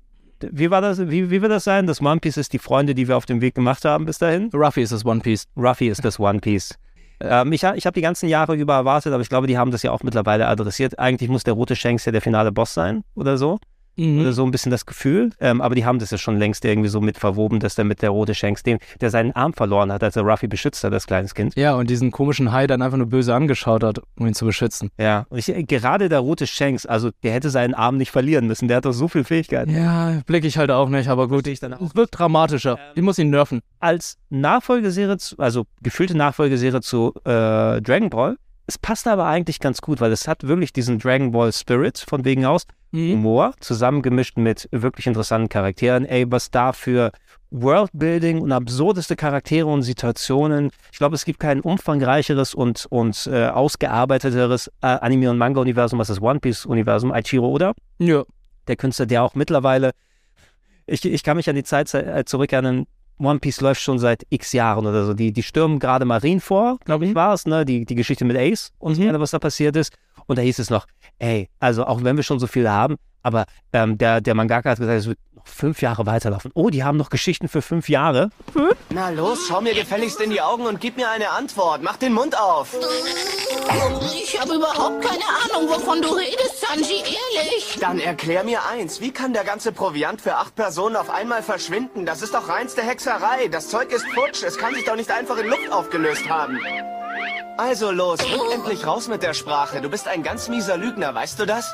wie 0.51 0.71
war 0.71 0.81
das, 0.81 1.09
wie, 1.09 1.29
wie 1.29 1.41
wird 1.41 1.51
das 1.51 1.63
sein? 1.63 1.87
Das 1.87 2.01
One 2.01 2.19
Piece 2.19 2.37
ist 2.37 2.53
die 2.53 2.59
Freunde, 2.59 2.95
die 2.95 3.07
wir 3.07 3.17
auf 3.17 3.25
dem 3.25 3.41
Weg 3.41 3.55
gemacht 3.55 3.85
haben 3.85 4.05
bis 4.05 4.17
dahin? 4.17 4.49
Ruffy 4.53 4.81
ist 4.81 4.91
das 4.91 5.05
One 5.05 5.21
Piece. 5.21 5.47
Ruffy 5.55 5.87
ist 5.87 6.03
das 6.03 6.19
One 6.19 6.39
Piece. 6.39 6.77
Ähm, 7.19 7.51
ich 7.53 7.63
ich 7.63 7.85
habe 7.85 7.93
die 7.93 8.01
ganzen 8.01 8.27
Jahre 8.27 8.55
über 8.55 8.73
erwartet, 8.73 9.13
aber 9.13 9.21
ich 9.21 9.29
glaube, 9.29 9.47
die 9.47 9.57
haben 9.57 9.71
das 9.71 9.83
ja 9.83 9.91
auch 9.91 10.03
mittlerweile 10.03 10.47
adressiert. 10.47 10.99
Eigentlich 10.99 11.29
muss 11.29 11.43
der 11.43 11.53
rote 11.53 11.75
Shanks 11.75 12.05
ja 12.05 12.11
der 12.11 12.21
finale 12.21 12.51
Boss 12.51 12.73
sein 12.73 13.03
oder 13.15 13.37
so. 13.37 13.59
Mhm. 13.95 14.21
Oder 14.21 14.33
so 14.33 14.43
ein 14.43 14.51
bisschen 14.51 14.71
das 14.71 14.85
Gefühl. 14.85 15.31
Ähm, 15.39 15.61
aber 15.61 15.75
die 15.75 15.85
haben 15.85 15.99
das 15.99 16.11
ja 16.11 16.17
schon 16.17 16.37
längst 16.37 16.65
irgendwie 16.65 16.89
so 16.89 17.01
mit 17.01 17.17
verwoben, 17.17 17.59
dass 17.59 17.75
der 17.75 17.85
mit 17.85 18.01
der 18.01 18.09
rote 18.09 18.33
Shanks, 18.33 18.63
dem, 18.63 18.79
der 19.01 19.09
seinen 19.09 19.31
Arm 19.33 19.53
verloren 19.53 19.91
hat, 19.91 20.03
als 20.03 20.15
er 20.15 20.23
Ruffy 20.23 20.47
beschützt 20.47 20.83
hat, 20.83 20.93
das 20.93 21.07
kleines 21.07 21.35
Kind. 21.35 21.55
Ja, 21.55 21.75
und 21.75 21.89
diesen 21.89 22.11
komischen 22.11 22.51
Hai 22.51 22.67
dann 22.67 22.81
einfach 22.81 22.97
nur 22.97 23.07
böse 23.07 23.33
angeschaut 23.33 23.83
hat, 23.83 23.99
um 24.17 24.27
ihn 24.27 24.33
zu 24.33 24.45
beschützen. 24.45 24.89
Ja, 24.97 25.25
und 25.29 25.37
ich, 25.37 25.67
gerade 25.67 26.09
der 26.09 26.19
rote 26.19 26.47
Shanks, 26.47 26.85
also 26.85 27.11
der 27.23 27.33
hätte 27.33 27.49
seinen 27.49 27.73
Arm 27.73 27.97
nicht 27.97 28.11
verlieren 28.11 28.47
müssen. 28.47 28.67
Der 28.67 28.77
hat 28.77 28.85
doch 28.85 28.93
so 28.93 29.07
viel 29.07 29.23
Fähigkeiten. 29.23 29.75
Ja, 29.75 30.21
blicke 30.25 30.47
ich 30.47 30.57
halt 30.57 30.71
auch 30.71 30.89
nicht, 30.89 31.09
aber 31.09 31.27
gut. 31.27 31.47
Ich 31.47 31.59
dann 31.59 31.73
auch. 31.73 31.81
Es 31.81 31.95
wird 31.95 32.09
dramatischer. 32.11 32.73
Ähm, 32.73 32.93
ich 32.95 33.01
muss 33.01 33.17
ihn 33.19 33.29
nerven. 33.29 33.61
Als 33.79 34.17
Nachfolgeserie, 34.29 35.17
zu, 35.17 35.37
also 35.37 35.65
gefühlte 35.81 36.15
Nachfolgeserie 36.17 36.81
zu 36.81 37.13
äh, 37.25 37.81
Dragon 37.81 38.09
Ball, 38.09 38.37
es 38.65 38.77
passt 38.77 39.07
aber 39.07 39.25
eigentlich 39.25 39.59
ganz 39.59 39.81
gut, 39.81 39.99
weil 40.01 40.11
es 40.11 40.27
hat 40.27 40.47
wirklich 40.47 40.73
diesen 40.73 40.99
Dragon 40.99 41.31
Ball 41.31 41.51
Spirit 41.51 41.97
von 41.97 42.25
wegen 42.25 42.45
aus. 42.45 42.65
Mhm. 42.91 43.13
Humor, 43.13 43.53
zusammengemischt 43.59 44.37
mit 44.37 44.69
wirklich 44.71 45.07
interessanten 45.07 45.49
Charakteren. 45.49 46.05
Ey, 46.05 46.31
was 46.31 46.51
da 46.51 46.73
für 46.73 47.11
Worldbuilding 47.53 48.41
und 48.41 48.51
absurdeste 48.51 49.15
Charaktere 49.15 49.67
und 49.67 49.83
Situationen. 49.83 50.71
Ich 50.91 50.97
glaube, 50.97 51.15
es 51.15 51.25
gibt 51.25 51.39
kein 51.39 51.61
umfangreicheres 51.61 52.53
und, 52.53 52.87
und 52.89 53.27
äh, 53.31 53.47
ausgearbeiteteres 53.47 54.67
äh, 54.81 54.87
Anime- 54.87 55.29
und 55.29 55.37
Manga-Universum 55.37 55.99
als 55.99 56.07
das 56.07 56.21
One 56.21 56.39
Piece-Universum. 56.39 57.11
Aichiro 57.11 57.47
Oda. 57.47 57.73
Ja. 57.99 58.23
Der 58.67 58.75
Künstler, 58.75 59.05
der 59.05 59.23
auch 59.23 59.35
mittlerweile, 59.35 59.91
ich, 60.87 61.05
ich 61.05 61.23
kann 61.23 61.37
mich 61.37 61.49
an 61.49 61.55
die 61.55 61.63
Zeit 61.63 61.93
äh, 61.93 62.23
zurückerinnern, 62.25 62.85
One 63.23 63.39
Piece 63.39 63.61
läuft 63.61 63.81
schon 63.81 63.99
seit 63.99 64.25
x 64.29 64.53
Jahren 64.53 64.85
oder 64.85 65.05
so. 65.05 65.13
Die, 65.13 65.31
die 65.31 65.43
stürmen 65.43 65.79
gerade 65.79 66.05
Marine 66.05 66.41
vor, 66.41 66.77
glaube 66.83 67.05
ich, 67.05 67.15
war 67.15 67.33
es, 67.33 67.45
ne? 67.45 67.65
Die, 67.65 67.85
die 67.85 67.95
Geschichte 67.95 68.25
mit 68.25 68.37
Ace 68.37 68.71
und 68.79 68.99
weiter, 68.99 69.19
was 69.19 69.31
da 69.31 69.39
passiert 69.39 69.75
ist. 69.75 69.93
Und 70.25 70.37
da 70.37 70.41
hieß 70.41 70.59
es 70.59 70.69
noch, 70.69 70.85
ey, 71.19 71.49
also 71.59 71.85
auch 71.85 72.03
wenn 72.03 72.15
wir 72.15 72.23
schon 72.23 72.39
so 72.39 72.47
viel 72.47 72.69
haben, 72.69 72.97
aber 73.23 73.45
ähm, 73.71 73.97
der, 73.97 74.21
der 74.21 74.35
Mangaka 74.35 74.71
hat 74.71 74.79
gesagt, 74.79 74.99
es 74.99 75.07
wird 75.07 75.17
noch 75.35 75.47
fünf 75.47 75.81
Jahre 75.81 76.05
weiterlaufen. 76.05 76.51
Oh, 76.53 76.69
die 76.69 76.83
haben 76.83 76.97
noch 76.97 77.09
Geschichten 77.09 77.47
für 77.47 77.61
fünf 77.61 77.89
Jahre. 77.89 78.29
Na 78.89 79.09
los, 79.09 79.45
schau 79.47 79.61
mir 79.61 79.73
gefälligst 79.73 80.21
in 80.21 80.29
die 80.29 80.41
Augen 80.41 80.65
und 80.65 80.79
gib 80.79 80.97
mir 80.97 81.09
eine 81.09 81.31
Antwort. 81.31 81.81
Mach 81.81 81.97
den 81.97 82.13
Mund 82.13 82.39
auf. 82.39 82.75
Ich 84.13 84.39
habe 84.39 84.55
überhaupt 84.55 85.01
keine 85.03 85.23
Ahnung, 85.23 85.69
wovon 85.69 86.01
du 86.01 86.09
redest, 86.09 86.61
Sanji, 86.61 86.97
ehrlich. 86.97 87.77
Dann 87.79 87.99
erklär 87.99 88.43
mir 88.43 88.59
eins. 88.65 89.01
Wie 89.01 89.11
kann 89.11 89.33
der 89.33 89.43
ganze 89.43 89.71
Proviant 89.71 90.21
für 90.21 90.35
acht 90.35 90.55
Personen 90.55 90.95
auf 90.95 91.09
einmal 91.09 91.41
verschwinden? 91.41 92.05
Das 92.05 92.21
ist 92.21 92.33
doch 92.33 92.49
reinste 92.49 92.81
Hexerei. 92.81 93.47
Das 93.47 93.69
Zeug 93.69 93.91
ist 93.91 94.05
futsch. 94.13 94.43
Es 94.43 94.57
kann 94.57 94.73
sich 94.75 94.85
doch 94.85 94.95
nicht 94.95 95.11
einfach 95.11 95.37
in 95.37 95.47
Luft 95.47 95.71
aufgelöst 95.71 96.29
haben. 96.29 96.59
Also 97.57 97.91
los, 97.91 98.19
rück 98.19 98.51
endlich 98.51 98.87
raus 98.87 99.07
mit 99.07 99.21
der 99.21 99.33
Sprache. 99.33 99.79
Du 99.81 99.89
bist 99.89 100.07
ein 100.07 100.23
ganz 100.23 100.49
mieser 100.49 100.75
Lügner, 100.75 101.13
weißt 101.13 101.39
du 101.39 101.45
das? 101.45 101.71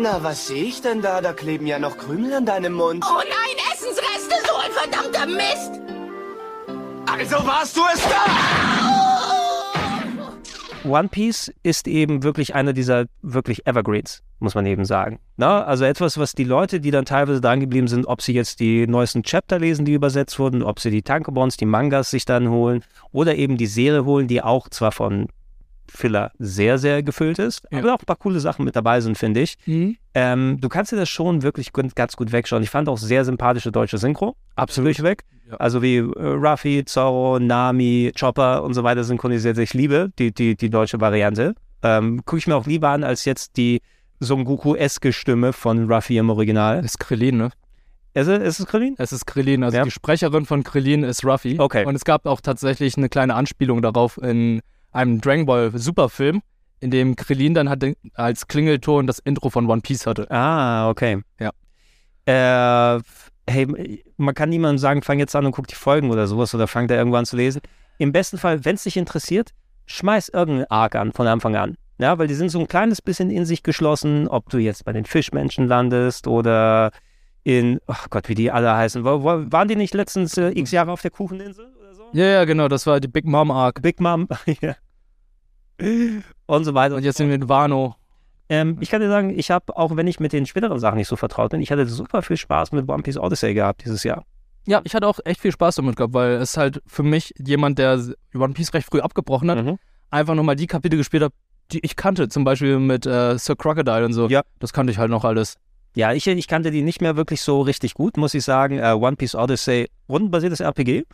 Na, 0.00 0.22
was 0.22 0.46
sehe 0.46 0.62
ich 0.62 0.80
denn 0.80 1.02
da? 1.02 1.20
Da 1.20 1.32
kleben 1.32 1.66
ja 1.66 1.80
noch 1.80 1.98
Krümel 1.98 2.32
an 2.32 2.46
deinem 2.46 2.74
Mund. 2.74 3.04
Oh 3.04 3.18
nein, 3.18 3.56
Essensreste, 3.72 4.36
so 4.46 4.54
ein 4.54 4.70
verdammter 4.70 5.26
Mist. 5.26 5.80
Also 7.10 7.44
warst 7.44 7.76
du 7.76 7.80
es 7.92 8.00
da! 8.04 8.48
One 10.88 11.08
Piece 11.08 11.52
ist 11.64 11.88
eben 11.88 12.22
wirklich 12.22 12.54
einer 12.54 12.72
dieser 12.72 13.06
wirklich 13.22 13.66
Evergreens, 13.66 14.22
muss 14.38 14.54
man 14.54 14.66
eben 14.66 14.84
sagen. 14.84 15.18
Na, 15.36 15.64
also 15.64 15.84
etwas, 15.84 16.16
was 16.16 16.32
die 16.32 16.44
Leute, 16.44 16.78
die 16.78 16.92
dann 16.92 17.04
teilweise 17.04 17.40
dran 17.40 17.58
geblieben 17.58 17.88
sind, 17.88 18.06
ob 18.06 18.22
sie 18.22 18.34
jetzt 18.34 18.60
die 18.60 18.86
neuesten 18.86 19.24
Chapter 19.24 19.58
lesen, 19.58 19.84
die 19.84 19.94
übersetzt 19.94 20.38
wurden, 20.38 20.62
ob 20.62 20.78
sie 20.78 20.92
die 20.92 21.02
Tankobons, 21.02 21.56
die 21.56 21.66
Mangas 21.66 22.10
sich 22.10 22.24
dann 22.24 22.50
holen 22.50 22.84
oder 23.10 23.34
eben 23.34 23.56
die 23.56 23.66
Serie 23.66 24.04
holen, 24.04 24.28
die 24.28 24.42
auch 24.42 24.68
zwar 24.68 24.92
von 24.92 25.26
Filler 25.90 26.32
sehr, 26.38 26.78
sehr 26.78 27.02
gefüllt 27.02 27.38
ist, 27.38 27.70
aber 27.72 27.94
auch 27.94 28.00
ein 28.00 28.06
paar 28.06 28.16
coole 28.16 28.40
Sachen 28.40 28.64
mit 28.64 28.76
dabei 28.76 29.00
sind, 29.00 29.16
finde 29.16 29.40
ich. 29.40 29.56
Ähm, 30.14 30.58
du 30.60 30.68
kannst 30.68 30.92
dir 30.92 30.96
das 30.96 31.08
schon 31.08 31.42
wirklich 31.42 31.72
ganz 31.72 32.16
gut 32.16 32.32
wegschauen. 32.32 32.62
Ich 32.62 32.70
fand 32.70 32.88
auch 32.88 32.98
sehr 32.98 33.24
sympathische 33.24 33.70
deutsche 33.70 33.98
Synchro. 33.98 34.36
Absolut 34.56 34.88
durchweg. 34.88 35.24
Also 35.58 35.80
wie 35.82 35.96
äh, 35.96 36.12
Ruffy, 36.16 36.84
Zorro, 36.84 37.38
Nami, 37.38 38.12
Chopper 38.18 38.62
und 38.62 38.74
so 38.74 38.82
weiter 38.84 39.04
synchronisiert. 39.04 39.58
Ich 39.58 39.74
liebe 39.74 40.10
die, 40.18 40.32
die, 40.32 40.56
die 40.56 40.70
deutsche 40.70 41.00
Variante. 41.00 41.54
Ähm, 41.82 42.22
Gucke 42.24 42.38
ich 42.38 42.46
mir 42.46 42.56
auch 42.56 42.66
lieber 42.66 42.90
an, 42.90 43.04
als 43.04 43.24
jetzt 43.24 43.56
die 43.56 43.80
Son 44.20 44.44
Goku-eske 44.44 45.12
Stimme 45.12 45.52
von 45.52 45.90
Ruffy 45.90 46.18
im 46.18 46.30
Original. 46.30 46.82
Das 46.82 46.92
ist 46.92 46.98
Krillin, 46.98 47.38
ne? 47.38 47.50
Ist 48.14 48.26
es, 48.26 48.42
ist 48.42 48.60
es 48.60 48.66
Krillin? 48.66 48.94
Es 48.98 49.12
ist 49.12 49.26
Krillin, 49.26 49.62
also 49.62 49.80
die 49.80 49.90
Sprecherin 49.90 50.44
von 50.44 50.64
Krillin 50.64 51.04
ist 51.04 51.24
Ruffy. 51.24 51.56
Okay. 51.58 51.84
Und 51.84 51.94
es 51.94 52.04
gab 52.04 52.26
auch 52.26 52.40
tatsächlich 52.40 52.96
eine 52.96 53.08
kleine 53.08 53.34
Anspielung 53.34 53.80
darauf 53.80 54.18
in 54.18 54.60
einem 54.98 55.20
Dragon 55.20 55.46
Ball 55.46 55.70
Superfilm, 55.74 56.42
in 56.80 56.90
dem 56.90 57.16
Krillin 57.16 57.54
dann 57.54 57.68
hatte, 57.68 57.96
als 58.14 58.46
Klingelton 58.46 59.06
das 59.06 59.18
Intro 59.18 59.50
von 59.50 59.68
One 59.68 59.80
Piece 59.80 60.06
hatte. 60.06 60.30
Ah, 60.30 60.88
okay. 60.90 61.22
Ja. 61.38 61.52
Äh, 62.26 63.00
hey, 63.48 64.04
man 64.16 64.34
kann 64.34 64.50
niemandem 64.50 64.78
sagen, 64.78 65.02
fang 65.02 65.18
jetzt 65.18 65.34
an 65.34 65.46
und 65.46 65.52
guck 65.52 65.66
die 65.66 65.74
Folgen 65.74 66.10
oder 66.10 66.26
sowas 66.26 66.54
oder 66.54 66.66
fang 66.66 66.88
da 66.88 66.96
irgendwann 66.96 67.20
an 67.20 67.26
zu 67.26 67.36
lesen. 67.36 67.62
Im 67.98 68.12
besten 68.12 68.38
Fall, 68.38 68.64
wenn 68.64 68.74
es 68.74 68.84
dich 68.84 68.96
interessiert, 68.96 69.50
schmeiß 69.86 70.28
irgendeinen 70.28 70.70
Arc 70.70 70.94
an 70.94 71.12
von 71.12 71.26
Anfang 71.26 71.56
an. 71.56 71.76
Ja, 71.98 72.18
weil 72.18 72.28
die 72.28 72.34
sind 72.34 72.50
so 72.50 72.60
ein 72.60 72.68
kleines 72.68 73.02
bisschen 73.02 73.30
in 73.30 73.44
sich 73.44 73.62
geschlossen, 73.64 74.28
ob 74.28 74.50
du 74.50 74.58
jetzt 74.58 74.84
bei 74.84 74.92
den 74.92 75.04
Fischmenschen 75.04 75.66
landest 75.66 76.28
oder 76.28 76.92
in, 77.42 77.80
ach 77.86 78.08
Gott, 78.10 78.28
wie 78.28 78.36
die 78.36 78.52
alle 78.52 78.72
heißen. 78.72 79.04
Waren 79.04 79.68
die 79.68 79.76
nicht 79.76 79.94
letztens 79.94 80.36
äh, 80.36 80.50
x 80.50 80.70
Jahre 80.70 80.92
auf 80.92 81.02
der 81.02 81.10
Kucheninsel? 81.10 81.72
Ja, 82.12 82.24
ja, 82.26 82.44
genau, 82.44 82.68
das 82.68 82.86
war 82.86 83.00
die 83.00 83.08
Big 83.08 83.24
Mom 83.24 83.50
Arc. 83.50 83.82
Big 83.82 84.00
Mom, 84.00 84.28
ja. 84.60 84.76
Und 85.80 86.64
so 86.64 86.74
weiter. 86.74 86.96
Und 86.96 87.04
jetzt 87.04 87.16
sind 87.18 87.28
wir 87.28 87.34
in 87.34 87.48
Wano. 87.48 87.94
Ähm, 88.48 88.78
ich 88.80 88.90
kann 88.90 89.00
dir 89.00 89.08
sagen, 89.08 89.36
ich 89.38 89.50
habe, 89.50 89.76
auch 89.76 89.94
wenn 89.96 90.06
ich 90.06 90.20
mit 90.20 90.32
den 90.32 90.46
späteren 90.46 90.78
Sachen 90.78 90.96
nicht 90.96 91.08
so 91.08 91.16
vertraut 91.16 91.50
bin, 91.50 91.60
ich 91.60 91.70
hatte 91.70 91.86
super 91.86 92.22
viel 92.22 92.36
Spaß 92.36 92.72
mit 92.72 92.88
One 92.88 93.02
Piece 93.02 93.18
Odyssey 93.18 93.52
gehabt 93.54 93.84
dieses 93.84 94.04
Jahr. 94.04 94.24
Ja, 94.66 94.80
ich 94.84 94.94
hatte 94.94 95.06
auch 95.06 95.18
echt 95.24 95.40
viel 95.40 95.52
Spaß 95.52 95.76
damit 95.76 95.96
gehabt, 95.96 96.14
weil 96.14 96.32
es 96.32 96.56
halt 96.56 96.82
für 96.86 97.02
mich 97.02 97.34
jemand, 97.38 97.78
der 97.78 98.02
One 98.34 98.54
Piece 98.54 98.72
recht 98.74 98.88
früh 98.90 99.00
abgebrochen 99.00 99.50
hat, 99.50 99.78
einfach 100.10 100.34
nochmal 100.34 100.56
die 100.56 100.66
Kapitel 100.66 100.96
gespielt 100.96 101.22
hat, 101.22 101.32
die 101.72 101.80
ich 101.84 101.96
kannte. 101.96 102.28
Zum 102.28 102.44
Beispiel 102.44 102.78
mit 102.78 103.06
äh, 103.06 103.38
Sir 103.38 103.56
Crocodile 103.56 104.04
und 104.04 104.12
so. 104.14 104.28
Ja. 104.28 104.42
Das 104.58 104.72
kannte 104.72 104.90
ich 104.90 104.98
halt 104.98 105.10
noch 105.10 105.24
alles. 105.24 105.56
Ja, 105.94 106.12
ich, 106.12 106.26
ich 106.26 106.48
kannte 106.48 106.70
die 106.70 106.82
nicht 106.82 107.00
mehr 107.00 107.16
wirklich 107.16 107.40
so 107.40 107.60
richtig 107.62 107.94
gut, 107.94 108.16
muss 108.16 108.34
ich 108.34 108.44
sagen. 108.44 108.78
Äh, 108.78 108.92
One 108.92 109.16
Piece 109.16 109.34
Odyssey, 109.34 109.88
rundenbasiertes 110.08 110.60
RPG. 110.60 111.04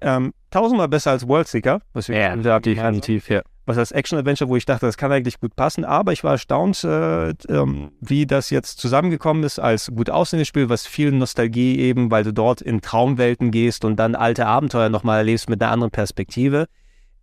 Ähm, 0.00 0.34
tausendmal 0.50 0.88
besser 0.88 1.12
als 1.12 1.26
Worldseeker. 1.26 1.80
Was 1.92 2.08
wir 2.08 2.36
Mhm. 2.36 2.42
Ja, 2.42 2.60
definitiv, 2.60 3.28
ja. 3.30 3.42
Was 3.66 3.78
als 3.78 3.90
Action-Adventure, 3.92 4.48
wo 4.48 4.56
ich 4.56 4.64
dachte, 4.64 4.86
das 4.86 4.96
kann 4.96 5.10
eigentlich 5.12 5.40
gut 5.40 5.56
passen. 5.56 5.84
Aber 5.84 6.12
ich 6.12 6.22
war 6.24 6.32
erstaunt, 6.32 6.84
äh, 6.84 7.30
ähm, 7.48 7.90
wie 8.00 8.24
das 8.24 8.50
jetzt 8.50 8.78
zusammengekommen 8.78 9.42
ist 9.42 9.58
als 9.58 9.90
gut 9.94 10.08
aussehendes 10.08 10.48
Spiel, 10.48 10.68
was 10.68 10.86
viel 10.86 11.10
Nostalgie 11.10 11.78
eben, 11.80 12.10
weil 12.10 12.24
du 12.24 12.32
dort 12.32 12.62
in 12.62 12.80
Traumwelten 12.80 13.50
gehst 13.50 13.84
und 13.84 13.96
dann 13.96 14.14
alte 14.14 14.46
Abenteuer 14.46 14.88
nochmal 14.88 15.18
erlebst 15.18 15.50
mit 15.50 15.60
einer 15.60 15.72
anderen 15.72 15.90
Perspektive. 15.90 16.66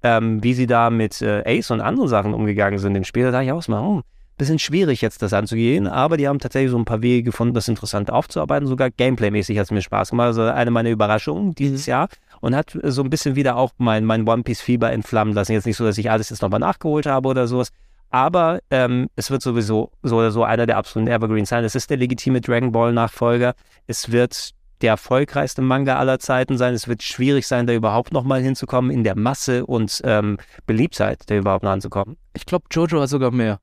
Ähm, 0.06 0.44
wie 0.44 0.54
sie 0.54 0.68
da 0.68 0.90
mit 0.90 1.22
äh, 1.22 1.44
Ace 1.46 1.72
und 1.72 1.80
anderen 1.80 2.10
Sachen 2.10 2.34
umgegangen 2.34 2.78
sind 2.78 2.94
im 2.94 3.06
Spiel, 3.06 3.24
da 3.24 3.32
dachte 3.32 3.46
ich 3.46 3.52
auch 3.54 3.66
mal, 3.70 3.80
oh, 3.80 4.02
bisschen 4.38 4.60
schwierig 4.60 5.02
jetzt 5.02 5.22
das 5.22 5.34
anzugehen, 5.34 5.88
aber 5.88 6.18
die 6.18 6.28
haben 6.28 6.40
tatsächlich 6.40 6.72
so 6.72 6.78
ein 6.78 6.86
paar 6.86 7.02
Wege 7.02 7.24
gefunden, 7.24 7.54
das 7.54 7.68
interessant 7.68 8.12
aufzuarbeiten. 8.12 8.68
Sogar 8.68 8.90
Gameplay-mäßig 8.90 9.58
hat 9.58 9.66
es 9.66 9.72
mir 9.72 9.82
Spaß 9.82 10.10
gemacht. 10.10 10.28
Also 10.28 10.44
eine 10.44 10.72
meiner 10.72 10.90
Überraschungen 10.90 11.54
dieses 11.56 11.86
Jahr 11.86 12.10
und 12.44 12.58
hat 12.58 12.78
so 12.84 13.02
ein 13.02 13.10
bisschen 13.10 13.38
wieder 13.38 13.56
auch 13.56 13.72
mein, 13.78 14.04
mein 14.04 14.28
One 14.28 14.44
Piece-Fieber 14.44 14.92
entflammen 14.92 15.34
lassen. 15.34 15.54
Jetzt 15.54 15.66
nicht 15.66 15.78
so, 15.78 15.86
dass 15.86 15.98
ich 15.98 16.12
alles 16.12 16.30
jetzt 16.30 16.42
nochmal 16.42 16.60
nachgeholt 16.60 17.06
habe 17.06 17.30
oder 17.30 17.48
sowas. 17.48 17.70
Aber 18.10 18.60
ähm, 18.70 19.08
es 19.16 19.32
wird 19.32 19.42
sowieso 19.42 19.92
so 20.02 20.18
oder 20.18 20.30
so 20.30 20.44
einer 20.44 20.66
der 20.66 20.76
absoluten 20.76 21.10
Evergreens 21.10 21.48
sein. 21.48 21.64
Es 21.64 21.74
ist 21.74 21.90
der 21.90 21.96
legitime 21.96 22.42
Dragon 22.42 22.74
Ball-Nachfolger. 22.74 23.54
Es 23.88 24.12
wird 24.12 24.52
der 24.82 24.90
erfolgreichste 24.90 25.62
Manga 25.62 25.96
aller 25.96 26.20
Zeiten 26.20 26.58
sein. 26.58 26.74
Es 26.74 26.90
wird 26.90 27.02
schwierig 27.02 27.48
sein, 27.48 27.66
da 27.66 27.72
überhaupt 27.72 28.12
nochmal 28.12 28.42
hinzukommen 28.42 28.92
in 28.92 29.06
der 29.06 29.18
Masse 29.18 29.66
und 29.66 30.02
ähm, 30.04 30.38
Beliebtheit, 30.66 31.22
da 31.28 31.36
überhaupt 31.36 31.64
noch 31.64 31.72
anzukommen. 31.72 32.18
Ich 32.34 32.46
glaube, 32.46 32.66
Jojo 32.70 33.00
hat 33.00 33.08
sogar 33.08 33.32
mehr. 33.32 33.62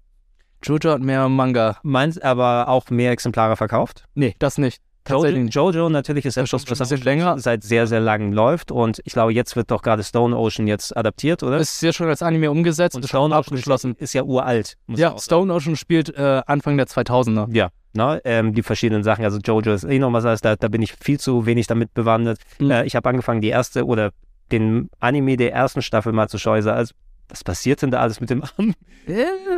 Jojo 0.62 0.92
hat 0.92 1.02
mehr 1.02 1.28
Manga. 1.28 1.76
Meins 1.82 2.16
aber 2.16 2.66
auch 2.68 2.88
mehr 2.88 3.10
Exemplare 3.10 3.56
verkauft? 3.56 4.04
Nee, 4.14 4.36
das 4.38 4.56
nicht. 4.56 4.80
Jojo, 5.08 5.22
Tatsächlich. 5.22 5.54
Jojo 5.54 5.88
natürlich 5.88 6.26
ist 6.26 6.36
etwas, 6.36 6.64
was 6.68 6.92
auch 6.92 6.98
länger 6.98 7.38
seit 7.38 7.62
sehr, 7.62 7.86
sehr 7.86 8.00
langem 8.00 8.32
läuft 8.32 8.70
und 8.70 9.00
ich 9.04 9.12
glaube, 9.12 9.32
jetzt 9.32 9.56
wird 9.56 9.70
doch 9.70 9.82
gerade 9.82 10.04
Stone 10.04 10.36
Ocean 10.36 10.66
jetzt 10.66 10.96
adaptiert, 10.96 11.42
oder? 11.42 11.56
Es 11.56 11.74
ist 11.74 11.82
ja 11.82 11.92
schon 11.92 12.08
als 12.08 12.22
Anime 12.22 12.50
umgesetzt 12.50 12.96
und 12.96 13.04
ist 13.04 13.08
Stone 13.08 13.34
Ocean 13.34 13.38
abgeschlossen. 13.38 13.94
ist 13.98 14.12
ja 14.12 14.22
uralt. 14.22 14.76
Ja, 14.88 15.16
Stone 15.18 15.52
Ocean 15.52 15.76
spielt 15.76 16.14
äh, 16.16 16.42
Anfang 16.46 16.76
der 16.76 16.86
2000er. 16.86 17.48
Ja, 17.54 17.70
ne, 17.94 18.20
ähm, 18.24 18.54
die 18.54 18.62
verschiedenen 18.62 19.02
Sachen. 19.02 19.24
Also 19.24 19.38
Jojo 19.38 19.72
ist 19.72 19.84
eh 19.84 19.98
noch 19.98 20.12
was 20.12 20.24
anderes, 20.24 20.42
da, 20.42 20.56
da 20.56 20.68
bin 20.68 20.82
ich 20.82 20.92
viel 20.92 21.18
zu 21.18 21.46
wenig 21.46 21.66
damit 21.66 21.94
bewandert. 21.94 22.38
Mhm. 22.58 22.70
Äh, 22.70 22.84
ich 22.84 22.94
habe 22.94 23.08
angefangen, 23.08 23.40
die 23.40 23.48
erste 23.48 23.86
oder 23.86 24.10
den 24.52 24.90
Anime 24.98 25.36
der 25.36 25.52
ersten 25.52 25.80
Staffel 25.80 26.12
mal 26.12 26.28
zu 26.28 26.38
schauen. 26.38 26.66
Also, 26.68 26.94
was 27.30 27.44
passiert 27.44 27.82
denn 27.82 27.90
da 27.90 28.00
alles 28.00 28.20
mit 28.20 28.30
dem 28.30 28.42
Arm? 28.42 28.74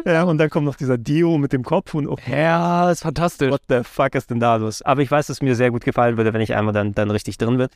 Ja, 0.07 0.23
und 0.25 0.39
dann 0.39 0.51
kommt 0.51 0.67
noch 0.67 0.77
dieser 0.77 0.99
Dio 0.99 1.37
mit 1.39 1.53
dem 1.53 1.63
Kopf 1.65 1.95
und 1.95 2.07
oh, 2.07 2.17
Ja, 2.31 2.91
ist 2.91 3.03
fantastisch. 3.03 3.51
what 3.51 3.63
the 3.69 3.81
fuck 3.83 4.15
ist 4.15 4.31
denn 4.31 4.41
da 4.41 4.57
los? 4.57 4.83
Aber 4.83 5.03
ich 5.03 5.11
weiß, 5.11 5.27
dass 5.27 5.39
es 5.39 5.43
mir 5.43 5.55
sehr 5.55 5.71
gut 5.71 5.85
gefallen 5.85 6.17
würde, 6.17 6.33
wenn 6.33 6.41
ich 6.41 6.55
einmal 6.55 6.73
dann, 6.73 6.95
dann 6.95 7.11
richtig 7.11 7.39
drin 7.39 7.57
bin. 7.59 7.69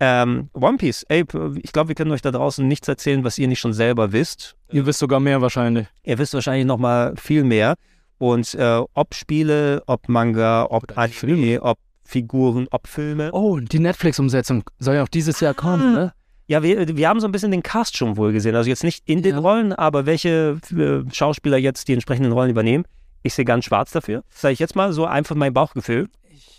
Ähm, 0.00 0.50
One 0.54 0.76
Piece, 0.76 1.04
ey, 1.08 1.24
ich 1.62 1.72
glaube, 1.72 1.88
wir 1.88 1.94
können 1.94 2.10
euch 2.10 2.22
da 2.22 2.30
draußen 2.30 2.66
nichts 2.66 2.88
erzählen, 2.88 3.24
was 3.24 3.38
ihr 3.38 3.48
nicht 3.48 3.60
schon 3.60 3.72
selber 3.72 4.12
wisst. 4.12 4.56
Ihr 4.70 4.86
wisst 4.86 4.98
sogar 4.98 5.20
mehr 5.20 5.40
wahrscheinlich. 5.40 5.86
Ihr 6.02 6.18
wisst 6.18 6.34
wahrscheinlich 6.34 6.66
noch 6.66 6.78
mal 6.78 7.14
viel 7.16 7.44
mehr. 7.44 7.74
Und 8.18 8.54
äh, 8.54 8.80
ob 8.94 9.14
Spiele, 9.14 9.82
ob 9.86 10.08
Manga, 10.08 10.66
ob 10.70 10.96
Anime, 10.96 11.62
ob 11.62 11.78
Figuren, 12.04 12.66
ob 12.70 12.86
Filme. 12.86 13.30
Oh, 13.32 13.58
die 13.58 13.78
Netflix-Umsetzung 13.78 14.64
soll 14.78 14.96
ja 14.96 15.02
auch 15.02 15.08
dieses 15.08 15.40
Jahr 15.40 15.54
kommen, 15.54 15.94
ne? 15.94 16.12
Ja, 16.46 16.62
wir, 16.62 16.96
wir 16.96 17.08
haben 17.08 17.20
so 17.20 17.26
ein 17.26 17.32
bisschen 17.32 17.50
den 17.50 17.62
Cast 17.62 17.96
schon 17.96 18.16
wohl 18.16 18.32
gesehen. 18.32 18.54
Also 18.54 18.68
jetzt 18.68 18.84
nicht 18.84 19.08
in 19.08 19.22
den 19.22 19.38
Rollen, 19.38 19.72
aber 19.72 20.04
welche 20.04 20.58
äh, 20.76 21.10
Schauspieler 21.12 21.56
jetzt 21.56 21.88
die 21.88 21.94
entsprechenden 21.94 22.32
Rollen 22.32 22.50
übernehmen. 22.50 22.84
Ich 23.22 23.32
sehe 23.32 23.46
ganz 23.46 23.64
schwarz 23.64 23.92
dafür. 23.92 24.22
Sage 24.28 24.52
ich 24.52 24.58
jetzt 24.58 24.76
mal 24.76 24.92
so 24.92 25.06
einfach 25.06 25.34
mein 25.34 25.54
Bauchgefühl. 25.54 26.08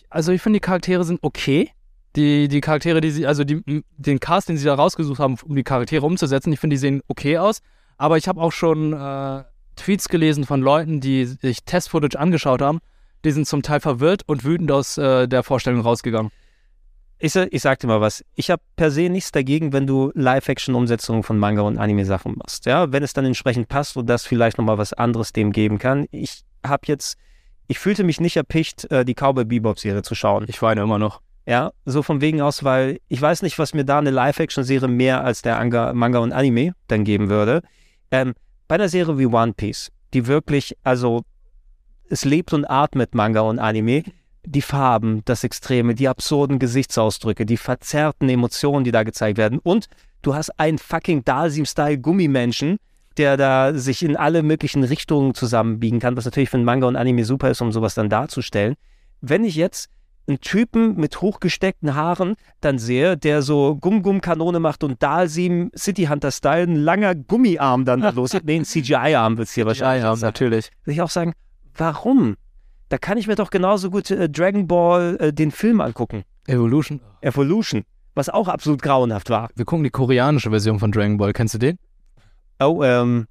Also 0.09 0.31
ich 0.31 0.41
finde, 0.41 0.57
die 0.57 0.61
Charaktere 0.61 1.03
sind 1.03 1.19
okay. 1.21 1.69
Die, 2.15 2.47
die 2.47 2.61
Charaktere, 2.61 3.01
die 3.01 3.11
sie, 3.11 3.27
also 3.27 3.43
die, 3.43 3.83
den 3.97 4.19
Cast, 4.19 4.49
den 4.49 4.57
sie 4.57 4.65
da 4.65 4.73
rausgesucht 4.73 5.19
haben, 5.19 5.35
um 5.43 5.55
die 5.55 5.63
Charaktere 5.63 6.05
umzusetzen, 6.05 6.51
ich 6.53 6.59
finde, 6.59 6.75
die 6.75 6.79
sehen 6.79 7.01
okay 7.07 7.37
aus. 7.37 7.59
Aber 7.97 8.17
ich 8.17 8.27
habe 8.27 8.41
auch 8.41 8.51
schon 8.51 8.93
äh, 8.93 9.43
Tweets 9.75 10.09
gelesen 10.09 10.45
von 10.45 10.61
Leuten, 10.61 11.01
die 11.01 11.25
sich 11.25 11.63
Test-Footage 11.63 12.17
angeschaut 12.17 12.61
haben. 12.61 12.79
Die 13.23 13.31
sind 13.31 13.47
zum 13.47 13.61
Teil 13.61 13.81
verwirrt 13.81 14.23
und 14.25 14.43
wütend 14.43 14.71
aus 14.71 14.97
äh, 14.97 15.27
der 15.27 15.43
Vorstellung 15.43 15.81
rausgegangen. 15.81 16.31
Ich, 17.17 17.35
ich 17.35 17.61
sag 17.61 17.79
dir 17.79 17.87
mal 17.87 18.01
was. 18.01 18.23
Ich 18.35 18.49
habe 18.49 18.61
per 18.75 18.91
se 18.91 19.09
nichts 19.09 19.31
dagegen, 19.31 19.71
wenn 19.71 19.87
du 19.87 20.11
Live-Action-Umsetzungen 20.15 21.23
von 21.23 21.37
Manga 21.39 21.61
und 21.61 21.77
Anime-Sachen 21.77 22.35
machst. 22.35 22.65
Ja, 22.65 22.91
wenn 22.91 23.03
es 23.03 23.13
dann 23.13 23.25
entsprechend 23.25 23.69
passt 23.69 23.95
und 23.95 24.07
das 24.07 24.25
vielleicht 24.25 24.57
nochmal 24.57 24.77
was 24.77 24.93
anderes 24.93 25.31
dem 25.31 25.51
geben 25.51 25.79
kann. 25.79 26.07
Ich 26.11 26.41
habe 26.65 26.83
jetzt, 26.87 27.17
ich 27.67 27.79
fühlte 27.79 28.03
mich 28.03 28.19
nicht 28.19 28.35
erpicht, 28.35 28.89
äh, 28.91 29.05
die 29.05 29.13
Cowboy 29.13 29.45
Bebop-Serie 29.45 30.01
zu 30.01 30.13
schauen. 30.13 30.45
Ich 30.49 30.61
weine 30.61 30.81
immer 30.81 30.99
noch. 30.99 31.21
Ja, 31.47 31.71
so 31.85 32.01
von 32.01 32.21
wegen 32.21 32.41
aus, 32.41 32.63
weil 32.63 32.99
ich 33.07 33.21
weiß 33.21 33.43
nicht, 33.43 33.59
was 33.59 33.73
mir 33.73 33.85
da 33.85 33.99
eine 33.99 34.09
Live-Action-Serie 34.09 34.87
mehr 34.87 35.23
als 35.23 35.41
der 35.41 35.59
Anga, 35.59 35.93
Manga 35.93 36.19
und 36.19 36.33
Anime 36.33 36.73
dann 36.87 37.03
geben 37.03 37.29
würde. 37.29 37.61
Ähm, 38.11 38.33
bei 38.67 38.75
einer 38.75 38.89
Serie 38.89 39.17
wie 39.19 39.27
One 39.27 39.53
Piece, 39.53 39.91
die 40.13 40.27
wirklich, 40.27 40.75
also 40.83 41.23
es 42.09 42.25
lebt 42.25 42.51
und 42.53 42.65
atmet 42.65 43.13
Manga 43.13 43.41
und 43.41 43.59
Anime, 43.59 44.03
die 44.45 44.61
Farben, 44.61 45.21
das 45.25 45.43
Extreme, 45.43 45.95
die 45.95 46.07
absurden 46.07 46.59
Gesichtsausdrücke, 46.59 47.45
die 47.45 47.57
verzerrten 47.57 48.29
Emotionen, 48.29 48.83
die 48.83 48.91
da 48.91 49.03
gezeigt 49.03 49.37
werden. 49.37 49.59
Und 49.59 49.87
du 50.21 50.35
hast 50.35 50.59
einen 50.59 50.77
fucking 50.77 51.23
Dalsim-Style-Gummimenschen, 51.23 52.77
der 53.17 53.37
da 53.37 53.73
sich 53.73 54.03
in 54.03 54.17
alle 54.17 54.43
möglichen 54.43 54.83
Richtungen 54.83 55.33
zusammenbiegen 55.33 55.99
kann, 55.99 56.17
was 56.17 56.25
natürlich 56.25 56.49
für 56.49 56.57
einen 56.57 56.65
Manga 56.65 56.87
und 56.87 56.95
Anime 56.95 57.25
super 57.25 57.49
ist, 57.49 57.61
um 57.61 57.71
sowas 57.71 57.95
dann 57.95 58.09
darzustellen. 58.09 58.75
Wenn 59.21 59.43
ich 59.43 59.55
jetzt 59.55 59.89
einen 60.27 60.39
Typen 60.39 60.95
mit 60.95 61.21
hochgesteckten 61.21 61.95
Haaren 61.95 62.35
dann 62.61 62.79
sehe, 62.79 63.15
der 63.15 63.41
so 63.41 63.75
Gum-Gum-Kanone 63.75 64.59
macht 64.59 64.83
und 64.83 65.01
Dalsim 65.01 65.71
City 65.77 66.05
Hunter-Style, 66.05 66.63
ein 66.63 66.75
langer 66.75 67.15
Gummiarm 67.15 67.85
dann 67.85 68.01
da 68.01 68.09
los. 68.09 68.35
nee, 68.43 68.55
ein 68.55 68.65
CGI-Arm 68.65 69.37
wird 69.37 69.47
es 69.47 69.53
hier 69.53 69.65
wahrscheinlich. 69.65 70.01
CGI-Arm, 70.01 70.19
natürlich. 70.19 70.71
Würde 70.83 70.93
ich 70.93 71.01
auch 71.01 71.09
sagen, 71.09 71.33
warum? 71.75 72.35
Da 72.95 72.99
kann 72.99 73.17
ich 73.17 73.27
mir 73.27 73.35
doch 73.35 73.49
genauso 73.49 73.91
gut 73.91 74.09
äh, 74.09 74.29
Dragon 74.29 74.67
Ball 74.67 75.17
äh, 75.19 75.33
den 75.33 75.51
Film 75.51 75.81
angucken. 75.81 76.23
Evolution. 76.47 77.01
Evolution. 77.19 77.83
Was 78.13 78.29
auch 78.29 78.47
absolut 78.47 78.81
grauenhaft 78.81 79.29
war. 79.29 79.49
Wir 79.53 79.65
gucken 79.65 79.83
die 79.83 79.89
koreanische 79.89 80.49
Version 80.49 80.79
von 80.79 80.93
Dragon 80.93 81.17
Ball. 81.17 81.33
Kennst 81.33 81.55
du 81.55 81.57
den? 81.57 81.77
Oh, 82.61 82.81
ähm. 82.85 83.27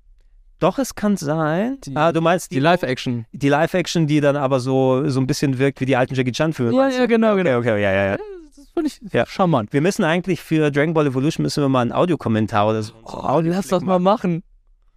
Doch, 0.58 0.78
es 0.78 0.94
kann 0.94 1.16
sein. 1.16 1.78
ah, 1.94 2.12
du 2.12 2.20
meinst 2.20 2.50
Die 2.52 2.58
Live-Action. 2.58 3.24
die 3.32 3.48
Live-Action, 3.48 4.06
die 4.06 4.20
dann 4.20 4.36
aber 4.36 4.60
so, 4.60 5.08
so 5.08 5.18
ein 5.18 5.26
bisschen 5.26 5.56
wirkt 5.58 5.80
wie 5.80 5.86
die 5.86 5.96
alten 5.96 6.14
Jackie 6.14 6.32
Chan-Filme. 6.32 6.74
Ja, 6.76 6.88
ja, 6.90 7.06
genau, 7.06 7.34
genau. 7.34 7.56
Okay, 7.56 7.70
okay, 7.70 7.82
ja, 7.82 7.90
ja, 7.92 8.04
ja. 8.10 8.16
Das 8.54 8.68
finde 8.74 8.88
ich 8.88 9.00
Ja. 9.14 9.24
charmant. 9.24 9.72
Wir 9.72 9.80
müssen 9.80 10.04
eigentlich 10.04 10.42
für 10.42 10.70
Dragon 10.70 10.92
Ball 10.92 11.06
Evolution 11.06 11.42
müssen 11.42 11.62
wir 11.64 11.70
mal 11.70 11.80
einen 11.80 11.92
Audiokommentar 11.92 12.68
oder 12.68 12.82
so. 12.82 12.92
Oh, 13.04 13.40
lass 13.42 13.68
das 13.68 13.82
mal 13.82 13.98
machen. 13.98 14.42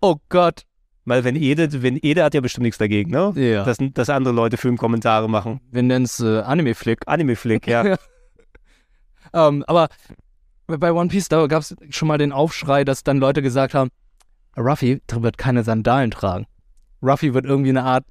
Oh 0.01 0.17
Gott. 0.27 0.63
Weil 1.07 1.23
wenn 1.23 1.37
Ede, 1.37 1.81
wenn 1.83 1.97
Ede 2.01 2.21
hat 2.21 2.33
ja 2.33 2.41
bestimmt 2.41 2.63
nichts 2.63 2.77
dagegen, 2.77 3.11
ne? 3.11 3.31
Ja. 3.37 3.63
Dass, 3.63 3.77
dass 3.93 4.09
andere 4.09 4.33
Leute 4.33 4.57
Filmkommentare 4.57 5.29
machen. 5.29 5.61
Wir 5.71 5.81
nennen 5.81 6.03
es 6.03 6.19
äh, 6.19 6.41
Anime-Flick. 6.41 7.03
Anime-Flick, 7.05 7.65
ja. 7.65 7.95
ähm, 9.33 9.63
aber 9.67 9.87
bei 10.67 10.91
One 10.91 11.07
Piece, 11.07 11.29
da 11.29 11.47
gab 11.47 11.61
es 11.61 11.73
schon 11.91 12.09
mal 12.09 12.17
den 12.17 12.33
Aufschrei, 12.33 12.83
dass 12.83 13.05
dann 13.05 13.19
Leute 13.19 13.41
gesagt 13.41 13.73
haben, 13.73 13.89
Ruffy 14.57 15.01
wird 15.09 15.37
keine 15.37 15.63
Sandalen 15.63 16.11
tragen. 16.11 16.45
Ruffy 17.01 17.33
wird 17.33 17.45
irgendwie 17.45 17.69
eine 17.69 17.83
Art 17.83 18.03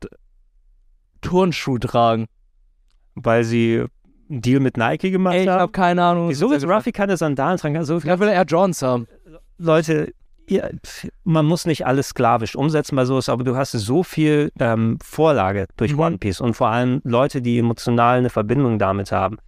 Turnschuh 1.21 1.77
tragen. 1.77 2.29
Weil 3.15 3.45
sie 3.45 3.85
einen 4.31 4.41
Deal 4.41 4.61
mit 4.61 4.79
Nike 4.79 5.11
gemacht 5.11 5.35
Ey, 5.35 5.43
ich 5.43 5.49
haben. 5.51 5.61
habe 5.61 5.73
keine 5.73 6.03
Ahnung. 6.03 6.31
Wieso 6.31 6.51
wird 6.51 6.65
Ruffy 6.65 6.93
keine 6.93 7.19
Sandalen 7.19 7.59
tragen? 7.59 7.77
Also, 7.77 7.99
Ja, 7.99 8.19
will 8.19 8.29
er 8.29 8.45
Johns 8.45 8.81
haben. 8.81 9.07
Leute, 9.59 10.15
pf, 10.49 11.09
man 11.25 11.45
muss 11.47 11.67
nicht 11.67 11.87
alles 11.87 12.09
sklavisch 12.09 12.57
umsetzen 12.57 12.97
bei 12.97 13.05
sowas, 13.05 13.29
aber 13.29 13.45
du 13.45 13.57
hast 13.57 13.73
so 13.73 14.03
viel 14.03 14.53
ähm, 14.59 14.99
Vorlage 15.03 15.67
durch 15.77 15.93
Mhm. 15.93 16.01
One 16.01 16.19
Piece 16.19 16.41
und 16.41 16.55
vor 16.55 16.69
allem 16.69 17.01
Leute, 17.05 17.43
die 17.43 17.59
emotional 17.59 18.19
eine 18.19 18.31
Verbindung 18.31 18.79
damit 18.79 19.13
haben. 19.13 19.39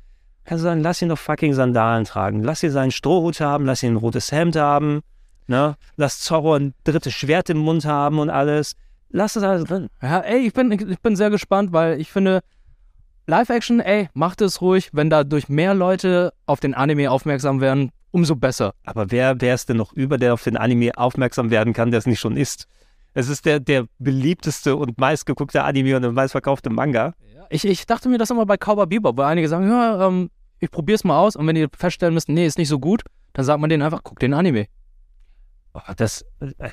Kannst 0.45 0.65
du 0.65 0.69
sagen, 0.69 0.81
lass 0.81 1.03
ihn 1.03 1.11
doch 1.11 1.19
fucking 1.19 1.53
Sandalen 1.53 2.05
tragen. 2.05 2.43
Lass 2.43 2.63
ihn 2.63 2.71
seinen 2.71 2.91
Strohhut 2.91 3.41
haben, 3.41 3.67
lass 3.67 3.83
ihn 3.83 3.93
ein 3.93 3.97
rotes 3.97 4.33
Hemd 4.33 4.57
haben. 4.57 5.01
Ne? 5.47 5.77
Lass 5.97 6.21
Zorro 6.21 6.55
ein 6.55 6.75
drittes 6.85 7.13
Schwert 7.13 7.51
im 7.51 7.59
Mund 7.59 7.85
haben 7.85 8.19
und 8.19 8.31
alles. 8.31 8.75
Lass 9.11 9.37
es 9.37 9.43
alles 9.43 9.65
drin. 9.65 9.89
Ja, 10.03 10.21
ey, 10.21 10.47
ich 10.47 10.53
bin, 10.55 10.73
ich 10.73 11.01
bin 11.01 11.17
sehr 11.17 11.31
gespannt, 11.31 11.73
weil 11.73 12.01
ich 12.01 12.11
finde, 12.11 12.41
Live-Action, 13.27 13.81
ey, 13.81 14.09
macht 14.15 14.41
es 14.41 14.63
ruhig. 14.63 14.89
Wenn 14.93 15.11
dadurch 15.11 15.51
mehr 15.51 15.75
Leute 15.75 16.33
auf 16.47 16.61
den 16.61 16.73
Anime 16.75 17.11
aufmerksam 17.11 17.61
werden, 17.61 17.91
umso 18.11 18.37
besser. 18.37 18.75
Aber 18.85 19.11
wer, 19.11 19.41
wer 19.41 19.55
ist 19.55 19.69
denn 19.69 19.77
noch 19.77 19.93
über, 19.93 20.19
der 20.19 20.35
auf 20.35 20.45
den 20.45 20.57
Anime 20.57 20.97
aufmerksam 20.97 21.51
werden 21.51 21.73
kann, 21.73 21.91
der 21.91 21.99
es 21.99 22.07
nicht 22.07 22.21
schon 22.21 22.37
ist? 22.37 22.67
Es 23.15 23.29
ist 23.29 23.47
der, 23.47 23.61
der 23.61 23.87
beliebteste 23.99 24.77
und 24.77 24.99
meistgeguckte 24.99 25.65
Anime 25.65 25.97
und 25.97 26.03
der 26.03 26.13
meistverkaufte 26.13 26.71
Manga. 26.71 27.15
Ich, 27.51 27.65
ich 27.65 27.87
dachte 27.87 28.09
mir 28.09 28.19
das 28.19 28.31
immer 28.31 28.47
bei 28.47 28.57
Cowboy 28.57 28.87
Bebop, 28.87 29.17
weil 29.17 29.27
einige 29.27 29.49
sagen, 29.49 29.69
ja, 29.69 30.07
ähm, 30.07 30.31
ich 30.61 30.71
probier's 30.71 31.05
mal 31.05 31.19
aus 31.19 31.37
und 31.37 31.47
wenn 31.47 31.55
die 31.55 31.67
feststellen 31.77 32.15
müssen, 32.15 32.35
nee, 32.35 32.47
ist 32.47 32.59
nicht 32.59 32.69
so 32.69 32.79
gut, 32.79 33.03
dann 33.33 33.45
sagt 33.45 33.61
man 33.61 33.71
denen 33.71 33.83
einfach, 33.83 34.03
guck 34.03 34.19
den 34.19 34.35
Anime. 34.35 34.67
Oh, 35.75 35.81
das, 35.97 36.25
äh, 36.41 36.71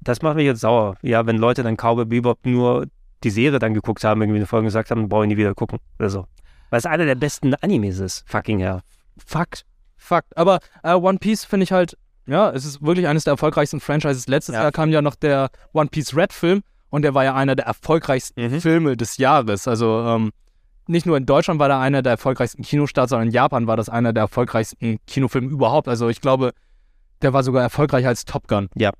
das 0.00 0.22
macht 0.22 0.36
mich 0.36 0.46
jetzt 0.46 0.60
sauer. 0.60 0.96
Ja, 1.02 1.26
wenn 1.26 1.36
Leute 1.36 1.62
dann 1.62 1.76
Cowboy 1.76 2.06
Bebop 2.06 2.44
nur 2.46 2.86
die 3.22 3.30
Serie 3.30 3.58
dann 3.58 3.74
geguckt 3.74 4.02
haben, 4.04 4.22
irgendwie 4.22 4.38
eine 4.38 4.46
Folge 4.46 4.66
gesagt 4.66 4.90
haben, 4.90 5.08
brauche 5.08 5.24
ich 5.24 5.28
nie 5.28 5.36
wieder 5.36 5.54
gucken 5.54 5.78
oder 5.98 6.08
so. 6.08 6.26
Weil 6.70 6.78
es 6.78 6.86
einer 6.86 7.04
der 7.04 7.16
besten 7.16 7.54
Animes 7.54 7.98
ist. 7.98 8.24
Fucking 8.26 8.60
hell. 8.60 8.80
Fakt. 9.18 9.66
Fakt. 10.00 10.36
Aber 10.36 10.60
äh, 10.82 10.94
One 10.94 11.18
Piece 11.18 11.44
finde 11.44 11.64
ich 11.64 11.72
halt, 11.72 11.96
ja, 12.26 12.50
es 12.50 12.64
ist 12.64 12.82
wirklich 12.82 13.06
eines 13.06 13.24
der 13.24 13.32
erfolgreichsten 13.32 13.80
Franchises. 13.80 14.26
Letztes 14.28 14.54
Ja. 14.54 14.62
Jahr 14.62 14.72
kam 14.72 14.90
ja 14.90 15.02
noch 15.02 15.14
der 15.14 15.50
One 15.72 15.88
Piece 15.90 16.16
Red 16.16 16.32
Film 16.32 16.62
und 16.88 17.02
der 17.02 17.14
war 17.14 17.22
ja 17.24 17.34
einer 17.34 17.54
der 17.54 17.66
erfolgreichsten 17.66 18.40
Mhm. 18.50 18.60
Filme 18.60 18.96
des 18.96 19.18
Jahres. 19.18 19.68
Also 19.68 20.00
ähm, 20.06 20.30
nicht 20.86 21.06
nur 21.06 21.16
in 21.16 21.26
Deutschland 21.26 21.60
war 21.60 21.68
da 21.68 21.80
einer 21.80 22.02
der 22.02 22.12
erfolgreichsten 22.12 22.62
Kinostarts, 22.62 23.10
sondern 23.10 23.28
in 23.28 23.34
Japan 23.34 23.66
war 23.66 23.76
das 23.76 23.88
einer 23.88 24.12
der 24.12 24.22
erfolgreichsten 24.22 24.98
Kinofilme 25.06 25.48
überhaupt. 25.48 25.86
Also 25.86 26.08
ich 26.08 26.20
glaube, 26.20 26.52
der 27.22 27.32
war 27.32 27.42
sogar 27.42 27.62
erfolgreicher 27.62 28.08
als 28.08 28.24
Top 28.24 28.48
Gun. 28.48 28.68
Ja. 28.74 28.90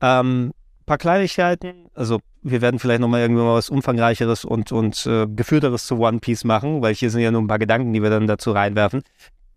Ähm, 0.00 0.52
paar 0.86 0.98
Kleinigkeiten. 0.98 1.86
Also 1.94 2.18
wir 2.42 2.60
werden 2.62 2.78
vielleicht 2.80 3.00
nochmal 3.00 3.20
irgendwann 3.20 3.46
mal 3.46 3.54
was 3.54 3.70
umfangreicheres 3.70 4.44
und, 4.44 4.72
und 4.72 5.06
äh, 5.06 5.26
geführteres 5.28 5.86
zu 5.86 5.98
One 5.98 6.18
Piece 6.18 6.44
machen, 6.44 6.82
weil 6.82 6.94
hier 6.94 7.10
sind 7.10 7.20
ja 7.20 7.30
nur 7.30 7.42
ein 7.42 7.46
paar 7.46 7.58
Gedanken, 7.58 7.92
die 7.92 8.02
wir 8.02 8.10
dann 8.10 8.26
dazu 8.26 8.52
reinwerfen. 8.52 9.02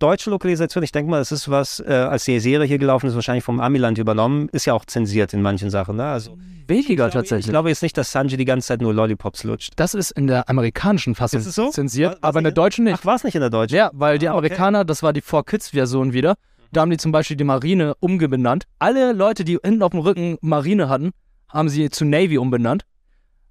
Deutsche 0.01 0.29
Lokalisation, 0.31 0.83
ich 0.83 0.91
denke 0.91 1.09
mal, 1.11 1.19
das 1.19 1.31
ist 1.31 1.49
was, 1.49 1.79
äh, 1.79 1.91
als 1.93 2.25
die 2.25 2.39
Serie 2.39 2.65
hier 2.67 2.77
gelaufen 2.79 3.07
ist, 3.07 3.15
wahrscheinlich 3.15 3.43
vom 3.43 3.59
Amiland 3.59 3.97
übernommen, 3.97 4.49
ist 4.51 4.65
ja 4.65 4.73
auch 4.73 4.83
zensiert 4.85 5.33
in 5.33 5.41
manchen 5.41 5.69
Sachen. 5.69 5.97
Ne? 5.97 6.05
Also 6.05 6.37
Weniger 6.67 7.07
ich 7.07 7.13
tatsächlich. 7.13 7.49
glaube 7.49 7.69
jetzt 7.69 7.83
nicht, 7.83 7.95
dass 7.97 8.11
Sanji 8.11 8.35
die 8.37 8.45
ganze 8.45 8.67
Zeit 8.69 8.81
nur 8.81 8.93
Lollipops 8.93 9.43
lutscht. 9.43 9.73
Das 9.75 9.93
ist 9.93 10.11
in 10.11 10.27
der 10.27 10.49
amerikanischen 10.49 11.13
Fassung 11.15 11.39
es 11.41 11.53
so? 11.53 11.69
zensiert, 11.69 12.21
War- 12.21 12.29
aber 12.29 12.39
in 12.39 12.43
der 12.45 12.53
deutschen 12.53 12.85
nicht. 12.85 12.97
Ach, 12.99 13.05
war 13.05 13.15
es 13.15 13.23
nicht 13.23 13.35
in 13.35 13.41
der 13.41 13.49
deutschen? 13.49 13.75
Ja, 13.75 13.91
weil 13.93 14.17
die 14.17 14.27
Ah, 14.27 14.31
okay. 14.31 14.39
Amerikaner, 14.39 14.85
das 14.85 15.03
war 15.03 15.13
die 15.13 15.21
4Kids-Version 15.21 16.13
wieder, 16.13 16.35
da 16.71 16.81
haben 16.81 16.89
die 16.89 16.97
zum 16.97 17.11
Beispiel 17.11 17.37
die 17.37 17.43
Marine 17.43 17.93
umbenannt. 17.99 18.63
Alle 18.79 19.13
Leute, 19.13 19.43
die 19.45 19.59
hinten 19.63 19.83
auf 19.83 19.91
dem 19.91 19.99
Rücken 19.99 20.37
Marine 20.41 20.89
hatten, 20.89 21.11
haben 21.49 21.69
sie 21.69 21.89
zu 21.89 22.05
Navy 22.05 22.37
umbenannt. 22.37 22.83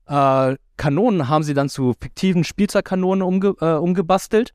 Äh, 0.07 0.57
Kanonen 0.77 1.29
haben 1.29 1.45
sie 1.45 1.55
dann 1.55 1.69
zu 1.69 1.95
fiktiven 2.01 2.43
Spielzeugkanonen 2.45 3.23
umge 3.23 3.55
äh, 3.61 3.75
umgebastelt. 3.75 4.53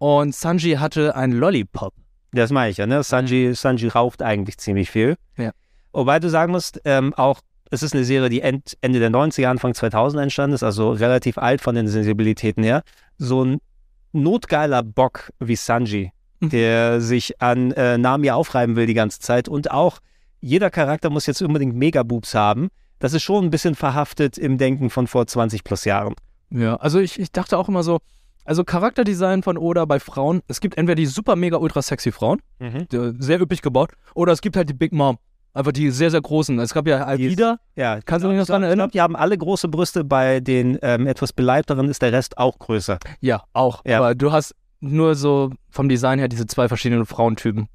Und 0.00 0.34
Sanji 0.34 0.76
hatte 0.76 1.14
ein 1.14 1.32
Lollipop. 1.32 1.92
Das 2.32 2.50
meine 2.50 2.70
ich 2.70 2.78
ja, 2.78 2.86
ne? 2.86 3.02
Sanji, 3.02 3.52
Sanji 3.54 3.88
raucht 3.88 4.22
eigentlich 4.22 4.56
ziemlich 4.56 4.90
viel. 4.90 5.16
Ja. 5.36 5.50
Wobei 5.92 6.18
du 6.18 6.30
sagen 6.30 6.52
musst, 6.52 6.80
ähm, 6.86 7.12
auch, 7.14 7.40
es 7.70 7.82
ist 7.82 7.94
eine 7.94 8.04
Serie, 8.04 8.30
die 8.30 8.40
End, 8.40 8.78
Ende 8.80 8.98
der 8.98 9.10
90er, 9.10 9.48
Anfang 9.48 9.74
2000 9.74 10.22
entstanden 10.22 10.54
ist, 10.54 10.62
also 10.62 10.92
relativ 10.92 11.36
alt 11.36 11.60
von 11.60 11.74
den 11.74 11.86
Sensibilitäten 11.86 12.64
her. 12.64 12.82
So 13.18 13.44
ein 13.44 13.58
notgeiler 14.12 14.82
Bock 14.82 15.32
wie 15.38 15.56
Sanji, 15.56 16.12
der 16.40 17.02
sich 17.02 17.42
an 17.42 17.72
äh, 17.72 17.98
Nami 17.98 18.30
aufreiben 18.30 18.76
will 18.76 18.86
die 18.86 18.94
ganze 18.94 19.20
Zeit 19.20 19.50
und 19.50 19.70
auch 19.70 19.98
jeder 20.40 20.70
Charakter 20.70 21.10
muss 21.10 21.26
jetzt 21.26 21.42
unbedingt 21.42 21.76
Megaboobs 21.76 22.34
haben. 22.34 22.70
Das 23.00 23.12
ist 23.12 23.22
schon 23.22 23.44
ein 23.44 23.50
bisschen 23.50 23.74
verhaftet 23.74 24.38
im 24.38 24.56
Denken 24.56 24.88
von 24.88 25.06
vor 25.06 25.26
20 25.26 25.62
plus 25.62 25.84
Jahren. 25.84 26.14
Ja, 26.48 26.76
also 26.76 27.00
ich, 27.00 27.20
ich 27.20 27.32
dachte 27.32 27.58
auch 27.58 27.68
immer 27.68 27.82
so, 27.82 27.98
also 28.44 28.64
Charakterdesign 28.64 29.42
von 29.42 29.56
Oda 29.58 29.84
bei 29.84 30.00
Frauen, 30.00 30.40
es 30.48 30.60
gibt 30.60 30.76
entweder 30.78 30.96
die 30.96 31.06
super 31.06 31.36
mega 31.36 31.56
ultra 31.58 31.82
sexy 31.82 32.12
Frauen, 32.12 32.40
Mhm. 32.58 32.86
sehr 33.20 33.40
üppig 33.40 33.62
gebaut, 33.62 33.92
oder 34.14 34.32
es 34.32 34.40
gibt 34.40 34.56
halt 34.56 34.68
die 34.68 34.74
Big 34.74 34.92
Mom. 34.92 35.18
Einfach 35.52 35.72
die 35.72 35.90
sehr, 35.90 36.12
sehr 36.12 36.20
großen. 36.20 36.58
Es 36.60 36.72
gab 36.72 36.86
ja 36.86 37.04
Alvida. 37.04 37.58
Ja, 37.74 37.98
Kannst 38.04 38.24
du 38.24 38.28
dich 38.28 38.38
noch 38.38 38.46
glaub- 38.46 38.54
dran 38.54 38.62
Ich 38.62 38.66
erinnern? 38.68 38.84
glaube, 38.88 38.92
die 38.92 39.00
haben 39.00 39.16
alle 39.16 39.36
große 39.36 39.66
Brüste. 39.66 40.04
Bei 40.04 40.38
den 40.38 40.78
ähm, 40.80 41.08
etwas 41.08 41.32
beleibteren 41.32 41.88
ist 41.88 42.02
der 42.02 42.12
Rest 42.12 42.38
auch 42.38 42.56
größer. 42.60 42.98
Ja, 43.20 43.42
auch. 43.52 43.82
Ja. 43.84 43.98
Aber 43.98 44.14
du 44.14 44.30
hast 44.30 44.54
nur 44.78 45.16
so 45.16 45.50
vom 45.68 45.88
Design 45.88 46.20
her 46.20 46.28
diese 46.28 46.46
zwei 46.46 46.68
verschiedenen 46.68 47.04
Frauentypen. 47.04 47.66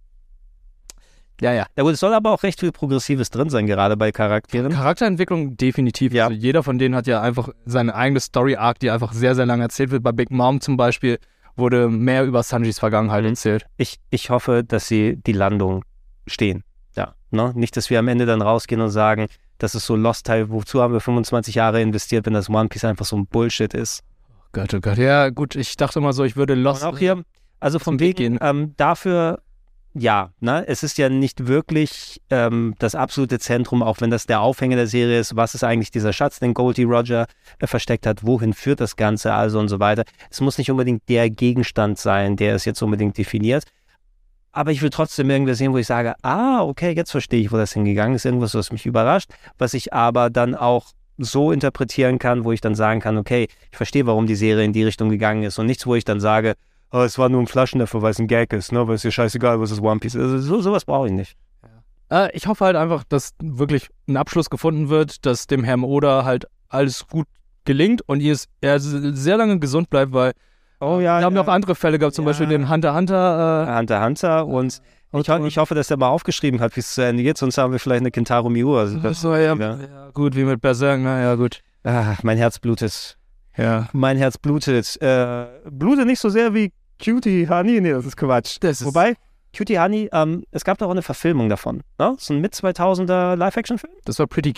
Ja, 1.42 1.54
ja. 1.54 1.66
Es 1.76 2.00
soll 2.00 2.14
aber 2.14 2.32
auch 2.32 2.44
recht 2.44 2.60
viel 2.62 2.72
Progressives 2.72 3.30
drin 3.30 3.50
sein, 3.50 3.68
gerade 3.68 3.98
bei 3.98 4.12
Charakteren. 4.12 4.72
Charakterentwicklung 4.72 5.58
definitiv. 5.58 6.14
Ja. 6.14 6.28
Also 6.28 6.38
jeder 6.38 6.64
von 6.64 6.78
denen 6.80 6.96
hat 6.96 7.08
ja 7.08 7.22
einfach 7.22 7.50
seine 7.66 7.94
eigene 7.94 8.20
Story-Arc, 8.20 8.80
die 8.80 8.90
einfach 8.90 9.12
sehr, 9.14 9.36
sehr 9.36 9.46
lange 9.46 9.64
erzählt 9.64 9.92
wird. 9.92 10.04
Bei 10.04 10.12
Big 10.12 10.32
Mom 10.32 10.62
zum 10.62 10.78
Beispiel 10.78 11.20
wurde 11.58 11.90
mehr 11.90 12.26
über 12.26 12.44
Sanjis 12.44 12.80
Vergangenheit 12.80 13.24
Mhm. 13.24 13.30
erzählt. 13.30 13.66
Ich, 13.78 13.98
ich 14.10 14.30
hoffe, 14.30 14.64
dass 14.64 14.88
sie 14.88 15.18
die 15.18 15.34
Landung 15.34 15.84
stehen. 16.28 16.64
Ja. 16.96 17.16
Ne? 17.32 17.52
Nicht, 17.56 17.76
dass 17.78 17.90
wir 17.90 18.00
am 18.00 18.08
Ende 18.08 18.26
dann 18.26 18.42
rausgehen 18.42 18.82
und 18.82 18.90
sagen, 18.90 19.28
das 19.58 19.76
ist 19.76 19.86
so 19.86 19.96
Lost-Teil, 19.96 20.50
wozu 20.50 20.82
haben 20.82 20.94
wir 20.94 21.00
25 21.00 21.56
Jahre 21.56 21.82
investiert, 21.82 22.26
wenn 22.26 22.34
das 22.34 22.50
One 22.50 22.68
Piece 22.70 22.86
einfach 22.86 23.06
so 23.06 23.16
ein 23.18 23.26
Bullshit 23.26 23.74
ist. 23.74 24.04
Gott, 24.52 24.74
oh 24.74 24.80
Gott. 24.80 24.98
Ja, 24.98 25.30
gut, 25.30 25.56
ich 25.56 25.76
dachte 25.76 26.00
immer 26.00 26.14
so, 26.14 26.24
ich 26.24 26.36
würde 26.36 26.56
Lost. 26.56 26.84
Und 26.84 26.90
auch 26.90 26.98
hier, 26.98 27.24
also 27.60 27.80
vom 27.80 28.00
Weg 28.00 28.20
Weg 28.20 28.38
ähm, 28.42 28.74
dafür 28.78 29.42
ja, 29.98 30.32
ne, 30.42 30.68
es 30.68 30.84
ist 30.84 30.98
ja 30.98 31.08
nicht 31.08 31.48
wirklich 31.48 32.22
ähm, 32.30 32.76
das 32.80 32.96
absolute 32.96 33.40
Zentrum, 33.40 33.82
auch 33.82 34.02
wenn 34.02 34.10
das 34.10 34.26
der 34.26 34.42
Aufhänger 34.42 34.76
der 34.76 34.88
Serie 34.88 35.20
ist. 35.20 35.38
Was 35.38 35.56
ist 35.56 35.64
eigentlich 35.64 35.90
dieser 35.90 36.12
Schatz, 36.12 36.40
den 36.40 36.54
Goldie 36.54 36.84
Roger 36.84 37.28
äh, 37.60 37.68
versteckt 37.68 38.06
hat? 38.06 38.26
Wohin 38.26 38.54
führt 38.54 38.82
das 38.82 38.98
Ganze 38.98 39.34
also 39.34 39.58
und 39.58 39.70
so 39.70 39.80
weiter? 39.80 40.04
Es 40.30 40.42
muss 40.42 40.58
nicht 40.58 40.70
unbedingt 40.70 41.08
der 41.08 41.30
Gegenstand 41.30 41.98
sein, 41.98 42.36
der 42.36 42.56
es 42.56 42.66
jetzt 42.66 42.82
unbedingt 42.82 43.18
definiert. 43.18 43.64
Aber 44.52 44.72
ich 44.72 44.82
will 44.82 44.90
trotzdem 44.90 45.30
irgendwas 45.30 45.60
sehen, 45.60 45.72
wo 45.72 45.78
ich 45.78 45.88
sage, 45.88 46.16
ah, 46.24 46.62
okay, 46.62 46.92
jetzt 46.92 47.12
verstehe 47.12 47.42
ich, 47.42 47.54
wo 47.54 47.58
das 47.58 47.72
hingegangen 47.72 48.16
ist. 48.16 48.26
Irgendwas, 48.26 48.54
was 48.54 48.74
mich 48.74 48.86
überrascht, 48.86 49.30
was 49.58 49.74
ich 49.74 49.94
aber 49.94 50.30
dann 50.30 50.56
auch 50.56 50.88
so 51.18 51.54
interpretieren 51.54 52.20
kann, 52.20 52.44
wo 52.44 52.52
ich 52.52 52.60
dann 52.60 52.76
sagen 52.76 53.00
kann, 53.00 53.18
okay, 53.18 53.48
ich 53.72 53.78
verstehe, 53.78 54.06
warum 54.06 54.28
die 54.28 54.36
Serie 54.36 54.66
in 54.66 54.74
die 54.74 54.84
Richtung 54.84 55.10
gegangen 55.10 55.44
ist 55.44 55.58
und 55.58 55.68
nichts, 55.68 55.88
wo 55.88 55.96
ich 55.96 56.04
dann 56.04 56.20
sage, 56.20 56.56
oh, 56.96 57.04
es 57.04 57.18
war 57.18 57.30
nur 57.30 57.42
ein 57.42 57.48
Flaschenöffner, 57.48 58.02
weil 58.02 58.12
es 58.12 58.20
ein 58.20 58.28
Gag 58.28 58.54
ist, 58.54 58.72
ne? 58.72 58.88
weil 58.88 58.96
es 58.96 59.02
dir 59.02 59.12
scheißegal, 59.12 59.60
was 59.60 59.72
ist 59.72 59.82
One 59.82 60.00
Piece. 60.00 60.16
Also, 60.16 60.40
so, 60.40 60.62
sowas 60.62 60.86
brauche 60.86 61.08
ich 61.08 61.14
nicht. 61.14 61.36
Äh, 62.10 62.36
ich 62.36 62.48
hoffe 62.48 62.66
halt 62.66 62.76
einfach, 62.76 63.04
dass 63.04 63.32
wirklich 63.42 63.90
ein 64.08 64.18
Abschluss 64.18 64.50
gefunden 64.50 64.90
wird, 64.90 65.26
dass 65.26 65.48
dem 65.48 65.64
Herrn 65.64 65.84
Oda 65.84 66.24
halt 66.24 66.46
alles 66.70 67.06
gut 67.08 67.28
gelingt 67.66 68.02
und 68.08 68.22
er 68.62 68.80
sehr 68.80 69.38
lange 69.38 69.60
gesund 69.60 69.90
bleibt, 69.90 70.14
weil 70.14 70.34
oh, 70.80 71.00
ja, 71.00 71.20
wir 71.20 71.26
haben 71.26 71.36
ja. 71.36 71.44
noch 71.44 71.48
andere 71.48 71.76
Fälle 71.76 72.00
gehabt, 72.00 72.16
zum 72.16 72.26
Ja. 72.26 72.30
Beispiel 72.30 72.48
den 72.48 72.70
Hunter 72.70 72.96
Hunter. 72.96 73.68
Äh, 73.68 73.78
Hunter 73.78 74.04
Hunter 74.04 74.46
und 74.48 74.82
ich, 75.14 75.30
ho 75.30 75.46
ich 75.46 75.58
hoffe, 75.58 75.76
dass 75.76 75.88
der 75.88 75.98
mal 75.98 76.10
aufgeschrieben 76.10 76.60
hat, 76.60 76.76
wie 76.76 76.82
es 76.82 76.94
zu 76.94 77.02
Ende 77.02 77.24
geht, 77.24 77.38
sonst 77.38 77.58
haben 77.58 77.72
wir 77.72 77.80
vielleicht 77.80 78.02
eine 78.02 78.12
Kentaro 78.12 78.50
Miura. 78.50 78.82
Also 78.82 79.00
das, 79.00 79.22
so, 79.22 79.34
ja, 79.34 79.56
ja, 79.56 80.10
gut, 80.14 80.36
wie 80.36 80.44
mit 80.44 80.62
Berserk, 80.62 81.00
naja, 81.02 81.36
gut. 81.36 81.62
Ah, 81.84 82.16
mein 82.24 82.38
Herz 82.38 82.60
blutet. 82.60 83.18
Ja. 83.58 83.88
Mein 83.94 84.18
Herz 84.18 84.38
blutet. 84.38 85.02
Äh, 85.02 85.46
blutet 85.70 86.08
nicht 86.08 86.20
so 86.20 86.30
sehr 86.30 86.54
wie 86.54 86.72
Cutie 87.04 87.48
Honey. 87.50 87.82
Nee, 87.82 87.92
das 87.92 88.06
ist 88.06 88.18
Quatsch. 88.18 88.58
Das 88.62 88.82
ist 88.82 88.88
Wobei, 88.88 89.16
Cutie 89.56 89.80
Honey, 89.80 90.10
ähm, 90.12 90.44
es 90.52 90.64
gab 90.64 90.78
doch 90.78 90.88
auch 90.88 90.92
eine 90.92 91.02
Verfilmung 91.02 91.50
davon. 91.50 91.82
Ne? 92.00 92.16
Ist 92.18 92.30
ein 92.30 92.42
Mit-2000er 92.42 93.36
Live-Action-Film? 93.36 93.94
Das 94.06 94.20
war 94.20 94.28
Pretty. 94.28 94.54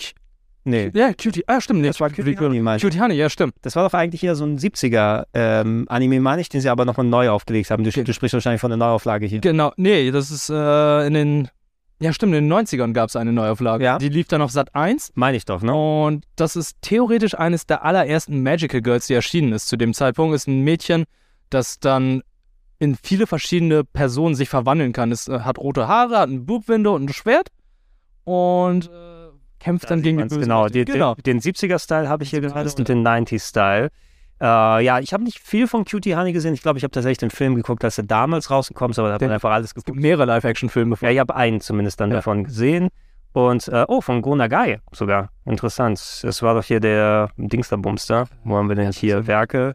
Nee. 0.64 0.90
Ja, 0.92 1.12
Cutie. 1.14 1.44
Ah, 1.46 1.60
stimmt. 1.60 1.80
Nee, 1.80 1.86
Das 1.86 2.00
war 2.00 2.10
Cutie 2.10 2.36
Honey, 2.36 2.60
meine 2.60 2.76
ich. 2.76 2.82
Cutie 2.82 3.00
Honey, 3.00 3.14
ja, 3.14 3.30
stimmt. 3.30 3.54
Das 3.62 3.74
war 3.76 3.88
doch 3.88 3.94
eigentlich 3.94 4.22
eher 4.22 4.34
so 4.34 4.44
ein 4.44 4.58
70er-Anime, 4.58 6.20
meine 6.20 6.40
ich, 6.42 6.48
den 6.48 6.60
sie 6.60 6.68
aber 6.68 6.84
nochmal 6.84 7.06
neu 7.06 7.30
aufgelegt 7.30 7.70
haben. 7.70 7.84
Du, 7.84 7.90
du 7.90 8.12
sprichst 8.12 8.34
wahrscheinlich 8.34 8.60
von 8.60 8.70
der 8.70 8.76
Neuauflage 8.76 9.26
hier. 9.26 9.40
Genau, 9.40 9.72
nee, 9.76 10.10
das 10.10 10.30
ist 10.30 10.50
äh, 10.50 11.06
in 11.06 11.14
den. 11.14 11.48
Ja, 12.00 12.12
stimmt, 12.12 12.34
in 12.34 12.48
den 12.48 12.52
90ern 12.52 12.92
gab 12.92 13.08
es 13.08 13.16
eine 13.16 13.32
Neuauflage. 13.32 13.82
Ja. 13.82 13.98
Die 13.98 14.08
lief 14.08 14.28
dann 14.28 14.40
auf 14.40 14.52
Sat 14.52 14.72
1. 14.74 15.12
Meine 15.14 15.36
ich 15.36 15.44
doch, 15.46 15.62
ne? 15.62 15.74
Und 15.74 16.24
das 16.36 16.54
ist 16.54 16.76
theoretisch 16.80 17.36
eines 17.36 17.66
der 17.66 17.84
allerersten 17.84 18.42
Magical 18.42 18.82
Girls, 18.82 19.08
die 19.08 19.14
erschienen 19.14 19.52
ist. 19.52 19.68
Zu 19.68 19.76
dem 19.76 19.94
Zeitpunkt 19.94 20.34
ist 20.36 20.46
ein 20.46 20.62
Mädchen, 20.62 21.04
das 21.50 21.80
dann 21.80 22.22
in 22.78 22.96
viele 23.02 23.26
verschiedene 23.26 23.84
Personen 23.84 24.34
sich 24.34 24.48
verwandeln 24.48 24.92
kann. 24.92 25.10
Es 25.12 25.28
äh, 25.28 25.40
hat 25.40 25.58
rote 25.58 25.88
Haare, 25.88 26.18
hat 26.18 26.28
ein 26.28 26.46
Bugwinde 26.46 26.90
und 26.90 27.04
ein 27.04 27.12
Schwert 27.12 27.48
und 28.24 28.86
äh, 28.86 29.28
kämpft 29.58 29.90
dann 29.90 30.02
gegen 30.02 30.18
die 30.18 30.22
Ganz 30.22 30.30
Bösen. 30.34 30.42
genau. 30.42 30.68
Die, 30.68 30.84
genau. 30.84 31.14
Den, 31.14 31.40
den 31.40 31.40
70er-Style 31.40 32.08
habe 32.08 32.22
ich 32.24 32.30
hier 32.30 32.40
gerade 32.40 32.70
und 32.70 32.88
den 32.88 33.06
90s-Style. 33.06 33.90
Äh, 34.40 34.44
ja, 34.84 35.00
ich 35.00 35.12
habe 35.12 35.24
nicht 35.24 35.40
viel 35.40 35.66
von 35.66 35.84
Cutie 35.84 36.14
Honey 36.14 36.32
gesehen. 36.32 36.54
Ich 36.54 36.62
glaube, 36.62 36.78
ich 36.78 36.84
habe 36.84 36.92
tatsächlich 36.92 37.18
den 37.18 37.30
Film 37.30 37.56
geguckt, 37.56 37.82
als 37.84 37.98
er 37.98 38.04
damals 38.04 38.50
rausgekommen 38.50 38.92
ist, 38.92 38.98
aber 39.00 39.08
da 39.08 39.14
habe 39.14 39.24
Den- 39.24 39.30
ich 39.30 39.34
einfach 39.34 39.50
alles 39.50 39.74
geguckt. 39.74 39.98
Mehrere 39.98 40.26
Live-Action-Filme. 40.26 40.96
Ja, 41.00 41.10
ich 41.10 41.18
habe 41.18 41.34
einen 41.34 41.60
zumindest 41.60 41.98
dann 42.00 42.10
Ja. 42.10 42.16
davon 42.16 42.44
gesehen. 42.44 42.88
Und, 43.32 43.68
äh, 43.68 43.84
oh, 43.88 44.00
von 44.00 44.22
Go 44.22 44.34
Nagai 44.36 44.80
sogar. 44.92 45.30
Interessant. 45.44 46.20
Das 46.22 46.42
war 46.42 46.54
doch 46.54 46.64
hier 46.64 46.80
der 46.80 47.30
Dingsterbumster. 47.36 48.26
Wo 48.44 48.56
haben 48.56 48.68
wir 48.68 48.76
denn 48.76 48.90
hier 48.92 49.26
Werke? 49.26 49.74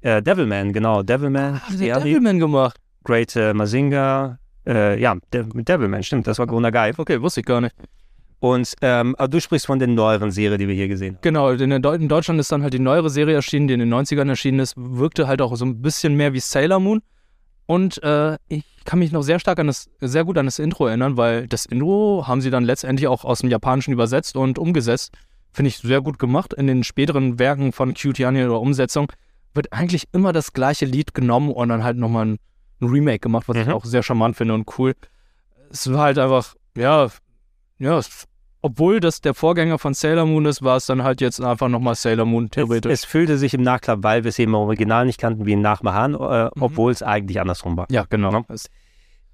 Äh, 0.00 0.22
Devilman, 0.22 0.72
genau. 0.72 1.02
Devilman. 1.02 1.62
Haben 1.62 1.72
sie 1.72 1.86
Serie. 1.86 2.02
Devilman 2.04 2.38
gemacht? 2.38 2.78
Great 3.04 3.34
äh, 3.36 3.52
Mazinga. 3.54 4.38
Äh, 4.66 5.00
ja, 5.00 5.16
De 5.32 5.44
mit 5.54 5.68
Devilman, 5.68 6.02
stimmt. 6.02 6.26
Das 6.26 6.38
war 6.38 6.46
Go 6.46 6.60
Nagai. 6.60 6.92
Okay, 6.96 7.20
wusste 7.20 7.40
ich 7.40 7.46
gar 7.46 7.60
nicht. 7.60 7.74
Und 8.40 8.74
ähm, 8.82 9.16
aber 9.16 9.28
du 9.28 9.40
sprichst 9.40 9.66
von 9.66 9.80
den 9.80 9.94
neueren 9.94 10.30
Serien, 10.30 10.58
die 10.58 10.68
wir 10.68 10.74
hier 10.74 10.86
gesehen 10.86 11.14
haben. 11.14 11.22
Genau, 11.22 11.50
in, 11.50 11.70
der 11.70 11.80
Deu- 11.80 11.96
in 11.96 12.08
Deutschland 12.08 12.38
ist 12.38 12.52
dann 12.52 12.62
halt 12.62 12.72
die 12.72 12.78
neuere 12.78 13.10
Serie 13.10 13.34
erschienen, 13.34 13.66
die 13.66 13.74
in 13.74 13.80
den 13.80 13.92
90ern 13.92 14.28
erschienen 14.28 14.60
ist, 14.60 14.74
wirkte 14.76 15.26
halt 15.26 15.42
auch 15.42 15.56
so 15.56 15.64
ein 15.64 15.82
bisschen 15.82 16.14
mehr 16.14 16.32
wie 16.32 16.40
Sailor 16.40 16.78
Moon. 16.78 17.02
Und 17.66 18.02
äh, 18.02 18.36
ich 18.48 18.64
kann 18.84 19.00
mich 19.00 19.10
noch 19.10 19.22
sehr 19.22 19.40
stark 19.40 19.58
an 19.58 19.66
das, 19.66 19.90
sehr 20.00 20.24
gut 20.24 20.38
an 20.38 20.46
das 20.46 20.58
Intro 20.58 20.86
erinnern, 20.86 21.16
weil 21.16 21.48
das 21.48 21.66
Intro 21.66 22.24
haben 22.26 22.40
sie 22.40 22.50
dann 22.50 22.64
letztendlich 22.64 23.08
auch 23.08 23.24
aus 23.24 23.40
dem 23.40 23.50
Japanischen 23.50 23.92
übersetzt 23.92 24.36
und 24.36 24.58
umgesetzt. 24.58 25.12
Finde 25.52 25.68
ich 25.70 25.78
sehr 25.78 26.00
gut 26.00 26.18
gemacht. 26.18 26.54
In 26.54 26.66
den 26.68 26.84
späteren 26.84 27.38
Werken 27.38 27.72
von 27.72 27.92
Cutie 27.94 28.24
Honey 28.24 28.44
oder 28.44 28.60
Umsetzung 28.60 29.10
wird 29.58 29.72
eigentlich 29.74 30.04
immer 30.12 30.32
das 30.32 30.52
gleiche 30.54 30.86
Lied 30.86 31.12
genommen 31.12 31.50
und 31.52 31.68
dann 31.68 31.84
halt 31.84 31.96
nochmal 31.98 32.24
ein, 32.26 32.38
ein 32.80 32.88
Remake 32.88 33.18
gemacht, 33.18 33.48
was 33.48 33.56
ich 33.58 33.66
Mhm. 33.66 33.72
auch 33.74 33.84
sehr 33.84 34.02
charmant 34.02 34.36
finde 34.36 34.54
und 34.54 34.66
cool. 34.78 34.94
Es 35.70 35.92
war 35.92 36.00
halt 36.04 36.18
einfach, 36.18 36.54
ja, 36.76 37.08
ja, 37.78 37.98
es, 37.98 38.24
obwohl 38.62 39.00
das 39.00 39.20
der 39.20 39.34
Vorgänger 39.34 39.78
von 39.78 39.92
Sailor 39.94 40.24
Moon 40.26 40.46
ist, 40.46 40.62
war 40.62 40.76
es 40.76 40.86
dann 40.86 41.02
halt 41.02 41.20
jetzt 41.20 41.40
einfach 41.42 41.68
nochmal 41.68 41.94
Sailor 41.94 42.24
Moon 42.24 42.44
Es, 42.46 42.50
theoretisch. 42.52 42.90
es 42.92 43.04
fühlte 43.04 43.36
sich 43.36 43.52
im 43.54 43.62
Nachklapp, 43.62 44.02
weil 44.02 44.24
wir 44.24 44.30
es 44.30 44.38
eben 44.38 44.52
im 44.52 44.56
Original 44.56 45.04
nicht 45.06 45.20
kannten, 45.20 45.44
wie 45.44 45.54
ein 45.54 45.60
Nachmahan, 45.60 46.14
äh, 46.14 46.50
obwohl 46.60 46.90
es 46.92 47.02
eigentlich 47.02 47.40
andersrum 47.40 47.76
war. 47.76 47.86
ja, 47.90 48.04
genau. 48.08 48.30
Ne? 48.30 48.44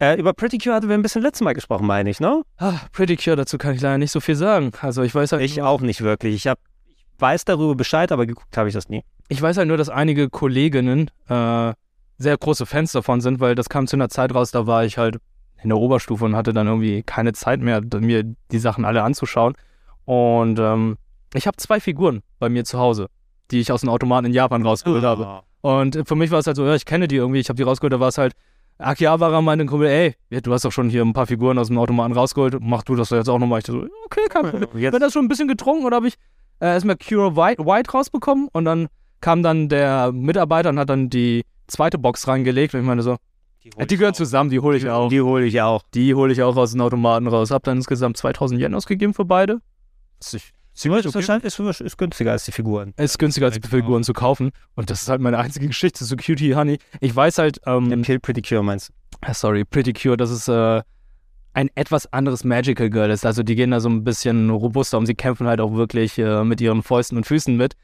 Äh, 0.00 0.18
über 0.18 0.32
Pretty 0.32 0.58
Cure 0.58 0.74
hatten 0.74 0.88
wir 0.88 0.94
ein 0.96 1.02
bisschen 1.02 1.22
letztes 1.22 1.42
Mal 1.44 1.52
gesprochen, 1.54 1.86
meine 1.86 2.10
ich, 2.10 2.18
ne? 2.18 2.42
Ah, 2.58 2.80
Pretty 2.92 3.16
Cure, 3.16 3.36
dazu 3.36 3.58
kann 3.58 3.74
ich 3.74 3.80
leider 3.80 3.96
nicht 3.98 4.10
so 4.10 4.18
viel 4.20 4.34
sagen. 4.34 4.72
Also 4.80 5.02
ich 5.02 5.14
weiß 5.14 5.30
halt, 5.32 5.42
Ich 5.42 5.62
auch 5.62 5.80
nicht 5.80 6.00
wirklich. 6.00 6.34
Ich, 6.34 6.46
hab, 6.48 6.58
ich 6.58 6.73
weiß 7.18 7.44
darüber 7.44 7.74
Bescheid, 7.74 8.10
aber 8.12 8.26
geguckt 8.26 8.56
habe 8.56 8.68
ich 8.68 8.74
das 8.74 8.88
nie. 8.88 9.02
ich 9.28 9.40
weiß 9.40 9.56
halt 9.56 9.68
nur, 9.68 9.76
dass 9.76 9.88
einige 9.88 10.28
Kolleginnen 10.30 11.10
äh, 11.28 11.72
sehr 12.18 12.36
große 12.38 12.66
Fans 12.66 12.92
davon 12.92 13.20
sind, 13.20 13.40
weil 13.40 13.54
das 13.54 13.68
kam 13.68 13.86
zu 13.86 13.96
einer 13.96 14.08
Zeit 14.08 14.34
raus, 14.34 14.50
da 14.50 14.66
war 14.66 14.84
ich 14.84 14.98
halt 14.98 15.18
in 15.62 15.70
der 15.70 15.78
Oberstufe 15.78 16.24
und 16.24 16.36
hatte 16.36 16.52
dann 16.52 16.66
irgendwie 16.66 17.02
keine 17.02 17.32
Zeit 17.32 17.60
mehr, 17.60 17.80
mir 18.00 18.22
die 18.52 18.58
Sachen 18.58 18.84
alle 18.84 19.02
anzuschauen. 19.02 19.54
Und 20.04 20.58
ähm, 20.58 20.96
ich 21.34 21.46
habe 21.46 21.56
zwei 21.56 21.80
Figuren 21.80 22.22
bei 22.38 22.48
mir 22.48 22.64
zu 22.64 22.78
Hause, 22.78 23.08
die 23.50 23.60
ich 23.60 23.72
aus 23.72 23.80
dem 23.80 23.88
Automaten 23.90 24.26
in 24.26 24.32
Japan 24.32 24.62
rausgeholt 24.62 25.02
habe. 25.02 25.22
Und 25.62 26.02
für 26.06 26.14
mich 26.14 26.30
war 26.30 26.38
es 26.40 26.46
halt 26.46 26.56
so, 26.56 26.66
ja, 26.66 26.74
ich 26.74 26.84
kenne 26.84 27.08
die 27.08 27.16
irgendwie, 27.16 27.40
ich 27.40 27.48
habe 27.48 27.56
die 27.56 27.62
rausgeholt, 27.62 27.92
da 27.94 28.00
war 28.00 28.08
es 28.08 28.18
halt, 28.18 28.34
Akihabara 28.76 29.40
meinte 29.40 29.64
ein 29.64 29.68
Kumpel, 29.68 29.86
ey, 29.88 30.14
du 30.42 30.52
hast 30.52 30.64
doch 30.64 30.72
schon 30.72 30.90
hier 30.90 31.02
ein 31.02 31.12
paar 31.12 31.26
Figuren 31.26 31.58
aus 31.58 31.68
dem 31.68 31.78
Automaten 31.78 32.12
rausgeholt, 32.12 32.56
mach 32.60 32.82
du 32.82 32.96
das 32.96 33.08
doch 33.08 33.16
jetzt 33.16 33.28
auch 33.28 33.38
nochmal. 33.38 33.60
Ich 33.60 33.66
so, 33.66 33.86
okay, 34.04 34.26
kein 34.28 34.42
Problem. 34.50 34.68
Jetzt- 34.74 34.92
Wenn 34.92 35.00
das 35.00 35.12
schon 35.12 35.24
ein 35.24 35.28
bisschen 35.28 35.48
getrunken 35.48 35.86
oder 35.86 35.96
habe 35.96 36.08
ich 36.08 36.14
äh, 36.60 36.66
erstmal 36.66 36.96
Cure 36.96 37.36
White, 37.36 37.64
White 37.64 37.90
rausbekommen 37.92 38.48
und 38.52 38.64
dann 38.64 38.88
kam 39.20 39.42
dann 39.42 39.68
der 39.68 40.12
Mitarbeiter 40.12 40.68
und 40.70 40.78
hat 40.78 40.90
dann 40.90 41.08
die 41.10 41.42
zweite 41.66 41.98
Box 41.98 42.28
reingelegt 42.28 42.74
und 42.74 42.80
ich 42.80 42.86
meine 42.86 43.02
so, 43.02 43.16
die, 43.62 43.70
die 43.86 43.96
gehören 43.96 44.12
zusammen, 44.14 44.50
die 44.50 44.60
hole 44.60 44.76
ich 44.76 44.88
auch. 44.90 45.08
Die 45.08 45.22
hole 45.22 45.46
ich 45.46 45.60
auch. 45.62 45.82
Die 45.94 46.14
hole 46.14 46.30
ich 46.32 46.42
auch 46.42 46.54
aus 46.56 46.72
den 46.72 46.82
Automaten 46.82 47.26
raus. 47.26 47.50
Hab 47.50 47.62
dann 47.62 47.78
insgesamt 47.78 48.18
2000 48.18 48.60
Yen 48.60 48.74
ausgegeben 48.74 49.14
für 49.14 49.24
beide. 49.24 49.60
Das 50.18 50.34
ist, 50.34 50.50
Ziemlich 50.74 51.06
ist, 51.06 51.14
wahrscheinlich- 51.14 51.44
ist, 51.58 51.80
ist 51.80 51.96
günstiger 51.96 52.32
als 52.32 52.44
die 52.44 52.52
Figuren. 52.52 52.92
ist 52.98 53.18
günstiger 53.18 53.46
als 53.46 53.58
die 53.58 53.66
Figuren 53.66 54.02
zu 54.02 54.12
kaufen. 54.12 54.50
Und 54.74 54.90
das 54.90 55.00
ist 55.02 55.08
halt 55.08 55.22
meine 55.22 55.38
einzige 55.38 55.66
Geschichte 55.68 56.04
zu 56.04 56.16
Cutie 56.16 56.54
Honey. 56.56 56.78
Ich 57.00 57.14
weiß 57.16 57.38
halt, 57.38 57.60
ähm, 57.64 58.02
Kill 58.02 58.18
Pretty 58.20 58.42
Cure 58.42 58.62
meinst 58.62 58.90
du? 58.90 59.32
Sorry, 59.32 59.64
Pretty 59.64 59.92
Cure, 59.94 60.16
dass 60.18 60.28
es 60.30 60.46
äh, 60.48 60.82
ein 61.54 61.70
etwas 61.74 62.12
anderes 62.12 62.44
Magical 62.44 62.90
Girl 62.90 63.10
ist. 63.10 63.24
Also 63.24 63.42
die 63.42 63.54
gehen 63.54 63.70
da 63.70 63.80
so 63.80 63.88
ein 63.88 64.04
bisschen 64.04 64.50
robuster 64.50 64.98
und 64.98 65.06
sie 65.06 65.14
kämpfen 65.14 65.46
halt 65.46 65.60
auch 65.60 65.72
wirklich 65.74 66.18
äh, 66.18 66.44
mit 66.44 66.60
ihren 66.60 66.82
Fäusten 66.82 67.16
und 67.16 67.24
Füßen 67.24 67.56
mit. 67.56 67.74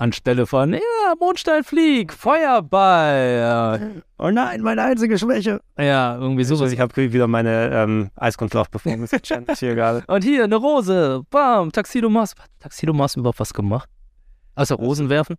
Anstelle 0.00 0.46
von, 0.46 0.74
ja, 0.74 0.80
Mondstein 1.18 1.64
flieg, 1.64 2.12
Feuerball. 2.12 4.00
Oh 4.18 4.30
nein, 4.30 4.60
meine 4.62 4.84
einzige 4.84 5.18
Schwäche. 5.18 5.60
Ja, 5.76 6.16
irgendwie 6.16 6.44
So, 6.44 6.64
ich 6.64 6.78
habe 6.78 7.12
wieder 7.12 7.26
meine 7.26 7.70
ähm, 7.72 8.10
Eiskunstlauf-Performance 8.14 9.18
hier 9.58 9.74
gerade. 9.74 10.04
Und 10.12 10.22
hier 10.22 10.44
eine 10.44 10.54
Rose, 10.54 11.22
bam, 11.30 11.72
Taxido 11.72 12.08
Mars. 12.08 12.36
Hat 12.38 12.48
Taxido 12.60 12.92
überhaupt 12.92 13.40
was 13.40 13.52
gemacht? 13.52 13.88
Außer 14.54 14.76
Rosen 14.76 15.08
werfen? 15.08 15.36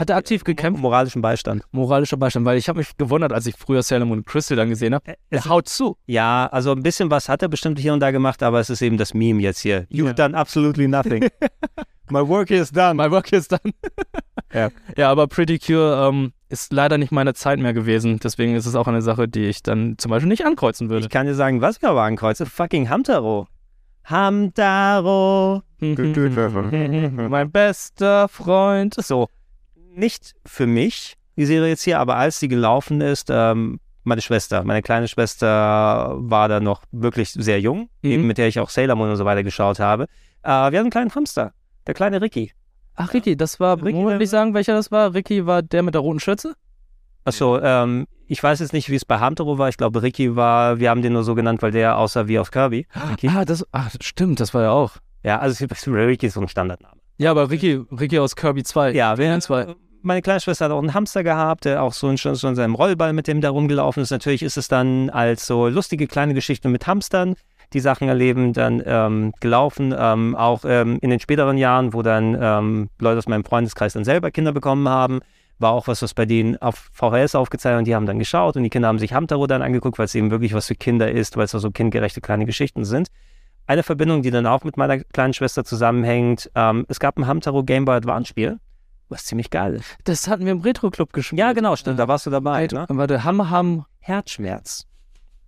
Hat 0.00 0.08
er 0.08 0.16
aktiv 0.16 0.44
gekämpft? 0.44 0.80
Moralischen 0.80 1.20
Beistand. 1.20 1.62
Moralischer 1.72 2.16
Beistand, 2.16 2.46
weil 2.46 2.56
ich 2.56 2.70
habe 2.70 2.78
mich 2.78 2.96
gewundert, 2.96 3.34
als 3.34 3.44
ich 3.44 3.54
früher 3.54 3.82
Sailor 3.82 4.06
Moon 4.06 4.24
Crystal 4.24 4.56
dann 4.56 4.70
gesehen 4.70 4.94
habe. 4.94 5.14
Er 5.28 5.44
haut 5.44 5.68
zu. 5.68 5.98
Ja, 6.06 6.48
also 6.50 6.72
ein 6.72 6.82
bisschen 6.82 7.10
was 7.10 7.28
hat 7.28 7.42
er 7.42 7.48
bestimmt 7.48 7.78
hier 7.78 7.92
und 7.92 8.00
da 8.00 8.10
gemacht, 8.10 8.42
aber 8.42 8.60
es 8.60 8.70
ist 8.70 8.80
eben 8.80 8.96
das 8.96 9.12
Meme 9.12 9.42
jetzt 9.42 9.58
hier. 9.60 9.82
You've 9.90 10.06
Ja. 10.06 10.12
done 10.14 10.34
absolutely 10.34 10.88
nothing. 10.88 11.28
My 12.10 12.26
work 12.26 12.50
is 12.50 12.72
done. 12.72 12.94
My 12.94 13.10
work 13.10 13.30
is 13.32 13.46
done. 13.48 13.60
Ja. 14.52 14.70
Ja, 14.96 15.10
aber 15.10 15.28
Pretty 15.28 15.60
Cure 15.60 16.08
ähm, 16.08 16.32
ist 16.48 16.72
leider 16.72 16.98
nicht 16.98 17.12
meine 17.12 17.34
Zeit 17.34 17.60
mehr 17.60 17.72
gewesen. 17.72 18.18
Deswegen 18.18 18.56
ist 18.56 18.66
es 18.66 18.74
auch 18.74 18.88
eine 18.88 19.00
Sache, 19.02 19.28
die 19.28 19.44
ich 19.44 19.62
dann 19.62 19.96
zum 19.98 20.10
Beispiel 20.10 20.28
nicht 20.28 20.44
ankreuzen 20.44 20.90
würde. 20.90 21.04
Ich 21.04 21.10
kann 21.10 21.26
dir 21.26 21.36
sagen, 21.36 21.60
was 21.60 21.76
ich 21.76 21.84
aber 21.84 22.02
ankreuze. 22.02 22.46
Fucking 22.46 22.88
Hamtaro. 22.88 23.46
Hamtaro. 24.06 25.62
mein 25.80 27.50
bester 27.52 28.26
Freund. 28.28 28.94
So, 28.94 29.28
nicht 29.94 30.34
für 30.46 30.66
mich, 30.66 31.14
die 31.36 31.46
Serie 31.46 31.68
jetzt 31.70 31.82
hier, 31.82 31.98
aber 31.98 32.16
als 32.16 32.38
sie 32.40 32.48
gelaufen 32.48 33.00
ist, 33.00 33.28
ähm, 33.30 33.80
meine 34.04 34.20
Schwester, 34.22 34.64
meine 34.64 34.82
kleine 34.82 35.08
Schwester 35.08 36.14
war 36.18 36.48
da 36.48 36.60
noch 36.60 36.82
wirklich 36.90 37.30
sehr 37.32 37.60
jung, 37.60 37.88
Mhm. 38.02 38.10
eben 38.10 38.26
mit 38.26 38.38
der 38.38 38.48
ich 38.48 38.58
auch 38.60 38.70
Sailor 38.70 38.96
Moon 38.96 39.10
und 39.10 39.16
so 39.16 39.24
weiter 39.24 39.42
geschaut 39.42 39.78
habe. 39.78 40.04
Äh, 40.42 40.48
wir 40.48 40.52
hatten 40.54 40.76
einen 40.76 40.90
kleinen 40.90 41.14
Hamster, 41.14 41.52
der 41.86 41.94
kleine 41.94 42.20
Ricky. 42.20 42.52
Ach, 42.94 43.12
Ricky, 43.14 43.36
das 43.36 43.60
war, 43.60 43.82
Ricky, 43.82 43.98
muss 43.98 44.20
ich 44.20 44.30
sagen, 44.30 44.54
welcher 44.54 44.74
das 44.74 44.90
war? 44.90 45.14
Ricky 45.14 45.46
war 45.46 45.62
der 45.62 45.82
mit 45.82 45.94
der 45.94 46.00
roten 46.00 46.20
Schürze? 46.20 46.54
Achso, 47.24 47.58
ähm, 47.60 48.06
ich 48.26 48.42
weiß 48.42 48.60
jetzt 48.60 48.72
nicht, 48.72 48.88
wie 48.90 48.94
es 48.96 49.04
bei 49.04 49.18
Hamtaro 49.18 49.58
war. 49.58 49.68
Ich 49.68 49.76
glaube, 49.76 50.02
Ricky 50.02 50.36
war, 50.36 50.78
wir 50.80 50.90
haben 50.90 51.02
den 51.02 51.12
nur 51.12 51.24
so 51.24 51.34
genannt, 51.34 51.62
weil 51.62 51.70
der 51.70 51.98
aussah 51.98 52.26
wie 52.28 52.38
aus 52.38 52.50
Kirby. 52.50 52.86
Ricky. 53.10 53.28
Ah, 53.28 53.44
das, 53.44 53.66
ach, 53.72 53.90
stimmt, 54.00 54.40
das 54.40 54.54
war 54.54 54.62
ja 54.62 54.70
auch. 54.70 54.92
Ja, 55.22 55.38
also 55.38 55.66
Ricky 55.86 56.26
ist 56.26 56.34
so 56.34 56.40
ein 56.40 56.48
Standardname. 56.48 56.99
Ja, 57.20 57.32
aber 57.32 57.50
Ricky, 57.50 57.78
Ricky 58.00 58.18
aus 58.18 58.34
Kirby 58.34 58.62
2. 58.62 58.92
Ja, 58.92 59.18
wer, 59.18 59.38
zwei. 59.40 59.74
meine 60.00 60.22
kleine 60.22 60.40
Schwester 60.40 60.64
hat 60.64 60.72
auch 60.72 60.78
einen 60.78 60.94
Hamster 60.94 61.22
gehabt, 61.22 61.66
der 61.66 61.82
auch 61.82 61.92
so 61.92 62.08
in, 62.08 62.16
schon, 62.16 62.34
schon 62.34 62.54
seinem 62.54 62.74
Rollball 62.74 63.12
mit 63.12 63.26
dem 63.26 63.42
da 63.42 63.50
rumgelaufen 63.50 64.02
ist. 64.02 64.08
Natürlich 64.10 64.42
ist 64.42 64.56
es 64.56 64.68
dann 64.68 65.10
als 65.10 65.46
so 65.46 65.68
lustige 65.68 66.06
kleine 66.06 66.32
Geschichten 66.32 66.72
mit 66.72 66.86
Hamstern, 66.86 67.34
die 67.74 67.80
Sachen 67.80 68.08
erleben, 68.08 68.54
dann 68.54 68.82
ähm, 68.86 69.34
gelaufen. 69.38 69.94
Ähm, 69.94 70.34
auch 70.34 70.62
ähm, 70.64 70.98
in 71.02 71.10
den 71.10 71.20
späteren 71.20 71.58
Jahren, 71.58 71.92
wo 71.92 72.00
dann 72.00 72.38
ähm, 72.40 72.88
Leute 72.98 73.18
aus 73.18 73.28
meinem 73.28 73.44
Freundeskreis 73.44 73.92
dann 73.92 74.06
selber 74.06 74.30
Kinder 74.30 74.52
bekommen 74.52 74.88
haben, 74.88 75.20
war 75.58 75.72
auch 75.72 75.88
was, 75.88 76.00
was 76.00 76.14
bei 76.14 76.24
denen 76.24 76.56
auf 76.56 76.88
VHS 76.94 77.34
aufgezeichnet 77.34 77.80
und 77.80 77.84
die 77.84 77.94
haben 77.94 78.06
dann 78.06 78.18
geschaut 78.18 78.56
und 78.56 78.62
die 78.62 78.70
Kinder 78.70 78.88
haben 78.88 78.98
sich 78.98 79.12
Hamtaro 79.12 79.46
dann 79.46 79.60
angeguckt, 79.60 79.98
weil 79.98 80.06
es 80.06 80.14
eben 80.14 80.30
wirklich 80.30 80.54
was 80.54 80.68
für 80.68 80.74
Kinder 80.74 81.10
ist, 81.10 81.36
weil 81.36 81.44
es 81.44 81.54
auch 81.54 81.58
so 81.58 81.70
kindgerechte 81.70 82.22
kleine 82.22 82.46
Geschichten 82.46 82.86
sind. 82.86 83.08
Eine 83.70 83.84
Verbindung, 83.84 84.22
die 84.22 84.32
dann 84.32 84.46
auch 84.46 84.64
mit 84.64 84.76
meiner 84.76 84.98
kleinen 84.98 85.32
Schwester 85.32 85.62
zusammenhängt, 85.62 86.50
ähm, 86.56 86.86
es 86.88 86.98
gab 86.98 87.16
ein 87.16 87.28
Hamtaro 87.28 87.62
Game 87.62 87.84
Boy 87.84 87.98
Advance 87.98 88.26
Spiel, 88.26 88.58
was 89.10 89.26
ziemlich 89.26 89.48
geil 89.48 89.74
ist. 89.74 89.96
Das 90.02 90.26
hatten 90.26 90.44
wir 90.44 90.50
im 90.50 90.62
Retro-Club 90.62 91.12
gespielt. 91.12 91.38
Ja, 91.38 91.52
genau, 91.52 91.76
stimmt, 91.76 92.00
da 92.00 92.08
warst 92.08 92.26
du 92.26 92.30
dabei. 92.30 92.66
Ne? 92.66 92.86
Warte, 92.88 93.22
Ham 93.22 93.48
Ham. 93.48 93.84
Herzschmerz. 94.00 94.88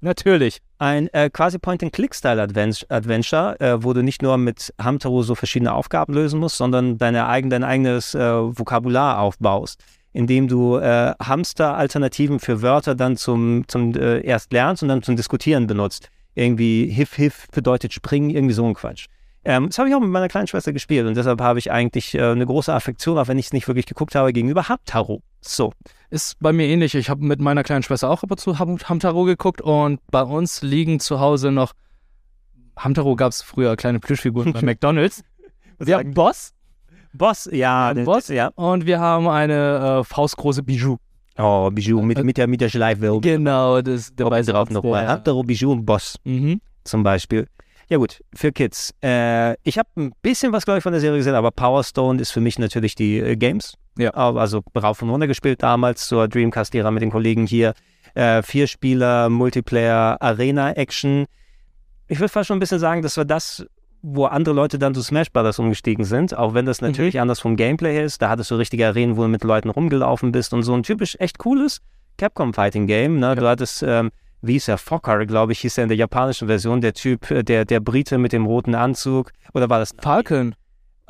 Natürlich. 0.03 0.61
Ein 0.79 1.09
äh, 1.09 1.31
quasi 1.31 1.59
Point-and-Click-Style-Adventure, 1.59 3.59
äh, 3.59 3.83
wo 3.83 3.93
du 3.93 4.05
nicht 4.05 4.23
nur 4.23 4.39
mit 4.39 4.73
Hamtaro 4.81 5.25
so 5.25 5.35
verschiedene 5.35 5.75
Aufgaben 5.75 6.15
lösen 6.15 6.39
musst, 6.39 6.59
sondern 6.59 6.99
deine 6.99 7.27
eigen, 7.27 7.51
dein 7.51 7.65
eigenes 7.65 8.15
äh, 8.15 8.21
Vokabular 8.21 9.19
aufbaust, 9.19 9.83
indem 10.13 10.47
du 10.47 10.77
äh, 10.77 11.13
Hamster-Alternativen 11.21 12.39
für 12.39 12.63
Wörter 12.63 12.95
dann 12.95 13.17
zum, 13.17 13.65
zum 13.67 13.97
äh, 13.97 14.21
erst 14.21 14.53
lernst 14.53 14.85
und 14.85 14.91
dann 14.91 15.03
zum 15.03 15.17
Diskutieren 15.17 15.67
benutzt. 15.67 16.09
Irgendwie 16.35 16.87
Hif 16.87 17.15
Hif 17.17 17.49
bedeutet 17.51 17.93
springen, 17.93 18.31
irgendwie 18.31 18.55
so 18.55 18.65
ein 18.67 18.75
Quatsch. 18.75 19.07
Ähm, 19.45 19.69
das 19.69 19.79
habe 19.79 19.89
ich 19.89 19.95
auch 19.95 20.01
mit 20.01 20.11
meiner 20.11 20.29
kleinen 20.29 20.47
Schwester 20.47 20.73
gespielt 20.73 21.07
und 21.07 21.17
deshalb 21.17 21.41
habe 21.41 21.59
ich 21.59 21.73
eigentlich 21.73 22.15
äh, 22.15 22.23
eine 22.23 22.47
große 22.47 22.73
Affektion, 22.73 23.19
auch 23.19 23.27
wenn 23.27 23.39
ich 23.39 23.47
es 23.47 23.53
nicht 23.53 23.67
wirklich 23.67 23.87
geguckt 23.87 24.15
habe, 24.15 24.33
gegenüber 24.33 24.69
Hamtaro. 24.69 25.23
So. 25.41 25.73
Ist 26.11 26.39
bei 26.39 26.53
mir 26.53 26.67
ähnlich. 26.67 26.95
Ich 26.95 27.11
habe 27.11 27.25
mit 27.25 27.41
meiner 27.41 27.65
kleinen 27.65 27.83
Schwester 27.83 28.09
auch 28.09 28.23
ab 28.23 28.31
und 28.31 28.39
zu 28.39 28.59
Hamtaro 28.59 29.25
geguckt 29.25 29.61
und 29.61 30.01
bei 30.11 30.23
uns 30.23 30.63
liegen 30.63 31.01
zu 31.01 31.19
Hause 31.19 31.51
noch. 31.51 31.73
Hamtaro 32.77 33.17
gab 33.17 33.33
es 33.33 33.43
früher 33.43 33.77
kleine 33.77 33.99
Plüschfiguren 33.99 34.53
bei 34.53 34.63
McDonalds. 34.63 35.23
Wir 35.79 35.99
haben 35.99 36.15
Boss. 36.15 36.53
Boss, 37.13 37.49
ja. 37.51 37.93
Boss, 37.93 38.29
ja. 38.29 38.49
Und 38.55 38.87
wir 38.87 39.01
haben 39.01 39.27
eine 39.27 40.01
äh, 40.01 40.05
faustgroße 40.05 40.63
Bijou. 40.63 40.99
Oh, 41.39 41.71
Bijou 41.71 42.03
mit, 42.03 42.23
mit 42.23 42.37
der, 42.37 42.47
mit 42.47 42.61
der 42.61 42.69
Schleife. 42.69 43.19
Genau, 43.21 43.81
das 43.81 44.13
dabei 44.15 44.43
drauf 44.43 44.71
noch 44.71 44.83
mal. 44.83 45.07
Hamtaro, 45.07 45.43
Bijou 45.43 45.73
und 45.73 45.87
Boss. 45.87 46.17
Mhm. 46.25 46.61
Zum 46.85 47.03
Beispiel. 47.03 47.47
Ja 47.89 47.99
gut, 47.99 48.23
für 48.35 48.53
Kids. 48.53 48.95
Äh, 49.03 49.55
ich 49.63 49.79
habe 49.79 49.89
ein 49.97 50.13
bisschen 50.23 50.53
was, 50.53 50.65
glaube 50.65 50.79
ich, 50.79 50.83
von 50.83 50.93
der 50.93 51.01
Serie 51.01 51.19
gesehen, 51.19 51.35
aber 51.35 51.51
Power 51.51 51.85
Stone 51.85 52.21
ist 52.21 52.31
für 52.31 52.41
mich 52.41 52.59
natürlich 52.59 52.95
die 52.95 53.19
äh, 53.19 53.37
Games. 53.37 53.75
Ja. 53.99 54.11
Also 54.13 54.63
rauf 54.77 55.03
und 55.03 55.11
runter 55.11 55.27
gespielt 55.27 55.63
damals 55.63 56.09
zur 56.09 56.29
Dreamcast-Ära 56.29 56.91
mit 56.91 57.03
den 57.03 57.11
Kollegen 57.11 57.47
hier. 57.47 57.75
Äh, 58.15 58.43
vier 58.43 58.67
Spieler, 58.67 59.29
Multiplayer, 59.29 60.17
Arena-Action. 60.21 61.27
Ich 62.09 62.19
würde 62.19 62.29
fast 62.31 62.49
schon 62.49 62.57
ein 62.57 62.61
bisschen 62.61 62.79
sagen, 62.79 63.03
das 63.03 63.17
war 63.17 63.25
das, 63.25 63.67
wo 64.03 64.27
andere 64.27 64.55
Leute 64.55 64.79
dann 64.79 64.95
zu 64.95 65.03
Smash 65.03 65.31
Brothers 65.31 65.59
umgestiegen 65.59 66.05
sind, 66.05 66.37
auch 66.37 66.55
wenn 66.55 66.67
das 66.67 66.81
natürlich 66.81 67.15
mhm. 67.15 67.23
anders 67.23 67.41
vom 67.41 67.57
Gameplay 67.57 67.95
her 67.95 68.05
ist. 68.05 68.21
Da 68.21 68.29
hattest 68.29 68.51
du 68.51 68.57
richtige 68.57 68.87
Arenen, 68.87 69.17
wo 69.17 69.23
du 69.23 69.29
mit 69.29 69.45
Leuten 69.45 69.71
rumgelaufen 69.71 70.33
bist 70.33 70.53
und 70.53 70.63
so 70.63 70.75
ein 70.75 70.83
typisch 70.83 71.17
echt 71.21 71.39
cooles 71.39 71.81
Capcom 72.19 72.53
Fighting 72.53 72.87
Game. 72.87 73.19
Ne? 73.21 73.27
Ja. 73.27 73.35
Du 73.37 73.49
hattest 73.49 73.83
ähm, 73.83 74.11
wie 74.43 74.55
hieß 74.55 74.69
er, 74.69 74.79
Fokker, 74.79 75.25
glaube 75.25 75.53
ich, 75.53 75.61
hieß 75.61 75.79
er 75.79 75.85
in 75.85 75.89
der 75.89 75.97
japanischen 75.97 76.49
Version, 76.49 76.81
der 76.81 76.93
Typ, 76.95 77.31
äh, 77.31 77.45
der, 77.45 77.65
der 77.65 77.79
Brite 77.81 78.19
mit 78.19 78.33
dem 78.33 78.45
roten 78.45 78.75
Anzug. 78.75 79.31
Oder 79.55 79.71
war 79.71 79.79
das 79.79 79.95
Falcon? 79.99 80.55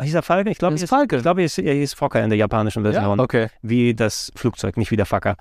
Hieß 0.01 0.14
er 0.14 0.23
Falcon? 0.23 0.52
Ich 0.52 0.59
glaube, 0.59 0.74
ist 0.74 0.89
Falcon. 0.89 1.19
Ich 1.19 1.23
glaube, 1.23 1.43
er 1.43 1.74
hieß 1.74 1.94
Fokker 1.94 2.23
in 2.23 2.28
der 2.28 2.39
japanischen 2.39 2.82
Version. 2.82 3.19
Ja, 3.19 3.24
okay. 3.24 3.48
Wie 3.62 3.94
das 3.94 4.31
Flugzeug, 4.36 4.77
nicht 4.77 4.90
wie 4.90 4.97
der 4.97 5.06
Facker. 5.06 5.36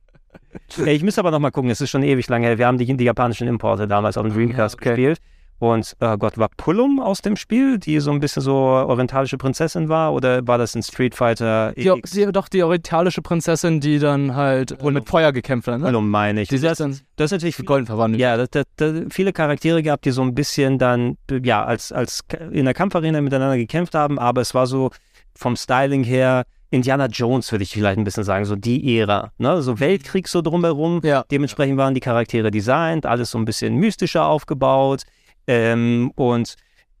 ich 0.86 1.02
müsste 1.02 1.20
aber 1.20 1.30
noch 1.30 1.38
mal 1.38 1.50
gucken, 1.50 1.70
es 1.70 1.80
ist 1.80 1.90
schon 1.90 2.02
ewig 2.02 2.28
lange 2.28 2.48
her. 2.48 2.58
Wir 2.58 2.66
haben 2.66 2.78
die, 2.78 2.96
die 2.96 3.04
japanischen 3.04 3.48
Importe 3.48 3.88
damals 3.88 4.18
auf 4.18 4.24
dem 4.24 4.34
Dreamcast 4.34 4.74
ja, 4.74 4.78
okay. 4.80 4.88
gespielt. 4.90 5.18
Und 5.58 5.96
oh 6.00 6.16
Gott, 6.16 6.36
war 6.36 6.48
Pullum 6.56 7.00
aus 7.00 7.22
dem 7.22 7.36
Spiel, 7.36 7.78
die 7.78 7.98
so 8.00 8.10
ein 8.10 8.20
bisschen 8.20 8.42
so 8.42 8.54
orientalische 8.54 9.38
Prinzessin 9.38 9.88
war? 9.88 10.12
Oder 10.12 10.46
war 10.46 10.58
das 10.58 10.74
in 10.74 10.82
Street 10.82 11.14
Fighter 11.14 11.72
die, 11.72 11.90
die, 12.12 12.26
doch, 12.32 12.48
die 12.48 12.62
orientalische 12.62 13.22
Prinzessin, 13.22 13.80
die 13.80 13.98
dann 13.98 14.34
halt 14.34 14.82
wohl 14.82 14.92
mit 14.92 15.08
Feuer 15.08 15.32
gekämpft 15.32 15.68
hat, 15.68 15.80
ne? 15.80 15.86
Pullum 15.86 16.10
meine 16.10 16.42
ich. 16.42 16.48
Die 16.48 16.58
das, 16.58 16.78
das, 16.78 17.02
das 17.16 17.26
ist 17.26 17.32
natürlich 17.32 17.56
golden 17.64 17.86
verwandelt. 17.86 18.20
Ja, 18.20 18.36
das, 18.36 18.64
das, 18.76 18.94
viele 19.10 19.32
Charaktere 19.32 19.82
gehabt, 19.82 20.04
die 20.04 20.10
so 20.10 20.22
ein 20.22 20.34
bisschen 20.34 20.78
dann, 20.78 21.16
ja, 21.42 21.64
als, 21.64 21.90
als 21.90 22.20
in 22.50 22.66
der 22.66 22.74
Kampfarena 22.74 23.20
miteinander 23.20 23.56
gekämpft 23.56 23.94
haben, 23.94 24.18
aber 24.18 24.42
es 24.42 24.54
war 24.54 24.66
so 24.66 24.90
vom 25.34 25.56
Styling 25.56 26.04
her 26.04 26.44
Indiana 26.70 27.06
Jones, 27.06 27.52
würde 27.52 27.62
ich 27.62 27.72
vielleicht 27.72 27.98
ein 27.98 28.04
bisschen 28.04 28.24
sagen, 28.24 28.44
so 28.44 28.56
die 28.56 28.98
Ära. 28.98 29.32
Ne? 29.38 29.62
So 29.62 29.78
Weltkrieg 29.78 30.28
so 30.28 30.42
drumherum. 30.42 31.00
Ja. 31.04 31.24
Dementsprechend 31.30 31.78
waren 31.78 31.94
die 31.94 32.00
Charaktere 32.00 32.50
designt, 32.50 33.06
alles 33.06 33.30
so 33.30 33.38
ein 33.38 33.44
bisschen 33.44 33.76
mystischer 33.76 34.26
aufgebaut. 34.26 35.02
Ähm, 35.46 36.12
und 36.16 36.56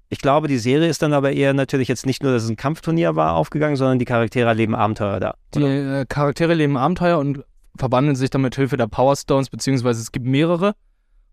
ich 0.08 0.18
glaube, 0.18 0.48
die 0.48 0.58
Serie 0.58 0.88
ist 0.88 1.02
dann 1.02 1.12
aber 1.12 1.32
eher 1.32 1.52
natürlich 1.52 1.88
jetzt 1.88 2.06
nicht 2.06 2.22
nur, 2.22 2.32
dass 2.32 2.44
es 2.44 2.48
ein 2.50 2.56
Kampfturnier 2.56 3.16
war, 3.16 3.34
aufgegangen, 3.34 3.76
sondern 3.76 3.98
die 3.98 4.04
Charaktere 4.04 4.52
leben 4.54 4.74
Abenteuer 4.74 5.18
da. 5.18 5.34
Die 5.54 5.62
äh, 5.62 6.06
Charaktere 6.06 6.54
leben 6.54 6.76
Abenteuer 6.76 7.18
und 7.18 7.44
verwandeln 7.76 8.16
sich 8.16 8.30
dann 8.30 8.42
mit 8.42 8.54
Hilfe 8.54 8.76
der 8.76 8.86
Power 8.86 9.16
Stones, 9.16 9.50
beziehungsweise 9.50 10.00
es 10.00 10.12
gibt 10.12 10.26
mehrere. 10.26 10.74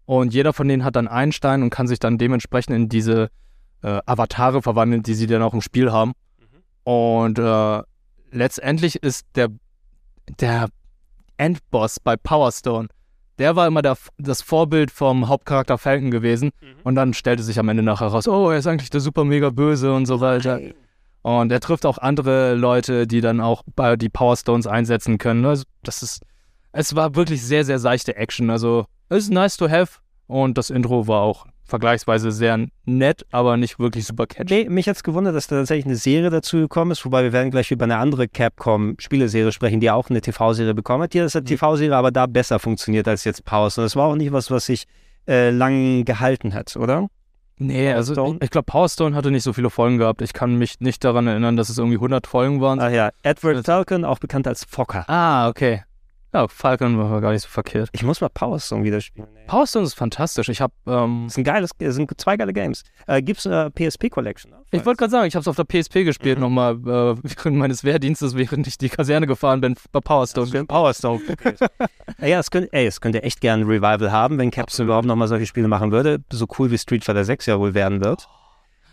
Und 0.06 0.34
jeder 0.34 0.54
von 0.54 0.68
denen 0.68 0.84
hat 0.84 0.96
dann 0.96 1.08
einen 1.08 1.32
Stein 1.32 1.64
und 1.64 1.70
kann 1.70 1.88
sich 1.88 2.00
dann 2.00 2.18
dementsprechend 2.18 2.76
in 2.76 2.90
diese 2.90 3.30
äh, 3.84 4.02
Avatare 4.06 4.62
verwandeln, 4.62 5.04
die 5.04 5.14
sie 5.14 5.28
dann 5.28 5.42
auch 5.42 5.54
im 5.54 5.62
Spiel 5.62 5.92
haben. 5.92 6.14
Mhm. 6.40 6.92
Und 6.92 7.40
äh, 7.40 7.82
letztendlich 8.32 9.02
ist 9.02 9.26
der, 9.36 9.50
der 10.40 10.68
Endboss 11.38 12.00
bei 12.00 12.18
Power 12.18 12.52
Stone 12.52 12.88
der 13.40 13.56
war 13.56 13.68
immer 13.68 13.82
der, 13.82 13.98
das 14.18 14.42
Vorbild 14.42 14.92
vom 14.92 15.28
Hauptcharakter 15.28 15.78
Falcon 15.78 16.12
gewesen. 16.12 16.52
Mhm. 16.62 16.68
Und 16.84 16.96
dann 16.96 17.14
stellte 17.14 17.44
sich 17.44 17.60
am 17.60 17.70
Ende 17.70 17.84
nachher 17.84 18.08
raus, 18.08 18.28
oh, 18.28 18.50
er 18.50 18.58
ist 18.58 18.68
eigentlich 18.68 18.90
der 18.90 19.02
super 19.02 19.24
mega 19.24 19.50
böse 19.50 19.94
und 19.94 20.06
so 20.06 20.22
weiter. 20.22 20.60
Nein. 20.60 20.74
Und 21.24 21.52
er 21.52 21.62
trifft 21.62 21.86
auch 21.86 21.98
andere 21.98 22.54
Leute, 22.54 23.08
die 23.08 23.22
dann 23.22 23.40
auch 23.40 23.64
die 23.98 24.10
Power 24.10 24.36
Stones 24.36 24.68
einsetzen 24.68 25.18
können. 25.18 25.46
Also 25.46 25.64
das 25.82 26.04
ist, 26.04 26.22
es 26.74 26.96
war 26.96 27.16
wirklich 27.16 27.42
sehr, 27.44 27.64
sehr 27.64 27.80
seichte 27.80 28.18
Action. 28.18 28.50
Also 28.50 28.86
es 29.10 29.26
ist 29.26 29.30
nice 29.32 29.56
to 29.56 29.70
have. 29.70 30.00
Und 30.28 30.58
das 30.58 30.70
Intro 30.70 31.08
war 31.08 31.22
auch 31.22 31.46
vergleichsweise 31.66 32.32
sehr 32.32 32.68
nett, 32.86 33.26
aber 33.32 33.58
nicht 33.58 33.80
wirklich 33.80 34.06
super 34.06 34.28
catchy. 34.28 34.64
Nee, 34.64 34.70
mich 34.70 34.88
hat 34.88 34.98
es 34.98 35.04
gewundert, 35.04 35.36
dass 35.36 35.48
da 35.48 35.58
tatsächlich 35.58 35.86
eine 35.86 35.96
Serie 35.96 36.30
dazu 36.30 36.58
gekommen 36.58 36.92
ist, 36.92 37.06
wobei 37.06 37.24
wir 37.24 37.34
werden 37.34 37.52
gleich 37.52 37.72
über 37.72 37.86
eine 37.86 37.98
andere 37.98 38.28
Capcom-Spieleserie 38.28 39.52
sprechen, 39.52 39.80
die 39.80 39.90
auch 39.90 40.10
eine 40.10 40.22
TV-Serie 40.22 40.74
bekommen 40.74 41.04
hat. 41.04 41.14
Hier 41.14 41.26
ist 41.26 41.36
eine 41.36 41.44
mhm. 41.44 41.48
TV-Serie 41.48 41.96
aber 41.96 42.12
da 42.12 42.26
besser 42.26 42.60
funktioniert 42.60 43.08
als 43.08 43.24
jetzt 43.24 43.46
Pause. 43.46 43.82
Und 43.82 43.86
das 43.86 43.96
war 43.96 44.08
auch 44.08 44.16
nicht 44.16 44.32
was, 44.32 44.52
was 44.52 44.66
sich 44.66 44.86
äh, 45.28 45.50
lang 45.52 46.06
gehalten 46.06 46.54
hat, 46.54 46.76
oder? 46.76 47.08
Nee, 47.58 47.94
also 47.94 48.36
ich, 48.36 48.44
ich 48.44 48.50
glaube, 48.50 48.66
Power 48.66 48.90
Stone 48.90 49.16
hatte 49.16 49.32
nicht 49.32 49.44
so 49.44 49.54
viele 49.54 49.70
Folgen 49.70 49.98
gehabt. 49.98 50.22
Ich 50.22 50.34
kann 50.34 50.56
mich 50.56 50.80
nicht 50.80 51.04
daran 51.04 51.28
erinnern, 51.28 51.56
dass 51.56 51.70
es 51.70 51.78
irgendwie 51.78 51.98
100 51.98 52.28
Folgen 52.28 52.62
waren. 52.62 52.80
Ach 52.80 52.90
ja, 52.90 53.12
Edward 53.22 53.66
Falcon, 53.66 54.06
auch 54.06 54.20
bekannt 54.20 54.48
als 54.48 54.66
Fokker. 54.66 55.08
Ah, 55.08 55.48
okay. 55.48 55.84
Ja, 56.34 56.48
Falcon 56.48 56.98
war 56.98 57.22
gar 57.22 57.32
nicht 57.32 57.44
so 57.44 57.48
verkehrt. 57.48 57.90
Ich 57.92 58.02
muss 58.02 58.20
mal 58.20 58.30
Power 58.30 58.60
Stone 58.60 58.84
wieder 58.84 59.02
spielen. 59.02 59.28
Ey. 59.36 59.46
Power 59.46 59.68
Stone 59.68 59.86
ist 59.86 59.94
fantastisch. 59.94 60.50
Ich 60.50 60.62
habe. 60.62 60.74
Ähm, 60.88 61.28
ist 61.28 61.38
ein 61.38 61.44
geiles, 61.44 61.72
sind 61.78 62.10
zwei 62.20 62.38
geile 62.38 62.54
Games. 62.54 62.82
Äh, 63.06 63.22
gibt's 63.22 63.46
eine 63.46 63.70
PSP 63.70 64.10
Collection? 64.10 64.52
Ne? 64.52 64.58
Ich 64.72 64.84
wollte 64.84 64.98
gerade 64.98 65.12
sagen, 65.12 65.28
ich 65.28 65.36
habe 65.36 65.42
es 65.42 65.48
auf 65.48 65.56
der 65.56 65.66
PSP 65.66 66.04
gespielt 66.04 66.40
mhm. 66.40 66.46
nochmal 66.46 66.74
äh, 66.74 67.16
während 67.24 67.58
meines 67.58 67.84
Wehrdienstes, 67.84 68.36
während 68.36 68.66
ich 68.66 68.80
die 68.80 68.90
Kaserne 68.90 69.28
gefahren 69.28 69.62
bin 69.62 69.76
bei 69.92 70.00
Power 70.00 70.26
Stone. 70.26 70.48
Ja, 70.48 70.64
Power 70.64 70.92
Stone. 70.96 71.22
ja, 72.20 72.40
es 72.40 72.50
könnte, 72.50 72.74
ey, 72.74 72.88
es 72.88 73.00
könnte 73.00 73.22
echt 73.22 73.40
gerne 73.40 73.64
ein 73.64 73.68
Revival 73.68 74.12
haben, 74.12 74.40
wenn 74.40 74.50
Capsule 74.50 74.86
überhaupt 74.86 75.06
nochmal 75.06 75.28
solche 75.28 75.46
Spiele 75.46 75.68
machen 75.68 75.92
würde. 75.92 76.24
So 76.32 76.48
cool 76.58 76.72
wie 76.72 76.80
Street 76.80 77.06
Fighter 77.06 77.26
6 77.26 77.46
ja 77.46 77.60
wohl 77.60 77.76
werden 77.76 78.04
wird. 78.04 78.28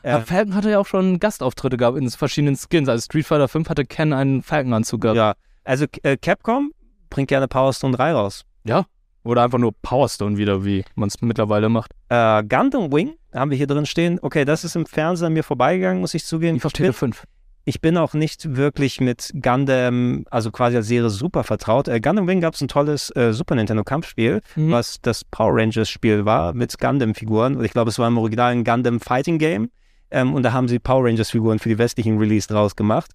Oh. 0.02 0.08
Aber 0.08 0.24
Falcon 0.26 0.54
hatte 0.54 0.70
ja 0.70 0.78
auch 0.78 0.86
schon 0.86 1.18
Gastauftritte 1.18 1.78
gehabt 1.78 1.96
in 1.96 2.10
verschiedenen 2.10 2.56
Skins. 2.56 2.90
Also 2.90 3.02
Street 3.02 3.24
Fighter 3.24 3.48
5 3.48 3.70
hatte 3.70 3.86
Ken 3.86 4.12
einen 4.12 4.42
Falcon-Anzug 4.42 5.00
gehabt. 5.00 5.16
Ja, 5.16 5.34
also 5.64 5.86
äh, 6.02 6.18
Capcom 6.18 6.72
bringt 7.10 7.28
gerne 7.28 7.48
Power 7.48 7.72
Stone 7.72 7.96
3 7.96 8.12
raus. 8.12 8.44
Ja. 8.64 8.86
Oder 9.22 9.42
einfach 9.42 9.58
nur 9.58 9.72
Power 9.82 10.08
Stone 10.08 10.38
wieder, 10.38 10.64
wie 10.64 10.84
man 10.94 11.08
es 11.08 11.20
mittlerweile 11.20 11.68
macht. 11.68 11.92
Äh, 12.08 12.42
Gundam 12.44 12.90
Wing 12.92 13.14
haben 13.34 13.50
wir 13.50 13.58
hier 13.58 13.66
drin 13.66 13.84
stehen. 13.84 14.18
Okay, 14.22 14.44
das 14.44 14.64
ist 14.64 14.76
im 14.76 14.86
Fernsehen 14.86 15.26
an 15.26 15.32
mir 15.34 15.44
vorbeigegangen, 15.44 16.00
muss 16.00 16.14
ich 16.14 16.24
zugeben. 16.24 16.56
Ich 16.56 16.62
verstehe 16.62 16.92
5. 16.92 17.24
Ich 17.66 17.82
bin 17.82 17.98
auch 17.98 18.14
nicht 18.14 18.56
wirklich 18.56 19.00
mit 19.00 19.30
Gundam, 19.42 20.24
also 20.30 20.50
quasi 20.50 20.76
als 20.76 20.88
Serie 20.88 21.10
super 21.10 21.44
vertraut. 21.44 21.88
Äh, 21.88 22.00
Gundam 22.00 22.26
Wing 22.26 22.40
gab 22.40 22.54
es 22.54 22.62
ein 22.62 22.68
tolles 22.68 23.14
äh, 23.14 23.34
Super 23.34 23.54
Nintendo 23.54 23.84
Kampfspiel, 23.84 24.40
mhm. 24.56 24.70
was 24.70 25.00
das 25.02 25.24
Power 25.24 25.52
Rangers 25.54 25.90
Spiel 25.90 26.24
war 26.24 26.54
mit 26.54 26.78
Gundam-Figuren. 26.78 27.56
Und 27.56 27.64
ich 27.64 27.72
glaube, 27.72 27.90
es 27.90 27.98
war 27.98 28.08
im 28.08 28.16
originalen 28.16 28.64
Gundam 28.64 28.98
Fighting 28.98 29.38
Game. 29.38 29.70
Ähm, 30.10 30.34
und 30.34 30.42
da 30.42 30.52
haben 30.52 30.68
sie 30.68 30.78
Power 30.78 31.04
Rangers 31.04 31.30
Figuren 31.30 31.58
für 31.58 31.68
die 31.68 31.78
westlichen 31.78 32.18
Release 32.18 32.48
draus 32.48 32.74
gemacht. 32.74 33.10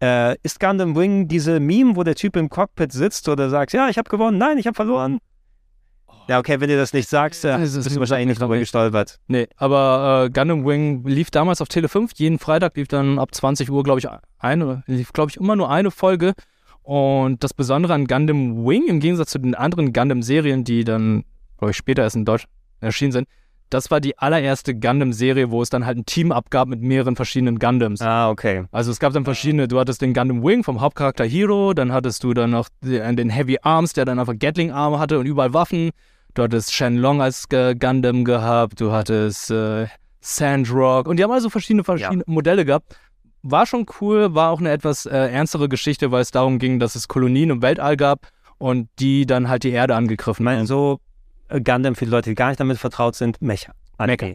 Äh, 0.00 0.36
ist 0.42 0.60
Gundam 0.60 0.94
Wing 0.94 1.28
diese 1.28 1.58
Meme, 1.58 1.96
wo 1.96 2.04
der 2.04 2.14
Typ 2.14 2.36
im 2.36 2.48
Cockpit 2.48 2.92
sitzt 2.92 3.28
oder 3.28 3.50
sagt, 3.50 3.72
ja, 3.72 3.88
ich 3.88 3.98
habe 3.98 4.08
gewonnen, 4.08 4.38
nein, 4.38 4.58
ich 4.58 4.66
habe 4.66 4.74
verloren? 4.74 5.18
Ja, 6.28 6.38
okay, 6.38 6.60
wenn 6.60 6.68
du 6.68 6.76
das 6.76 6.92
nicht 6.92 7.08
sagst, 7.08 7.44
äh, 7.46 7.56
bist 7.58 7.96
du 7.96 8.00
wahrscheinlich 8.00 8.28
nicht 8.28 8.40
drüber 8.40 8.58
gestolpert. 8.58 9.18
Nee, 9.28 9.48
aber 9.56 10.26
äh, 10.26 10.30
Gundam 10.30 10.64
Wing 10.66 11.04
lief 11.06 11.30
damals 11.30 11.62
auf 11.62 11.68
Tele 11.68 11.88
5. 11.88 12.12
Jeden 12.16 12.38
Freitag 12.38 12.76
lief 12.76 12.86
dann 12.86 13.18
ab 13.18 13.34
20 13.34 13.70
Uhr, 13.70 13.82
glaube 13.82 13.98
ich, 13.98 14.06
eine, 14.38 14.82
lief, 14.86 15.14
glaube 15.14 15.30
ich, 15.30 15.38
immer 15.38 15.56
nur 15.56 15.70
eine 15.70 15.90
Folge. 15.90 16.34
Und 16.82 17.42
das 17.42 17.54
Besondere 17.54 17.94
an 17.94 18.06
Gundam 18.06 18.66
Wing, 18.66 18.86
im 18.88 19.00
Gegensatz 19.00 19.30
zu 19.30 19.38
den 19.38 19.54
anderen 19.54 19.92
Gundam-Serien, 19.94 20.64
die 20.64 20.84
dann, 20.84 21.24
glaube 21.56 21.70
ich, 21.70 21.76
später 21.78 22.02
erst 22.02 22.16
in 22.16 22.26
Deutsch 22.26 22.46
erschienen 22.80 23.12
sind, 23.12 23.28
das 23.70 23.90
war 23.90 24.00
die 24.00 24.18
allererste 24.18 24.74
Gundam-Serie, 24.74 25.50
wo 25.50 25.62
es 25.62 25.70
dann 25.70 25.86
halt 25.86 25.98
ein 25.98 26.06
Team 26.06 26.32
abgab 26.32 26.68
mit 26.68 26.80
mehreren 26.80 27.16
verschiedenen 27.16 27.58
Gundams. 27.58 28.00
Ah, 28.00 28.30
okay. 28.30 28.64
Also 28.72 28.90
es 28.90 28.98
gab 28.98 29.12
dann 29.12 29.24
verschiedene, 29.24 29.68
du 29.68 29.78
hattest 29.78 30.02
den 30.02 30.14
Gundam 30.14 30.42
Wing 30.42 30.64
vom 30.64 30.80
Hauptcharakter 30.80 31.24
Hero, 31.24 31.74
dann 31.74 31.92
hattest 31.92 32.24
du 32.24 32.34
dann 32.34 32.50
noch 32.50 32.68
den 32.82 33.16
den 33.16 33.30
Heavy 33.30 33.58
Arms, 33.62 33.92
der 33.92 34.04
dann 34.04 34.18
einfach 34.18 34.34
Gatling-Arme 34.38 34.98
hatte 34.98 35.18
und 35.18 35.26
überall 35.26 35.52
Waffen. 35.54 35.90
Du 36.34 36.42
hattest 36.42 36.72
Shenlong 36.72 37.20
als 37.20 37.44
äh, 37.50 37.74
Gundam 37.74 38.24
gehabt, 38.24 38.80
du 38.80 38.92
hattest 38.92 39.50
äh, 39.50 39.86
Sandrock 40.20 41.08
und 41.08 41.16
die 41.16 41.24
haben 41.24 41.30
also 41.30 41.50
verschiedene, 41.50 41.84
verschiedene 41.84 42.22
Modelle 42.26 42.64
gehabt. 42.64 42.96
War 43.42 43.66
schon 43.66 43.86
cool, 44.00 44.34
war 44.34 44.50
auch 44.50 44.60
eine 44.60 44.70
etwas 44.70 45.06
äh, 45.06 45.16
ernstere 45.16 45.68
Geschichte, 45.68 46.10
weil 46.10 46.22
es 46.22 46.30
darum 46.30 46.58
ging, 46.58 46.80
dass 46.80 46.94
es 46.96 47.08
Kolonien 47.08 47.50
im 47.50 47.62
Weltall 47.62 47.96
gab 47.96 48.28
und 48.58 48.88
die 48.98 49.26
dann 49.26 49.48
halt 49.48 49.62
die 49.62 49.70
Erde 49.70 49.94
angegriffen 49.94 50.48
haben. 50.48 50.66
so 50.66 50.94
äh, 50.94 51.07
Gundam 51.48 51.94
für 51.94 52.04
die 52.04 52.10
Leute, 52.10 52.30
die 52.30 52.34
gar 52.34 52.48
nicht 52.48 52.60
damit 52.60 52.78
vertraut 52.78 53.14
sind, 53.14 53.40
Mecha. 53.42 53.72
Mecha. 53.98 54.26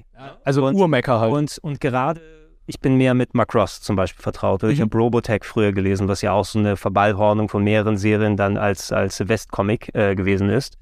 Also 0.44 0.64
Urmecha 0.76 1.19
halt. 1.19 1.31
Und, 1.34 1.57
und 1.61 1.80
gerade, 1.80 2.19
ich 2.65 2.80
bin 2.80 2.95
mehr 2.95 3.14
mit 3.14 3.34
Macross 3.34 3.81
zum 3.81 3.95
Beispiel 3.95 4.22
vertraut. 4.22 4.64
Oder 4.64 4.72
Ich 4.73 4.80
Mhm. 4.80 4.84
habe 4.84 4.98
Robotech 4.98 5.44
früher 5.44 5.72
gelesen, 5.72 6.07
was 6.07 6.22
ja 6.22 6.31
auch 6.31 6.45
so 6.45 6.60
eine 6.60 6.76
Verballhornung 6.77 7.49
von 7.49 7.64
mehreren 7.64 7.98
Serien 7.98 8.35
dann 8.38 8.57
als, 8.57 8.91
als 8.91 9.27
Westcomic 9.27 9.94
äh, 9.95 10.15
gewesen 10.15 10.49
ist. 10.49 10.77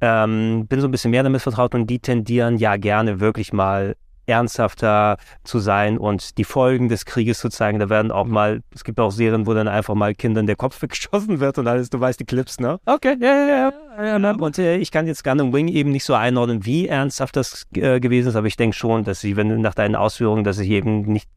Ähm, 0.00 0.66
bin 0.68 0.80
so 0.80 0.88
ein 0.88 0.90
bisschen 0.90 1.10
mehr 1.10 1.22
damit 1.22 1.40
vertraut 1.42 1.74
und 1.74 1.86
die 1.86 1.98
tendieren 1.98 2.58
ja 2.58 2.76
gerne 2.76 3.20
wirklich 3.20 3.52
mal 3.52 3.96
ernsthafter 4.26 5.18
zu 5.44 5.58
sein 5.58 5.98
und 5.98 6.38
die 6.38 6.44
Folgen 6.44 6.88
des 6.88 7.04
Krieges 7.04 7.38
zu 7.38 7.48
zeigen. 7.50 7.78
Da 7.78 7.88
werden 7.90 8.10
auch 8.10 8.24
mal, 8.24 8.62
es 8.74 8.82
gibt 8.84 8.98
auch 8.98 9.10
Serien, 9.10 9.46
wo 9.46 9.54
dann 9.54 9.68
einfach 9.68 9.94
mal 9.94 10.14
Kindern 10.14 10.46
der 10.46 10.56
Kopf 10.56 10.80
weggeschossen 10.82 11.40
wird 11.40 11.58
und 11.58 11.66
alles, 11.68 11.90
du 11.90 12.00
weißt 12.00 12.20
die 12.20 12.24
Clips, 12.24 12.58
ne? 12.58 12.78
Okay, 12.86 13.16
ja, 13.20 13.34
ja, 13.34 13.56
ja. 13.56 13.72
Ja 14.02 14.30
Und 14.32 14.58
äh, 14.58 14.76
ich 14.76 14.90
kann 14.90 15.06
jetzt 15.06 15.24
Gundam 15.24 15.52
Wing 15.52 15.68
eben 15.68 15.90
nicht 15.90 16.04
so 16.04 16.14
einordnen, 16.14 16.64
wie 16.64 16.88
ernsthaft 16.88 17.36
das 17.36 17.66
äh, 17.74 18.00
gewesen 18.00 18.28
ist, 18.28 18.36
aber 18.36 18.46
ich 18.46 18.56
denke 18.56 18.76
schon, 18.76 19.04
dass 19.04 19.20
sie, 19.20 19.36
wenn 19.36 19.48
du 19.48 19.58
nach 19.58 19.74
deinen 19.74 19.96
Ausführungen, 19.96 20.44
dass 20.44 20.56
sie 20.56 20.70
eben 20.70 21.02
nicht 21.02 21.28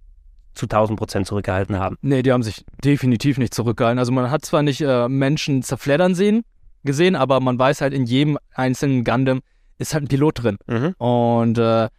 zu 0.54 0.66
1000 0.66 0.98
Prozent 0.98 1.28
zurückgehalten 1.28 1.78
haben. 1.78 1.98
Nee, 2.02 2.24
die 2.24 2.32
haben 2.32 2.44
sich 2.44 2.66
definitiv 2.84 3.38
nicht 3.38 3.54
zurückgehalten. 3.54 4.00
Also 4.00 4.12
man 4.12 4.32
hat 4.32 4.44
zwar 4.44 4.64
nicht 4.64 4.82
äh, 4.82 5.08
Menschen 5.08 5.62
zerfleddern 5.62 6.16
sehen, 6.16 6.44
gesehen, 6.84 7.16
aber 7.16 7.40
man 7.40 7.60
weiß 7.60 7.82
halt, 7.82 7.94
in 7.94 8.06
jedem 8.06 8.38
einzelnen 8.54 9.04
Gundam 9.04 9.42
ist 9.78 9.94
halt 9.94 10.06
ein 10.06 10.08
Pilot 10.08 10.44
drin. 10.44 10.58
Mhm. 10.68 10.96
Und 10.98 11.58
äh, 11.58 11.90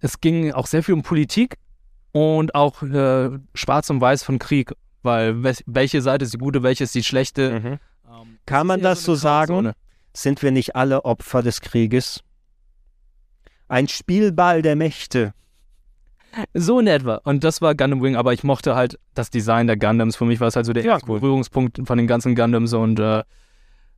es 0.00 0.20
ging 0.20 0.52
auch 0.52 0.66
sehr 0.66 0.82
viel 0.82 0.94
um 0.94 1.02
Politik 1.02 1.56
und 2.12 2.54
auch 2.54 2.82
äh, 2.82 3.30
Schwarz 3.54 3.90
und 3.90 4.00
Weiß 4.00 4.22
von 4.22 4.38
Krieg, 4.38 4.72
weil 5.02 5.42
welche 5.66 6.00
Seite 6.00 6.24
ist 6.24 6.34
die 6.34 6.38
gute, 6.38 6.62
welche 6.62 6.84
ist 6.84 6.94
die 6.94 7.04
schlechte. 7.04 7.60
Mhm. 7.60 7.78
Kann 8.46 8.66
man 8.66 8.80
das 8.80 9.04
so 9.04 9.14
sagen? 9.14 9.72
Sind 10.18 10.42
wir 10.42 10.50
nicht 10.50 10.74
alle 10.74 11.04
Opfer 11.04 11.44
des 11.44 11.60
Krieges? 11.60 12.24
Ein 13.68 13.86
Spielball 13.86 14.62
der 14.62 14.74
Mächte. 14.74 15.32
So 16.54 16.80
in 16.80 16.88
etwa. 16.88 17.20
Und 17.22 17.44
das 17.44 17.62
war 17.62 17.76
Gundam 17.76 18.02
Wing, 18.02 18.16
aber 18.16 18.32
ich 18.32 18.42
mochte 18.42 18.74
halt 18.74 18.98
das 19.14 19.30
Design 19.30 19.68
der 19.68 19.76
Gundams. 19.76 20.16
Für 20.16 20.24
mich 20.24 20.40
war 20.40 20.48
es 20.48 20.56
halt 20.56 20.66
so 20.66 20.72
der 20.72 20.84
erste 20.84 21.06
Berührungspunkt 21.06 21.80
von 21.84 21.98
den 21.98 22.08
ganzen 22.08 22.34
Gundams 22.34 22.72
und 22.72 22.98
äh, 22.98 23.22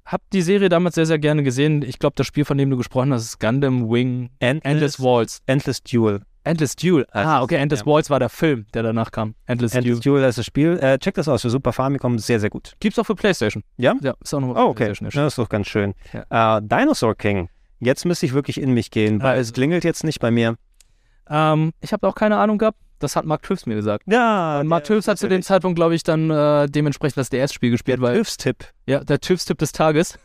hab 0.04 0.20
die 0.34 0.42
Serie 0.42 0.68
damals 0.68 0.96
sehr, 0.96 1.06
sehr 1.06 1.18
gerne 1.18 1.42
gesehen. 1.42 1.80
Ich 1.80 1.98
glaube, 1.98 2.16
das 2.16 2.26
Spiel, 2.26 2.44
von 2.44 2.58
dem 2.58 2.68
du 2.68 2.76
gesprochen 2.76 3.14
hast, 3.14 3.22
ist 3.22 3.40
Gundam 3.40 3.88
Wing 3.88 4.28
Endless 4.40 5.00
Walls. 5.00 5.40
Endless 5.46 5.82
Duel. 5.82 6.20
Endless 6.44 6.74
Duel. 6.76 7.06
Ah, 7.12 7.42
okay, 7.42 7.56
Endless 7.56 7.84
Walls 7.84 8.08
war 8.10 8.18
der 8.18 8.28
Film, 8.28 8.66
der 8.74 8.82
danach 8.82 9.10
kam. 9.10 9.34
Endless, 9.46 9.74
Endless 9.74 10.00
Duel. 10.00 10.20
Duel 10.20 10.28
ist 10.28 10.38
das 10.38 10.46
Spiel. 10.46 10.78
Äh, 10.80 10.98
check 10.98 11.14
das 11.14 11.28
aus 11.28 11.42
für 11.42 11.50
Super 11.50 11.72
Famicom, 11.72 12.18
sehr, 12.18 12.40
sehr 12.40 12.50
gut. 12.50 12.72
Gibt's 12.80 12.98
auch 12.98 13.04
für 13.04 13.14
Playstation. 13.14 13.62
Ja? 13.76 13.94
Ja, 14.00 14.14
ist 14.22 14.32
auch 14.34 14.40
noch 14.40 14.54
Oh, 14.56 14.68
okay. 14.70 14.92
Ja, 14.92 15.08
das 15.10 15.14
ist 15.32 15.38
doch 15.38 15.48
ganz 15.48 15.66
schön. 15.66 15.94
Äh, 16.12 16.60
Dinosaur 16.62 17.14
King. 17.14 17.48
Jetzt 17.78 18.04
müsste 18.04 18.26
ich 18.26 18.32
wirklich 18.34 18.60
in 18.60 18.72
mich 18.72 18.90
gehen, 18.90 19.22
weil 19.22 19.38
es 19.40 19.52
klingelt 19.52 19.84
jetzt 19.84 20.04
nicht 20.04 20.20
bei 20.20 20.30
mir. 20.30 20.56
Ähm, 21.28 21.72
ich 21.80 21.92
habe 21.92 22.06
auch 22.06 22.14
keine 22.14 22.36
Ahnung 22.38 22.58
gehabt. 22.58 22.78
Das 22.98 23.16
hat 23.16 23.24
Mark 23.24 23.42
Tüfs 23.42 23.64
mir 23.64 23.74
gesagt. 23.76 24.04
Ja, 24.06 24.60
Und 24.60 24.66
Mark 24.66 24.84
Tüfs 24.84 25.08
hat 25.08 25.18
zu 25.18 25.26
dem 25.28 25.40
Zeitpunkt, 25.42 25.76
glaube 25.76 25.94
ich, 25.94 26.02
dann 26.02 26.28
äh, 26.30 26.66
dementsprechend 26.68 27.16
das 27.16 27.30
DS-Spiel 27.30 27.70
gespielt. 27.70 28.00
weil 28.02 28.16
Tüfs-Tipp. 28.18 28.56
Ja, 28.86 29.02
der 29.02 29.20
Tüfs-Tipp 29.20 29.56
des 29.56 29.72
Tages. 29.72 30.18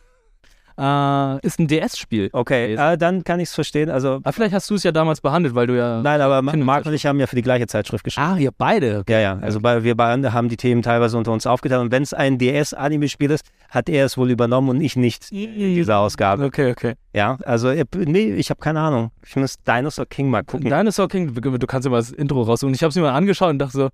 Äh, 0.78 1.40
ist 1.46 1.58
ein 1.60 1.68
DS-Spiel. 1.68 2.30
Okay, 2.34 2.74
äh, 2.76 2.98
dann 2.98 3.24
kann 3.24 3.40
ich 3.40 3.48
es 3.50 3.56
verstehen. 3.56 3.90
Also, 3.90 4.16
aber 4.16 4.34
vielleicht 4.34 4.54
hast 4.54 4.70
du 4.70 4.76
es 4.76 4.84
ja 4.84 4.92
damals 4.92 5.22
behandelt, 5.22 5.56
weil 5.56 5.68
du 5.68 5.78
ja. 5.78 6.02
Nein, 6.02 6.20
aber 6.20 6.42
Ma- 6.42 6.56
Marc 6.56 6.86
und 6.86 6.94
ich 6.94 7.06
haben 7.06 7.18
ja 7.20 7.28
für 7.28 7.38
die 7.38 7.42
gleiche 7.42 7.66
Zeitschrift 7.68 8.04
geschrieben. 8.04 8.28
Ah, 8.28 8.38
ihr 8.38 8.52
beide. 8.52 9.04
Ja, 9.08 9.20
ja. 9.20 9.38
Also 9.40 9.62
bei, 9.62 9.84
wir 9.86 9.96
beide 9.96 10.34
haben 10.34 10.50
die 10.50 10.58
Themen 10.58 10.82
teilweise 10.82 11.18
unter 11.18 11.32
uns 11.32 11.48
aufgeteilt. 11.48 11.82
Und 11.82 11.92
wenn 11.92 12.04
es 12.04 12.14
ein 12.14 12.38
DS-Anime-Spiel 12.38 13.32
ist, 13.32 13.46
hat 13.70 13.88
er 13.88 14.06
es 14.06 14.18
wohl 14.18 14.30
übernommen 14.30 14.68
und 14.70 14.82
ich 14.82 14.98
nicht 14.98 15.32
diese 15.32 15.96
Ausgabe. 15.96 16.44
Okay, 16.44 16.72
okay. 16.72 16.96
Ja, 17.14 17.38
also 17.46 17.70
äh, 17.70 17.86
nee, 17.96 18.34
ich 18.34 18.50
habe 18.50 18.60
keine 18.60 18.82
Ahnung. 18.82 19.12
Ich 19.26 19.36
muss 19.38 19.56
Dinosaur 19.64 20.06
King 20.08 20.30
mal 20.30 20.44
gucken. 20.44 20.70
Dinosaur 20.70 21.08
King, 21.08 21.34
du 21.34 21.68
kannst 21.68 21.88
mal 21.90 21.98
das 21.98 22.12
Intro 22.12 22.42
raussuchen. 22.42 22.74
Ich 22.74 22.84
habe 22.84 22.90
es 22.90 22.96
mir 22.96 23.02
mal 23.04 23.14
angeschaut 23.14 23.50
und 23.52 23.60
dachte 23.60 23.78
so, 23.78 23.90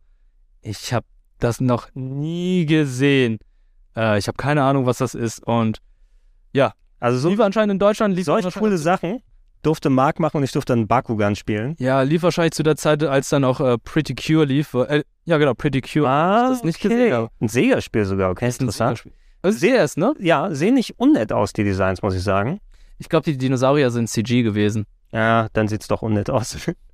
ich 0.63 0.93
habe 0.93 1.05
das 1.39 1.61
noch 1.61 1.89
nie 1.93 2.65
gesehen. 2.65 3.37
Äh, 3.95 4.17
ich 4.17 4.27
habe 4.27 4.37
keine 4.37 4.63
Ahnung, 4.63 4.87
was 4.87 4.97
das 4.97 5.13
ist. 5.13 5.45
Und 5.45 5.77
ja, 6.53 6.73
also 6.99 7.17
so 7.17 7.29
lief 7.29 7.39
anscheinend 7.39 7.73
in 7.73 7.79
Deutschland. 7.79 8.15
Lief 8.15 8.25
solche 8.25 8.51
coole 8.51 8.77
Sachen 8.77 9.21
durfte 9.61 9.89
Marc 9.89 10.19
machen 10.19 10.37
und 10.37 10.43
ich 10.43 10.51
durfte 10.51 10.73
dann 10.73 10.87
Bakugan 10.87 11.35
spielen. 11.35 11.75
Ja, 11.79 12.01
lief 12.01 12.23
wahrscheinlich 12.23 12.53
zu 12.53 12.63
der 12.63 12.75
Zeit, 12.75 13.03
als 13.03 13.29
dann 13.29 13.43
auch 13.43 13.59
äh, 13.59 13.77
Pretty 13.77 14.15
Cure 14.15 14.45
lief. 14.45 14.73
Äh, 14.73 15.03
ja, 15.25 15.37
genau, 15.37 15.53
Pretty 15.53 15.81
Cure. 15.81 16.07
Ah, 16.09 16.49
das 16.49 16.63
nicht 16.63 16.83
okay. 16.83 17.09
gesehen. 17.09 17.27
Ein 17.39 17.47
Sega-Spiel 17.47 18.05
sogar, 18.05 18.31
okay, 18.31 18.45
ein 18.45 18.51
interessant. 18.51 18.97
Sega-Spiel. 18.97 19.13
Also 19.43 19.67
CS, 19.67 19.97
ne? 19.97 20.13
Ja, 20.19 20.53
sehen 20.53 20.75
nicht 20.75 20.99
unnett 20.99 21.31
aus, 21.31 21.53
die 21.53 21.63
Designs, 21.63 22.01
muss 22.01 22.15
ich 22.15 22.23
sagen. 22.23 22.59
Ich 22.99 23.09
glaube, 23.09 23.23
die 23.23 23.37
Dinosaurier 23.37 23.89
sind 23.89 24.07
CG 24.07 24.43
gewesen. 24.43 24.85
Ja, 25.11 25.47
dann 25.53 25.67
sieht's 25.67 25.87
doch 25.87 26.01
unnett 26.01 26.29
aus. 26.29 26.57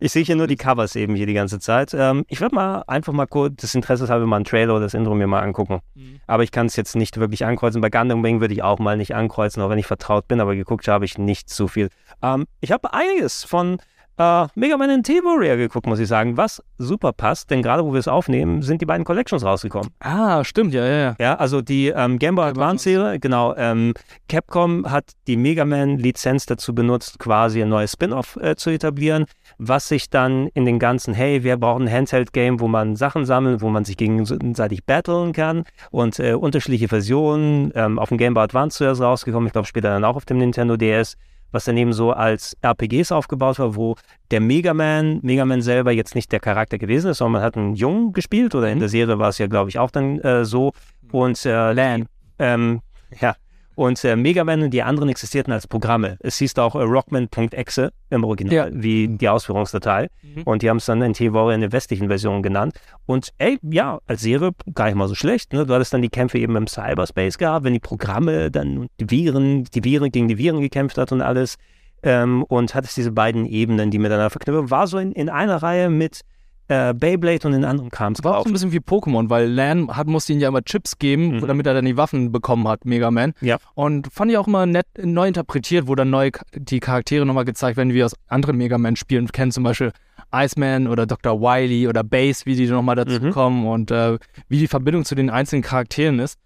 Ich 0.00 0.12
sehe 0.12 0.22
hier 0.22 0.36
nur 0.36 0.46
die 0.46 0.56
Covers 0.56 0.94
eben 0.94 1.16
hier 1.16 1.26
die 1.26 1.34
ganze 1.34 1.58
Zeit. 1.58 1.92
Ähm, 1.92 2.24
ich 2.28 2.40
werde 2.40 2.54
mal 2.54 2.84
einfach 2.86 3.12
mal 3.12 3.26
kurz 3.26 3.56
des 3.56 3.74
Interesses 3.74 4.08
halber 4.08 4.26
mal 4.26 4.36
einen 4.36 4.44
Trailer 4.44 4.74
oder 4.74 4.84
das 4.84 4.94
Intro 4.94 5.16
mir 5.16 5.26
mal 5.26 5.42
angucken. 5.42 5.80
Aber 6.28 6.44
ich 6.44 6.52
kann 6.52 6.66
es 6.66 6.76
jetzt 6.76 6.94
nicht 6.94 7.16
wirklich 7.16 7.44
ankreuzen. 7.44 7.80
Bei 7.80 7.90
Gundam 7.90 8.22
Wing 8.22 8.40
würde 8.40 8.54
ich 8.54 8.62
auch 8.62 8.78
mal 8.78 8.96
nicht 8.96 9.16
ankreuzen, 9.16 9.60
auch 9.60 9.70
wenn 9.70 9.78
ich 9.78 9.86
vertraut 9.86 10.28
bin, 10.28 10.40
aber 10.40 10.54
geguckt 10.54 10.86
habe 10.86 11.04
ich 11.04 11.18
nicht 11.18 11.50
so 11.50 11.66
viel. 11.66 11.88
Ähm, 12.22 12.46
ich 12.60 12.70
habe 12.70 12.92
einiges 12.94 13.42
von 13.42 13.78
äh, 14.18 14.46
Mega 14.54 14.76
Man 14.76 14.90
in 14.90 15.02
T-Warrior 15.02 15.56
geguckt, 15.56 15.86
muss 15.86 15.98
ich 15.98 16.08
sagen, 16.08 16.36
was 16.36 16.62
super 16.76 17.12
passt, 17.12 17.50
denn 17.50 17.62
gerade 17.62 17.84
wo 17.84 17.92
wir 17.92 18.00
es 18.00 18.08
aufnehmen, 18.08 18.62
sind 18.62 18.80
die 18.80 18.86
beiden 18.86 19.04
Collections 19.04 19.44
rausgekommen. 19.44 19.90
Ah, 20.00 20.44
stimmt, 20.44 20.74
ja, 20.74 20.84
ja, 20.84 20.98
ja. 20.98 21.16
Ja, 21.18 21.34
also 21.36 21.62
die 21.62 21.88
ähm, 21.88 22.18
Game 22.18 22.34
Boy 22.34 22.48
Advance 22.48 22.84
Serie, 22.84 23.18
genau. 23.18 23.54
Ähm, 23.56 23.94
Capcom 24.28 24.90
hat 24.90 25.12
die 25.26 25.36
Mega 25.36 25.64
Man 25.64 25.98
Lizenz 25.98 26.46
dazu 26.46 26.74
benutzt, 26.74 27.18
quasi 27.18 27.62
ein 27.62 27.68
neues 27.68 27.92
Spin-off 27.92 28.36
äh, 28.36 28.56
zu 28.56 28.70
etablieren, 28.70 29.26
was 29.58 29.88
sich 29.88 30.10
dann 30.10 30.48
in 30.48 30.64
den 30.64 30.78
ganzen, 30.78 31.14
hey, 31.14 31.44
wir 31.44 31.56
brauchen 31.56 31.88
ein 31.88 31.92
Handheld-Game, 31.92 32.60
wo 32.60 32.68
man 32.68 32.96
Sachen 32.96 33.24
sammelt, 33.24 33.60
wo 33.60 33.68
man 33.68 33.84
sich 33.84 33.96
gegenseitig 33.96 34.84
battlen 34.84 35.32
kann 35.32 35.64
und 35.90 36.18
äh, 36.18 36.34
unterschiedliche 36.34 36.88
Versionen 36.88 37.72
ähm, 37.74 37.98
auf 37.98 38.08
dem 38.08 38.18
Game 38.18 38.34
Boy 38.34 38.44
Advance 38.44 38.78
zuerst 38.78 39.00
rausgekommen, 39.00 39.46
ich 39.46 39.52
glaube 39.52 39.68
später 39.68 39.90
dann 39.90 40.04
auch 40.04 40.16
auf 40.16 40.24
dem 40.24 40.38
Nintendo 40.38 40.76
DS 40.76 41.16
was 41.50 41.64
dann 41.64 41.76
eben 41.76 41.92
so 41.92 42.12
als 42.12 42.56
RPGs 42.62 43.12
aufgebaut 43.12 43.58
war, 43.58 43.74
wo 43.76 43.96
der 44.30 44.40
Mega 44.40 44.74
Man, 44.74 45.20
Mega 45.22 45.44
Man 45.44 45.62
selber 45.62 45.92
jetzt 45.92 46.14
nicht 46.14 46.30
der 46.32 46.40
Charakter 46.40 46.78
gewesen 46.78 47.10
ist, 47.10 47.18
sondern 47.18 47.32
man 47.32 47.42
hat 47.42 47.56
einen 47.56 47.74
Jungen 47.74 48.12
gespielt 48.12 48.54
oder 48.54 48.70
in 48.70 48.80
der 48.80 48.88
Serie 48.88 49.18
war 49.18 49.30
es 49.30 49.38
ja, 49.38 49.46
glaube 49.46 49.70
ich, 49.70 49.78
auch 49.78 49.90
dann 49.90 50.18
äh, 50.20 50.44
so. 50.44 50.72
Und 51.10 51.44
äh, 51.46 51.72
Lan, 51.72 52.06
ähm, 52.38 52.80
ja. 53.20 53.34
Und 53.78 54.02
äh, 54.02 54.16
Mega 54.16 54.42
Man 54.42 54.60
und 54.64 54.70
die 54.70 54.82
anderen 54.82 55.08
existierten 55.08 55.52
als 55.52 55.68
Programme. 55.68 56.16
Es 56.18 56.36
hieß 56.38 56.58
auch 56.58 56.74
äh, 56.74 56.82
Rockman.exe 56.82 57.92
im 58.10 58.24
Original, 58.24 58.52
Ja. 58.52 58.68
wie 58.72 59.06
die 59.06 59.28
Ausführungsdatei. 59.28 60.08
Und 60.44 60.62
die 60.62 60.68
haben 60.68 60.78
es 60.78 60.86
dann 60.86 61.00
in 61.00 61.12
T-Warrior 61.12 61.52
in 61.54 61.60
der 61.60 61.70
westlichen 61.70 62.08
Version 62.08 62.42
genannt. 62.42 62.74
Und 63.06 63.28
ey, 63.38 63.56
ja, 63.62 64.00
als 64.08 64.22
Serie 64.22 64.50
gar 64.74 64.86
nicht 64.86 64.96
mal 64.96 65.06
so 65.06 65.14
schlecht. 65.14 65.52
Ne? 65.52 65.64
Du 65.64 65.72
hattest 65.74 65.94
dann 65.94 66.02
die 66.02 66.08
Kämpfe 66.08 66.40
eben 66.40 66.56
im 66.56 66.66
Cyberspace 66.66 67.38
gehabt, 67.38 67.64
wenn 67.64 67.72
die 67.72 67.78
Programme 67.78 68.50
dann 68.50 68.88
die 68.98 69.08
Viren, 69.08 69.62
die 69.62 69.84
Viren 69.84 70.10
gegen 70.10 70.26
die 70.26 70.38
Viren 70.38 70.60
gekämpft 70.60 70.98
hat 70.98 71.12
und 71.12 71.20
alles. 71.22 71.54
Ähm, 72.02 72.42
und 72.48 72.74
hattest 72.74 72.96
diese 72.96 73.12
beiden 73.12 73.46
Ebenen, 73.46 73.92
die 73.92 73.98
miteinander 74.00 74.30
verknüpfen. 74.30 74.72
War 74.72 74.88
so 74.88 74.98
in, 74.98 75.12
in 75.12 75.28
einer 75.28 75.62
Reihe 75.62 75.88
mit 75.88 76.22
äh, 76.68 76.92
Beyblade 76.94 77.46
und 77.46 77.52
den 77.52 77.64
anderen 77.64 77.90
Krams 77.90 78.22
War 78.24 78.36
auch 78.38 78.44
so 78.44 78.50
ein 78.50 78.52
bisschen 78.52 78.72
wie 78.72 78.78
Pokémon, 78.78 79.30
weil 79.30 79.48
Lan 79.50 79.88
hat, 79.96 80.06
musste 80.06 80.32
ihn 80.32 80.40
ja 80.40 80.48
immer 80.48 80.62
Chips 80.62 80.98
geben, 80.98 81.36
Mhm. 81.38 81.46
damit 81.46 81.66
er 81.66 81.74
dann 81.74 81.84
die 81.86 81.96
Waffen 81.96 82.30
bekommen 82.30 82.68
hat, 82.68 82.84
Mega 82.84 83.10
Man. 83.10 83.32
Ja. 83.40 83.56
Und 83.74 84.12
fand 84.12 84.30
ich 84.30 84.36
auch 84.36 84.46
immer 84.46 84.66
nett 84.66 84.86
neu 85.02 85.28
interpretiert, 85.28 85.88
wo 85.88 85.94
dann 85.94 86.10
neu 86.10 86.30
die 86.54 86.80
Charaktere 86.80 87.24
nochmal 87.26 87.44
gezeigt 87.46 87.76
werden, 87.76 87.90
wie 87.90 87.94
wir 87.96 88.06
aus 88.06 88.14
anderen 88.28 88.56
Mega 88.58 88.76
Man-Spielen 88.78 89.28
kennen, 89.28 89.50
zum 89.52 89.64
Beispiel 89.64 89.92
Iceman 90.32 90.88
oder 90.88 91.06
Dr. 91.06 91.40
Wily 91.40 91.88
oder 91.88 92.04
Base, 92.04 92.44
wie 92.44 92.54
die 92.54 92.66
nochmal 92.66 92.96
dazu 92.96 93.20
Mhm. 93.20 93.30
kommen 93.30 93.66
und 93.66 93.90
äh, 93.90 94.18
wie 94.48 94.58
die 94.58 94.68
Verbindung 94.68 95.04
zu 95.04 95.14
den 95.14 95.30
einzelnen 95.30 95.62
Charakteren 95.62 96.18
ist. 96.18 96.38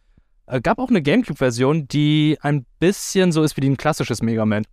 Äh, 0.46 0.60
gab 0.60 0.78
auch 0.78 0.88
eine 0.90 1.02
Gamecube-Version, 1.02 1.88
die 1.88 2.36
ein 2.42 2.64
bisschen 2.78 3.32
so 3.32 3.42
ist 3.42 3.56
wie 3.56 3.66
ein 3.66 3.76
klassisches 3.76 4.22
Mega 4.22 4.44
Man. 4.46 4.64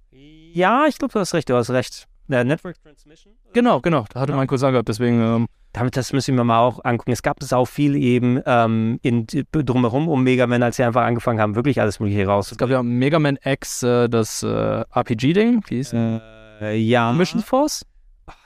Ja, 0.52 0.86
ich 0.88 0.98
glaube, 0.98 1.14
du 1.14 1.20
hast 1.20 1.34
recht, 1.34 1.50
du 1.50 1.56
hast 1.56 1.70
recht. 1.70 2.06
Der 2.30 2.44
Network 2.44 2.82
Transmission? 2.82 3.34
Genau, 3.54 3.82
genau. 3.82 4.06
Da 4.14 4.22
hatte 4.22 4.34
mein 4.34 4.48
Cousin 4.48 4.72
gehabt, 4.72 4.88
deswegen. 4.88 5.22
Ähm, 5.22 5.48
Damit, 5.74 5.98
das 5.98 6.14
müssen 6.14 6.36
wir 6.36 6.44
mal 6.44 6.60
auch 6.60 6.84
angucken. 6.84 7.12
Es 7.12 7.22
gab 7.22 7.42
es 7.42 7.54
auch 7.54 7.66
viel 7.68 7.96
eben 7.96 8.42
ähm, 8.46 9.00
in, 9.04 9.28
drumherum 9.52 10.08
um 10.08 10.24
Mega 10.24 10.48
Man, 10.48 10.64
als 10.64 10.78
sie 10.78 10.84
einfach 10.84 11.04
angefangen 11.04 11.40
haben, 11.40 11.56
wirklich 11.56 11.80
alles 11.82 12.00
Mögliche 12.00 12.26
raus. 12.26 12.52
es 12.52 12.58
gab 12.58 12.70
ja 12.70 12.82
Mega 12.82 13.20
Man 13.20 13.38
X, 13.44 13.84
äh, 13.84 14.08
das 14.10 14.42
äh, 14.44 14.48
RPG-Ding. 14.96 15.64
Wie 15.68 15.76
hieß 15.76 15.94
äh, 15.94 16.76
Ja. 16.76 17.12
Mission 17.14 17.42
Force? 17.42 17.86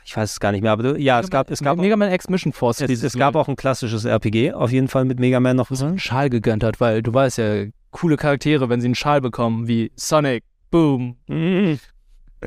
Ich 0.06 0.16
weiß 0.16 0.32
es 0.32 0.40
gar 0.40 0.52
nicht 0.52 0.62
mehr, 0.62 0.72
aber 0.72 0.84
du, 0.84 1.00
ja, 1.00 1.20
es 1.20 1.30
gab, 1.30 1.50
es 1.50 1.62
gab, 1.62 1.78
Mega 1.78 1.96
Man 1.98 2.12
X 2.12 2.30
Mission 2.30 2.52
Force. 2.54 2.82
es, 2.82 3.04
es 3.04 3.18
gab 3.18 3.36
auch 3.36 3.48
ein 3.48 3.56
klassisches 3.56 4.06
RPG, 4.06 4.54
auf 4.54 4.72
jeden 4.72 4.88
Fall 4.88 5.06
mit 5.06 5.20
Mega 5.20 5.40
Man 5.40 5.56
noch. 5.58 5.72
einen 5.72 6.00
Schal 6.00 6.30
gegönnt 6.30 6.64
hat, 6.64 6.80
weil 6.82 7.02
du 7.02 7.14
weißt 7.14 7.38
ja, 7.38 7.66
coole 7.92 8.18
Charaktere, 8.18 8.70
wenn 8.70 8.82
sie 8.82 8.88
einen 8.88 8.96
Schal 8.96 9.22
bekommen, 9.22 9.68
wie 9.68 9.92
Sonic, 9.96 10.44
Boom. 10.72 11.18
Mhm. 11.28 11.80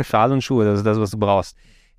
Schal 0.05 0.33
und 0.33 0.42
Schuhe, 0.42 0.65
das 0.65 0.78
ist 0.78 0.86
das, 0.86 0.99
was 0.99 1.10
du 1.10 1.18
brauchst. 1.18 1.57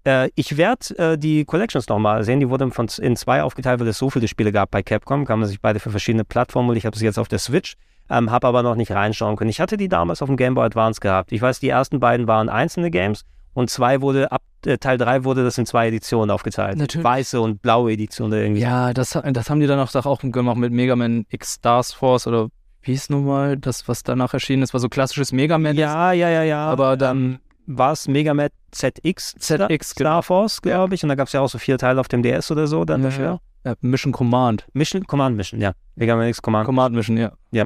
Äh, 0.07 0.29
ich 0.35 0.55
werde 0.57 0.97
äh, 0.97 1.17
die 1.17 1.43
Collections 1.45 1.87
nochmal 1.89 2.23
sehen. 2.23 2.39
Die 2.39 2.49
wurden 2.49 2.71
von, 2.71 2.87
in 2.99 3.15
zwei 3.15 3.43
aufgeteilt, 3.43 3.79
weil 3.79 3.87
es 3.87 3.97
so 3.97 4.09
viele 4.09 4.27
Spiele 4.27 4.51
gab 4.51 4.71
bei 4.71 4.81
Capcom. 4.81 5.25
Kann 5.25 5.39
man 5.39 5.49
sich 5.49 5.59
beide 5.59 5.79
für 5.79 5.91
verschiedene 5.91 6.23
Plattformen 6.23 6.69
holen. 6.69 6.77
Ich 6.77 6.85
habe 6.85 6.95
es 6.95 7.01
jetzt 7.01 7.19
auf 7.19 7.27
der 7.27 7.39
Switch, 7.39 7.75
ähm, 8.09 8.31
habe 8.31 8.47
aber 8.47 8.63
noch 8.63 8.75
nicht 8.75 8.91
reinschauen 8.91 9.35
können. 9.35 9.49
Ich 9.49 9.59
hatte 9.59 9.75
die 9.75 9.89
damals 9.89 10.21
auf 10.21 10.29
dem 10.29 10.37
Game 10.37 10.55
Boy 10.55 10.65
Advance 10.65 11.01
gehabt. 11.01 11.31
Ich 11.31 11.41
weiß, 11.41 11.59
die 11.59 11.69
ersten 11.69 11.99
beiden 11.99 12.27
waren 12.27 12.47
einzelne 12.47 12.89
Games 12.89 13.25
und 13.53 13.69
zwei 13.69 14.01
wurde, 14.01 14.31
ab 14.31 14.41
äh, 14.65 14.77
Teil 14.77 14.97
3 14.97 15.23
wurde 15.23 15.43
das 15.43 15.57
in 15.57 15.65
zwei 15.65 15.87
Editionen 15.87 16.31
aufgeteilt. 16.31 16.77
Natürlich. 16.77 17.03
Weiße 17.03 17.41
und 17.41 17.61
blaue 17.61 17.91
Edition 17.91 18.27
oder 18.27 18.41
irgendwie. 18.41 18.61
Ja, 18.61 18.93
das, 18.93 19.19
das 19.23 19.49
haben 19.49 19.59
die 19.59 19.67
dann 19.67 19.79
auch, 19.79 19.93
auch 19.93 20.21
gemacht 20.21 20.57
mit 20.57 20.71
Mega 20.71 20.95
Man 20.95 21.25
X 21.29 21.55
Stars 21.55 21.91
Force 21.91 22.27
oder 22.27 22.49
wie 22.81 22.91
hieß 22.91 23.09
nun 23.09 23.25
mal 23.25 23.57
das, 23.57 23.87
was 23.87 24.03
danach 24.03 24.33
erschienen 24.33 24.63
ist, 24.63 24.73
war 24.73 24.79
so 24.79 24.87
klassisches 24.87 25.31
Mega 25.31 25.57
Man. 25.57 25.75
Ja, 25.75 26.13
ja, 26.13 26.29
ja, 26.29 26.43
ja. 26.43 26.65
Aber 26.65 26.95
dann 26.95 27.39
war 27.67 27.91
es 27.91 28.07
Mega 28.07 28.33
Man 28.33 28.49
ZX, 28.71 29.35
ZX, 29.37 29.89
Star 29.91 30.23
Force, 30.23 30.61
glaube 30.61 30.95
ich. 30.95 31.03
Und 31.03 31.09
da 31.09 31.15
gab 31.15 31.27
es 31.27 31.33
ja 31.33 31.41
auch 31.41 31.49
so 31.49 31.57
vier 31.57 31.77
Teile 31.77 31.99
auf 31.99 32.07
dem 32.07 32.23
DS 32.23 32.49
oder 32.51 32.65
so 32.67 32.83
dann 32.85 33.01
Ja, 33.03 33.09
dafür. 33.09 33.39
ja. 33.65 33.75
Mission 33.81 34.11
Command. 34.13 34.65
Mission, 34.73 35.05
Command 35.05 35.35
Mission, 35.35 35.59
ja. 35.61 35.73
Mega 35.95 36.15
Man 36.15 36.27
X 36.29 36.41
Command. 36.41 36.65
Command 36.65 36.95
Mission, 36.95 37.17
ja. 37.17 37.31
Ja. 37.51 37.65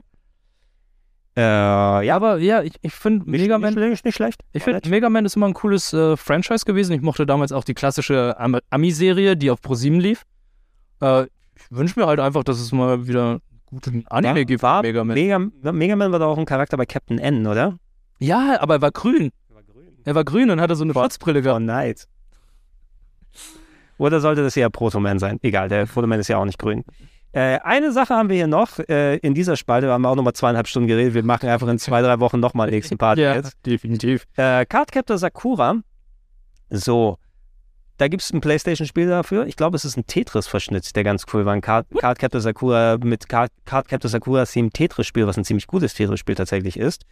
Äh, 1.38 2.05
ja, 2.07 2.15
aber 2.15 2.39
ja, 2.39 2.61
ich, 2.61 2.73
ich 2.81 2.93
finde 2.93 3.30
Mega 3.30 3.57
Man 3.57 3.77
ist 3.77 4.03
nicht 4.03 4.15
schlecht. 4.15 4.41
Ich 4.51 4.63
finde 4.63 4.88
Mega 4.89 5.09
Man 5.09 5.25
ist 5.25 5.35
immer 5.35 5.47
ein 5.47 5.53
cooles 5.53 5.93
äh, 5.93 6.17
Franchise 6.17 6.65
gewesen. 6.65 6.93
Ich 6.93 7.01
mochte 7.01 7.25
damals 7.25 7.51
auch 7.53 7.63
die 7.63 7.73
klassische 7.73 8.35
Am 8.38 8.57
Ami-Serie, 8.69 9.38
die 9.38 9.49
auf 9.49 9.61
ProSieben 9.61 9.99
lief. 10.01 10.23
Äh, 11.01 11.23
ich 11.23 11.30
wünsche 11.69 11.99
mir 11.99 12.07
halt 12.07 12.19
einfach, 12.19 12.43
dass 12.43 12.59
es 12.59 12.71
mal 12.73 13.07
wieder 13.07 13.39
guten 13.67 14.05
Anime 14.07 14.39
Ja, 14.39 14.43
gibt. 14.43 14.61
war 14.63 14.81
Mega 14.81 15.03
Man. 15.05 15.13
Mega, 15.13 15.39
Mega 15.71 15.95
Man 15.95 16.11
war 16.11 16.19
doch 16.19 16.27
auch 16.33 16.38
ein 16.38 16.45
Charakter 16.45 16.75
bei 16.75 16.85
Captain 16.85 17.17
N, 17.19 17.47
oder? 17.47 17.77
Ja, 18.19 18.57
aber 18.59 18.75
er 18.75 18.81
war 18.81 18.91
grün. 18.91 19.31
Er 20.05 20.15
war 20.15 20.23
grün 20.23 20.49
und 20.49 20.59
hatte 20.61 20.75
so 20.75 20.83
eine 20.83 20.93
Schutzbrille 20.93 21.41
gehabt. 21.41 21.57
Oh, 21.61 21.63
nice. 21.63 22.07
Oder 23.97 24.19
sollte 24.19 24.41
das 24.43 24.57
eher 24.57 24.69
Proto-Man 24.69 25.19
sein? 25.19 25.38
Egal, 25.43 25.69
der 25.69 25.85
Proto-Man 25.85 26.19
ist 26.19 26.27
ja 26.27 26.38
auch 26.38 26.45
nicht 26.45 26.57
grün. 26.57 26.83
Äh, 27.33 27.59
eine 27.63 27.91
Sache 27.93 28.13
haben 28.15 28.30
wir 28.30 28.35
hier 28.35 28.47
noch. 28.47 28.80
Äh, 28.80 29.17
in 29.17 29.33
dieser 29.33 29.55
Spalte 29.55 29.89
haben 29.89 30.01
wir 30.01 30.09
auch 30.09 30.15
nochmal 30.15 30.33
zweieinhalb 30.33 30.67
Stunden 30.67 30.88
geredet. 30.88 31.13
Wir 31.13 31.23
machen 31.23 31.47
einfach 31.47 31.67
in 31.67 31.80
zwei, 31.80 32.01
drei 32.01 32.19
Wochen 32.19 32.39
nochmal 32.39 32.69
nächsten 32.71 32.97
Part 32.97 33.19
Ja, 33.19 33.35
jetzt. 33.35 33.55
definitiv. 33.65 34.25
Äh, 34.35 34.65
Cardcaptor 34.65 35.17
Sakura. 35.17 35.75
So. 36.69 37.17
Da 37.97 38.07
gibt 38.07 38.23
es 38.23 38.33
ein 38.33 38.41
Playstation-Spiel 38.41 39.07
dafür. 39.07 39.45
Ich 39.45 39.55
glaube, 39.55 39.77
es 39.77 39.85
ist 39.85 39.95
ein 39.95 40.07
Tetris-Verschnitt, 40.07 40.95
der 40.95 41.03
ganz 41.03 41.25
cool 41.31 41.45
war. 41.45 41.53
Ein 41.53 41.61
Card, 41.61 41.85
Cardcaptor 41.95 42.41
Sakura 42.41 42.97
mit 42.97 43.30
Card, 43.30 43.51
Cardcaptor 43.65 44.09
Sakura 44.09 44.45
Theme 44.45 44.71
Tetris-Spiel, 44.71 45.27
was 45.27 45.38
ein 45.38 45.45
ziemlich 45.45 45.67
gutes 45.67 45.93
Tetris-Spiel 45.93 46.33
tatsächlich 46.35 46.77
ist. 46.77 47.05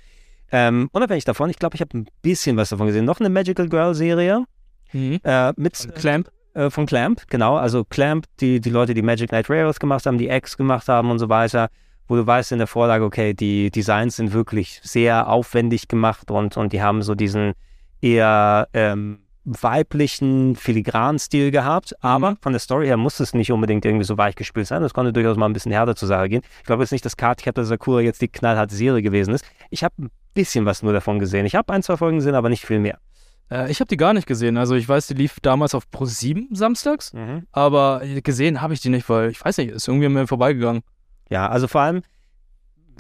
Ähm, 0.52 0.90
unabhängig 0.92 1.26
davon, 1.26 1.50
ich 1.50 1.60
glaube, 1.60 1.76
ich 1.76 1.82
habe 1.82 1.98
ein 1.98 2.08
bisschen 2.22 2.58
was 2.58 2.70
davon 2.70 2.88
gesehen. 2.88 3.06
Noch 3.06 3.20
eine 3.20 3.30
Magical 3.30 3.70
Girl-Serie. 3.70 4.46
Mhm. 4.94 5.20
Äh, 5.24 5.54
mit 5.56 5.90
Clamp. 5.96 6.32
Äh, 6.54 6.70
von 6.70 6.86
Clamp, 6.86 7.24
genau. 7.30 7.58
Also 7.58 7.84
Clamp, 7.84 8.26
die, 8.40 8.60
die 8.60 8.70
Leute, 8.70 8.94
die 8.94 9.02
Magic 9.02 9.30
Knight 9.30 9.50
Railroads 9.50 9.80
gemacht 9.80 10.06
haben, 10.06 10.18
die 10.18 10.30
X 10.30 10.58
gemacht 10.58 10.88
haben 10.88 11.12
und 11.12 11.20
so 11.20 11.30
weiter, 11.30 11.70
wo 12.08 12.16
du 12.16 12.26
weißt 12.26 12.52
in 12.52 12.58
der 12.58 12.68
Vorlage, 12.68 13.06
okay, 13.06 13.34
die 13.34 13.70
Designs 13.70 14.16
sind 14.16 14.34
wirklich 14.34 14.80
sehr 14.84 15.30
aufwendig 15.30 15.88
gemacht 15.88 16.32
und, 16.32 16.58
und 16.58 16.74
die 16.74 16.82
haben 16.82 17.04
so 17.04 17.14
diesen 17.14 17.54
eher 18.02 18.68
ähm, 18.74 19.20
weiblichen, 19.46 20.56
filigranen 20.56 21.20
Stil 21.20 21.52
gehabt, 21.52 21.96
aber 22.04 22.38
von 22.42 22.54
der 22.54 22.60
Story 22.60 22.88
her 22.88 22.98
muss 22.98 23.20
es 23.20 23.34
nicht 23.34 23.52
unbedingt 23.52 23.86
irgendwie 23.86 24.06
so 24.06 24.18
weich 24.18 24.36
gespielt 24.36 24.68
sein. 24.68 24.82
Das 24.82 24.94
konnte 24.94 25.14
durchaus 25.14 25.38
mal 25.38 25.48
ein 25.48 25.54
bisschen 25.54 25.72
härter 25.72 25.96
zur 25.96 26.08
Sache 26.08 26.30
gehen. 26.30 26.42
Ich 26.60 26.66
glaube 26.66 26.84
jetzt 26.84 26.92
nicht, 26.92 27.06
dass 27.06 27.18
Cardcaptor 27.18 27.64
Sakura 27.66 28.02
jetzt 28.02 28.22
die 28.22 28.28
knallharte 28.28 28.76
Serie 28.76 29.02
gewesen 29.02 29.34
ist. 29.34 29.46
Ich 29.70 29.84
habe 29.84 29.96
ein 30.00 30.10
bisschen 30.34 30.66
was 30.66 30.84
nur 30.84 30.94
davon 30.94 31.20
gesehen. 31.20 31.46
Ich 31.46 31.56
habe 31.56 31.74
ein, 31.74 31.84
zwei 31.84 31.98
Folgen 31.98 32.18
gesehen, 32.18 32.36
aber 32.36 32.50
nicht 32.50 32.66
viel 32.66 32.80
mehr. 32.80 33.00
Äh, 33.50 33.72
ich 33.72 33.80
habe 33.80 33.88
die 33.88 33.98
gar 33.98 34.14
nicht 34.14 34.28
gesehen. 34.28 34.58
Also 34.58 34.76
ich 34.76 34.88
weiß, 34.88 35.08
die 35.08 35.14
lief 35.16 35.40
damals 35.42 35.74
auf 35.76 35.86
Pro7 35.92 36.48
samstags, 36.56 37.14
aber 37.52 38.02
gesehen 38.24 38.62
habe 38.62 38.74
ich 38.74 38.82
die 38.82 38.90
nicht, 38.90 39.10
weil 39.10 39.32
ich 39.32 39.44
weiß 39.44 39.58
nicht, 39.58 39.72
ist 39.72 39.88
irgendwie 39.88 40.08
an 40.08 40.14
mir 40.14 40.28
vorbeigegangen. 40.28 40.82
Ja, 41.30 41.48
also 41.48 41.68
vor 41.68 41.82
allem, 41.82 42.02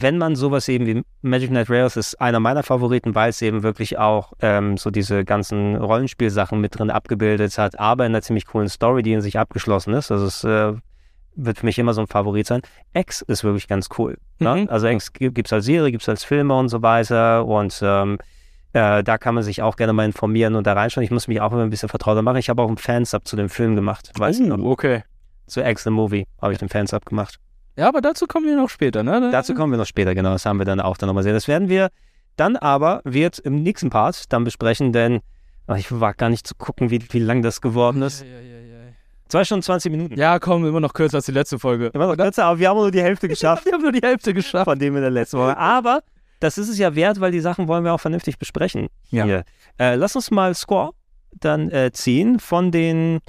wenn 0.02 0.18
man 0.18 0.36
sowas 0.36 0.68
eben 0.68 0.86
wie 0.86 1.03
Magic 1.22 1.50
Knight 1.50 1.69
Rails 1.69 1.98
ist 1.98 2.19
einer 2.22 2.40
meiner 2.40 2.64
Favoriten, 2.64 3.16
weil 3.16 3.30
es 3.30 3.42
eben 3.42 3.64
wirklich 3.64 3.98
auch 3.98 4.34
ähm, 4.42 4.78
so 4.78 4.92
diese 4.92 5.26
ganzen 5.26 5.76
Rollenspielsachen 5.76 6.60
mit 6.60 6.78
drin 6.78 6.90
abgebildet 6.90 7.58
hat, 7.58 7.80
aber 7.80 8.06
in 8.06 8.14
einer 8.14 8.22
ziemlich 8.22 8.45
coolen 8.45 8.69
Story, 8.69 9.03
die 9.03 9.14
in 9.14 9.22
sich 9.22 9.38
abgeschlossen 9.38 9.94
ist. 9.94 10.11
Also 10.11 10.26
es 10.26 10.44
äh, 10.44 10.74
wird 11.36 11.60
für 11.60 11.66
mich 11.66 11.80
immer 11.80 11.94
so 11.94 12.02
ein 12.02 12.08
Favorit 12.08 12.48
sein. 12.48 12.61
X 12.94 13.22
ist 13.22 13.44
wirklich 13.44 13.68
ganz 13.68 13.90
cool. 13.98 14.18
Ne? 14.40 14.68
Also 14.69 14.88
X 14.88 15.14
gibt 15.14 15.48
es 15.48 15.53
als 15.53 15.66
Serie, 15.66 15.92
gibt 15.92 16.03
es 16.03 16.10
als 16.10 16.24
Filme 16.24 16.56
und 16.56 16.69
so 16.69 16.82
weiter 16.82 17.45
und 17.45 17.80
ähm, 17.84 18.18
äh, 18.74 19.03
da 19.03 19.18
kann 19.18 19.36
man 19.36 19.44
sich 19.44 19.61
auch 19.61 19.76
gerne 19.76 19.94
mal 19.94 20.06
informieren 20.06 20.56
und 20.56 20.68
da 20.68 20.74
reinschauen. 20.74 21.03
Ich 21.03 21.11
muss 21.11 21.28
mich 21.28 21.42
auch 21.42 21.52
immer 21.52 21.64
ein 21.64 21.69
bisschen 21.69 21.90
vertrauter 21.90 22.22
machen. 22.22 22.38
Ich 22.38 22.50
habe 22.50 22.61
auch 22.61 22.68
einen 22.68 22.78
Fansub 22.78 23.28
zu 23.28 23.36
dem 23.36 23.50
Film 23.50 23.76
gemacht. 23.76 24.11
Weißt 24.18 24.40
du 24.40 24.45
noch? 24.45 24.64
okay. 24.64 25.03
Zu 25.48 25.61
X 25.61 25.84
the 25.84 25.90
Movie 25.90 26.28
habe 26.42 26.53
ich 26.53 26.60
den 26.60 26.69
Fansub 26.69 27.06
gemacht. 27.06 27.40
Ja, 27.80 27.88
aber 27.88 28.01
dazu 28.01 28.27
kommen 28.27 28.45
wir 28.45 28.58
noch 28.58 28.69
später, 28.69 29.03
ne? 29.03 29.30
Dazu 29.32 29.53
kommen 29.53 29.72
wir 29.72 29.77
noch 29.77 29.85
später, 29.85 30.14
genau. 30.14 30.32
Das 30.32 30.45
haben 30.45 30.59
wir 30.59 30.66
dann 30.66 30.82
auch 30.82 30.98
dann 30.98 31.08
nochmal 31.08 31.24
sehen. 31.24 31.33
Das 31.33 31.48
werden 31.48 31.69
wir 31.69 31.91
dann 32.35 32.58
aber, 32.58 32.99
wird 33.06 33.40
im 33.40 33.64
nächsten 33.64 33.90
Part 33.90 34.33
dann 34.33 34.43
besprechen, 34.43 34.91
denn 34.91 35.22
ach, 35.66 35.77
ich 35.77 35.90
war 35.98 36.14
gar 36.14 36.30
nicht 36.30 36.45
zu 36.45 36.56
gucken, 36.56 36.91
wie, 36.91 37.01
wie 37.09 37.19
lang 37.19 37.41
das 37.41 37.61
geworden 37.61 38.01
ist. 38.01 38.25
Zwei 39.30 39.45
Stunden 39.45 39.64
20 39.64 39.91
Minuten. 39.93 40.19
Ja, 40.19 40.40
komm, 40.40 40.66
immer 40.66 40.82
noch 40.82 40.93
kürzer 40.93 41.17
als 41.17 41.27
die 41.27 41.32
letzte 41.32 41.58
Folge. 41.58 41.88
Immer 41.93 42.08
noch 42.08 42.17
kürzer, 42.17 42.45
aber 42.45 42.59
wir 42.59 42.67
haben 42.67 42.77
nur 42.77 42.91
die 42.91 43.01
Hälfte 43.01 43.27
geschafft. 43.30 43.64
wir 43.64 43.72
haben 43.72 43.82
nur 43.82 43.93
die 43.93 44.01
Hälfte 44.01 44.33
geschafft. 44.33 44.66
Von 44.66 44.77
dem 44.77 44.98
in 44.98 45.01
der 45.01 45.11
letzten 45.11 45.38
Woche. 45.38 45.56
Aber 45.56 46.01
das 46.41 46.58
ist 46.58 46.67
es 46.67 46.77
ja 46.80 46.95
wert, 46.95 47.22
weil 47.22 47.32
die 47.32 47.40
Sachen 47.40 47.69
wollen 47.69 47.85
wir 47.85 47.93
auch 47.93 48.01
vernünftig 48.01 48.38
besprechen. 48.38 48.90
Ja. 49.09 49.24
Hier. 49.24 49.43
Äh, 49.80 49.95
lass 49.95 50.17
uns 50.17 50.32
mal 50.32 50.53
Score 50.53 50.91
dann 51.32 51.72
äh, 51.72 51.91
ziehen. 51.93 52.40
Von 52.40 52.72
den 52.72 53.19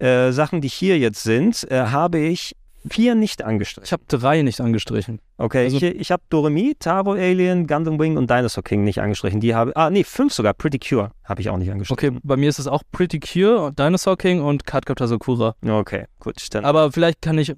äh, 0.00 0.32
Sachen, 0.32 0.60
die 0.60 0.68
hier 0.68 0.98
jetzt 0.98 1.22
sind, 1.22 1.70
äh, 1.70 1.82
habe 1.86 2.18
ich 2.18 2.56
vier 2.90 3.14
nicht 3.14 3.42
angestrichen. 3.42 3.84
Ich 3.86 3.92
habe 3.92 4.02
drei 4.08 4.42
nicht 4.42 4.60
angestrichen. 4.60 5.20
Okay, 5.38 5.64
Also- 5.64 5.76
ich, 5.76 5.82
ich 5.82 6.10
habe 6.10 6.22
Doremi, 6.30 6.74
Tabo 6.78 7.12
Alien, 7.12 7.66
Gundam 7.66 7.98
Wing 7.98 8.16
und 8.16 8.30
Dinosaur 8.30 8.64
King 8.64 8.84
nicht 8.84 9.00
angestrichen. 9.00 9.40
Die 9.40 9.54
habe 9.54 9.74
ah 9.76 9.90
nee, 9.90 10.04
fünf 10.04 10.32
sogar. 10.32 10.54
Pretty 10.54 10.78
Cure 10.78 11.10
habe 11.24 11.40
ich 11.40 11.50
auch 11.50 11.56
nicht 11.58 11.70
angestrichen. 11.70 12.16
Okay, 12.16 12.20
bei 12.22 12.36
mir 12.36 12.48
ist 12.48 12.58
es 12.58 12.66
auch 12.66 12.82
Pretty 12.92 13.20
Cure, 13.20 13.72
Dinosaur 13.72 14.16
King 14.16 14.40
und 14.40 14.66
Cardcaptor 14.66 15.08
Sakura. 15.08 15.54
Okay, 15.66 16.04
gut. 16.20 16.36
Dann 16.54 16.64
Aber 16.64 16.92
vielleicht 16.92 17.20
kann 17.22 17.38
ich, 17.38 17.54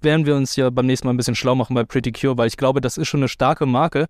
werden 0.00 0.26
wir 0.26 0.34
uns 0.36 0.56
ja 0.56 0.70
beim 0.70 0.86
nächsten 0.86 1.06
Mal 1.06 1.14
ein 1.14 1.16
bisschen 1.16 1.34
schlau 1.34 1.54
machen 1.54 1.74
bei 1.74 1.84
Pretty 1.84 2.12
Cure, 2.12 2.36
weil 2.38 2.48
ich 2.48 2.56
glaube, 2.56 2.80
das 2.80 2.96
ist 2.98 3.08
schon 3.08 3.20
eine 3.20 3.28
starke 3.28 3.66
Marke. 3.66 4.06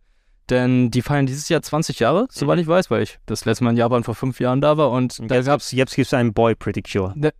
Denn 0.50 0.90
die 0.90 1.02
feiern 1.02 1.24
dieses 1.26 1.48
Jahr 1.48 1.62
20 1.62 2.00
Jahre, 2.00 2.26
soweit 2.28 2.58
ich 2.58 2.66
weiß, 2.66 2.90
weil 2.90 3.02
ich 3.04 3.20
das 3.26 3.44
letzte 3.44 3.62
Mal 3.62 3.70
in 3.70 3.76
Japan 3.76 4.02
vor 4.02 4.16
fünf 4.16 4.40
Jahren 4.40 4.60
da 4.60 4.76
war 4.76 4.90
und 4.90 5.18
da 5.30 5.36
jetzt 5.36 5.46
gab's. 5.46 5.70
gibt's, 5.70 5.72
jetzt 5.72 5.94
gibt's 5.94 6.12
einen 6.14 6.32
Boy 6.34 6.56
Pretty 6.56 6.82
Cure. 6.82 7.12
Ne, 7.16 7.30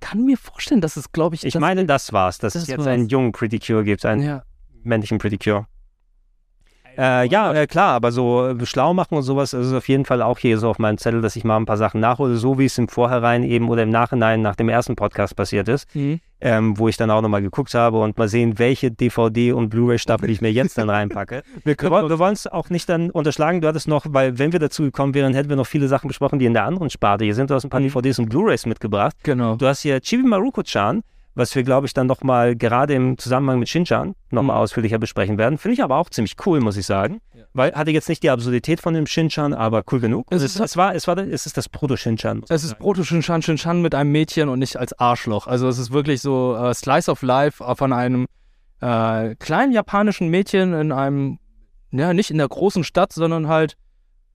kann 0.00 0.24
mir 0.24 0.36
vorstellen, 0.36 0.80
dass 0.80 0.96
es, 0.96 1.12
glaube 1.12 1.34
ich, 1.34 1.44
Ich 1.44 1.58
meine, 1.58 1.84
das 1.86 2.12
war's, 2.12 2.38
dass 2.38 2.54
das 2.54 2.62
es 2.62 2.68
jetzt 2.68 2.78
war's. 2.78 2.86
einen 2.88 3.08
jungen 3.08 3.32
Pretty 3.32 3.58
Cure 3.58 3.84
gibt, 3.84 4.04
einen 4.04 4.22
Ja. 4.22 4.42
männlichen 4.82 5.18
Pretty 5.18 5.38
Cure. 5.38 5.66
Äh, 6.98 7.26
ja, 7.28 7.52
äh, 7.52 7.66
klar, 7.66 7.94
aber 7.94 8.12
so 8.12 8.46
äh, 8.48 8.66
schlau 8.66 8.92
machen 8.94 9.14
und 9.16 9.22
sowas 9.22 9.52
ist 9.52 9.72
auf 9.72 9.88
jeden 9.88 10.04
Fall 10.04 10.22
auch 10.22 10.38
hier 10.38 10.58
so 10.58 10.68
auf 10.68 10.78
meinem 10.78 10.98
Zettel, 10.98 11.20
dass 11.22 11.36
ich 11.36 11.44
mal 11.44 11.56
ein 11.56 11.66
paar 11.66 11.76
Sachen 11.76 12.00
nachhole, 12.00 12.36
so 12.36 12.58
wie 12.58 12.66
es 12.66 12.76
im 12.78 12.88
Vorhinein 12.88 13.42
eben 13.44 13.68
oder 13.68 13.82
im 13.84 13.90
Nachhinein 13.90 14.42
nach 14.42 14.56
dem 14.56 14.68
ersten 14.68 14.96
Podcast 14.96 15.34
passiert 15.36 15.68
ist, 15.68 15.86
Mhm. 15.94 16.20
ähm, 16.40 16.78
wo 16.78 16.88
ich 16.88 16.96
dann 16.96 17.10
auch 17.10 17.22
nochmal 17.22 17.42
geguckt 17.42 17.72
habe 17.74 17.98
und 18.00 18.18
mal 18.18 18.28
sehen, 18.28 18.58
welche 18.58 18.90
DVD 18.90 19.52
und 19.52 19.68
Blu-ray-Staffel 19.70 20.28
ich 20.30 20.40
mir 20.40 20.52
jetzt 20.52 20.76
dann 20.78 20.90
reinpacke. 20.90 21.42
Wir 21.64 21.76
Wir, 21.78 21.90
woll- 21.90 22.08
wir 22.10 22.18
wollen 22.18 22.32
es 22.34 22.46
auch 22.46 22.70
nicht 22.70 22.88
dann 22.88 23.10
unterschlagen. 23.10 23.60
Du 23.60 23.68
hattest 23.68 23.88
noch, 23.88 24.06
weil 24.08 24.38
wenn 24.38 24.52
wir 24.52 24.58
dazu 24.60 24.82
gekommen 24.82 25.14
wären, 25.14 25.32
hätten 25.34 25.48
wir 25.48 25.56
noch 25.56 25.66
viele 25.66 25.88
Sachen 25.88 26.08
besprochen, 26.08 26.38
die 26.38 26.46
in 26.46 26.54
der 26.54 26.64
anderen 26.64 26.90
Sparte 26.90 27.24
hier 27.24 27.34
sind. 27.34 27.50
Du 27.50 27.54
hast 27.54 27.64
ein 27.64 27.70
paar 27.70 27.80
DVDs 27.80 28.18
und 28.18 28.28
Blu-rays 28.28 28.66
mitgebracht. 28.66 29.14
Genau. 29.22 29.56
Du 29.56 29.66
hast 29.66 29.80
hier 29.82 30.00
Chibi 30.00 30.24
Maruko-chan, 30.24 31.02
was 31.34 31.54
wir, 31.54 31.62
glaube 31.62 31.86
ich, 31.86 31.94
dann 31.94 32.06
noch 32.06 32.22
mal 32.22 32.56
gerade 32.56 32.94
im 32.94 33.16
Zusammenhang 33.18 33.58
mit 33.60 33.68
Shin-chan 33.68 34.14
noch 34.30 34.42
mal 34.42 34.56
ausführlicher 34.56 34.98
besprechen 34.98 35.38
werden. 35.38 35.58
Finde 35.58 35.74
ich 35.74 35.82
aber 35.82 35.96
auch 35.96 36.10
ziemlich 36.10 36.34
cool, 36.44 36.60
muss 36.60 36.76
ich 36.76 36.86
sagen. 36.86 37.20
Weil 37.52 37.72
hatte 37.72 37.90
jetzt 37.92 38.08
nicht 38.08 38.22
die 38.22 38.30
Absurdität 38.30 38.80
von 38.80 38.94
dem 38.94 39.06
Shin-chan, 39.06 39.54
aber 39.54 39.82
cool 39.92 40.00
genug. 40.00 40.26
Es 40.30 40.42
Es, 40.42 40.54
ist- 40.56 40.60
es, 40.60 40.76
war, 40.76 40.94
es, 40.94 41.06
war, 41.08 41.16
es 41.18 41.46
ist 41.46 41.56
das 41.56 41.68
Proto-Shin-chan. 41.68 42.44
Es 42.48 42.64
ist 42.64 42.78
Proto 42.78 43.02
Shinshan 43.04 43.42
Shinshan 43.42 43.80
mit 43.82 43.94
einem 43.94 44.12
Mädchen 44.12 44.48
und 44.48 44.58
nicht 44.58 44.76
als 44.76 44.92
Arschloch. 44.98 45.46
Also 45.46 45.68
es 45.68 45.78
ist 45.78 45.90
wirklich 45.92 46.20
so 46.20 46.56
äh, 46.56 46.74
Slice 46.74 47.10
of 47.10 47.22
Life 47.22 47.62
von 47.76 47.92
einem 47.92 48.26
äh, 48.80 49.34
kleinen 49.36 49.72
japanischen 49.72 50.28
Mädchen 50.28 50.72
in 50.74 50.92
einem, 50.92 51.38
ja, 51.90 52.12
nicht 52.14 52.30
in 52.30 52.38
der 52.38 52.48
großen 52.48 52.84
Stadt, 52.84 53.12
sondern 53.12 53.48
halt, 53.48 53.76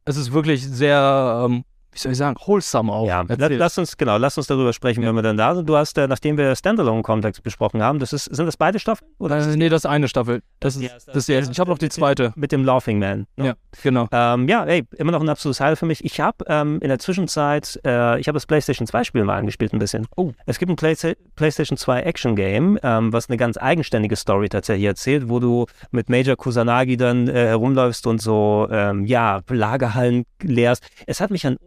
es 0.05 0.17
ist 0.17 0.31
wirklich 0.33 0.65
sehr, 0.67 1.45
ähm, 1.45 1.63
wie 1.95 1.99
soll 1.99 2.11
ich 2.11 2.17
sagen, 2.17 2.35
wholesome 2.45 2.91
auch. 2.91 3.07
Ja, 3.07 3.23
erzählt. 3.25 3.57
lass 3.57 3.77
uns, 3.77 3.95
genau, 3.95 4.17
lass 4.17 4.37
uns 4.37 4.47
darüber 4.47 4.73
sprechen, 4.73 5.03
wenn 5.03 5.15
wir 5.15 5.21
dann 5.21 5.37
da 5.37 5.55
sind. 5.55 5.67
Du 5.67 5.77
hast, 5.77 5.97
äh, 5.97 6.07
nachdem 6.07 6.37
wir 6.37 6.53
Standalone-Komplex 6.55 7.39
besprochen 7.39 7.81
haben, 7.81 7.99
das 7.99 8.11
ist, 8.11 8.25
sind 8.25 8.45
das 8.45 8.57
beide 8.57 8.79
Staffeln? 8.79 9.09
Oder 9.17 9.37
Äh, 9.37 9.55
nee, 9.55 9.69
das 9.69 9.81
ist 9.81 9.85
eine 9.85 10.07
Staffel. 10.07 10.41
Das 10.59 10.75
ist, 10.75 10.83
das 11.07 11.15
ist 11.15 11.27
die 11.29 11.33
erste. 11.33 11.51
Ich 11.51 11.59
habe 11.59 11.69
noch 11.69 11.77
die 11.77 11.89
zweite. 11.89 12.33
mit 12.35 12.51
dem 12.51 12.65
Laughing 12.65 12.99
Man? 12.99 13.27
ne? 13.37 13.45
Ja, 13.45 13.53
genau. 13.81 14.07
Ähm, 14.11 14.47
ja, 14.49 14.65
ey, 14.65 14.83
immer 14.97 15.13
noch 15.13 15.21
ein 15.21 15.29
absolutes 15.29 15.59
Highlight 15.61 15.79
für 15.79 15.85
mich. 15.85 16.03
Ich 16.03 16.19
habe 16.19 16.43
ähm, 16.47 16.79
in 16.81 16.89
der 16.89 16.99
Zwischenzeit, 16.99 17.79
äh, 17.85 18.19
ich 18.19 18.27
habe 18.27 18.35
das 18.35 18.45
PlayStation 18.45 18.87
2 18.87 19.05
Spiel 19.05 19.23
mal 19.23 19.37
angespielt 19.37 19.73
ein 19.73 19.79
bisschen. 19.79 20.05
Oh. 20.17 20.33
Es 20.45 20.59
gibt 20.59 20.69
ein 20.71 20.75
Playsta 20.75 21.13
PlayStation 21.35 21.77
2 21.77 22.01
Action 22.01 22.35
Game, 22.35 22.77
ähm, 22.83 23.13
was 23.13 23.29
eine 23.29 23.37
ganz 23.37 23.57
eigenständige 23.57 24.15
Story 24.17 24.49
tatsächlich 24.49 24.85
erzählt, 24.85 25.29
wo 25.29 25.39
du 25.39 25.65
mit 25.91 26.09
Major 26.09 26.35
Kusanagi 26.35 26.97
dann 26.97 27.27
äh, 27.27 27.47
herumläufst 27.47 28.05
und 28.07 28.21
so, 28.21 28.67
ähm, 28.71 29.05
ja, 29.05 29.41
Lagerhallen 29.47 30.25
leerst. 30.41 30.83
Es 31.07 31.21
hat 31.21 31.31
mich 31.31 31.45
an 31.47 31.57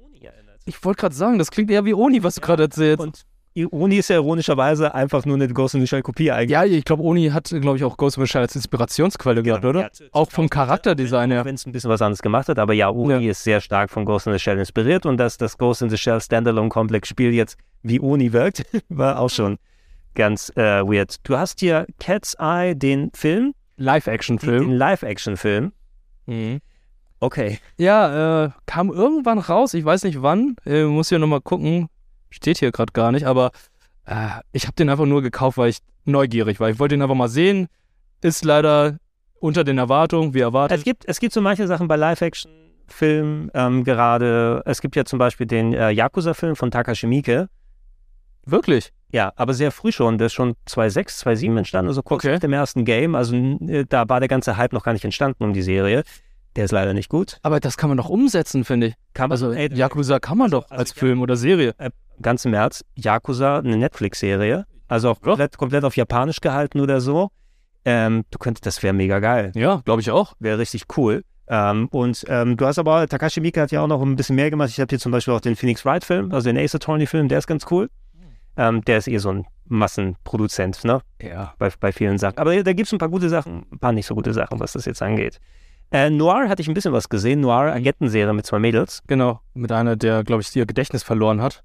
Ich 0.69 0.85
wollte 0.85 1.01
gerade 1.01 1.15
sagen, 1.15 1.39
das 1.39 1.51
klingt 1.51 1.71
eher 1.71 1.85
wie 1.85 1.95
Oni, 1.95 2.23
was 2.23 2.35
du 2.35 2.41
gerade 2.43 2.65
erzählst. 2.65 3.01
Und 3.01 3.25
Uni 3.71 3.97
ist 3.97 4.09
ja 4.09 4.17
ironischerweise 4.17 4.95
einfach 4.95 5.25
nur 5.25 5.37
eine 5.37 5.49
Ghost 5.49 5.75
in 5.75 5.81
the 5.81 5.87
Shell 5.87 6.03
Kopie 6.03 6.31
eigentlich. 6.31 6.51
Ja, 6.51 6.65
ich 6.65 6.85
glaube, 6.85 7.03
Oni 7.03 7.31
hat, 7.31 7.49
glaube 7.49 7.77
ich, 7.77 7.85
auch 7.85 7.97
Ghost 7.97 8.19
in 8.19 8.25
the 8.25 8.29
Shell 8.29 8.43
als 8.43 8.55
Inspirationsquelle 8.55 9.43
gehabt, 9.43 9.65
oder? 9.65 9.91
auch 10.13 10.31
vom 10.31 10.49
Charakterdesign 10.49 11.31
her. 11.31 11.45
Wenn 11.45 11.55
es 11.55 11.67
ein 11.67 11.73
bisschen 11.73 11.91
was 11.91 12.03
anderes 12.03 12.23
gemacht 12.23 12.49
hat, 12.49 12.59
aber 12.59 12.75
ja, 12.75 12.89
Uni 12.89 13.27
ist 13.27 13.43
sehr 13.43 13.61
stark 13.61 13.91
von 13.91 14.05
Ghost 14.05 14.27
in 14.27 14.33
the 14.33 14.39
Shell 14.39 14.59
inspiriert 14.59 15.07
und 15.07 15.17
dass 15.17 15.39
das 15.39 15.59
Ghost 15.59 15.83
in 15.83 15.91
the 15.91 15.97
Shell 15.97 16.21
Standalone 16.21 16.69
Complex 16.69 17.09
Spiel 17.09 17.33
jetzt 17.33 17.57
wie 17.83 17.99
Uni 17.99 18.33
wirkt, 18.33 18.65
war 18.89 19.19
auch 19.19 19.31
schon 19.31 19.59
ganz 20.15 20.51
äh, 20.57 20.83
weird. 20.83 21.17
Du 21.27 21.37
hast 21.37 21.61
hier 21.61 21.87
Cat's 21.99 22.37
Eye, 22.39 22.75
den 22.75 23.11
Film, 23.15 23.55
Live-Action-Film. 23.77 24.69
den 24.69 24.77
Live-Action-Film. 24.77 25.73
Mhm. 26.27 26.61
Okay. 27.21 27.59
Ja, 27.77 28.45
äh, 28.45 28.51
kam 28.67 28.91
irgendwann 28.91 29.39
raus, 29.39 29.75
ich 29.75 29.85
weiß 29.85 30.05
nicht 30.05 30.23
wann, 30.23 30.57
äh, 30.65 30.85
muss 30.85 31.09
hier 31.09 31.19
nochmal 31.19 31.41
gucken, 31.41 31.89
steht 32.31 32.59
hier 32.59 32.71
gerade 32.71 32.93
gar 32.93 33.11
nicht, 33.11 33.27
aber 33.27 33.51
äh, 34.07 34.29
ich 34.53 34.67
habe 34.67 34.75
den 34.77 34.89
einfach 34.89 35.07
nur 35.07 35.23
gekauft, 35.23 35.59
weil 35.59 35.71
ich 35.71 35.79
neugierig 36.05 36.61
war. 36.61 36.71
Ich 36.71 36.79
wollte 36.79 36.95
ihn 36.95 37.03
einfach 37.03 37.15
mal 37.15 37.29
sehen, 37.29 37.69
ist 38.21 38.45
leider 38.45 38.99
unter 39.41 39.65
den 39.65 39.79
Erwartungen, 39.79 40.35
wie 40.35 40.41
erwartet. 40.41 40.79
Es 40.79 40.85
gibt, 40.85 41.05
es 41.07 41.21
gibt 41.21 41.33
so 41.33 41.41
manche 41.41 41.67
Sachen 41.67 41.89
bei 41.89 41.97
Live-Action-Filmen 41.97 43.51
ähm, 43.55 43.85
gerade. 43.85 44.63
Es 44.65 44.81
gibt 44.81 44.97
ja 44.97 45.05
zum 45.05 45.19
Beispiel 45.19 45.47
den 45.47 45.73
äh, 45.73 45.91
Yakuza-Film 45.91 46.57
von 46.57 46.71
Takashi 46.71 47.07
Miike. 47.07 47.49
Wirklich? 48.45 48.93
Ja, 49.11 49.33
aber 49.37 49.55
sehr 49.55 49.71
früh 49.71 49.93
schon. 49.93 50.19
Der 50.19 50.27
ist 50.27 50.35
schon 50.35 50.55
2006, 50.67 51.19
2007 51.19 51.59
entstanden, 51.59 51.89
also 51.89 52.03
kurz 52.03 52.25
nach 52.25 52.41
dem 52.41 52.53
ersten 52.53 52.85
Game. 52.85 53.15
Also 53.15 53.37
äh, 53.37 53.85
da 53.89 54.09
war 54.09 54.21
der 54.21 54.29
ganze 54.29 54.57
Hype 54.57 54.73
noch 54.73 54.85
gar 54.85 54.93
nicht 54.93 55.05
entstanden 55.05 55.45
um 55.45 55.53
die 55.53 55.63
Serie. 55.63 56.03
Der 56.59 56.65
ist 56.65 56.73
leider 56.73 56.93
nicht 56.93 57.09
gut. 57.09 57.39
Aber 57.45 57.61
das 57.61 57.77
kann 57.77 57.89
man 57.89 57.99
doch 57.99 58.09
umsetzen, 58.09 58.65
finde 58.65 58.89
ich. 58.89 58.95
Kann 59.15 59.29
man, 59.29 59.35
also 59.35 59.53
ey, 59.53 59.73
Yakuza 59.73 60.19
kann 60.19 60.37
man 60.37 60.51
doch 60.51 60.69
als 60.73 60.91
Film 60.91 61.23
oder 61.23 61.37
Serie. 61.37 61.73
Äh, 61.79 61.91
ganz 62.21 62.45
im 62.45 62.51
März, 62.51 62.85
Yakuza, 62.97 63.61
eine 63.61 63.77
Netflix-Serie. 63.77 64.67
Also 64.89 65.11
auch 65.11 65.21
komplett, 65.21 65.57
komplett 65.57 65.85
auf 65.85 65.97
Japanisch 65.97 66.41
gehalten 66.41 66.81
oder 66.81 67.01
so. 67.01 67.29
Ähm, 67.85 68.25
du 68.33 68.39
könntest, 68.39 68.67
das 68.67 68.83
wäre 68.83 68.93
mega 68.93 69.21
geil. 69.21 69.53
Ja, 69.55 69.83
glaube 69.85 70.01
ich 70.01 70.11
auch. 70.11 70.33
Wäre 70.41 70.59
richtig 70.59 70.87
cool. 70.97 71.23
Ähm, 71.47 71.87
und 71.93 72.25
ähm, 72.27 72.57
du 72.57 72.67
hast 72.67 72.81
aber, 72.81 73.07
Takashi 73.07 73.41
Miike 73.41 73.61
hat 73.61 73.71
ja 73.71 73.81
auch 73.81 73.87
noch 73.87 74.03
ein 74.03 74.17
bisschen 74.17 74.35
mehr 74.35 74.51
gemacht. 74.51 74.71
Ich 74.71 74.81
habe 74.81 74.91
hier 74.91 74.99
zum 74.99 75.13
Beispiel 75.13 75.35
auch 75.35 75.41
den 75.41 75.55
Phoenix 75.55 75.85
Wright-Film, 75.85 76.33
also 76.33 76.51
den 76.51 76.59
Ace 76.59 76.75
Attorney-Film, 76.75 77.29
der 77.29 77.39
ist 77.39 77.47
ganz 77.47 77.67
cool. 77.71 77.89
Ähm, 78.57 78.85
der 78.85 78.99
ist 78.99 79.07
eh 79.07 79.19
so 79.19 79.31
ein 79.31 79.47
Massenproduzent, 79.67 80.83
ne? 80.83 81.03
Ja. 81.23 81.55
Bei, 81.61 81.71
bei 81.79 81.93
vielen 81.93 82.19
Sachen. 82.19 82.39
Aber 82.39 82.61
da 82.61 82.73
gibt 82.73 82.89
es 82.89 82.93
ein 82.93 82.99
paar 82.99 83.11
gute 83.11 83.29
Sachen, 83.29 83.65
ein 83.71 83.79
paar 83.79 83.93
nicht 83.93 84.07
so 84.07 84.17
gute 84.17 84.33
Sachen, 84.33 84.59
was 84.59 84.73
das 84.73 84.87
jetzt 84.87 85.03
angeht. 85.03 85.39
Äh, 85.91 86.11
Noir 86.11 86.49
hatte 86.49 86.61
ich 86.61 86.69
ein 86.69 86.75
bisschen 86.75 86.93
was 86.93 87.09
gesehen. 87.09 87.41
Noir, 87.41 87.73
Agentenserie 87.73 88.33
mit 88.33 88.45
zwei 88.47 88.59
Mädels. 88.59 89.03
Genau, 89.07 89.41
mit 89.55 89.73
einer, 89.73 89.97
der, 89.97 90.23
glaube 90.25 90.43
ich, 90.43 90.55
ihr 90.55 90.67
Gedächtnis 90.67 91.03
verloren 91.03 91.41
hat. 91.41 91.63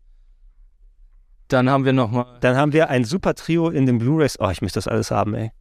Dann 1.49 1.69
haben 1.69 1.85
wir 1.85 1.93
nochmal. 1.93 2.37
Dann 2.39 2.55
haben 2.55 2.73
wir 2.73 2.89
ein 2.89 3.03
super 3.03 3.35
Trio 3.35 3.69
in 3.69 3.85
den 3.85 3.97
Blu-rays. 3.97 4.39
Oh, 4.39 4.49
ich 4.49 4.61
möchte 4.61 4.77
das 4.77 4.87
alles 4.87 5.11
haben, 5.11 5.33
ey. 5.33 5.51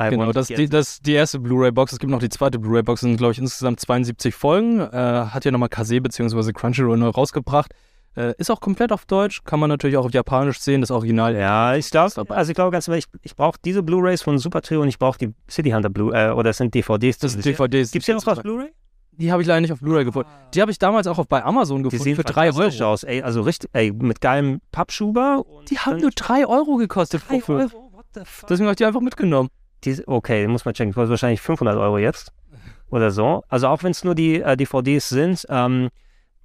I 0.00 0.10
Genau, 0.10 0.32
das 0.32 0.48
ist 0.48 0.58
die, 0.58 0.68
das 0.68 1.00
die 1.00 1.12
erste 1.12 1.38
Blu-ray-Box. 1.38 1.92
Es 1.92 1.98
gibt 1.98 2.10
noch 2.10 2.20
die 2.20 2.28
zweite 2.28 2.58
Blu-ray-Box. 2.58 3.02
Es 3.02 3.08
sind, 3.08 3.16
glaube 3.16 3.32
ich, 3.32 3.38
insgesamt 3.38 3.80
72 3.80 4.34
Folgen. 4.34 4.80
Äh, 4.80 4.86
hat 5.30 5.44
ja 5.44 5.50
nochmal 5.50 5.68
Kase 5.68 6.00
bzw. 6.00 6.52
Crunchyroll 6.52 6.96
neu 6.96 7.08
rausgebracht. 7.08 7.74
Äh, 8.16 8.34
ist 8.38 8.50
auch 8.50 8.60
komplett 8.60 8.92
auf 8.92 9.06
Deutsch. 9.06 9.42
Kann 9.44 9.58
man 9.58 9.70
natürlich 9.70 9.96
auch 9.96 10.04
auf 10.04 10.12
Japanisch 10.12 10.60
sehen, 10.60 10.82
das 10.82 10.90
Original. 10.90 11.34
Ja, 11.34 11.74
ich 11.76 11.90
glaube, 11.90 12.12
also 12.28 12.50
ich 12.50 12.54
glaube 12.54 12.70
ganz 12.70 12.86
ehrlich, 12.88 13.06
ich, 13.14 13.20
ich 13.22 13.36
brauche 13.36 13.58
diese 13.64 13.82
Blu-rays 13.82 14.22
von 14.22 14.38
Super 14.38 14.60
Trio 14.60 14.82
und 14.82 14.88
ich 14.88 14.98
brauche 14.98 15.18
die 15.18 15.32
City 15.50 15.70
Hunter 15.70 15.88
Blu, 15.88 16.10
äh, 16.12 16.30
oder 16.30 16.50
das 16.50 16.58
sind 16.58 16.74
DVDs. 16.74 17.18
Das 17.18 17.32
sind 17.32 17.44
DVDs. 17.44 17.90
Gibt 17.90 18.02
es 18.02 18.06
hier 18.06 18.14
noch 18.14 18.26
was 18.26 18.40
Blu-ray? 18.40 18.72
Die 19.12 19.30
habe 19.30 19.42
ich 19.42 19.48
leider 19.48 19.60
nicht 19.60 19.72
auf 19.72 19.80
Blu-ray 19.80 20.04
gefunden. 20.04 20.28
Die 20.54 20.60
habe 20.60 20.70
ich 20.70 20.78
damals 20.78 21.06
auch 21.06 21.18
auf, 21.18 21.28
bei 21.28 21.44
Amazon 21.44 21.78
Die 21.78 21.84
gefunden 21.84 22.04
sehen 22.04 22.16
für 22.16 22.24
3 22.24 22.52
fantastisch 22.52 22.80
Euro. 22.80 22.92
aus, 22.92 23.04
ey, 23.04 23.22
also 23.22 23.42
richtig, 23.42 23.70
ey, 23.74 23.92
mit 23.92 24.20
geilem 24.20 24.60
Pappschuber. 24.72 25.44
Die 25.68 25.78
haben 25.78 26.00
nur 26.00 26.10
3 26.10 26.46
Euro 26.46 26.76
gekostet. 26.76 27.22
3 27.28 27.42
Euro? 27.46 27.90
What 27.92 28.06
the 28.14 28.22
fuck? 28.24 28.48
Deswegen 28.48 28.66
habe 28.66 28.72
ich 28.72 28.78
die 28.78 28.86
einfach 28.86 29.00
mitgenommen. 29.00 29.50
Die, 29.84 30.02
okay, 30.06 30.46
muss 30.46 30.64
man 30.64 30.74
checken. 30.74 30.94
Kostet 30.94 31.10
wahrscheinlich 31.10 31.40
500 31.40 31.76
Euro 31.76 31.98
jetzt 31.98 32.32
oder 32.90 33.10
so. 33.10 33.42
Also 33.48 33.68
auch 33.68 33.82
wenn 33.82 33.90
es 33.90 34.02
nur 34.04 34.14
die 34.14 34.40
äh, 34.40 34.56
DVDs 34.56 35.08
sind. 35.08 35.46
Ähm, 35.50 35.88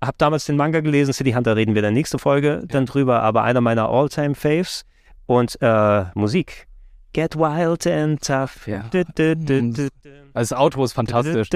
hab 0.01 0.17
damals 0.17 0.45
den 0.45 0.56
Manga 0.58 0.80
gelesen. 0.82 1.14
City 1.14 1.32
Hunter 1.32 1.56
reden 1.56 1.74
wir 1.76 1.80
in 1.80 1.84
der 1.84 1.92
nächsten 1.92 2.19
Folge 2.19 2.64
dann 2.67 2.85
drüber. 2.85 3.22
Aber 3.22 3.43
einer 3.43 3.61
meiner 3.61 3.90
All-Time-Faves 3.90 4.85
und 5.26 5.58
äh, 5.61 6.06
Musik. 6.16 6.67
Get 7.14 7.35
wild 7.35 7.88
and 7.88 8.22
tough. 8.22 8.67
Ja. 8.67 8.85
Du, 8.92 9.03
du, 9.03 9.35
du, 9.35 9.72
du, 9.72 9.90
Also 10.34 10.53
das 10.53 10.61
Outro 10.61 10.84
ist 10.84 10.93
fantastisch. 10.93 11.50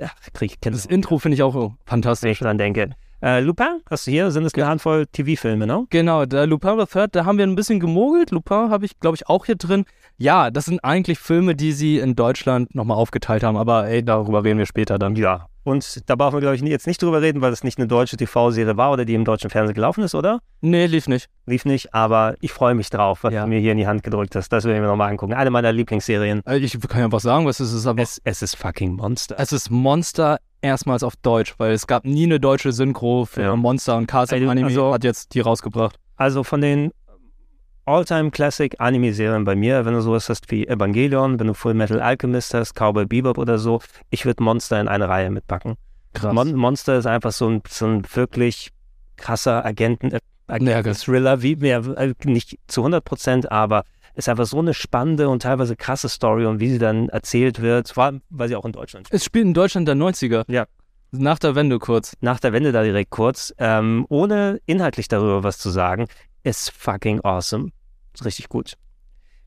Ach, 0.00 0.32
krieg 0.32 0.56
Das 0.60 0.86
Intro 0.86 1.18
finde 1.18 1.34
ich 1.34 1.42
auch 1.42 1.54
wenn 1.54 1.76
fantastisch. 1.84 2.30
ich 2.32 2.38
dran 2.38 2.58
denke. 2.58 2.90
Äh, 3.22 3.40
Lupin, 3.40 3.80
hast 3.90 4.06
du 4.06 4.12
hier? 4.12 4.30
Sind 4.30 4.46
es 4.46 4.54
eine 4.54 4.66
Handvoll 4.66 5.06
TV-Filme, 5.06 5.66
ne? 5.66 5.84
Genau, 5.90 6.24
der 6.24 6.46
Lupin 6.46 6.78
the 6.78 6.86
Third, 6.86 7.14
da 7.14 7.26
haben 7.26 7.36
wir 7.36 7.46
ein 7.46 7.54
bisschen 7.54 7.78
gemogelt. 7.78 8.30
Lupin 8.30 8.70
habe 8.70 8.86
ich, 8.86 8.98
glaube 8.98 9.16
ich, 9.16 9.28
auch 9.28 9.44
hier 9.44 9.56
drin. 9.56 9.84
Ja, 10.16 10.50
das 10.50 10.64
sind 10.64 10.82
eigentlich 10.82 11.18
Filme, 11.18 11.54
die 11.54 11.72
sie 11.72 11.98
in 11.98 12.14
Deutschland 12.14 12.74
nochmal 12.74 12.96
aufgeteilt 12.96 13.42
haben, 13.42 13.58
aber 13.58 13.88
ey, 13.88 14.02
darüber 14.02 14.42
reden 14.42 14.58
wir 14.58 14.66
später 14.66 14.98
dann. 14.98 15.16
Ja. 15.16 15.49
Und 15.62 16.08
da 16.08 16.16
brauchen 16.16 16.34
wir, 16.34 16.40
glaube 16.40 16.56
ich, 16.56 16.62
jetzt 16.62 16.86
nicht 16.86 17.02
drüber 17.02 17.20
reden, 17.20 17.42
weil 17.42 17.50
das 17.50 17.64
nicht 17.64 17.78
eine 17.78 17.86
deutsche 17.86 18.16
TV-Serie 18.16 18.76
war 18.76 18.92
oder 18.92 19.04
die 19.04 19.14
im 19.14 19.24
deutschen 19.24 19.50
Fernsehen 19.50 19.74
gelaufen 19.74 20.02
ist, 20.02 20.14
oder? 20.14 20.40
Nee, 20.62 20.86
lief 20.86 21.06
nicht. 21.06 21.28
Lief 21.46 21.64
nicht, 21.64 21.92
aber 21.94 22.34
ich 22.40 22.52
freue 22.52 22.74
mich 22.74 22.88
drauf, 22.90 23.24
was 23.24 23.34
Ja. 23.34 23.42
du 23.42 23.48
mir 23.48 23.60
hier 23.60 23.72
in 23.72 23.78
die 23.78 23.86
Hand 23.86 24.02
gedrückt 24.02 24.34
hast. 24.36 24.48
Das 24.50 24.64
werden 24.64 24.80
wir 24.82 24.88
nochmal 24.88 25.10
angucken. 25.10 25.34
Eine 25.34 25.50
meiner 25.50 25.72
Lieblingsserien. 25.72 26.40
Äh, 26.46 26.56
Ich 26.58 26.78
kann 26.80 26.98
ja 27.00 27.04
einfach 27.06 27.20
sagen, 27.20 27.44
was 27.46 27.60
es 27.60 27.72
ist, 27.72 27.86
aber 27.86 28.00
Es, 28.02 28.20
es 28.24 28.40
ist 28.42 28.56
fucking 28.56 28.94
Monster. 28.96 29.36
es 29.38 29.52
ist 29.52 29.70
Monster 29.70 30.38
erstmals 30.62 31.02
auf 31.02 31.14
Deutsch, 31.16 31.54
weil 31.58 31.72
es 31.72 31.86
gab 31.86 32.04
nie 32.04 32.24
eine 32.24 32.40
deutsche 32.40 32.72
Synchro 32.72 33.24
für 33.24 33.42
Ja. 33.42 33.56
Monster 33.56 33.96
und 33.96 34.06
Cars 34.06 34.32
Also- 34.32 34.48
Anime 34.48 34.66
also- 34.66 34.92
hat 34.94 35.04
jetzt 35.04 35.34
die 35.34 35.40
rausgebracht. 35.40 35.96
Also 36.16 36.44
von 36.44 36.60
den 36.60 36.90
All-Time-Classic-Anime-Serien 37.86 39.44
bei 39.44 39.54
mir, 39.56 39.84
wenn 39.84 39.94
du 39.94 40.00
sowas 40.00 40.28
hast 40.28 40.50
wie 40.50 40.66
Evangelion, 40.66 41.38
wenn 41.40 41.46
du 41.46 41.54
Full 41.54 41.74
Metal 41.74 42.00
Alchemist 42.00 42.54
hast, 42.54 42.74
Cowboy 42.74 43.06
Bebop 43.06 43.38
oder 43.38 43.58
so, 43.58 43.80
ich 44.10 44.24
würde 44.26 44.42
Monster 44.42 44.80
in 44.80 44.88
eine 44.88 45.08
Reihe 45.08 45.30
mitpacken. 45.30 45.76
Krass. 46.14 46.34
Mon 46.34 46.54
Monster 46.54 46.98
ist 46.98 47.06
einfach 47.06 47.32
so 47.32 47.48
ein, 47.48 47.62
so 47.68 47.86
ein 47.86 48.02
wirklich 48.14 48.70
krasser 49.16 49.64
Agenten, 49.64 50.12
äh, 50.12 50.20
das- 50.82 51.02
Thriller, 51.02 51.42
wie 51.42 51.56
mehr, 51.56 51.84
äh, 51.96 52.14
nicht 52.24 52.58
zu 52.66 52.82
100 52.82 53.04
Prozent, 53.04 53.52
aber 53.52 53.84
ist 54.16 54.28
einfach 54.28 54.46
so 54.46 54.58
eine 54.58 54.74
spannende 54.74 55.28
und 55.28 55.42
teilweise 55.42 55.76
krasse 55.76 56.08
Story 56.08 56.44
und 56.46 56.58
wie 56.58 56.70
sie 56.70 56.78
dann 56.78 57.08
erzählt 57.10 57.60
wird, 57.62 57.90
vor 57.90 58.04
allem, 58.04 58.22
weil 58.30 58.48
sie 58.48 58.56
auch 58.56 58.64
in 58.64 58.72
Deutschland 58.72 59.06
Es 59.10 59.24
spielt 59.24 59.44
in 59.46 59.54
Deutschland 59.54 59.86
der 59.86 59.94
90er. 59.94 60.44
Ja. 60.48 60.66
Nach 61.12 61.38
der 61.38 61.54
Wende 61.56 61.78
kurz. 61.78 62.14
nach 62.20 62.38
der 62.40 62.52
Wende 62.52 62.70
da 62.72 62.82
direkt 62.82 63.10
kurz, 63.10 63.52
ähm, 63.58 64.06
ohne 64.08 64.60
inhaltlich 64.66 65.08
darüber 65.08 65.42
was 65.44 65.58
zu 65.58 65.70
sagen, 65.70 66.06
ist 66.42 66.70
fucking 66.70 67.20
awesome. 67.22 67.70
Ist 68.14 68.24
richtig 68.24 68.48
gut. 68.48 68.76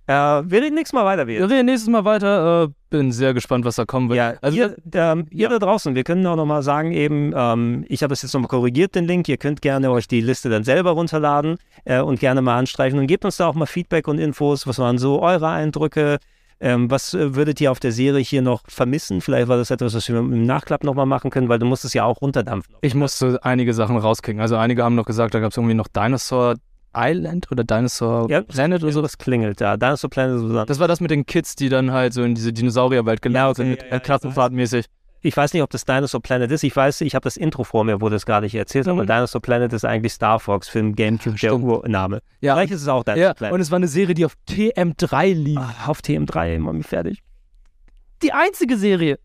Äh, 0.05 0.13
wir 0.13 0.61
reden 0.61 0.75
nächstes 0.75 0.93
Mal 0.93 1.05
weiter. 1.05 1.27
Wir 1.27 1.49
reden 1.49 1.65
nächstes 1.65 1.89
Mal 1.89 2.03
weiter. 2.03 2.63
Äh, 2.63 2.67
bin 2.89 3.11
sehr 3.13 3.33
gespannt, 3.33 3.63
was 3.63 3.77
da 3.77 3.85
kommen 3.85 4.09
wird. 4.09 4.17
Ja, 4.17 4.33
also, 4.41 4.57
ihr, 4.57 4.75
ähm, 4.93 5.27
ihr 5.29 5.47
da 5.47 5.59
draußen, 5.59 5.95
wir 5.95 6.03
können 6.03 6.27
auch 6.27 6.35
nochmal 6.35 6.61
sagen, 6.61 6.91
eben, 6.91 7.33
ähm, 7.35 7.85
ich 7.87 8.03
habe 8.03 8.09
das 8.09 8.21
jetzt 8.21 8.33
nochmal 8.33 8.49
korrigiert, 8.49 8.95
den 8.95 9.05
Link. 9.05 9.29
Ihr 9.29 9.37
könnt 9.37 9.61
gerne 9.61 9.89
euch 9.91 10.07
die 10.09 10.19
Liste 10.19 10.49
dann 10.49 10.65
selber 10.65 10.91
runterladen 10.91 11.57
äh, 11.85 12.01
und 12.01 12.19
gerne 12.19 12.41
mal 12.41 12.57
anstreichen 12.57 12.99
und 12.99 13.07
gebt 13.07 13.23
uns 13.23 13.37
da 13.37 13.47
auch 13.47 13.55
mal 13.55 13.65
Feedback 13.65 14.09
und 14.09 14.19
Infos. 14.19 14.67
Was 14.67 14.77
waren 14.77 14.97
so 14.97 15.21
eure 15.21 15.47
Eindrücke? 15.47 16.17
Ähm, 16.59 16.91
was 16.91 17.13
äh, 17.13 17.35
würdet 17.35 17.61
ihr 17.61 17.71
auf 17.71 17.79
der 17.79 17.93
Serie 17.93 18.23
hier 18.23 18.41
noch 18.41 18.63
vermissen? 18.67 19.21
Vielleicht 19.21 19.47
war 19.47 19.57
das 19.57 19.71
etwas, 19.71 19.93
was 19.93 20.07
wir 20.09 20.17
im 20.17 20.45
Nachklapp 20.45 20.83
nochmal 20.83 21.05
machen 21.05 21.31
können, 21.31 21.47
weil 21.47 21.59
du 21.59 21.65
musst 21.65 21.85
es 21.85 21.93
ja 21.93 22.03
auch 22.03 22.21
runterdampfen. 22.21 22.75
Ich 22.81 22.93
musste 22.93 23.39
einige 23.43 23.73
Sachen 23.73 23.97
rauskriegen. 23.97 24.41
Also 24.41 24.57
einige 24.57 24.83
haben 24.83 24.95
noch 24.95 25.05
gesagt, 25.05 25.33
da 25.33 25.39
gab 25.39 25.51
es 25.51 25.57
irgendwie 25.57 25.75
noch 25.75 25.87
Dinosaur 25.87 26.55
Island 26.95 27.51
oder 27.51 27.63
Dinosaur 27.63 28.29
ja, 28.29 28.41
Planet 28.41 28.83
oder 28.83 28.91
so. 28.91 29.01
Das 29.01 29.17
klingelt 29.17 29.61
da. 29.61 29.77
Dinosaur 29.77 30.09
Planet. 30.09 30.39
So 30.39 30.65
das 30.65 30.79
war 30.79 30.87
das 30.87 30.99
mit 30.99 31.11
den 31.11 31.25
Kids, 31.25 31.55
die 31.55 31.69
dann 31.69 31.91
halt 31.91 32.13
so 32.13 32.23
in 32.23 32.35
diese 32.35 32.53
Dinosaurierwelt 32.53 33.21
gelernt 33.21 33.57
ja, 33.57 33.63
okay, 33.63 33.75
sind, 33.75 33.83
ja, 33.83 33.95
ja, 33.95 33.99
klassenfahrtmäßig. 33.99 34.85
Ich 35.25 35.37
weiß 35.37 35.53
nicht, 35.53 35.63
ob 35.63 35.69
das 35.69 35.85
Dinosaur 35.85 36.21
Planet 36.21 36.51
ist. 36.51 36.63
Ich 36.63 36.75
weiß, 36.75 37.01
ich 37.01 37.15
habe 37.15 37.23
das 37.23 37.37
Intro 37.37 37.63
vor 37.63 37.85
mir, 37.85 38.01
wo 38.01 38.09
das 38.09 38.25
gar 38.25 38.41
nicht 38.41 38.55
erzählt, 38.55 38.87
aber 38.87 39.05
Dinosaur 39.05 39.41
Planet 39.41 39.71
ist 39.71 39.85
eigentlich 39.85 40.13
Star 40.13 40.39
Fox 40.39 40.67
Film 40.67 40.95
Gamecube 40.95 41.37
der 41.37 41.53
Urname. 41.55 42.21
Ja. 42.41 42.55
Vielleicht 42.55 42.73
ist 42.73 42.81
es 42.81 42.87
auch 42.87 43.03
Dinosaur 43.03 43.23
ja, 43.23 43.33
Planet. 43.33 43.53
Und 43.53 43.61
es 43.61 43.71
war 43.71 43.77
eine 43.77 43.87
Serie, 43.87 44.15
die 44.15 44.25
auf 44.25 44.35
TM3 44.49 45.33
lief. 45.33 45.59
Ach, 45.61 45.87
auf 45.87 45.99
TM3, 46.01 46.59
mach 46.59 46.73
mich 46.73 46.87
fertig. 46.87 47.23
Die 48.21 48.31
einzige 48.31 48.77
Serie. 48.77 49.19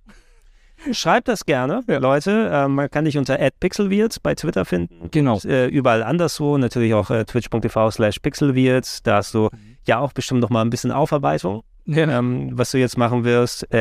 Schreibt 0.93 1.29
das 1.29 1.45
gerne, 1.45 1.83
Leute. 1.87 2.51
Äh, 2.53 2.69
man 2.69 2.91
kann 2.91 3.05
dich 3.05 3.19
unter 3.19 3.37
@pixelwirts 3.61 4.21
bei 4.21 4.35
Twitter 4.35 4.65
finden. 4.65 5.09
Genau. 5.11 5.35
Und, 5.35 5.45
äh, 5.45 5.67
überall 5.67 6.03
anderswo, 6.03 6.57
natürlich 6.59 6.95
auch 6.95 7.11
äh, 7.11 7.25
twitch.tv 7.25 7.91
slash 7.91 8.19
pixelwirts. 8.21 9.03
Da 9.03 9.17
hast 9.17 9.35
du 9.35 9.49
ja 9.87 9.99
auch 9.99 10.13
bestimmt 10.13 10.41
noch 10.41 10.51
mal 10.51 10.63
ein 10.63 10.71
bisschen 10.71 10.93
Aufarbeitung, 10.93 11.63
Ja. 11.87 12.19
ähm, 12.19 12.51
was 12.53 12.71
du 12.71 12.79
jetzt 12.79 12.97
machen 12.97 13.25
wirst. 13.25 13.73
Äh, 13.73 13.79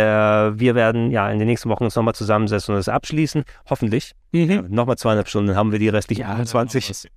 wir 0.59 0.76
werden 0.76 1.11
ja 1.11 1.30
in 1.30 1.40
den 1.40 1.48
nächsten 1.48 1.69
Wochen 1.69 1.84
uns 1.84 1.95
nochmal 1.95 2.16
zusammensetzen 2.16 2.74
und 2.74 2.80
das 2.80 2.90
abschließen. 2.90 3.43
Hoffentlich. 3.69 4.14
Mhm. 4.32 4.50
Ja, 4.51 4.61
nochmal 4.67 4.98
zweieinhalb 4.98 5.27
Stunden 5.27 5.56
haben 5.56 5.72
wir 5.72 5.80
die 5.80 5.90
restlichen 5.90 6.26
20 6.45 7.09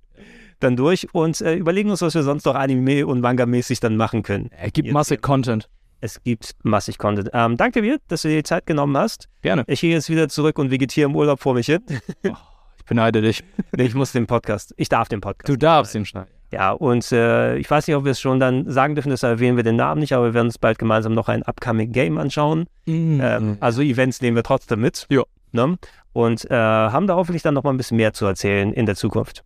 dann 0.59 0.75
durch 0.75 1.07
und 1.13 1.41
äh, 1.41 1.55
überlegen 1.55 1.89
uns, 1.89 2.01
was 2.03 2.13
wir 2.13 2.21
sonst 2.23 2.45
noch 2.45 2.53
Anime- 2.55 3.05
und 3.07 3.19
Manga-mäßig 3.19 3.79
dann 3.79 3.97
machen 3.97 4.21
können. 4.21 4.51
Es 4.61 4.73
gibt 4.73 4.91
massig 4.91 5.21
Content. 5.21 5.67
Es 6.03 6.21
gibt 6.23 6.55
massig 6.63 6.97
Content. 6.97 7.29
Ähm, 7.31 7.57
danke 7.57 7.83
dir, 7.83 7.99
dass 8.07 8.23
du 8.23 8.27
dir 8.27 8.37
die 8.37 8.43
Zeit 8.43 8.65
genommen 8.65 8.97
hast. 8.97 9.29
Gerne. 9.43 9.63
Ich 9.67 9.81
gehe 9.81 9.93
jetzt 9.93 10.09
wieder 10.09 10.27
zurück 10.29 10.57
und 10.57 10.71
vegetiere 10.71 11.07
im 11.07 11.15
Urlaub 11.15 11.39
vor 11.39 11.53
mich 11.53 11.67
hin. 11.67 11.81
Ich 12.23 12.85
beneide 12.85 13.21
dich. 13.21 13.43
nee, 13.77 13.83
ich 13.83 13.93
muss 13.93 14.11
den 14.11 14.25
Podcast. 14.25 14.73
Ich 14.77 14.89
darf 14.89 15.07
den 15.07 15.21
Podcast. 15.21 15.47
Du 15.47 15.55
darfst 15.55 15.93
ihn 15.93 16.05
schneiden. 16.05 16.31
Ja, 16.51 16.71
und 16.71 17.09
äh, 17.11 17.55
ich 17.57 17.69
weiß 17.69 17.87
nicht, 17.87 17.95
ob 17.95 18.03
wir 18.03 18.11
es 18.11 18.19
schon 18.19 18.39
dann 18.39 18.69
sagen 18.69 18.95
dürfen, 18.95 19.09
deshalb 19.11 19.37
erwähnen 19.37 19.55
wir 19.55 19.63
den 19.63 19.75
Namen 19.75 20.01
nicht, 20.01 20.13
aber 20.13 20.25
wir 20.25 20.33
werden 20.33 20.47
uns 20.47 20.57
bald 20.57 20.79
gemeinsam 20.79 21.13
noch 21.13 21.29
ein 21.29 21.43
Upcoming 21.43 21.91
Game 21.91 22.17
anschauen. 22.17 22.65
Mhm. 22.87 23.21
Ähm, 23.23 23.57
also 23.59 23.81
Events 23.83 24.21
nehmen 24.21 24.35
wir 24.35 24.43
trotzdem 24.43 24.81
mit. 24.81 25.05
Ja. 25.09 25.23
Ne? 25.51 25.77
Und 26.13 26.49
äh, 26.49 26.55
haben 26.55 27.05
da 27.07 27.15
hoffentlich 27.15 27.43
dann 27.43 27.53
noch 27.53 27.63
mal 27.63 27.69
ein 27.69 27.77
bisschen 27.77 27.97
mehr 27.97 28.13
zu 28.13 28.25
erzählen 28.25 28.73
in 28.73 28.87
der 28.87 28.95
Zukunft. 28.95 29.43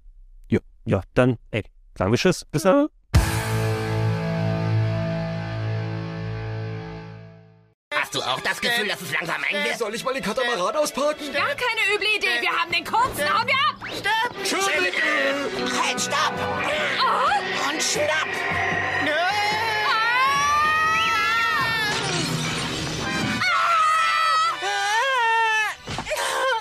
Ja. 0.49 0.59
Ja, 0.85 1.01
dann, 1.13 1.35
ey, 1.51 1.63
sagen 1.97 2.11
wir 2.11 2.17
Tschüss. 2.17 2.45
Bis 2.45 2.63
dann. 2.63 2.87
Hast 8.15 8.25
du 8.25 8.31
auch 8.31 8.39
das 8.39 8.61
Gefühl, 8.61 8.87
dass 8.87 9.01
es 9.01 9.11
langsam 9.11 9.43
eng 9.43 9.61
wird? 9.65 9.77
Soll 9.77 9.93
ich 9.93 10.05
mal 10.05 10.13
den 10.13 10.23
Katamaran 10.23 10.73
ausparken? 10.77 11.33
Gar 11.33 11.49
keine 11.49 11.93
üble 11.93 12.07
Idee. 12.15 12.39
Wir 12.39 12.49
haben 12.49 12.71
den 12.71 12.85
kurzen. 12.85 13.27
Hauen 13.27 13.45
wir 13.45 13.55
ab. 13.55 13.75
Stopp! 13.91 14.37
Entschuldigung! 14.37 15.83
Halt, 15.83 15.99
stopp! 15.99 16.33
Oh. 16.97 17.69
Und 17.69 17.83
schnapp! 17.83 18.29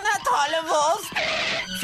Na 0.03 0.19
tolle 0.25 0.69
Wurst! 0.69 1.34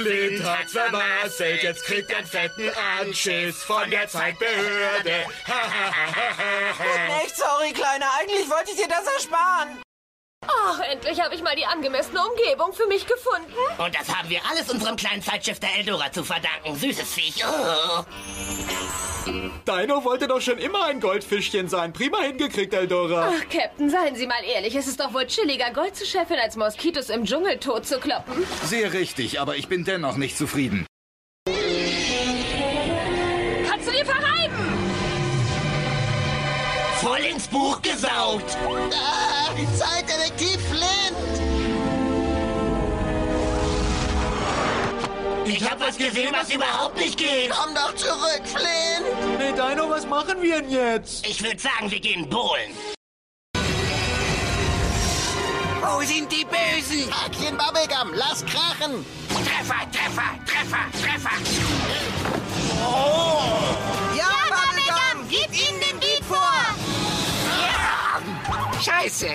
Flint 0.01 0.45
hat's 0.45 0.73
vermasselt, 0.73 1.63
jetzt 1.63 1.85
kriegt 1.85 2.11
er 2.11 2.19
einen 2.19 2.27
fetten 2.27 2.71
Anschiss 3.01 3.63
von 3.63 3.91
der 3.91 4.09
Zeitbehörde. 4.09 5.25
Tut 5.47 7.23
nicht, 7.23 7.37
sorry, 7.37 7.73
Kleiner. 7.73 8.07
Eigentlich 8.19 8.49
wollte 8.49 8.71
ich 8.71 8.77
dir 8.77 8.89
das 8.89 9.07
ersparen. 9.07 9.83
Ach, 10.51 10.81
endlich 10.91 11.21
habe 11.21 11.35
ich 11.35 11.43
mal 11.43 11.55
die 11.57 11.67
angemessene 11.67 12.21
Umgebung 12.21 12.73
für 12.73 12.87
mich 12.87 13.07
gefunden. 13.07 13.53
Und 13.79 13.95
das 13.95 14.15
haben 14.15 14.29
wir 14.29 14.41
alles 14.51 14.71
unserem 14.71 14.97
kleinen 14.97 15.23
Zeitschiff 15.23 15.61
der 15.61 15.77
Eldora 15.79 16.11
zu 16.13 16.25
verdanken. 16.25 16.77
Süßes 16.77 17.15
Viech. 17.15 17.45
Oh. 17.45 18.05
Dino 19.67 20.05
wollte 20.05 20.27
doch 20.27 20.41
schon 20.41 20.59
immer 20.59 20.85
ein 20.85 21.01
Goldfischchen 21.01 21.69
sein. 21.69 21.93
Prima 21.93 22.21
hingekriegt, 22.23 22.73
Eldora. 22.73 23.33
Ach, 23.33 23.49
Captain, 23.49 23.91
seien 23.91 24.17
Sie 24.17 24.27
mal 24.27 24.43
ehrlich. 24.45 24.75
Es 24.75 24.87
ist 24.87 24.99
doch 24.99 25.13
wohl 25.13 25.27
chilliger, 25.27 25.71
Gold 25.73 25.95
zu 25.97 26.07
scheffeln, 26.07 26.41
als 26.41 26.57
Moskitos 26.57 27.11
im 27.11 27.25
Dschungel 27.25 27.59
tot 27.59 27.87
zu 27.87 28.01
kloppen. 28.01 28.47
Sehr 28.65 28.93
richtig, 28.93 29.41
aber 29.41 29.57
ich 29.57 29.69
bin 29.69 29.85
dennoch 29.85 30.17
nicht 30.17 30.37
zufrieden. 30.37 30.87
Buch 37.51 37.81
gesaugt. 37.83 38.57
Ah, 38.93 39.51
Zeitdetektiv 39.77 40.61
Flint. 40.69 41.41
Ich 45.47 45.69
hab 45.69 45.81
was 45.81 45.97
gesehen, 45.99 46.33
was 46.33 46.53
überhaupt 46.53 46.97
nicht 46.97 47.19
geht. 47.19 47.51
Komm 47.51 47.75
doch 47.75 47.95
zurück, 47.97 48.43
Flint. 48.45 49.39
Nee, 49.39 49.53
Dino, 49.53 49.91
was 49.91 50.07
machen 50.07 50.41
wir 50.41 50.63
denn 50.63 50.71
jetzt? 50.71 51.27
Ich 51.27 51.43
würde 51.43 51.59
sagen, 51.59 51.91
wir 51.91 52.01
gehen 52.01 52.29
bowlen. 52.29 52.71
Wo 55.83 56.01
sind 56.03 56.31
die 56.31 56.45
Bösen? 56.45 57.11
Päckchen 57.11 57.57
Bubblegum, 57.57 58.15
lass 58.15 58.45
krachen. 58.47 59.05
Treffer, 59.29 59.91
Treffer, 59.91 60.39
Treffer, 60.47 60.87
Treffer. 61.03 61.37
Oh. 62.87 63.41
Ja, 64.17 64.40
Scheiße. 68.83 69.29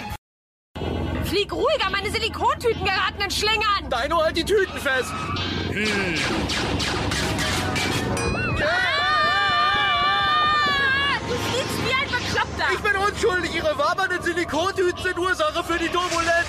Flieg 1.23 1.53
ruhiger, 1.53 1.89
meine 1.91 2.09
Silikontüten 2.09 2.83
geraten 2.83 3.21
in 3.21 3.29
Schlingern. 3.29 3.89
Dino, 3.89 4.23
halt 4.23 4.37
die 4.37 4.43
Tüten 4.43 4.79
fest. 4.79 5.11
Hm. 5.69 6.15
Ah, 8.63 8.79
du 11.27 11.35
fliegst 11.35 11.79
wie 11.85 11.93
ein 11.93 12.09
Bekloppter. 12.09 12.73
Ich 12.73 12.79
bin 12.79 12.95
unschuldig. 12.95 13.55
Ihre 13.55 13.77
wabernden 13.77 14.23
Silikontüten 14.23 15.03
sind 15.03 15.19
Ursache 15.19 15.63
für 15.63 15.77
die 15.77 15.89
Turbulenz. 15.89 16.47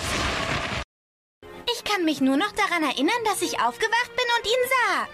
Ich 1.70 1.84
kann 1.84 2.04
mich 2.04 2.20
nur 2.22 2.36
noch 2.38 2.52
daran 2.52 2.82
erinnern, 2.82 3.24
dass 3.24 3.42
ich 3.42 3.60
aufgewacht 3.60 4.12
bin 4.16 4.24
und 4.38 4.46
ihn 4.46 4.68
sah. 4.70 5.08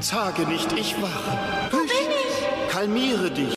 Zage 0.00 0.42
nicht, 0.42 0.70
ich 0.72 0.94
wache. 1.02 1.38
Wo 1.70 1.78
bin 1.78 1.88
ich? 1.88 2.72
Kalmiere 2.72 3.30
dich. 3.30 3.54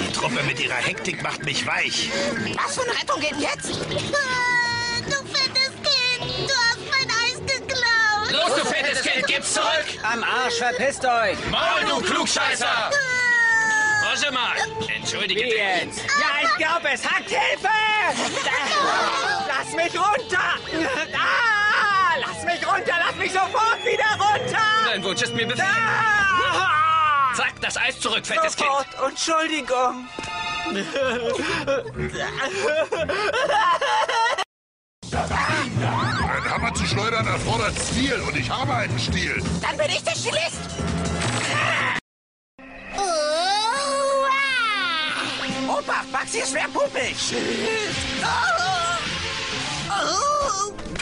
Die 0.00 0.12
Truppe 0.12 0.42
mit 0.42 0.58
ihrer 0.60 0.74
Hektik 0.74 1.22
macht 1.22 1.44
mich 1.44 1.64
weich. 1.66 2.10
Was 2.64 2.74
für 2.74 2.82
eine 2.82 2.92
Rettung 3.00 3.20
geht 3.20 3.36
jetzt? 3.38 3.70
Du 3.70 5.16
fettes 5.32 5.72
Kind, 5.82 6.48
du 6.48 6.54
hast 6.54 6.80
mein 6.90 7.08
Eis 7.10 7.38
geklaut. 7.46 8.32
Los, 8.32 8.56
du 8.60 8.64
fettes 8.66 9.02
Kind, 9.02 9.26
gib's 9.26 9.54
zurück! 9.54 9.86
Am 10.02 10.24
Arsch, 10.24 10.56
verpisst 10.58 11.04
euch! 11.04 11.38
Maul, 11.50 11.84
du 11.88 12.00
Klugscheißer! 12.00 12.90
Warte 14.02 14.32
mal, 14.32 14.56
entschuldige 14.94 15.40
Wie 15.40 15.50
dich. 15.50 15.58
jetzt? 15.58 15.98
Ja, 16.18 16.42
ich 16.48 16.56
glaube 16.56 16.88
es. 16.92 17.04
Hackt 17.04 17.28
Hilfe! 17.30 17.68
Lass 19.48 19.72
mich 19.74 19.94
runter! 19.98 20.58
Ah, 21.14 21.63
mich 22.54 22.66
runter! 22.66 22.94
Lass 22.98 23.16
mich 23.16 23.32
sofort 23.32 23.84
wieder 23.84 24.04
runter! 24.18 24.62
Dein 24.86 25.02
Wunsch 25.02 25.22
ist 25.22 25.34
mir 25.34 25.46
befehlt. 25.46 25.68
Ah! 25.68 27.34
Zack, 27.34 27.60
das 27.60 27.76
Eis 27.76 27.98
zurück, 28.00 28.24
fettes 28.24 28.56
Kind. 28.56 28.68
Sofort, 28.68 28.86
Entschuldigung! 29.10 30.08
Ein 36.26 36.50
Hammer 36.50 36.74
zu 36.74 36.86
schleudern 36.86 37.26
erfordert 37.26 37.74
Stil 37.76 38.20
und 38.26 38.36
ich 38.36 38.48
habe 38.48 38.74
einen 38.74 38.98
Stil. 38.98 39.42
Dann 39.60 39.76
bin 39.76 39.86
ich 39.86 40.02
der 40.02 40.12
Stilist. 40.12 40.60
Opa, 45.68 46.04
Maxi 46.12 46.38
ist 46.38 46.50
schwer 46.50 46.68
puppig! 46.72 47.16
Keine 49.90 50.14
Panik, 50.84 50.93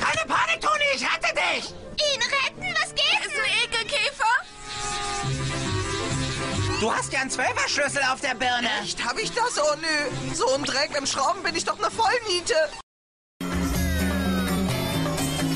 Du 6.92 6.98
hast 6.98 7.10
ja 7.10 7.22
einen 7.22 7.30
Zwölferschlüssel 7.30 8.02
auf 8.12 8.20
der 8.20 8.34
Birne! 8.34 8.68
Echt, 8.82 9.02
hab 9.02 9.18
ich 9.18 9.32
das? 9.32 9.58
Oh 9.58 9.76
nö. 9.80 10.34
So 10.34 10.46
ein 10.54 10.62
Dreck 10.62 10.90
im 10.96 11.06
Schrauben 11.06 11.42
bin 11.42 11.56
ich 11.56 11.64
doch 11.64 11.78
eine 11.78 11.90
Vollniete. 11.90 12.54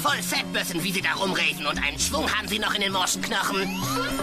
Voll 0.03 0.23
Fettbössen, 0.23 0.83
wie 0.83 0.93
sie 0.93 1.03
da 1.03 1.13
rumreden. 1.13 1.67
Und 1.67 1.79
einen 1.83 1.99
Schwung 1.99 2.35
haben 2.35 2.49
sie 2.49 2.59
noch 2.59 2.75
in 2.75 2.81
den 2.81 2.93
morschen 2.93 3.21
Knochen. 3.21 3.69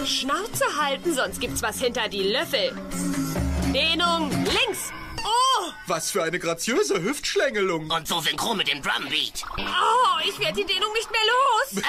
Schnauze 0.07 0.65
halten, 0.81 1.13
sonst 1.13 1.39
gibt's 1.39 1.61
was 1.61 1.79
hinter 1.79 2.09
die 2.09 2.23
Löffel. 2.23 2.75
Dehnung 3.71 4.31
links. 4.31 4.91
Was 5.85 6.11
für 6.11 6.23
eine 6.23 6.39
graziöse 6.39 7.03
Hüftschlängelung. 7.03 7.89
Und 7.89 8.07
so 8.07 8.21
synchron 8.21 8.55
mit 8.57 8.69
dem 8.69 8.81
Drumbeat. 8.81 9.43
Oh, 9.57 10.19
ich 10.25 10.39
werde 10.39 10.61
die 10.61 10.65
Dehnung 10.65 10.93
nicht 10.93 11.09
mehr 11.11 11.19
los. 11.27 11.83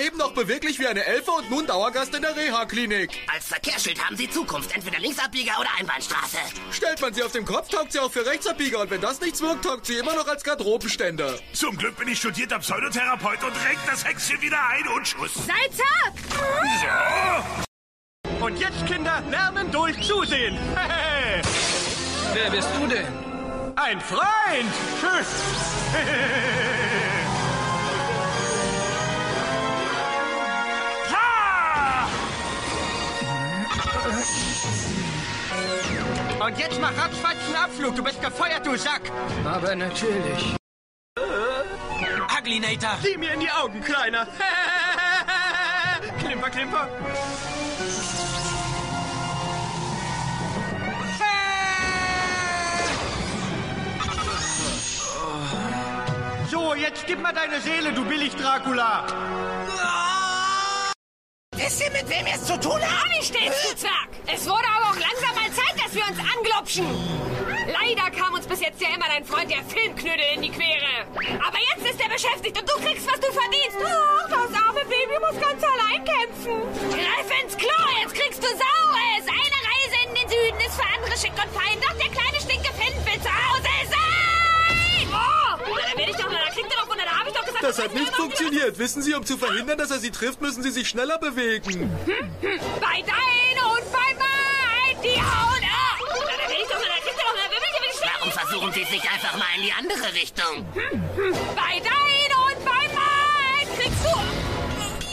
Eben 0.04 0.18
noch 0.18 0.32
beweglich 0.32 0.80
wie 0.80 0.86
eine 0.86 1.04
Elfe 1.04 1.30
und 1.30 1.48
nun 1.48 1.66
Dauergast 1.66 2.12
in 2.14 2.22
der 2.22 2.34
Reha-Klinik. 2.34 3.10
Als 3.32 3.46
Verkehrsschild 3.46 4.04
haben 4.04 4.16
sie 4.16 4.28
Zukunft. 4.28 4.74
Entweder 4.74 4.98
Linksabbieger 4.98 5.52
oder 5.60 5.68
Einbahnstraße. 5.78 6.38
Stellt 6.72 7.00
man 7.00 7.14
sie 7.14 7.22
auf 7.22 7.30
den 7.30 7.44
Kopf, 7.44 7.68
taugt 7.68 7.92
sie 7.92 8.00
auch 8.00 8.10
für 8.10 8.26
Rechtsabbieger. 8.26 8.80
Und 8.80 8.90
wenn 8.90 9.00
das 9.00 9.20
nichts 9.20 9.40
wirkt, 9.40 9.64
taugt 9.64 9.86
sie 9.86 9.98
immer 9.98 10.14
noch 10.14 10.26
als 10.26 10.42
Garderobenständer. 10.42 11.38
Zum 11.52 11.76
Glück 11.76 11.96
bin 11.96 12.08
ich 12.08 12.18
studierter 12.18 12.58
Pseudotherapeut 12.58 13.44
und 13.44 13.52
renkt 13.64 13.86
das 13.86 14.04
Hexchen 14.04 14.42
wieder 14.42 14.58
ein 14.70 14.88
und 14.88 15.06
Schuss. 15.06 15.34
Seid 15.34 15.72
zart! 15.72 16.14
So. 18.28 18.44
Und 18.44 18.58
jetzt, 18.58 18.86
Kinder, 18.86 19.22
lernen 19.30 19.70
durch 19.70 20.00
Zusehen. 20.00 20.58
Hey. 20.74 21.42
Wer 22.40 22.50
bist 22.52 22.68
du 22.78 22.86
denn? 22.86 23.06
Ein 23.74 24.00
Freund! 24.00 24.22
Tschüss! 25.00 25.26
Und 36.46 36.58
jetzt 36.58 36.80
mach 36.80 36.96
ratzfatz 36.96 37.36
einen 37.46 37.56
Abflug. 37.56 37.96
Du 37.96 38.04
bist 38.04 38.22
gefeuert, 38.22 38.64
du 38.64 38.76
Sack. 38.76 39.10
Aber 39.44 39.74
natürlich. 39.74 40.54
Uglinator! 42.38 42.98
Sieh 43.02 43.16
mir 43.16 43.32
in 43.32 43.40
die 43.40 43.50
Augen, 43.50 43.80
Kleiner. 43.80 44.28
klimper, 46.20 46.50
klimper. 46.50 46.88
So, 56.68 56.74
jetzt 56.74 57.06
gib 57.06 57.22
mal 57.22 57.32
deine 57.32 57.62
Seele, 57.62 57.94
du 57.94 58.04
Billig-Dracula. 58.04 59.06
Wisst 61.56 61.80
ihr, 61.80 61.90
mit 61.92 62.06
wem 62.10 62.26
ihr 62.26 62.34
es 62.34 62.44
zu 62.44 62.60
tun 62.60 62.78
habt? 62.82 63.08
Nicht 63.08 63.34
stets, 63.34 63.70
du 63.70 63.74
Zwerg. 63.74 64.10
Es 64.26 64.44
wurde 64.44 64.68
aber 64.76 64.90
auch 64.90 65.00
langsam 65.00 65.32
mal 65.34 65.50
Zeit, 65.50 65.74
dass 65.82 65.94
wir 65.94 66.04
uns 66.04 66.18
anglopschen. 66.18 66.86
Leider 67.72 68.10
kam 68.10 68.34
uns 68.34 68.46
bis 68.46 68.60
jetzt 68.60 68.82
ja 68.82 68.88
immer 68.94 69.06
dein 69.06 69.24
Freund 69.24 69.50
der 69.50 69.64
Filmknödel 69.64 70.26
in 70.34 70.42
die 70.42 70.50
Quere. 70.50 71.08
Aber 71.40 71.56
jetzt 71.72 71.88
ist 71.88 72.00
er 72.02 72.10
beschäftigt 72.10 72.60
und 72.60 72.68
du 72.68 72.74
kriegst, 72.84 73.06
was 73.06 73.18
du 73.18 73.32
verdienst. 73.32 73.78
Ach, 73.80 74.28
das 74.28 74.52
arme 74.60 74.84
Baby 74.92 75.16
muss 75.24 75.40
ganz 75.40 75.64
allein 75.64 76.04
kämpfen. 76.04 76.52
Greif 76.92 77.28
ins 77.44 77.56
Klo, 77.56 77.80
jetzt 78.02 78.14
kriegst 78.14 78.42
du 78.42 78.48
Saures. 78.48 79.24
Eine 79.24 79.58
Reise 79.72 79.96
in 80.04 80.14
den 80.20 80.28
Süden 80.28 80.60
ist 80.60 80.76
für 80.76 80.88
andere 80.94 81.16
schick 81.16 81.32
und 81.32 81.50
fein. 81.56 81.80
Doch 81.80 81.96
der 81.96 82.12
kleine 82.12 82.38
Stinkefilm 82.44 83.06
will 83.08 83.20
zu 83.24 83.32
Hause 83.32 83.72
sein. 83.88 85.08
Oh, 85.16 85.47
da 85.74 85.96
werde 85.98 86.10
ich 86.10 86.16
doch, 86.16 86.30
da 86.30 86.50
kriegt 86.52 86.72
er 86.72 86.78
doch, 86.84 86.96
da 86.96 87.18
habe 87.18 87.28
ich 87.28 87.34
doch 87.34 87.44
gesagt... 87.44 87.62
Das 87.64 87.78
hat 87.78 87.94
nicht 87.94 88.14
funktioniert. 88.14 88.78
Wissen 88.78 89.02
Sie, 89.02 89.14
um 89.14 89.24
zu 89.24 89.36
verhindern, 89.38 89.78
dass 89.78 89.90
er 89.90 89.98
Sie 89.98 90.10
trifft, 90.10 90.40
müssen 90.40 90.62
Sie 90.62 90.70
sich 90.70 90.88
schneller 90.88 91.18
bewegen. 91.18 91.90
Bei 92.80 93.02
dein 93.02 93.58
und 93.64 93.92
bei 93.92 94.14
mein, 94.18 95.00
die 95.02 95.16
hauen 95.16 95.64
ab. 95.64 95.98
Da 96.00 96.48
will 96.48 96.56
ich 96.62 96.68
doch, 96.68 96.80
da 96.80 96.98
kriegt 97.02 97.18
er 97.18 97.24
doch, 97.24 97.34
da 97.34 97.50
will 97.50 97.62
ich, 97.62 97.68
ich 97.94 98.00
Warum 98.18 98.32
versuchen 98.32 98.72
Sie 98.72 98.82
es 98.82 98.90
nicht 98.90 99.06
einfach 99.12 99.36
mal 99.36 99.46
in 99.56 99.62
die 99.62 99.72
andere 99.72 100.12
Richtung? 100.14 100.66
Bei 101.54 101.80
dein 101.80 102.32
und 102.46 102.64
bei 102.64 102.88
mein 102.94 103.68
kriegst 103.76 104.04
du... 104.04 104.08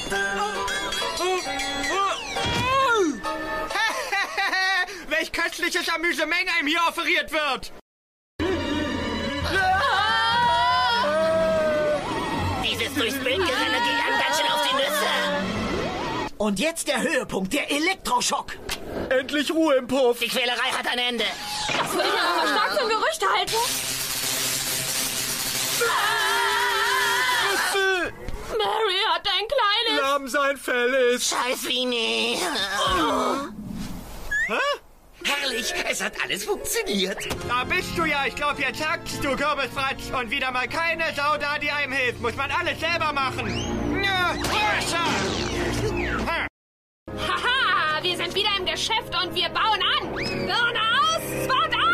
Welch 5.10 5.32
köstliches 5.32 5.88
Amüsement 5.90 6.48
einem 6.58 6.68
hier 6.68 6.82
offeriert 6.88 7.32
wird! 7.32 7.72
Durchs 13.06 13.24
Bildgerenne 13.24 13.46
geht 13.46 14.04
einem 14.04 14.20
ganz 14.20 14.40
schön 14.40 14.50
auf 14.52 14.68
die 14.68 14.76
Nüsse. 14.78 16.36
Und 16.40 16.60
jetzt 16.60 16.88
der 16.88 17.04
Höhepunkt, 17.04 17.54
der 17.54 17.70
Elektroschock. 17.70 18.54
Endlich 19.10 19.52
Ruhe 19.52 19.76
im 19.76 19.86
Puff. 19.86 20.18
Die 20.18 20.28
Quälerei 20.28 20.72
hat 20.76 20.88
ein 20.92 20.98
Ende. 20.98 21.24
Das 21.68 21.94
würde 21.94 22.10
ich 22.10 22.20
aber 22.20 22.48
stark 22.48 22.80
zum 22.80 22.90
Gerücht 22.90 23.22
halten. 23.32 23.54
Mary 28.58 29.02
hat 29.14 29.28
ein 29.28 29.48
kleines... 29.48 30.02
Lahm 30.02 30.28
sein 30.28 30.58
Fell 30.58 30.94
ist. 31.14 31.30
Scheiß 31.30 31.64
Winnie. 31.68 32.40
Hä? 34.48 34.58
Herrlich, 35.26 35.74
es 35.90 36.04
hat 36.04 36.14
alles 36.24 36.46
funktioniert. 36.46 37.18
Da 37.48 37.64
bist 37.64 37.98
du 37.98 38.06
ja. 38.06 38.26
Ich 38.28 38.36
glaube, 38.36 38.62
jetzt 38.62 38.88
hakt's, 38.88 39.20
du 39.22 39.36
Kürbisfratz. 39.36 40.12
Und 40.18 40.30
wieder 40.30 40.52
mal 40.52 40.68
keine 40.68 41.04
Sau 41.16 41.38
da, 41.38 41.58
die 41.58 41.72
einem 41.72 41.94
hilft. 41.94 42.22
Muss 42.22 42.36
man 42.36 42.52
alles 42.52 42.80
selber 42.80 43.12
machen. 43.12 43.48
Ja, 44.04 44.34
größer. 44.34 45.06
Ha. 46.28 46.48
Haha, 47.18 48.04
wir 48.04 48.18
sind 48.18 48.36
wieder 48.36 48.50
im 48.60 48.66
Geschäft 48.66 49.16
und 49.24 49.34
wir 49.34 49.50
bauen 49.50 49.82
an. 49.98 50.14
Birne 50.14 50.82
aus, 51.02 51.24
Spot 51.44 51.76
an. 51.76 51.85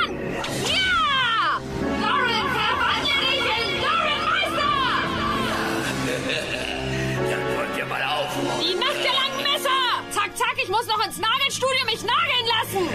Zack, 10.51 10.59
ich 10.63 10.69
muss 10.69 10.85
noch 10.85 11.03
ins 11.05 11.17
Nagelstudio 11.17 11.85
mich 11.85 12.03
nageln 12.03 12.45
lassen! 12.47 12.89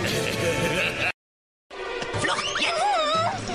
Flucht, 2.20 2.60
jetzt! 2.60 3.48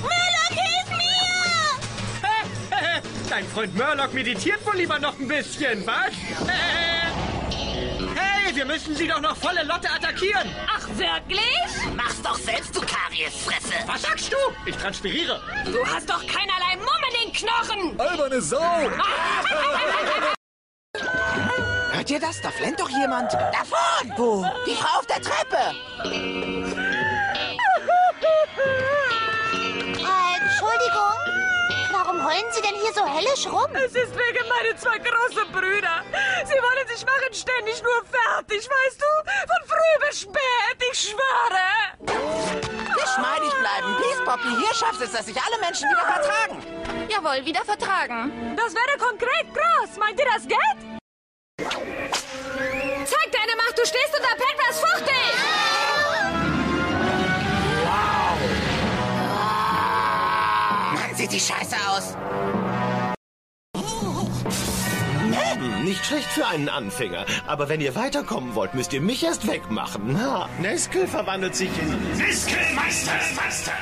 Murloc, 0.00 0.50
hilf 0.50 0.90
mir! 0.90 3.02
Dein 3.30 3.48
Freund 3.48 3.74
Murloc 3.74 4.12
meditiert 4.12 4.66
wohl 4.66 4.76
lieber 4.76 4.98
noch 4.98 5.18
ein 5.18 5.28
bisschen, 5.28 5.86
was? 5.86 6.12
Hey, 8.14 8.54
wir 8.54 8.66
müssen 8.66 8.94
sie 8.94 9.08
doch 9.08 9.20
noch 9.20 9.36
volle 9.36 9.62
Lotte 9.62 9.90
attackieren. 9.90 10.54
Ach, 10.66 10.86
wirklich? 10.98 11.56
Mach's 11.96 12.20
doch 12.20 12.36
selbst, 12.36 12.76
du 12.76 12.80
Kariesfresse. 12.80 13.72
Was 13.86 14.02
sagst 14.02 14.30
du? 14.30 14.36
Ich 14.66 14.76
transpiriere. 14.76 15.40
Du 15.64 15.86
hast 15.86 16.10
doch 16.10 16.20
keinerlei 16.26 16.76
Mumm 16.76 17.02
in 17.08 17.14
den 17.24 17.32
Knochen! 17.32 17.98
Alberne 17.98 18.42
Sau. 18.42 18.90
Hört 21.98 22.10
ihr 22.10 22.20
das? 22.20 22.40
Da 22.40 22.52
flennt 22.52 22.78
doch 22.78 22.88
jemand. 22.90 23.32
Davon! 23.32 24.12
Wo? 24.16 24.46
Die 24.64 24.76
Frau 24.76 25.00
auf 25.00 25.06
der 25.06 25.20
Treppe. 25.20 25.74
Entschuldigung. 30.38 31.18
Warum 31.90 32.24
heulen 32.24 32.44
Sie 32.52 32.62
denn 32.62 32.76
hier 32.80 32.92
so 32.94 33.02
höllisch 33.02 33.48
rum? 33.48 33.74
Es 33.74 33.96
ist 33.96 34.14
wegen 34.14 34.46
meine 34.48 34.76
zwei 34.76 34.98
großen 34.98 35.50
Brüder. 35.50 36.04
Sie 36.44 36.54
wollen 36.54 36.86
sich 36.86 37.04
machen 37.04 37.34
ständig 37.34 37.82
nur 37.82 38.04
fertig, 38.06 38.68
weißt 38.70 39.02
du? 39.02 39.10
Von 39.48 39.66
früh 39.66 40.06
bis 40.06 40.20
spät, 40.20 40.78
ich 40.92 41.00
schwöre. 41.00 41.66
Geschmeidig 42.94 43.52
bleiben. 43.58 43.96
Please, 43.96 44.22
Poppy. 44.24 44.50
Hier 44.56 44.72
schaffst 44.72 45.00
du 45.00 45.04
es, 45.04 45.10
dass 45.10 45.26
sich 45.26 45.36
alle 45.36 45.58
Menschen 45.60 45.90
wieder 45.90 46.06
vertragen. 46.06 46.62
Jawohl, 47.08 47.44
wieder 47.44 47.64
vertragen. 47.64 48.54
Das 48.56 48.72
wäre 48.72 48.96
konkret 48.98 49.52
krass. 49.52 49.96
Meint 49.98 50.20
ihr, 50.20 50.26
das 50.26 50.46
geht? 50.46 50.97
Zeig 51.58 53.32
deine 53.32 53.56
Macht, 53.56 53.76
du 53.76 53.84
stehst 53.84 54.14
unter 54.16 54.34
Petras 54.36 54.80
Fuchtel! 54.80 55.14
Mann, 60.94 61.14
sieht 61.14 61.32
die 61.32 61.40
scheiße 61.40 61.76
aus. 61.90 62.16
Hm, 65.54 65.84
nicht 65.84 66.06
schlecht 66.06 66.28
für 66.28 66.46
einen 66.46 66.68
Anfänger. 66.68 67.26
Aber 67.46 67.68
wenn 67.68 67.80
ihr 67.80 67.96
weiterkommen 67.96 68.54
wollt, 68.54 68.74
müsst 68.74 68.92
ihr 68.92 69.00
mich 69.00 69.24
erst 69.24 69.46
wegmachen. 69.48 70.20
Ha, 70.20 70.48
Neskel 70.60 71.08
verwandelt 71.08 71.56
sich 71.56 71.70
in... 71.78 72.18
Niskelmeister! 72.18 73.12
Meister. 73.34 73.72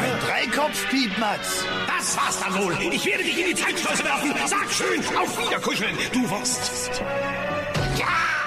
Ein 0.00 0.18
Dreikopf-Piepmatz. 0.20 1.64
Das 1.86 2.16
war's 2.16 2.40
dann 2.40 2.54
wohl. 2.64 2.74
Ich 2.90 3.04
werde 3.04 3.22
dich 3.22 3.38
in 3.38 3.46
die 3.48 3.54
Zeitschleuse 3.54 4.02
werfen. 4.02 4.32
Sag 4.46 4.72
schön, 4.72 5.16
auf 5.16 5.38
Wiederkuscheln, 5.38 5.94
du 6.12 6.30
Wurst. 6.30 7.02
Ja! 7.98 8.39